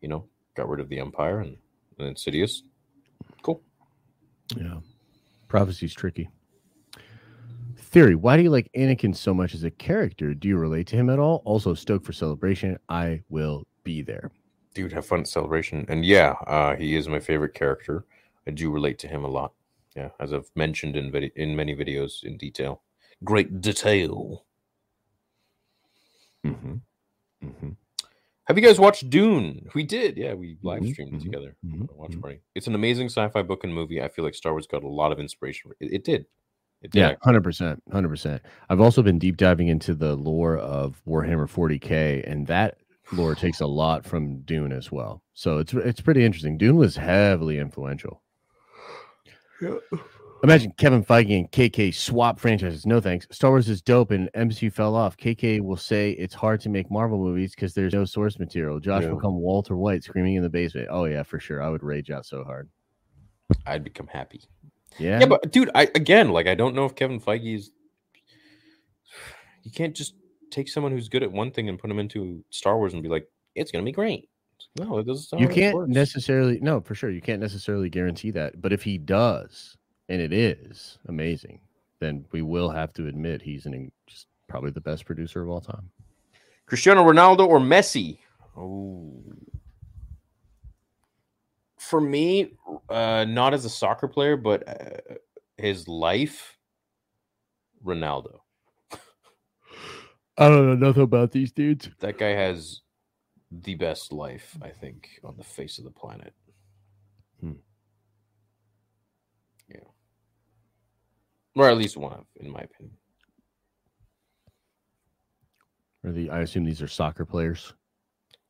you 0.00 0.08
know, 0.08 0.24
got 0.54 0.68
rid 0.68 0.78
of 0.80 0.88
the 0.88 1.00
Empire 1.00 1.40
and, 1.40 1.56
and 1.98 2.06
Insidious. 2.08 2.62
Cool. 3.42 3.60
Yeah. 4.56 4.78
Prophecy's 5.48 5.92
tricky. 5.92 6.28
Theory. 7.76 8.14
Why 8.14 8.36
do 8.36 8.42
you 8.44 8.50
like 8.50 8.70
Anakin 8.76 9.16
so 9.16 9.34
much 9.34 9.54
as 9.54 9.64
a 9.64 9.70
character? 9.70 10.32
Do 10.34 10.46
you 10.46 10.56
relate 10.56 10.86
to 10.88 10.96
him 10.96 11.10
at 11.10 11.18
all? 11.18 11.42
Also, 11.44 11.74
stoked 11.74 12.06
for 12.06 12.12
celebration. 12.12 12.78
I 12.88 13.22
will 13.30 13.66
be 13.82 14.02
there. 14.02 14.30
Dude, 14.74 14.92
have 14.92 15.06
fun 15.06 15.20
at 15.20 15.26
Celebration. 15.26 15.84
And 15.88 16.04
yeah, 16.04 16.32
uh, 16.46 16.76
he 16.76 16.94
is 16.94 17.08
my 17.08 17.18
favorite 17.18 17.54
character. 17.54 18.04
I 18.46 18.52
do 18.52 18.70
relate 18.70 18.98
to 19.00 19.08
him 19.08 19.24
a 19.24 19.28
lot. 19.28 19.54
Yeah, 19.96 20.10
as 20.20 20.32
I've 20.32 20.48
mentioned 20.54 20.94
in 20.94 21.10
vid- 21.10 21.32
in 21.34 21.56
many 21.56 21.74
videos 21.74 22.22
in 22.22 22.36
detail. 22.36 22.82
Great 23.24 23.60
detail. 23.60 24.44
Mm-hmm. 26.46 26.74
Mm-hmm. 27.44 27.68
Have 28.44 28.56
you 28.56 28.64
guys 28.64 28.80
watched 28.80 29.10
Dune? 29.10 29.68
We 29.74 29.82
did. 29.82 30.16
Yeah, 30.16 30.32
we 30.32 30.56
live 30.62 30.86
streamed 30.86 31.14
it 31.14 31.20
mhm, 31.20 31.22
together. 31.22 31.56
mhm, 31.64 31.86
Watch 31.94 32.12
mhm. 32.12 32.22
party. 32.22 32.40
It's 32.54 32.66
an 32.66 32.74
amazing 32.74 33.08
sci-fi 33.08 33.42
book 33.42 33.62
and 33.64 33.74
movie. 33.74 34.00
I 34.02 34.08
feel 34.08 34.24
like 34.24 34.34
Star 34.34 34.52
Wars 34.52 34.66
got 34.66 34.82
a 34.82 34.88
lot 34.88 35.12
of 35.12 35.20
inspiration. 35.20 35.72
It, 35.80 35.92
it 35.92 36.04
did. 36.04 36.24
It 36.80 36.92
did. 36.92 37.00
Yeah, 37.00 37.14
hundred 37.22 37.42
percent, 37.42 37.82
hundred 37.92 38.08
percent. 38.08 38.40
I've 38.70 38.80
also 38.80 39.02
been 39.02 39.18
deep 39.18 39.36
diving 39.36 39.68
into 39.68 39.94
the 39.94 40.14
lore 40.16 40.56
of 40.56 41.02
Warhammer 41.06 41.46
40k, 41.50 42.24
and 42.30 42.46
that 42.46 42.78
lore 43.12 43.34
takes 43.34 43.60
a 43.60 43.66
lot 43.66 44.06
from 44.06 44.40
Dune 44.42 44.72
as 44.72 44.90
well. 44.90 45.22
So 45.34 45.58
it's 45.58 45.74
it's 45.74 46.00
pretty 46.00 46.24
interesting. 46.24 46.56
Dune 46.56 46.76
was 46.76 46.96
heavily 46.96 47.58
influential. 47.58 48.22
Imagine 50.44 50.72
Kevin 50.76 51.04
Feige 51.04 51.36
and 51.36 51.50
KK 51.50 51.92
swap 51.92 52.38
franchises. 52.38 52.86
No 52.86 53.00
thanks. 53.00 53.26
Star 53.32 53.50
Wars 53.50 53.68
is 53.68 53.82
dope, 53.82 54.12
and 54.12 54.30
MCU 54.36 54.72
fell 54.72 54.94
off. 54.94 55.16
KK 55.16 55.60
will 55.60 55.76
say 55.76 56.12
it's 56.12 56.34
hard 56.34 56.60
to 56.60 56.68
make 56.68 56.90
Marvel 56.90 57.18
movies 57.18 57.54
because 57.54 57.74
there's 57.74 57.92
no 57.92 58.04
source 58.04 58.38
material. 58.38 58.78
Josh 58.78 59.02
Yeah. 59.02 59.10
will 59.10 59.20
come 59.20 59.34
Walter 59.40 59.76
White 59.76 60.04
screaming 60.04 60.36
in 60.36 60.42
the 60.44 60.48
basement. 60.48 60.88
Oh 60.90 61.06
yeah, 61.06 61.24
for 61.24 61.40
sure. 61.40 61.60
I 61.62 61.68
would 61.68 61.82
rage 61.82 62.10
out 62.10 62.24
so 62.24 62.44
hard. 62.44 62.68
I'd 63.66 63.82
become 63.82 64.06
happy. 64.06 64.42
Yeah, 64.98 65.20
Yeah, 65.20 65.26
but 65.26 65.50
dude, 65.50 65.70
I 65.74 65.82
again, 65.94 66.30
like, 66.30 66.46
I 66.46 66.54
don't 66.54 66.74
know 66.74 66.84
if 66.84 66.94
Kevin 66.94 67.20
Feige 67.20 67.56
is. 67.56 67.70
You 69.64 69.70
can't 69.72 69.94
just 69.94 70.14
take 70.50 70.68
someone 70.68 70.92
who's 70.92 71.08
good 71.08 71.22
at 71.22 71.32
one 71.32 71.50
thing 71.50 71.68
and 71.68 71.78
put 71.78 71.88
them 71.88 71.98
into 71.98 72.44
Star 72.50 72.76
Wars 72.78 72.94
and 72.94 73.02
be 73.02 73.08
like, 73.08 73.26
it's 73.54 73.70
gonna 73.72 73.84
be 73.84 73.92
great. 73.92 74.28
No, 74.78 74.98
it 74.98 75.06
doesn't. 75.06 75.38
you 75.40 75.48
can't 75.48 75.88
necessarily 75.88 76.58
no 76.60 76.80
for 76.80 76.94
sure 76.96 77.10
you 77.10 77.20
can't 77.20 77.40
necessarily 77.40 77.88
guarantee 77.88 78.32
that 78.32 78.60
but 78.60 78.72
if 78.72 78.82
he 78.82 78.98
does 78.98 79.76
and 80.08 80.20
it 80.20 80.32
is 80.32 80.98
amazing 81.08 81.60
then 82.00 82.24
we 82.32 82.42
will 82.42 82.70
have 82.70 82.92
to 82.92 83.06
admit 83.08 83.42
he's 83.42 83.66
an 83.66 83.90
just 84.06 84.26
probably 84.48 84.70
the 84.70 84.80
best 84.80 85.04
producer 85.04 85.42
of 85.42 85.48
all 85.48 85.60
time 85.60 85.90
Cristiano 86.68 87.02
Ronaldo 87.02 87.48
or 87.48 87.58
Messi? 87.58 88.18
Oh. 88.56 89.22
For 91.78 92.00
me, 92.00 92.52
uh, 92.90 93.24
not 93.26 93.54
as 93.54 93.64
a 93.64 93.70
soccer 93.70 94.06
player, 94.06 94.36
but 94.36 94.68
uh, 94.68 95.14
his 95.56 95.88
life, 95.88 96.58
Ronaldo. 97.84 98.40
i 100.36 100.48
don't 100.48 100.68
know 100.68 100.86
nothing 100.86 101.02
about 101.02 101.32
these 101.32 101.50
dudes 101.50 101.88
That 102.00 102.18
guy 102.18 102.28
has 102.28 102.82
the 103.50 103.74
best 103.74 104.12
life, 104.12 104.56
I 104.60 104.68
think, 104.68 105.08
on 105.24 105.36
the 105.38 105.44
face 105.44 105.78
of 105.78 105.84
the 105.84 105.90
planet. 105.90 106.34
Hmm. 107.40 107.52
Or 111.58 111.68
at 111.68 111.76
least 111.76 111.96
one 111.96 112.12
of, 112.12 112.24
in 112.36 112.50
my 112.50 112.60
opinion. 112.60 112.96
or 116.04 116.12
the 116.12 116.30
i 116.30 116.40
assume 116.40 116.64
these 116.64 116.80
are 116.80 116.86
soccer 116.88 117.24
players 117.24 117.74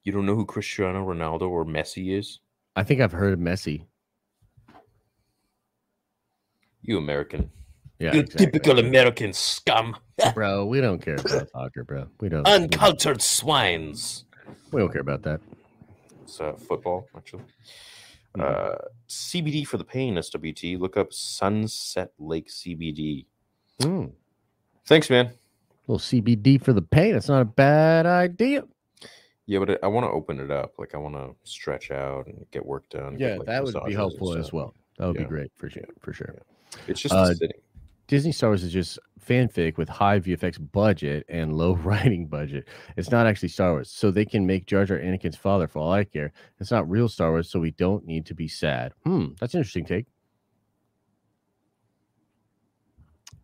You 0.04 0.12
don't 0.12 0.26
know 0.26 0.34
who 0.34 0.44
Cristiano 0.44 1.04
Ronaldo 1.06 1.48
or 1.48 1.64
Messi 1.64 2.16
is? 2.18 2.40
i 2.76 2.82
think 2.84 3.00
i've 3.00 3.12
heard 3.12 3.32
of 3.32 3.38
messi 3.40 3.86
You 6.82 6.98
American. 6.98 7.50
yeah 7.98 8.12
you 8.14 8.20
exactly. 8.20 8.46
typical 8.46 8.78
American 8.78 9.32
scum. 9.32 9.96
bro 10.34 10.64
we 10.66 10.80
don't 10.82 11.00
care 11.00 11.16
about 11.16 11.48
soccer 11.50 11.84
bro 11.84 12.06
we 12.20 12.28
don't 12.28 12.44
we 12.46 12.50
don't- 12.50 12.62
Uncultured 12.74 13.22
swines. 13.22 14.24
we 14.72 14.80
don't 14.80 14.92
care 14.92 15.00
about 15.00 15.22
that 15.22 15.40
It's 16.24 16.40
uh, 16.42 16.52
football, 16.52 17.06
actually. 17.16 17.44
Mhm. 18.36 18.42
Uh, 18.42 18.76
CBD 19.08 19.64
for 19.66 19.78
the 19.78 19.84
pain, 19.84 20.14
SWT. 20.16 20.76
Look 20.78 20.96
up 20.96 21.12
Sunset 21.12 22.12
Lake 22.18 22.48
CBD. 22.50 23.26
Mm. 23.80 24.12
Thanks, 24.86 25.08
man. 25.10 25.30
little 25.86 25.98
cbd 26.00 26.62
for 26.62 26.74
the 26.74 26.82
pain 26.82 27.14
that's 27.14 27.28
not 27.28 27.40
a 27.40 27.44
bad 27.46 28.04
idea 28.04 28.62
Yeah, 29.46 29.60
but 29.60 29.82
I, 29.82 29.86
want 29.86 30.04
to 30.04 30.10
open 30.10 30.38
it 30.40 30.50
up. 30.50 30.72
Like, 30.78 30.94
I 30.94 30.98
want 30.98 31.14
to 31.14 31.34
stretch 31.50 31.90
out 31.90 32.26
and 32.26 32.44
get 32.50 32.66
work 32.66 32.86
done. 32.90 33.16
get, 33.16 33.30
yeah 33.30 33.36
like, 33.38 33.46
that 33.46 33.64
would 33.64 33.74
be 33.86 33.94
helpful 33.94 34.36
as 34.36 34.52
well 34.52 34.74
that 34.98 35.06
would 35.06 35.16
Yeah. 35.16 35.22
be 35.22 35.28
great 35.28 35.50
for 35.56 35.70
sure 35.70 35.84
for 36.00 36.12
sure 36.12 36.34
It's 36.86 37.00
just 37.00 37.14
Uh, 37.14 37.32
sitting. 37.34 37.56
Disney 38.08 38.32
Star 38.32 38.50
Wars 38.50 38.64
is 38.64 38.72
just 38.72 38.98
fanfic 39.24 39.76
with 39.76 39.88
high 39.88 40.18
VFX 40.18 40.58
budget 40.72 41.24
and 41.28 41.52
low 41.52 41.74
writing 41.84 42.26
budget. 42.26 42.66
It's 42.96 43.10
not 43.10 43.26
actually 43.26 43.50
Star 43.50 43.72
Wars, 43.72 43.90
so 43.90 44.10
they 44.10 44.24
can 44.24 44.46
make 44.46 44.66
Jar 44.66 44.84
Jar 44.86 44.98
Anakin's 44.98 45.36
father 45.36 45.68
for 45.68 45.80
all 45.80 45.92
I 45.92 46.04
care. 46.04 46.32
It's 46.58 46.70
not 46.70 46.88
real 46.88 47.08
Star 47.08 47.30
Wars, 47.30 47.50
so 47.50 47.60
we 47.60 47.70
don't 47.72 48.04
need 48.06 48.26
to 48.26 48.34
be 48.34 48.48
sad. 48.48 48.92
Hmm, 49.04 49.28
that's 49.38 49.54
an 49.54 49.58
interesting 49.58 49.84
take. 49.84 50.06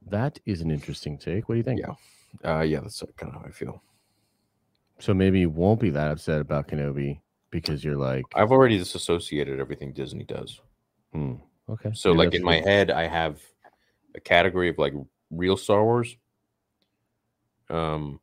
That 0.06 0.38
is 0.46 0.62
an 0.62 0.70
interesting 0.70 1.18
take. 1.18 1.48
What 1.48 1.54
do 1.54 1.58
you 1.58 1.62
think? 1.62 1.80
Yeah. 1.80 1.94
Uh, 2.50 2.62
yeah, 2.62 2.80
that's 2.80 3.02
kind 3.16 3.34
of 3.34 3.40
how 3.40 3.46
I 3.46 3.50
feel. 3.50 3.82
So 4.98 5.12
maybe 5.12 5.40
you 5.40 5.50
won't 5.50 5.80
be 5.80 5.90
that 5.90 6.10
upset 6.10 6.40
about 6.40 6.68
Kenobi 6.68 7.20
because 7.50 7.84
you're 7.84 7.96
like, 7.96 8.24
I've 8.34 8.50
already 8.50 8.78
disassociated 8.78 9.60
everything 9.60 9.92
Disney 9.92 10.24
does. 10.24 10.60
hmm, 11.12 11.34
okay. 11.68 11.90
So, 11.94 12.14
maybe 12.14 12.26
like, 12.26 12.34
in 12.34 12.42
my 12.42 12.60
head, 12.60 12.90
I 12.90 13.06
have 13.06 13.40
a 14.14 14.20
category 14.20 14.68
of 14.68 14.78
like 14.78 14.94
real 15.30 15.56
Star 15.56 15.82
Wars. 15.84 16.16
Um, 17.70 18.20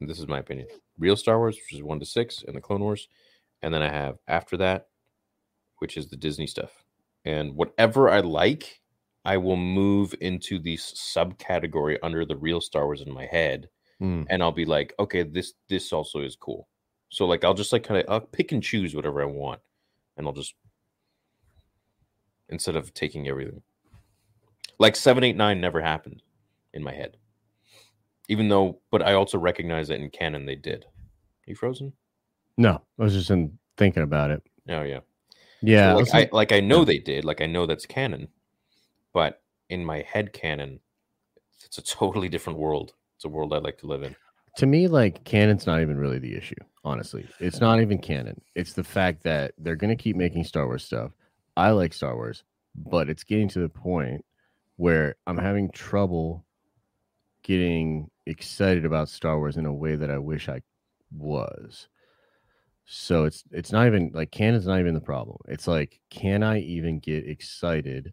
this 0.00 0.18
is 0.18 0.28
my 0.28 0.38
opinion. 0.38 0.68
Real 0.98 1.16
Star 1.16 1.38
Wars, 1.38 1.56
which 1.56 1.74
is 1.74 1.82
one 1.82 2.00
to 2.00 2.06
six, 2.06 2.44
and 2.46 2.56
the 2.56 2.60
Clone 2.60 2.80
Wars, 2.80 3.08
and 3.62 3.72
then 3.72 3.82
I 3.82 3.88
have 3.88 4.18
after 4.28 4.56
that, 4.58 4.88
which 5.78 5.96
is 5.96 6.08
the 6.08 6.16
Disney 6.16 6.46
stuff. 6.46 6.84
And 7.24 7.54
whatever 7.56 8.08
I 8.08 8.20
like, 8.20 8.80
I 9.24 9.36
will 9.38 9.56
move 9.56 10.14
into 10.20 10.58
the 10.58 10.76
subcategory 10.76 11.98
under 12.02 12.24
the 12.24 12.36
real 12.36 12.60
Star 12.60 12.84
Wars 12.84 13.02
in 13.02 13.12
my 13.12 13.26
head, 13.26 13.68
Hmm, 13.98 14.24
and 14.28 14.42
I'll 14.42 14.52
be 14.52 14.66
like, 14.66 14.94
okay, 14.98 15.22
this 15.22 15.54
this 15.68 15.92
also 15.92 16.20
is 16.20 16.36
cool. 16.36 16.68
So 17.08 17.26
like 17.26 17.44
I'll 17.44 17.54
just 17.54 17.72
like 17.72 17.82
kind 17.82 18.00
of 18.00 18.06
I'll 18.10 18.20
pick 18.20 18.52
and 18.52 18.62
choose 18.62 18.94
whatever 18.94 19.22
I 19.22 19.26
want, 19.26 19.60
and 20.16 20.26
I'll 20.26 20.32
just 20.34 20.54
instead 22.48 22.76
of 22.76 22.92
taking 22.94 23.26
everything. 23.28 23.62
Like 24.78 24.96
seven, 24.96 25.24
eight, 25.24 25.36
nine 25.36 25.60
never 25.60 25.80
happened 25.80 26.22
in 26.74 26.82
my 26.82 26.92
head, 26.92 27.16
even 28.28 28.48
though. 28.48 28.80
But 28.90 29.02
I 29.02 29.14
also 29.14 29.38
recognize 29.38 29.88
that 29.88 30.00
in 30.00 30.10
canon 30.10 30.46
they 30.46 30.56
did. 30.56 30.84
you 31.46 31.54
frozen? 31.54 31.92
No, 32.56 32.82
I 32.98 33.02
was 33.02 33.12
just 33.14 33.30
in 33.30 33.58
thinking 33.76 34.02
about 34.02 34.30
it. 34.30 34.42
Oh 34.68 34.82
yeah. 34.82 35.00
Yeah, 35.62 35.92
So, 35.92 35.96
let's 35.98 36.12
like 36.12 36.28
I 36.32 36.36
like 36.36 36.52
I 36.52 36.60
know 36.60 36.84
they 36.84 36.98
did. 36.98 37.24
Like 37.24 37.40
I 37.40 37.46
know 37.46 37.66
that's 37.66 37.86
canon, 37.86 38.28
but 39.12 39.42
in 39.70 39.84
my 39.84 40.02
head 40.02 40.32
canon, 40.32 40.80
it's 41.64 41.78
a 41.78 41.82
totally 41.82 42.28
different 42.28 42.58
world. 42.58 42.92
It's 43.16 43.24
a 43.24 43.28
world 43.28 43.52
I 43.54 43.58
like 43.58 43.78
to 43.78 43.86
live 43.86 44.02
in. 44.02 44.14
to 44.58 44.66
me, 44.66 44.88
like 44.88 45.24
canon's 45.24 45.66
not 45.66 45.80
even 45.80 45.96
really 45.96 46.18
the 46.18 46.34
issue. 46.36 46.54
Honestly, 46.84 47.26
it's 47.40 47.60
not 47.60 47.80
even 47.80 47.98
canon. 47.98 48.40
It's 48.54 48.74
the 48.74 48.84
fact 48.84 49.22
that 49.24 49.54
they're 49.58 49.76
gonna 49.76 49.96
keep 49.96 50.16
making 50.16 50.44
Star 50.44 50.66
Wars 50.66 50.84
stuff. 50.84 51.10
I 51.56 51.70
like 51.70 51.94
Star 51.94 52.14
Wars, 52.14 52.44
but 52.74 53.08
it's 53.08 53.24
getting 53.24 53.48
to 53.48 53.60
the 53.60 53.68
point 53.68 54.24
where 54.76 55.16
I'm 55.26 55.38
having 55.38 55.70
trouble 55.70 56.44
getting 57.42 58.10
excited 58.26 58.84
about 58.84 59.08
Star 59.08 59.38
Wars 59.38 59.56
in 59.56 59.66
a 59.66 59.72
way 59.72 59.96
that 59.96 60.10
I 60.10 60.18
wish 60.18 60.48
I 60.48 60.62
was. 61.16 61.88
So 62.84 63.24
it's 63.24 63.42
it's 63.50 63.72
not 63.72 63.86
even 63.86 64.10
like 64.14 64.30
canon's 64.30 64.66
not 64.66 64.80
even 64.80 64.94
the 64.94 65.00
problem. 65.00 65.38
It's 65.48 65.66
like, 65.66 66.00
can 66.10 66.42
I 66.42 66.60
even 66.60 67.00
get 67.00 67.28
excited 67.28 68.12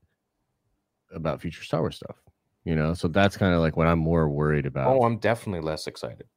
about 1.11 1.41
future 1.41 1.63
Star 1.63 1.81
Wars 1.81 1.97
stuff? 1.97 2.17
You 2.65 2.75
know, 2.75 2.93
so 2.93 3.07
that's 3.07 3.37
kind 3.37 3.53
of 3.53 3.59
like 3.59 3.75
what 3.75 3.87
I'm 3.87 3.99
more 3.99 4.29
worried 4.29 4.65
about. 4.65 4.95
Oh, 4.95 5.03
I'm 5.03 5.17
definitely 5.17 5.61
less 5.61 5.85
excited. 5.85 6.27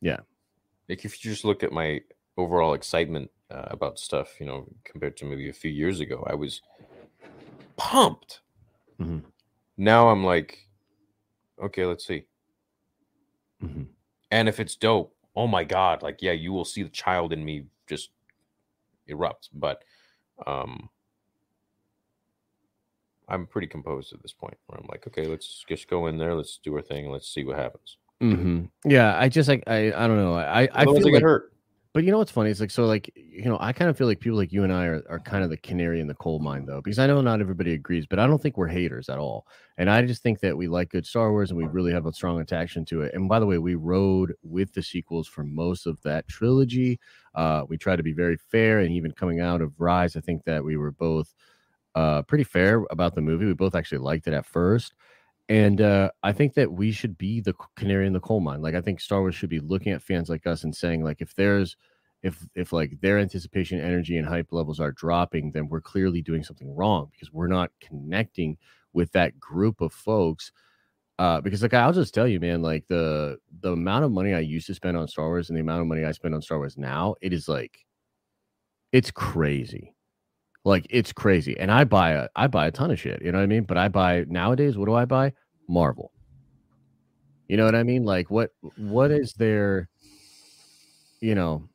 Yeah. 0.00 0.20
Like 0.88 1.04
if 1.04 1.24
you 1.24 1.30
just 1.30 1.44
look 1.44 1.62
at 1.62 1.72
my 1.72 2.00
overall 2.36 2.74
excitement 2.74 3.30
uh, 3.50 3.66
about 3.70 3.98
stuff, 3.98 4.40
you 4.40 4.46
know, 4.46 4.66
compared 4.84 5.16
to 5.18 5.24
maybe 5.24 5.48
a 5.48 5.52
few 5.52 5.70
years 5.70 6.00
ago, 6.00 6.26
I 6.28 6.34
was 6.34 6.62
pumped. 7.76 8.40
Mhm. 9.00 9.24
Now 9.76 10.08
I'm 10.08 10.24
like, 10.24 10.58
okay, 11.62 11.84
let's 11.84 12.06
see. 12.06 12.24
Mhm. 13.62 13.86
And 14.30 14.48
if 14.48 14.60
it's 14.60 14.76
dope, 14.76 15.14
oh 15.36 15.46
my 15.46 15.64
god, 15.64 16.02
like 16.02 16.22
yeah, 16.22 16.32
you 16.32 16.52
will 16.52 16.64
see 16.64 16.82
the 16.82 16.88
child 16.88 17.32
in 17.32 17.44
me 17.44 17.66
just 17.86 18.10
erupt. 19.06 19.50
But 19.52 19.82
um 20.46 20.88
I'm 23.28 23.46
pretty 23.46 23.66
composed 23.66 24.12
at 24.12 24.20
this 24.22 24.32
point 24.32 24.56
where 24.66 24.78
I'm 24.78 24.86
like, 24.88 25.06
okay, 25.06 25.26
let's 25.26 25.64
just 25.66 25.88
go 25.88 26.08
in 26.08 26.18
there, 26.18 26.34
let's 26.34 26.58
do 26.62 26.74
our 26.76 26.82
thing, 26.82 27.10
let's 27.10 27.32
see 27.32 27.44
what 27.44 27.56
happens. 27.56 27.96
hmm 28.20 28.64
Yeah, 28.84 29.18
I 29.18 29.28
just 29.28 29.48
like 29.48 29.64
I 29.66 29.92
I 29.92 30.06
don't 30.06 30.18
know. 30.18 30.34
I 30.34 30.62
I 30.62 30.66
Otherwise 30.66 30.98
feel 30.98 31.08
I 31.08 31.10
get 31.10 31.14
like, 31.14 31.22
hurt. 31.22 31.53
But 31.94 32.04
you 32.04 32.10
know 32.10 32.18
what's 32.18 32.32
funny? 32.32 32.50
It's 32.50 32.60
like 32.60 32.72
so 32.72 32.86
like 32.86 33.10
you 33.16 33.44
know 33.44 33.56
I 33.60 33.72
kind 33.72 33.88
of 33.88 33.96
feel 33.96 34.08
like 34.08 34.20
people 34.20 34.36
like 34.36 34.52
you 34.52 34.64
and 34.64 34.72
I 34.72 34.86
are 34.86 35.02
are 35.08 35.20
kind 35.20 35.44
of 35.44 35.50
the 35.50 35.56
canary 35.56 36.00
in 36.00 36.08
the 36.08 36.14
coal 36.14 36.40
mine 36.40 36.66
though 36.66 36.80
because 36.82 36.98
I 36.98 37.06
know 37.06 37.20
not 37.20 37.40
everybody 37.40 37.72
agrees, 37.72 38.04
but 38.06 38.18
I 38.18 38.26
don't 38.26 38.42
think 38.42 38.56
we're 38.58 38.66
haters 38.66 39.08
at 39.08 39.18
all. 39.18 39.46
And 39.78 39.88
I 39.88 40.02
just 40.04 40.22
think 40.22 40.40
that 40.40 40.56
we 40.56 40.66
like 40.68 40.90
good 40.90 41.06
Star 41.06 41.30
Wars 41.30 41.50
and 41.50 41.58
we 41.58 41.66
really 41.66 41.92
have 41.92 42.06
a 42.06 42.12
strong 42.12 42.40
attachment 42.40 42.88
to 42.88 43.02
it. 43.02 43.14
And 43.14 43.28
by 43.28 43.38
the 43.38 43.46
way, 43.46 43.58
we 43.58 43.76
rode 43.76 44.34
with 44.42 44.72
the 44.74 44.82
sequels 44.82 45.28
for 45.28 45.44
most 45.44 45.86
of 45.86 46.02
that 46.02 46.26
trilogy. 46.28 46.98
Uh, 47.34 47.64
we 47.68 47.78
try 47.78 47.96
to 47.96 48.02
be 48.02 48.12
very 48.12 48.36
fair, 48.36 48.80
and 48.80 48.92
even 48.92 49.12
coming 49.12 49.40
out 49.40 49.60
of 49.62 49.72
Rise, 49.78 50.16
I 50.16 50.20
think 50.20 50.44
that 50.44 50.64
we 50.64 50.76
were 50.76 50.92
both 50.92 51.32
uh, 51.94 52.22
pretty 52.22 52.44
fair 52.44 52.84
about 52.90 53.14
the 53.14 53.20
movie. 53.20 53.46
We 53.46 53.54
both 53.54 53.74
actually 53.74 53.98
liked 53.98 54.26
it 54.26 54.34
at 54.34 54.46
first. 54.46 54.94
And 55.48 55.80
uh, 55.80 56.10
I 56.22 56.32
think 56.32 56.54
that 56.54 56.72
we 56.72 56.90
should 56.90 57.18
be 57.18 57.40
the 57.40 57.54
canary 57.76 58.06
in 58.06 58.14
the 58.14 58.20
coal 58.20 58.40
mine. 58.40 58.62
Like 58.62 58.74
I 58.74 58.80
think 58.80 59.00
Star 59.00 59.20
Wars 59.20 59.34
should 59.34 59.50
be 59.50 59.60
looking 59.60 59.92
at 59.92 60.02
fans 60.02 60.28
like 60.30 60.46
us 60.46 60.64
and 60.64 60.74
saying, 60.74 61.04
like, 61.04 61.20
if 61.20 61.34
there's 61.34 61.76
if 62.22 62.46
if 62.54 62.72
like 62.72 62.98
their 63.00 63.18
anticipation, 63.18 63.78
energy, 63.80 64.16
and 64.16 64.26
hype 64.26 64.52
levels 64.52 64.80
are 64.80 64.92
dropping, 64.92 65.52
then 65.52 65.68
we're 65.68 65.82
clearly 65.82 66.22
doing 66.22 66.42
something 66.42 66.74
wrong 66.74 67.08
because 67.12 67.32
we're 67.32 67.46
not 67.48 67.70
connecting 67.80 68.56
with 68.94 69.12
that 69.12 69.38
group 69.38 69.80
of 69.82 69.92
folks. 69.92 70.50
Uh, 71.18 71.40
because 71.42 71.62
like 71.62 71.74
I'll 71.74 71.92
just 71.92 72.14
tell 72.14 72.26
you, 72.26 72.40
man, 72.40 72.62
like 72.62 72.86
the 72.88 73.38
the 73.60 73.72
amount 73.72 74.04
of 74.04 74.12
money 74.12 74.34
I 74.34 74.40
used 74.40 74.66
to 74.68 74.74
spend 74.74 74.96
on 74.96 75.08
Star 75.08 75.26
Wars 75.26 75.50
and 75.50 75.56
the 75.56 75.62
amount 75.62 75.82
of 75.82 75.86
money 75.88 76.04
I 76.04 76.12
spend 76.12 76.34
on 76.34 76.42
Star 76.42 76.58
Wars 76.58 76.78
now, 76.78 77.16
it 77.20 77.32
is 77.34 77.48
like 77.48 77.84
it's 78.92 79.10
crazy. 79.10 79.93
Like 80.64 80.86
it's 80.90 81.12
crazy. 81.12 81.58
And 81.58 81.70
I 81.70 81.84
buy 81.84 82.12
a 82.12 82.28
I 82.36 82.46
buy 82.46 82.66
a 82.66 82.70
ton 82.70 82.90
of 82.90 82.98
shit. 82.98 83.22
You 83.22 83.32
know 83.32 83.38
what 83.38 83.44
I 83.44 83.48
mean? 83.48 83.64
But 83.64 83.78
I 83.78 83.88
buy 83.88 84.24
nowadays, 84.28 84.76
what 84.76 84.86
do 84.86 84.94
I 84.94 85.04
buy? 85.04 85.32
Marvel. 85.68 86.10
You 87.48 87.56
know 87.56 87.66
what 87.66 87.74
I 87.74 87.82
mean? 87.82 88.04
Like 88.04 88.30
what 88.30 88.50
what 88.76 89.10
is 89.10 89.34
there, 89.34 89.88
you 91.20 91.34
know, 91.34 91.68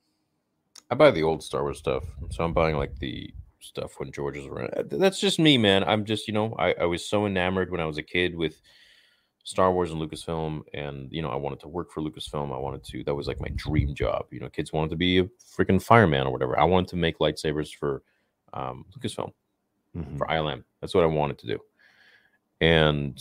I 0.90 0.96
buy 0.96 1.12
the 1.12 1.22
old 1.22 1.42
Star 1.42 1.62
Wars 1.62 1.78
stuff, 1.78 2.02
so 2.30 2.44
I'm 2.44 2.52
buying 2.52 2.76
like 2.76 2.98
the 2.98 3.32
stuff 3.60 3.92
when 3.98 4.10
George 4.10 4.36
is 4.36 4.46
around. 4.46 4.70
That's 4.90 5.20
just 5.20 5.38
me, 5.38 5.56
man. 5.56 5.84
I'm 5.84 6.04
just, 6.04 6.26
you 6.26 6.34
know, 6.34 6.54
I, 6.58 6.72
I 6.72 6.84
was 6.86 7.08
so 7.08 7.26
enamored 7.26 7.70
when 7.70 7.80
I 7.80 7.84
was 7.84 7.98
a 7.98 8.02
kid 8.02 8.34
with 8.34 8.60
Star 9.44 9.72
Wars 9.72 9.92
and 9.92 10.00
Lucasfilm, 10.00 10.62
and 10.74 11.08
you 11.12 11.22
know, 11.22 11.30
I 11.30 11.36
wanted 11.36 11.60
to 11.60 11.68
work 11.68 11.92
for 11.92 12.02
Lucasfilm. 12.02 12.52
I 12.52 12.58
wanted 12.58 12.82
to. 12.84 13.04
That 13.04 13.14
was 13.14 13.28
like 13.28 13.40
my 13.40 13.50
dream 13.54 13.94
job. 13.94 14.26
You 14.32 14.40
know, 14.40 14.48
kids 14.48 14.72
wanted 14.72 14.90
to 14.90 14.96
be 14.96 15.18
a 15.18 15.24
freaking 15.56 15.80
fireman 15.80 16.26
or 16.26 16.32
whatever. 16.32 16.58
I 16.58 16.64
wanted 16.64 16.88
to 16.88 16.96
make 16.96 17.18
lightsabers 17.18 17.72
for 17.72 18.02
um, 18.54 18.84
Lucasfilm 18.96 19.32
mhm. 19.96 20.18
for 20.18 20.26
ILM. 20.26 20.64
That's 20.80 20.94
what 20.94 21.04
I 21.04 21.06
wanted 21.06 21.38
to 21.38 21.46
do, 21.46 21.58
and 22.60 23.18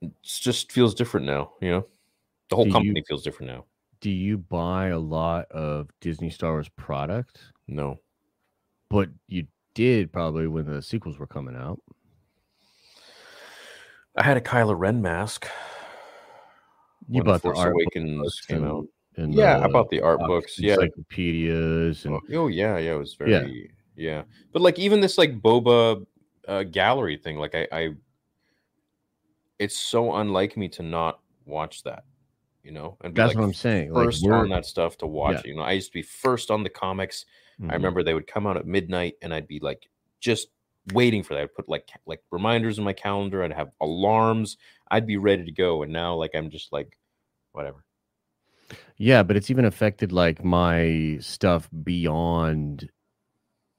it 0.00 0.12
just 0.22 0.72
feels 0.72 0.94
different 0.94 1.26
now. 1.26 1.52
You 1.60 1.70
know, 1.70 1.86
the 2.48 2.56
whole 2.56 2.64
Do 2.64 2.70
you- 2.70 2.74
company 2.74 3.04
feels 3.06 3.22
different 3.22 3.52
now. 3.52 3.64
do 4.00 4.10
you 4.10 4.36
buy 4.38 4.88
a 4.88 4.98
lot 4.98 5.50
of 5.52 5.88
Disney 6.00 6.28
Star 6.30 6.52
Wars 6.52 6.68
product? 6.70 7.38
No, 7.68 8.00
But 8.88 9.08
you 9.28 9.46
did 9.74 10.12
probably 10.12 10.46
when 10.48 10.66
the 10.66 10.82
sequels 10.82 11.18
were 11.18 11.26
coming 11.26 11.56
out. 11.56 11.80
I 14.16 14.22
had 14.22 14.36
a 14.36 14.40
Kylo 14.40 14.78
Ren 14.78 15.00
mask. 15.00 15.46
You 17.08 17.22
bought 17.24 17.42
the 17.42 17.52
Force 17.54 17.58
Awakens 17.64 18.40
came 18.40 18.64
out. 18.64 18.86
And 19.16 19.34
Yeah, 19.34 19.58
I 19.58 19.66
the 19.66 19.68
bought 19.68 19.90
the 19.90 20.00
art 20.00 20.18
box 20.20 20.28
books. 20.28 20.58
Yeah. 20.58 20.74
encyclopedias 20.74 22.04
and 22.06 22.18
Oh, 22.32 22.46
yeah, 22.48 22.78
yeah. 22.78 22.94
It 22.94 22.98
was 22.98 23.14
very 23.14 23.30
Yeah. 23.32 23.66
yeah. 23.96 24.22
But 24.52 24.62
like 24.62 24.78
even 24.78 25.00
this 25.00 25.18
like 25.18 25.40
boba 25.40 26.06
uh, 26.48 26.62
gallery 26.64 27.16
thing, 27.16 27.36
like 27.36 27.54
I, 27.54 27.68
I, 27.72 27.90
it's 29.58 29.78
so 29.78 30.14
unlike 30.14 30.56
me 30.56 30.68
to 30.70 30.82
not 30.82 31.20
watch 31.44 31.82
that, 31.84 32.04
you 32.64 32.72
know. 32.72 32.96
And 33.02 33.14
that's 33.14 33.28
like, 33.28 33.36
what 33.36 33.44
I'm 33.44 33.54
saying. 33.54 33.92
Like 33.92 34.06
First 34.06 34.24
we're, 34.24 34.34
on 34.34 34.48
that 34.48 34.66
stuff 34.66 34.96
to 34.98 35.06
watch. 35.06 35.44
You 35.44 35.54
know, 35.56 35.62
I 35.62 35.72
used 35.72 35.88
to 35.88 35.92
be 35.94 36.02
first 36.02 36.50
on 36.50 36.62
the 36.62 36.70
comics. 36.70 37.26
I 37.60 37.64
Mhm. 37.64 37.72
remember 37.72 38.02
they 38.02 38.14
would 38.14 38.26
come 38.26 38.46
out 38.46 38.56
at 38.56 38.66
midnight, 38.66 39.14
and 39.22 39.32
I'd 39.32 39.46
be 39.46 39.60
like 39.60 39.88
just 40.20 40.48
waiting 40.94 41.22
for 41.22 41.34
that. 41.34 41.42
I'd 41.42 41.54
put 41.54 41.68
like 41.68 41.88
like 42.06 42.22
reminders 42.32 42.78
in 42.78 42.84
my 42.84 42.92
calendar. 42.94 43.44
I'd 43.44 43.52
have 43.52 43.70
alarms. 43.80 44.56
I'd 44.90 45.06
be 45.06 45.16
ready 45.18 45.44
to 45.44 45.52
go. 45.52 45.82
And 45.82 45.92
now 45.92 46.14
like 46.14 46.32
I'm 46.34 46.50
just 46.50 46.72
like 46.72 46.98
whatever. 47.52 47.84
Yeah, 48.96 49.22
but 49.22 49.36
it's 49.36 49.50
even 49.50 49.64
affected 49.64 50.12
like 50.12 50.44
my 50.44 51.18
stuff 51.20 51.68
beyond 51.82 52.88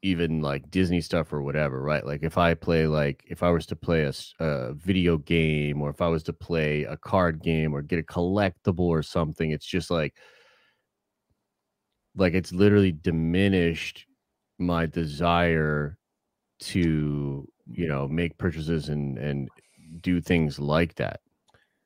even 0.04 0.42
like 0.42 0.70
Disney 0.72 1.02
stuff 1.02 1.34
or 1.34 1.42
whatever, 1.44 1.82
right? 1.82 2.06
Like 2.06 2.24
if 2.24 2.38
I 2.38 2.56
play 2.56 2.88
like 2.88 3.24
if 3.28 3.44
I 3.44 3.52
was 3.52 3.66
to 3.68 3.76
play 3.76 4.10
a 4.40 4.74
video 4.76 5.18
game 5.18 5.82
or 5.82 5.90
if 5.92 6.02
I 6.02 6.08
was 6.08 6.24
to 6.24 6.34
play 6.34 6.84
a 6.84 6.98
card 6.98 7.42
game 7.44 7.74
or 7.74 7.82
get 7.82 8.00
a 8.00 8.04
collectible 8.04 8.80
or 8.82 9.04
something, 9.04 9.52
it's 9.52 9.66
just 9.68 9.92
like 9.92 10.16
like 12.16 12.34
it's 12.34 12.52
literally 12.52 12.92
diminished 12.92 14.06
my 14.60 14.86
desire 14.86 15.98
to, 16.62 17.48
you 17.68 17.90
know, 17.90 18.08
make 18.10 18.38
purchases 18.40 18.90
and 18.90 19.20
and 19.20 19.50
do 20.02 20.22
things 20.22 20.60
like 20.60 20.96
that. 20.98 21.22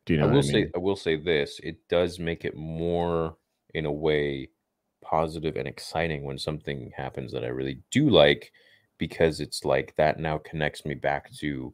Do 0.07 0.13
you 0.13 0.19
know 0.19 0.25
I 0.25 0.25
will 0.25 0.39
I 0.39 0.41
say? 0.41 0.73
I 0.75 0.79
will 0.79 0.95
say 0.95 1.15
this. 1.15 1.59
It 1.63 1.87
does 1.89 2.19
make 2.19 2.45
it 2.45 2.55
more 2.55 3.37
in 3.73 3.85
a 3.85 3.91
way 3.91 4.49
positive 5.01 5.55
and 5.55 5.67
exciting 5.67 6.23
when 6.23 6.37
something 6.37 6.91
happens 6.95 7.31
that 7.33 7.43
I 7.43 7.47
really 7.49 7.81
do 7.91 8.09
like 8.09 8.51
because 8.97 9.39
it's 9.39 9.63
like 9.65 9.95
that 9.97 10.19
now 10.19 10.39
connects 10.39 10.85
me 10.85 10.95
back 10.95 11.31
to 11.39 11.73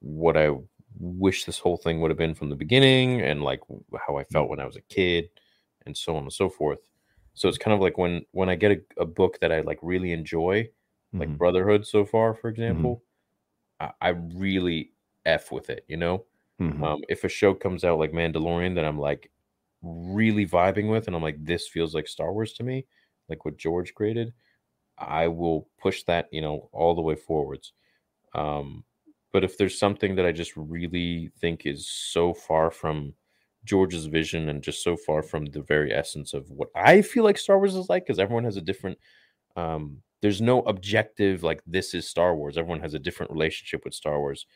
what 0.00 0.36
I 0.36 0.50
wish 0.98 1.44
this 1.44 1.58
whole 1.58 1.76
thing 1.76 2.00
would 2.00 2.10
have 2.10 2.18
been 2.18 2.34
from 2.34 2.50
the 2.50 2.56
beginning 2.56 3.20
and 3.20 3.42
like 3.42 3.60
how 4.06 4.16
I 4.16 4.24
felt 4.24 4.48
when 4.48 4.60
I 4.60 4.66
was 4.66 4.76
a 4.76 4.82
kid 4.82 5.28
and 5.86 5.96
so 5.96 6.16
on 6.16 6.24
and 6.24 6.32
so 6.32 6.48
forth. 6.48 6.78
So 7.34 7.48
it's 7.48 7.58
kind 7.58 7.74
of 7.74 7.80
like 7.80 7.98
when 7.98 8.24
when 8.32 8.48
I 8.48 8.54
get 8.54 8.72
a, 8.72 9.02
a 9.02 9.06
book 9.06 9.40
that 9.40 9.50
I 9.52 9.60
like 9.60 9.78
really 9.82 10.12
enjoy, 10.12 10.68
like 11.18 11.30
Mhm. 11.30 11.38
Brotherhood 11.38 11.86
so 11.86 12.04
far, 12.04 12.34
for 12.34 12.48
example, 12.48 13.02
I, 13.80 13.92
I 14.00 14.08
really 14.10 14.92
F 15.26 15.52
with 15.52 15.70
it, 15.70 15.84
you 15.88 15.96
know? 15.98 16.26
Mhm. 16.60 16.82
Um, 16.84 17.02
if 17.08 17.24
a 17.24 17.28
show 17.28 17.54
comes 17.54 17.84
out 17.84 17.98
like 17.98 18.12
Mandalorian 18.12 18.74
that 18.76 18.84
I'm 18.84 18.98
like 18.98 19.30
really 19.82 20.46
vibing 20.46 20.90
with, 20.90 21.06
and 21.06 21.16
I'm 21.16 21.22
like, 21.22 21.44
this 21.44 21.68
feels 21.68 21.94
like 21.94 22.08
Star 22.08 22.32
Wars 22.32 22.52
to 22.54 22.62
me, 22.64 22.86
like 23.28 23.44
what 23.44 23.56
George 23.56 23.94
created, 23.94 24.32
I 24.98 25.28
will 25.28 25.68
push 25.80 26.04
that, 26.04 26.28
you 26.32 26.42
know, 26.42 26.68
all 26.72 26.94
the 26.94 27.02
way 27.02 27.16
forwards. 27.16 27.72
Um, 28.34 28.84
but 29.32 29.44
if 29.44 29.58
there's 29.58 29.78
something 29.78 30.16
that 30.16 30.26
I 30.26 30.32
just 30.32 30.56
really 30.56 31.30
think 31.40 31.66
is 31.66 31.88
so 31.88 32.34
far 32.34 32.70
from 32.70 33.14
George's 33.64 34.06
vision 34.06 34.48
and 34.48 34.62
just 34.62 34.82
so 34.82 34.96
far 34.96 35.22
from 35.22 35.46
the 35.46 35.62
very 35.62 35.92
essence 35.94 36.34
of 36.34 36.50
what 36.50 36.68
I 36.76 37.02
feel 37.02 37.24
like 37.24 37.38
Star 37.38 37.58
Wars 37.58 37.74
is 37.76 37.88
like 37.88 38.04
because 38.06 38.18
everyone 38.20 38.44
has 38.44 38.56
a 38.58 38.62
different 38.62 38.98
um 39.56 40.02
there's 40.22 40.40
no 40.40 40.60
objective 40.62 41.42
like 41.42 41.62
this 41.66 41.94
is 41.94 42.08
Star 42.08 42.34
Wars. 42.34 42.56
Everyone 42.58 42.80
has 42.80 42.94
a 42.94 42.98
different 42.98 43.32
relationship 43.32 43.84
with 43.84 43.94
Star 43.94 44.18
Wars. 44.20 44.46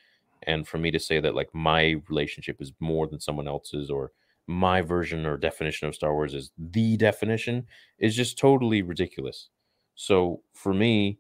And 0.45 0.67
for 0.67 0.79
me 0.79 0.91
to 0.91 0.99
say 1.01 1.21
that 1.21 1.35
like 1.35 1.49
my 1.55 1.97
relationship 2.09 2.61
is 2.61 2.73
more 2.81 3.07
than 3.07 3.21
someone 3.21 3.49
else's 3.49 3.91
or 3.91 4.13
my 4.47 4.81
version 4.81 5.27
or 5.27 5.37
definition 5.37 5.89
of 5.89 5.95
Star 5.95 6.15
Wars 6.15 6.35
is 6.35 6.51
the 6.57 6.97
definition 6.97 7.67
is 7.99 8.17
just 8.17 8.39
totally 8.39 8.83
ridiculous. 8.83 9.49
So 9.95 10.43
for 10.55 10.73
me, 10.73 11.19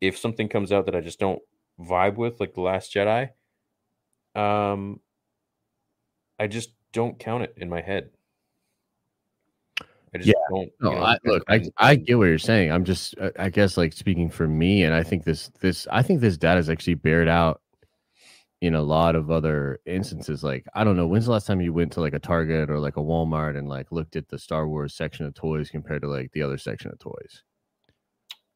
if 0.00 0.18
something 0.18 0.48
comes 0.48 0.70
out 0.70 0.84
that 0.86 0.94
I 0.94 1.00
just 1.00 1.18
don't 1.18 1.40
vibe 1.80 2.16
with, 2.16 2.40
like 2.40 2.54
The 2.54 2.60
Last 2.60 2.92
Jedi, 2.92 3.30
um, 4.34 5.00
I 6.38 6.46
just 6.46 6.70
don't 6.92 7.18
count 7.18 7.44
it 7.44 7.54
in 7.56 7.68
my 7.68 7.80
head. 7.80 8.10
I 10.14 10.18
just 10.18 10.28
Yeah. 10.28 10.34
don't. 10.50 10.70
No, 10.80 10.90
you 10.90 10.96
know, 10.96 11.02
I, 11.02 11.18
look, 11.24 11.44
I, 11.48 11.70
I 11.76 11.94
get 11.96 12.18
what 12.18 12.24
you're 12.24 12.38
saying. 12.38 12.70
I'm 12.70 12.84
just, 12.84 13.14
I 13.38 13.48
guess, 13.50 13.76
like 13.76 13.92
speaking 13.92 14.30
for 14.30 14.46
me, 14.46 14.82
and 14.84 14.94
I 14.94 15.02
think 15.02 15.24
this, 15.24 15.50
this, 15.60 15.86
I 15.90 16.02
think 16.02 16.20
this 16.20 16.36
data 16.36 16.58
is 16.58 16.68
actually 16.70 16.94
bared 16.94 17.28
out 17.28 17.60
in 18.60 18.74
a 18.74 18.82
lot 18.82 19.14
of 19.14 19.30
other 19.30 19.78
instances. 19.86 20.42
Like, 20.42 20.66
I 20.74 20.82
don't 20.84 20.96
know, 20.96 21.06
when's 21.06 21.26
the 21.26 21.32
last 21.32 21.46
time 21.46 21.60
you 21.60 21.72
went 21.72 21.92
to 21.92 22.00
like 22.00 22.14
a 22.14 22.18
Target 22.18 22.70
or 22.70 22.78
like 22.80 22.96
a 22.96 23.00
Walmart 23.00 23.56
and 23.56 23.68
like 23.68 23.92
looked 23.92 24.16
at 24.16 24.28
the 24.28 24.38
Star 24.38 24.68
Wars 24.68 24.94
section 24.94 25.26
of 25.26 25.34
toys 25.34 25.70
compared 25.70 26.02
to 26.02 26.08
like 26.08 26.32
the 26.32 26.42
other 26.42 26.58
section 26.58 26.90
of 26.90 26.98
toys? 26.98 27.42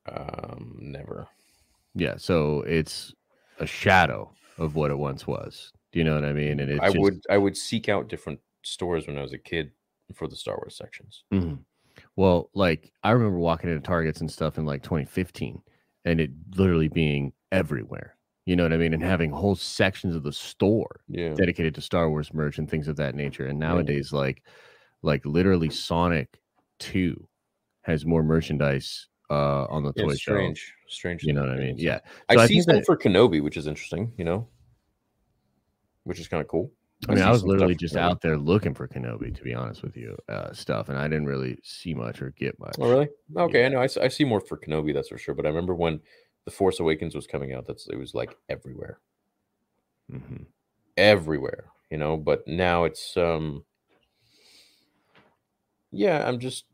um, 0.06 0.76
never. 0.80 1.28
Yeah, 1.94 2.16
so 2.16 2.62
it's 2.62 3.14
a 3.60 3.66
shadow 3.66 4.32
of 4.58 4.74
what 4.74 4.90
it 4.90 4.98
once 4.98 5.26
was. 5.26 5.72
Do 5.92 5.98
you 5.98 6.04
know 6.04 6.14
what 6.14 6.24
I 6.24 6.32
mean? 6.32 6.58
And 6.60 6.70
it's 6.70 6.80
I 6.80 6.86
just- 6.88 6.98
would 6.98 7.20
I 7.30 7.38
would 7.38 7.56
seek 7.56 7.88
out 7.88 8.08
different 8.08 8.40
stores 8.64 9.06
when 9.06 9.18
I 9.18 9.22
was 9.22 9.32
a 9.32 9.38
kid 9.38 9.72
for 10.14 10.26
the 10.26 10.36
Star 10.36 10.56
Wars 10.56 10.76
sections. 10.76 11.24
Mhm. 11.32 11.60
Well, 12.16 12.50
like 12.54 12.92
I 13.04 13.10
remember 13.12 13.38
walking 13.38 13.70
into 13.70 13.82
Targets 13.82 14.20
and 14.20 14.30
stuff 14.30 14.58
in 14.58 14.64
like 14.64 14.82
2015 14.82 15.62
and 16.04 16.20
it 16.20 16.30
literally 16.56 16.88
being 16.88 17.32
everywhere. 17.52 18.16
You 18.44 18.56
know 18.56 18.64
what 18.64 18.72
I 18.72 18.76
mean? 18.76 18.92
And 18.92 19.02
having 19.02 19.30
whole 19.30 19.54
sections 19.54 20.16
of 20.16 20.22
the 20.24 20.32
store 20.32 21.00
Yeah. 21.08 21.34
dedicated 21.34 21.74
to 21.76 21.80
Star 21.80 22.10
Wars 22.10 22.34
merch 22.34 22.58
and 22.58 22.68
things 22.68 22.88
of 22.88 22.96
that 22.96 23.14
nature. 23.14 23.46
And 23.46 23.58
nowadays, 23.58 24.12
like 24.12 24.42
like 25.02 25.24
literally 25.26 25.70
Sonic 25.70 26.38
2 26.80 27.28
has 27.82 28.04
more 28.06 28.22
merchandise 28.22 29.08
uh 29.30 29.64
on 29.66 29.82
the 29.84 29.92
Yeah, 29.96 30.04
toy 30.04 30.10
it's 30.12 30.20
shelf. 30.22 30.36
strange. 30.36 30.74
Strange. 30.88 31.24
You 31.24 31.32
know 31.32 31.42
what 31.42 31.50
I 31.50 31.56
mean? 31.56 31.76
Yeah. 31.78 32.00
I 32.28 32.34
So 32.34 32.40
I 32.40 32.46
see 32.46 32.54
think 32.54 32.64
some 32.64 32.76
that- 32.76 32.86
for 32.86 32.96
Kenobi, 32.96 33.40
which 33.42 33.56
is 33.56 33.66
interesting, 33.66 34.12
you 34.18 34.24
know. 34.24 34.48
Which 36.04 36.18
is 36.18 36.26
kind 36.26 36.40
of 36.40 36.48
cool. 36.48 36.72
I 37.08 37.12
mean, 37.12 37.18
see 37.18 37.24
I 37.24 37.30
was 37.30 37.44
literally 37.44 37.74
just 37.74 37.96
out 37.96 38.20
there 38.20 38.36
looking 38.36 38.74
for 38.74 38.86
Kenobi, 38.86 39.34
to 39.36 39.42
be 39.42 39.54
honest 39.54 39.82
with 39.82 39.96
you, 39.96 40.16
uh, 40.28 40.52
stuff, 40.52 40.88
and 40.88 40.96
I 40.98 41.08
didn't 41.08 41.26
really 41.26 41.58
see 41.64 41.94
much 41.94 42.22
or 42.22 42.30
get 42.30 42.58
much. 42.60 42.74
Oh, 42.78 42.88
really? 42.88 43.08
Okay, 43.36 43.64
I 43.66 43.68
know. 43.68 43.80
I 43.80 43.86
see 44.08 44.24
more 44.24 44.40
for 44.40 44.56
Kenobi, 44.56 44.92
that's 44.94 45.08
for 45.08 45.18
sure. 45.18 45.34
But 45.34 45.46
I 45.46 45.48
remember 45.48 45.74
when 45.74 46.00
The 46.44 46.50
Force 46.50 46.80
Awakens 46.80 47.14
was 47.14 47.26
coming 47.26 47.52
out, 47.52 47.66
that's 47.66 47.86
it 47.88 47.96
was 47.96 48.14
like 48.14 48.36
everywhere. 48.48 48.98
Mhm. 50.10 50.46
everywhere 50.98 51.70
you 51.90 51.96
know 51.96 52.18
but 52.18 52.46
now 52.46 52.84
it's 52.84 53.16
um 53.16 53.64
yeah 55.90 56.26
i'm 56.28 56.38
just 56.38 56.64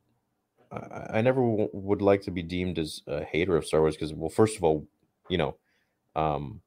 i, 0.73 1.19
I 1.19 1.21
never 1.21 1.41
w- 1.41 1.69
would 1.73 2.03
like 2.03 2.23
to 2.23 2.33
be 2.33 2.43
deemed 2.43 2.79
as 2.81 3.01
a 3.07 3.23
hater 3.23 3.57
of 3.57 3.65
star 3.65 3.81
wars 3.81 3.95
because 3.95 4.13
well 4.13 4.29
first 4.31 4.57
of 4.57 4.65
all 4.65 4.89
you 5.29 5.39
know 5.39 5.57
um 6.17 6.61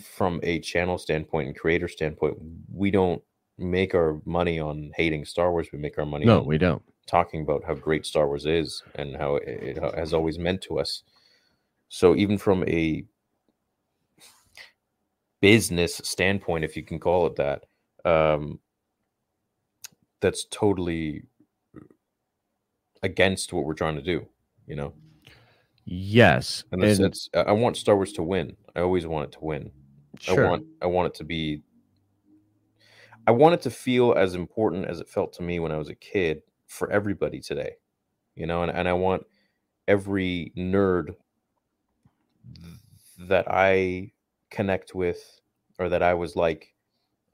from 0.00 0.38
a 0.44 0.60
channel 0.60 0.96
standpoint 0.98 1.48
and 1.48 1.58
creator 1.58 1.88
standpoint 1.88 2.36
we 2.72 2.90
don't 2.92 3.22
make 3.58 3.94
our 3.94 4.20
money 4.24 4.60
on 4.60 4.92
hating 4.96 5.24
star 5.24 5.50
wars 5.50 5.68
we 5.72 5.78
make 5.78 5.98
our 5.98 6.06
money 6.06 6.24
No, 6.26 6.38
on 6.40 6.46
we 6.46 6.56
don't. 6.58 6.82
talking 7.06 7.42
about 7.42 7.64
how 7.64 7.74
great 7.74 8.06
Star 8.06 8.28
Wars 8.28 8.46
is 8.46 8.82
and 8.94 9.16
how 9.16 9.36
it, 9.36 9.48
it 9.76 9.94
has 9.96 10.14
always 10.14 10.38
meant 10.38 10.62
to 10.62 10.78
us. 10.78 11.02
So 11.90 12.14
even 12.14 12.38
from 12.38 12.64
a 12.68 13.04
business 15.42 16.00
standpoint, 16.04 16.64
if 16.64 16.76
you 16.76 16.84
can 16.84 16.98
call 16.98 17.26
it 17.26 17.36
that, 17.36 17.64
um, 18.04 18.60
that's 20.20 20.46
totally 20.46 21.24
against 23.02 23.52
what 23.52 23.64
we're 23.64 23.74
trying 23.74 23.96
to 23.96 24.02
do. 24.02 24.26
You 24.66 24.76
know, 24.76 24.94
Yes, 25.84 26.62
and 26.70 26.80
that's, 26.80 26.98
and 26.98 27.04
that's 27.04 27.28
I 27.34 27.50
want 27.50 27.76
Star 27.76 27.96
Wars 27.96 28.12
to 28.12 28.22
win. 28.22 28.56
I 28.76 28.80
always 28.80 29.06
want 29.06 29.24
it 29.24 29.32
to 29.32 29.44
win. 29.44 29.72
sure. 30.20 30.46
I 30.46 30.48
want 30.48 30.64
I 30.82 30.86
want 30.86 31.06
it 31.08 31.14
to 31.14 31.24
be 31.24 31.62
I 33.26 33.32
want 33.32 33.54
it 33.54 33.62
to 33.62 33.70
feel 33.70 34.14
as 34.16 34.36
important 34.36 34.84
as 34.84 35.00
it 35.00 35.08
felt 35.08 35.32
to 35.34 35.42
me 35.42 35.58
when 35.58 35.72
I 35.72 35.76
was 35.76 35.88
a 35.88 35.96
kid 35.96 36.42
for 36.68 36.88
everybody 36.92 37.40
today. 37.40 37.72
You 38.36 38.46
know, 38.46 38.62
and, 38.62 38.70
and 38.70 38.88
I 38.88 38.92
want 38.92 39.24
every 39.88 40.52
nerd 40.56 41.16
that 43.18 43.46
I 43.48 44.12
connect 44.50 44.94
with 44.94 45.40
or 45.78 45.88
that 45.88 46.02
I 46.02 46.14
was 46.14 46.36
like 46.36 46.74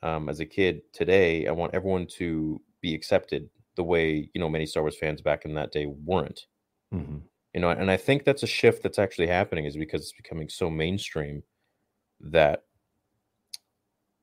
um, 0.02 0.28
as 0.28 0.40
a 0.40 0.46
kid 0.46 0.82
today, 0.92 1.46
I 1.46 1.52
want 1.52 1.74
everyone 1.74 2.06
to 2.18 2.60
be 2.82 2.94
accepted 2.94 3.50
the 3.76 3.84
way, 3.84 4.30
you 4.34 4.40
know, 4.40 4.48
many 4.48 4.66
Star 4.66 4.82
Wars 4.82 4.98
fans 4.98 5.22
back 5.22 5.44
in 5.44 5.54
that 5.54 5.72
day 5.72 5.86
weren't. 5.86 6.46
Mhm. 6.94 7.22
you 7.54 7.60
know 7.60 7.70
and 7.70 7.90
i 7.90 7.96
think 7.96 8.24
that's 8.24 8.42
a 8.44 8.46
shift 8.46 8.82
that's 8.82 8.98
actually 8.98 9.26
happening 9.26 9.64
is 9.64 9.76
because 9.76 10.02
it's 10.02 10.12
becoming 10.12 10.48
so 10.48 10.70
mainstream 10.70 11.42
that 12.20 12.64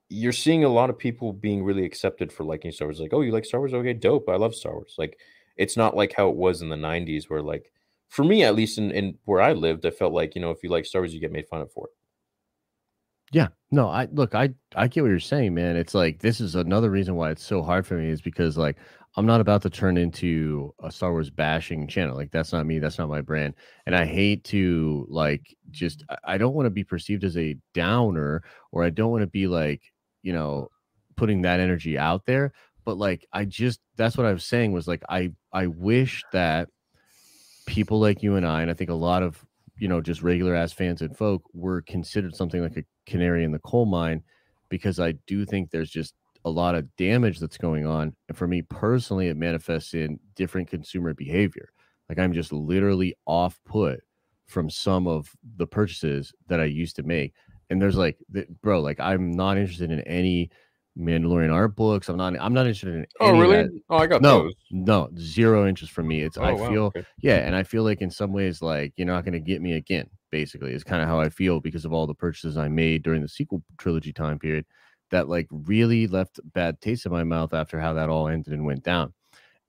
you're 0.09 0.31
seeing 0.31 0.63
a 0.63 0.69
lot 0.69 0.89
of 0.89 0.97
people 0.97 1.33
being 1.33 1.63
really 1.63 1.85
accepted 1.85 2.31
for 2.31 2.43
liking 2.43 2.71
star 2.71 2.87
wars 2.87 2.99
like 2.99 3.13
oh 3.13 3.21
you 3.21 3.31
like 3.31 3.45
star 3.45 3.59
wars? 3.59 3.73
Okay 3.73 3.93
dope 3.93 4.29
i 4.29 4.35
love 4.35 4.55
star 4.55 4.73
wars. 4.73 4.95
Like 4.97 5.17
it's 5.57 5.77
not 5.77 5.95
like 5.95 6.13
how 6.13 6.29
it 6.29 6.35
was 6.35 6.61
in 6.61 6.69
the 6.69 6.77
90s 6.77 7.29
where 7.29 7.41
like 7.41 7.71
for 8.13 8.23
me 8.23 8.43
at 8.43 8.55
least 8.55 8.77
in, 8.77 8.91
in 8.91 9.17
where 9.25 9.41
i 9.41 9.53
lived 9.53 9.85
i 9.85 9.89
felt 9.89 10.13
like 10.13 10.35
you 10.35 10.41
know 10.41 10.51
if 10.51 10.63
you 10.63 10.69
like 10.69 10.85
star 10.85 11.01
wars 11.01 11.13
you 11.13 11.19
get 11.19 11.31
made 11.31 11.47
fun 11.47 11.61
of 11.61 11.71
for 11.71 11.87
it 11.87 11.93
Yeah, 13.31 13.47
no, 13.71 13.87
I 13.89 14.07
look, 14.11 14.35
I 14.35 14.49
I 14.75 14.87
get 14.87 15.01
what 15.01 15.09
you're 15.09 15.19
saying, 15.19 15.53
man. 15.55 15.75
It's 15.75 15.95
like 15.95 16.19
this 16.19 16.39
is 16.39 16.55
another 16.55 16.91
reason 16.91 17.15
why 17.15 17.31
it's 17.31 17.43
so 17.43 17.63
hard 17.63 17.85
for 17.87 17.95
me 17.95 18.09
is 18.09 18.21
because 18.21 18.57
like 18.57 18.77
I'm 19.15 19.25
not 19.25 19.41
about 19.41 19.61
to 19.63 19.69
turn 19.69 19.97
into 19.97 20.73
a 20.83 20.91
Star 20.91 21.11
Wars 21.11 21.29
bashing 21.31 21.87
channel. 21.87 22.15
Like 22.15 22.31
that's 22.31 22.53
not 22.53 22.65
me. 22.67 22.79
That's 22.79 22.99
not 22.99 23.09
my 23.09 23.21
brand. 23.21 23.55
And 23.87 23.95
I 23.95 24.05
hate 24.05 24.43
to 24.45 25.07
like 25.09 25.55
just 25.71 26.03
I- 26.23 26.37
don't 26.37 26.53
want 26.53 26.67
to 26.67 26.71
be 26.71 26.83
perceived 26.83 27.23
as 27.23 27.37
a 27.37 27.57
downer 27.73 28.43
or 28.71 28.83
I 28.83 28.89
don't 28.91 29.11
want 29.11 29.21
to 29.21 29.27
be 29.27 29.47
like, 29.47 29.81
you 30.21 30.33
know, 30.33 30.69
putting 31.15 31.41
that 31.43 31.59
energy 31.59 31.97
out 31.97 32.25
there. 32.25 32.53
But 32.85 32.97
like 32.97 33.25
I 33.33 33.45
just 33.45 33.79
that's 33.95 34.17
what 34.17 34.27
I 34.27 34.33
was 34.33 34.45
saying 34.45 34.73
was 34.73 34.87
like 34.87 35.03
I 35.09 35.31
I 35.51 35.67
wish 35.67 36.23
that 36.33 36.69
people 37.65 37.99
like 37.99 38.23
you 38.23 38.35
and 38.35 38.45
I, 38.45 38.61
and 38.61 38.71
I 38.71 38.73
think 38.73 38.89
a 38.89 38.95
lot 38.95 39.23
of 39.23 39.45
you 39.77 39.87
know 39.87 40.01
just 40.01 40.21
regular 40.21 40.55
ass 40.55 40.71
fans 40.73 41.01
and 41.01 41.17
folk 41.17 41.43
were 41.53 41.81
considered 41.81 42.35
something 42.35 42.61
like 42.61 42.77
a 42.77 42.85
canary 43.05 43.43
in 43.43 43.51
the 43.51 43.59
coal 43.59 43.85
mine 43.85 44.23
because 44.69 44.99
I 44.99 45.13
do 45.27 45.45
think 45.45 45.69
there's 45.69 45.89
just 45.89 46.15
a 46.45 46.49
lot 46.49 46.75
of 46.75 46.93
damage 46.97 47.39
that's 47.39 47.57
going 47.57 47.85
on. 47.85 48.15
And 48.27 48.37
for 48.37 48.47
me 48.47 48.61
personally, 48.63 49.27
it 49.27 49.37
manifests 49.37 49.93
in 49.93 50.19
different 50.35 50.69
consumer 50.69 51.13
behavior. 51.13 51.69
Like 52.09 52.19
I'm 52.19 52.33
just 52.33 52.51
literally 52.51 53.15
off 53.25 53.59
put 53.65 54.01
from 54.47 54.69
some 54.69 55.07
of 55.07 55.29
the 55.57 55.67
purchases 55.67 56.33
that 56.47 56.59
I 56.59 56.65
used 56.65 56.95
to 56.97 57.03
make. 57.03 57.33
And 57.69 57.81
there's 57.81 57.95
like, 57.95 58.17
bro, 58.61 58.81
like 58.81 58.99
I'm 58.99 59.31
not 59.31 59.57
interested 59.57 59.91
in 59.91 60.01
any 60.01 60.51
Mandalorian 60.97 61.51
art 61.51 61.75
books. 61.75 62.09
I'm 62.09 62.17
not. 62.17 62.39
I'm 62.39 62.53
not 62.53 62.67
interested 62.67 62.95
in. 62.95 63.05
oh 63.19 63.29
any 63.29 63.37
of 63.37 63.41
really 63.41 63.63
that. 63.63 63.81
oh 63.89 63.97
i 63.97 64.07
got 64.07 64.21
No, 64.21 64.43
those 64.43 64.53
no, 64.71 65.09
zero 65.17 65.67
interest 65.67 65.91
for 65.91 66.03
me. 66.03 66.21
It's 66.21 66.37
oh, 66.37 66.43
I 66.43 66.53
wow, 66.53 66.69
feel 66.69 66.83
okay. 66.85 67.05
yeah, 67.21 67.37
and 67.37 67.55
I 67.55 67.63
feel 67.63 67.83
like 67.83 68.01
in 68.01 68.11
some 68.11 68.31
ways, 68.31 68.61
like 68.61 68.93
you're 68.95 69.07
not 69.07 69.23
going 69.23 69.33
to 69.33 69.39
get 69.39 69.61
me 69.61 69.73
again. 69.73 70.09
Basically, 70.29 70.73
is 70.73 70.83
kind 70.83 71.01
of 71.01 71.07
how 71.07 71.19
I 71.19 71.29
feel 71.29 71.59
because 71.59 71.85
of 71.85 71.93
all 71.93 72.07
the 72.07 72.13
purchases 72.13 72.57
I 72.57 72.67
made 72.67 73.03
during 73.03 73.21
the 73.21 73.27
sequel 73.27 73.63
trilogy 73.77 74.13
time 74.13 74.39
period 74.39 74.65
that 75.11 75.29
like 75.29 75.47
really 75.51 76.07
left 76.07 76.39
bad 76.53 76.81
taste 76.81 77.05
in 77.05 77.11
my 77.11 77.23
mouth 77.23 77.53
after 77.53 77.79
how 77.79 77.93
that 77.93 78.09
all 78.09 78.27
ended 78.27 78.53
and 78.53 78.65
went 78.65 78.83
down. 78.83 79.13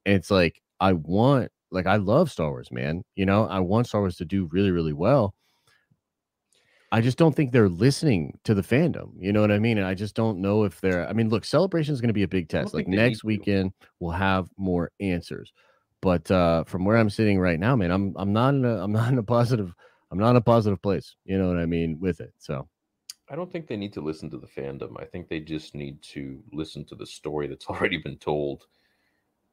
And 0.06 0.14
it's 0.14 0.30
like 0.30 0.60
I 0.80 0.94
want, 0.94 1.50
like 1.70 1.86
I 1.86 1.96
love 1.96 2.30
Star 2.30 2.50
Wars, 2.50 2.70
man. 2.72 3.02
You 3.14 3.26
know, 3.26 3.46
I 3.46 3.60
want 3.60 3.86
Star 3.86 4.00
Wars 4.00 4.16
to 4.16 4.24
do 4.24 4.48
really, 4.52 4.70
really 4.70 4.92
well. 4.94 5.34
I 6.94 7.00
just 7.00 7.18
don't 7.18 7.34
think 7.34 7.50
they're 7.50 7.68
listening 7.68 8.38
to 8.44 8.54
the 8.54 8.62
fandom. 8.62 9.14
You 9.18 9.32
know 9.32 9.40
what 9.40 9.50
I 9.50 9.58
mean? 9.58 9.78
And 9.78 9.86
I 9.86 9.94
just 9.94 10.14
don't 10.14 10.38
know 10.38 10.62
if 10.62 10.80
they're. 10.80 11.08
I 11.08 11.12
mean, 11.12 11.28
look, 11.28 11.44
celebration 11.44 11.92
is 11.92 12.00
going 12.00 12.08
to 12.10 12.14
be 12.14 12.22
a 12.22 12.28
big 12.28 12.48
test. 12.48 12.72
Like 12.72 12.86
next 12.86 13.22
to. 13.22 13.26
weekend, 13.26 13.72
we'll 13.98 14.12
have 14.12 14.48
more 14.56 14.92
answers. 15.00 15.52
But 16.00 16.30
uh 16.30 16.62
from 16.62 16.84
where 16.84 16.96
I'm 16.96 17.10
sitting 17.10 17.40
right 17.40 17.58
now, 17.58 17.74
man, 17.74 17.90
I'm 17.90 18.14
I'm 18.16 18.32
not 18.32 18.54
in 18.54 18.64
a 18.64 18.76
I'm 18.80 18.92
not 19.00 19.10
in 19.10 19.18
a 19.18 19.24
positive 19.24 19.74
I'm 20.12 20.18
not 20.18 20.30
in 20.30 20.36
a 20.36 20.40
positive 20.40 20.80
place. 20.80 21.16
You 21.24 21.36
know 21.36 21.48
what 21.48 21.58
I 21.58 21.66
mean 21.66 21.98
with 21.98 22.20
it. 22.20 22.32
So 22.38 22.68
I 23.28 23.34
don't 23.34 23.50
think 23.50 23.66
they 23.66 23.76
need 23.76 23.92
to 23.94 24.00
listen 24.00 24.30
to 24.30 24.38
the 24.38 24.46
fandom. 24.46 25.00
I 25.00 25.04
think 25.04 25.28
they 25.28 25.40
just 25.40 25.74
need 25.74 26.00
to 26.02 26.40
listen 26.52 26.84
to 26.84 26.94
the 26.94 27.06
story 27.06 27.48
that's 27.48 27.66
already 27.70 27.96
been 27.96 28.18
told. 28.18 28.66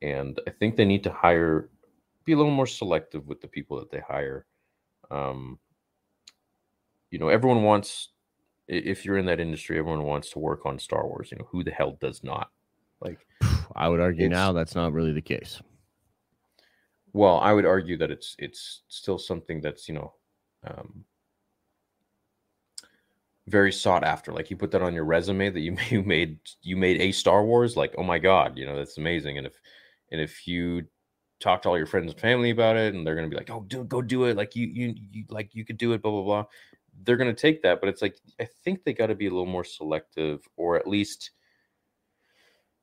And 0.03 0.39
I 0.45 0.51
think 0.51 0.75
they 0.75 0.85
need 0.85 1.03
to 1.05 1.11
hire, 1.11 1.69
be 2.23 2.33
a 2.33 2.37
little 2.37 2.51
more 2.51 2.67
selective 2.67 3.25
with 3.25 3.41
the 3.41 3.47
people 3.47 3.79
that 3.79 3.89
they 3.89 4.01
hire. 4.07 4.45
Um, 5.09 5.57
you 7.11 7.19
know, 7.19 7.27
everyone 7.27 7.64
wants, 7.64 8.09
if 8.67 9.06
you're 9.06 9.17
in 9.17 9.25
that 9.27 9.40
industry, 9.40 9.77
everyone 9.77 10.03
wants 10.03 10.31
to 10.31 10.40
work 10.40 10.65
on 10.65 10.80
Star 10.80 11.06
Wars. 11.06 11.30
You 11.31 11.38
know, 11.38 11.48
who 11.51 11.64
the 11.64 11.72
hell 11.72 11.98
does 12.01 12.23
not? 12.23 12.49
Like, 13.01 13.19
I 13.75 13.88
would 13.88 13.99
argue 13.99 14.30
now 14.30 14.53
that's 14.53 14.75
not 14.75 14.93
really 14.93 15.14
the 15.14 15.22
case. 15.22 15.61
Well, 17.14 17.40
I 17.40 17.53
would 17.53 17.65
argue 17.65 17.98
that 17.98 18.11
it's 18.11 18.35
it's 18.40 18.83
still 18.88 19.17
something 19.17 19.59
that's 19.61 19.90
you 19.90 19.95
know 19.95 20.14
um, 20.65 21.03
very 23.48 23.72
sought 23.72 24.03
after. 24.03 24.31
Like 24.31 24.49
you 24.49 24.56
put 24.56 24.72
that 24.72 24.81
on 24.81 24.93
your 24.93 25.06
resume 25.06 25.49
that 25.49 25.59
you 25.59 25.75
you 25.90 26.03
made 26.03 26.40
you 26.61 26.77
made 26.77 27.01
a 27.01 27.11
Star 27.11 27.43
Wars. 27.43 27.75
Like 27.75 27.95
oh 27.98 28.03
my 28.03 28.19
god, 28.19 28.57
you 28.57 28.65
know 28.65 28.77
that's 28.77 28.98
amazing. 28.98 29.38
And 29.38 29.48
if 29.48 29.53
and 30.11 30.22
if 30.22 30.48
you 30.48 30.85
talk 31.40 31.64
to 31.64 31.69
all 31.69 31.77
your 31.77 31.88
friends 31.88 32.11
and 32.11 32.22
family 32.22 32.51
about 32.51 32.77
it, 32.77 32.93
and 32.93 33.06
they're 33.06 33.15
gonna 33.15 33.27
be 33.27 33.35
like, 33.35 33.49
oh, 33.49 33.65
do 33.67 33.83
go 33.83 34.01
do 34.01 34.25
it. 34.25 34.38
Like 34.38 34.56
you 34.56 34.67
you, 34.67 34.95
you 35.11 35.25
like 35.30 35.53
you 35.53 35.65
could 35.65 35.77
do 35.77 35.93
it. 35.93 36.01
Blah 36.01 36.11
blah 36.11 36.23
blah. 36.23 36.45
They're 37.03 37.17
gonna 37.17 37.33
take 37.33 37.61
that, 37.63 37.80
but 37.80 37.89
it's 37.89 38.01
like 38.01 38.17
I 38.39 38.47
think 38.63 38.83
they 38.83 38.93
got 38.93 39.07
to 39.07 39.15
be 39.15 39.27
a 39.27 39.31
little 39.31 39.45
more 39.45 39.63
selective, 39.63 40.47
or 40.57 40.75
at 40.75 40.88
least. 40.88 41.31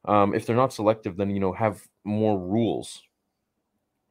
Um, 0.05 0.32
if 0.34 0.47
they're 0.47 0.56
not 0.56 0.72
selective, 0.72 1.16
then 1.16 1.30
you 1.30 1.40
know 1.40 1.52
have 1.52 1.82
more 2.05 2.38
rules 2.38 3.02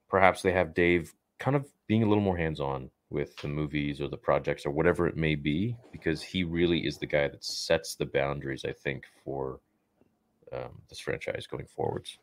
perhaps 0.10 0.42
they 0.42 0.52
have 0.52 0.74
Dave 0.74 1.14
kind 1.40 1.56
of 1.56 1.66
being 1.88 2.04
a 2.04 2.08
little 2.08 2.24
more 2.24 2.38
hands 2.38 2.60
on 2.60 2.90
with 3.10 3.38
the 3.38 3.48
movies 3.48 4.02
or 4.02 4.10
the 4.10 4.18
projects 4.18 4.66
or 4.66 4.72
whatever 4.72 5.08
it 5.08 5.16
may 5.16 5.36
be, 5.36 5.78
because 5.92 6.22
he 6.22 6.44
really 6.44 6.80
is 6.86 6.98
the 6.98 7.06
guy 7.06 7.28
that 7.28 7.44
sets 7.44 7.96
the 7.96 8.06
boundaries, 8.06 8.66
I 8.66 8.74
think, 8.74 9.06
for 9.24 9.60
um, 10.52 10.82
this 10.90 11.00
franchise 11.00 11.48
going 11.48 11.66
forwards. 11.66 12.18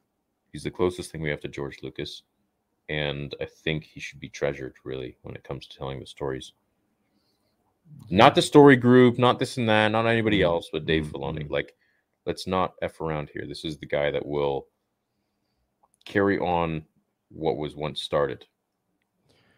He's 0.53 0.65
the 0.65 0.71
closest 0.71 1.11
thing 1.11 1.23
we 1.23 1.31
have 1.31 1.41
to 1.41 1.49
George 1.49 1.79
Lucas, 1.83 2.23
and 2.89 3.35
I 3.41 3.47
think 3.47 3.85
he 3.85 3.99
should 3.99 4.21
be 4.21 4.29
treasured 4.29 4.75
really 4.85 5.17
when 5.23 5.35
it 5.35 5.45
comes 5.45 5.67
to 5.67 5.79
telling 5.79 6.01
the 6.01 6.07
stories. 6.07 6.53
Not 8.11 8.35
the 8.35 8.43
story 8.43 8.77
group, 8.77 9.19
not 9.19 9.39
this 9.39 9.57
and 9.57 9.69
that, 9.69 9.89
not 9.89 10.07
anybody 10.07 10.41
Mhm. 10.41 10.45
else, 10.45 10.69
but 10.73 10.85
Dave 10.87 11.07
Mhm, 11.07 11.13
Filoni. 11.13 11.45
mhm. 11.47 11.51
Like, 11.51 11.75
let's 12.27 12.47
not 12.47 12.75
f 12.83 13.01
around 13.01 13.31
here. 13.31 13.47
This 13.47 13.65
is 13.65 13.79
the 13.79 13.87
guy 13.87 14.11
that 14.11 14.25
will 14.25 14.69
carry 16.05 16.39
on 16.39 16.87
what 17.31 17.57
was 17.57 17.75
once 17.75 18.03
started, 18.03 18.47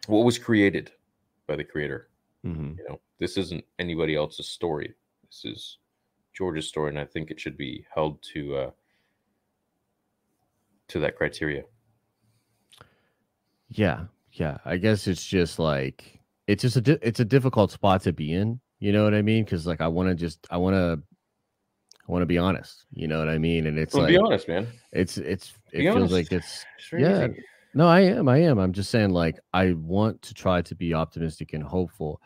what 0.07 0.23
was 0.25 0.37
created 0.39 0.91
by 1.45 1.55
the 1.55 1.63
creator. 1.63 2.09
Mhm. 2.45 2.77
You 2.77 2.83
know, 2.87 3.01
this 3.19 3.37
isn't 3.37 3.65
anybody 3.79 4.15
else's 4.15 4.47
story. 4.47 4.93
This 5.25 5.43
is 5.45 5.77
George's 6.33 6.67
story, 6.67 6.89
and 6.89 6.99
I 6.99 7.05
think 7.05 7.31
it 7.31 7.39
should 7.39 7.57
be 7.57 7.85
held 7.93 8.21
to 8.33 8.55
uh, 8.55 8.71
to 10.87 10.99
that 10.99 11.17
criteria. 11.17 11.65
Yeah, 13.69 14.07
yeah. 14.31 14.59
I 14.63 14.77
guess 14.77 15.05
it's 15.07 15.25
just 15.25 15.59
like 15.59 16.21
it's 16.47 16.61
just 16.61 16.77
a 16.77 16.81
di- 16.81 16.97
it's 17.01 17.19
a 17.19 17.25
difficult 17.25 17.71
spot 17.71 18.01
to 18.03 18.13
be 18.13 18.33
in. 18.33 18.59
You 18.79 18.91
know 18.91 19.03
what 19.03 19.13
I 19.13 19.21
mean? 19.21 19.43
Because 19.43 19.67
like 19.67 19.81
I 19.81 19.87
want 19.87 20.09
to 20.09 20.15
just 20.15 20.47
I 20.49 20.57
want 20.57 20.75
to 20.75 21.01
I 22.07 22.11
want 22.11 22.21
to 22.21 22.25
be 22.27 22.37
honest. 22.37 22.85
You 22.93 23.07
know 23.07 23.19
what 23.19 23.29
I 23.29 23.37
mean? 23.37 23.67
And 23.67 23.77
it's 23.77 23.93
Well, 23.93 24.03
like 24.03 24.11
be 24.11 24.17
honest, 24.17 24.47
man. 24.47 24.67
it's 24.91 25.17
it's 25.17 25.53
it 25.73 25.79
Be 25.79 25.83
feels 25.83 25.95
honest. 25.95 26.13
like 26.13 26.31
it's 26.31 26.65
very 26.89 27.03
yeah. 27.03 27.27
easy. 27.27 27.43
No, 27.73 27.87
I 27.87 27.99
am. 28.01 28.27
I 28.29 28.37
am. 28.37 28.57
I'm 28.57 28.73
just 28.73 28.89
saying, 28.89 29.11
like, 29.11 29.37
I 29.53 29.73
want 29.73 30.21
to 30.23 30.33
try 30.33 30.61
to 30.63 30.73
be 30.73 30.95
optimistic 30.95 31.53
and 31.53 31.61
hopeful, 31.61 32.19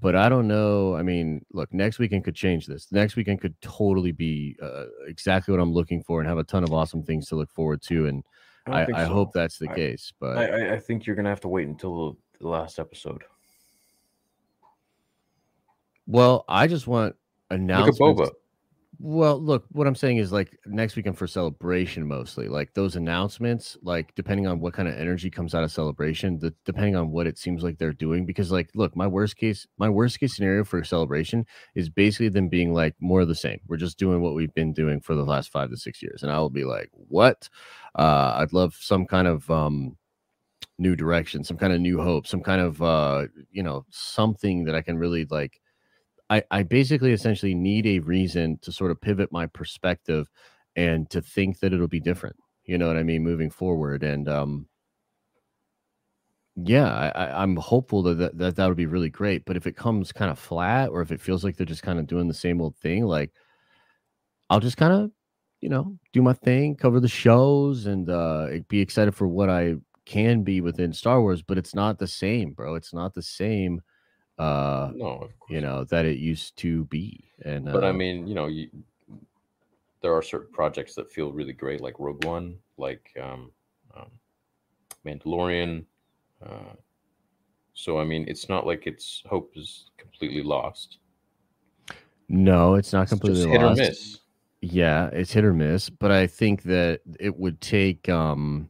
but 0.00 0.14
I 0.16 0.30
don't 0.30 0.48
know. 0.48 0.94
I 0.96 1.02
mean, 1.02 1.44
look, 1.52 1.74
next 1.74 1.98
weekend 1.98 2.24
could 2.24 2.36
change 2.36 2.66
this. 2.66 2.90
Next 2.90 3.14
weekend 3.16 3.40
could 3.42 3.60
totally 3.60 4.12
be 4.12 4.56
uh, 4.62 4.84
exactly 5.06 5.52
what 5.52 5.60
I'm 5.60 5.72
looking 5.74 6.02
for 6.02 6.20
and 6.20 6.28
have 6.28 6.38
a 6.38 6.44
ton 6.44 6.62
of 6.64 6.72
awesome 6.72 7.02
things 7.02 7.26
to 7.28 7.34
look 7.34 7.50
forward 7.50 7.82
to. 7.82 8.06
And 8.06 8.22
don't 8.66 8.74
I, 8.94 9.02
I, 9.02 9.06
so. 9.06 9.12
hope 9.12 9.32
that's 9.34 9.58
the 9.58 9.68
I- 9.68 9.74
case. 9.74 10.10
But 10.20 10.38
I, 10.38 10.44
I, 10.46 10.72
I 10.74 10.78
think 10.80 11.04
you're 11.06 11.16
gonna 11.16 11.28
have 11.28 11.40
to 11.40 11.48
wait 11.48 11.66
until 11.68 12.16
the 12.40 12.48
last 12.48 12.78
episode. 12.78 13.24
Well, 16.06 16.44
I 16.48 16.66
just 16.66 16.86
want 16.86 17.14
Look 17.50 17.58
at 17.58 17.60
announcements. 17.60 18.20
Boba. 18.20 18.30
Well, 19.00 19.40
look, 19.40 19.66
what 19.72 19.86
I'm 19.86 19.96
saying 19.96 20.18
is 20.18 20.32
like 20.32 20.56
next 20.66 20.94
weekend 20.94 21.18
for 21.18 21.26
celebration 21.26 22.06
mostly, 22.06 22.48
like 22.48 22.72
those 22.74 22.94
announcements, 22.94 23.76
like 23.82 24.14
depending 24.14 24.46
on 24.46 24.60
what 24.60 24.72
kind 24.72 24.88
of 24.88 24.96
energy 24.96 25.30
comes 25.30 25.54
out 25.54 25.64
of 25.64 25.72
celebration, 25.72 26.38
the, 26.38 26.54
depending 26.64 26.94
on 26.94 27.10
what 27.10 27.26
it 27.26 27.36
seems 27.36 27.62
like 27.62 27.76
they're 27.76 27.92
doing. 27.92 28.24
Because 28.24 28.52
like, 28.52 28.70
look, 28.74 28.94
my 28.96 29.06
worst 29.06 29.36
case, 29.36 29.66
my 29.78 29.88
worst 29.88 30.20
case 30.20 30.36
scenario 30.36 30.64
for 30.64 30.82
celebration 30.84 31.44
is 31.74 31.88
basically 31.88 32.28
them 32.28 32.48
being 32.48 32.72
like 32.72 32.94
more 33.00 33.22
of 33.22 33.28
the 33.28 33.34
same. 33.34 33.60
We're 33.66 33.78
just 33.78 33.98
doing 33.98 34.22
what 34.22 34.34
we've 34.34 34.54
been 34.54 34.72
doing 34.72 35.00
for 35.00 35.14
the 35.14 35.24
last 35.24 35.50
five 35.50 35.70
to 35.70 35.76
six 35.76 36.00
years, 36.00 36.22
and 36.22 36.30
I 36.30 36.38
will 36.38 36.50
be 36.50 36.64
like, 36.64 36.90
what? 36.92 37.48
Uh, 37.96 38.36
I'd 38.38 38.52
love 38.52 38.74
some 38.78 39.06
kind 39.06 39.26
of 39.26 39.50
um 39.50 39.96
new 40.78 40.96
direction, 40.96 41.44
some 41.44 41.56
kind 41.56 41.72
of 41.72 41.80
new 41.80 42.00
hope, 42.00 42.26
some 42.26 42.42
kind 42.42 42.60
of 42.60 42.80
uh, 42.80 43.26
you 43.50 43.62
know, 43.62 43.84
something 43.90 44.64
that 44.64 44.74
I 44.74 44.82
can 44.82 44.98
really 44.98 45.26
like 45.26 45.60
I, 46.34 46.42
I 46.50 46.62
basically 46.62 47.12
essentially 47.12 47.54
need 47.54 47.86
a 47.86 48.00
reason 48.00 48.58
to 48.62 48.72
sort 48.72 48.90
of 48.90 49.00
pivot 49.00 49.30
my 49.32 49.46
perspective 49.46 50.28
and 50.76 51.08
to 51.10 51.22
think 51.22 51.60
that 51.60 51.72
it'll 51.72 51.88
be 51.88 52.00
different. 52.00 52.36
You 52.64 52.78
know 52.78 52.88
what 52.88 52.96
I 52.96 53.02
mean? 53.02 53.22
Moving 53.22 53.50
forward. 53.50 54.02
And 54.02 54.28
um 54.28 54.66
yeah, 56.56 56.86
I, 56.88 57.42
I'm 57.42 57.56
hopeful 57.56 58.02
that, 58.04 58.14
that 58.18 58.38
that 58.38 58.56
that 58.56 58.68
would 58.68 58.76
be 58.76 58.86
really 58.86 59.10
great. 59.10 59.44
But 59.44 59.56
if 59.56 59.66
it 59.66 59.76
comes 59.76 60.12
kind 60.12 60.30
of 60.30 60.38
flat 60.38 60.90
or 60.90 61.02
if 61.02 61.10
it 61.10 61.20
feels 61.20 61.42
like 61.42 61.56
they're 61.56 61.66
just 61.66 61.82
kind 61.82 61.98
of 61.98 62.06
doing 62.06 62.28
the 62.28 62.34
same 62.34 62.60
old 62.60 62.76
thing, 62.76 63.04
like 63.04 63.32
I'll 64.50 64.60
just 64.60 64.76
kind 64.76 64.92
of, 64.92 65.10
you 65.60 65.68
know, 65.68 65.98
do 66.12 66.22
my 66.22 66.32
thing, 66.32 66.76
cover 66.76 67.00
the 67.00 67.08
shows, 67.08 67.86
and 67.86 68.08
uh 68.10 68.48
be 68.68 68.80
excited 68.80 69.14
for 69.14 69.26
what 69.28 69.48
I 69.50 69.76
can 70.06 70.42
be 70.42 70.60
within 70.60 70.92
Star 70.92 71.20
Wars, 71.20 71.42
but 71.42 71.58
it's 71.58 71.74
not 71.74 71.98
the 71.98 72.06
same, 72.06 72.52
bro. 72.52 72.74
It's 72.74 72.92
not 72.94 73.14
the 73.14 73.22
same 73.22 73.80
uh 74.38 74.90
No, 74.94 75.06
of 75.06 75.38
course. 75.38 75.52
you 75.52 75.60
know 75.60 75.84
that 75.84 76.04
it 76.04 76.18
used 76.18 76.56
to 76.58 76.84
be 76.86 77.30
and 77.44 77.68
But 77.68 77.84
I 77.84 77.88
uh, 77.88 77.92
mean, 77.92 78.26
you 78.26 78.34
know, 78.34 78.46
you, 78.46 78.68
there 80.00 80.14
are 80.14 80.22
certain 80.22 80.52
projects 80.52 80.94
that 80.94 81.10
feel 81.12 81.32
really 81.32 81.52
great, 81.52 81.80
like 81.80 81.98
Rogue 81.98 82.24
One, 82.24 82.58
like 82.76 83.10
um, 83.20 83.50
um, 83.96 84.10
Mandalorian. 85.06 85.84
Uh, 86.44 86.74
so 87.74 87.98
I 87.98 88.04
mean, 88.04 88.24
it's 88.28 88.48
not 88.48 88.66
like 88.66 88.86
its 88.86 89.22
hope 89.26 89.52
is 89.56 89.90
completely 89.96 90.42
lost. 90.42 90.98
no 92.28 92.74
it's 92.74 92.92
not 92.92 93.08
It's 93.10 93.10
completely 93.10 93.44
just 93.44 93.48
hit 93.48 93.62
or 93.62 93.70
lost. 93.70 93.78
miss. 93.78 94.18
yeah 94.60 95.08
it's 95.12 95.32
hit 95.32 95.44
or 95.44 95.52
miss 95.52 95.90
but 95.90 96.10
i 96.10 96.26
think 96.26 96.62
that 96.62 97.00
it 97.20 97.36
would 97.36 97.60
take 97.60 98.08
um 98.08 98.68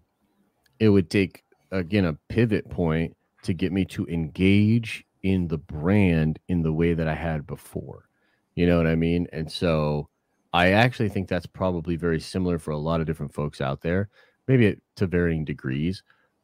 it 0.81 0.89
would 0.89 1.11
take 1.11 1.45
again 1.73 2.05
a 2.05 2.15
pivot 2.29 2.69
point 2.71 3.17
to 3.43 3.55
get 3.55 3.73
me 3.73 3.85
to 3.85 4.07
engage 4.09 5.05
in 5.25 5.49
the 5.49 5.59
brand 5.59 6.39
in 6.49 6.63
the 6.63 6.73
way 6.73 6.95
that 6.95 7.09
i 7.09 7.15
had 7.15 7.47
before 7.47 8.09
you 8.55 8.67
know 8.67 8.77
what 8.77 8.87
i 8.87 8.95
mean 8.95 9.27
and 9.33 9.51
so 9.51 10.09
i 10.53 10.71
actually 10.73 11.09
think 11.09 11.29
that's 11.29 11.47
probably 11.47 11.97
very 11.97 12.21
similar 12.21 12.59
for 12.59 12.73
a 12.73 12.79
lot 12.79 13.01
of 13.01 13.07
different 13.07 13.35
folks 13.35 13.61
out 13.61 13.81
there 13.81 14.11
maybe 14.49 14.77
to 14.95 15.07
varying 15.07 15.45
degrees 15.45 16.03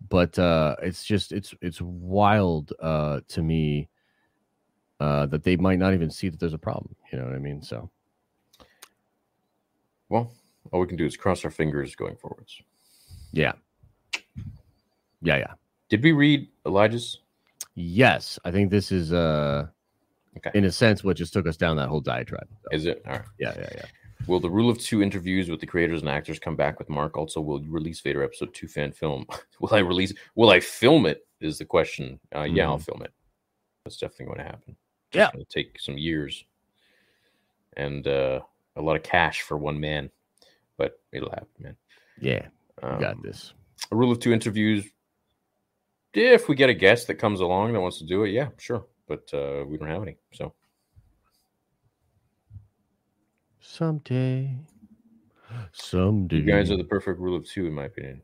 but 0.08 0.38
uh 0.38 0.74
it's 0.82 1.04
just 1.04 1.30
it's 1.30 1.54
it's 1.60 1.80
wild 1.82 2.72
uh 2.80 3.20
to 3.28 3.42
me 3.42 3.86
uh 4.98 5.26
that 5.26 5.44
they 5.44 5.56
might 5.56 5.78
not 5.78 5.92
even 5.94 6.10
see 6.10 6.30
that 6.30 6.40
there's 6.40 6.54
a 6.54 6.58
problem 6.58 6.96
you 7.12 7.18
know 7.18 7.26
what 7.26 7.34
i 7.34 7.38
mean 7.38 7.62
so 7.62 7.90
Well, 10.08 10.32
all 10.72 10.80
we 10.80 10.86
can 10.88 10.96
do 10.96 11.06
is 11.06 11.16
cross 11.16 11.44
our 11.44 11.50
fingers 11.52 11.94
going 11.94 12.16
forwards. 12.16 12.60
yeah 13.32 13.52
yeah 15.22 15.36
yeah 15.36 15.52
Did 15.90 16.02
we 16.02 16.12
read 16.12 16.48
Elijah's? 16.66 17.18
Yes 17.74 18.38
i 18.44 18.50
think 18.50 18.70
this 18.70 18.92
is 18.92 19.12
uh 19.12 19.66
Okay. 20.36 20.50
in 20.54 20.64
a 20.64 20.70
sense 20.70 21.02
what 21.02 21.16
just 21.16 21.32
took 21.32 21.48
us 21.48 21.56
down 21.56 21.76
that 21.78 21.88
whole 21.88 22.00
diatribe 22.00 22.46
so, 22.62 22.68
Is 22.70 22.86
it 22.86 23.02
all 23.06 23.14
right? 23.14 23.22
yeah 23.38 23.52
yeah 23.58 23.68
yeah 23.74 23.84
Will 24.26 24.38
the 24.38 24.50
rule 24.50 24.68
of 24.70 24.78
two 24.78 25.02
interviews 25.02 25.48
with 25.48 25.60
the 25.60 25.66
creators 25.66 26.02
and 26.02 26.08
actors 26.10 26.38
come 26.38 26.54
back 26.54 26.78
with 26.78 26.90
Mark? 26.90 27.16
Also, 27.16 27.40
will 27.40 27.60
you 27.62 27.70
release 27.70 28.00
Vader 28.00 28.22
episode 28.22 28.52
two 28.52 28.68
fan 28.68 28.92
film? 28.92 29.24
will 29.60 29.72
I 29.74 29.78
release? 29.78 30.12
Will 30.34 30.50
I 30.50 30.60
film 30.60 31.06
it? 31.06 31.26
Is 31.40 31.56
the 31.56 31.64
question. 31.64 32.20
Uh, 32.36 32.42
Yeah, 32.42 32.66
I'll 32.66 32.76
film 32.78 33.00
it. 33.02 33.12
That's 33.82 33.96
definitely 33.96 34.26
going 34.26 34.38
to 34.38 34.44
happen. 34.44 34.76
Yeah. 35.14 35.30
going 35.32 35.42
to 35.46 35.50
take 35.50 35.80
some 35.80 35.96
years 35.96 36.44
and 37.78 38.06
uh, 38.06 38.40
a 38.76 38.82
lot 38.82 38.96
of 38.96 39.02
cash 39.02 39.40
for 39.40 39.56
one 39.56 39.80
man, 39.80 40.10
but 40.76 41.00
it'll 41.12 41.30
happen, 41.30 41.48
man. 41.58 41.76
yeah 42.20 42.46
Um, 42.82 43.00
got 43.00 43.22
this 43.22 43.54
A 43.90 43.96
rule 43.96 44.12
of 44.12 44.20
two 44.20 44.34
interviews. 44.34 44.84
If 46.12 46.48
we 46.48 46.54
get 46.56 46.70
a 46.70 46.74
guest 46.74 47.06
that 47.06 47.14
comes 47.14 47.40
along 47.40 47.72
that 47.72 47.80
wants 47.80 47.98
to 47.98 48.04
do 48.04 48.24
it, 48.24 48.30
yeah, 48.30 48.48
sure. 48.58 48.86
But 49.06 49.32
uh, 49.32 49.64
we 49.66 49.76
don't 49.76 49.88
have 49.88 50.02
any, 50.02 50.16
so 50.32 50.52
someday 53.60 54.56
someday 55.72 56.36
you 56.36 56.42
guys 56.42 56.70
are 56.70 56.76
the 56.76 56.84
perfect 56.84 57.20
rule 57.20 57.36
of 57.36 57.44
two, 57.46 57.66
in 57.66 57.72
my 57.72 57.84
opinion. 57.84 58.22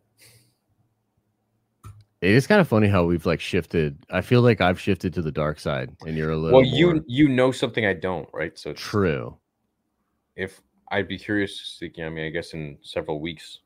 it 2.20 2.30
is 2.30 2.46
kind 2.46 2.60
of 2.60 2.66
funny 2.66 2.88
how 2.88 3.04
we've 3.04 3.26
like 3.26 3.40
shifted 3.40 3.98
i 4.10 4.20
feel 4.20 4.40
like 4.40 4.60
i've 4.60 4.80
shifted 4.80 5.12
to 5.12 5.20
the 5.22 5.30
dark 5.30 5.60
side 5.60 5.94
and 6.06 6.16
you're 6.16 6.30
a 6.30 6.36
little 6.36 6.58
Well, 6.60 6.66
you 6.66 6.94
more 6.94 7.04
you 7.06 7.28
know 7.28 7.52
something 7.52 7.84
I 7.84 7.92
don't, 7.92 8.28
right? 8.32 8.58
So 8.58 8.70
it's- 8.70 8.82
true 8.82 9.36
if 10.36 10.60
I'd 10.90 11.08
be 11.08 11.18
curious 11.18 11.58
to 11.58 11.64
see, 11.64 12.02
I 12.02 12.08
mean, 12.08 12.26
I 12.26 12.30
guess 12.30 12.52
in 12.54 12.78
several 12.82 13.20
weeks, 13.20 13.60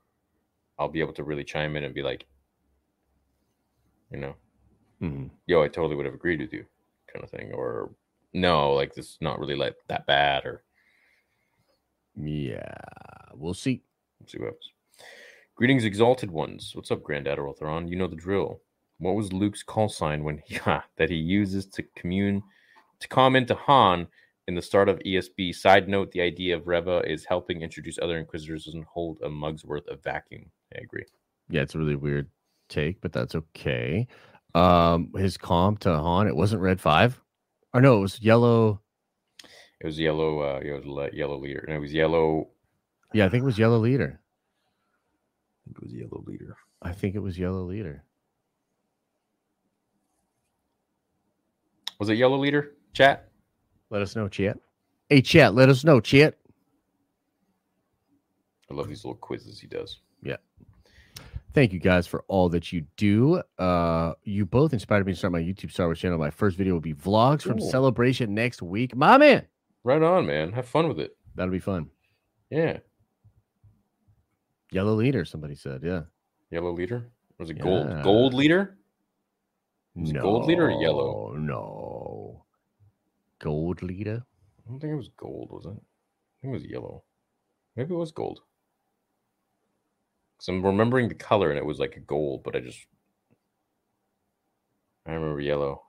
I'll 0.79 0.89
be 0.89 1.01
able 1.01 1.13
to 1.15 1.25
really 1.25 1.45
chime 1.45 1.77
in 1.77 1.85
and 1.85 1.95
be 1.95 2.03
like, 2.03 2.27
you 4.11 4.19
know, 4.19 4.35
Mhm. 5.01 5.31
yo, 5.47 5.63
I 5.63 5.69
totally 5.69 5.97
would 5.97 6.07
have 6.07 6.15
agreed 6.15 6.41
with 6.41 6.53
you, 6.53 6.67
kind 7.13 7.25
of 7.25 7.31
thing, 7.31 7.53
or 7.53 7.95
no, 8.33 8.75
like 8.75 8.95
this 8.95 9.11
is 9.13 9.19
not 9.21 9.39
really 9.39 9.57
like 9.57 9.77
that 9.89 10.07
bad, 10.07 10.45
or 10.47 10.65
yeah 12.17 12.75
we'll 13.35 13.55
see 13.55 13.83
we'll 14.19 14.29
see 14.29 14.39
what 14.39 14.47
happens. 14.47 14.71
Greetings, 15.55 15.85
exalted 15.85 16.31
ones. 16.31 16.73
What's 16.75 16.91
up, 16.91 17.03
Grand 17.03 17.29
Admiral 17.29 17.53
Thrawn? 17.55 17.87
You 17.87 17.97
know 17.97 18.07
the 18.07 18.17
drill. 18.17 18.63
What 18.99 19.15
was 19.15 19.33
Luke's 19.33 19.63
call 19.63 19.89
sign 19.89 20.25
when 20.25 20.39
he 20.47 20.59
that 20.97 21.11
he 21.11 21.17
uses 21.17 21.67
to 21.67 21.83
commune 21.97 22.43
to 23.01 23.09
comment 23.09 23.49
to 23.49 23.55
Han 23.55 24.09
in 24.49 24.55
the 24.55 24.63
start 24.63 24.89
of 24.89 24.99
ESB? 25.01 25.55
Side 25.55 25.89
note: 25.89 26.13
The 26.13 26.21
idea 26.23 26.57
of 26.57 26.67
Reva 26.67 27.03
is 27.07 27.25
helping 27.25 27.63
introduce 27.63 27.99
other 27.99 28.19
Inquisitors 28.19 28.65
doesn't 28.67 28.87
hold 28.87 29.21
a 29.23 29.29
mug's 29.29 29.65
worth 29.65 29.87
of 29.89 30.03
vacuum. 30.03 30.51
I 30.75 30.79
agree. 30.81 31.05
Yeah, 31.49 31.63
it's 31.63 31.75
really 31.75 31.97
weird 31.97 32.29
take, 32.71 33.01
but 33.01 33.13
that's 33.13 33.35
okay. 33.35 34.07
Um, 34.55 35.13
his 35.17 35.37
comp 35.37 35.81
to 35.81 35.95
Han, 35.95 36.27
it 36.27 36.35
wasn't 36.35 36.63
red 36.63 36.81
five, 36.81 37.21
or 37.75 37.81
no, 37.81 37.99
it 37.99 38.01
was 38.01 38.21
yellow. 38.21 38.81
It 39.81 39.87
was 39.87 39.99
yellow. 39.99 40.41
Uh, 40.41 40.61
it 40.63 40.85
was 40.85 41.11
yellow 41.13 41.39
leader, 41.39 41.65
and 41.67 41.77
it 41.77 41.81
was 41.81 41.93
yellow. 41.93 42.49
Yeah, 43.13 43.27
I 43.27 43.29
think 43.29 43.43
it 43.43 43.47
was 43.47 43.59
yellow 43.59 43.79
leader. 43.79 44.21
I 45.69 45.73
think 45.73 45.77
it 45.77 45.83
was 45.83 45.93
yellow 45.93 46.25
leader. 46.27 46.57
I 46.83 46.93
think 46.93 47.15
it 47.15 47.21
was 47.21 47.39
yellow 47.39 47.65
leader. 47.65 48.05
Was 51.99 52.09
it 52.09 52.17
yellow 52.17 52.39
leader? 52.39 52.73
Chat. 52.95 53.29
Let 53.91 54.03
us 54.03 54.17
know, 54.17 54.29
chat. 54.29 54.59
Hey, 55.09 55.21
chat, 55.21 55.55
let 55.55 55.69
us 55.69 55.85
know, 55.85 56.01
chat. 56.01 56.37
I 58.71 58.75
love 58.75 58.89
these 58.89 59.05
little 59.05 59.17
quizzes 59.17 59.61
he 59.61 59.67
does. 59.67 59.99
Thank 61.53 61.73
you 61.73 61.81
guys 61.81 62.07
for 62.07 62.25
all 62.29 62.49
that 62.51 62.73
you 62.73 62.83
do. 62.97 63.43
Uh, 63.59 64.13
you 64.23 64.47
both 64.47 64.73
inspired 64.73 65.05
me 65.05 65.13
to 65.13 65.19
start 65.19 65.33
my 65.33 65.41
YouTube 65.41 65.73
Star 65.73 65.87
Wars 65.87 65.99
channel. 65.99 66.17
My 66.19 66.31
first 66.31 66.57
video 66.57 66.75
will 66.75 66.81
be 66.81 66.95
vlogs 66.95 67.43
from. 67.43 67.61
Celebration 67.61 68.35
next 68.35 68.63
week. 68.63 68.95
My 68.95 69.19
man, 69.19 69.47
Right 69.83 70.03
on, 70.03 70.27
man. 70.27 70.53
Have 70.53 70.67
fun 70.69 70.87
with 70.89 71.01
it. 71.01 71.17
that'll 71.35 71.51
be 71.51 71.59
fun. 71.59 71.91
Yeah. 72.51 72.79
Yellow 74.71 74.95
leader, 74.95 75.25
somebody 75.25 75.55
said. 75.57 75.81
Yeah. 75.83 76.03
Yellow 76.51 76.73
leader. 76.73 77.11
Was 77.39 77.51
it 77.51 77.55
gold? 77.55 77.89
Yeah. 77.89 78.03
Gold 78.03 78.35
leader? 78.35 78.77
Was 79.97 80.11
it 80.11 80.15
no, 80.15 80.23
gold 80.23 80.47
leader 80.47 80.71
or 80.71 80.81
yellow? 80.83 81.35
No. 81.37 82.45
Gold 83.41 83.83
leader. 83.83 84.23
I 84.67 84.71
don't 84.71 84.79
think 84.79 84.93
it 84.93 84.97
was 84.97 85.09
gold, 85.17 85.51
was 85.51 85.65
it? 85.65 85.71
I 85.71 86.37
think 86.43 86.53
it 86.55 86.63
was 86.63 86.65
yellow. 86.65 87.03
Maybe 87.75 87.95
it 87.95 87.97
was 87.97 88.13
gold. 88.13 88.41
Because 90.41 90.49
I'm 90.49 90.65
remembering 90.65 91.07
the 91.09 91.15
color 91.15 91.51
and 91.51 91.59
it 91.59 91.67
was 91.67 91.79
like 91.79 91.97
a 91.97 92.01
gold, 92.01 92.43
but 92.45 92.57
I 92.57 92.61
just. 92.61 92.87
I 95.07 95.13
remember 95.13 95.39
yellow. 95.39 95.83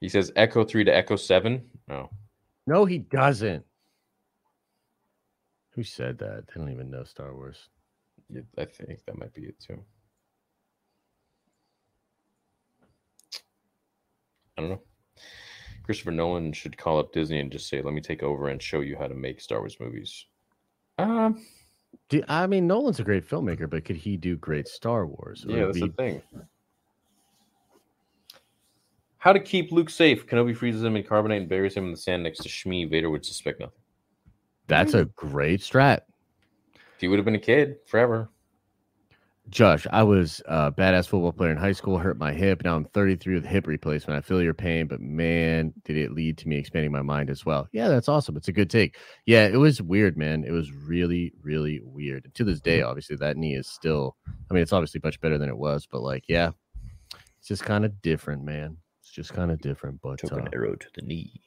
He 0.00 0.08
says 0.08 0.32
Echo 0.34 0.64
3 0.64 0.84
to 0.84 0.96
Echo 0.96 1.16
7. 1.16 1.62
No. 1.88 2.08
No, 2.66 2.86
he 2.86 2.98
doesn't. 2.98 3.66
Who 5.72 5.82
said 5.82 6.16
that? 6.18 6.44
They 6.46 6.54
don't 6.58 6.72
even 6.72 6.90
know 6.90 7.04
Star 7.04 7.34
Wars. 7.34 7.68
Yeah, 8.30 8.40
I 8.56 8.64
think 8.64 9.00
that 9.04 9.18
might 9.18 9.34
be 9.34 9.42
it 9.42 9.60
too. 9.60 9.84
I 14.56 14.62
don't 14.62 14.70
know. 14.70 14.82
Christopher 15.86 16.10
Nolan 16.10 16.52
should 16.52 16.76
call 16.76 16.98
up 16.98 17.12
Disney 17.12 17.38
and 17.38 17.50
just 17.50 17.68
say, 17.68 17.80
"Let 17.80 17.94
me 17.94 18.00
take 18.00 18.24
over 18.24 18.48
and 18.48 18.60
show 18.60 18.80
you 18.80 18.96
how 18.96 19.06
to 19.06 19.14
make 19.14 19.40
Star 19.40 19.60
Wars 19.60 19.78
movies." 19.78 20.26
Um, 20.98 21.46
Do, 22.08 22.22
I 22.28 22.46
mean, 22.48 22.66
Nolan's 22.66 22.98
a 22.98 23.04
great 23.04 23.26
filmmaker, 23.26 23.70
but 23.70 23.84
could 23.84 23.96
he 23.96 24.16
do 24.16 24.36
great 24.36 24.66
Star 24.66 25.06
Wars? 25.06 25.46
Or 25.46 25.52
yeah, 25.52 25.64
that's 25.66 25.80
be- 25.80 25.86
the 25.86 25.92
thing. 25.92 26.22
How 29.18 29.32
to 29.32 29.40
keep 29.40 29.72
Luke 29.72 29.90
safe? 29.90 30.26
Kenobi 30.26 30.56
freezes 30.56 30.82
him 30.84 30.94
in 30.96 31.02
carbonite 31.02 31.38
and 31.38 31.48
buries 31.48 31.74
him 31.74 31.84
in 31.84 31.90
the 31.92 31.96
sand 31.96 32.22
next 32.22 32.40
to 32.40 32.48
Shmi. 32.48 32.88
Vader 32.88 33.10
would 33.10 33.24
suspect 33.24 33.60
nothing. 33.60 33.80
that's 34.68 34.94
a 34.94 35.04
great 35.04 35.60
strat. 35.60 36.00
He 36.98 37.08
would 37.08 37.18
have 37.18 37.24
been 37.24 37.34
a 37.34 37.40
kid 37.40 37.76
forever. 37.86 38.28
Josh, 39.48 39.86
I 39.92 40.02
was 40.02 40.42
a 40.46 40.72
badass 40.72 41.06
football 41.06 41.32
player 41.32 41.52
in 41.52 41.56
high 41.56 41.72
school, 41.72 41.98
hurt 41.98 42.18
my 42.18 42.32
hip. 42.32 42.62
Now 42.64 42.74
I'm 42.74 42.84
33 42.84 43.34
with 43.34 43.46
hip 43.46 43.66
replacement. 43.68 44.18
I 44.18 44.20
feel 44.20 44.42
your 44.42 44.54
pain, 44.54 44.88
but 44.88 45.00
man, 45.00 45.72
did 45.84 45.96
it 45.96 46.12
lead 46.12 46.36
to 46.38 46.48
me 46.48 46.58
expanding 46.58 46.90
my 46.90 47.02
mind 47.02 47.30
as 47.30 47.46
well. 47.46 47.68
Yeah, 47.72 47.88
that's 47.88 48.08
awesome. 48.08 48.36
It's 48.36 48.48
a 48.48 48.52
good 48.52 48.68
take. 48.68 48.96
Yeah, 49.24 49.46
it 49.46 49.56
was 49.56 49.80
weird, 49.80 50.16
man. 50.16 50.42
It 50.44 50.50
was 50.50 50.72
really, 50.72 51.32
really 51.42 51.80
weird. 51.84 52.24
And 52.24 52.34
to 52.34 52.44
this 52.44 52.60
day, 52.60 52.82
obviously, 52.82 53.16
that 53.16 53.36
knee 53.36 53.54
is 53.54 53.68
still, 53.68 54.16
I 54.50 54.54
mean, 54.54 54.62
it's 54.64 54.72
obviously 54.72 55.00
much 55.04 55.20
better 55.20 55.38
than 55.38 55.48
it 55.48 55.56
was, 55.56 55.86
but 55.86 56.02
like, 56.02 56.24
yeah, 56.28 56.50
it's 57.38 57.48
just 57.48 57.64
kind 57.64 57.84
of 57.84 58.02
different, 58.02 58.42
man. 58.42 58.76
It's 59.00 59.12
just 59.12 59.32
kind 59.32 59.52
of 59.52 59.60
different. 59.60 60.00
But 60.02 60.18
Took 60.18 60.32
uh, 60.32 60.36
an 60.36 60.48
arrow 60.52 60.74
to 60.74 60.88
the 60.96 61.02
knee. 61.02 61.40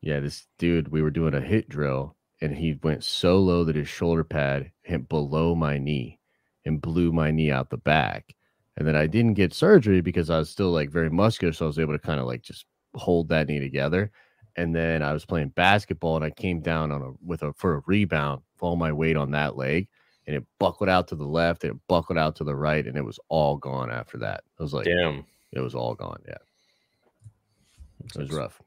yeah, 0.00 0.18
this 0.18 0.48
dude, 0.58 0.88
we 0.88 1.00
were 1.00 1.10
doing 1.12 1.34
a 1.34 1.40
hit 1.40 1.68
drill 1.68 2.16
and 2.40 2.54
he 2.54 2.78
went 2.82 3.04
so 3.04 3.38
low 3.38 3.62
that 3.64 3.76
his 3.76 3.88
shoulder 3.88 4.24
pad 4.24 4.72
hit 4.82 5.08
below 5.08 5.54
my 5.54 5.78
knee 5.78 6.18
and 6.66 6.80
blew 6.80 7.12
my 7.12 7.30
knee 7.30 7.50
out 7.50 7.70
the 7.70 7.78
back. 7.78 8.34
And 8.76 8.86
then 8.86 8.96
I 8.96 9.06
didn't 9.06 9.34
get 9.34 9.54
surgery 9.54 10.02
because 10.02 10.28
I 10.28 10.38
was 10.38 10.50
still 10.50 10.70
like 10.70 10.90
very 10.90 11.08
muscular. 11.08 11.52
So 11.52 11.64
I 11.64 11.68
was 11.68 11.78
able 11.78 11.94
to 11.94 11.98
kind 11.98 12.20
of 12.20 12.26
like 12.26 12.42
just 12.42 12.66
hold 12.94 13.28
that 13.30 13.48
knee 13.48 13.58
together. 13.60 14.10
And 14.56 14.74
then 14.74 15.02
I 15.02 15.12
was 15.12 15.24
playing 15.24 15.50
basketball 15.50 16.16
and 16.16 16.24
I 16.24 16.30
came 16.30 16.60
down 16.60 16.92
on 16.92 17.02
a 17.02 17.12
with 17.24 17.42
a 17.42 17.52
for 17.54 17.76
a 17.76 17.82
rebound, 17.86 18.42
all 18.60 18.76
my 18.76 18.92
weight 18.92 19.16
on 19.16 19.30
that 19.30 19.56
leg, 19.56 19.88
and 20.26 20.36
it 20.36 20.44
buckled 20.58 20.88
out 20.88 21.08
to 21.08 21.14
the 21.14 21.24
left 21.24 21.64
and 21.64 21.74
it 21.74 21.80
buckled 21.88 22.18
out 22.18 22.36
to 22.36 22.44
the 22.44 22.54
right, 22.54 22.86
and 22.86 22.96
it 22.96 23.04
was 23.04 23.20
all 23.28 23.56
gone 23.56 23.90
after 23.90 24.18
that. 24.18 24.44
I 24.58 24.62
was 24.62 24.74
like 24.74 24.86
Damn. 24.86 25.24
it 25.52 25.60
was 25.60 25.74
all 25.74 25.94
gone. 25.94 26.20
Yeah. 26.26 26.38
It 28.14 28.18
was 28.18 28.30
rough. 28.30 28.60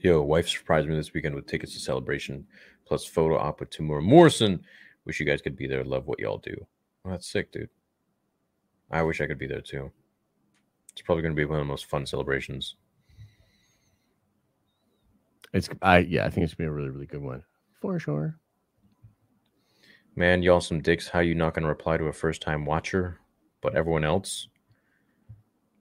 Yo, 0.00 0.20
wife 0.20 0.48
surprised 0.48 0.88
me 0.88 0.96
this 0.96 1.12
weekend 1.12 1.34
with 1.34 1.46
tickets 1.46 1.74
to 1.74 1.80
celebration 1.80 2.44
plus 2.86 3.04
photo 3.04 3.38
op 3.38 3.60
with 3.60 3.70
Temuera 3.70 4.02
Morrison. 4.02 4.60
Wish 5.04 5.20
you 5.20 5.26
guys 5.26 5.40
could 5.40 5.56
be 5.56 5.66
there. 5.68 5.84
Love 5.84 6.06
what 6.06 6.18
y'all 6.18 6.38
do. 6.38 6.66
That's 7.04 7.30
sick, 7.30 7.52
dude. 7.52 7.68
I 8.90 9.02
wish 9.02 9.20
I 9.20 9.26
could 9.26 9.38
be 9.38 9.46
there 9.46 9.60
too. 9.60 9.90
It's 10.92 11.02
probably 11.02 11.22
going 11.22 11.34
to 11.34 11.40
be 11.40 11.44
one 11.44 11.58
of 11.58 11.64
the 11.64 11.70
most 11.70 11.86
fun 11.86 12.06
celebrations. 12.06 12.76
It's 15.52 15.68
I 15.82 15.98
yeah, 15.98 16.24
I 16.24 16.30
think 16.30 16.44
it's 16.44 16.54
gonna 16.54 16.68
be 16.68 16.72
a 16.72 16.74
really, 16.74 16.90
really 16.90 17.06
good 17.06 17.22
one. 17.22 17.42
For 17.80 17.98
sure. 17.98 18.38
Man, 20.14 20.42
y'all 20.42 20.60
some 20.60 20.80
dicks. 20.80 21.08
How 21.08 21.20
you 21.20 21.34
not 21.34 21.54
going 21.54 21.62
to 21.62 21.68
reply 21.68 21.96
to 21.96 22.04
a 22.04 22.12
first 22.12 22.42
time 22.42 22.66
watcher, 22.66 23.18
but 23.62 23.74
everyone 23.74 24.04
else? 24.04 24.48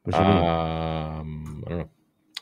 What 0.04 0.16
you 0.16 0.22
mean? 0.22 0.38
Um, 0.38 1.64
I 1.66 1.70
don't 1.70 1.80
know. 1.80 1.90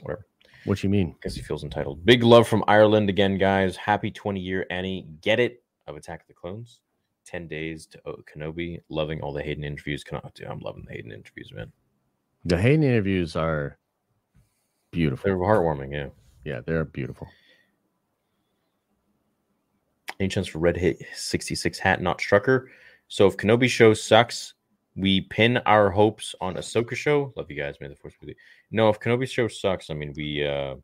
Whatever. 0.01 0.25
What 0.65 0.83
you 0.83 0.89
mean? 0.89 1.13
Because 1.13 1.35
he 1.35 1.41
feels 1.41 1.63
entitled. 1.63 2.05
Big 2.05 2.23
love 2.23 2.47
from 2.47 2.63
Ireland 2.67 3.09
again, 3.09 3.37
guys. 3.37 3.75
Happy 3.75 4.11
20 4.11 4.39
year 4.39 4.65
Annie. 4.69 5.07
Get 5.21 5.39
it 5.39 5.63
of 5.87 5.95
Attack 5.95 6.21
of 6.21 6.27
the 6.27 6.33
Clones. 6.33 6.81
10 7.29 7.47
days 7.47 7.85
to 7.87 7.99
Kenobi. 8.33 8.81
Loving 8.89 9.21
all 9.21 9.33
the 9.33 9.43
Hayden 9.43 9.63
interviews. 9.63 10.03
Can 10.03 10.17
I, 10.17 10.29
dude, 10.33 10.47
I'm 10.47 10.59
loving 10.59 10.83
the 10.87 10.93
Hayden 10.93 11.11
interviews, 11.11 11.51
man. 11.53 11.71
The 12.45 12.57
Hayden 12.57 12.83
interviews 12.83 13.35
are 13.35 13.77
beautiful. 14.91 15.27
They're 15.27 15.37
heartwarming, 15.37 15.93
yeah. 15.93 16.07
yeah, 16.43 16.61
they're 16.65 16.85
beautiful. 16.85 17.27
Any 20.19 20.29
chance 20.29 20.47
for 20.47 20.59
Red 20.59 20.75
Hit 20.75 21.01
66 21.13 21.77
hat, 21.79 22.01
not 22.01 22.17
Strucker? 22.19 22.65
So 23.07 23.27
if 23.27 23.37
Kenobi 23.37 23.69
show 23.69 23.93
sucks, 23.93 24.55
we 24.95 25.21
pin 25.21 25.57
our 25.65 25.89
hopes 25.89 26.35
on 26.41 26.55
Ahsoka 26.55 26.95
show. 26.95 27.31
Love 27.37 27.49
you 27.49 27.57
guys. 27.57 27.75
May 27.79 27.87
the 27.87 27.95
force 27.95 28.13
be 28.19 28.27
with 28.27 28.29
you. 28.29 28.35
No, 28.71 28.89
if 28.89 28.99
Kenobi 28.99 29.29
show 29.29 29.47
sucks, 29.47 29.89
I 29.89 29.93
mean, 29.93 30.13
we 30.15 30.45
uh 30.45 30.75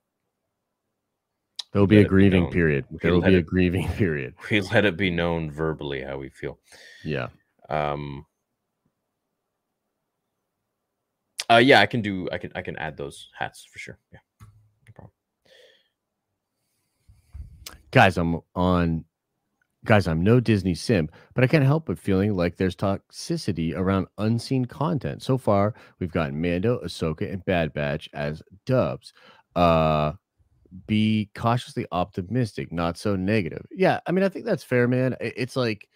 There 1.76 1.82
will 1.82 1.88
be 1.88 1.98
let 1.98 2.04
a 2.04 2.06
it 2.06 2.08
be 2.08 2.10
grieving 2.10 2.48
period. 2.52 2.86
There 3.02 3.12
will 3.12 3.22
be 3.22 3.36
a 3.36 3.40
it- 3.40 3.46
grieving 3.46 3.90
period. 3.98 4.34
we 4.50 4.62
let 4.62 4.86
it 4.86 4.96
be 4.96 5.10
known 5.10 5.52
verbally 5.52 6.02
how 6.04 6.18
we 6.18 6.30
feel. 6.30 6.58
Yeah. 7.04 7.28
Um 7.68 8.26
uh 11.50 11.58
yeah, 11.58 11.82
I 11.82 11.86
can 11.86 12.02
do 12.02 12.30
I 12.32 12.38
can 12.38 12.54
I 12.56 12.62
can 12.62 12.78
add 12.78 12.96
those 12.96 13.28
hats 13.38 13.68
for 13.70 13.80
sure. 13.80 14.00
Yeah. 14.14 14.20
No 14.40 14.94
problem. 14.96 15.12
Guys, 17.92 18.18
I'm 18.18 18.40
on 18.56 19.04
guys, 19.84 20.08
I'm 20.08 20.24
no 20.24 20.40
Disney 20.40 20.76
sim, 20.76 21.10
but 21.34 21.44
I 21.44 21.48
can't 21.48 21.66
help 21.66 21.88
but 21.88 22.00
feeling 22.00 22.38
like 22.38 22.56
there's 22.56 22.78
toxicity 22.78 23.76
around 23.76 24.08
unseen 24.18 24.64
content. 24.64 25.24
So 25.24 25.38
far, 25.38 25.74
we've 26.00 26.14
got 26.14 26.32
Mando, 26.34 26.80
Ahsoka, 26.86 27.30
and 27.30 27.44
Bad 27.44 27.74
Batch 27.74 28.08
as 28.14 28.42
dubs. 28.66 29.12
Uh 29.58 30.14
be 30.88 31.30
cautiously 31.36 31.86
optimistic, 31.92 32.72
not 32.72 32.98
so 32.98 33.16
negative. 33.16 33.66
Yeah, 33.72 34.00
I 34.06 34.12
mean, 34.12 34.24
I 34.24 34.30
think 34.30 34.46
that's 34.46 34.64
fair, 34.64 34.88
man. 34.88 35.16
It's 35.20 35.56
like 35.56 35.88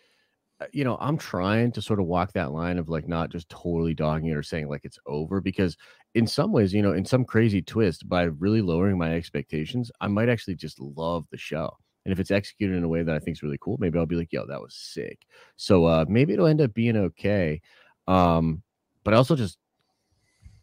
uh, 0.62 0.66
you 0.74 0.84
know, 0.84 0.98
I'm 1.00 1.18
trying 1.18 1.72
to 1.74 1.82
sort 1.82 2.00
of 2.00 2.06
walk 2.06 2.34
that 2.34 2.52
line 2.52 2.78
of 2.78 2.90
like 2.90 3.08
not 3.08 3.30
just 3.30 3.48
totally 3.50 3.94
dogging 3.94 4.30
it 4.30 4.36
or 4.36 4.44
saying 4.44 4.68
like 4.68 4.82
it's 4.84 5.00
over 5.06 5.40
because 5.40 5.78
in 6.16 6.28
some 6.28 6.52
ways, 6.52 6.74
you 6.74 6.82
know, 6.82 6.92
in 6.92 7.06
some 7.06 7.24
crazy 7.24 7.62
twist, 7.62 8.10
by 8.10 8.24
really 8.24 8.62
lowering 8.62 8.98
my 8.98 9.14
expectations, 9.14 9.92
I 10.02 10.08
might 10.08 10.28
actually 10.30 10.56
just 10.56 10.80
love 10.80 11.26
the 11.32 11.38
show. 11.38 11.78
And 12.06 12.12
if 12.12 12.20
it's 12.20 12.32
executed 12.32 12.76
in 12.76 12.84
a 12.84 12.90
way 12.90 13.04
that 13.04 13.16
I 13.16 13.20
think 13.20 13.38
is 13.38 13.44
really 13.44 13.60
cool, 13.62 13.78
maybe 13.80 13.98
I'll 14.00 14.06
be 14.06 14.16
like, 14.16 14.34
yo, 14.34 14.46
that 14.48 14.62
was 14.62 14.76
sick. 14.76 15.26
So 15.56 15.86
uh 15.86 16.06
maybe 16.10 16.34
it'll 16.34 16.48
end 16.48 16.62
up 16.62 16.74
being 16.74 16.98
okay. 16.98 17.62
Um, 18.08 18.64
but 19.04 19.14
I 19.14 19.18
also 19.18 19.36
just 19.36 19.58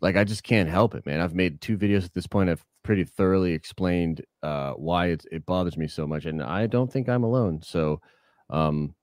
like 0.00 0.16
I 0.16 0.24
just 0.24 0.42
can't 0.42 0.68
help 0.68 0.94
it, 0.94 1.06
man. 1.06 1.20
I've 1.20 1.34
made 1.34 1.60
two 1.60 1.78
videos 1.78 2.04
at 2.04 2.12
this 2.12 2.26
point. 2.26 2.50
I've 2.50 2.64
pretty 2.86 3.04
thoroughly 3.04 3.52
explained 3.52 4.24
uh, 4.42 4.72
why 4.72 5.06
it 5.08 5.26
it 5.30 5.44
bothers 5.44 5.76
me 5.76 5.88
so 5.88 6.06
much, 6.06 6.24
and 6.24 6.42
I 6.42 6.66
don't 6.66 6.90
think 6.90 7.08
I'm 7.08 7.24
alone. 7.24 7.60
So, 7.62 8.00
um, 8.48 8.94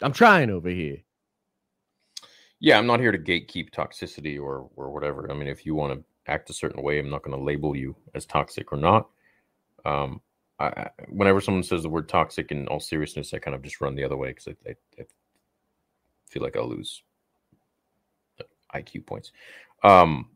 I'm 0.00 0.12
trying 0.12 0.48
over 0.48 0.70
here. 0.70 0.98
Yeah, 2.60 2.78
I'm 2.78 2.86
not 2.86 3.00
here 3.00 3.12
to 3.12 3.18
gatekeep 3.18 3.70
toxicity 3.70 4.40
or 4.40 4.70
or 4.76 4.90
whatever. 4.92 5.30
I 5.30 5.34
mean, 5.34 5.48
if 5.48 5.66
you 5.66 5.74
want 5.74 5.94
to 5.94 6.04
act 6.32 6.48
a 6.48 6.54
certain 6.54 6.82
way, 6.82 7.00
I'm 7.00 7.10
not 7.10 7.24
going 7.24 7.36
to 7.36 7.44
label 7.44 7.76
you 7.76 7.96
as 8.14 8.24
toxic 8.24 8.72
or 8.72 8.78
not. 8.78 9.08
Um, 9.84 10.20
I, 10.60 10.90
whenever 11.08 11.40
someone 11.40 11.64
says 11.64 11.82
the 11.82 11.88
word 11.88 12.08
toxic, 12.08 12.52
in 12.52 12.68
all 12.68 12.78
seriousness, 12.78 13.34
I 13.34 13.40
kind 13.40 13.56
of 13.56 13.62
just 13.62 13.80
run 13.80 13.96
the 13.96 14.04
other 14.04 14.16
way 14.16 14.28
because 14.28 14.46
I, 14.46 14.70
I, 14.70 14.74
I 15.00 15.04
feel 16.28 16.42
like 16.44 16.56
I'll 16.56 16.68
lose 16.68 17.02
IQ 18.72 19.06
points. 19.06 19.32
Um, 19.82 20.28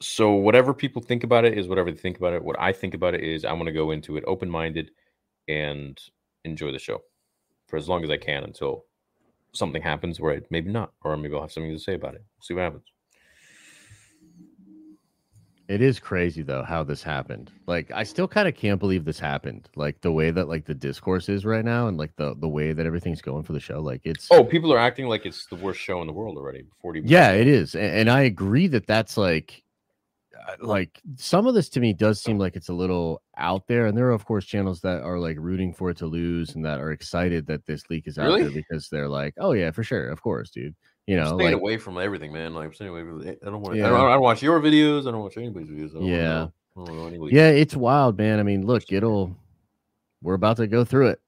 so 0.00 0.32
whatever 0.32 0.74
people 0.74 1.00
think 1.00 1.24
about 1.24 1.44
it 1.44 1.56
is 1.56 1.68
whatever 1.68 1.90
they 1.90 1.96
think 1.96 2.18
about 2.18 2.32
it. 2.32 2.44
What 2.44 2.56
I 2.58 2.72
think 2.72 2.94
about 2.94 3.14
it 3.14 3.22
is 3.22 3.44
I 3.44 3.52
want 3.52 3.66
to 3.66 3.72
go 3.72 3.90
into 3.90 4.16
it 4.16 4.24
open 4.26 4.50
minded 4.50 4.90
and 5.48 5.98
enjoy 6.44 6.72
the 6.72 6.78
show 6.78 7.02
for 7.66 7.76
as 7.76 7.88
long 7.88 8.04
as 8.04 8.10
I 8.10 8.16
can 8.16 8.44
until 8.44 8.84
something 9.52 9.82
happens 9.82 10.20
where 10.20 10.34
I 10.34 10.40
maybe 10.50 10.70
not, 10.70 10.92
or 11.02 11.16
maybe 11.16 11.34
I'll 11.34 11.42
have 11.42 11.52
something 11.52 11.72
to 11.72 11.78
say 11.78 11.94
about 11.94 12.14
it. 12.14 12.24
see 12.40 12.54
what 12.54 12.64
happens. 12.64 12.84
It 15.68 15.82
is 15.82 15.98
crazy 15.98 16.42
though 16.42 16.62
how 16.62 16.84
this 16.84 17.02
happened. 17.02 17.50
Like 17.66 17.90
I 17.92 18.04
still 18.04 18.28
kind 18.28 18.46
of 18.46 18.54
can't 18.54 18.78
believe 18.78 19.04
this 19.04 19.18
happened. 19.18 19.68
Like 19.74 20.00
the 20.00 20.12
way 20.12 20.30
that 20.30 20.46
like 20.46 20.64
the 20.64 20.74
discourse 20.74 21.28
is 21.28 21.44
right 21.44 21.64
now 21.64 21.88
and 21.88 21.96
like 21.96 22.14
the 22.16 22.36
the 22.36 22.48
way 22.48 22.72
that 22.72 22.86
everything's 22.86 23.22
going 23.22 23.42
for 23.42 23.52
the 23.52 23.58
show. 23.58 23.80
Like 23.80 24.02
it's 24.04 24.28
Oh, 24.30 24.44
people 24.44 24.72
are 24.72 24.78
acting 24.78 25.08
like 25.08 25.26
it's 25.26 25.46
the 25.46 25.56
worst 25.56 25.80
show 25.80 26.00
in 26.02 26.06
the 26.06 26.12
world 26.12 26.36
already 26.36 26.62
before 26.62 26.94
even 26.94 27.08
yeah, 27.08 27.32
it 27.32 27.48
is. 27.48 27.74
And, 27.74 27.84
and 27.84 28.10
I 28.10 28.22
agree 28.22 28.68
that 28.68 28.86
that's 28.86 29.16
like 29.16 29.64
Uh, 30.48 30.56
like 30.60 31.00
some 31.16 31.46
of 31.46 31.54
this 31.54 31.68
to 31.70 31.80
me 31.80 31.92
does 31.92 32.20
seem 32.20 32.38
like 32.38 32.56
it's 32.56 32.68
a 32.68 32.72
little 32.74 33.22
out 33.36 33.66
there 33.66 33.86
and 33.86 33.96
there 33.96 34.06
are 34.08 34.12
of 34.12 34.24
course 34.24 34.44
channels 34.44 34.80
that 34.80 35.02
are 35.02 35.18
like 35.18 35.36
rooting 35.40 35.72
for 35.72 35.90
it 35.90 35.96
to 35.98 36.06
lose 36.06 36.54
and 36.54 36.64
that 36.64 36.80
are 36.80 36.92
excited 36.92 37.46
that 37.46 37.64
this 37.66 37.88
leak 37.90 38.06
is 38.06 38.18
out 38.18 38.38
there 38.38 38.50
because 38.50 38.88
they're 38.88 39.08
like, 39.08 39.34
"Oh 39.38 39.52
yeah, 39.52 39.70
for 39.70 39.82
sure. 39.82 40.08
Of 40.08 40.22
course, 40.22 40.50
dude." 40.50 40.74
You 41.06 41.16
know, 41.16 41.36
staying 41.36 41.52
like 41.52 41.54
away 41.54 41.76
from 41.78 41.98
everything, 41.98 42.32
man. 42.32 42.54
Like 42.54 42.66
I'm 42.66 42.74
staying 42.74 42.90
away 42.90 43.02
from. 43.02 43.26
Eh, 43.26 43.34
I 43.42 43.44
don't 43.46 43.60
want. 43.60 43.76
Yeah. 43.76 43.86
I, 43.86 43.90
don't, 43.90 44.00
I 44.08 44.12
don't 44.14 44.22
watch 44.22 44.42
your 44.42 44.60
videos. 44.60 45.06
I 45.06 45.12
don't 45.12 45.22
watch 45.22 45.36
anybody's 45.36 45.68
videos. 45.68 45.90
I 45.90 45.98
don't 46.00 46.04
Yeah. 46.04 46.28
know- 46.28 46.52
I 46.78 46.84
don't 46.84 46.96
know 46.98 47.06
any 47.06 47.16
leaks. 47.18 47.32
Yeah, 47.34 47.48
it's 47.48 47.74
wild, 47.74 48.18
man. 48.18 48.38
I 48.38 48.42
mean, 48.42 48.66
look, 48.66 48.92
it'll 48.92 49.34
we're 50.22 50.34
about 50.34 50.58
to 50.58 50.66
go 50.66 50.84
through 50.84 51.06
it. 51.08 51.20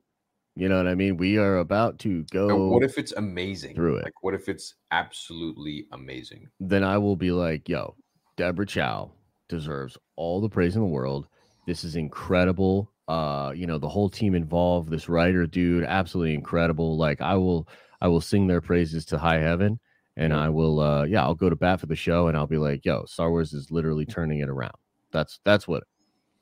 You 0.56 0.68
know 0.68 0.76
what 0.76 0.88
I 0.88 0.94
mean? 0.96 1.16
We 1.16 1.38
are 1.38 1.58
about 1.58 1.98
to 2.00 2.08
And 2.10 2.30
go 2.30 2.66
what 2.68 2.82
if 2.82 2.98
it's 2.98 3.12
amazing? 3.12 3.74
through 3.76 3.98
it. 3.98 4.04
Like, 4.04 4.22
what 4.24 4.34
if 4.34 4.48
it's 4.48 4.74
absolutely 4.90 5.86
amazing? 5.92 6.48
then 6.60 6.82
I 6.84 6.98
will 6.98 7.16
be 7.16 7.30
like, 7.30 7.68
yo, 7.68 7.94
Deborah 8.38 8.66
Chow 8.66 9.10
deserves 9.48 9.98
all 10.14 10.40
the 10.40 10.48
praise 10.48 10.76
in 10.76 10.80
the 10.80 10.86
world. 10.86 11.26
This 11.66 11.82
is 11.82 11.96
incredible. 11.96 12.88
Uh, 13.08 13.52
you 13.54 13.66
know, 13.66 13.78
the 13.78 13.88
whole 13.88 14.08
team 14.08 14.36
involved, 14.36 14.90
this 14.90 15.08
writer 15.08 15.44
dude, 15.44 15.82
absolutely 15.82 16.34
incredible. 16.34 16.96
Like 16.96 17.20
I 17.20 17.34
will 17.34 17.68
I 18.00 18.06
will 18.06 18.20
sing 18.20 18.46
their 18.46 18.60
praises 18.60 19.04
to 19.06 19.18
high 19.18 19.40
heaven 19.40 19.80
and. 20.16 20.32
I 20.32 20.48
will 20.50 20.78
uh 20.78 21.02
yeah, 21.04 21.22
I'll 21.22 21.34
go 21.34 21.50
to 21.50 21.56
bat 21.56 21.80
for 21.80 21.86
the 21.86 21.96
show 21.96 22.28
and 22.28 22.36
I'll 22.36 22.46
be 22.46 22.58
like, 22.58 22.84
yo, 22.84 23.04
Star 23.06 23.28
Wars 23.28 23.52
is 23.52 23.72
literally 23.72 24.06
turning 24.06 24.38
it 24.38 24.48
around. 24.48 24.76
That's 25.10 25.40
that's 25.44 25.66
what 25.66 25.82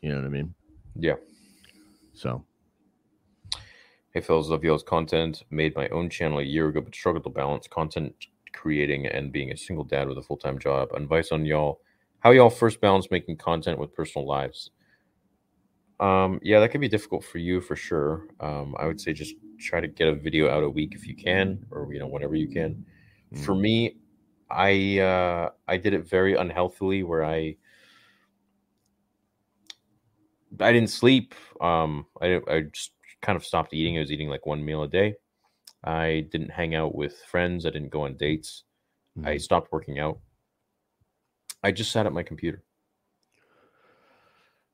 you 0.02 0.10
know 0.10 0.16
what 0.16 0.26
I 0.26 0.28
mean? 0.28 0.54
Yeah. 0.96 1.14
So 2.12 2.44
Hey, 4.12 4.20
fellas, 4.20 4.48
love 4.48 4.64
y'all's 4.64 4.82
content. 4.82 5.44
Made 5.50 5.74
my 5.76 5.88
own 5.88 6.10
channel 6.10 6.40
a 6.40 6.42
year 6.42 6.68
ago, 6.68 6.82
but 6.82 6.94
struggled 6.94 7.24
to 7.24 7.30
balance 7.30 7.66
content 7.66 8.14
creating 8.52 9.06
and 9.06 9.30
being 9.32 9.52
a 9.52 9.56
single 9.56 9.84
dad 9.84 10.08
with 10.08 10.18
a 10.18 10.22
full 10.22 10.36
time 10.36 10.58
job. 10.58 10.88
Advice 10.94 11.32
on 11.32 11.46
y'all: 11.46 11.80
How 12.20 12.30
y'all 12.32 12.50
first 12.50 12.80
balance 12.82 13.10
making 13.10 13.38
content 13.38 13.78
with 13.78 13.94
personal 13.94 14.26
lives? 14.26 14.70
Um, 15.98 16.40
yeah, 16.42 16.60
that 16.60 16.70
can 16.70 16.80
be 16.80 16.88
difficult 16.88 17.24
for 17.24 17.38
you 17.38 17.60
for 17.60 17.74
sure. 17.74 18.26
Um, 18.40 18.74
I 18.78 18.86
would 18.86 19.00
say 19.00 19.12
just 19.12 19.34
try 19.58 19.80
to 19.80 19.88
get 19.88 20.08
a 20.08 20.14
video 20.14 20.50
out 20.50 20.62
a 20.62 20.68
week 20.68 20.94
if 20.94 21.06
you 21.06 21.14
can, 21.14 21.64
or 21.70 21.92
you 21.92 21.98
know, 21.98 22.06
whenever 22.06 22.34
you 22.34 22.48
can. 22.48 22.84
For 23.32 23.54
me, 23.54 23.96
I 24.50 24.98
uh, 24.98 25.50
I 25.66 25.76
did 25.78 25.94
it 25.94 26.06
very 26.08 26.34
unhealthily, 26.34 27.02
where 27.02 27.24
I 27.24 27.56
I 30.60 30.72
didn't 30.72 30.90
sleep. 30.90 31.34
Um, 31.60 32.06
I 32.20 32.40
I 32.48 32.60
just 32.72 32.92
kind 33.20 33.36
of 33.36 33.44
stopped 33.44 33.74
eating. 33.74 33.96
I 33.96 34.00
was 34.00 34.12
eating 34.12 34.28
like 34.28 34.46
one 34.46 34.64
meal 34.64 34.82
a 34.82 34.88
day. 34.88 35.14
I 35.84 36.26
didn't 36.30 36.50
hang 36.50 36.74
out 36.74 36.94
with 36.94 37.18
friends. 37.24 37.66
I 37.66 37.70
didn't 37.70 37.90
go 37.90 38.02
on 38.02 38.16
dates. 38.16 38.64
I 39.24 39.36
Mhm. 39.36 39.40
stopped 39.40 39.72
working 39.72 39.98
out. 40.00 40.20
I 41.66 41.72
just 41.72 41.90
sat 41.90 42.06
at 42.06 42.12
my 42.12 42.22
computer 42.22 42.62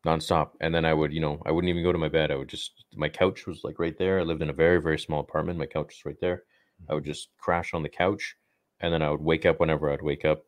nonstop. 0.04 0.50
And 0.60 0.74
then 0.74 0.84
I 0.84 0.92
would, 0.92 1.10
you 1.10 1.20
know, 1.20 1.40
I 1.46 1.50
wouldn't 1.50 1.70
even 1.70 1.82
go 1.82 1.90
to 1.90 1.96
my 1.96 2.10
bed. 2.10 2.30
I 2.30 2.36
would 2.36 2.48
just, 2.50 2.84
my 2.94 3.08
couch 3.08 3.46
was 3.46 3.62
like 3.64 3.78
right 3.78 3.96
there. 3.96 4.20
I 4.20 4.24
lived 4.24 4.42
in 4.42 4.50
a 4.50 4.52
very, 4.52 4.78
very 4.78 4.98
small 4.98 5.20
apartment. 5.20 5.58
My 5.58 5.64
couch 5.64 5.86
was 5.86 6.04
right 6.04 6.20
there. 6.20 6.42
I 6.90 6.94
would 6.94 7.06
just 7.06 7.30
crash 7.38 7.72
on 7.72 7.82
the 7.82 7.88
couch 7.88 8.36
and 8.80 8.92
then 8.92 9.00
I 9.00 9.10
would 9.10 9.22
wake 9.22 9.46
up 9.46 9.58
whenever 9.58 9.90
I'd 9.90 10.02
wake 10.02 10.26
up. 10.26 10.42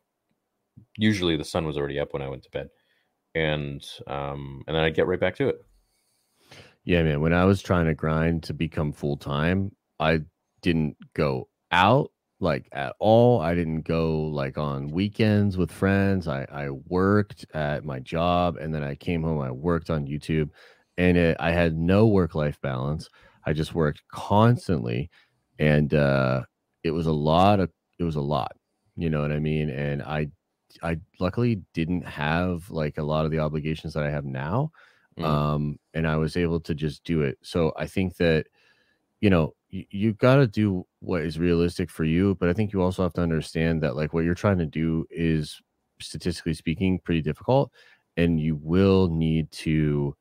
Usually 0.99 1.39
the 1.39 1.45
sun 1.45 1.65
was 1.65 1.79
already 1.79 1.99
up 1.99 2.13
when 2.13 2.21
I 2.21 2.29
went 2.29 2.43
to 2.43 2.51
bed. 2.51 2.69
And 3.35 3.83
um 4.07 4.65
and 4.67 4.77
then 4.77 4.85
I'd 4.85 4.95
get 4.95 5.07
right 5.07 5.19
back 5.19 5.37
to 5.37 5.49
it. 5.49 5.57
Yeah, 6.85 7.03
man. 7.05 7.23
When 7.23 7.33
I 7.33 7.47
was 7.47 7.63
trying 7.63 7.87
to 7.87 7.95
grind 7.95 8.43
to 8.45 8.53
become 8.53 8.93
full 8.93 9.17
time, 9.17 9.75
I 9.99 10.21
didn't 10.61 10.99
go 11.15 11.49
out 11.73 12.11
like 12.41 12.69
at 12.73 12.95
all. 12.99 13.41
I 13.41 13.55
didn't 13.55 13.83
go 13.83 14.23
like 14.27 14.59
on 14.59 14.91
weekends 14.91 15.57
with 15.57 15.71
friends. 15.73 16.29
I, 16.29 16.47
I 16.51 16.71
worked 16.71 17.47
at 17.55 17.85
my 17.85 18.01
job 18.01 18.57
and 18.57 18.75
then 18.75 18.83
I 18.85 18.95
came 18.97 19.23
home. 19.23 19.41
I 19.41 19.51
worked 19.51 19.91
on 19.91 20.07
YouTube 20.07 20.51
and 20.99 21.17
it, 21.17 21.37
I 21.41 21.53
had 21.53 21.77
no 21.77 22.07
work 22.07 22.35
life 22.35 22.61
balance. 22.61 23.09
I 23.47 23.53
just 23.53 23.75
worked 23.75 24.03
constantly 24.09 25.11
and 25.59 25.93
uh, 25.95 26.43
it 26.83 26.91
was 26.91 27.07
a 27.07 27.13
lot 27.13 27.61
of, 27.61 27.71
it 27.99 28.05
was 28.05 28.17
a 28.17 28.21
lot, 28.21 28.57
you 28.97 29.09
know 29.11 29.23
what 29.23 29.33
I 29.33 29.39
mean? 29.39 29.71
And 29.71 30.03
I, 30.03 30.29
I 30.83 30.99
luckily 31.21 31.63
didn't 31.73 32.03
have 32.07 32.69
like 32.71 32.99
a 32.99 33.03
lot 33.03 33.25
of 33.25 33.31
the 33.31 33.39
obligations 33.39 33.95
that 33.95 34.03
I 34.05 34.11
have 34.11 34.25
now 34.25 34.71
Mm. 35.17 35.25
um 35.25 35.79
and 35.93 36.09
i 36.09 36.17
was 36.17 36.37
able 36.37 36.59
to 36.59 36.75
just 36.75 37.05
do 37.05 37.23
it 37.23 37.39
so 37.41 37.73
i 37.77 37.87
think 37.87 38.17
that 38.17 38.47
you 39.21 39.31
know 39.31 39.55
you, 39.91 40.13
got 40.15 40.37
to 40.37 40.47
do 40.47 40.87
what 41.01 41.23
is 41.23 41.39
realistic 41.39 41.91
for 41.91 42.05
you 42.05 42.35
but 42.37 42.49
i 42.49 42.53
think 42.53 42.73
you 42.73 42.83
also 42.83 43.03
have 43.03 43.13
to 43.13 43.23
understand 43.23 43.83
that 43.83 43.97
like 43.97 44.13
what 44.13 44.25
you're 44.25 44.35
trying 44.35 44.59
to 44.59 44.67
do 44.67 45.07
is 45.11 45.61
statistically 46.01 46.55
speaking 46.55 46.99
pretty 47.05 47.23
difficult 47.23 47.71
and 48.17 48.41
you 48.41 48.57
will 48.63 49.09
need 49.09 49.51
to 49.51 50.15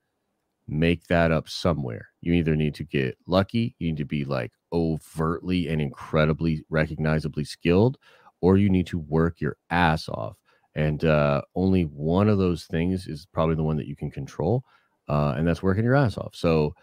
make 0.67 1.05
that 1.07 1.31
up 1.31 1.49
somewhere 1.49 2.07
you 2.21 2.33
either 2.33 2.55
need 2.55 2.73
to 2.73 2.83
get 2.83 3.17
lucky 3.27 3.75
you 3.79 3.87
need 3.87 3.97
to 3.97 4.05
be 4.05 4.23
like 4.23 4.51
overtly 4.71 5.67
and 5.67 5.81
incredibly 5.81 6.63
recognizably 6.69 7.43
skilled 7.43 7.97
or 8.41 8.57
you 8.57 8.69
need 8.69 8.87
to 8.87 8.99
work 8.99 9.39
your 9.41 9.57
ass 9.69 10.07
off 10.09 10.37
and 10.75 11.05
uh, 11.05 11.41
only 11.55 11.83
one 11.83 12.27
of 12.27 12.37
those 12.39 12.65
things 12.65 13.07
is 13.07 13.27
probably 13.31 13.55
the 13.55 13.63
one 13.63 13.77
that 13.77 13.87
you 13.87 13.95
can 13.95 14.09
control 14.09 14.63
uh, 15.07 15.33
and 15.37 15.47
that's 15.47 15.63
working 15.63 15.83
your 15.83 15.95
ass 15.95 16.17
off. 16.17 16.35
So, 16.35 16.73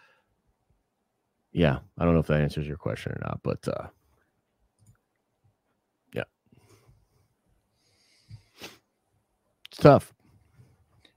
yeah, 1.52 1.78
I 1.98 2.04
don't 2.04 2.14
know 2.14 2.20
if 2.20 2.26
that 2.28 2.40
answers 2.40 2.66
your 2.66 2.76
question 2.76 3.12
or 3.12 3.20
not, 3.22 3.40
but 3.42 3.66
uh, 3.68 3.88
yeah, 6.14 6.24
it's 9.70 9.78
tough. 9.78 10.12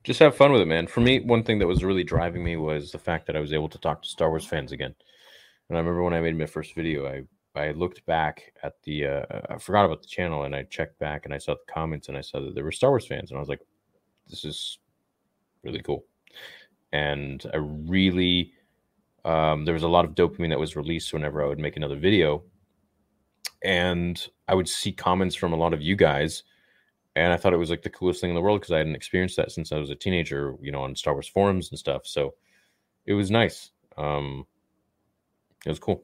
just 0.04 0.20
have 0.20 0.36
fun 0.36 0.52
with 0.52 0.62
it, 0.62 0.68
man. 0.68 0.88
For 0.88 1.02
me, 1.02 1.22
one 1.22 1.44
thing 1.44 1.60
that 1.60 1.68
was 1.68 1.84
really 1.84 2.04
driving 2.04 2.44
me 2.44 2.58
was 2.58 2.92
the 2.92 3.00
fact 3.00 3.26
that 3.28 3.36
I 3.36 3.40
was 3.40 3.54
able 3.54 3.70
to 3.70 3.78
talk 3.80 4.02
to 4.02 4.10
Star 4.10 4.30
Wars 4.30 4.46
fans 4.46 4.72
again. 4.72 4.94
And 5.70 5.78
I 5.78 5.80
remember 5.80 6.04
when 6.04 6.14
I 6.14 6.22
made 6.22 6.38
my 6.38 6.46
first 6.46 6.76
video, 6.76 7.08
I 7.08 7.24
I 7.56 7.72
looked 7.72 8.06
back 8.08 8.54
at 8.64 8.82
the 8.84 9.06
uh, 9.08 9.26
I 9.50 9.58
forgot 9.60 9.86
about 9.86 10.02
the 10.02 10.08
channel 10.08 10.44
and 10.44 10.56
I 10.56 10.64
checked 10.64 11.00
back 11.00 11.26
and 11.26 11.34
I 11.34 11.38
saw 11.38 11.54
the 11.54 11.74
comments 11.74 12.10
and 12.10 12.18
I 12.18 12.22
saw 12.22 12.40
that 12.42 12.56
there 12.56 12.64
were 12.64 12.72
Star 12.72 12.90
Wars 12.90 13.08
fans 13.08 13.30
and 13.32 13.38
I 13.38 13.40
was 13.40 13.50
like, 13.50 13.62
this 14.28 14.44
is 14.44 14.80
really 15.64 15.82
cool. 15.82 16.06
And 16.92 17.46
I 17.54 17.58
really 17.58 18.54
um, 19.26 19.66
there 19.66 19.74
was 19.74 19.84
a 19.84 19.88
lot 19.88 20.06
of 20.06 20.16
dopamine 20.16 20.50
that 20.50 20.60
was 20.60 20.76
released 20.76 21.14
whenever 21.14 21.44
I 21.44 21.48
would 21.48 21.60
make 21.60 21.78
another 21.78 21.98
video, 21.98 22.44
and 23.64 24.28
I 24.48 24.56
would 24.56 24.68
see 24.68 24.92
comments 24.92 25.36
from 25.36 25.54
a 25.54 25.58
lot 25.58 25.74
of 25.74 25.82
you 25.82 25.96
guys 25.96 26.44
and 27.16 27.32
I 27.32 27.38
thought 27.38 27.54
it 27.54 27.58
was 27.58 27.70
like 27.70 27.84
the 27.84 27.90
coolest 27.90 28.22
thing 28.22 28.32
in 28.32 28.36
the 28.36 28.42
world 28.42 28.62
because 28.62 28.72
I 28.72 28.80
hadn't 28.80 28.96
experienced 28.96 29.38
that 29.38 29.52
since 29.52 29.72
I 29.72 29.78
was 29.78 29.90
a 29.90 29.96
teenager, 29.96 30.56
you 30.62 30.72
know, 30.72 30.82
on 30.82 30.96
Star 30.96 31.14
Wars 31.14 31.28
forums 31.28 31.70
and 31.70 31.78
stuff. 31.78 32.08
So 32.08 32.34
it 33.06 33.14
was 33.14 33.30
nice. 33.30 33.72
Um, 33.98 34.48
it 35.66 35.70
was 35.70 35.80
cool. 35.80 36.04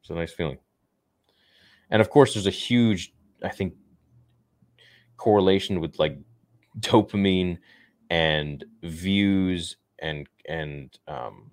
It's 0.00 0.10
a 0.10 0.14
nice 0.14 0.32
feeling. 0.32 0.58
And 1.90 2.00
of 2.00 2.08
course, 2.08 2.34
there's 2.34 2.46
a 2.46 2.50
huge, 2.50 3.12
I 3.42 3.50
think, 3.50 3.74
correlation 5.18 5.80
with 5.80 5.98
like 5.98 6.18
dopamine 6.80 7.58
and 8.08 8.64
views 8.82 9.76
and 9.98 10.28
and 10.48 10.98
um, 11.06 11.50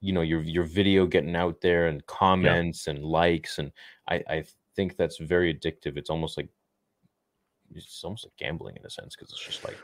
you 0.00 0.12
know 0.12 0.20
your 0.22 0.42
your 0.42 0.64
video 0.64 1.06
getting 1.06 1.36
out 1.36 1.60
there 1.60 1.88
and 1.88 2.06
comments 2.06 2.86
and 2.86 3.04
likes 3.04 3.58
and 3.58 3.72
I 4.08 4.22
I 4.28 4.44
think 4.76 4.96
that's 4.96 5.18
very 5.18 5.52
addictive. 5.52 5.96
It's 5.96 6.10
almost 6.10 6.36
like 6.36 6.48
it's 7.74 8.04
almost 8.04 8.24
like 8.24 8.36
gambling 8.38 8.76
in 8.76 8.86
a 8.86 8.90
sense 8.90 9.14
because 9.16 9.30
it's 9.32 9.44
just 9.44 9.64
like 9.64 9.76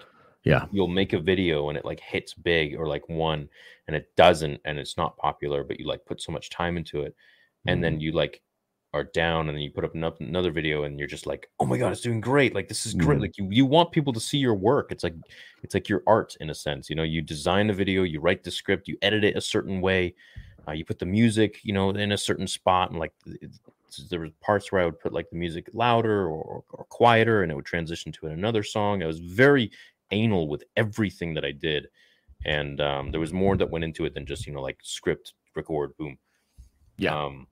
Yeah. 0.44 0.66
you'll 0.72 0.88
make 0.88 1.12
a 1.12 1.18
video 1.18 1.68
and 1.68 1.76
it 1.76 1.84
like 1.84 2.00
hits 2.00 2.34
big 2.34 2.76
or 2.76 2.86
like 2.86 3.08
one 3.08 3.48
and 3.86 3.96
it 3.96 4.14
doesn't 4.16 4.60
and 4.64 4.78
it's 4.78 4.96
not 4.96 5.16
popular 5.16 5.64
but 5.64 5.78
you 5.78 5.86
like 5.86 6.04
put 6.06 6.20
so 6.20 6.32
much 6.32 6.48
time 6.50 6.76
into 6.76 7.02
it 7.02 7.14
and 7.66 7.82
then 7.82 7.94
mm-hmm. 7.94 8.00
you 8.02 8.12
like 8.12 8.42
are 8.94 9.04
down 9.04 9.48
and 9.48 9.56
then 9.56 9.62
you 9.62 9.70
put 9.70 9.84
up 9.84 9.94
another 10.20 10.50
video 10.50 10.84
and 10.84 10.98
you're 10.98 11.08
just 11.08 11.26
like 11.26 11.50
oh 11.60 11.66
my 11.66 11.76
god 11.76 11.92
it's 11.92 12.00
doing 12.00 12.20
great. 12.20 12.54
Like 12.54 12.68
this 12.68 12.86
is 12.86 12.94
great. 12.94 13.18
Mhm. 13.18 13.22
like 13.22 13.36
you, 13.38 13.48
you 13.50 13.66
want 13.66 13.92
people 13.92 14.12
to 14.12 14.20
see 14.20 14.38
your 14.38 14.54
work. 14.54 14.92
It's 14.92 15.02
like 15.04 15.16
it's 15.62 15.74
like 15.74 15.88
your 15.88 16.02
art 16.06 16.36
in 16.40 16.50
a 16.50 16.54
sense 16.54 16.88
you 16.88 16.96
know? 16.96 17.02
You 17.02 17.20
design 17.20 17.70
a 17.70 17.74
video 17.74 18.04
you 18.04 18.20
write 18.20 18.42
the 18.44 18.50
script 18.50 18.88
you 18.88 18.96
edit 19.02 19.24
it 19.24 19.36
a 19.36 19.40
certain 19.40 19.80
way 19.80 20.14
uh, 20.66 20.72
you 20.72 20.84
put 20.84 20.98
the 20.98 21.06
music 21.06 21.58
you 21.64 21.72
know 21.72 21.90
in 21.90 22.12
a 22.12 22.18
certain 22.18 22.46
spot 22.46 22.90
and 22.90 22.98
like 22.98 23.12
there 24.10 24.20
were 24.20 24.30
parts 24.40 24.72
where 24.72 24.82
i 24.82 24.84
would 24.84 24.98
put 24.98 25.12
like 25.12 25.28
the 25.30 25.36
music 25.36 25.68
louder 25.72 26.26
or, 26.26 26.64
or 26.70 26.84
quieter 26.84 27.42
and 27.42 27.52
it 27.52 27.54
would 27.54 27.64
transition 27.66 28.10
to 28.12 28.26
another 28.26 28.62
song. 28.62 29.02
I 29.02 29.06
was 29.06 29.20
very 29.20 29.70
anal 30.10 30.48
with 30.48 30.64
everything 30.76 31.34
that 31.34 31.44
i 31.44 31.52
did 31.52 31.88
and 32.44 32.80
um, 32.80 33.10
there 33.10 33.20
was 33.20 33.32
more 33.32 33.56
that 33.56 33.70
went 33.70 33.84
into 33.84 34.04
it 34.04 34.14
than 34.14 34.26
just 34.26 34.46
you 34.46 34.52
know 34.52 34.60
like 34.62 34.78
script 34.82 35.34
record 35.56 35.96
boom. 35.96 36.18
Yeah. 36.98 37.16
um, 37.24 37.46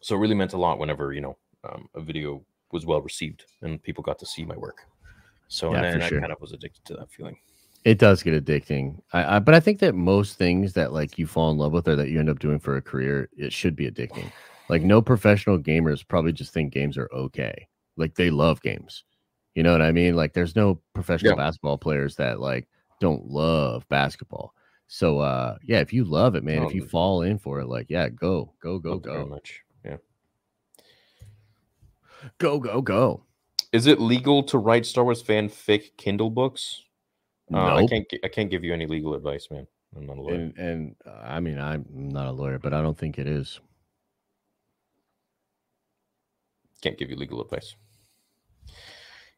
so 0.00 0.14
it 0.16 0.18
really 0.18 0.34
meant 0.34 0.52
a 0.52 0.58
lot 0.58 0.78
whenever 0.78 1.12
you 1.12 1.20
know 1.20 1.36
um, 1.64 1.88
a 1.94 2.00
video 2.00 2.44
was 2.72 2.86
well 2.86 3.00
received 3.02 3.44
and 3.62 3.82
people 3.82 4.02
got 4.02 4.18
to 4.18 4.26
see 4.26 4.44
my 4.44 4.56
work 4.56 4.78
so 5.48 5.72
Yeah, 5.72 5.84
and 5.84 5.84
then 5.84 6.02
i 6.02 6.10
kind 6.10 6.32
of 6.32 6.40
was 6.40 6.52
addicted 6.52 6.84
to 6.84 6.94
that 6.94 7.10
feeling 7.10 7.36
It 7.84 7.98
does 7.98 8.22
get 8.22 8.34
addicting. 8.44 9.00
I, 9.12 9.36
I 9.36 9.38
but 9.38 9.54
I 9.54 9.60
think 9.60 9.78
that 9.80 9.94
most 9.94 10.36
things 10.36 10.72
that 10.74 10.92
like 10.92 11.16
you 11.18 11.26
fall 11.26 11.50
in 11.50 11.58
love 11.58 11.72
with 11.72 11.88
or 11.88 11.96
that 11.96 12.10
you 12.10 12.18
end 12.20 12.28
up 12.28 12.38
doing 12.38 12.58
for 12.58 12.76
a 12.76 12.82
career, 12.82 13.28
it 13.36 13.52
should 13.52 13.76
be 13.76 13.90
addicting. 13.90 14.32
Like 14.68 14.82
no 14.82 15.00
professional 15.00 15.58
gamers 15.58 16.06
probably 16.06 16.32
just 16.32 16.52
think 16.52 16.72
games 16.72 16.98
are 16.98 17.08
okay. 17.12 17.66
Like 17.96 18.14
they 18.14 18.30
love 18.30 18.60
games. 18.62 19.04
You 19.54 19.62
know 19.62 19.72
what 19.72 19.82
I 19.82 19.92
mean? 19.92 20.14
Like 20.16 20.34
there's 20.34 20.56
no 20.56 20.80
professional 20.94 21.32
Yeah. 21.32 21.36
basketball 21.36 21.78
players 21.78 22.16
that 22.16 22.40
like 22.40 22.68
don't 23.00 23.26
love 23.26 23.88
basketball. 23.88 24.54
So 24.88 25.20
uh 25.20 25.56
yeah, 25.62 25.80
if 25.80 25.92
you 25.92 26.04
love 26.04 26.34
it, 26.34 26.44
man, 26.44 26.62
No, 26.62 26.68
if 26.68 26.74
you 26.74 26.82
fall 26.82 27.22
in 27.22 27.38
for 27.38 27.60
it, 27.60 27.68
like 27.68 27.86
yeah, 27.88 28.08
go, 28.08 28.52
go, 28.60 28.78
go, 28.78 28.94
Loved 28.94 29.06
it 29.06 29.10
very 29.12 29.24
go, 29.24 29.28
much 29.30 29.62
go, 32.38 32.58
go, 32.58 32.80
go. 32.80 33.22
is 33.72 33.86
it 33.86 34.00
legal 34.00 34.42
to 34.42 34.58
write 34.58 34.84
star 34.86 35.04
wars 35.04 35.22
fanfic 35.22 35.96
kindle 35.96 36.30
books 36.30 36.82
uh, 37.54 37.74
i 37.76 37.86
can't 37.86 38.06
i 38.24 38.28
can't 38.28 38.50
give 38.50 38.64
you 38.64 38.72
any 38.72 38.86
legal 38.86 39.14
advice 39.14 39.48
man 39.50 39.66
i'm 39.96 40.06
not 40.06 40.18
a 40.18 40.20
lawyer 40.20 40.34
And 40.34 40.58
and 40.58 40.96
uh, 41.06 41.20
I 41.24 41.40
mean, 41.40 41.58
I'm 41.58 41.84
not 41.88 42.26
a 42.26 42.32
lawyer, 42.32 42.58
but 42.58 42.74
I 42.74 42.82
don't 42.82 42.96
think 42.98 43.18
it 43.18 43.26
is. 43.26 43.60
can't 46.82 46.96
give 46.98 47.10
you 47.10 47.16
legal 47.16 47.40
advice. 47.40 47.74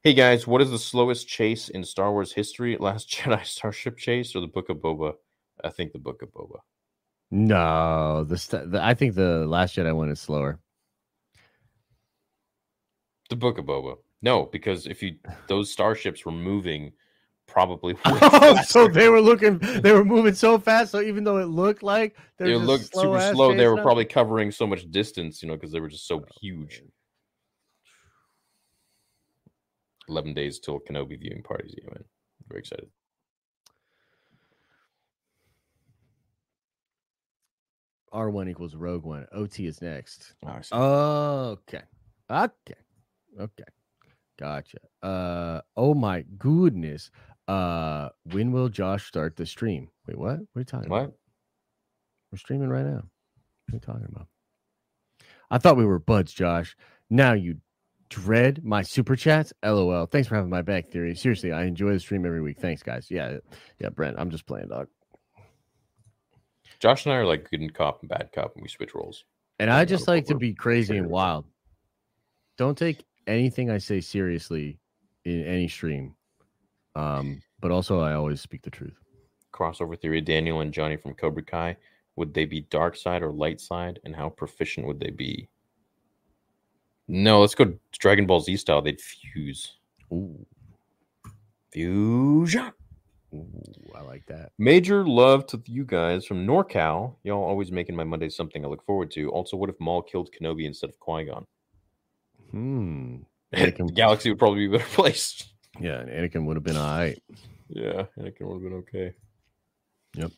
Hey 0.03 0.13
guys, 0.15 0.47
what 0.47 0.61
is 0.61 0.71
the 0.71 0.79
slowest 0.79 1.29
chase 1.29 1.69
in 1.69 1.85
Star 1.85 2.11
Wars 2.13 2.33
history? 2.33 2.77
Last 2.79 3.09
Jedi 3.15 3.45
Starship 3.45 3.97
chase 3.97 4.35
or 4.35 4.41
the 4.41 4.47
Book 4.47 4.69
of 4.69 4.79
Boba? 4.79 5.15
I 5.65 5.71
think 5.71 5.93
the 5.93 5.99
Book 5.99 6.23
of 6.23 6.31
Boba. 6.33 6.59
No, 7.31 8.25
the, 8.25 8.37
st- 8.37 8.71
the 8.73 8.83
I 8.85 8.95
think 8.95 9.15
the 9.15 9.47
Last 9.47 9.77
Jedi 9.77 9.95
one 9.95 10.11
is 10.11 10.21
slower. 10.21 10.59
The 13.31 13.37
Book 13.37 13.59
of 13.59 13.65
Boba. 13.65 13.97
No, 14.23 14.47
because 14.47 14.87
if 14.87 15.03
you 15.03 15.17
those 15.49 15.71
starships 15.71 16.27
were 16.27 16.33
moving 16.33 16.93
probably 17.47 17.97
Oh, 18.05 18.61
so 18.67 18.87
they 18.87 19.09
were 19.09 19.21
looking, 19.21 19.59
they 19.59 19.93
were 19.93 20.05
moving 20.05 20.35
so 20.35 20.59
fast. 20.59 20.93
So 20.93 21.01
even 21.01 21.25
though 21.25 21.39
it 21.39 21.47
looked 21.47 21.83
like 21.83 22.13
it 22.17 22.19
they're 22.39 22.59
looked 22.59 22.85
super 22.93 23.19
slow-ass. 23.19 23.37
They 23.57 23.67
were 23.67 23.79
'em? 23.79 23.83
probably 23.83 24.05
covering 24.05 24.51
so 24.51 24.67
much 24.67 24.89
distance, 24.91 25.43
you 25.43 25.49
know, 25.49 25.55
because 25.55 25.73
they 25.73 25.81
were 25.81 25.89
just 25.89 26.07
so 26.07 26.21
Oh, 26.21 26.25
huge. 26.41 26.83
Eleven 30.09 30.35
days 30.35 30.59
till 30.59 30.81
Kenobi 30.81 31.19
viewing 31.19 31.43
parties. 31.43 31.75
Yeah, 31.79 31.89
man. 31.95 32.05
Very 32.49 32.61
excited. 32.61 32.89
R 38.13 38.29
one 38.29 38.49
equals 38.49 38.75
Rogue 38.75 39.05
One. 39.05 39.27
OT 39.33 39.67
is 39.67 39.81
next. 39.81 40.35
Oh. 40.73 41.51
Okay, 41.69 41.83
okay, 42.29 42.75
okay, 43.41 43.65
gotcha. 44.39 44.79
Uh, 45.03 45.61
oh 45.77 45.95
my 45.95 46.25
goodness. 46.39 47.11
Uh, 47.49 48.11
when 48.25 48.53
will 48.53 48.69
Josh 48.69 49.07
start 49.07 49.37
the 49.37 49.47
stream? 49.47 49.89
Wait, 50.07 50.19
what? 50.19 50.39
What 50.39 50.57
are 50.57 50.61
you 50.61 50.65
talking 50.65 50.87
about? 50.87 51.01
what? 51.01 51.13
We're 52.31 52.39
streaming 52.39 52.69
right 52.69 52.85
now. 52.85 53.03
What 53.03 53.73
are 53.73 53.75
you 53.75 53.81
talking 53.81 54.07
about? 54.09 54.29
I 55.51 55.59
thought 55.59 55.77
we 55.77 55.85
were 55.85 55.99
buds, 55.99 56.33
Josh. 56.33 56.77
Now 57.09 57.33
you 57.33 57.57
dread 58.09 58.65
my 58.65 58.83
super 58.83 59.17
chats. 59.17 59.53
LOL. 59.65 60.07
Thanks 60.07 60.29
for 60.29 60.37
having 60.37 60.51
my 60.51 60.63
back 60.63 60.89
theory. 60.91 61.15
Seriously, 61.15 61.53
I 61.53 61.65
enjoy 61.65 61.93
the 61.93 62.01
stream 62.01 62.25
every 62.25 62.41
week. 62.43 62.61
Thanks, 62.61 62.83
guys. 62.83 63.09
Yeah, 63.11 63.39
yeah, 63.81 63.89
Brent. 63.89 64.17
I'm 64.19 64.31
just 64.31 64.47
playing, 64.47 64.69
dog. 64.69 64.89
Josh 66.79 67.05
and 67.05 67.13
I 67.13 67.19
are 67.19 67.27
like 67.27 67.51
good 67.51 67.61
and 67.61 67.75
cop 67.75 68.01
and 68.01 68.09
bad 68.09 68.31
cop, 68.33 68.55
and 68.55 68.63
we 68.63 68.69
switch 68.69 68.95
roles. 68.95 69.25
And 69.59 69.71
I 69.71 69.85
just 69.85 70.09
like 70.09 70.27
to 70.27 70.35
be 70.35 70.55
crazy 70.55 70.97
and 70.97 71.09
wild. 71.09 71.47
Don't 72.57 72.79
take 72.79 73.05
anything 73.27 73.71
I 73.71 73.79
say 73.79 74.01
seriously 74.01 74.79
in 75.25 75.45
any 75.45 75.69
stream. 75.69 76.15
Um, 76.97 77.41
but 77.61 77.71
also 77.71 78.01
I 78.01 78.15
always 78.15 78.41
speak 78.41 78.63
the 78.63 78.71
truth. 78.71 78.97
crossover 79.53 79.99
theory 80.01 80.21
daniel 80.21 80.61
and 80.61 80.73
johnny 80.73 80.97
from 80.97 81.13
cobra 81.15 81.43
kai 81.43 81.77
would 82.17 82.33
they 82.33 82.45
be 82.47 82.63
dark 82.71 82.97
side 82.97 83.23
or 83.23 83.31
light 83.33 83.61
side 83.61 83.99
and 84.05 84.15
how 84.17 84.29
proficient 84.31 84.87
would 84.87 84.99
they 85.01 85.11
be 85.11 85.49
no 87.09 87.41
let's 87.41 87.55
go 87.55 87.73
dragon 87.99 88.27
ball 88.27 88.41
z 88.41 88.57
style 88.57 88.81
they'd 88.81 89.01
fuse 89.01 89.77
Ooh, 90.13 90.47
fusion 91.73 92.73
ooh, 93.35 93.63
I 93.95 94.01
like 94.03 94.25
that. 94.27 94.53
major 94.59 95.05
love 95.07 95.47
to 95.49 95.61
you 95.67 95.85
guys 95.85 96.25
from 96.25 96.47
norcal 96.47 97.17
y'all 97.25 97.43
always 97.45 97.71
making 97.73 97.97
my 97.97 98.05
monday 98.05 98.29
something 98.29 98.65
i 98.65 98.69
look 98.69 98.85
forward 98.85 99.11
to 99.13 99.31
also 99.31 99.57
what 99.57 99.69
if 99.69 99.79
maul 99.81 100.01
killed 100.03 100.31
kenobi 100.33 100.65
instead 100.65 100.91
of 100.91 100.99
qui-gon 101.01 101.45
Hmm. 102.51 103.19
the 103.53 103.57
Anakin- 103.59 103.95
galaxy 103.95 104.31
would 104.31 104.39
probably 104.39 104.67
be 104.69 104.75
a 104.75 104.79
better 104.79 104.91
place 104.95 105.45
Yeah, 105.79 106.01
and 106.01 106.09
Anakin 106.11 106.45
would 106.47 106.57
have 106.57 106.65
been 106.65 106.77
all 106.77 106.87
right. 106.99 107.21
yeah 107.69 108.05
Anakin 108.19 108.43
would 108.43 108.55
have 108.55 108.63
been 108.63 108.79
okay 108.81 109.15
Yep. 110.17 110.33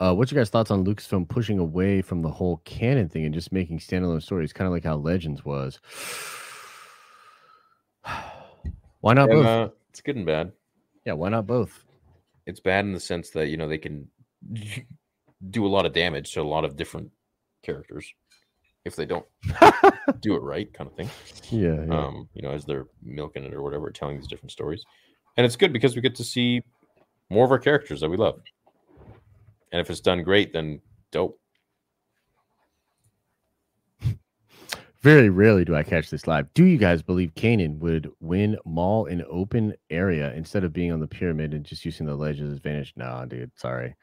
Uh, 0.00 0.14
what's 0.14 0.30
your 0.30 0.40
guys' 0.40 0.48
thoughts 0.50 0.70
on 0.70 0.84
Lucasfilm 0.84 1.28
pushing 1.28 1.58
away 1.58 2.00
from 2.02 2.22
the 2.22 2.30
whole 2.30 2.58
canon 2.58 3.08
thing 3.08 3.24
and 3.24 3.34
just 3.34 3.50
making 3.50 3.80
standalone 3.80 4.22
stories, 4.22 4.52
kind 4.52 4.66
of 4.66 4.72
like 4.72 4.84
how 4.84 4.94
Legends 4.94 5.44
was? 5.44 5.80
why 9.00 9.14
not 9.14 9.28
both? 9.28 9.46
uh, 9.46 9.68
it's 9.90 10.00
good 10.00 10.16
and 10.16 10.26
bad 10.26 10.52
yeah, 11.04 11.14
why 11.14 11.28
not 11.28 11.46
both? 11.46 11.84
it's 12.46 12.60
bad 12.60 12.84
in 12.84 12.92
the 12.92 13.00
sense 13.00 13.30
that 13.30 13.48
you 13.48 13.56
know 13.56 13.68
they 13.68 13.78
can 13.78 14.08
do 15.50 15.66
a 15.66 15.68
lot 15.68 15.84
of 15.86 15.92
damage 15.92 16.32
to 16.32 16.40
a 16.40 16.42
lot 16.42 16.64
of 16.64 16.76
different 16.76 17.10
characters 17.62 18.12
if 18.88 18.96
they 18.96 19.06
don't 19.06 19.24
do 20.20 20.34
it 20.34 20.42
right 20.42 20.72
kind 20.74 20.90
of 20.90 20.96
thing 20.96 21.08
Yeah, 21.50 21.84
yeah. 21.86 22.06
um 22.06 22.28
you 22.34 22.42
know 22.42 22.50
as 22.50 22.64
they're 22.64 22.86
milking 23.04 23.44
it 23.44 23.54
or 23.54 23.62
whatever 23.62 23.90
telling 23.90 24.16
these 24.16 24.26
different 24.26 24.50
stories 24.50 24.84
and 25.36 25.46
it's 25.46 25.54
good 25.56 25.72
because 25.72 25.94
we 25.94 26.02
get 26.02 26.16
to 26.16 26.24
see 26.24 26.60
more 27.30 27.44
of 27.44 27.52
our 27.52 27.58
characters 27.60 28.00
that 28.00 28.08
we 28.10 28.16
love 28.16 28.40
and 29.70 29.80
if 29.80 29.88
it's 29.90 30.00
done 30.00 30.22
great 30.24 30.52
then 30.52 30.80
dope 31.12 31.38
Very 35.00 35.28
rarely 35.30 35.64
do 35.64 35.76
I 35.76 35.84
catch 35.84 36.10
this 36.10 36.26
live. 36.26 36.52
Do 36.54 36.64
you 36.64 36.76
guys 36.76 37.02
believe 37.02 37.32
Kanan 37.36 37.78
would 37.78 38.10
win 38.18 38.58
Maul 38.64 39.04
in 39.06 39.22
open 39.30 39.74
area 39.90 40.32
instead 40.34 40.64
of 40.64 40.72
being 40.72 40.90
on 40.90 40.98
the 40.98 41.06
pyramid 41.06 41.54
and 41.54 41.64
just 41.64 41.84
using 41.84 42.04
the 42.04 42.16
ledge 42.16 42.40
as 42.40 42.52
advantage? 42.52 42.94
No, 42.96 43.24
dude. 43.28 43.52
Sorry. 43.54 43.94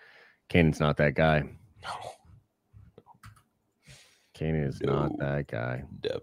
Kanan's 0.49 0.79
not 0.79 0.95
that 0.97 1.15
guy. 1.15 1.43
no 1.83 1.89
Kanan 4.37 4.67
is 4.67 4.81
No. 4.81 4.93
not 5.07 5.17
that 5.19 5.47
guy. 5.47 5.83
Deva. 6.01 6.19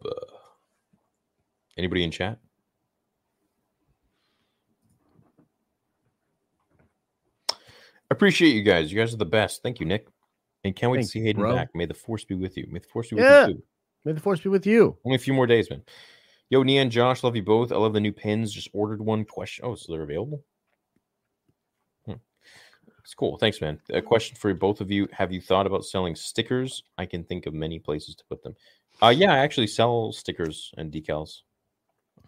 anybody 1.78 2.04
in 2.04 2.10
chat 2.10 2.38
I 7.50 7.54
appreciate 8.14 8.54
you 8.54 8.62
guys 8.62 8.92
you 8.92 8.98
guys 8.98 9.14
are 9.14 9.18
the 9.18 9.24
best 9.24 9.62
thank 9.62 9.80
you 9.80 9.86
nick 9.86 10.06
and 10.64 10.74
can't 10.76 10.90
wait 10.92 10.98
Thanks, 10.98 11.08
to 11.12 11.18
see 11.18 11.22
hayden 11.24 11.42
bro. 11.42 11.54
back 11.54 11.68
may 11.74 11.86
the 11.86 11.94
force 11.94 12.24
be 12.24 12.34
with 12.34 12.56
you 12.56 12.66
may 12.70 12.78
the 12.78 12.86
force 12.88 13.08
be 13.08 13.16
with 13.16 13.24
Yeah. 13.24 13.46
you 13.48 13.54
too 13.54 13.62
May 14.04 14.10
the 14.14 14.20
force 14.20 14.40
be 14.40 14.48
with 14.48 14.66
you. 14.66 14.98
Only 15.04 15.14
a 15.14 15.18
few 15.20 15.32
more 15.32 15.46
days, 15.46 15.70
man. 15.70 15.80
Yo, 16.50 16.64
Nia 16.64 16.82
and 16.82 16.90
Josh, 16.90 17.22
love 17.22 17.36
you 17.36 17.42
both. 17.44 17.70
I 17.70 17.76
love 17.76 17.92
the 17.92 18.00
new 18.00 18.10
pins. 18.10 18.52
Just 18.52 18.68
ordered 18.72 19.00
one 19.00 19.24
question. 19.24 19.64
Oh, 19.64 19.76
so 19.76 19.92
they're 19.92 20.02
available? 20.02 20.42
It's 23.02 23.14
cool. 23.14 23.36
Thanks, 23.38 23.60
man. 23.60 23.80
A 23.90 24.00
question 24.00 24.36
for 24.36 24.52
both 24.54 24.80
of 24.80 24.90
you. 24.90 25.08
Have 25.12 25.32
you 25.32 25.40
thought 25.40 25.66
about 25.66 25.84
selling 25.84 26.14
stickers? 26.14 26.84
I 26.98 27.06
can 27.06 27.24
think 27.24 27.46
of 27.46 27.54
many 27.54 27.78
places 27.78 28.14
to 28.16 28.24
put 28.28 28.42
them. 28.42 28.54
Uh 29.00 29.08
yeah, 29.08 29.32
I 29.32 29.38
actually 29.38 29.66
sell 29.66 30.12
stickers 30.12 30.72
and 30.76 30.92
decals 30.92 31.40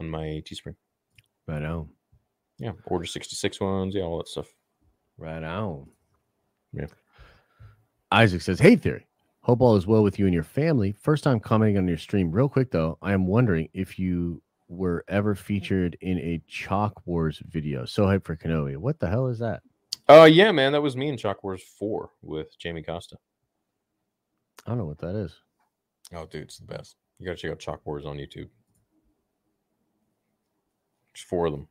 on 0.00 0.10
my 0.10 0.42
Teespring. 0.44 0.74
Right 1.46 1.62
on. 1.62 1.88
Yeah, 2.58 2.72
order 2.86 3.04
66 3.04 3.60
ones, 3.60 3.94
yeah, 3.94 4.02
all 4.02 4.18
that 4.18 4.28
stuff. 4.28 4.48
Right 5.18 5.42
on. 5.42 5.86
Yeah. 6.72 6.86
Isaac 8.10 8.42
says, 8.42 8.60
Hey, 8.60 8.76
Theory. 8.76 9.06
Hope 9.40 9.60
all 9.60 9.76
is 9.76 9.86
well 9.86 10.02
with 10.02 10.18
you 10.18 10.24
and 10.24 10.32
your 10.32 10.42
family. 10.42 10.92
First 10.92 11.24
time 11.24 11.38
commenting 11.38 11.76
on 11.76 11.86
your 11.86 11.98
stream. 11.98 12.30
Real 12.30 12.48
quick, 12.48 12.70
though, 12.70 12.96
I 13.02 13.12
am 13.12 13.26
wondering 13.26 13.68
if 13.74 13.98
you 13.98 14.40
were 14.68 15.04
ever 15.06 15.34
featured 15.34 15.98
in 16.00 16.18
a 16.18 16.40
Chalk 16.48 17.02
Wars 17.04 17.42
video. 17.50 17.84
So 17.84 18.06
hyped 18.06 18.24
for 18.24 18.36
Kenobi. 18.36 18.78
What 18.78 18.98
the 19.00 19.08
hell 19.08 19.26
is 19.26 19.38
that? 19.40 19.62
Uh, 20.08 20.24
yeah, 20.30 20.52
man, 20.52 20.72
that 20.72 20.82
was 20.82 20.96
me 20.96 21.08
in 21.08 21.16
Chalk 21.16 21.42
Wars 21.42 21.62
Four 21.78 22.10
with 22.20 22.58
Jamie 22.58 22.82
Costa. 22.82 23.16
I 24.66 24.70
don't 24.70 24.78
know 24.78 24.84
what 24.84 24.98
that 24.98 25.14
is. 25.14 25.34
Oh, 26.12 26.26
dude, 26.26 26.42
it's 26.42 26.58
the 26.58 26.66
best. 26.66 26.96
You 27.18 27.26
gotta 27.26 27.38
check 27.38 27.50
out 27.50 27.58
Chalk 27.58 27.80
Wars 27.86 28.04
on 28.04 28.18
YouTube. 28.18 28.48
There's 31.14 31.24
four 31.26 31.46
of 31.46 31.52
them. 31.52 31.68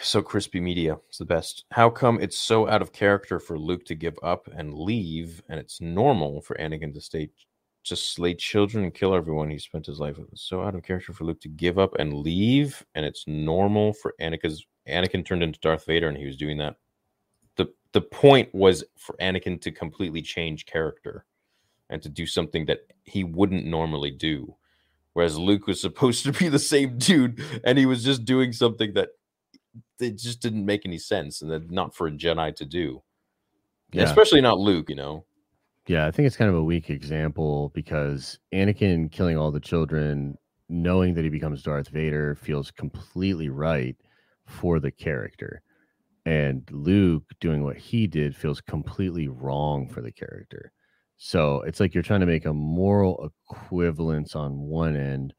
So 0.00 0.22
crispy 0.22 0.60
media 0.60 0.96
It's 1.08 1.18
the 1.18 1.24
best. 1.24 1.64
How 1.72 1.90
come 1.90 2.20
it's 2.20 2.38
so 2.38 2.68
out 2.68 2.82
of 2.82 2.92
character 2.92 3.40
for 3.40 3.58
Luke 3.58 3.84
to 3.86 3.96
give 3.96 4.16
up 4.22 4.48
and 4.54 4.74
leave, 4.74 5.42
and 5.48 5.58
it's 5.58 5.80
normal 5.80 6.40
for 6.40 6.56
Anakin 6.56 6.94
to 6.94 7.00
stay, 7.00 7.30
just 7.82 8.12
slay 8.12 8.34
children 8.34 8.84
and 8.84 8.94
kill 8.94 9.12
everyone 9.12 9.50
he 9.50 9.58
spent 9.58 9.86
his 9.86 9.98
life 9.98 10.18
with? 10.18 10.30
It's 10.30 10.42
so 10.42 10.62
out 10.62 10.76
of 10.76 10.84
character 10.84 11.12
for 11.12 11.24
Luke 11.24 11.40
to 11.40 11.48
give 11.48 11.80
up 11.80 11.96
and 11.96 12.14
leave, 12.14 12.84
and 12.94 13.04
it's 13.04 13.24
normal 13.26 13.92
for 13.92 14.14
Anakin's 14.20 14.64
Anakin 14.88 15.24
turned 15.24 15.42
into 15.42 15.60
Darth 15.60 15.86
Vader, 15.86 16.08
and 16.08 16.16
he 16.16 16.26
was 16.26 16.36
doing 16.36 16.58
that. 16.58 16.76
the 17.56 17.66
The 17.92 18.00
point 18.00 18.54
was 18.54 18.84
for 18.96 19.16
Anakin 19.16 19.60
to 19.62 19.70
completely 19.70 20.22
change 20.22 20.66
character 20.66 21.24
and 21.90 22.02
to 22.02 22.08
do 22.08 22.26
something 22.26 22.66
that 22.66 22.80
he 23.04 23.24
wouldn't 23.24 23.64
normally 23.64 24.10
do. 24.10 24.54
Whereas 25.14 25.38
Luke 25.38 25.66
was 25.66 25.80
supposed 25.80 26.24
to 26.24 26.32
be 26.32 26.48
the 26.48 26.58
same 26.58 26.98
dude, 26.98 27.42
and 27.64 27.78
he 27.78 27.86
was 27.86 28.04
just 28.04 28.24
doing 28.24 28.52
something 28.52 28.92
that 28.94 29.10
it 30.00 30.16
just 30.16 30.40
didn't 30.40 30.64
make 30.64 30.82
any 30.84 30.98
sense, 30.98 31.42
and 31.42 31.50
that 31.50 31.70
not 31.70 31.94
for 31.94 32.06
a 32.06 32.10
Jedi 32.10 32.54
to 32.56 32.64
do. 32.64 33.02
Yeah. 33.92 34.04
Especially 34.04 34.40
not 34.40 34.58
Luke, 34.58 34.90
you 34.90 34.96
know. 34.96 35.24
Yeah, 35.86 36.06
I 36.06 36.10
think 36.10 36.26
it's 36.26 36.36
kind 36.36 36.50
of 36.50 36.56
a 36.56 36.62
weak 36.62 36.90
example 36.90 37.70
because 37.74 38.38
Anakin 38.52 39.10
killing 39.10 39.38
all 39.38 39.50
the 39.50 39.58
children, 39.58 40.36
knowing 40.68 41.14
that 41.14 41.24
he 41.24 41.30
becomes 41.30 41.62
Darth 41.62 41.88
Vader, 41.88 42.34
feels 42.34 42.70
completely 42.70 43.48
right 43.48 43.96
for 44.48 44.80
the 44.80 44.90
character. 44.90 45.62
And 46.26 46.68
Luke 46.70 47.24
doing 47.40 47.62
what 47.62 47.76
he 47.76 48.06
did 48.06 48.36
feels 48.36 48.60
completely 48.60 49.28
wrong 49.28 49.88
for 49.88 50.00
the 50.00 50.12
character. 50.12 50.72
So 51.16 51.62
it's 51.62 51.80
like 51.80 51.94
you're 51.94 52.02
trying 52.02 52.20
to 52.20 52.26
make 52.26 52.44
a 52.44 52.52
moral 52.52 53.30
equivalence 53.50 54.36
on 54.36 54.58
one 54.58 54.96
end 54.96 55.34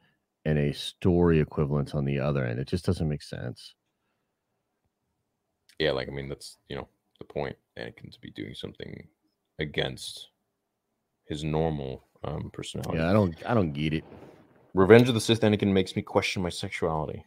and 0.46 0.58
a 0.58 0.74
story 0.74 1.40
equivalence 1.40 1.94
on 1.94 2.06
the 2.06 2.20
other 2.20 2.46
end. 2.46 2.60
It 2.60 2.68
just 2.68 2.86
doesn't 2.86 3.08
make 3.08 3.22
sense. 3.22 3.76
Yeah, 5.80 5.92
like 5.92 6.10
I 6.10 6.12
mean, 6.12 6.28
that's 6.28 6.58
you 6.68 6.76
know 6.76 6.88
the 7.20 7.26
point. 7.26 7.56
Anakin 7.78 8.12
to 8.12 8.20
be 8.20 8.32
doing 8.32 8.54
something 8.54 9.08
against 9.60 10.30
his 11.26 11.44
normal 11.44 12.04
um, 12.24 12.50
personality. 12.52 12.98
Yeah, 12.98 13.10
I 13.10 13.14
don't 13.14 13.36
I 13.46 13.54
don't 13.54 13.72
get 13.72 13.94
it. 13.94 14.04
Revenge 14.74 15.08
of 15.08 15.14
the 15.14 15.22
Sith 15.22 15.42
Anakin 15.42 15.72
makes 15.72 15.96
me 15.96 16.02
question 16.02 16.42
my 16.42 16.50
sexuality. 16.50 17.26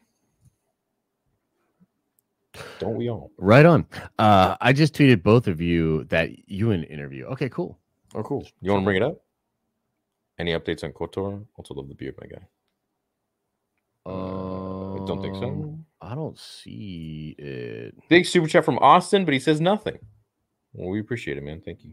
Don't 2.79 2.97
we 2.97 3.09
all? 3.09 3.31
Right 3.39 3.65
on. 3.67 3.87
Uh 4.19 4.57
I 4.61 4.73
just 4.73 4.95
tweeted 4.95 5.23
both 5.23 5.49
of 5.49 5.61
you 5.61 6.05
that 6.05 6.49
you 6.49 6.71
in 6.71 6.81
an 6.81 6.87
interview. 6.87 7.25
Okay, 7.27 7.49
cool. 7.49 7.79
Oh, 8.15 8.23
cool. 8.23 8.47
You 8.61 8.73
want 8.73 8.83
to 8.83 8.85
bring 8.85 8.97
it 8.97 9.03
up? 9.03 9.23
Any 10.39 10.53
updates 10.53 10.85
on 10.85 10.93
Kotor? 10.93 11.45
Also 11.57 11.75
love 11.75 11.89
the 11.89 11.95
beard, 11.95 12.15
my 12.21 12.27
guy. 12.27 12.43
I 14.05 15.05
don't 15.07 15.23
think 15.23 15.37
so. 15.37 15.45
Um, 15.45 15.85
I 16.01 16.15
don't 16.15 16.39
see 16.39 17.35
it. 17.39 17.95
Big 18.09 18.27
super 18.27 18.49
chat 18.49 18.65
from 18.65 18.79
Austin, 18.79 19.25
but 19.25 19.35
he 19.35 19.41
says 19.41 19.61
nothing. 19.61 19.99
Well, 20.73 20.89
we 20.91 21.01
appreciate 21.01 21.37
it, 21.37 21.45
man. 21.45 21.61
Thank 21.65 21.85
you. 21.85 21.93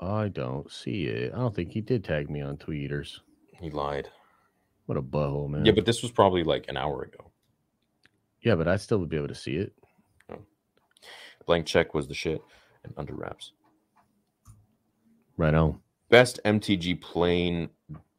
I 0.00 0.28
don't 0.28 0.70
see 0.70 1.06
it. 1.06 1.32
I 1.34 1.38
don't 1.38 1.54
think 1.54 1.72
he 1.72 1.80
did 1.80 2.04
tag 2.04 2.28
me 2.30 2.40
on 2.40 2.56
tweeters. 2.56 3.20
He 3.58 3.70
lied. 3.70 4.08
What 4.86 4.98
a 4.98 5.02
butthole, 5.02 5.48
man. 5.48 5.64
Yeah, 5.64 5.72
but 5.72 5.86
this 5.86 6.02
was 6.02 6.10
probably 6.10 6.44
like 6.44 6.66
an 6.68 6.76
hour 6.76 7.02
ago. 7.02 7.27
Yeah, 8.42 8.54
but 8.54 8.68
I 8.68 8.76
still 8.76 8.98
would 8.98 9.08
be 9.08 9.16
able 9.16 9.28
to 9.28 9.34
see 9.34 9.56
it. 9.56 9.72
Blank 11.46 11.66
check 11.66 11.94
was 11.94 12.06
the 12.06 12.14
shit 12.14 12.42
and 12.84 12.92
under 12.96 13.14
wraps. 13.14 13.52
Right 15.38 15.54
on. 15.54 15.80
Best 16.10 16.40
MTG 16.44 17.00
plane 17.00 17.70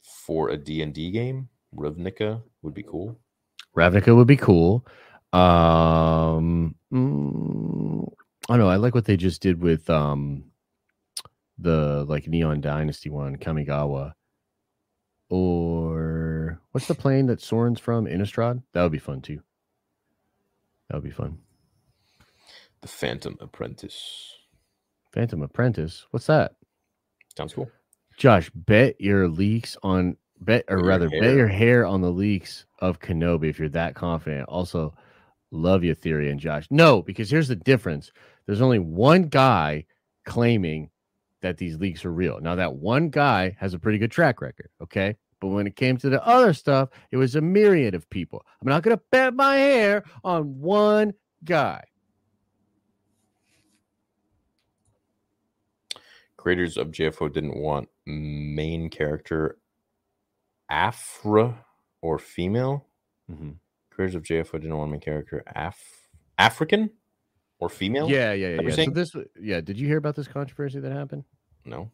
for 0.02 0.50
a 0.50 0.58
D&D 0.58 1.12
game? 1.12 1.48
Ravnica 1.76 2.42
would 2.64 2.74
be 2.74 2.84
cool. 2.84 3.20
Ravnica 3.76 4.16
would 4.16 4.28
be 4.28 4.36
cool. 4.36 4.86
Um, 5.32 6.76
mm, 6.92 8.12
I 8.50 8.54
don't 8.54 8.60
know. 8.60 8.70
I 8.70 8.78
like 8.78 8.96
what 8.96 9.06
they 9.06 9.16
just 9.16 9.42
did 9.42 9.62
with 9.62 9.88
um 9.90 10.46
the 11.60 12.06
like 12.08 12.28
Neon 12.28 12.62
Dynasty 12.62 13.10
one, 13.10 13.38
Kamigawa. 13.38 14.14
Or 15.30 16.60
what's 16.72 16.88
the 16.88 16.96
plane 16.96 17.28
that 17.28 17.42
Sorin's 17.42 17.80
from? 17.80 18.08
Innistrad? 18.08 18.64
That 18.74 18.82
would 18.82 18.92
be 18.92 18.98
fun 18.98 19.22
too. 19.22 19.42
That 20.90 20.96
would 20.96 21.04
be 21.04 21.12
fun. 21.12 21.38
The 22.82 22.88
Phantom 22.88 23.38
Apprentice. 23.40 24.34
Phantom 25.12 25.42
Apprentice. 25.42 26.06
What's 26.12 26.28
that? 26.28 26.56
Sounds 27.38 27.54
cool. 27.54 27.70
Josh, 28.18 28.50
bet 28.54 29.00
your 29.00 29.28
leaks 29.28 29.78
on 29.84 30.18
bet 30.42 30.66
or 30.68 30.78
Bet 30.78 30.84
your 30.84 30.90
rather 30.90 31.10
bet 31.10 31.36
your 31.36 31.48
hair 31.48 31.86
on 31.86 32.02
the 32.02 32.12
leaks 32.12 32.66
of 32.80 33.00
Kenobi 33.00 33.50
if 33.50 33.60
you're 33.60 33.70
that 33.70 33.96
confident. 33.96 34.48
Also, 34.50 34.94
love 35.52 35.84
your 35.84 35.96
theory 35.96 36.30
and 36.30 36.40
Josh. 36.40 36.68
No, 36.70 37.02
because 37.02 37.30
here's 37.30 37.48
the 37.48 37.56
difference. 37.56 38.12
There's 38.46 38.62
only 38.62 38.80
one 38.80 39.24
guy 39.24 39.86
claiming 40.26 40.90
that 41.42 41.58
these 41.58 41.78
leaks 41.78 42.04
are 42.04 42.12
real. 42.12 42.40
Now 42.42 42.56
that 42.56 42.76
one 42.76 43.10
guy 43.10 43.56
has 43.60 43.74
a 43.74 43.80
pretty 43.80 43.98
good 43.98 44.12
track 44.12 44.42
record, 44.42 44.70
okay? 44.82 45.16
But 45.40 45.48
when 45.48 45.68
it 45.68 45.76
came 45.76 45.98
to 45.98 46.10
the 46.10 46.26
other 46.26 46.54
stuff, 46.54 46.90
it 47.12 47.18
was 47.18 47.36
a 47.36 47.42
myriad 47.42 47.96
of 47.96 48.10
people. 48.10 48.46
I'm 48.62 48.68
not 48.68 48.84
going 48.84 48.98
to 48.98 49.04
bet 49.12 49.34
my 49.34 49.56
hair 49.56 50.04
on 50.24 50.60
one 50.60 51.14
guy. 51.44 51.84
Creators 56.38 56.78
of 56.78 56.88
JFO 56.92 57.32
didn't 57.32 57.58
want 57.58 57.90
main 58.06 58.90
character 58.90 59.58
Afra 60.70 61.66
or 62.02 62.20
female. 62.20 62.86
Mhm. 63.30 63.56
Creators 63.90 64.16
of 64.16 64.24
JFO 64.24 64.54
didn't 64.60 64.78
want 64.78 64.92
main 64.92 65.00
character 65.02 65.44
Af 65.48 66.08
African 66.38 66.90
or 67.60 67.68
female. 67.70 68.10
Yeah, 68.10 68.32
yeah, 68.34 68.56
yeah. 68.56 68.62
Yeah. 68.62 68.76
So 68.86 68.92
this, 68.92 69.16
yeah. 69.40 69.60
Did 69.60 69.78
you 69.78 69.88
hear 69.88 69.98
about 69.98 70.16
this 70.16 70.28
controversy 70.28 70.80
that 70.80 70.92
happened? 70.92 71.26
No. 71.66 71.92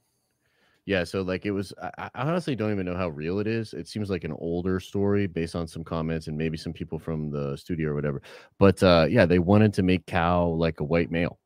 Yeah, 0.86 1.04
so 1.04 1.24
like 1.24 1.46
it 1.48 1.52
was. 1.52 1.74
I, 1.82 2.10
I 2.14 2.22
honestly 2.22 2.56
don't 2.56 2.72
even 2.72 2.86
know 2.86 2.96
how 2.96 3.10
real 3.10 3.40
it 3.40 3.48
is. 3.48 3.74
It 3.74 3.88
seems 3.88 4.12
like 4.12 4.24
an 4.24 4.34
older 4.34 4.80
story 4.80 5.26
based 5.26 5.56
on 5.56 5.68
some 5.68 5.84
comments 5.84 6.28
and 6.28 6.38
maybe 6.38 6.58
some 6.58 6.74
people 6.74 7.00
from 7.00 7.32
the 7.32 7.56
studio 7.58 7.90
or 7.90 7.96
whatever. 7.96 8.22
But 8.60 8.82
uh, 8.84 9.08
yeah, 9.10 9.26
they 9.26 9.40
wanted 9.40 9.74
to 9.76 9.84
make 9.84 10.06
Cal 10.06 10.56
like 10.56 10.80
a 10.82 10.84
white 10.84 11.10
male. 11.10 11.40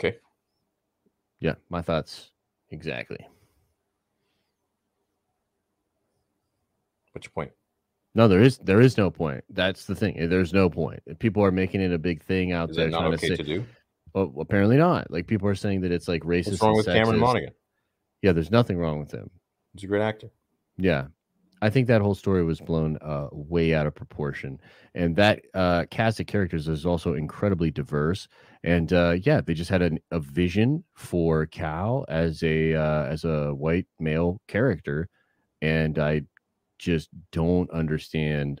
Okay. 0.00 0.16
Yeah, 1.40 1.54
my 1.68 1.82
thoughts 1.82 2.30
exactly. 2.70 3.26
What's 7.12 7.26
your 7.26 7.32
point? 7.32 7.52
No, 8.14 8.26
there 8.26 8.40
is 8.40 8.56
there 8.58 8.80
is 8.80 8.96
no 8.96 9.10
point. 9.10 9.44
That's 9.50 9.84
the 9.84 9.94
thing. 9.94 10.28
There's 10.30 10.54
no 10.54 10.70
point. 10.70 11.02
People 11.18 11.44
are 11.44 11.52
making 11.52 11.82
it 11.82 11.92
a 11.92 11.98
big 11.98 12.22
thing 12.22 12.52
out 12.52 12.70
Is 12.70 12.76
there 12.76 12.88
not 12.88 13.12
okay 13.14 13.28
to 13.28 13.36
to, 13.36 13.42
do? 13.42 13.66
Well, 14.26 14.42
apparently 14.42 14.76
not. 14.76 15.10
Like 15.10 15.26
people 15.26 15.48
are 15.48 15.54
saying 15.54 15.82
that 15.82 15.92
it's 15.92 16.08
like 16.08 16.22
racist. 16.22 16.50
What's 16.50 16.62
wrong 16.62 16.76
with 16.76 16.86
Cameron 16.86 17.16
sexist. 17.16 17.20
Monaghan? 17.20 17.50
Yeah, 18.22 18.32
there's 18.32 18.50
nothing 18.50 18.78
wrong 18.78 18.98
with 18.98 19.12
him. 19.12 19.30
He's 19.74 19.84
a 19.84 19.86
great 19.86 20.02
actor. 20.02 20.30
Yeah. 20.76 21.06
I 21.60 21.70
think 21.70 21.88
that 21.88 22.02
whole 22.02 22.14
story 22.14 22.44
was 22.44 22.60
blown 22.60 22.98
uh, 23.00 23.28
way 23.32 23.74
out 23.74 23.86
of 23.86 23.94
proportion. 23.94 24.60
And 24.94 25.16
that 25.16 25.42
uh, 25.54 25.86
cast 25.90 26.20
of 26.20 26.26
characters 26.26 26.68
is 26.68 26.86
also 26.86 27.14
incredibly 27.14 27.70
diverse. 27.70 28.28
And 28.62 28.92
uh, 28.92 29.16
yeah, 29.22 29.40
they 29.40 29.54
just 29.54 29.70
had 29.70 29.82
an, 29.82 29.98
a 30.10 30.20
vision 30.20 30.84
for 30.94 31.46
Cal 31.46 32.04
as 32.08 32.42
a 32.42 32.74
uh, 32.74 33.04
as 33.04 33.24
a 33.24 33.54
white 33.54 33.86
male 33.98 34.40
character. 34.46 35.08
And 35.60 35.98
I 35.98 36.22
just 36.78 37.08
don't 37.32 37.70
understand 37.70 38.60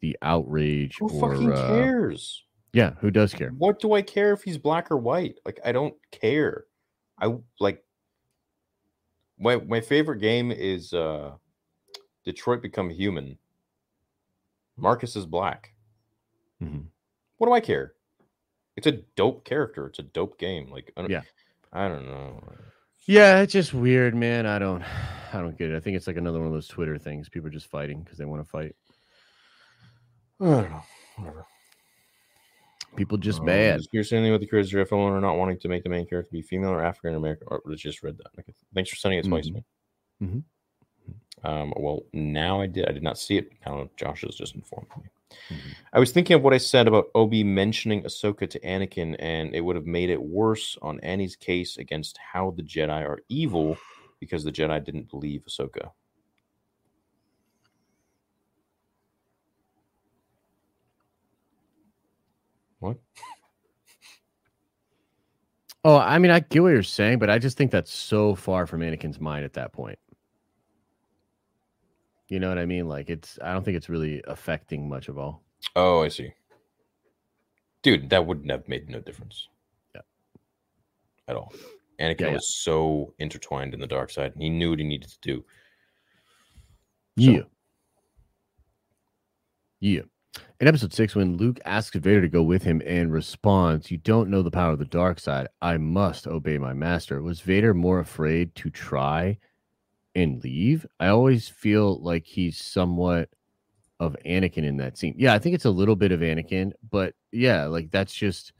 the 0.00 0.16
outrage 0.22 0.98
Who 0.98 1.08
or 1.08 1.34
fucking 1.34 1.52
uh, 1.52 1.68
cares? 1.68 2.44
Yeah, 2.72 2.92
who 3.00 3.10
does 3.10 3.34
care? 3.34 3.50
What 3.50 3.80
do 3.80 3.94
I 3.94 4.02
care 4.02 4.32
if 4.32 4.42
he's 4.42 4.58
black 4.58 4.90
or 4.90 4.96
white? 4.96 5.36
Like 5.44 5.60
I 5.64 5.72
don't 5.72 5.94
care. 6.10 6.64
I 7.20 7.34
like 7.58 7.82
my 9.38 9.56
my 9.56 9.80
favorite 9.80 10.20
game 10.20 10.52
is 10.52 10.92
uh 10.92 11.32
Detroit 12.24 12.62
Become 12.62 12.90
Human. 12.90 13.38
Marcus 14.76 15.16
is 15.16 15.26
black. 15.26 15.74
Mm-hmm. 16.62 16.82
What 17.38 17.46
do 17.46 17.52
I 17.52 17.60
care? 17.60 17.94
It's 18.76 18.86
a 18.86 19.02
dope 19.16 19.44
character. 19.44 19.86
It's 19.86 19.98
a 19.98 20.04
dope 20.04 20.38
game. 20.38 20.70
Like 20.70 20.92
I 20.96 21.00
don't, 21.02 21.10
Yeah. 21.10 21.22
I 21.72 21.88
don't 21.88 22.06
know. 22.06 22.42
Yeah, 23.06 23.40
it's 23.40 23.52
just 23.52 23.74
weird, 23.74 24.14
man. 24.14 24.46
I 24.46 24.58
don't 24.58 24.82
I 25.32 25.40
don't 25.40 25.58
get 25.58 25.70
it. 25.70 25.76
I 25.76 25.80
think 25.80 25.96
it's 25.96 26.06
like 26.06 26.16
another 26.16 26.38
one 26.38 26.46
of 26.46 26.52
those 26.52 26.68
Twitter 26.68 26.98
things. 26.98 27.28
People 27.28 27.48
are 27.48 27.52
just 27.52 27.70
fighting 27.70 28.02
because 28.02 28.18
they 28.18 28.24
want 28.24 28.42
to 28.42 28.48
fight. 28.48 28.74
I 30.40 30.44
don't 30.44 30.70
know. 30.70 30.82
Whatever. 31.16 31.46
People 32.96 33.16
just 33.18 33.40
Um, 33.40 33.46
bad. 33.46 33.80
Pierce 33.92 34.12
anything 34.12 34.32
with 34.32 34.40
the 34.40 34.46
Chris 34.46 34.68
Jeff 34.68 34.92
owner 34.92 35.20
not 35.20 35.36
wanting 35.38 35.58
to 35.60 35.68
make 35.68 35.82
the 35.84 35.88
main 35.88 36.06
character 36.06 36.30
be 36.32 36.42
female 36.42 36.70
or 36.70 36.82
African 36.82 37.14
American? 37.14 37.46
Or 37.50 37.62
let's 37.64 37.80
just 37.82 38.02
read 38.02 38.18
that. 38.18 38.28
Okay. 38.38 38.52
Thanks 38.74 38.90
for 38.90 38.96
sending 38.96 39.18
it 39.20 39.26
twice, 39.26 39.48
Mhm. 39.48 39.52
man. 39.54 39.64
Mhm. 40.22 40.44
Um, 41.42 41.72
well, 41.76 42.02
now 42.12 42.60
I 42.60 42.66
did. 42.66 42.86
I 42.88 42.92
did 42.92 43.02
not 43.02 43.18
see 43.18 43.38
it. 43.38 43.50
Now 43.64 43.88
Josh 43.96 44.22
has 44.22 44.34
just 44.34 44.54
informed 44.54 44.88
me. 44.98 45.04
I 45.92 45.98
was 46.00 46.12
thinking 46.12 46.34
of 46.34 46.42
what 46.42 46.52
I 46.52 46.58
said 46.58 46.88
about 46.88 47.06
Obi 47.14 47.44
mentioning 47.44 48.02
Ahsoka 48.02 48.50
to 48.50 48.58
Anakin, 48.60 49.14
and 49.20 49.54
it 49.54 49.60
would 49.60 49.76
have 49.76 49.86
made 49.86 50.10
it 50.10 50.20
worse 50.20 50.76
on 50.82 50.98
Annie's 51.00 51.36
case 51.36 51.78
against 51.78 52.18
how 52.18 52.50
the 52.50 52.62
Jedi 52.62 52.90
are 53.08 53.20
evil 53.28 53.78
because 54.18 54.42
the 54.44 54.52
Jedi 54.52 54.84
didn't 54.84 55.08
believe 55.08 55.44
Ahsoka. 55.48 55.92
What? 62.80 62.96
Oh, 65.84 65.96
I 65.96 66.18
mean, 66.18 66.30
I 66.30 66.40
get 66.40 66.62
what 66.62 66.70
you're 66.70 66.82
saying, 66.82 67.18
but 67.20 67.30
I 67.30 67.38
just 67.38 67.56
think 67.56 67.70
that's 67.70 67.92
so 67.92 68.34
far 68.34 68.66
from 68.66 68.80
Anakin's 68.80 69.20
mind 69.20 69.44
at 69.44 69.54
that 69.54 69.72
point. 69.72 69.98
You 72.28 72.38
know 72.38 72.48
what 72.48 72.58
I 72.58 72.66
mean? 72.66 72.86
Like 72.86 73.08
it's 73.10 73.38
I 73.42 73.52
don't 73.52 73.64
think 73.64 73.76
it's 73.76 73.88
really 73.88 74.22
affecting 74.26 74.88
much 74.88 75.08
of 75.08 75.18
all. 75.18 75.42
Oh, 75.74 76.02
I 76.02 76.08
see. 76.08 76.32
Dude, 77.82 78.10
that 78.10 78.26
wouldn't 78.26 78.50
have 78.50 78.68
made 78.68 78.88
no 78.90 79.00
difference. 79.00 79.48
Yeah. 79.94 80.02
At 81.28 81.36
all. 81.36 81.52
Anakin 81.98 82.20
Yeah, 82.20 82.26
yeah. 82.28 82.32
was 82.34 82.54
so 82.54 83.14
intertwined 83.18 83.74
in 83.74 83.80
the 83.80 83.86
dark 83.86 84.10
side. 84.10 84.32
and 84.34 84.42
He 84.42 84.48
knew 84.50 84.70
what 84.70 84.78
he 84.78 84.84
needed 84.84 85.08
to 85.10 85.18
do. 85.22 85.44
So- 87.18 87.30
Yeah. 87.32 87.42
Yeah. 89.80 90.02
In 90.60 90.68
episode 90.68 90.92
six, 90.92 91.14
when 91.14 91.38
Luke 91.38 91.58
asks 91.64 91.96
Vader 91.96 92.20
to 92.20 92.28
go 92.28 92.42
with 92.42 92.62
him 92.62 92.82
and 92.84 93.10
responds, 93.10 93.90
You 93.90 93.96
don't 93.96 94.28
know 94.28 94.42
the 94.42 94.50
power 94.50 94.72
of 94.72 94.78
the 94.78 94.84
dark 94.84 95.18
side. 95.18 95.48
I 95.62 95.78
must 95.78 96.26
obey 96.26 96.58
my 96.58 96.74
master. 96.74 97.22
Was 97.22 97.40
Vader 97.40 97.72
more 97.72 97.98
afraid 97.98 98.54
to 98.56 98.68
try 98.68 99.38
and 100.14 100.44
leave? 100.44 100.84
I 101.00 101.06
always 101.06 101.48
feel 101.48 101.98
like 102.02 102.26
he's 102.26 102.58
somewhat 102.58 103.30
of 104.00 104.14
Anakin 104.26 104.64
in 104.64 104.76
that 104.76 104.98
scene. 104.98 105.14
Yeah, 105.16 105.32
I 105.32 105.38
think 105.38 105.54
it's 105.54 105.64
a 105.64 105.70
little 105.70 105.96
bit 105.96 106.12
of 106.12 106.20
Anakin, 106.20 106.72
but 106.90 107.14
yeah, 107.32 107.64
like 107.64 107.90
that's 107.90 108.12
just 108.12 108.52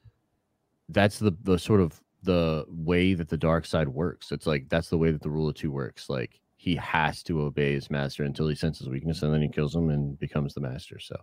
that's 0.89 1.19
the 1.19 1.33
the 1.43 1.59
sort 1.59 1.83
of 1.83 2.01
the 2.23 2.65
way 2.69 3.13
that 3.13 3.29
the 3.29 3.37
dark 3.37 3.67
side 3.67 3.89
works. 3.89 4.33
It's 4.33 4.47
like 4.47 4.71
that's 4.71 4.89
the 4.89 4.99
way 4.99 5.11
that 5.11 5.21
the 5.21 5.31
rule 5.31 5.51
of 5.51 5.55
two 5.55 5.71
works. 5.71 6.09
Like 6.09 6.41
he 6.57 6.77
has 6.77 7.23
to 7.25 7.43
obey 7.43 7.75
his 7.75 7.91
master 7.91 8.25
until 8.25 8.49
he 8.49 8.55
senses 8.55 8.89
weakness 8.89 9.23
and 9.23 9.35
then 9.35 9.43
he 9.43 9.49
kills 9.49 9.75
him 9.75 9.91
and 9.91 10.19
becomes 10.19 10.55
the 10.55 10.61
master. 10.63 10.99
So 10.99 11.21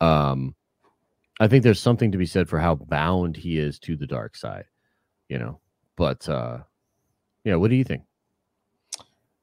um 0.00 0.54
I 1.38 1.48
think 1.48 1.62
there's 1.62 1.80
something 1.80 2.12
to 2.12 2.18
be 2.18 2.26
said 2.26 2.48
for 2.48 2.58
how 2.58 2.74
bound 2.74 3.36
he 3.36 3.58
is 3.58 3.78
to 3.80 3.96
the 3.96 4.06
dark 4.06 4.36
side, 4.36 4.64
you 5.28 5.38
know. 5.38 5.60
But 5.96 6.28
uh 6.28 6.58
yeah, 7.44 7.56
what 7.56 7.70
do 7.70 7.76
you 7.76 7.84
think? 7.84 8.02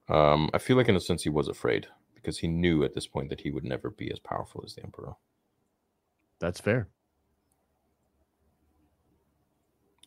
Um, 0.09 0.49
I 0.53 0.57
feel 0.57 0.75
like 0.75 0.90
in 0.90 0.95
a 0.95 0.99
sense 0.99 1.23
he 1.23 1.30
was 1.30 1.48
afraid 1.48 1.88
because 2.15 2.38
he 2.38 2.48
knew 2.48 2.83
at 2.83 2.93
this 2.93 3.07
point 3.07 3.30
that 3.30 3.40
he 3.41 3.51
would 3.51 3.64
never 3.64 3.90
be 3.90 4.11
as 4.11 4.19
powerful 4.19 4.61
as 4.65 4.75
the 4.75 4.83
Emperor. 4.83 5.14
That's 6.40 6.59
fair. 6.59 6.90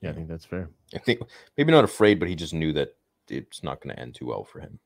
Yeah, 0.03 0.11
I 0.11 0.13
think 0.13 0.29
that's 0.29 0.45
fair. 0.45 0.69
I 0.95 0.99
think 0.99 1.23
maybe 1.57 1.73
not 1.73 1.85
afraid, 1.85 2.19
but 2.19 2.29
he 2.29 2.35
just 2.35 2.53
knew 2.53 2.73
that 2.75 2.97
it's 3.29 3.63
not 3.63 3.81
going 3.81 3.97
to 3.97 4.01
end 4.01 4.15
too 4.15 4.27
well 4.27 4.45
for 4.45 4.61
him. 4.61 4.79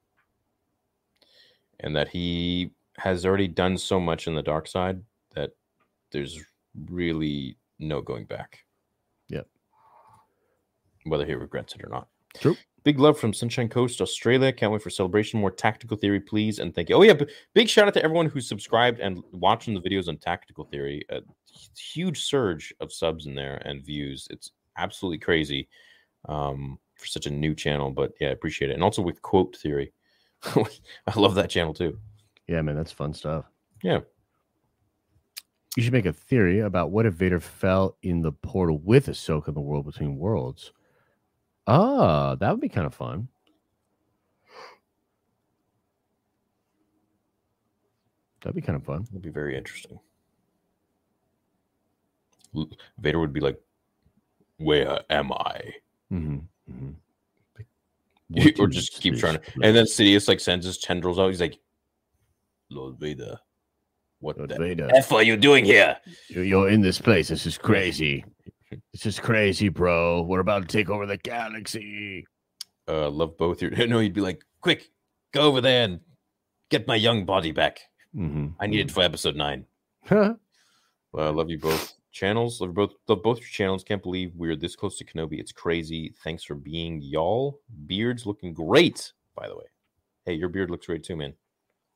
And 1.81 1.97
that 1.97 2.09
he 2.09 2.71
has 2.99 3.27
already 3.27 3.49
done 3.49 3.77
so 3.77 3.99
much 3.99 4.29
in 4.29 4.35
the 4.35 4.43
dark 4.43 4.69
side 4.69 5.03
there's 6.13 6.39
really 6.89 7.57
no 7.79 8.01
going 8.01 8.25
back. 8.25 8.65
Yep. 9.29 9.47
Whether 11.05 11.27
he 11.27 11.35
regrets 11.35 11.75
it 11.75 11.85
or 11.85 11.89
not. 11.89 12.09
True. 12.39 12.57
Big 12.83 12.99
love 12.99 13.19
from 13.19 13.35
Sunshine 13.35 13.69
Coast, 13.69 14.01
Australia. 14.01 14.53
Can't 14.53 14.73
wait 14.73 14.83
for 14.83 14.91
celebration. 14.91 15.41
More 15.41 15.51
tactical 15.51 15.97
theory, 15.97 16.21
please. 16.21 16.59
And 16.59 16.75
thank 16.75 16.89
you. 16.89 16.97
Oh, 16.97 17.03
yeah. 17.03 17.15
Big 17.55 17.69
shout 17.69 17.87
out 17.87 17.95
to 17.95 18.03
everyone 18.03 18.27
who's 18.27 18.49
subscribed 18.49 19.01
and 19.01 19.23
watching 19.33 19.75
the 19.75 19.81
videos 19.81 20.09
on 20.09 20.17
tactical 20.17 20.65
theory. 20.65 21.05
A 21.11 21.21
huge 21.77 22.23
surge 22.23 22.73
of 22.81 22.93
subs 22.93 23.27
in 23.27 23.35
there 23.35 23.61
and 23.67 23.85
views. 23.85 24.27
It's 24.31 24.53
absolutely 24.79 25.19
crazy 25.19 25.69
um, 26.29 26.79
for 26.95 27.07
such 27.07 27.27
a 27.27 27.31
new 27.31 27.55
channel. 27.55 27.91
But 27.91 28.13
yeah, 28.19 28.29
I 28.29 28.33
appreciate 28.33 28.71
it. 28.71 28.75
And 28.75 28.83
also 28.83 29.03
with 29.03 29.21
quote 29.21 29.57
theory. 29.57 29.93
I 30.45 31.19
love 31.19 31.35
that 31.35 31.51
channel 31.51 31.75
too. 31.75 31.99
Yeah, 32.47 32.63
man, 32.63 32.77
that's 32.77 32.93
fun 32.93 33.13
stuff. 33.13 33.45
Yeah. 33.83 34.01
You 35.77 35.83
should 35.83 35.93
make 35.93 36.07
a 36.07 36.13
theory 36.13 36.61
about 36.61 36.91
what 36.91 37.07
if 37.07 37.15
Vader 37.15 37.39
fell 37.39 37.97
in 38.03 38.23
the 38.23 38.33
portal 38.33 38.79
with 38.79 39.07
Ahsoka 39.07 39.49
in 39.49 39.55
the 39.55 39.61
world 39.61 39.87
between 39.87 40.19
worlds. 40.19 40.73
Ah, 41.67 42.35
that 42.35 42.51
would 42.51 42.61
be 42.61 42.69
kind 42.69 42.87
of 42.87 42.95
fun. 42.95 43.29
That'd 48.41 48.57
be 48.57 48.63
kind 48.63 48.77
of 48.77 48.85
fun. 48.85 49.07
It'd 49.11 49.23
be 49.23 49.31
very 49.31 49.57
interesting. 49.57 50.01
Vader 52.99 53.21
would 53.21 53.33
be 53.33 53.41
like, 53.41 53.61
Where 54.57 55.01
am 55.11 55.33
I? 55.33 55.75
Mm-hmm. 56.13 56.39
mm-hmm. 56.73 56.91
or 58.61 58.67
just 58.69 59.01
keep 59.01 59.19
trying 59.19 59.35
to. 59.35 59.41
And 59.63 59.77
then 59.77 59.85
Sidious 59.85 60.29
like 60.29 60.41
sends 60.41 60.65
his 60.65 60.79
tendrils 60.79 61.19
out. 61.19 61.29
He's 61.29 61.41
like, 61.41 61.59
Lord 62.71 62.99
Vader, 62.99 63.39
what 64.21 64.37
the 64.37 64.47
Vader, 64.57 64.89
F 64.95 65.13
are 65.13 65.23
you 65.23 65.37
doing 65.37 65.65
here? 65.65 65.97
you- 66.29 66.43
you're 66.43 66.69
in 66.69 66.81
this 66.81 67.01
place. 67.01 67.29
This 67.29 67.47
is 67.47 67.59
crazy. 67.59 68.25
This 68.93 69.05
is 69.07 69.19
crazy, 69.19 69.69
bro. 69.69 70.23
We're 70.23 70.41
about 70.41 70.63
to 70.63 70.69
take 70.69 70.89
over 70.91 71.05
the 71.07 71.17
galaxy. 71.17 72.27
Uh, 72.87 73.11
love 73.11 73.37
both 73.37 73.61
your. 73.63 73.71
No, 73.89 73.99
he'd 73.99 74.15
be 74.15 74.21
like, 74.21 74.43
Quick, 74.61 74.91
go 75.33 75.43
over 75.43 75.61
there 75.61 75.85
and 75.85 76.01
get 76.71 76.87
my 76.87 76.95
young 76.97 77.25
body 77.25 77.51
back. 77.53 77.81
Mm-hmm. 78.15 78.49
I 78.61 78.67
need 78.67 78.81
it 78.81 78.91
for 78.91 79.03
episode 79.03 79.37
nine. 79.37 79.65
Well, 80.11 80.39
I 81.17 81.31
love 81.31 81.51
you 81.51 81.59
both 81.59 81.95
channels. 82.13 82.61
Love 82.61 82.75
both 82.75 82.93
love 83.09 83.23
both 83.23 83.39
your 83.39 83.49
channels. 83.49 83.83
Can't 83.85 84.03
believe 84.03 84.33
we're 84.37 84.57
this 84.57 84.77
close 84.77 84.97
to 84.99 85.05
Kenobi. 85.05 85.39
It's 85.41 85.53
crazy. 85.53 86.15
Thanks 86.23 86.45
for 86.45 86.55
being 86.55 87.01
y'all. 87.03 87.61
Beard's 87.87 88.27
looking 88.27 88.53
great, 88.55 89.13
by 89.35 89.49
the 89.49 89.57
way. 89.57 89.65
Hey, 90.27 90.35
your 90.35 90.49
beard 90.49 90.71
looks 90.71 90.87
great 90.87 91.03
too, 91.05 91.17
man. 91.17 91.33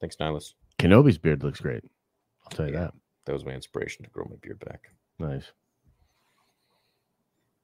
Thanks, 0.01 0.17
Nihilus. 0.17 0.55
Kenobi's 0.78 1.19
beard 1.19 1.43
looks 1.44 1.61
great. 1.61 1.85
I'll 2.47 2.50
tell 2.56 2.66
you 2.66 2.73
Yeah. 2.74 2.81
that. 2.81 2.94
That 3.26 3.32
was 3.32 3.44
my 3.44 3.52
inspiration 3.52 4.05
to 4.05 4.10
grow 4.10 4.26
my 4.28 4.36
beard 4.42 4.58
back. 4.60 4.90
Nice. 5.18 5.50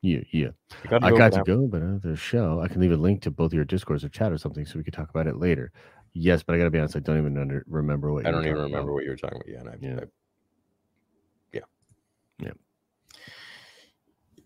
Yeah, 0.02 0.20
yeah. 0.32 0.48
I 0.90 1.10
go 1.10 1.18
got 1.18 1.32
to 1.34 1.42
go, 1.44 1.66
but 1.66 1.82
uh, 1.82 1.98
there's 2.02 2.14
a 2.14 2.16
show. 2.16 2.60
I 2.60 2.68
can 2.68 2.80
leave 2.80 2.92
a 2.92 2.96
link 2.96 3.20
to 3.22 3.30
both 3.30 3.52
your 3.52 3.66
discords 3.66 4.02
or 4.02 4.08
chat 4.08 4.32
or 4.32 4.38
something 4.38 4.64
so 4.64 4.78
we 4.78 4.84
could 4.84 4.94
talk 4.94 5.10
about 5.10 5.26
it 5.26 5.36
later. 5.36 5.72
Yes, 6.14 6.42
but 6.42 6.54
I 6.54 6.58
got 6.58 6.64
to 6.64 6.70
be 6.70 6.78
honest, 6.78 6.96
I 6.96 7.00
don't 7.00 7.18
even 7.18 7.36
under, 7.36 7.64
remember 7.68 8.10
what 8.10 8.24
I 8.24 8.30
you 8.30 8.34
were 8.36 8.40
don't 8.42 8.50
even 8.50 8.62
remember 8.62 8.78
about. 8.78 8.94
what 8.94 9.04
you 9.04 9.10
were 9.10 9.16
talking 9.16 9.36
about. 9.36 9.48
Yeah, 9.48 9.60
and 9.60 9.68
I, 9.68 9.76
Yeah. 9.80 10.00
I- 10.00 10.08
yeah, 11.52 11.60
Yeah. 12.46 12.52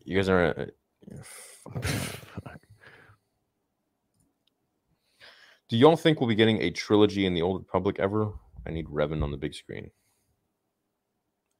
You 0.04 0.16
guys 0.16 0.28
are. 0.28 0.58
Uh, 0.58 0.66
yeah. 1.10 1.22
Do 5.68 5.76
y'all 5.78 5.96
think 5.96 6.20
we'll 6.20 6.28
be 6.28 6.34
getting 6.34 6.60
a 6.60 6.70
trilogy 6.70 7.24
in 7.26 7.32
the 7.34 7.42
Old 7.42 7.62
Republic 7.62 7.96
ever? 7.98 8.32
I 8.66 8.70
need 8.70 8.86
Revan 8.86 9.22
on 9.22 9.30
the 9.30 9.36
big 9.36 9.54
screen. 9.54 9.90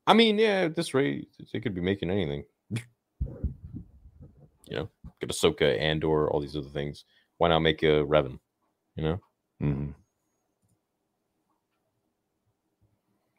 I 0.07 0.15
mean, 0.15 0.39
yeah, 0.39 0.63
at 0.67 0.77
this 0.77 0.93
rate, 0.95 1.29
they 1.53 1.61
could 1.61 1.75
be 1.75 1.81
making 1.81 2.11
anything. 2.11 2.45
you 4.67 4.77
know, 4.77 4.89
get 5.21 5.31
Ahsoka, 5.31 5.79
Andor, 5.81 6.31
all 6.31 6.41
these 6.41 6.57
other 6.57 6.69
things. 6.69 7.05
Why 7.39 7.49
not 7.49 7.61
make 7.61 7.83
a 7.83 8.05
Revan? 8.05 8.39
You 8.97 9.05
know, 9.05 9.21
Mhm. 9.63 9.95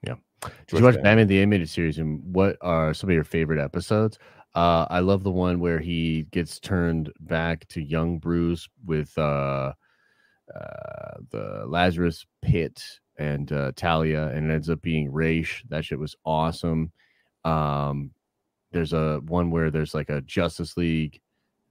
Yeah. 0.04 0.16
Did 0.42 0.80
you 0.80 0.84
watch 0.84 0.96
Batman. 0.96 1.04
Batman 1.04 1.28
the 1.28 1.42
Animated 1.42 1.70
Series 1.70 1.98
and 1.98 2.22
what 2.34 2.58
are 2.62 2.94
some 2.94 3.10
of 3.10 3.14
your 3.14 3.24
favorite 3.24 3.60
episodes? 3.60 4.20
Uh, 4.54 4.86
I 4.90 5.00
love 5.00 5.24
the 5.24 5.32
one 5.32 5.60
where 5.60 5.80
he 5.80 6.24
gets 6.32 6.60
turned 6.60 7.12
back 7.20 7.68
to 7.70 7.82
young 7.82 8.20
Bruce 8.20 8.68
with 8.86 9.16
uh, 9.18 9.74
uh, 10.54 11.18
the 11.32 11.66
Lazarus 11.68 12.26
Pit 12.42 12.82
and 13.18 13.52
uh, 13.52 13.72
Talia, 13.76 14.28
and 14.28 14.50
it 14.50 14.54
ends 14.54 14.70
up 14.70 14.82
being 14.82 15.12
Ra's. 15.12 15.48
That 15.70 15.86
shit 15.86 16.00
was 16.00 16.16
awesome. 16.26 16.92
Um, 17.44 18.12
there's 18.72 18.94
a 18.94 19.22
one 19.26 19.52
where 19.52 19.72
there's 19.72 19.94
like 19.94 20.10
a 20.10 20.22
Justice 20.22 20.76
League 20.78 21.22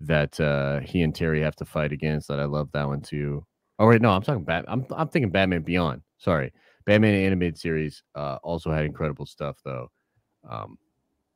that 0.00 0.38
uh, 0.40 0.80
he 0.80 1.02
and 1.02 1.14
Terry 1.14 1.40
have 1.42 1.56
to 1.56 1.64
fight 1.64 1.92
against. 1.92 2.28
That 2.28 2.40
I 2.40 2.44
love 2.44 2.70
that 2.72 2.86
one 2.86 3.00
too. 3.00 3.44
Oh 3.78 3.88
wait, 3.88 4.00
no, 4.00 4.10
I'm 4.10 4.22
talking 4.22 4.44
Bat. 4.44 4.66
I'm 4.68 4.86
I'm 4.90 5.08
thinking 5.08 5.30
Batman 5.30 5.62
Beyond. 5.62 6.02
Sorry, 6.18 6.52
Batman 6.86 7.14
animated 7.14 7.58
series 7.58 8.02
uh, 8.14 8.38
also 8.42 8.70
had 8.70 8.84
incredible 8.84 9.26
stuff 9.26 9.58
though. 9.64 9.90
Um, 10.48 10.78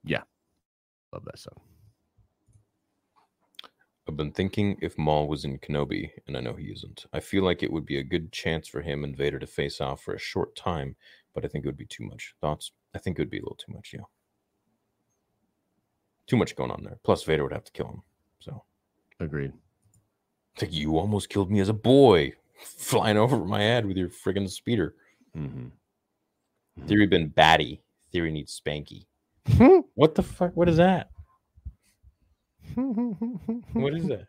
yeah, 0.05 0.23
love 1.13 1.25
that 1.25 1.39
stuff. 1.39 1.59
I've 4.09 4.17
been 4.17 4.33
thinking 4.33 4.79
if 4.81 4.97
Maul 4.97 5.29
was 5.29 5.45
in 5.45 5.59
Kenobi, 5.59 6.11
and 6.27 6.37
I 6.37 6.41
know 6.41 6.55
he 6.55 6.67
isn't. 6.69 7.05
I 7.13 7.21
feel 7.21 7.45
like 7.45 7.63
it 7.63 7.71
would 7.71 7.85
be 7.85 7.99
a 7.99 8.03
good 8.03 8.33
chance 8.33 8.67
for 8.67 8.81
him 8.81 9.05
and 9.05 9.15
Vader 9.17 9.39
to 9.39 9.47
face 9.47 9.81
off 9.83 10.03
for 10.03 10.15
a 10.15 10.19
short 10.19 10.57
time, 10.57 10.97
but 11.35 11.45
I 11.45 11.49
think 11.49 11.65
it 11.65 11.69
would 11.69 11.77
be 11.77 11.85
too 11.87 12.05
much. 12.05 12.35
Thoughts? 12.41 12.73
I 12.95 12.99
think 12.99 13.19
it 13.19 13.23
would 13.23 13.31
be 13.31 13.39
a 13.39 13.43
little 13.43 13.57
too 13.57 13.73
much, 13.73 13.91
yeah. 13.93 14.05
Too 16.27 16.37
much 16.37 16.57
going 16.57 16.71
on 16.71 16.83
there. 16.85 16.99
Plus, 17.05 17.23
Vader 17.23 17.43
would 17.43 17.53
have 17.53 17.65
to 17.65 17.73
kill 17.73 17.89
him. 17.89 18.03
So, 18.41 18.63
Agreed. 19.21 19.53
it's 20.55 20.63
like 20.63 20.73
you 20.73 20.97
almost 20.97 21.29
killed 21.29 21.51
me 21.51 21.61
as 21.61 21.69
a 21.69 21.75
boy. 21.75 22.33
flying 22.65 23.17
over 23.19 23.37
my 23.39 23.61
head 23.61 23.87
with 23.87 23.97
your 23.97 24.09
friggin' 24.09 24.49
speeder. 24.49 24.95
Mhm. 25.37 25.71
Theory 26.87 27.07
been 27.07 27.29
batty. 27.29 27.83
Theory 28.11 28.33
needs 28.33 28.59
spanky. 28.59 29.05
Mm-hmm. 29.49 29.81
What 29.95 30.15
the 30.15 30.23
fuck? 30.23 30.57
What 30.57 30.69
is 30.69 30.77
that? 30.79 31.11
What 33.73 33.95
is 33.95 34.07
that? 34.07 34.27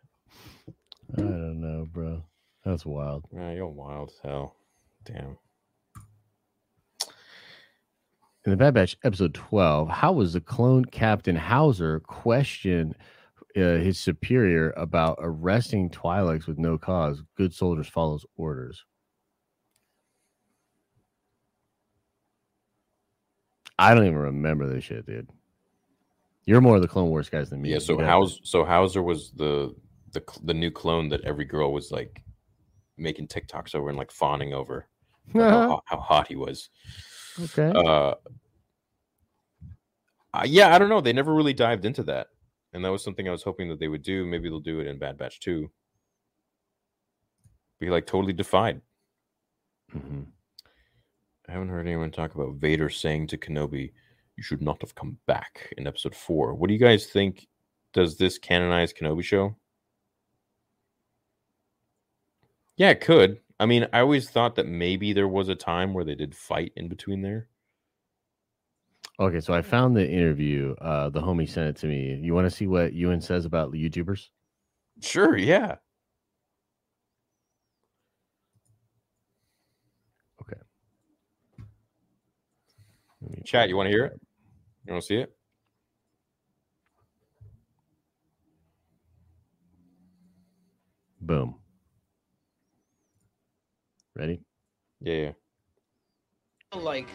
I 1.16 1.20
don't 1.22 1.60
know, 1.60 1.86
bro. 1.90 2.22
That's 2.64 2.84
wild. 2.86 3.24
Ah, 3.38 3.50
you're 3.50 3.66
wild 3.66 4.10
as 4.10 4.18
hell. 4.22 4.56
Damn. 5.04 5.38
In 8.44 8.52
the 8.52 8.56
Bad 8.56 8.74
Batch 8.74 8.96
episode 9.04 9.34
12, 9.34 9.88
how 9.88 10.12
was 10.12 10.32
the 10.32 10.40
clone 10.40 10.84
Captain 10.84 11.36
Howzer 11.36 12.00
question 12.00 12.94
uh, 13.56 13.60
his 13.60 13.98
superior 13.98 14.72
about 14.76 15.18
arresting 15.20 15.90
Twi'leks 15.90 16.46
with 16.46 16.58
no 16.58 16.78
cause? 16.78 17.22
Good 17.36 17.52
soldiers 17.52 17.88
follows 17.88 18.24
orders. 18.36 18.84
I 23.78 23.94
don't 23.94 24.04
even 24.06 24.18
remember 24.18 24.68
this 24.68 24.84
shit, 24.84 25.06
dude. 25.06 25.28
You're 26.50 26.60
more 26.60 26.74
of 26.74 26.82
the 26.82 26.88
Clone 26.88 27.10
Wars 27.10 27.28
guys 27.28 27.48
than 27.48 27.62
me. 27.62 27.68
Yeah. 27.68 27.74
You 27.76 27.80
So 27.80 27.96
Haus 27.96 28.40
so 28.42 28.64
Howzer 28.64 29.04
was 29.04 29.30
the 29.36 29.72
the 30.10 30.20
the 30.42 30.52
new 30.52 30.72
clone 30.72 31.08
that 31.10 31.20
every 31.20 31.44
girl 31.44 31.72
was 31.72 31.92
like 31.92 32.24
making 32.98 33.28
TikToks 33.28 33.76
over 33.76 33.88
and 33.88 33.96
like 33.96 34.10
fawning 34.10 34.52
over 34.52 34.88
like, 35.32 35.44
how, 35.48 35.68
hot- 35.68 35.84
how 35.86 35.96
hot 36.00 36.26
he 36.26 36.34
was. 36.34 36.68
okay. 37.40 37.70
Uh, 37.72 38.14
uh, 40.34 40.42
yeah, 40.44 40.74
I 40.74 40.78
don't 40.80 40.88
know. 40.88 41.00
They 41.00 41.12
never 41.12 41.32
really 41.32 41.54
dived 41.54 41.84
into 41.84 42.02
that, 42.04 42.26
and 42.72 42.84
that 42.84 42.90
was 42.90 43.04
something 43.04 43.28
I 43.28 43.32
was 43.32 43.44
hoping 43.44 43.68
that 43.68 43.78
they 43.78 43.86
would 43.86 44.02
do. 44.02 44.26
Maybe 44.26 44.48
they'll 44.48 44.58
do 44.58 44.80
it 44.80 44.88
in 44.88 44.98
Bad 44.98 45.18
Batch 45.18 45.38
Two. 45.38 45.70
Be 47.78 47.90
like 47.90 48.06
totally 48.08 48.32
defied. 48.32 48.80
Mhm. 49.94 50.26
I 51.48 51.52
haven't 51.52 51.68
heard 51.68 51.86
anyone 51.86 52.10
talk 52.10 52.34
about 52.34 52.56
Vader 52.56 52.88
saying 52.90 53.28
to 53.28 53.38
Kenobi, 53.38 53.92
"You 54.40 54.44
should 54.44 54.62
not 54.62 54.80
have 54.80 54.94
come 54.94 55.18
back" 55.26 55.70
in 55.76 55.86
Episode 55.86 56.14
Four. 56.14 56.54
What 56.54 56.68
do 56.68 56.72
you 56.72 56.80
guys 56.80 57.04
think? 57.04 57.46
Does 57.92 58.16
this 58.16 58.38
canonize 58.38 58.94
Kenobi 58.94 59.22
show? 59.22 59.54
Yeah, 62.78 62.88
it 62.88 63.02
could. 63.02 63.40
I 63.58 63.66
mean, 63.66 63.86
I 63.92 64.00
always 64.00 64.30
thought 64.30 64.54
that 64.54 64.66
maybe 64.66 65.12
there 65.12 65.28
was 65.28 65.50
a 65.50 65.54
time 65.54 65.92
where 65.92 66.04
they 66.04 66.14
did 66.14 66.34
fight 66.34 66.72
in 66.74 66.88
between 66.88 67.20
there. 67.20 67.48
Okay, 69.18 69.40
so 69.40 69.52
I 69.52 69.60
found 69.60 69.94
the 69.94 70.10
interview. 70.10 70.74
Uh, 70.80 71.10
the 71.10 71.20
homie 71.20 71.46
sent 71.46 71.68
it 71.68 71.76
to 71.82 71.86
me. 71.86 72.18
You 72.22 72.32
want 72.32 72.46
to 72.46 72.56
see 72.56 72.66
what 72.66 72.94
Ewan 72.94 73.20
says 73.20 73.44
about 73.44 73.72
the 73.72 73.90
YouTubers? 73.90 74.28
Sure, 75.02 75.36
yeah. 75.36 75.76
Me 83.28 83.42
Chat, 83.44 83.68
you 83.68 83.76
want 83.76 83.86
to 83.86 83.90
hear 83.90 84.06
it? 84.06 84.20
You 84.90 84.94
want 84.94 85.04
to 85.04 85.06
see 85.06 85.16
it? 85.18 85.32
Boom. 91.20 91.54
Ready? 94.16 94.40
Yeah, 95.00 95.14
yeah. 95.14 95.30
like 96.74 97.06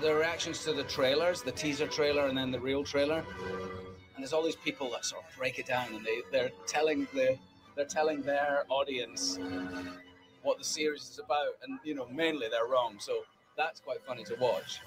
the 0.00 0.14
reactions 0.14 0.62
to 0.62 0.72
the 0.72 0.84
trailers, 0.84 1.42
the 1.42 1.50
teaser 1.50 1.88
trailer, 1.88 2.26
and 2.26 2.38
then 2.38 2.52
the 2.52 2.60
real 2.60 2.84
trailer. 2.84 3.24
And 4.14 4.18
there's 4.22 4.32
all 4.32 4.44
these 4.44 4.54
people 4.54 4.88
that 4.92 5.04
sort 5.04 5.24
of 5.28 5.36
break 5.36 5.58
it 5.58 5.66
down, 5.66 5.92
and 5.92 6.06
they 6.06 6.20
they're 6.30 6.52
telling 6.68 7.08
the 7.14 7.36
they're 7.74 7.84
telling 7.84 8.22
their 8.22 8.62
audience 8.68 9.40
what 10.44 10.58
the 10.58 10.64
series 10.64 11.02
is 11.02 11.18
about, 11.18 11.56
and 11.64 11.80
you 11.82 11.96
know 11.96 12.06
mainly 12.12 12.46
they're 12.48 12.68
wrong. 12.68 12.94
So 13.00 13.24
that's 13.56 13.80
quite 13.80 14.04
funny 14.06 14.22
to 14.22 14.36
watch. 14.36 14.78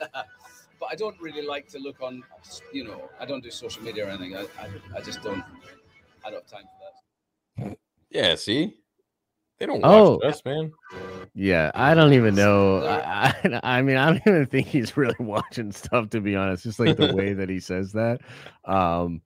but 0.80 0.88
I 0.90 0.94
don't 0.96 1.20
really 1.20 1.46
like 1.46 1.68
to 1.68 1.78
look 1.78 2.00
on, 2.02 2.24
you 2.72 2.84
know, 2.84 3.10
I 3.20 3.26
don't 3.26 3.42
do 3.42 3.50
social 3.50 3.82
media 3.82 4.06
or 4.06 4.08
anything. 4.08 4.34
I 4.36 4.42
I, 4.58 4.68
I 4.96 5.00
just 5.00 5.22
don't. 5.22 5.44
I 6.24 6.30
don't 6.30 6.42
have 6.42 6.46
time 6.46 6.64
for 6.64 7.66
that. 7.66 7.76
Yeah, 8.10 8.34
see? 8.34 8.76
They 9.58 9.66
don't 9.66 9.82
watch 9.82 9.92
Oh. 9.92 10.18
us, 10.28 10.42
man. 10.44 10.72
Yeah, 11.34 11.70
I 11.74 11.94
don't 11.94 12.14
even 12.14 12.34
know. 12.34 12.78
I, 12.78 13.34
I, 13.44 13.60
I 13.78 13.82
mean, 13.82 13.96
I 13.96 14.06
don't 14.06 14.22
even 14.26 14.46
think 14.46 14.66
he's 14.66 14.96
really 14.96 15.14
watching 15.20 15.70
stuff 15.70 16.10
to 16.10 16.20
be 16.20 16.34
honest. 16.34 16.64
Just 16.64 16.80
like 16.80 16.96
the 16.96 17.14
way 17.14 17.34
that 17.34 17.48
he 17.48 17.60
says 17.60 17.92
that. 17.92 18.20
Um, 18.64 19.20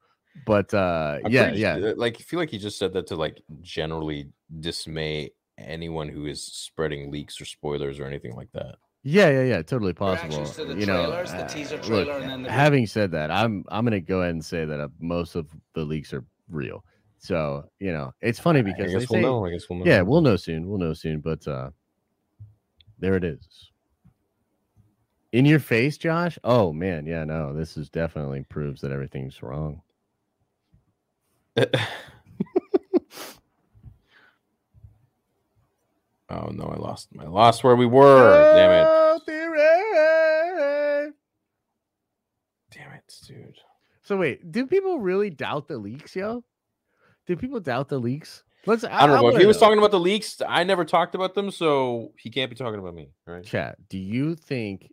but 0.45 0.75
uh, 0.75 1.21
I'm 1.25 1.31
yeah, 1.31 1.53
yeah, 1.53 1.75
uh, 1.77 1.95
Like, 1.97 2.17
I 2.19 2.23
feel 2.25 2.41
like 2.41 2.51
he 2.51 2.59
just 2.59 2.79
said 2.79 2.93
that 2.95 3.07
to 3.09 3.17
like 3.17 3.41
generally 3.63 4.29
dismay 4.61 5.31
anyone 5.57 6.09
who 6.09 6.27
is 6.27 6.43
spreading 6.43 7.11
leaks 7.11 7.41
or 7.41 7.45
spoilers 7.45 8.01
or 8.01 8.07
anything 8.07 8.35
like 8.35 8.51
that. 8.53 8.77
Yeah, 9.05 9.29
yeah, 9.31 9.43
yeah. 9.45 9.63
Totally 9.63 9.93
possible. 9.93 10.47
To 10.53 10.65
the 10.65 10.75
You 10.75 10.87
know, 10.87 11.05
trailers, 11.11 11.31
the 11.31 11.39
uh, 11.45 11.49
teaser 11.49 11.79
look, 11.89 12.09
and 12.09 12.29
then 12.29 12.43
the- 12.43 12.51
having 12.51 12.87
said 12.87 13.11
that, 13.13 13.31
I'm 13.31 13.65
I'm 13.69 13.85
gonna 13.85 14.01
go 14.01 14.21
ahead 14.23 14.33
and 14.33 14.45
say 14.45 14.65
that 14.65 14.81
uh, 14.81 14.89
most 14.99 15.37
of 15.37 15.49
the 15.75 15.85
leaks 15.85 16.13
are 16.13 16.25
real. 16.51 16.85
So 17.19 17.65
you 17.81 17.93
know, 17.93 18.13
it's 18.21 18.39
funny 18.41 18.61
I 18.61 18.63
because 18.63 18.93
guess 18.93 19.09
they 19.11 19.17
we'll 19.17 19.23
say, 19.23 19.23
know. 19.23 19.45
I 19.47 19.51
guess 19.51 19.69
we'll 19.71 19.79
know. 19.81 19.85
yeah, 19.87 20.01
we'll 20.03 20.23
know 20.23 20.37
soon. 20.37 20.69
We'll 20.69 20.79
know 20.79 20.95
soon. 20.95 21.21
But 21.21 21.47
uh 21.47 21.71
there 22.99 23.15
it 23.15 23.25
is. 23.25 23.71
In 25.33 25.45
your 25.47 25.59
face, 25.59 25.99
Josh. 25.99 26.39
Oh 26.45 26.73
man, 26.73 27.07
yeah, 27.07 27.25
no, 27.25 27.53
this 27.55 27.77
is 27.77 27.91
definitely 27.91 28.45
proves 28.49 28.81
that 28.83 28.93
everything's 28.93 29.43
wrong. 29.43 29.83
oh 36.35 36.51
no, 36.53 36.65
I 36.65 36.77
lost. 36.77 37.09
I 37.19 37.25
lost 37.25 37.65
where 37.65 37.77
we 37.77 37.87
were. 37.87 38.55
Damn 38.55 38.71
it. 38.71 39.05
Damn 42.73 42.93
it, 42.93 43.15
dude. 43.27 43.57
So 44.03 44.17
wait, 44.17 44.51
do 44.51 44.67
people 44.67 44.99
really 44.99 45.31
doubt 45.31 45.69
the 45.69 45.79
leaks, 45.79 46.15
yo? 46.17 46.45
Do 47.27 47.37
people 47.37 47.61
doubt 47.61 47.89
the 47.89 47.99
leaks? 47.99 48.45
Let's. 48.67 48.85
I 48.85 49.07
don't 49.07 49.21
know. 49.21 49.29
If 49.29 49.39
he 49.39 49.47
was 49.47 49.59
talking 49.59 49.79
about 49.79 49.91
the 49.91 50.01
leaks, 50.01 50.41
I 50.47 50.65
never 50.65 50.85
talked 50.85 51.15
about 51.15 51.35
them, 51.35 51.51
so 51.51 52.13
he 52.19 52.31
can't 52.31 52.51
be 52.51 52.57
talking 52.57 52.81
about 52.81 52.95
me, 52.95 53.11
right? 53.27 53.45
chat. 53.45 53.77
Do 53.89 53.99
you 53.99 54.35
think 54.35 54.91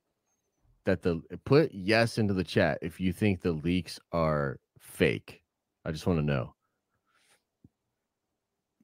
that 0.86 1.02
the 1.02 1.22
put 1.46 1.74
yes 1.74 2.18
into 2.18 2.34
the 2.34 2.44
chat 2.44 2.80
if 2.82 3.00
you 3.00 3.14
think 3.14 3.42
the 3.42 3.54
leaks 3.54 4.00
are 4.12 4.60
fake? 4.80 5.42
I 5.86 5.92
just 5.92 6.06
want 6.06 6.20
to 6.20 6.26
know. 6.26 6.54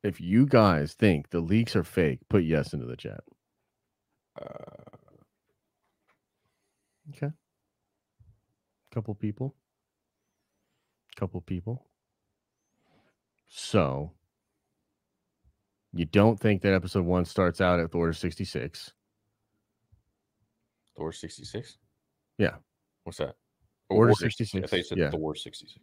If 0.04 0.22
you 0.22 0.46
guys 0.46 0.94
think 0.94 1.30
the 1.30 1.40
leaks 1.40 1.76
are 1.76 1.84
fake, 1.84 2.20
put 2.30 2.44
yes 2.44 2.74
into 2.74 2.86
the 2.86 2.96
chat. 2.96 3.22
Uh, 4.40 4.88
Okay. 7.16 7.32
Couple 8.94 9.16
people. 9.16 9.56
Couple 11.16 11.42
people. 11.42 11.86
So 13.48 14.12
you 15.94 16.06
don't 16.06 16.40
think 16.40 16.62
that 16.62 16.74
episode 16.74 17.06
one 17.06 17.26
starts 17.26 17.62
out 17.62 17.80
at 17.80 17.92
the 17.92 17.98
order 17.98 18.14
66? 18.14 18.94
Thor 20.96 21.12
66? 21.12 21.78
Yeah. 22.38 22.56
What's 23.04 23.20
that? 23.20 23.36
Order 23.90 24.12
I 24.12 24.16
66, 24.16 24.70
thought 24.70 24.78
you 24.78 24.84
said 24.84 24.98
yeah. 24.98 25.12
Thor 25.12 25.34
66. 25.34 25.80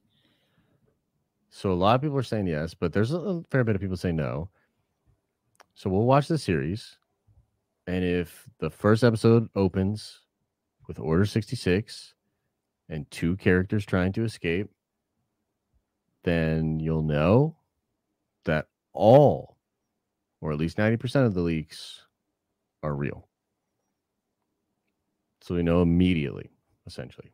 So 1.57 1.71
a 1.71 1.73
lot 1.73 1.95
of 1.95 2.03
people 2.03 2.19
are 2.19 2.25
saying 2.25 2.49
yes, 2.49 2.75
but 2.75 2.93
there's 2.93 3.13
a, 3.13 3.45
fair 3.49 3.63
bit 3.63 3.77
of 3.77 3.81
people 3.81 3.97
saying 3.97 4.17
no. 4.17 4.51
So 5.75 5.89
we'll 5.89 6.03
watch 6.03 6.27
the 6.27 6.37
series. 6.37 6.99
And 7.87 8.05
if 8.05 8.49
the 8.59 8.71
first 8.71 9.05
episode 9.05 9.49
opens 9.55 10.23
with 10.89 10.99
Order 10.99 11.25
66 11.25 12.15
and 12.89 13.09
two 13.13 13.37
characters 13.37 13.87
trying 13.87 14.13
to 14.15 14.25
escape, 14.25 14.69
then 16.25 16.81
you'll 16.81 17.03
know 17.03 17.57
that 18.47 18.67
all, 18.93 19.57
or 20.41 20.51
at 20.51 20.59
least 20.59 20.77
90% 20.77 21.25
of 21.25 21.35
the 21.35 21.41
leaks 21.41 22.03
are 22.83 22.97
real. 22.97 23.29
So 25.41 25.55
we 25.55 25.63
know 25.63 25.83
immediately, 25.83 26.51
essentially. 26.85 27.33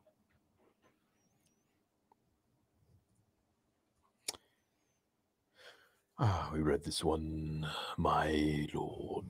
Ah, 6.23 6.51
we 6.53 6.59
read 6.61 6.83
this 6.83 7.03
one, 7.03 7.67
my 7.97 8.67
lord. 8.75 9.25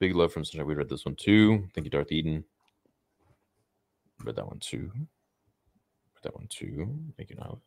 Big 0.00 0.16
love 0.16 0.32
from 0.32 0.42
Sunshine. 0.42 0.66
We 0.66 0.74
read 0.74 0.88
this 0.88 1.04
one 1.04 1.16
too. 1.16 1.68
Thank 1.74 1.84
you, 1.84 1.90
Darth 1.90 2.10
Eden. 2.10 2.42
Read 4.24 4.36
that 4.36 4.46
one 4.46 4.58
too. 4.58 4.90
Read 4.94 6.22
that 6.22 6.34
one 6.34 6.46
too. 6.48 6.88
Thank 7.18 7.28
you, 7.28 7.36
Niles. 7.36 7.60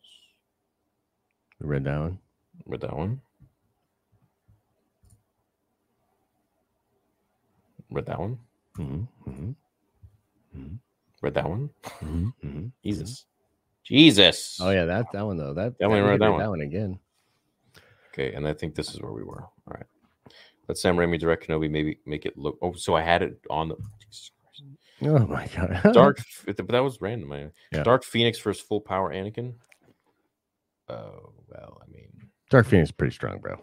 We 1.62 1.68
read 1.68 1.84
that 1.84 2.00
one. 2.00 2.18
Read 2.66 2.82
that 2.82 2.98
one. 2.98 3.22
Read 7.92 8.08
that 8.08 8.20
one. 8.20 8.40
Mm-hmm, 8.80 9.30
mm-hmm, 9.30 10.76
Read 11.22 11.34
that 11.36 11.48
one. 11.48 11.70
mm-hmm, 11.84 12.28
mm-hmm. 12.44 12.66
Jesus. 12.84 13.26
Jesus. 13.84 14.58
Oh 14.60 14.72
yeah, 14.72 14.86
that 14.86 15.06
that 15.14 15.24
one 15.24 15.38
though. 15.38 15.54
That 15.54 15.78
Definitely 15.78 16.02
we 16.02 16.08
read 16.10 16.22
that 16.22 16.26
read 16.26 16.32
one. 16.32 16.40
That 16.42 16.50
one 16.50 16.62
again. 16.62 17.00
Okay, 18.16 18.34
and 18.34 18.48
I 18.48 18.54
think 18.54 18.76
this 18.76 18.94
is 18.94 19.02
where 19.02 19.12
we 19.12 19.24
were. 19.24 19.42
All 19.42 19.74
right. 19.74 19.86
Let 20.70 20.78
Sam 20.78 20.96
Raimi 20.96 21.20
direct 21.20 21.46
Kenobi. 21.48 21.70
Maybe 21.70 22.00
make 22.06 22.26
it 22.26 22.38
look. 22.38 22.58
Oh, 22.62 22.72
so 22.74 22.96
I 22.96 23.02
had 23.02 23.22
it 23.22 23.40
on 23.50 23.68
the 23.68 23.76
Oh, 25.04 25.18
oh 25.18 25.28
my 25.28 25.48
god. 25.48 25.82
Dark. 25.94 26.20
But 26.46 26.58
that 26.70 26.84
was 26.84 27.02
random. 27.02 27.32
I, 27.34 27.50
Yeah. 27.74 27.84
Dark 27.84 28.06
Phoenix 28.06 28.40
versus 28.40 28.64
Full 28.64 28.80
Power 28.80 29.14
Anakin. 29.14 29.54
Oh 30.88 31.34
well, 31.50 31.82
I 31.86 31.92
mean, 31.92 32.08
Dark 32.50 32.68
Phoenix 32.68 32.88
is 32.90 32.92
pretty 32.94 33.14
strong, 33.14 33.40
bro. 33.40 33.60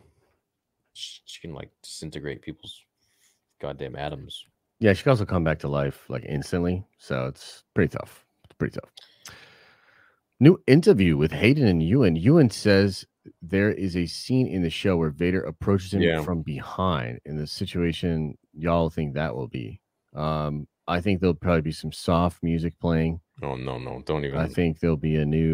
she 0.92 1.40
can 1.40 1.54
like 1.54 1.70
disintegrate 1.82 2.42
people's 2.42 2.82
goddamn 3.60 3.96
atoms. 3.96 4.44
Yeah, 4.80 4.92
she 4.92 5.02
can 5.04 5.10
also 5.10 5.24
come 5.24 5.44
back 5.44 5.60
to 5.60 5.68
life 5.68 6.04
like 6.10 6.24
instantly. 6.28 6.84
So 6.98 7.26
it's 7.26 7.64
pretty 7.74 7.96
tough. 7.96 8.26
It's 8.44 8.54
pretty 8.58 8.78
tough. 8.78 8.90
New 10.40 10.60
interview 10.66 11.16
with 11.16 11.30
Hayden 11.32 11.66
and 11.66 11.82
Ewan. 11.82 12.16
Ewan 12.16 12.50
says 12.50 13.06
there 13.40 13.70
is 13.70 13.96
a 13.96 14.06
scene 14.06 14.46
in 14.48 14.62
the 14.62 14.70
show 14.70 14.96
where 14.96 15.10
Vader 15.10 15.42
approaches 15.42 15.94
him 15.94 16.02
Yeah. 16.02 16.22
from 16.22 16.42
behind. 16.42 17.20
In 17.24 17.36
the 17.36 17.46
situation, 17.46 18.36
y'all 18.52 18.90
think 18.90 19.14
that 19.14 19.34
will 19.34 19.48
be. 19.48 19.80
Um, 20.14 20.66
I 20.88 21.00
think 21.00 21.20
there'll 21.20 21.34
probably 21.34 21.60
be 21.62 21.72
some 21.72 21.92
soft 21.92 22.42
music 22.42 22.78
playing. 22.80 23.20
Oh 23.42 23.54
no, 23.56 23.78
no, 23.78 24.02
don't 24.04 24.24
even. 24.24 24.38
I 24.38 24.48
think 24.48 24.80
there'll 24.80 24.96
be 24.96 25.16
a 25.16 25.24
new. 25.24 25.52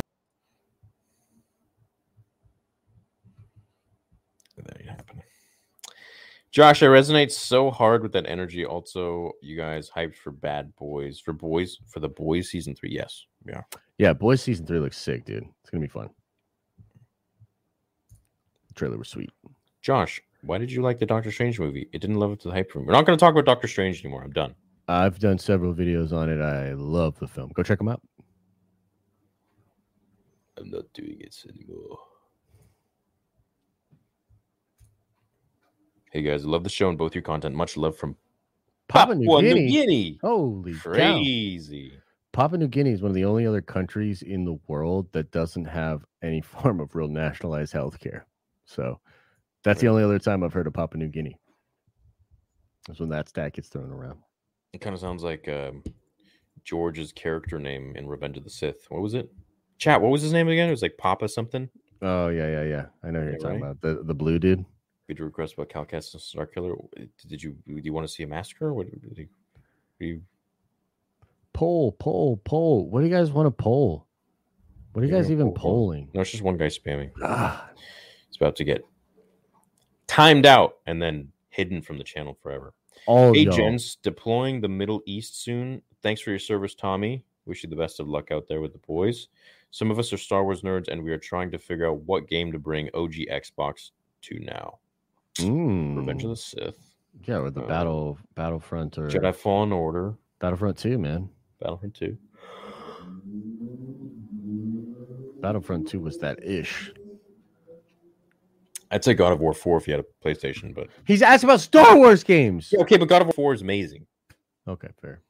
that 4.64 4.80
happening. 4.86 5.22
Josh, 6.50 6.82
I 6.82 6.86
resonate 6.86 7.30
so 7.30 7.70
hard 7.70 8.02
with 8.02 8.12
that 8.12 8.26
energy. 8.26 8.64
Also, 8.64 9.32
you 9.42 9.56
guys 9.56 9.90
hyped 9.90 10.16
for 10.16 10.30
Bad 10.32 10.74
Boys 10.76 11.20
for 11.20 11.32
boys 11.32 11.78
for 11.86 12.00
the 12.00 12.08
boys 12.08 12.48
season 12.48 12.74
three. 12.74 12.90
Yes, 12.90 13.26
yeah. 13.46 13.62
Yeah, 13.98 14.12
Boys 14.12 14.40
season 14.42 14.64
three 14.66 14.78
looks 14.78 14.96
sick, 14.96 15.24
dude. 15.24 15.44
It's 15.60 15.70
gonna 15.70 15.82
be 15.82 15.88
fun. 15.88 16.10
Trailer 18.78 18.96
was 18.96 19.08
sweet. 19.08 19.30
Josh, 19.82 20.20
why 20.42 20.58
did 20.58 20.70
you 20.70 20.82
like 20.82 20.98
the 20.98 21.06
Doctor 21.06 21.30
Strange 21.30 21.58
movie? 21.58 21.88
It 21.92 22.00
didn't 22.00 22.18
live 22.18 22.32
up 22.32 22.40
to 22.40 22.48
the 22.48 22.54
hype 22.54 22.70
for 22.70 22.78
me. 22.80 22.86
We're 22.86 22.92
not 22.92 23.06
going 23.06 23.18
to 23.18 23.20
talk 23.20 23.32
about 23.32 23.44
Doctor 23.44 23.68
Strange 23.68 24.04
anymore. 24.04 24.22
I'm 24.22 24.32
done. 24.32 24.54
I've 24.88 25.18
done 25.18 25.38
several 25.38 25.74
videos 25.74 26.12
on 26.12 26.30
it. 26.30 26.40
I 26.40 26.72
love 26.72 27.18
the 27.18 27.28
film. 27.28 27.50
Go 27.54 27.62
check 27.62 27.78
them 27.78 27.88
out. 27.88 28.00
I'm 30.56 30.70
not 30.70 30.84
doing 30.94 31.18
it 31.20 31.36
anymore. 31.48 31.98
Hey 36.10 36.22
guys, 36.22 36.44
I 36.44 36.48
love 36.48 36.64
the 36.64 36.70
show 36.70 36.88
and 36.88 36.96
both 36.96 37.14
your 37.14 37.22
content. 37.22 37.54
Much 37.54 37.76
love 37.76 37.96
from 37.96 38.16
Papua 38.88 39.14
New 39.14 39.26
Guinea. 39.40 39.60
New 39.60 39.70
Guinea. 39.70 40.18
Holy 40.22 40.72
cow. 40.72 40.80
Crazy. 40.80 41.92
Papua 42.32 42.58
New 42.58 42.68
Guinea 42.68 42.92
is 42.92 43.02
one 43.02 43.10
of 43.10 43.14
the 43.14 43.26
only 43.26 43.46
other 43.46 43.60
countries 43.60 44.22
in 44.22 44.44
the 44.44 44.58
world 44.68 45.12
that 45.12 45.30
doesn't 45.30 45.66
have 45.66 46.04
any 46.22 46.40
form 46.42 46.80
of 46.80 46.94
real 46.94 47.08
nationalized 47.08 47.72
health 47.72 48.00
care. 48.00 48.26
So 48.68 49.00
that's 49.64 49.80
the 49.80 49.88
only 49.88 50.04
other 50.04 50.18
time 50.18 50.44
I've 50.44 50.52
heard 50.52 50.66
of 50.66 50.74
Papua 50.74 51.02
New 51.02 51.08
Guinea. 51.08 51.38
That's 52.86 53.00
when 53.00 53.08
that 53.08 53.28
stat 53.28 53.54
gets 53.54 53.68
thrown 53.68 53.90
around. 53.90 54.18
It 54.72 54.80
kind 54.80 54.94
of 54.94 55.00
sounds 55.00 55.22
like 55.22 55.48
um, 55.48 55.82
George's 56.64 57.10
character 57.12 57.58
name 57.58 57.94
in 57.96 58.06
Revenge 58.06 58.36
of 58.36 58.44
the 58.44 58.50
Sith. 58.50 58.86
What 58.90 59.00
was 59.02 59.14
it? 59.14 59.30
Chat. 59.78 60.00
What 60.00 60.10
was 60.10 60.22
his 60.22 60.32
name 60.32 60.48
again? 60.48 60.68
It 60.68 60.72
was 60.72 60.82
like 60.82 60.98
Papa 60.98 61.28
something. 61.28 61.68
Oh 62.02 62.28
yeah, 62.28 62.48
yeah, 62.48 62.62
yeah. 62.64 62.86
I 63.02 63.10
know 63.10 63.20
you're 63.20 63.32
Yeah, 63.32 63.36
talking 63.38 63.50
right? 63.50 63.62
about. 63.62 63.80
The 63.80 64.02
the 64.04 64.14
blue 64.14 64.38
dude. 64.38 64.64
Did 65.08 65.18
you 65.18 65.24
request 65.24 65.54
about 65.54 65.70
Cal 65.70 65.86
Kestis 65.86 66.34
Starkiller? 66.34 66.76
Did 67.26 67.42
you 67.42 67.56
do 67.66 67.80
you 67.82 67.92
want 67.92 68.06
to 68.06 68.12
see 68.12 68.22
a 68.22 68.26
massacre? 68.26 68.74
What 68.74 68.90
did 68.90 69.16
you, 69.16 69.28
you 69.98 70.22
Poll, 71.54 71.92
poll, 71.92 72.36
poll. 72.44 72.88
What 72.88 73.00
do 73.00 73.06
you 73.06 73.12
guys 73.12 73.32
want 73.32 73.46
to 73.46 73.50
poll? 73.50 74.06
What 74.92 75.02
are 75.02 75.06
you 75.06 75.12
Yeah, 75.12 75.22
guys 75.22 75.30
even 75.30 75.46
poll, 75.46 75.54
poll. 75.54 75.72
polling? 75.86 76.10
No, 76.14 76.20
it's 76.20 76.30
just 76.30 76.42
one 76.42 76.56
guy 76.56 76.66
spamming. 76.66 77.10
Ah, 77.22 77.70
about 78.38 78.56
to 78.56 78.64
get 78.64 78.84
timed 80.06 80.46
out 80.46 80.76
and 80.86 81.00
then 81.00 81.30
hidden 81.50 81.82
from 81.82 81.98
the 81.98 82.04
channel 82.04 82.36
forever. 82.42 82.72
all 83.06 83.34
agents 83.36 83.96
y'all. 83.96 84.12
deploying 84.12 84.60
the 84.60 84.68
Middle 84.68 85.02
East 85.06 85.42
soon. 85.42 85.82
Thanks 86.02 86.20
for 86.20 86.30
your 86.30 86.38
service, 86.38 86.74
Tommy. 86.74 87.24
Wish 87.46 87.62
you 87.62 87.68
the 87.70 87.76
best 87.76 88.00
of 88.00 88.08
luck 88.08 88.30
out 88.30 88.46
there 88.48 88.60
with 88.60 88.72
the 88.72 88.78
boys. 88.78 89.28
Some 89.70 89.90
of 89.90 89.98
us 89.98 90.12
are 90.12 90.18
Star 90.18 90.44
Wars 90.44 90.62
nerds, 90.62 90.88
and 90.88 91.02
we 91.02 91.10
are 91.12 91.18
trying 91.18 91.50
to 91.50 91.58
figure 91.58 91.86
out 91.88 92.00
what 92.02 92.28
game 92.28 92.52
to 92.52 92.58
bring 92.58 92.88
OG 92.94 93.14
Xbox 93.30 93.90
to 94.22 94.38
now. 94.40 94.78
Revenge 95.38 96.24
of 96.24 96.30
Mm, 96.30 96.30
the 96.30 96.36
Sith, 96.36 96.94
yeah, 97.26 97.38
with 97.38 97.54
the 97.54 97.62
uh, 97.62 97.66
battle 97.68 98.18
Battlefront 98.34 98.98
or 98.98 99.08
Jedi 99.08 99.34
Fallen 99.34 99.72
Order, 99.72 100.14
Battlefront 100.40 100.78
2, 100.78 100.98
man. 100.98 101.28
Battlefront 101.60 101.94
2. 101.94 102.16
Battlefront 105.40 105.88
2 105.88 106.00
was 106.00 106.18
that 106.18 106.42
ish. 106.42 106.92
I'd 108.90 109.04
say 109.04 109.14
God 109.14 109.32
of 109.32 109.40
War 109.40 109.52
4 109.52 109.76
if 109.78 109.86
you 109.86 109.94
had 109.94 110.04
a 110.04 110.26
PlayStation, 110.26 110.74
but 110.74 110.88
He's 111.06 111.22
asking 111.22 111.48
about 111.50 111.60
Star 111.60 111.96
Wars 111.96 112.24
games. 112.24 112.70
yeah, 112.72 112.80
okay, 112.80 112.96
but 112.96 113.08
God 113.08 113.22
of 113.22 113.28
War 113.28 113.34
4 113.52 113.54
is 113.54 113.62
amazing. 113.62 114.06
Okay, 114.66 114.88
fair. 115.00 115.22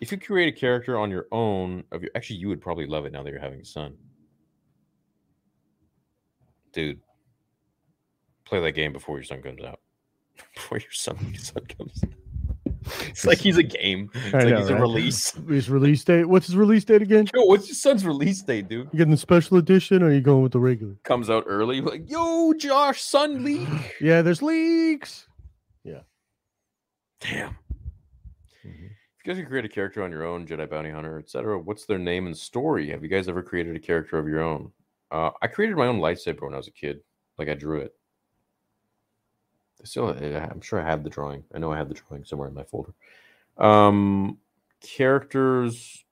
If 0.00 0.12
you 0.12 0.18
create 0.18 0.54
a 0.54 0.56
character 0.58 0.98
on 0.98 1.10
your 1.10 1.26
own, 1.32 1.84
of 1.92 2.02
your 2.02 2.10
actually, 2.14 2.36
you 2.36 2.48
would 2.48 2.60
probably 2.60 2.86
love 2.86 3.06
it 3.06 3.12
now 3.12 3.22
that 3.22 3.30
you're 3.30 3.40
having 3.40 3.60
a 3.60 3.64
son. 3.64 3.96
Dude, 6.72 7.00
play 8.44 8.60
that 8.60 8.72
game 8.72 8.92
before 8.92 9.16
your 9.16 9.24
son 9.24 9.40
comes 9.40 9.62
out. 9.64 9.80
before 10.54 10.78
your 10.78 10.90
son, 10.92 11.16
your 11.32 11.40
son 11.40 11.64
comes. 11.78 12.02
It's 13.08 13.24
like 13.24 13.38
he's 13.38 13.56
a 13.56 13.62
game. 13.62 14.10
It's 14.14 14.34
I 14.34 14.38
like 14.38 14.48
know, 14.48 14.58
he's 14.58 14.68
a 14.70 14.76
release. 14.76 15.32
His 15.48 15.68
release 15.70 16.04
date. 16.04 16.26
What's 16.26 16.46
his 16.46 16.56
release 16.56 16.84
date 16.84 17.02
again? 17.02 17.26
Yo, 17.34 17.44
what's 17.44 17.66
your 17.68 17.74
son's 17.74 18.04
release 18.04 18.42
date, 18.42 18.68
dude? 18.68 18.88
You 18.92 18.98
getting 18.98 19.10
the 19.10 19.16
special 19.16 19.56
edition 19.56 20.02
or 20.02 20.06
are 20.06 20.12
you 20.12 20.20
going 20.20 20.42
with 20.42 20.52
the 20.52 20.60
regular? 20.60 20.94
Comes 21.04 21.28
out 21.30 21.44
early, 21.46 21.80
like, 21.80 22.10
yo, 22.10 22.52
Josh, 22.54 23.02
son 23.02 23.44
leak. 23.44 23.68
Yeah, 24.00 24.22
there's 24.22 24.42
leaks. 24.42 25.26
Yeah. 25.84 26.00
Damn. 27.20 27.56
If 28.62 28.74
you 29.24 29.34
guys 29.34 29.36
could 29.36 29.48
create 29.48 29.64
a 29.64 29.68
character 29.68 30.02
on 30.02 30.10
your 30.10 30.24
own, 30.24 30.46
Jedi 30.46 30.68
Bounty 30.68 30.90
Hunter, 30.90 31.18
etc., 31.18 31.58
what's 31.58 31.86
their 31.86 31.98
name 31.98 32.26
and 32.26 32.36
story? 32.36 32.90
Have 32.90 33.02
you 33.02 33.08
guys 33.08 33.28
ever 33.28 33.42
created 33.42 33.74
a 33.74 33.80
character 33.80 34.18
of 34.18 34.28
your 34.28 34.40
own? 34.40 34.70
Uh, 35.10 35.30
I 35.42 35.46
created 35.46 35.76
my 35.76 35.86
own 35.86 35.98
lightsaber 35.98 36.42
when 36.42 36.54
I 36.54 36.58
was 36.58 36.68
a 36.68 36.72
kid. 36.72 37.00
Like 37.38 37.48
I 37.48 37.54
drew 37.54 37.80
it. 37.80 37.92
I 39.86 39.88
still, 39.88 40.08
I- 40.08 40.48
I'm 40.50 40.60
sure 40.60 40.80
I 40.80 40.84
have 40.84 41.04
the 41.04 41.10
drawing. 41.10 41.44
I 41.54 41.58
know 41.58 41.70
I 41.70 41.76
have 41.76 41.88
the 41.88 41.94
drawing 41.94 42.24
somewhere 42.24 42.48
in 42.48 42.54
my 42.54 42.64
folder. 42.64 42.92
Um, 43.56 44.38
characters. 44.80 46.04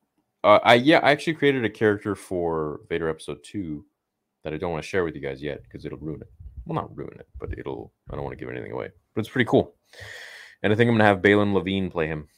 Uh, 0.45 0.61
I 0.63 0.75
yeah, 0.75 0.99
I 1.03 1.11
actually 1.11 1.35
created 1.35 1.65
a 1.65 1.71
character 1.71 2.15
for 2.15 2.81
Vader 2.89 3.09
Episode 3.09 3.43
Two 3.43 3.85
that 4.45 4.53
I 4.53 4.59
don't 4.59 4.71
want 4.71 4.85
to 4.85 4.89
share 4.89 5.03
with 5.03 5.17
you 5.17 5.21
guys 5.21 5.43
yet 5.43 5.63
because 5.65 5.85
it'll 5.85 5.99
ruin 5.99 6.21
it. 6.21 6.31
Well, 6.65 6.77
not 6.77 6.97
ruin 6.97 7.17
it, 7.19 7.27
but 7.41 7.59
it'll. 7.59 7.93
I 8.11 8.15
don't 8.15 8.23
want 8.25 8.39
to 8.39 8.43
give 8.45 8.53
anything 8.55 8.71
away. 8.73 8.91
But 9.15 9.21
it's 9.21 9.29
pretty 9.29 9.49
cool. 9.49 9.75
And 10.63 10.73
I 10.73 10.77
think 10.77 10.89
I'm 10.89 10.95
gonna 10.95 11.05
have 11.09 11.21
Balin 11.21 11.53
Levine 11.53 11.91
play 11.91 12.07
him. 12.07 12.29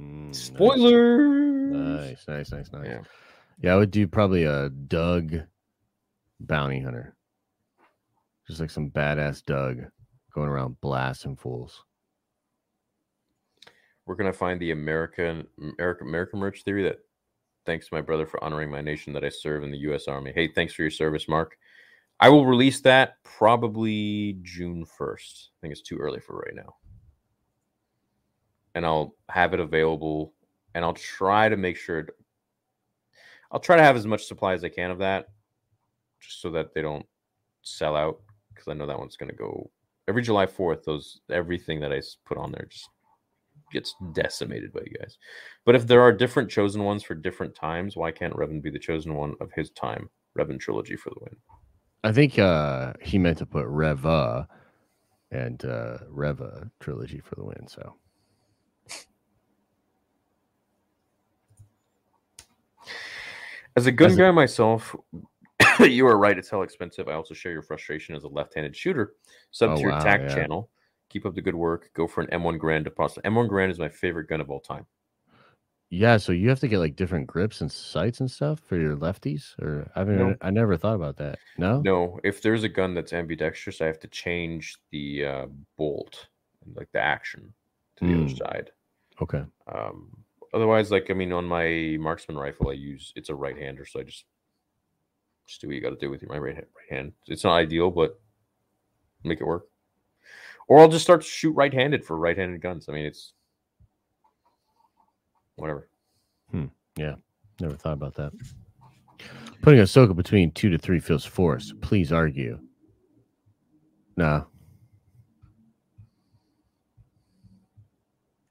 Mm, 0.00 0.26
nice. 0.26 0.38
Spoilers. 0.38 1.72
Nice, 1.72 2.28
nice, 2.28 2.52
nice, 2.52 2.72
nice. 2.72 2.86
Yeah. 2.86 3.00
Yeah, 3.62 3.74
I 3.74 3.76
would 3.76 3.90
do 3.90 4.06
probably 4.06 4.44
a 4.44 4.68
Dug 4.68 5.40
bounty 6.38 6.80
hunter. 6.80 7.16
Just 8.46 8.60
like 8.60 8.70
some 8.70 8.90
badass 8.90 9.44
Dug 9.44 9.84
going 10.38 10.48
around 10.48 10.80
blasting 10.80 11.34
fools. 11.34 11.84
We're 14.06 14.14
gonna 14.14 14.32
find 14.32 14.60
the 14.60 14.70
American 14.70 15.48
American 15.78 16.06
American 16.06 16.38
merch 16.38 16.62
theory 16.62 16.84
that 16.84 17.00
thanks 17.66 17.88
to 17.88 17.94
my 17.94 18.00
brother 18.00 18.24
for 18.24 18.42
honoring 18.42 18.70
my 18.70 18.80
nation 18.80 19.12
that 19.14 19.24
I 19.24 19.30
serve 19.30 19.64
in 19.64 19.72
the 19.72 19.78
US 19.78 20.06
Army. 20.06 20.32
Hey, 20.32 20.48
thanks 20.48 20.72
for 20.72 20.82
your 20.82 20.92
service, 20.92 21.28
Mark. 21.28 21.58
I 22.20 22.28
will 22.28 22.46
release 22.46 22.80
that 22.82 23.22
probably 23.24 24.38
June 24.42 24.86
1st. 24.86 25.50
I 25.50 25.56
think 25.60 25.72
it's 25.72 25.82
too 25.82 25.98
early 25.98 26.20
for 26.20 26.36
right 26.38 26.54
now. 26.54 26.76
And 28.74 28.86
I'll 28.86 29.16
have 29.28 29.54
it 29.54 29.60
available 29.60 30.34
and 30.74 30.84
I'll 30.84 30.94
try 30.94 31.48
to 31.48 31.56
make 31.56 31.76
sure 31.76 32.00
it- 32.00 32.16
I'll 33.50 33.60
try 33.60 33.76
to 33.76 33.82
have 33.82 33.96
as 33.96 34.06
much 34.06 34.26
supply 34.26 34.52
as 34.54 34.62
I 34.62 34.68
can 34.68 34.92
of 34.92 34.98
that 34.98 35.30
just 36.20 36.40
so 36.40 36.50
that 36.52 36.74
they 36.74 36.82
don't 36.82 37.06
sell 37.62 37.96
out 37.96 38.22
because 38.48 38.68
I 38.68 38.74
know 38.74 38.86
that 38.86 38.98
one's 38.98 39.16
going 39.16 39.30
to 39.30 39.36
go 39.36 39.70
every 40.08 40.22
July 40.22 40.46
4th 40.46 40.84
those 40.84 41.20
everything 41.30 41.78
that 41.80 41.92
I 41.92 42.00
put 42.24 42.38
on 42.38 42.50
there 42.50 42.66
just 42.70 42.88
gets 43.70 43.94
decimated 44.14 44.72
by 44.72 44.80
you 44.86 44.96
guys. 44.98 45.18
But 45.66 45.74
if 45.74 45.86
there 45.86 46.00
are 46.00 46.10
different 46.12 46.50
chosen 46.50 46.82
ones 46.84 47.02
for 47.02 47.14
different 47.14 47.54
times, 47.54 47.96
why 47.96 48.10
can't 48.10 48.32
Revan 48.32 48.62
be 48.62 48.70
the 48.70 48.78
chosen 48.78 49.14
one 49.14 49.34
of 49.40 49.52
his 49.52 49.70
time? 49.70 50.08
Revan 50.38 50.58
trilogy 50.58 50.96
for 50.96 51.10
the 51.10 51.20
win. 51.20 51.36
I 52.02 52.12
think 52.12 52.38
uh 52.38 52.94
he 53.02 53.18
meant 53.18 53.38
to 53.38 53.46
put 53.46 53.66
Reva 53.66 54.48
and 55.30 55.62
uh 55.64 55.98
Reva 56.08 56.70
trilogy 56.80 57.20
for 57.20 57.34
the 57.34 57.44
win. 57.44 57.66
So 57.68 57.94
As 63.76 63.86
a 63.86 63.92
gun 63.92 64.10
As 64.10 64.16
a- 64.16 64.20
guy 64.20 64.30
myself, 64.30 64.96
you 65.84 66.06
are 66.06 66.18
right. 66.18 66.38
It's 66.38 66.48
hell 66.50 66.62
expensive. 66.62 67.08
I 67.08 67.12
also 67.14 67.34
share 67.34 67.52
your 67.52 67.62
frustration 67.62 68.14
as 68.14 68.24
a 68.24 68.28
left-handed 68.28 68.76
shooter. 68.76 69.14
Sub 69.50 69.76
to 69.76 69.80
your 69.80 69.90
Oh, 69.92 69.94
wow, 69.94 70.00
attack 70.00 70.20
yeah. 70.22 70.34
channel. 70.34 70.70
Keep 71.10 71.26
up 71.26 71.34
the 71.34 71.40
good 71.42 71.54
work. 71.54 71.90
Go 71.94 72.06
for 72.06 72.20
an 72.22 72.28
M1 72.28 72.58
Garand 72.58 72.84
deposit. 72.84 73.24
M1 73.24 73.48
Garand 73.48 73.70
is 73.70 73.78
my 73.78 73.88
favorite 73.88 74.28
gun 74.28 74.40
of 74.40 74.50
all 74.50 74.60
time. 74.60 74.86
Yeah, 75.90 76.18
so 76.18 76.32
you 76.32 76.50
have 76.50 76.60
to 76.60 76.68
get 76.68 76.80
like 76.80 76.96
different 76.96 77.26
grips 77.26 77.62
and 77.62 77.72
sights 77.72 78.20
and 78.20 78.30
stuff 78.30 78.60
for 78.60 78.76
your 78.76 78.94
lefties, 78.94 79.58
or 79.58 79.90
I. 79.96 80.04
No. 80.04 80.36
I 80.42 80.50
never 80.50 80.76
thought 80.76 80.96
about 80.96 81.16
that. 81.16 81.38
No. 81.56 81.80
No, 81.80 82.20
if 82.24 82.42
there's 82.42 82.62
a 82.62 82.68
gun 82.68 82.92
that's 82.92 83.14
ambidextrous, 83.14 83.80
I 83.80 83.86
have 83.86 83.98
to 84.00 84.08
change 84.08 84.76
the 84.90 85.24
uh, 85.24 85.46
bolt, 85.78 86.26
and 86.66 86.76
like 86.76 86.92
the 86.92 87.00
action, 87.00 87.54
to 87.96 88.04
the 88.04 88.12
other 88.12 88.24
Mm. 88.24 88.36
side. 88.38 88.70
Okay. 89.22 89.42
Um, 89.74 90.10
otherwise, 90.52 90.90
like 90.90 91.10
I 91.10 91.14
mean, 91.14 91.32
on 91.32 91.46
my 91.46 91.96
marksman 91.98 92.36
rifle, 92.36 92.68
I 92.68 92.74
use 92.74 93.14
it's 93.16 93.30
a 93.30 93.34
right 93.34 93.56
hander, 93.56 93.86
so 93.86 94.00
I 94.00 94.02
just 94.02 94.26
just 95.48 95.62
do 95.62 95.66
what 95.66 95.74
you 95.74 95.82
got 95.82 95.90
to 95.90 95.96
do 95.96 96.10
with 96.10 96.20
your 96.22 96.30
my 96.30 96.38
right 96.38 96.54
hand. 96.54 96.66
Right 96.76 96.96
hand. 96.96 97.12
It's 97.26 97.42
not 97.42 97.54
ideal, 97.54 97.90
but 97.90 98.20
make 99.24 99.40
it 99.40 99.46
work. 99.46 99.66
Or 100.68 100.78
I'll 100.78 100.88
just 100.88 101.04
start 101.04 101.22
to 101.22 101.26
shoot 101.26 101.52
right-handed 101.52 102.04
for 102.04 102.18
right-handed 102.18 102.60
guns. 102.60 102.88
I 102.88 102.92
mean, 102.92 103.06
it's 103.06 103.32
whatever. 105.56 105.88
Hmm. 106.50 106.66
Yeah, 106.96 107.14
never 107.60 107.74
thought 107.74 107.94
about 107.94 108.14
that. 108.16 108.32
Putting 109.62 109.80
a 109.80 109.84
Ahsoka 109.84 110.14
between 110.14 110.52
two 110.52 110.68
to 110.68 110.78
three 110.78 111.00
feels 111.00 111.24
forced. 111.24 111.80
Please 111.80 112.12
argue. 112.12 112.58
Nah. 114.16 114.44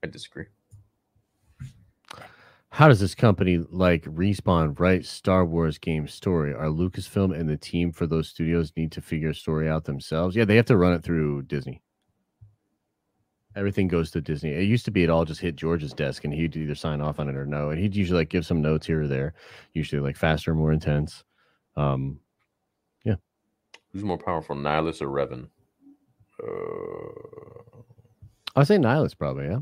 I 0.04 0.08
disagree. 0.08 0.46
How 2.78 2.88
does 2.88 3.00
this 3.00 3.16
company 3.16 3.58
like 3.72 4.04
Respawn 4.04 4.80
write 4.80 5.04
Star 5.04 5.44
Wars 5.44 5.80
game 5.80 6.08
story? 6.08 6.54
Are 6.54 6.68
Lucasfilm 6.68 7.36
and 7.36 7.50
the 7.50 7.58
team 7.58 7.92
for 7.92 8.06
those 8.06 8.30
studios 8.30 8.72
need 8.78 8.92
to 8.92 9.02
figure 9.02 9.32
a 9.32 9.34
story 9.34 9.68
out 9.68 9.86
themselves? 9.86 10.36
Yeah, 10.36 10.46
they 10.46 10.58
have 10.58 10.68
to 10.68 10.78
run 10.78 10.94
it 10.94 11.04
through 11.04 11.42
Disney. 11.48 11.82
Everything 13.56 13.88
goes 13.88 14.12
to 14.12 14.22
Disney. 14.22 14.52
It 14.52 14.66
used 14.66 14.86
to 14.86 14.92
be 14.92 15.04
it 15.04 15.10
all 15.10 15.26
just 15.26 15.42
hit 15.42 15.56
George's 15.56 15.92
desk 15.92 16.24
and 16.24 16.32
he'd 16.32 16.56
either 16.56 16.76
sign 16.76 17.02
off 17.02 17.20
on 17.20 17.28
it 17.28 17.36
or 17.36 17.48
no. 17.48 17.72
And 17.72 17.82
he'd 17.82 17.96
usually 17.96 18.20
like 18.20 18.30
give 18.30 18.46
some 18.46 18.62
notes 18.62 18.86
here 18.86 19.02
or 19.02 19.08
there, 19.08 19.34
usually 19.74 20.00
like 20.00 20.16
faster, 20.16 20.54
more 20.54 20.72
intense. 20.72 21.24
Um, 21.78 22.20
yeah. 23.04 23.16
Who's 23.92 24.04
more 24.04 24.20
powerful, 24.20 24.56
Nihilus 24.56 25.02
or 25.02 25.08
Revan? 25.08 25.48
Uh, 26.44 27.82
I'd 28.56 28.68
say 28.68 28.78
Nihilus 28.78 29.18
probably, 29.18 29.46
yeah. 29.46 29.62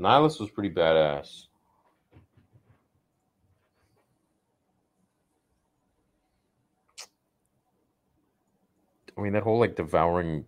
Nihilus 0.00 0.40
was 0.40 0.50
pretty 0.50 0.70
badass. 0.70 1.44
I 9.16 9.20
mean, 9.20 9.34
that 9.34 9.42
whole 9.42 9.58
like 9.60 9.76
devouring 9.76 10.44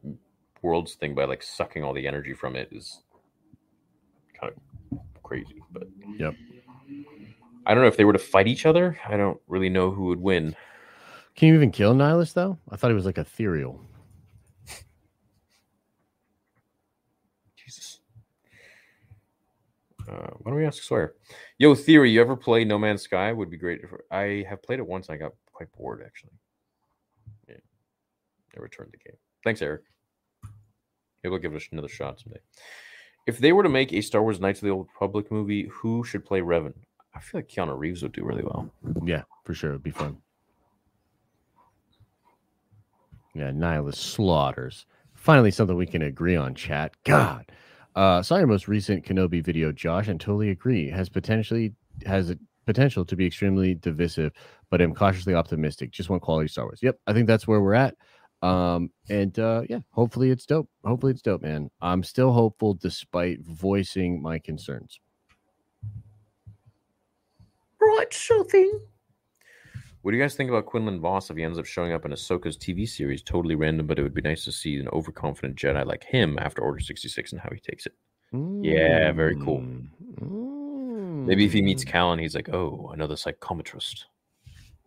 worlds 0.62 0.94
thing 0.94 1.14
by 1.14 1.26
like 1.26 1.42
sucking 1.42 1.84
all 1.84 1.92
the 1.92 2.06
energy 2.06 2.32
from 2.32 2.56
it 2.56 2.68
is 2.72 3.02
kind 4.40 4.52
of 4.52 4.98
crazy. 5.22 5.62
But 5.70 5.88
Yep. 6.18 6.34
I 7.66 7.74
don't 7.74 7.82
know 7.82 7.88
if 7.88 7.96
they 7.96 8.04
were 8.04 8.12
to 8.12 8.18
fight 8.18 8.48
each 8.48 8.64
other. 8.64 8.98
I 9.06 9.16
don't 9.16 9.40
really 9.46 9.68
know 9.68 9.90
who 9.90 10.06
would 10.06 10.20
win. 10.20 10.56
Can 11.36 11.48
you 11.48 11.54
even 11.54 11.70
kill 11.70 11.94
Nihilus 11.94 12.32
though? 12.32 12.58
I 12.70 12.76
thought 12.76 12.88
he 12.90 12.94
was 12.94 13.06
like 13.06 13.18
ethereal. 13.18 13.84
Uh, 20.12 20.30
why 20.40 20.50
don't 20.50 20.58
we 20.58 20.66
ask 20.66 20.82
Sawyer? 20.82 21.14
Yo, 21.58 21.74
Theory, 21.74 22.10
you 22.10 22.20
ever 22.20 22.36
play 22.36 22.64
No 22.64 22.78
Man's 22.78 23.02
Sky? 23.02 23.32
Would 23.32 23.50
be 23.50 23.56
great. 23.56 23.80
If, 23.82 23.90
I 24.10 24.44
have 24.48 24.62
played 24.62 24.78
it 24.78 24.86
once. 24.86 25.08
I 25.08 25.16
got 25.16 25.32
quite 25.52 25.72
bored, 25.72 26.02
actually. 26.04 26.32
Yeah. 27.48 27.56
I 28.56 28.60
returned 28.60 28.90
the 28.92 28.98
game. 28.98 29.16
Thanks, 29.42 29.62
Eric. 29.62 29.82
Maybe 31.22 31.30
we'll 31.30 31.38
give 31.38 31.54
it 31.54 31.62
another 31.72 31.88
shot 31.88 32.20
someday. 32.20 32.40
If 33.26 33.38
they 33.38 33.52
were 33.52 33.62
to 33.62 33.68
make 33.68 33.92
a 33.92 34.00
Star 34.00 34.22
Wars 34.22 34.40
Knights 34.40 34.60
of 34.60 34.66
the 34.66 34.72
Old 34.72 34.88
Republic 34.92 35.30
movie, 35.30 35.68
who 35.72 36.04
should 36.04 36.24
play 36.24 36.40
Revan? 36.40 36.74
I 37.14 37.20
feel 37.20 37.38
like 37.38 37.48
Keanu 37.48 37.78
Reeves 37.78 38.02
would 38.02 38.12
do 38.12 38.24
really 38.24 38.42
well. 38.42 38.70
Yeah, 39.04 39.22
for 39.44 39.54
sure. 39.54 39.70
It'd 39.70 39.82
be 39.82 39.90
fun. 39.90 40.18
Yeah, 43.34 43.50
Nihilus 43.50 43.94
slaughters. 43.94 44.84
Finally, 45.14 45.52
something 45.52 45.76
we 45.76 45.86
can 45.86 46.02
agree 46.02 46.36
on, 46.36 46.54
chat. 46.54 46.92
God. 47.04 47.46
Uh, 47.94 48.22
saw 48.22 48.38
your 48.38 48.46
most 48.46 48.68
recent 48.68 49.04
Kenobi 49.04 49.42
video, 49.44 49.72
Josh, 49.72 50.08
and 50.08 50.20
totally 50.20 50.50
agree. 50.50 50.88
Has 50.88 51.08
potentially 51.08 51.74
has 52.06 52.30
a 52.30 52.38
potential 52.64 53.04
to 53.04 53.16
be 53.16 53.26
extremely 53.26 53.74
divisive, 53.74 54.32
but 54.70 54.80
I'm 54.80 54.94
cautiously 54.94 55.34
optimistic. 55.34 55.90
Just 55.90 56.08
want 56.08 56.22
quality 56.22 56.48
Star 56.48 56.64
Wars. 56.64 56.80
Yep, 56.82 56.98
I 57.06 57.12
think 57.12 57.26
that's 57.26 57.46
where 57.46 57.60
we're 57.60 57.74
at. 57.74 57.96
Um, 58.42 58.90
and 59.08 59.38
uh, 59.38 59.62
yeah, 59.68 59.80
hopefully 59.90 60.30
it's 60.30 60.46
dope. 60.46 60.68
Hopefully 60.84 61.12
it's 61.12 61.22
dope, 61.22 61.42
man. 61.42 61.70
I'm 61.80 62.02
still 62.02 62.32
hopeful 62.32 62.74
despite 62.74 63.40
voicing 63.40 64.20
my 64.20 64.38
concerns. 64.38 64.98
Right, 67.80 68.12
sure 68.12 68.44
thing. 68.44 68.80
What 70.02 70.10
do 70.10 70.16
you 70.16 70.22
guys 70.22 70.34
think 70.34 70.50
about 70.50 70.66
Quinlan 70.66 71.00
Vos 71.00 71.30
if 71.30 71.36
he 71.36 71.44
ends 71.44 71.58
up 71.58 71.64
showing 71.64 71.92
up 71.92 72.04
in 72.04 72.10
Ahsoka's 72.10 72.58
TV 72.58 72.88
series? 72.88 73.22
Totally 73.22 73.54
random, 73.54 73.86
but 73.86 74.00
it 74.00 74.02
would 74.02 74.14
be 74.14 74.20
nice 74.20 74.44
to 74.44 74.52
see 74.52 74.76
an 74.78 74.88
overconfident 74.88 75.56
Jedi 75.56 75.86
like 75.86 76.02
him 76.02 76.38
after 76.40 76.60
Order 76.60 76.80
66 76.80 77.32
and 77.32 77.40
how 77.40 77.50
he 77.52 77.60
takes 77.60 77.86
it. 77.86 77.92
Yeah, 78.32 79.12
very 79.12 79.36
cool. 79.36 79.60
Mm. 79.60 81.26
Maybe 81.26 81.44
if 81.44 81.52
he 81.52 81.62
meets 81.62 81.84
Callan, 81.84 82.18
he's 82.18 82.34
like, 82.34 82.48
oh, 82.52 82.90
another 82.92 83.14
psychometrist. 83.14 84.04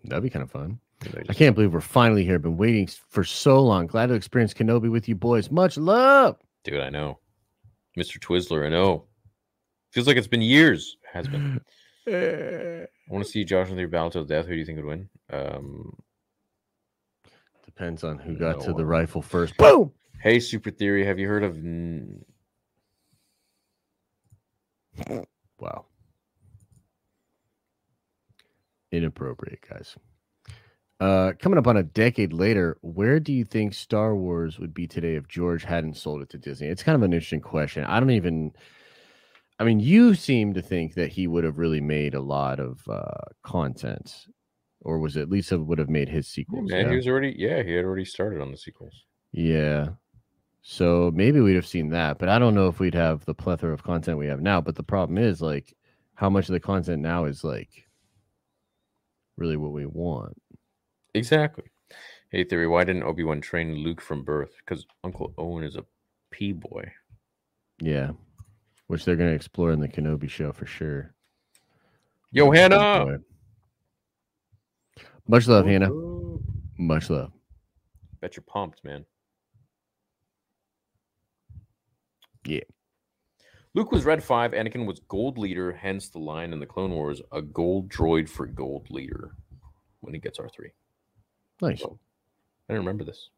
That'd 0.03 0.23
be 0.23 0.29
kind 0.29 0.43
of 0.43 0.51
fun. 0.51 0.79
I 1.29 1.33
can't 1.33 1.55
believe 1.55 1.73
we're 1.73 1.81
finally 1.81 2.25
here. 2.25 2.39
Been 2.39 2.57
waiting 2.57 2.87
for 2.87 3.23
so 3.23 3.61
long. 3.61 3.87
Glad 3.87 4.07
to 4.07 4.15
experience 4.15 4.53
Kenobi 4.53 4.91
with 4.91 5.07
you 5.07 5.15
boys. 5.15 5.49
Much 5.49 5.77
love. 5.77 6.37
Dude, 6.63 6.81
I 6.81 6.89
know. 6.89 7.19
Mr. 7.97 8.19
Twizzler, 8.19 8.65
I 8.65 8.69
know. 8.69 9.05
Feels 9.91 10.07
like 10.07 10.17
it's 10.17 10.27
been 10.27 10.41
years. 10.41 10.97
Has 11.13 11.27
been. 11.27 11.61
I 12.07 12.87
want 13.09 13.25
to 13.25 13.29
see 13.31 13.43
Josh 13.43 13.69
with 13.69 13.79
your 13.79 13.87
battle 13.87 14.11
to 14.11 14.25
death. 14.25 14.45
Who 14.45 14.53
do 14.53 14.59
you 14.59 14.65
think 14.65 14.77
would 14.77 14.85
win? 14.85 15.09
Um, 15.31 15.95
Depends 17.65 18.03
on 18.03 18.17
who 18.19 18.35
got 18.35 18.59
No 18.59 18.65
to 18.67 18.73
the 18.73 18.85
rifle 18.85 19.21
first. 19.21 19.57
Boom. 19.57 19.91
hey, 20.21 20.39
Super 20.39 20.71
Theory, 20.71 21.05
have 21.05 21.19
you 21.19 21.27
heard 21.27 21.43
of? 21.43 21.57
Wow. 25.59 25.85
Inappropriate, 28.91 29.59
guys. 29.69 29.97
Uh, 31.01 31.33
coming 31.39 31.57
up 31.59 31.67
on 31.67 31.75
a 31.75 31.83
decade 31.83 32.31
later, 32.31 32.77
where 32.81 33.19
do 33.19 33.33
you 33.33 33.43
think 33.43 33.73
Star 33.73 34.15
Wars 34.15 34.57
would 34.59 34.73
be 34.73 34.87
today 34.87 35.15
if 35.15 35.27
George 35.27 35.65
hadn't 35.65 35.97
sold 35.97 36.21
it 36.21 36.29
to 36.29 36.37
Disney? 36.37 36.67
It's 36.67 36.83
kind 36.83 36.95
of 36.95 37.01
an 37.01 37.11
interesting 37.11 37.41
question. 37.41 37.83
I 37.83 37.99
don't 37.99 38.11
even. 38.11 38.53
I 39.57 39.63
mean, 39.63 39.79
you 39.79 40.15
seem 40.15 40.53
to 40.53 40.61
think 40.61 40.95
that 40.95 41.11
he 41.11 41.27
would 41.27 41.43
have 41.43 41.57
really 41.57 41.81
made 41.81 42.13
a 42.13 42.21
lot 42.21 42.59
of 42.59 42.81
uh, 42.89 43.11
content, 43.43 44.25
or 44.81 44.99
was 44.99 45.15
it 45.15 45.21
at 45.21 45.29
least 45.29 45.51
would 45.51 45.79
have 45.79 45.89
made 45.89 46.09
his 46.09 46.27
sequels? 46.27 46.69
Man, 46.69 46.85
yeah? 46.85 46.89
he 46.89 46.95
was 46.97 47.07
already. 47.07 47.35
Yeah, 47.37 47.63
he 47.63 47.71
had 47.71 47.85
already 47.85 48.05
started 48.05 48.41
on 48.41 48.51
the 48.51 48.57
sequels. 48.57 49.05
Yeah. 49.31 49.89
So 50.61 51.11
maybe 51.13 51.39
we'd 51.39 51.55
have 51.55 51.67
seen 51.67 51.89
that, 51.91 52.17
but 52.17 52.27
I 52.27 52.39
don't 52.39 52.55
know 52.55 52.67
if 52.67 52.79
we'd 52.79 52.95
have 52.95 53.23
the 53.25 53.35
plethora 53.35 53.73
of 53.73 53.83
content 53.83 54.17
we 54.17 54.27
have 54.27 54.41
now. 54.41 54.59
But 54.59 54.75
the 54.75 54.83
problem 54.83 55.17
is, 55.17 55.41
like, 55.41 55.75
how 56.15 56.29
much 56.29 56.49
of 56.49 56.53
the 56.53 56.59
content 56.59 57.01
now 57.01 57.25
is 57.25 57.43
like 57.43 57.87
really 59.37 59.57
what 59.57 59.71
we 59.71 59.85
want? 59.85 60.41
Exactly. 61.13 61.65
Hey, 62.29 62.43
Theory, 62.43 62.67
why 62.67 62.83
didn't 62.83 63.03
Obi 63.03 63.23
Wan 63.23 63.41
train 63.41 63.75
Luke 63.75 64.01
from 64.01 64.23
birth? 64.23 64.51
Because 64.57 64.85
Uncle 65.03 65.33
Owen 65.37 65.63
is 65.63 65.75
a 65.75 65.85
pea 66.31 66.51
boy. 66.51 66.91
Yeah. 67.79 68.11
Which 68.87 69.05
they're 69.05 69.15
going 69.15 69.29
to 69.29 69.35
explore 69.35 69.71
in 69.71 69.79
the 69.79 69.87
Kenobi 69.87 70.29
show 70.29 70.51
for 70.51 70.65
sure. 70.65 71.13
Yo, 72.31 72.51
Hannah! 72.51 73.19
Much 75.27 75.47
love, 75.47 75.65
Hannah. 75.65 75.89
Much 76.77 77.09
love. 77.09 77.31
Bet 78.21 78.35
you're 78.35 78.43
pumped, 78.43 78.83
man. 78.83 79.05
Yeah. 82.45 82.61
Luke 83.73 83.91
was 83.91 84.05
Red 84.05 84.23
5, 84.23 84.51
Anakin 84.51 84.85
was 84.85 85.01
Gold 85.07 85.37
Leader, 85.37 85.71
hence 85.71 86.09
the 86.09 86.19
line 86.19 86.53
in 86.53 86.59
the 86.59 86.65
Clone 86.65 86.91
Wars 86.91 87.21
a 87.31 87.41
gold 87.41 87.89
droid 87.89 88.29
for 88.29 88.45
Gold 88.45 88.89
Leader 88.89 89.31
when 89.99 90.13
he 90.13 90.19
gets 90.19 90.39
R3. 90.39 90.71
Nice. 91.61 91.81
So, 91.81 91.99
I 92.69 92.73
didn't 92.73 92.85
remember 92.85 93.03
this. 93.03 93.29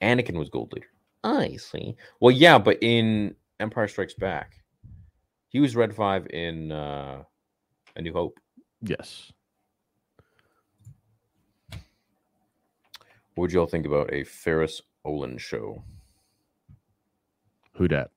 Anakin 0.00 0.38
was 0.38 0.48
Gold 0.48 0.72
Leader. 0.74 0.86
I 1.24 1.56
see. 1.56 1.96
Well, 2.20 2.30
yeah, 2.30 2.58
but 2.58 2.78
in 2.82 3.34
Empire 3.60 3.88
Strikes 3.88 4.14
Back, 4.14 4.62
he 5.48 5.60
was 5.60 5.74
Red 5.74 5.94
5 5.94 6.26
in 6.28 6.72
uh, 6.72 7.22
A 7.96 8.02
New 8.02 8.12
Hope. 8.12 8.38
Yes. 8.82 9.32
What 13.34 13.42
would 13.42 13.52
you 13.52 13.60
all 13.60 13.66
think 13.66 13.86
about 13.86 14.12
a 14.12 14.24
Ferus 14.24 14.80
Olin 15.04 15.38
show? 15.38 15.82
Who 17.74 17.88
dat? 17.88 18.10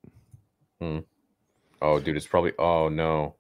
Oh, 1.81 1.99
dude, 1.99 2.17
it's 2.17 2.27
probably. 2.27 2.53
Oh, 2.57 2.89
no. 2.89 3.35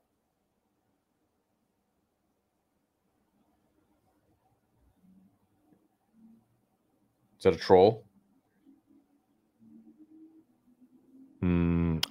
Is 7.37 7.43
that 7.43 7.53
a 7.53 7.57
troll? 7.57 8.03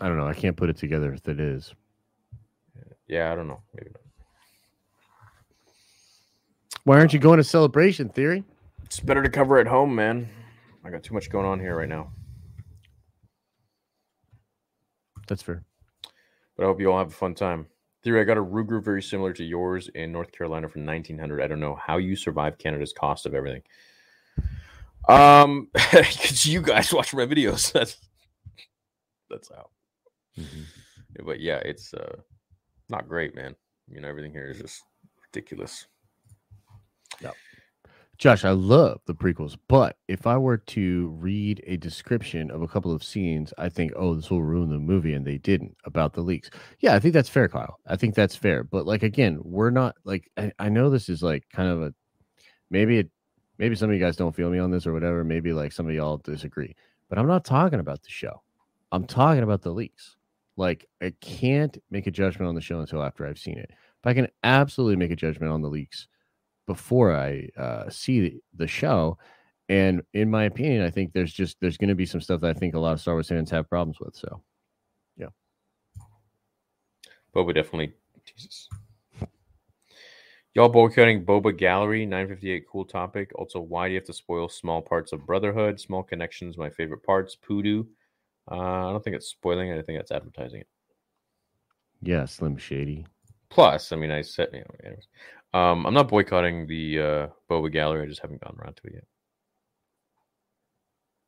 I 0.01 0.09
don't 0.09 0.17
know. 0.17 0.27
I 0.27 0.35
can't 0.35 0.57
put 0.57 0.71
it 0.71 0.77
together 0.77 1.13
if 1.13 1.29
it 1.29 1.41
is. 1.41 1.75
Yeah, 3.09 3.33
I 3.33 3.35
don't 3.35 3.49
know. 3.49 3.61
Maybe 3.75 3.91
not. 3.91 4.03
Why 6.85 6.99
aren't 6.99 7.13
you 7.13 7.19
going 7.19 7.39
to 7.39 7.45
celebration 7.45 8.09
theory? 8.09 8.45
It's 8.85 9.01
better 9.01 9.23
to 9.23 9.29
cover 9.29 9.59
at 9.59 9.67
home, 9.67 9.95
man. 9.95 10.29
I 10.85 10.91
got 10.91 11.03
too 11.03 11.15
much 11.15 11.31
going 11.31 11.47
on 11.47 11.61
here 11.61 11.77
right 11.77 11.89
now. 11.89 12.13
That's 15.29 15.43
fair. 15.43 15.63
But 16.57 16.65
I 16.65 16.67
hope 16.67 16.81
you 16.81 16.91
all 16.91 16.99
have 16.99 17.09
a 17.09 17.11
fun 17.11 17.35
time. 17.35 17.67
Theory, 18.03 18.21
I 18.21 18.25
got 18.25 18.39
a 18.39 18.43
Ruger 18.43 18.83
very 18.83 19.03
similar 19.03 19.33
to 19.35 19.45
yours 19.45 19.89
in 19.95 20.11
North 20.11 20.33
Carolina 20.33 20.69
from 20.69 20.87
1900. 20.87 21.43
I 21.43 21.47
don't 21.47 21.61
know 21.61 21.77
how 21.77 21.99
you 21.99 22.17
survive 22.17 22.59
Canada's 22.59 22.93
cost 22.93 23.27
of 23.27 23.35
everything. 23.35 23.63
Um, 25.09 25.69
because 25.73 26.47
you 26.47 26.63
guys 26.63 26.93
watch 26.93 27.13
my 27.13 27.27
videos. 27.27 27.73
That's 27.73 27.97
that's 29.29 29.49
how. 29.49 29.71
Mhm. 30.41 30.67
But 31.25 31.41
yeah, 31.41 31.59
it's 31.65 31.93
uh 31.95 32.17
not 32.89 33.09
great, 33.09 33.35
man. 33.35 33.57
You 33.89 34.01
know, 34.01 34.09
everything 34.09 34.33
here 34.33 34.51
is 34.51 34.59
just 34.59 34.83
ridiculous. 35.27 35.87
Yeah, 37.21 37.33
Josh, 38.19 38.45
I 38.45 38.51
love 38.51 39.01
the 39.07 39.15
prequels, 39.15 39.57
but 39.69 39.97
if 40.07 40.27
I 40.27 40.37
were 40.37 40.59
to 40.59 41.09
read 41.19 41.63
a 41.67 41.79
description 41.79 42.51
of 42.51 42.63
a 42.63 42.69
couple 42.69 42.93
of 42.93 43.03
scenes, 43.03 43.55
I 43.59 43.71
think, 43.71 43.93
oh, 43.97 44.15
this 44.15 44.31
will 44.31 44.43
ruin 44.43 44.71
the 44.71 44.79
movie, 44.79 45.15
and 45.15 45.27
they 45.27 45.39
didn't 45.39 45.77
about 45.87 46.13
the 46.13 46.23
leaks. 46.23 46.51
Yeah, 46.81 46.95
I 46.95 47.01
think 47.01 47.15
that's 47.15 47.31
fair, 47.31 47.49
Kyle. 47.49 47.81
I 47.87 47.97
think 47.97 48.15
that's 48.15 48.37
fair. 48.37 48.63
But 48.65 48.87
like 48.87 49.03
again, 49.03 49.41
we're 49.43 49.71
not 49.71 49.97
like 50.05 50.31
I, 50.37 50.53
I 50.59 50.69
know 50.69 50.91
this 50.91 51.09
is 51.09 51.23
like 51.23 51.45
kind 51.53 51.71
of 51.71 51.83
a 51.83 51.95
maybe 52.71 52.99
it 52.99 53.11
maybe 53.59 53.75
some 53.75 53.91
of 53.91 53.97
you 53.97 54.03
guys 54.05 54.17
don't 54.17 54.37
feel 54.37 54.51
me 54.51 54.59
on 54.59 54.71
this 54.71 54.87
or 54.87 54.93
whatever. 54.93 55.25
Maybe 55.25 55.53
like 55.55 55.73
some 55.73 55.89
of 55.89 55.95
y'all 55.95 56.19
disagree, 56.19 56.77
but 57.09 57.19
I'm 57.19 57.29
not 57.29 57.45
talking 57.45 57.81
about 57.81 58.03
the 58.03 58.11
show. 58.11 58.43
I'm 58.93 59.07
talking 59.07 59.43
about 59.45 59.63
the 59.63 59.73
leaks. 59.73 60.17
Like 60.61 60.85
I 61.01 61.15
can't 61.23 61.79
make 61.91 62.07
a 62.07 62.11
judgment 62.11 62.47
on 62.47 62.55
the 62.55 62.61
show 62.61 62.81
until 62.81 63.03
after 63.03 63.27
I've 63.27 63.39
seen 63.39 63.57
it. 63.57 63.71
But 64.03 64.11
I 64.11 64.15
can 64.15 64.29
absolutely 64.45 64.97
make 64.97 65.11
a 65.11 65.17
judgment 65.17 65.51
on 65.51 65.63
the 65.63 65.71
leaks 65.71 66.07
before 66.67 67.17
I 67.17 67.49
uh, 67.57 67.89
see 67.89 68.43
the, 68.55 68.67
show. 68.67 69.17
And 69.71 70.03
in 70.13 70.31
my 70.31 70.45
opinion, 70.45 70.83
I 70.83 70.91
think 70.91 71.15
there's 71.15 71.33
just 71.33 71.57
there's 71.63 71.79
going 71.79 71.89
to 71.89 71.95
be 71.95 72.05
some 72.05 72.21
stuff 72.21 72.43
that 72.43 72.55
I 72.55 72.59
think 72.59 72.75
a 72.75 72.79
lot 72.79 72.93
of 72.93 73.01
Star 73.01 73.15
Wars 73.15 73.29
fans 73.29 73.51
have 73.51 73.71
problems 73.71 74.01
with. 74.01 74.15
So 74.15 74.43
yeah. 75.17 75.29
Boba 77.35 77.55
definitely 77.55 77.95
Jesus. 78.27 78.69
Y'all 80.53 80.69
boycotting 80.69 81.25
Boba 81.25 81.57
Gallery 81.57 82.05
958 82.05 82.65
cool 82.71 82.85
topic. 82.85 83.31
Also, 83.35 83.61
why 83.61 83.89
do 83.89 83.95
you 83.95 83.99
have 83.99 84.07
to 84.09 84.13
spoil 84.13 84.47
small 84.47 84.83
parts 84.83 85.13
of 85.13 85.25
Brotherhood? 85.25 85.81
Small 85.81 86.03
connections, 86.03 86.59
my 86.59 86.69
favorite 86.69 87.03
parts. 87.03 87.35
Poodoo. 87.35 87.85
Uh, 88.51 88.89
I 88.89 88.91
don't 88.91 89.03
think 89.03 89.17
it's 89.17 89.29
spoiling 89.29 89.69
it. 89.71 89.79
I 89.79 89.83
think 89.83 89.99
that's 89.99 90.11
advertising 90.11 90.63
it. 90.63 90.69
yeah, 92.03 92.25
Slim 92.25 92.57
Shady. 92.57 93.07
Plus, 93.49 93.93
I 93.93 93.97
mean, 93.97 94.11
I 94.11 94.23
said, 94.23 94.49
you 94.53 94.61
know, 94.61 94.75
anyways. 94.85 95.07
Um, 95.53 95.87
I'm 95.87 95.95
not 95.95 96.09
boycotting 96.09 96.67
the 96.67 96.99
uh, 97.01 97.27
Boba 97.51 97.73
Gallery. 97.73 98.05
I 98.05 98.09
just 98.09 98.21
haven't 98.21 98.41
gotten 98.41 98.61
around 98.61 98.77
to 98.77 98.87
it 98.87 98.95
yet. 98.95 99.05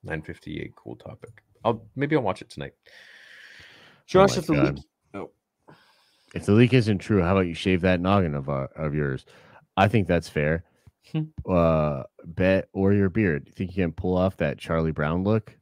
958 0.04 0.72
cool 0.76 0.96
topic. 0.96 1.42
I'll 1.64 1.84
maybe 1.94 2.16
I'll 2.16 2.22
watch 2.22 2.42
it 2.42 2.50
tonight. 2.50 2.72
Josh, 4.06 4.30
my 4.30 4.38
if 4.38 4.46
the 4.46 4.54
God. 4.54 4.80
leak 5.14 5.28
If 6.34 6.46
the 6.46 6.52
leak 6.52 6.72
isn't 6.72 6.98
true, 6.98 7.22
how 7.22 7.32
about 7.32 7.46
you 7.46 7.54
shave 7.54 7.82
that 7.82 8.00
noggin 8.00 8.34
of 8.34 8.48
uh, 8.48 8.68
of 8.76 8.94
yours? 8.94 9.24
I 9.76 9.88
think 9.88 10.08
that's 10.08 10.28
fair. 10.28 10.64
Hmm. 11.10 11.22
uh, 11.48 12.04
bet 12.24 12.68
or 12.72 12.92
your 12.92 13.10
beard. 13.10 13.44
You 13.46 13.52
think 13.52 13.76
you 13.76 13.82
can 13.82 13.92
pull 13.92 14.16
off 14.16 14.36
that 14.38 14.58
Charlie 14.58 14.92
Brown 14.92 15.24
look? 15.24 15.56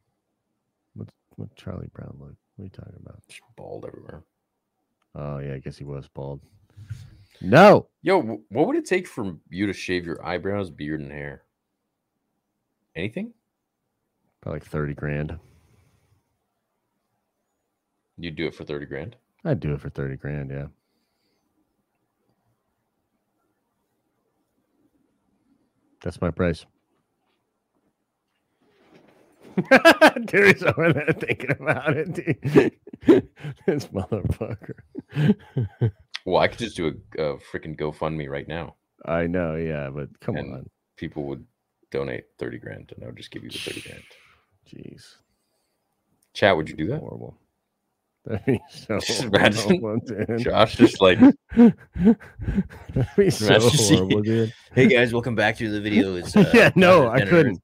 What 1.41 1.55
Charlie 1.55 1.89
Brown 1.93 2.15
look? 2.19 2.35
What 2.55 2.61
are 2.61 2.65
you 2.65 2.69
talking 2.69 2.93
about? 3.01 3.19
Bald 3.55 3.83
everywhere. 3.87 4.23
Oh 5.15 5.39
yeah, 5.39 5.55
I 5.55 5.57
guess 5.57 5.75
he 5.75 5.83
was 5.83 6.07
bald. 6.07 6.39
No, 7.41 7.87
Yo, 8.03 8.21
what 8.49 8.67
would 8.67 8.75
it 8.75 8.85
take 8.85 9.07
for 9.07 9.35
you 9.49 9.65
to 9.65 9.73
shave 9.73 10.05
your 10.05 10.23
eyebrows, 10.23 10.69
beard, 10.69 10.99
and 10.99 11.11
hair? 11.11 11.41
Anything? 12.95 13.33
about 14.43 14.53
like 14.53 14.65
thirty 14.65 14.93
grand. 14.93 15.35
You'd 18.17 18.35
do 18.35 18.45
it 18.45 18.53
for 18.53 18.63
30 18.63 18.85
grand. 18.85 19.15
I'd 19.43 19.59
do 19.59 19.73
it 19.73 19.81
for 19.81 19.89
thirty 19.89 20.17
grand. 20.17 20.51
Yeah. 20.51 20.67
That's 26.03 26.21
my 26.21 26.29
price. 26.29 26.67
Terry's 30.27 30.63
over 30.63 30.93
there 30.93 31.13
thinking 31.19 31.51
about 31.51 31.95
it. 31.97 32.13
dude. 32.13 32.77
this 33.65 33.87
motherfucker. 33.87 34.73
Well, 36.25 36.41
I 36.41 36.47
could 36.47 36.59
just 36.59 36.75
do 36.77 36.87
a, 37.17 37.21
a 37.21 37.37
freaking 37.37 37.77
GoFundMe 37.77 38.29
right 38.29 38.47
now. 38.47 38.75
I 39.05 39.27
know, 39.27 39.55
yeah, 39.55 39.89
but 39.89 40.07
come 40.19 40.35
And- 40.37 40.53
on. 40.53 40.69
People 40.97 41.23
would 41.23 41.43
donate 41.89 42.25
30 42.37 42.57
grand 42.59 42.91
and 42.95 43.03
I 43.03 43.07
would 43.07 43.17
just 43.17 43.31
give 43.31 43.43
you 43.43 43.49
the 43.49 43.57
30 43.57 43.81
grand. 43.81 44.03
Jeez. 44.69 45.15
Chat, 46.33 46.55
would 46.55 46.69
you 46.69 46.75
do 46.75 46.87
that? 46.89 46.99
Horrible. 46.99 47.35
That'd 48.25 48.45
be 48.45 48.59
so 48.69 48.99
Just 48.99 49.23
imagine 49.23 49.79
horrible, 49.81 50.05
dude. 50.05 50.39
Josh 50.41 50.75
just 50.75 51.01
like, 51.01 51.19
That'd 51.55 51.75
be 53.17 53.29
so 53.31 53.47
Imagine 53.47 53.69
seeing- 53.71 53.97
horrible, 53.97 54.21
dude. 54.21 54.53
Hey 54.75 54.87
guys, 54.87 55.11
welcome 55.11 55.33
back 55.33 55.57
to 55.57 55.69
the 55.71 55.81
video. 55.81 56.15
It's, 56.17 56.37
uh, 56.37 56.49
yeah, 56.53 56.69
no, 56.75 57.09
I 57.09 57.25
couldn't. 57.25 57.59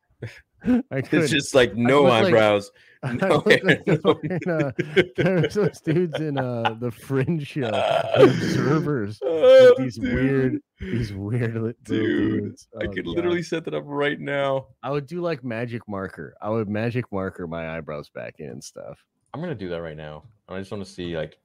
I 0.65 0.83
it's 1.11 1.29
just 1.31 1.53
like 1.55 1.75
no 1.75 2.03
like- 2.03 2.25
eyebrows. 2.25 2.71
No 3.21 3.43
like 3.45 3.63
hair, 3.63 3.83
those 3.85 4.47
uh, 4.47 4.71
there's 5.15 5.53
those 5.53 5.79
dudes 5.81 6.19
in 6.19 6.35
uh, 6.39 6.75
the 6.79 6.89
Fringe 6.91 7.45
show, 7.45 7.69
the 7.69 8.23
observers. 8.23 9.19
Oh, 9.23 9.69
with 9.69 9.77
these 9.77 9.97
dude. 9.97 10.13
weird, 10.13 10.61
these 10.79 11.13
weird 11.13 11.53
Dude, 11.53 11.83
dudes. 11.83 12.67
I 12.81 12.85
Oh, 12.85 12.89
could 12.89 13.05
God. 13.05 13.15
literally 13.15 13.43
set 13.43 13.65
that 13.65 13.75
up 13.75 13.83
right 13.85 14.19
now. 14.19 14.65
I 14.81 14.89
would 14.89 15.05
do 15.05 15.21
like 15.21 15.43
magic 15.43 15.87
marker. 15.87 16.35
I 16.41 16.49
would 16.49 16.67
magic 16.67 17.05
marker 17.11 17.45
my 17.45 17.77
eyebrows 17.77 18.09
back 18.09 18.39
in 18.39 18.49
and 18.49 18.63
stuff. 18.63 18.97
I'm 19.31 19.41
gonna 19.41 19.53
do 19.55 19.69
that 19.69 19.81
right 19.81 19.95
now. 19.95 20.23
I 20.49 20.57
just 20.57 20.71
want 20.71 20.83
to 20.83 20.89
see 20.91 21.15
like 21.15 21.37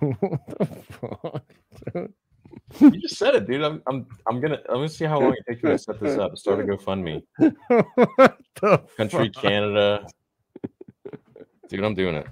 what 0.00 0.46
the 0.58 0.82
fuck? 0.90 2.10
You 2.80 2.90
just 3.00 3.16
said 3.16 3.34
it, 3.34 3.46
dude. 3.46 3.62
I'm 3.62 3.82
I'm 3.86 4.06
I'm 4.26 4.40
gonna 4.40 4.58
I'm 4.68 4.76
gonna 4.76 4.88
see 4.88 5.04
how 5.04 5.20
long 5.20 5.32
it 5.34 5.44
takes 5.48 5.62
me 5.62 5.70
to 5.70 5.78
set 5.78 6.00
this 6.00 6.18
up. 6.18 6.36
Start 6.36 6.60
a 6.60 6.64
GoFundMe. 6.64 7.22
Country 8.96 9.30
fuck? 9.32 9.42
Canada. 9.42 10.06
Dude, 11.68 11.84
I'm 11.84 11.94
doing 11.94 12.16
it. 12.16 12.26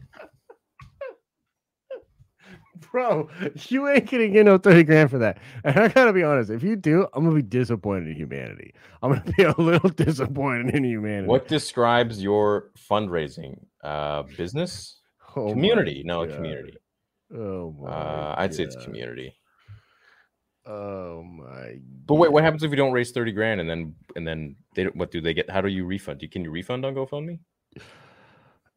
Bro, 2.92 3.28
you 3.68 3.88
ain't 3.88 4.10
gonna 4.10 4.28
get 4.28 4.44
no 4.44 4.58
30 4.58 4.84
grand 4.84 5.10
for 5.10 5.18
that. 5.18 5.38
And 5.64 5.78
I 5.78 5.88
gotta 5.88 6.12
be 6.12 6.22
honest, 6.22 6.50
if 6.50 6.62
you 6.62 6.76
do, 6.76 7.08
I'm 7.12 7.24
gonna 7.24 7.36
be 7.36 7.42
disappointed 7.42 8.08
in 8.08 8.16
humanity. 8.16 8.72
I'm 9.02 9.10
gonna 9.10 9.32
be 9.36 9.42
a 9.42 9.54
little 9.60 9.90
disappointed 9.96 10.74
in 10.74 10.84
humanity. 10.84 11.28
What 11.28 11.48
describes 11.48 12.22
your 12.22 12.70
fundraising? 12.88 13.58
Uh, 13.82 14.22
business, 14.36 15.00
Oh 15.36 15.50
community? 15.50 16.02
No, 16.04 16.24
God. 16.24 16.36
community. 16.36 16.76
Oh 17.36 17.74
my 17.80 17.90
Uh, 17.90 18.34
I'd 18.38 18.54
say 18.54 18.64
it's 18.64 18.76
community. 18.76 19.34
Oh 20.66 21.22
my 21.22 21.78
But 22.06 22.14
wait, 22.14 22.32
what 22.32 22.42
happens 22.42 22.62
if 22.62 22.70
you 22.70 22.76
don't 22.76 22.92
raise 22.92 23.10
thirty 23.10 23.32
grand 23.32 23.60
and 23.60 23.68
then 23.68 23.94
and 24.16 24.26
then 24.26 24.56
they 24.74 24.84
don't- 24.84 24.96
what 24.96 25.10
do 25.10 25.20
they 25.20 25.34
get? 25.34 25.50
How 25.50 25.60
do 25.60 25.68
you 25.68 25.84
refund? 25.84 26.22
You 26.22 26.28
can 26.28 26.42
you 26.44 26.50
refund 26.50 26.84
on 26.84 26.94
GoFundMe? 26.94 27.38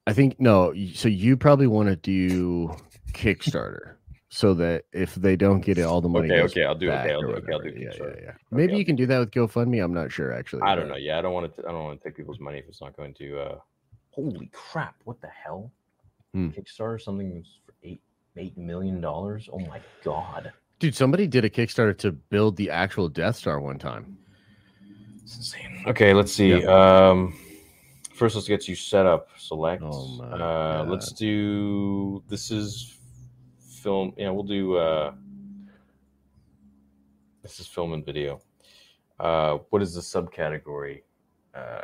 I 0.05 0.13
think 0.13 0.39
no. 0.39 0.73
So 0.93 1.07
you 1.09 1.37
probably 1.37 1.67
want 1.67 1.89
to 1.89 1.95
do 1.95 2.75
Kickstarter 3.13 3.95
so 4.29 4.53
that 4.55 4.83
if 4.91 5.15
they 5.15 5.35
don't 5.35 5.61
get 5.61 5.77
it, 5.77 5.83
all 5.83 6.01
the 6.01 6.09
money. 6.09 6.29
Okay, 6.31 6.41
okay, 6.43 6.63
I'll 6.65 6.75
do 6.75 6.89
it. 6.89 6.95
Okay, 6.95 7.13
I'll 7.13 7.21
do 7.21 7.29
it. 7.29 7.43
Okay, 7.43 7.53
I'll 7.53 7.59
do 7.59 7.73
yeah, 7.77 7.89
yeah, 7.97 8.05
yeah. 8.21 8.31
Maybe 8.51 8.73
I'll 8.73 8.79
you 8.79 8.85
can 8.85 8.95
do 8.95 9.05
that 9.05 9.19
with 9.19 9.31
GoFundMe. 9.31 9.83
I'm 9.83 9.93
not 9.93 10.11
sure 10.11 10.33
actually. 10.33 10.63
I 10.63 10.75
don't 10.75 10.87
know. 10.89 10.97
Yeah, 10.97 11.17
I 11.19 11.21
don't 11.21 11.33
want 11.33 11.55
to. 11.55 11.63
I 11.67 11.71
don't 11.71 11.83
want 11.83 12.01
to 12.01 12.07
take 12.07 12.17
people's 12.17 12.39
money 12.39 12.59
if 12.59 12.65
it's 12.67 12.81
not 12.81 12.95
going 12.97 13.13
to. 13.15 13.39
uh 13.39 13.57
Holy 14.11 14.49
crap! 14.51 14.95
What 15.03 15.21
the 15.21 15.27
hell? 15.27 15.71
Hmm. 16.33 16.49
Kickstarter 16.49 16.99
something 17.01 17.43
for 17.65 17.73
eight 17.83 18.01
eight 18.35 18.57
million 18.57 18.99
dollars. 18.99 19.47
Oh 19.51 19.59
my 19.59 19.79
god, 20.03 20.51
Dude, 20.79 20.95
somebody 20.95 21.25
did 21.25 21.43
a 21.43 21.49
Kickstarter 21.49 21.97
to 21.99 22.11
build 22.11 22.55
the 22.55 22.69
actual 22.69 23.09
Death 23.09 23.35
Star 23.37 23.59
one 23.59 23.79
time. 23.79 24.17
it's 25.23 25.35
insane. 25.37 25.83
Okay, 25.87 26.13
let's 26.13 26.31
see. 26.31 26.63
Um, 26.65 27.35
first, 28.13 28.35
let's 28.35 28.47
get 28.47 28.67
you 28.67 28.75
set 28.75 29.07
up. 29.07 29.29
Select. 29.37 29.81
Oh 29.83 30.21
uh, 30.21 30.85
let's 30.87 31.11
do. 31.13 32.23
This 32.27 32.51
is 32.51 32.95
film. 33.81 34.13
Yeah, 34.17 34.29
we'll 34.29 34.43
do. 34.43 34.77
uh 34.77 35.13
This 37.41 37.59
is 37.59 37.65
film 37.65 37.93
and 37.93 38.05
video. 38.05 38.39
Uh, 39.19 39.57
what 39.71 39.81
is 39.81 39.95
the 39.95 40.01
subcategory? 40.01 41.01
Uh, 41.55 41.81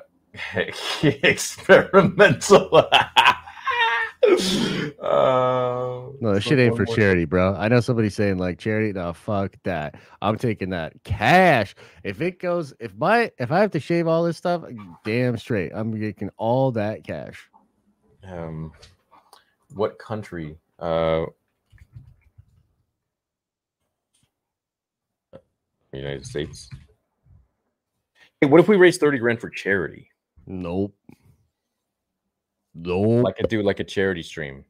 experimental. 1.04 2.88
uh, 5.02 6.10
No, 6.22 6.34
that 6.34 6.42
shit 6.42 6.60
ain't 6.60 6.76
for 6.78 6.86
charity, 6.86 7.26
bro. 7.26 7.56
I 7.56 7.68
know 7.68 7.80
somebody 7.80 8.10
saying 8.10 8.38
like 8.38 8.60
charity. 8.60 8.94
No, 8.94 9.14
fuck 9.14 9.56
that. 9.64 9.96
I'm 10.22 10.38
taking 10.38 10.70
that 10.70 10.94
cash. 11.04 11.76
If 12.04 12.22
it 12.22 12.40
goes, 12.40 12.74
if 12.80 12.96
my, 12.96 13.32
if 13.38 13.52
I 13.52 13.60
have 13.60 13.72
to 13.72 13.80
shave 13.80 14.08
all 14.08 14.24
this 14.24 14.38
stuff, 14.38 14.64
damn 15.04 15.38
straight, 15.38 15.72
I'm 15.74 16.00
taking 16.00 16.30
all 16.38 16.72
that 16.72 17.04
cash. 17.04 17.50
Um, 18.24 18.72
what 19.74 20.00
country? 20.00 20.58
Uh, 20.80 21.26
United 25.92 26.26
States. 26.26 26.70
Hey, 28.42 28.48
what 28.48 28.60
if 28.60 28.68
we 28.68 28.76
raise 28.76 28.98
thirty 28.98 29.18
grand 29.18 29.40
for 29.40 29.50
charity? 29.50 30.10
Nope. 30.48 30.96
Nope. 32.76 33.24
Like 33.26 33.40
a 33.40 33.48
do 33.48 33.62
like 33.62 33.80
a 33.80 33.84
charity 33.84 34.24
stream. 34.24 34.66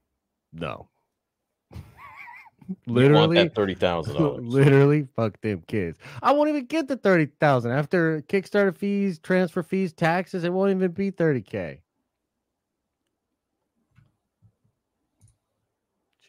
no. 0.51 0.89
Literally, 2.87 3.37
that 3.43 3.55
thirty 3.55 3.75
thousand 3.75 4.15
dollars. 4.15 4.41
literally, 4.45 5.07
fuck 5.15 5.39
them 5.41 5.63
kids. 5.67 5.97
I 6.21 6.31
won't 6.31 6.49
even 6.49 6.65
get 6.65 6.87
the 6.87 6.95
thirty 6.95 7.25
thousand 7.39 7.71
after 7.71 8.21
Kickstarter 8.23 8.75
fees, 8.75 9.19
transfer 9.19 9.63
fees, 9.63 9.91
taxes. 9.93 10.43
It 10.43 10.53
won't 10.53 10.71
even 10.71 10.91
be 10.91 11.11
thirty 11.11 11.41
k. 11.41 11.81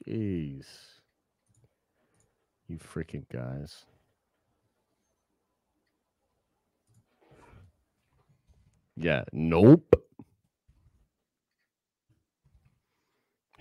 Jeez, 0.09 0.67
you 2.69 2.79
freaking 2.79 3.25
guys. 3.33 3.85
Yeah, 8.97 9.25
nope. 9.33 10.04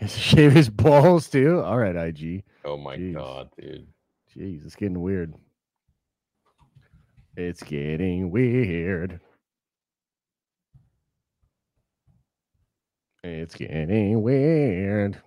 Has 0.03 0.13
to 0.13 0.19
shave 0.19 0.51
his 0.51 0.69
balls 0.69 1.29
too. 1.29 1.61
All 1.61 1.77
right, 1.77 1.95
IG. 1.95 2.43
Oh 2.65 2.77
my 2.77 2.97
Jeez. 2.97 3.13
god, 3.13 3.49
dude. 3.59 3.87
Jeez, 4.35 4.65
it's 4.65 4.75
getting 4.75 5.01
weird. 5.01 5.33
It's 7.35 7.63
getting 7.63 8.29
weird. 8.31 9.19
It's 13.23 13.55
getting 13.55 14.21
weird. 14.21 15.19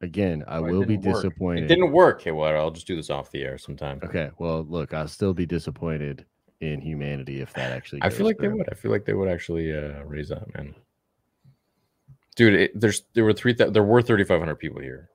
Again, 0.00 0.44
I 0.46 0.58
Oh, 0.58 0.62
will 0.62 0.84
be 0.84 0.96
work. 0.98 1.14
disappointed. 1.16 1.64
It 1.64 1.68
didn't 1.68 1.92
work. 1.92 2.20
Hey, 2.22 2.32
well, 2.32 2.54
I'll 2.56 2.70
just 2.70 2.86
do 2.86 2.96
this 2.96 3.08
off 3.08 3.30
the 3.30 3.42
air 3.42 3.56
sometime. 3.56 4.00
Okay, 4.04 4.30
well, 4.38 4.64
look, 4.68 4.92
I'll 4.92 5.08
still 5.08 5.32
be 5.32 5.46
disappointed 5.46 6.26
in 6.60 6.80
humanity 6.80 7.40
if 7.40 7.52
that 7.54 7.72
actually. 7.72 8.02
I 8.02 8.10
feel 8.10 8.26
like 8.26 8.38
they 8.38 8.48
would. 8.48 8.68
I 8.70 8.74
feel 8.74 8.90
like 8.90 9.04
they 9.04 9.14
would 9.14 9.28
actually 9.28 9.72
uh, 9.72 10.02
raise 10.04 10.28
that, 10.28 10.52
man. 10.54 10.74
Dude, 12.36 12.54
it, 12.54 12.80
there's 12.80 13.02
there 13.14 13.24
were 13.24 13.32
three. 13.32 13.52
There 13.52 13.82
were 13.82 14.02
thirty 14.02 14.24
five 14.24 14.40
hundred 14.40 14.56
people 14.56 14.80
here. 14.80 15.10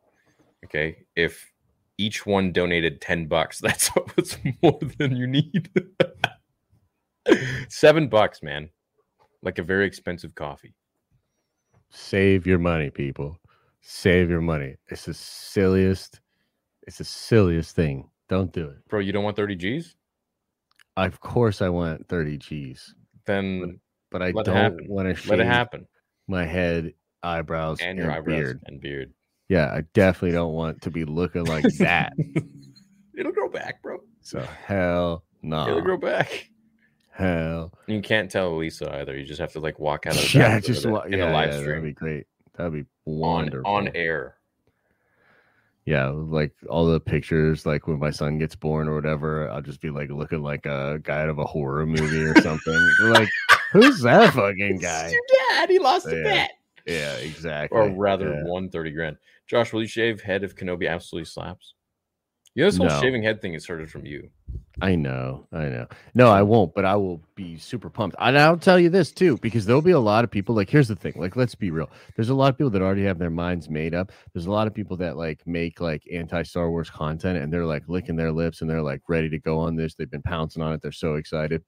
Okay, 0.65 0.97
if 1.15 1.51
each 1.97 2.25
one 2.25 2.51
donated 2.51 3.01
ten 3.01 3.27
bucks, 3.27 3.59
that's 3.61 3.87
what's 3.89 4.37
more 4.61 4.79
than 4.97 5.15
you 5.15 5.27
need. 5.27 5.69
Seven 7.69 8.07
bucks, 8.07 8.41
man. 8.41 8.69
Like 9.41 9.59
a 9.59 9.63
very 9.63 9.85
expensive 9.85 10.35
coffee. 10.35 10.73
Save 11.91 12.45
your 12.47 12.59
money, 12.59 12.89
people. 12.89 13.37
Save 13.81 14.29
your 14.29 14.41
money. 14.41 14.75
It's 14.87 15.05
the 15.05 15.13
silliest. 15.13 16.19
It's 16.87 16.97
the 16.97 17.03
silliest 17.03 17.75
thing. 17.75 18.09
Don't 18.27 18.51
do 18.51 18.67
it. 18.67 18.77
Bro, 18.89 18.99
you 19.01 19.11
don't 19.11 19.23
want 19.23 19.35
thirty 19.35 19.55
G's? 19.55 19.95
Of 21.07 21.21
course, 21.21 21.61
I 21.61 21.69
want 21.69 22.07
30 22.09 22.37
G's, 22.37 22.93
Then 23.25 23.79
but 24.11 24.21
I 24.21 24.31
don't 24.33 24.89
want 24.89 25.15
to 25.15 25.29
let 25.29 25.39
it 25.39 25.45
happen. 25.45 25.87
my 26.27 26.45
head, 26.45 26.93
eyebrows, 27.23 27.79
And 27.81 27.97
your 27.97 28.11
eyebrows 28.11 28.35
beard. 28.37 28.59
and 28.65 28.79
beard. 28.81 29.13
Yeah, 29.47 29.65
I 29.73 29.81
definitely 29.93 30.31
don't 30.33 30.53
want 30.53 30.81
to 30.83 30.91
be 30.91 31.05
looking 31.05 31.45
like 31.45 31.65
that. 31.79 32.13
It'll 33.17 33.31
grow 33.31 33.49
back, 33.49 33.81
bro. 33.81 33.97
so 34.21 34.39
hell 34.65 35.23
no. 35.41 35.67
It'll 35.67 35.81
grow 35.81 35.97
back. 35.97 36.49
Hell 37.11 37.73
You 37.87 38.01
can't 38.01 38.31
tell 38.31 38.55
Lisa 38.55 38.93
either. 38.95 39.17
You 39.17 39.25
just 39.25 39.41
have 39.41 39.51
to 39.53 39.59
like 39.59 39.77
walk 39.79 40.05
out 40.05 40.15
of 40.15 40.21
the 40.21 40.29
yeah, 40.39 40.59
just 40.59 40.85
wa- 40.85 41.01
in 41.01 41.19
yeah, 41.19 41.29
a 41.29 41.33
live 41.33 41.49
yeah, 41.53 41.59
that'd 41.61 41.83
be 41.83 41.91
great. 41.91 42.27
That'd 42.55 42.71
be 42.73 42.85
wonderful. 43.05 43.69
on 43.69 43.89
air. 43.95 44.35
Yeah, 45.85 46.09
like 46.09 46.53
all 46.69 46.85
the 46.85 46.99
pictures, 46.99 47.65
like 47.65 47.87
when 47.87 47.97
my 47.99 48.11
son 48.11 48.37
gets 48.37 48.55
born 48.55 48.87
or 48.87 48.93
whatever, 48.95 49.49
I'll 49.49 49.61
just 49.61 49.81
be 49.81 49.89
like 49.89 50.09
looking 50.11 50.43
like 50.43 50.65
a 50.67 50.99
guy 51.01 51.23
out 51.23 51.29
of 51.29 51.39
a 51.39 51.45
horror 51.45 51.85
movie 51.87 52.21
or 52.23 52.39
something. 52.41 52.89
Like, 53.01 53.27
who's 53.71 53.99
that 54.01 54.33
fucking 54.33 54.77
guy? 54.77 55.09
your 55.09 55.21
dad. 55.49 55.69
He 55.69 55.79
lost 55.79 56.05
a 56.07 56.21
bet. 56.23 56.51
Yeah, 56.89 57.13
exactly. 57.15 57.77
Or 57.77 57.89
rather, 57.89 58.33
Yeah. 58.33 58.43
one 58.43 58.69
thirty 58.69 58.91
grand. 58.91 59.17
Josh, 59.47 59.73
will 59.73 59.81
you 59.81 59.87
shave 59.87 60.21
head 60.21 60.43
if 60.43 60.55
Kenobi 60.55 60.89
absolutely 60.89 61.25
slaps? 61.25 61.73
You 62.55 62.63
know, 62.63 62.67
this 62.69 62.77
whole 62.77 62.87
No. 62.87 62.99
shaving 62.99 63.23
head 63.23 63.41
thing 63.41 63.53
is 63.53 63.63
started 63.63 63.91
from 63.91 64.05
you. 64.05 64.29
I 64.81 64.95
know, 64.95 65.47
I 65.51 65.69
know. 65.69 65.87
No, 66.15 66.29
I 66.29 66.41
won't, 66.41 66.73
but 66.73 66.83
I 66.85 66.95
will 66.95 67.21
be 67.35 67.57
super 67.57 67.89
pumped. 67.89 68.15
And 68.19 68.37
I'll 68.37 68.57
tell 68.57 68.79
you 68.79 68.89
this 68.89 69.11
too, 69.11 69.37
because 69.37 69.65
there'll 69.65 69.81
be 69.81 69.91
a 69.91 69.99
lot 69.99 70.23
of 70.23 70.31
people. 70.31 70.55
Like, 70.55 70.69
here's 70.69 70.87
the 70.87 70.95
thing. 70.95 71.13
Like, 71.15 71.35
let's 71.35 71.53
be 71.53 71.69
real. 71.69 71.89
There's 72.15 72.29
a 72.29 72.33
lot 72.33 72.49
of 72.49 72.57
people 72.57 72.71
that 72.71 72.81
already 72.81 73.03
have 73.03 73.19
their 73.19 73.29
minds 73.29 73.69
made 73.69 73.93
up. 73.93 74.11
There's 74.33 74.47
a 74.47 74.51
lot 74.51 74.67
of 74.67 74.73
people 74.73 74.97
that 74.97 75.15
like 75.17 75.45
make 75.45 75.79
like 75.79 76.03
anti 76.11 76.43
Star 76.43 76.69
Wars 76.71 76.89
content, 76.89 77.37
and 77.37 77.53
they're 77.53 77.65
like 77.65 77.83
licking 77.87 78.15
their 78.15 78.31
lips 78.31 78.61
and 78.61 78.69
they're 78.69 78.81
like 78.81 79.01
ready 79.07 79.29
to 79.29 79.39
go 79.39 79.59
on 79.59 79.75
this. 79.75 79.93
They've 79.95 80.09
been 80.09 80.21
pouncing 80.23 80.63
on 80.63 80.73
it. 80.73 80.81
They're 80.81 80.91
so 80.91 81.15
excited. 81.15 81.63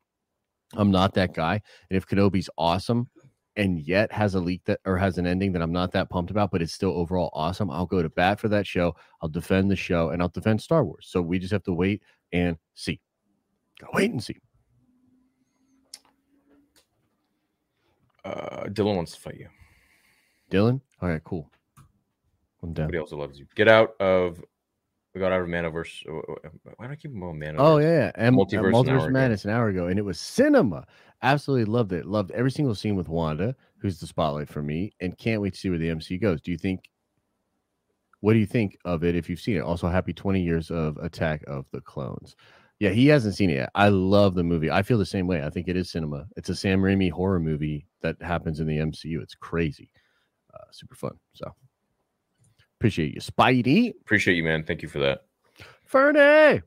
I'm 0.74 0.90
not 0.90 1.14
that 1.16 1.34
guy. 1.34 1.62
And 1.90 1.98
if 1.98 2.08
Kenobi's 2.08 2.50
awesome 2.58 3.10
and 3.56 3.80
yet 3.82 4.12
has 4.12 4.36
a 4.36 4.40
leak 4.40 4.62
that 4.66 4.80
or 4.86 4.98
has 4.98 5.18
an 5.18 5.28
ending 5.28 5.52
that 5.52 5.62
I'm 5.62 5.72
not 5.72 5.92
that 5.92 6.10
pumped 6.10 6.32
about, 6.32 6.52
but 6.52 6.62
it's 6.62 6.74
still 6.74 6.92
overall 6.92 7.30
awesome, 7.34 7.70
I'll 7.70 7.86
go 7.86 8.02
to 8.02 8.10
bat 8.10 8.40
for 8.40 8.48
that 8.50 8.66
show. 8.66 8.96
I'll 9.22 9.30
defend 9.30 9.70
the 9.70 9.76
show 9.76 10.10
and 10.10 10.22
I'll 10.22 10.30
defend 10.30 10.62
Star 10.62 10.86
Wars. 10.86 11.08
So 11.10 11.22
we 11.22 11.40
just 11.40 11.52
have 11.52 11.64
to 11.64 11.74
wait 11.74 12.02
and 12.32 12.58
see. 12.76 13.00
Gotta 13.80 13.92
wait 13.94 14.12
and 14.12 14.24
see. 14.24 14.38
Uh, 18.24 18.66
Dylan 18.68 18.96
wants 18.96 19.14
to 19.14 19.20
fight 19.20 19.38
you. 19.40 19.48
Dylan? 20.52 20.80
All 21.02 21.10
right, 21.10 21.24
cool. 21.24 21.50
I'm 22.62 22.74
down. 22.74 22.86
Somebody 22.86 23.00
else 23.00 23.12
loves 23.12 23.40
you. 23.40 23.48
Get 23.56 23.68
out 23.68 24.00
of. 24.00 24.44
We 25.14 25.20
got 25.20 25.32
out 25.34 25.42
of 25.42 25.48
Manoverse. 25.48 26.06
Why 26.78 26.86
do 26.86 26.92
I 26.94 26.96
keep 26.96 27.12
him 27.12 27.24
on 27.24 27.38
Manoverse? 27.38 27.56
Oh 27.58 27.78
yeah, 27.80 27.90
yeah. 27.90 28.12
And 28.16 28.36
Multiverse 28.36 28.68
an 28.68 28.72
Multiverse, 28.72 28.74
hour 28.74 28.84
Multiverse 28.84 29.04
ago. 29.04 29.10
Madness 29.10 29.46
an 29.46 29.52
hour 29.52 29.68
ago, 29.70 29.88
and 29.88 30.00
it 30.00 30.04
was 30.04 30.20
cinema. 30.20 30.86
Absolutely 31.24 31.66
loved 31.66 31.94
it. 31.94 32.06
Loved 32.06 32.32
every 32.32 32.52
single 32.52 32.74
scene 32.76 32.96
with 32.96 33.08
Wanda, 33.08 33.56
who's 33.78 34.00
the 34.00 34.08
spotlight 34.08 34.50
for 34.50 34.62
me, 34.62 34.92
and 35.02 35.18
can't 35.18 35.42
wait 35.42 35.54
to 35.54 35.60
see 35.60 35.70
where 35.70 35.78
the 35.78 35.90
MC 35.90 36.18
goes. 36.18 36.42
Do 36.42 36.52
you 36.52 36.58
think? 36.58 36.90
What 38.22 38.34
do 38.34 38.40
you 38.40 38.46
think 38.46 38.78
of 38.86 39.04
it 39.04 39.16
if 39.16 39.30
you've 39.30 39.40
seen 39.40 39.58
it? 39.58 39.62
Also, 39.62 39.88
happy 39.88 40.14
20 40.14 40.42
years 40.42 40.70
of 40.70 40.98
Attack 40.98 41.44
of 41.48 41.66
the 41.72 41.82
Clones. 41.82 42.36
Yeah, 42.80 42.90
he 42.90 43.08
hasn't 43.08 43.36
seen 43.36 43.50
it 43.50 43.56
yet. 43.56 43.70
I 43.76 43.90
love 43.90 44.34
the 44.34 44.44
movie. 44.44 44.72
I 44.72 44.82
feel 44.82 44.98
the 44.98 45.06
same 45.06 45.28
way. 45.28 45.44
I 45.44 45.50
think 45.50 45.68
it 45.68 45.76
is 45.76 45.92
cinema. 45.92 46.26
It's 46.36 46.50
a 46.50 46.56
Sam 46.56 46.82
Raimi 46.82 47.12
horror 47.12 47.40
movie 47.40 47.86
that 48.02 48.16
happens 48.22 48.60
in 48.60 48.68
the 48.68 48.78
MCU. 48.78 49.22
It's 49.22 49.36
crazy, 49.36 49.92
uh, 50.54 50.66
super 50.72 50.96
fun. 50.96 51.14
So 51.34 51.54
appreciate 52.80 53.14
you, 53.14 53.22
Spidey. 53.22 53.94
Appreciate 54.02 54.36
you, 54.36 54.44
man. 54.44 54.64
Thank 54.64 54.82
you 54.82 54.90
for 54.90 54.98
that. 55.00 55.26
Fernie. 55.86 56.62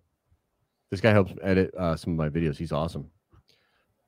This 0.91 1.00
guy 1.00 1.10
helps 1.10 1.33
edit 1.42 1.74
uh, 1.76 1.97
some 1.97 2.12
of 2.12 2.16
my 2.16 2.28
videos. 2.28 2.57
He's 2.57 2.70
awesome. 2.70 3.10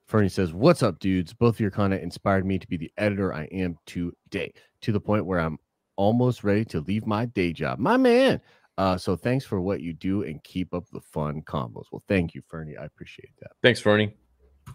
Fernie 0.06 0.28
says, 0.28 0.52
What's 0.52 0.82
up, 0.82 0.98
dudes? 1.00 1.32
Both 1.32 1.56
of 1.56 1.60
your 1.60 1.70
content 1.70 2.02
inspired 2.02 2.46
me 2.46 2.58
to 2.58 2.68
be 2.68 2.76
the 2.76 2.92
editor 2.96 3.34
I 3.34 3.44
am 3.44 3.78
today, 3.86 4.52
to 4.82 4.92
the 4.92 5.00
point 5.00 5.26
where 5.26 5.40
I'm 5.40 5.58
almost 5.96 6.44
ready 6.44 6.64
to 6.66 6.80
leave 6.80 7.06
my 7.06 7.26
day 7.26 7.52
job. 7.52 7.78
My 7.78 7.96
man. 7.96 8.40
Uh, 8.78 8.98
so 8.98 9.16
thanks 9.16 9.44
for 9.44 9.60
what 9.60 9.80
you 9.80 9.94
do 9.94 10.22
and 10.22 10.42
keep 10.44 10.74
up 10.74 10.84
the 10.92 11.00
fun 11.00 11.40
combos. 11.42 11.86
Well, 11.90 12.02
thank 12.08 12.34
you, 12.34 12.42
Fernie. 12.46 12.76
I 12.76 12.84
appreciate 12.84 13.32
that. 13.40 13.52
Thanks, 13.62 13.80
Fernie. 13.80 14.14
You 14.66 14.74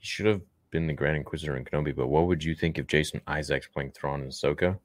should 0.00 0.26
have 0.26 0.40
been 0.70 0.86
the 0.86 0.94
Grand 0.94 1.16
Inquisitor 1.16 1.56
in 1.56 1.64
Kenobi, 1.64 1.94
but 1.94 2.06
what 2.06 2.26
would 2.26 2.42
you 2.42 2.54
think 2.54 2.78
if 2.78 2.86
Jason 2.86 3.20
Isaacs 3.26 3.68
playing 3.68 3.92
Thrawn 3.92 4.22
and 4.22 4.32
Ahsoka? 4.32 4.78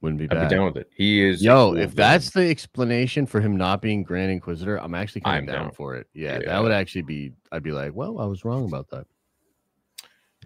Wouldn't 0.00 0.18
be 0.20 0.26
I'd 0.26 0.30
bad. 0.30 0.48
be 0.48 0.54
down 0.54 0.64
with 0.66 0.76
it. 0.76 0.88
He 0.94 1.20
is. 1.26 1.42
Yo, 1.42 1.74
if 1.74 1.92
that's 1.94 2.30
the 2.30 2.48
explanation 2.48 3.26
for 3.26 3.40
him 3.40 3.56
not 3.56 3.82
being 3.82 4.04
Grand 4.04 4.30
Inquisitor, 4.30 4.76
I'm 4.80 4.94
actually 4.94 5.22
kind 5.22 5.38
I'm 5.38 5.42
of 5.48 5.54
down, 5.54 5.62
down. 5.64 5.72
for 5.72 5.96
it. 5.96 6.06
Yeah, 6.14 6.38
Yeah. 6.40 6.46
that 6.46 6.62
would 6.62 6.70
actually 6.70 7.02
be. 7.02 7.32
I'd 7.50 7.64
be 7.64 7.72
like, 7.72 7.92
well, 7.94 8.20
I 8.20 8.24
was 8.26 8.44
wrong 8.44 8.64
about 8.64 8.88
that. 8.90 9.06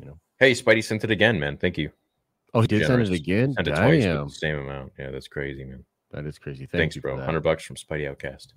You 0.00 0.06
know. 0.06 0.18
Hey, 0.38 0.52
Spidey 0.52 0.82
sent 0.82 1.04
it 1.04 1.10
again, 1.10 1.38
man. 1.38 1.58
Thank 1.58 1.76
you. 1.76 1.90
Oh, 2.54 2.62
he 2.62 2.66
did 2.66 2.86
send 2.86 3.02
it 3.02 3.10
again. 3.12 3.52
Sent 3.52 3.68
it 3.68 3.72
twice 3.76 4.02
Damn, 4.04 4.24
with 4.24 4.28
the 4.32 4.38
same 4.38 4.58
amount. 4.58 4.92
Yeah, 4.98 5.10
that's 5.10 5.28
crazy, 5.28 5.64
man. 5.64 5.84
that 6.12 6.24
is 6.26 6.38
crazy. 6.38 6.64
Thank 6.66 6.80
Thanks, 6.92 6.96
bro. 6.96 7.18
Hundred 7.22 7.42
bucks 7.42 7.64
from 7.64 7.76
Spidey 7.76 8.08
Outcast. 8.08 8.54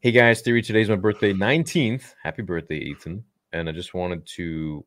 Hey 0.00 0.10
guys, 0.12 0.40
theory. 0.42 0.62
Today's 0.62 0.88
my 0.88 0.96
birthday, 0.96 1.32
nineteenth. 1.32 2.14
Happy 2.22 2.42
birthday, 2.42 2.76
Ethan. 2.78 3.24
And 3.52 3.68
I 3.68 3.72
just 3.72 3.94
wanted 3.94 4.26
to. 4.36 4.84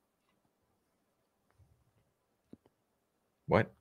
What? 3.47 3.71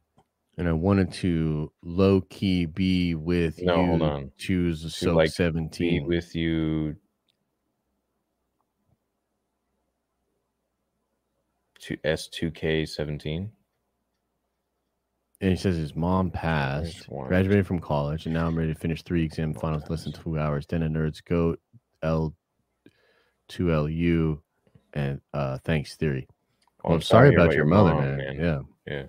And 0.58 0.68
I 0.68 0.72
wanted 0.72 1.12
to 1.14 1.72
low 1.82 2.20
key 2.22 2.66
be 2.66 3.14
with 3.14 3.62
No, 3.62 3.76
you. 3.80 3.86
hold 3.86 4.02
on. 4.02 4.32
Choose 4.36 4.82
a 4.84 4.88
To, 4.88 4.90
soap 4.90 5.16
like, 5.16 5.28
Be 5.28 5.32
seventeen. 5.32 6.06
with 6.06 6.34
you. 6.34 6.96
To 11.82 11.96
S 12.04 12.28
two 12.28 12.50
K 12.50 12.84
seventeen. 12.84 13.52
and 15.40 15.50
he 15.50 15.56
says 15.56 15.74
his 15.76 15.96
mom 15.96 16.30
passed, 16.30 17.08
graduated 17.08 17.66
from 17.66 17.78
college, 17.78 18.26
and 18.26 18.34
now 18.34 18.46
I'm 18.46 18.54
ready 18.58 18.74
to 18.74 18.78
finish 18.78 19.02
three 19.02 19.24
exam 19.24 19.54
finals, 19.54 19.88
less 19.88 20.04
than 20.04 20.12
two 20.12 20.38
hours. 20.38 20.66
Den 20.66 20.82
of 20.82 20.92
nerds, 20.92 21.24
go 21.24 21.56
L 22.02 22.34
two 23.48 23.68
LU, 23.74 24.42
and 24.92 25.22
uh 25.32 25.56
thanks 25.64 25.96
theory. 25.96 26.28
Well, 26.84 26.96
I'm 26.96 27.00
sorry 27.00 27.30
to 27.30 27.36
hear 27.36 27.40
about 27.46 27.54
your 27.56 27.64
mother, 27.64 27.94
mom, 27.94 28.16
man. 28.18 28.64
Yeah. 28.86 29.02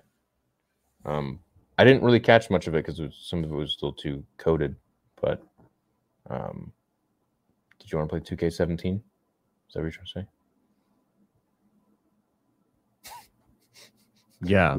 Um, 1.04 1.40
I 1.78 1.84
didn't 1.84 2.02
really 2.02 2.20
catch 2.20 2.50
much 2.50 2.66
of 2.66 2.74
it 2.74 2.86
because 2.86 3.00
some 3.20 3.44
of 3.44 3.50
it 3.50 3.54
was 3.54 3.72
still 3.72 3.92
too 3.92 4.24
coded. 4.38 4.76
But 5.20 5.42
um, 6.30 6.72
did 7.78 7.90
you 7.90 7.98
want 7.98 8.10
to 8.10 8.20
play 8.20 8.36
2K17? 8.36 8.96
Is 8.96 9.02
that 9.74 9.80
what 9.80 9.82
you're 9.82 9.90
trying 9.90 10.06
to 10.06 10.12
say? 10.12 10.26
Yeah. 14.44 14.76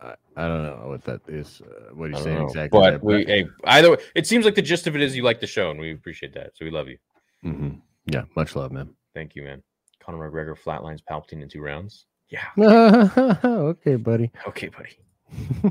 I, 0.00 0.14
I 0.36 0.46
don't 0.46 0.62
know 0.62 0.84
what 0.86 1.04
that 1.04 1.20
is. 1.28 1.60
Uh, 1.60 1.92
what 1.94 2.06
are 2.06 2.12
you 2.12 2.16
saying 2.16 2.38
know. 2.38 2.46
exactly? 2.46 2.78
But 2.78 3.02
we, 3.02 3.24
hey, 3.24 3.46
either 3.64 3.90
way, 3.90 3.96
it 4.14 4.26
seems 4.26 4.44
like 4.44 4.54
the 4.54 4.62
gist 4.62 4.86
of 4.86 4.94
it 4.94 5.02
is 5.02 5.16
you 5.16 5.22
like 5.22 5.40
the 5.40 5.46
show, 5.46 5.70
and 5.70 5.80
we 5.80 5.92
appreciate 5.92 6.32
that. 6.34 6.56
So 6.56 6.64
we 6.64 6.70
love 6.70 6.88
you. 6.88 6.96
hmm 7.42 7.70
Yeah, 8.06 8.22
much 8.36 8.56
love, 8.56 8.72
man. 8.72 8.88
Thank 9.14 9.34
you, 9.34 9.42
man. 9.42 9.62
Conor 10.02 10.30
McGregor 10.30 10.56
flatlines 10.58 11.00
Palpatine 11.08 11.42
in 11.42 11.48
two 11.48 11.60
rounds. 11.60 12.06
Yeah. 12.28 12.44
okay, 13.44 13.96
buddy. 13.96 14.30
Okay, 14.46 14.68
buddy. 14.68 14.96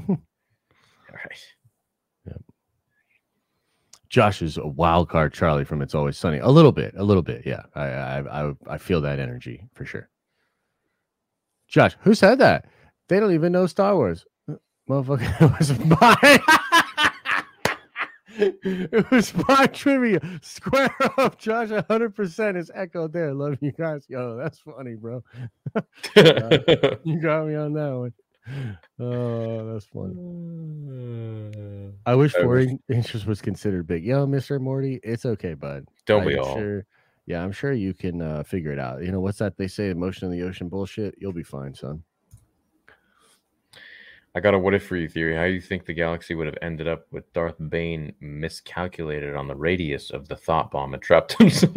All 0.09 0.17
right. 1.11 1.45
Josh 4.09 4.41
is 4.41 4.57
a 4.57 4.65
wild 4.67 5.07
card 5.07 5.33
Charlie 5.33 5.63
from 5.63 5.83
It's 5.83 5.93
Always 5.93 6.17
Sunny. 6.17 6.39
A 6.39 6.49
little 6.49 6.71
bit, 6.71 6.95
a 6.97 7.03
little 7.03 7.21
bit. 7.21 7.45
Yeah, 7.45 7.61
I, 7.75 7.85
I, 7.85 8.47
I, 8.47 8.53
I 8.67 8.77
feel 8.79 9.01
that 9.01 9.19
energy 9.19 9.67
for 9.73 9.85
sure. 9.85 10.09
Josh, 11.67 11.95
who 12.01 12.15
said 12.15 12.39
that? 12.39 12.65
They 13.07 13.19
don't 13.19 13.33
even 13.33 13.51
know 13.51 13.67
Star 13.67 13.95
Wars. 13.95 14.25
Uh, 14.49 14.55
Motherfucker, 14.89 15.41
it 15.41 15.59
was 15.59 15.77
my. 16.01 17.43
it 18.39 19.11
was 19.11 19.33
my 19.47 19.67
trivia. 19.67 20.19
Square 20.41 20.95
up, 21.19 21.37
Josh. 21.37 21.69
100% 21.69 22.57
is 22.57 22.71
echoed 22.73 23.13
there. 23.13 23.31
Love 23.33 23.57
you 23.61 23.71
guys. 23.71 24.05
Yo, 24.09 24.35
that's 24.37 24.57
funny, 24.59 24.95
bro. 24.95 25.23
You 26.15 27.21
got 27.21 27.45
me 27.45 27.55
on 27.55 27.73
that 27.73 27.95
one. 27.95 28.13
Oh, 28.99 29.73
that's 29.73 29.85
funny. 29.85 31.93
I 32.05 32.15
wish 32.15 32.35
I 32.35 32.39
wish- 32.39 32.43
foreign 32.43 32.79
interest 32.89 33.25
was 33.25 33.41
considered 33.41 33.87
big. 33.87 34.03
Yo, 34.03 34.25
Mr. 34.25 34.59
Morty, 34.59 34.99
it's 35.03 35.25
okay, 35.25 35.53
bud. 35.53 35.85
Don't 36.05 36.21
I'm 36.21 36.27
we 36.27 36.37
all? 36.37 36.55
Sure, 36.55 36.85
yeah, 37.25 37.43
I'm 37.43 37.51
sure 37.51 37.73
you 37.73 37.93
can 37.93 38.21
uh, 38.21 38.43
figure 38.43 38.71
it 38.71 38.79
out. 38.79 39.03
You 39.03 39.11
know 39.11 39.19
what's 39.19 39.39
that 39.39 39.57
they 39.57 39.67
say? 39.67 39.89
Emotion 39.89 40.31
in 40.31 40.37
the 40.37 40.45
ocean 40.45 40.67
bullshit. 40.67 41.15
You'll 41.19 41.31
be 41.31 41.43
fine, 41.43 41.73
son. 41.73 42.03
I 44.35 44.39
got 44.39 44.53
a 44.53 44.59
what 44.59 44.75
if 44.75 44.85
for 44.85 44.95
you 44.95 45.07
theory. 45.07 45.35
How 45.35 45.45
do 45.45 45.51
you 45.51 45.61
think 45.61 45.85
the 45.85 45.93
galaxy 45.93 46.35
would 46.35 46.45
have 46.45 46.57
ended 46.61 46.87
up 46.87 47.07
with 47.11 47.31
Darth 47.33 47.55
Bane 47.69 48.13
miscalculated 48.19 49.35
on 49.35 49.47
the 49.47 49.55
radius 49.55 50.11
of 50.11 50.27
the 50.27 50.35
thought 50.35 50.71
bomb 50.71 50.93
and 50.93 51.01
trapped 51.01 51.33
himself? 51.33 51.73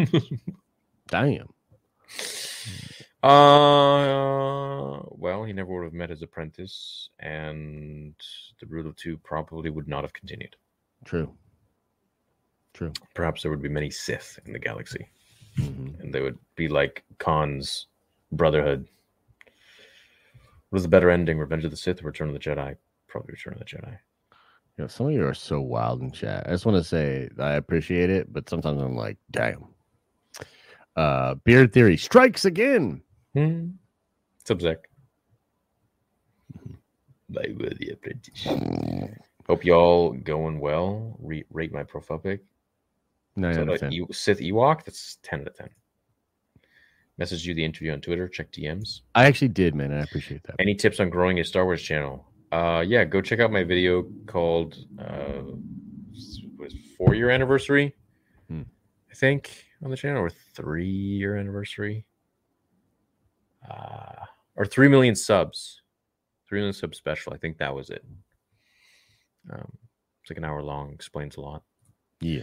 Damn. 1.08 1.48
uh, 3.22 5.00
well, 5.10 5.44
he 5.44 5.52
never 5.52 5.72
would 5.72 5.84
have 5.84 5.92
met 5.92 6.10
his 6.10 6.22
apprentice, 6.22 7.10
and 7.20 8.14
the 8.60 8.66
rule 8.66 8.86
of 8.86 8.96
Two 8.96 9.16
probably 9.18 9.70
would 9.70 9.88
not 9.88 10.02
have 10.04 10.12
continued. 10.12 10.56
True. 11.04 11.32
True. 12.74 12.92
Perhaps 13.14 13.42
there 13.42 13.50
would 13.50 13.62
be 13.62 13.68
many 13.68 13.90
Sith 13.90 14.38
in 14.46 14.52
the 14.52 14.58
galaxy, 14.58 15.08
Mhm. 15.56 16.00
and 16.00 16.14
they 16.14 16.20
would 16.20 16.38
be 16.56 16.68
like 16.68 17.04
Kaan's 17.18 17.86
Brotherhood. 18.32 18.88
What 20.70 20.78
is 20.78 20.82
the 20.82 20.88
better 20.88 21.10
ending, 21.10 21.38
Revenge 21.38 21.64
of 21.64 21.70
the 21.70 21.76
Sith 21.76 22.02
or 22.02 22.06
Return 22.06 22.28
of 22.28 22.34
the 22.34 22.40
Jedi? 22.40 22.76
Probably 23.08 23.32
Return 23.32 23.52
of 23.54 23.58
the 23.58 23.64
Jedi. 23.66 23.98
Yo, 24.78 24.86
some 24.86 25.06
of 25.08 25.12
you 25.12 25.24
are 25.26 25.34
so 25.34 25.60
wild 25.60 26.00
in 26.00 26.10
chat. 26.10 26.46
I 26.46 26.50
just 26.50 26.64
want 26.64 26.78
to 26.78 26.84
say 26.84 27.28
I 27.38 27.52
appreciate 27.52 28.08
it, 28.08 28.32
but 28.32 28.48
sometimes 28.48 28.80
I'm 28.80 28.96
like, 28.96 29.18
damn. 29.30 29.66
Uh, 30.96 31.34
Beard 31.34 31.74
Theory 31.74 31.98
strikes 31.98 32.46
again. 32.46 33.02
Hmm. 33.34 33.70
What's 34.38 34.50
up, 34.50 34.60
Zach? 34.60 34.88
My 37.28 37.44
worthy 37.58 37.90
apprentice. 37.90 38.46
Hope 39.46 39.64
y'all 39.64 40.12
going 40.12 40.60
well. 40.60 41.16
Re- 41.18 41.44
rate 41.50 41.72
my 41.72 41.82
profile 41.82 42.18
pic. 42.18 42.42
Nine 43.36 43.54
So 43.54 43.60
out 43.60 43.62
of 43.62 43.68
like 43.70 43.80
ten. 43.80 43.92
E- 43.92 44.06
Sith 44.12 44.40
Ewok, 44.40 44.84
that's 44.84 45.16
10 45.22 45.40
out 45.40 45.46
of 45.46 45.56
10. 45.56 45.70
Message 47.16 47.46
you 47.46 47.54
the 47.54 47.64
interview 47.64 47.92
on 47.92 48.00
Twitter. 48.02 48.28
Check 48.28 48.52
DMs. 48.52 49.00
I 49.14 49.24
actually 49.24 49.48
did, 49.48 49.74
man. 49.74 49.92
I 49.92 50.02
appreciate 50.02 50.42
that. 50.44 50.56
Any 50.58 50.74
tips 50.74 51.00
on 51.00 51.08
growing 51.08 51.40
a 51.40 51.44
Star 51.44 51.64
Wars 51.64 51.82
channel? 51.82 52.26
Uh, 52.50 52.84
yeah, 52.86 53.04
go 53.04 53.22
check 53.22 53.40
out 53.40 53.50
my 53.50 53.64
video 53.64 54.04
called 54.26 54.76
uh, 54.98 55.42
was 56.58 56.74
four 56.98 57.14
year 57.14 57.30
anniversary. 57.30 57.94
Hmm. 58.48 58.62
I 59.10 59.14
think 59.14 59.64
on 59.82 59.90
the 59.90 59.96
channel 59.96 60.22
or 60.22 60.30
three 60.54 60.86
year 60.86 61.36
anniversary. 61.36 62.04
Uh, 63.70 64.24
or 64.56 64.66
three 64.66 64.88
million 64.88 65.14
subs, 65.14 65.82
three 66.48 66.60
million 66.60 66.72
sub 66.72 66.94
special. 66.94 67.32
I 67.32 67.38
think 67.38 67.58
that 67.58 67.74
was 67.74 67.90
it. 67.90 68.04
Um, 69.50 69.72
it's 70.22 70.30
like 70.30 70.38
an 70.38 70.44
hour 70.44 70.62
long. 70.62 70.92
Explains 70.92 71.36
a 71.36 71.40
lot. 71.40 71.62
Yeah. 72.20 72.42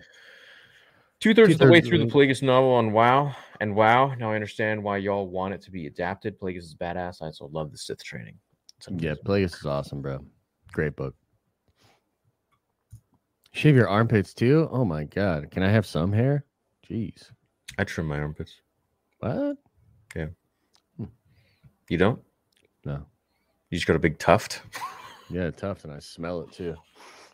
Two 1.19 1.33
thirds 1.33 1.53
of 1.53 1.59
the 1.59 1.67
way 1.67 1.81
through 1.81 1.97
the 1.97 2.05
Plagueis 2.05 2.41
novel 2.41 2.71
on 2.71 2.93
WoW, 2.93 3.35
and 3.59 3.75
WoW. 3.75 4.15
Now 4.15 4.31
I 4.31 4.35
understand 4.35 4.81
why 4.81 4.97
y'all 4.97 5.27
want 5.27 5.53
it 5.53 5.61
to 5.63 5.71
be 5.71 5.85
adapted. 5.87 6.39
Plagueis 6.39 6.59
is 6.59 6.75
badass. 6.75 7.21
I 7.21 7.25
also 7.25 7.49
love 7.51 7.71
the 7.71 7.77
Sith 7.77 8.03
training. 8.03 8.35
Yeah. 8.97 9.15
Plagueis 9.25 9.55
is 9.55 9.65
awesome, 9.65 10.01
bro. 10.01 10.25
Great 10.71 10.95
book. 10.95 11.15
Shave 13.51 13.75
your 13.75 13.89
armpits 13.89 14.33
too? 14.33 14.69
Oh 14.71 14.85
my 14.85 15.03
god. 15.03 15.51
Can 15.51 15.63
I 15.63 15.69
have 15.69 15.85
some 15.85 16.13
hair? 16.13 16.45
Jeez. 16.89 17.31
I 17.77 17.83
trim 17.83 18.07
my 18.07 18.19
armpits. 18.19 18.61
What? 19.19 19.57
You 21.89 21.97
don't? 21.97 22.19
No. 22.85 23.05
You 23.69 23.77
just 23.77 23.87
got 23.87 23.95
a 23.95 23.99
big 23.99 24.17
tuft. 24.17 24.61
Yeah, 25.31 25.51
tuft, 25.51 25.83
and 25.83 25.93
I 25.93 25.99
smell 25.99 26.41
it 26.41 26.51
too. 26.51 26.75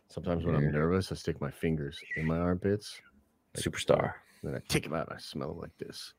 Sometimes 0.09 0.43
when. 0.43 0.53
I'm 0.53 0.69
nervous, 0.69 1.13
I 1.13 1.15
stick 1.15 1.39
my 1.39 1.49
fingers 1.49 1.97
in 2.17 2.25
my 2.25 2.37
armpits, 2.37 2.99
Superstar. 3.55 4.15
then 4.43 4.53
I 4.53 4.59
take 4.67 4.83
them 4.83 4.91
out 4.93 5.07
and 5.07 5.15
I 5.15 5.21
smell 5.21 5.57
like 5.61 5.71
this. 5.77 6.13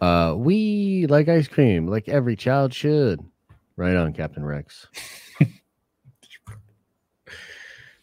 Uh, 0.00 0.34
we 0.34 1.04
like 1.10 1.28
ice 1.28 1.46
cream, 1.46 1.88
like 1.88 2.08
every 2.08 2.36
child 2.36 2.72
should. 2.72 3.20
Right 3.76 3.96
on, 3.96 4.14
Captain 4.14 4.42
Rex. 4.42 4.86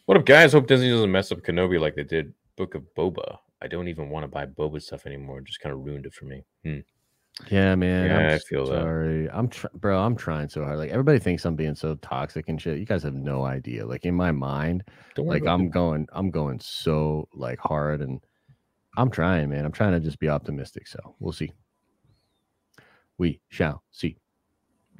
What 0.04 0.16
up, 0.16 0.24
guys? 0.24 0.52
Hope 0.52 0.68
Disney 0.68 0.88
doesn't 0.90 1.10
mess 1.10 1.32
up 1.32 1.40
Kenobi 1.40 1.80
like 1.80 1.96
they 1.96 2.04
did 2.04 2.32
Book 2.56 2.76
of 2.76 2.84
Boba. 2.96 3.38
I 3.60 3.66
don't 3.66 3.88
even 3.88 4.08
want 4.08 4.22
to 4.22 4.28
buy 4.28 4.46
Boba 4.46 4.80
stuff 4.80 5.04
anymore. 5.04 5.38
It 5.40 5.46
just 5.46 5.58
kind 5.58 5.72
of 5.72 5.84
ruined 5.84 6.06
it 6.06 6.14
for 6.14 6.26
me. 6.26 6.44
Hmm. 6.64 6.78
Yeah, 7.50 7.74
man. 7.74 8.06
Yeah, 8.06 8.18
I'm 8.18 8.26
I 8.34 8.38
feel 8.38 8.66
that. 8.66 8.80
sorry. 8.80 9.28
I'm 9.30 9.48
tr- 9.48 9.66
bro. 9.74 10.00
I'm 10.02 10.16
trying 10.16 10.48
so 10.48 10.64
hard. 10.64 10.78
Like 10.78 10.90
everybody 10.90 11.18
thinks 11.18 11.44
I'm 11.44 11.54
being 11.54 11.74
so 11.74 11.94
toxic 11.96 12.48
and 12.48 12.60
shit. 12.60 12.78
You 12.78 12.86
guys 12.86 13.02
have 13.02 13.14
no 13.14 13.44
idea. 13.44 13.84
Like 13.86 14.04
in 14.06 14.14
my 14.14 14.32
mind, 14.32 14.84
Don't 15.14 15.26
like 15.26 15.46
I'm 15.46 15.66
it. 15.66 15.70
going, 15.70 16.08
I'm 16.12 16.30
going 16.30 16.58
so 16.60 17.28
like 17.34 17.58
hard, 17.58 18.00
and 18.00 18.20
I'm 18.96 19.10
trying, 19.10 19.50
man. 19.50 19.64
I'm 19.66 19.72
trying 19.72 19.92
to 19.92 20.00
just 20.00 20.18
be 20.18 20.28
optimistic. 20.30 20.86
So 20.88 21.14
we'll 21.20 21.32
see. 21.32 21.52
We 23.18 23.40
shall 23.48 23.82
see. 23.90 24.16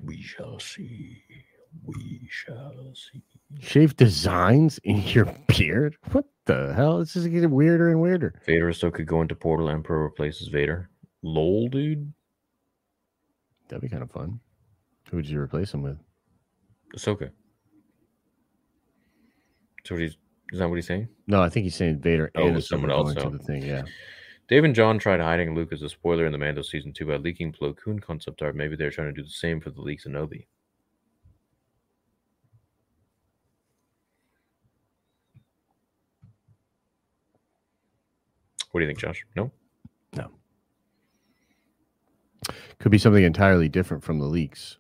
We 0.05 0.20
shall 0.20 0.58
see. 0.58 1.23
We 1.84 2.28
shall 2.31 2.92
see. 2.94 3.23
Shave 3.60 3.97
designs 3.97 4.78
in 4.84 5.02
your 5.02 5.26
beard? 5.47 5.97
What 6.12 6.26
the 6.44 6.74
hell? 6.74 7.00
It's 7.00 7.15
just 7.15 7.31
getting 7.31 7.50
weirder 7.50 7.89
and 7.90 8.00
weirder. 8.00 8.40
Vader 8.44 8.73
still 8.74 8.90
could 8.90 9.06
go 9.06 9.23
into 9.23 9.34
Portal. 9.34 9.70
Emperor 9.70 10.02
replaces 10.02 10.48
Vader. 10.48 10.90
Lol, 11.23 11.68
dude. 11.68 12.12
That'd 13.69 13.83
be 13.83 13.89
kind 13.89 14.03
of 14.03 14.11
fun. 14.11 14.41
Who 15.11 15.17
would 15.17 15.28
you 15.28 15.41
replace 15.41 15.73
him 15.73 15.83
with? 15.83 15.99
Ahsoka. 16.97 17.31
So 19.85 19.95
what 19.95 20.03
he's 20.03 20.17
is 20.53 20.61
that 20.61 20.69
what 20.69 20.77
he's 20.77 20.86
saying? 20.86 21.09
No, 21.27 21.43
I 21.43 21.49
think 21.49 21.65
he's 21.65 21.75
saying 21.75 22.01
Vader 22.01 22.31
Oh, 22.36 22.47
and 22.47 22.62
someone 22.62 22.91
else, 22.91 23.15
oh. 23.17 23.31
the 23.31 23.39
thing. 23.39 23.62
Yeah. 23.65 23.83
Dave 24.49 24.62
and 24.62 24.75
Jon 24.77 24.99
tried 24.99 25.19
hiding 25.20 25.57
Luke 25.57 25.73
as 25.73 25.83
a 25.83 25.89
spoiler 25.89 26.25
in 26.25 26.31
the 26.31 26.39
Mando 26.39 26.62
season 26.62 26.93
two 26.93 27.07
by 27.07 27.17
leaking 27.17 27.53
Plo 27.53 27.77
Koon 27.77 27.99
concept 27.99 28.43
art. 28.43 28.55
Maybe 28.55 28.77
they're 28.77 28.93
trying 28.93 29.09
to 29.09 29.12
do 29.12 29.25
the 29.25 29.28
same 29.28 29.61
for 29.61 29.70
the 29.70 29.81
leaks 29.81 30.07
in 30.07 30.15
Obi. 30.15 30.47
What 38.70 38.81
do 38.81 38.85
you 38.85 38.89
think, 38.89 38.99
Josh? 39.01 39.25
No? 39.35 39.51
Could 42.78 42.93
be 42.93 42.99
something 42.99 43.25
entirely 43.25 43.68
different 43.68 44.05
from 44.05 44.18
the 44.18 44.26
leaks. 44.26 44.76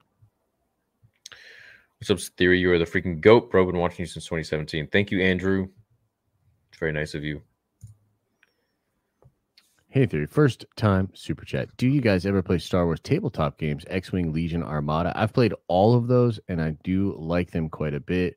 What's 1.98 2.10
up, 2.10 2.20
Theory? 2.36 2.58
You 2.58 2.70
are 2.72 2.78
the 2.78 2.84
freaking 2.84 3.20
goat, 3.20 3.50
bro. 3.50 3.64
Been 3.64 3.78
watching 3.78 4.00
you 4.00 4.06
since 4.06 4.26
2017. 4.26 4.88
Thank 4.88 5.10
you, 5.10 5.22
Andrew. 5.22 5.68
It's 6.70 6.78
very 6.78 6.92
nice 6.92 7.14
of 7.14 7.24
you. 7.24 7.42
Hey, 9.88 10.04
Theory, 10.04 10.26
first 10.26 10.66
time 10.76 11.08
super 11.14 11.46
chat. 11.46 11.74
Do 11.78 11.88
you 11.88 12.02
guys 12.02 12.26
ever 12.26 12.42
play 12.42 12.58
Star 12.58 12.84
Wars 12.84 13.00
tabletop 13.00 13.58
games, 13.58 13.86
X 13.88 14.12
Wing, 14.12 14.30
Legion, 14.30 14.62
Armada? 14.62 15.10
I've 15.16 15.32
played 15.32 15.54
all 15.68 15.94
of 15.94 16.06
those 16.06 16.38
and 16.48 16.60
I 16.60 16.76
do 16.84 17.16
like 17.18 17.50
them 17.50 17.70
quite 17.70 17.94
a 17.94 18.00
bit. 18.00 18.36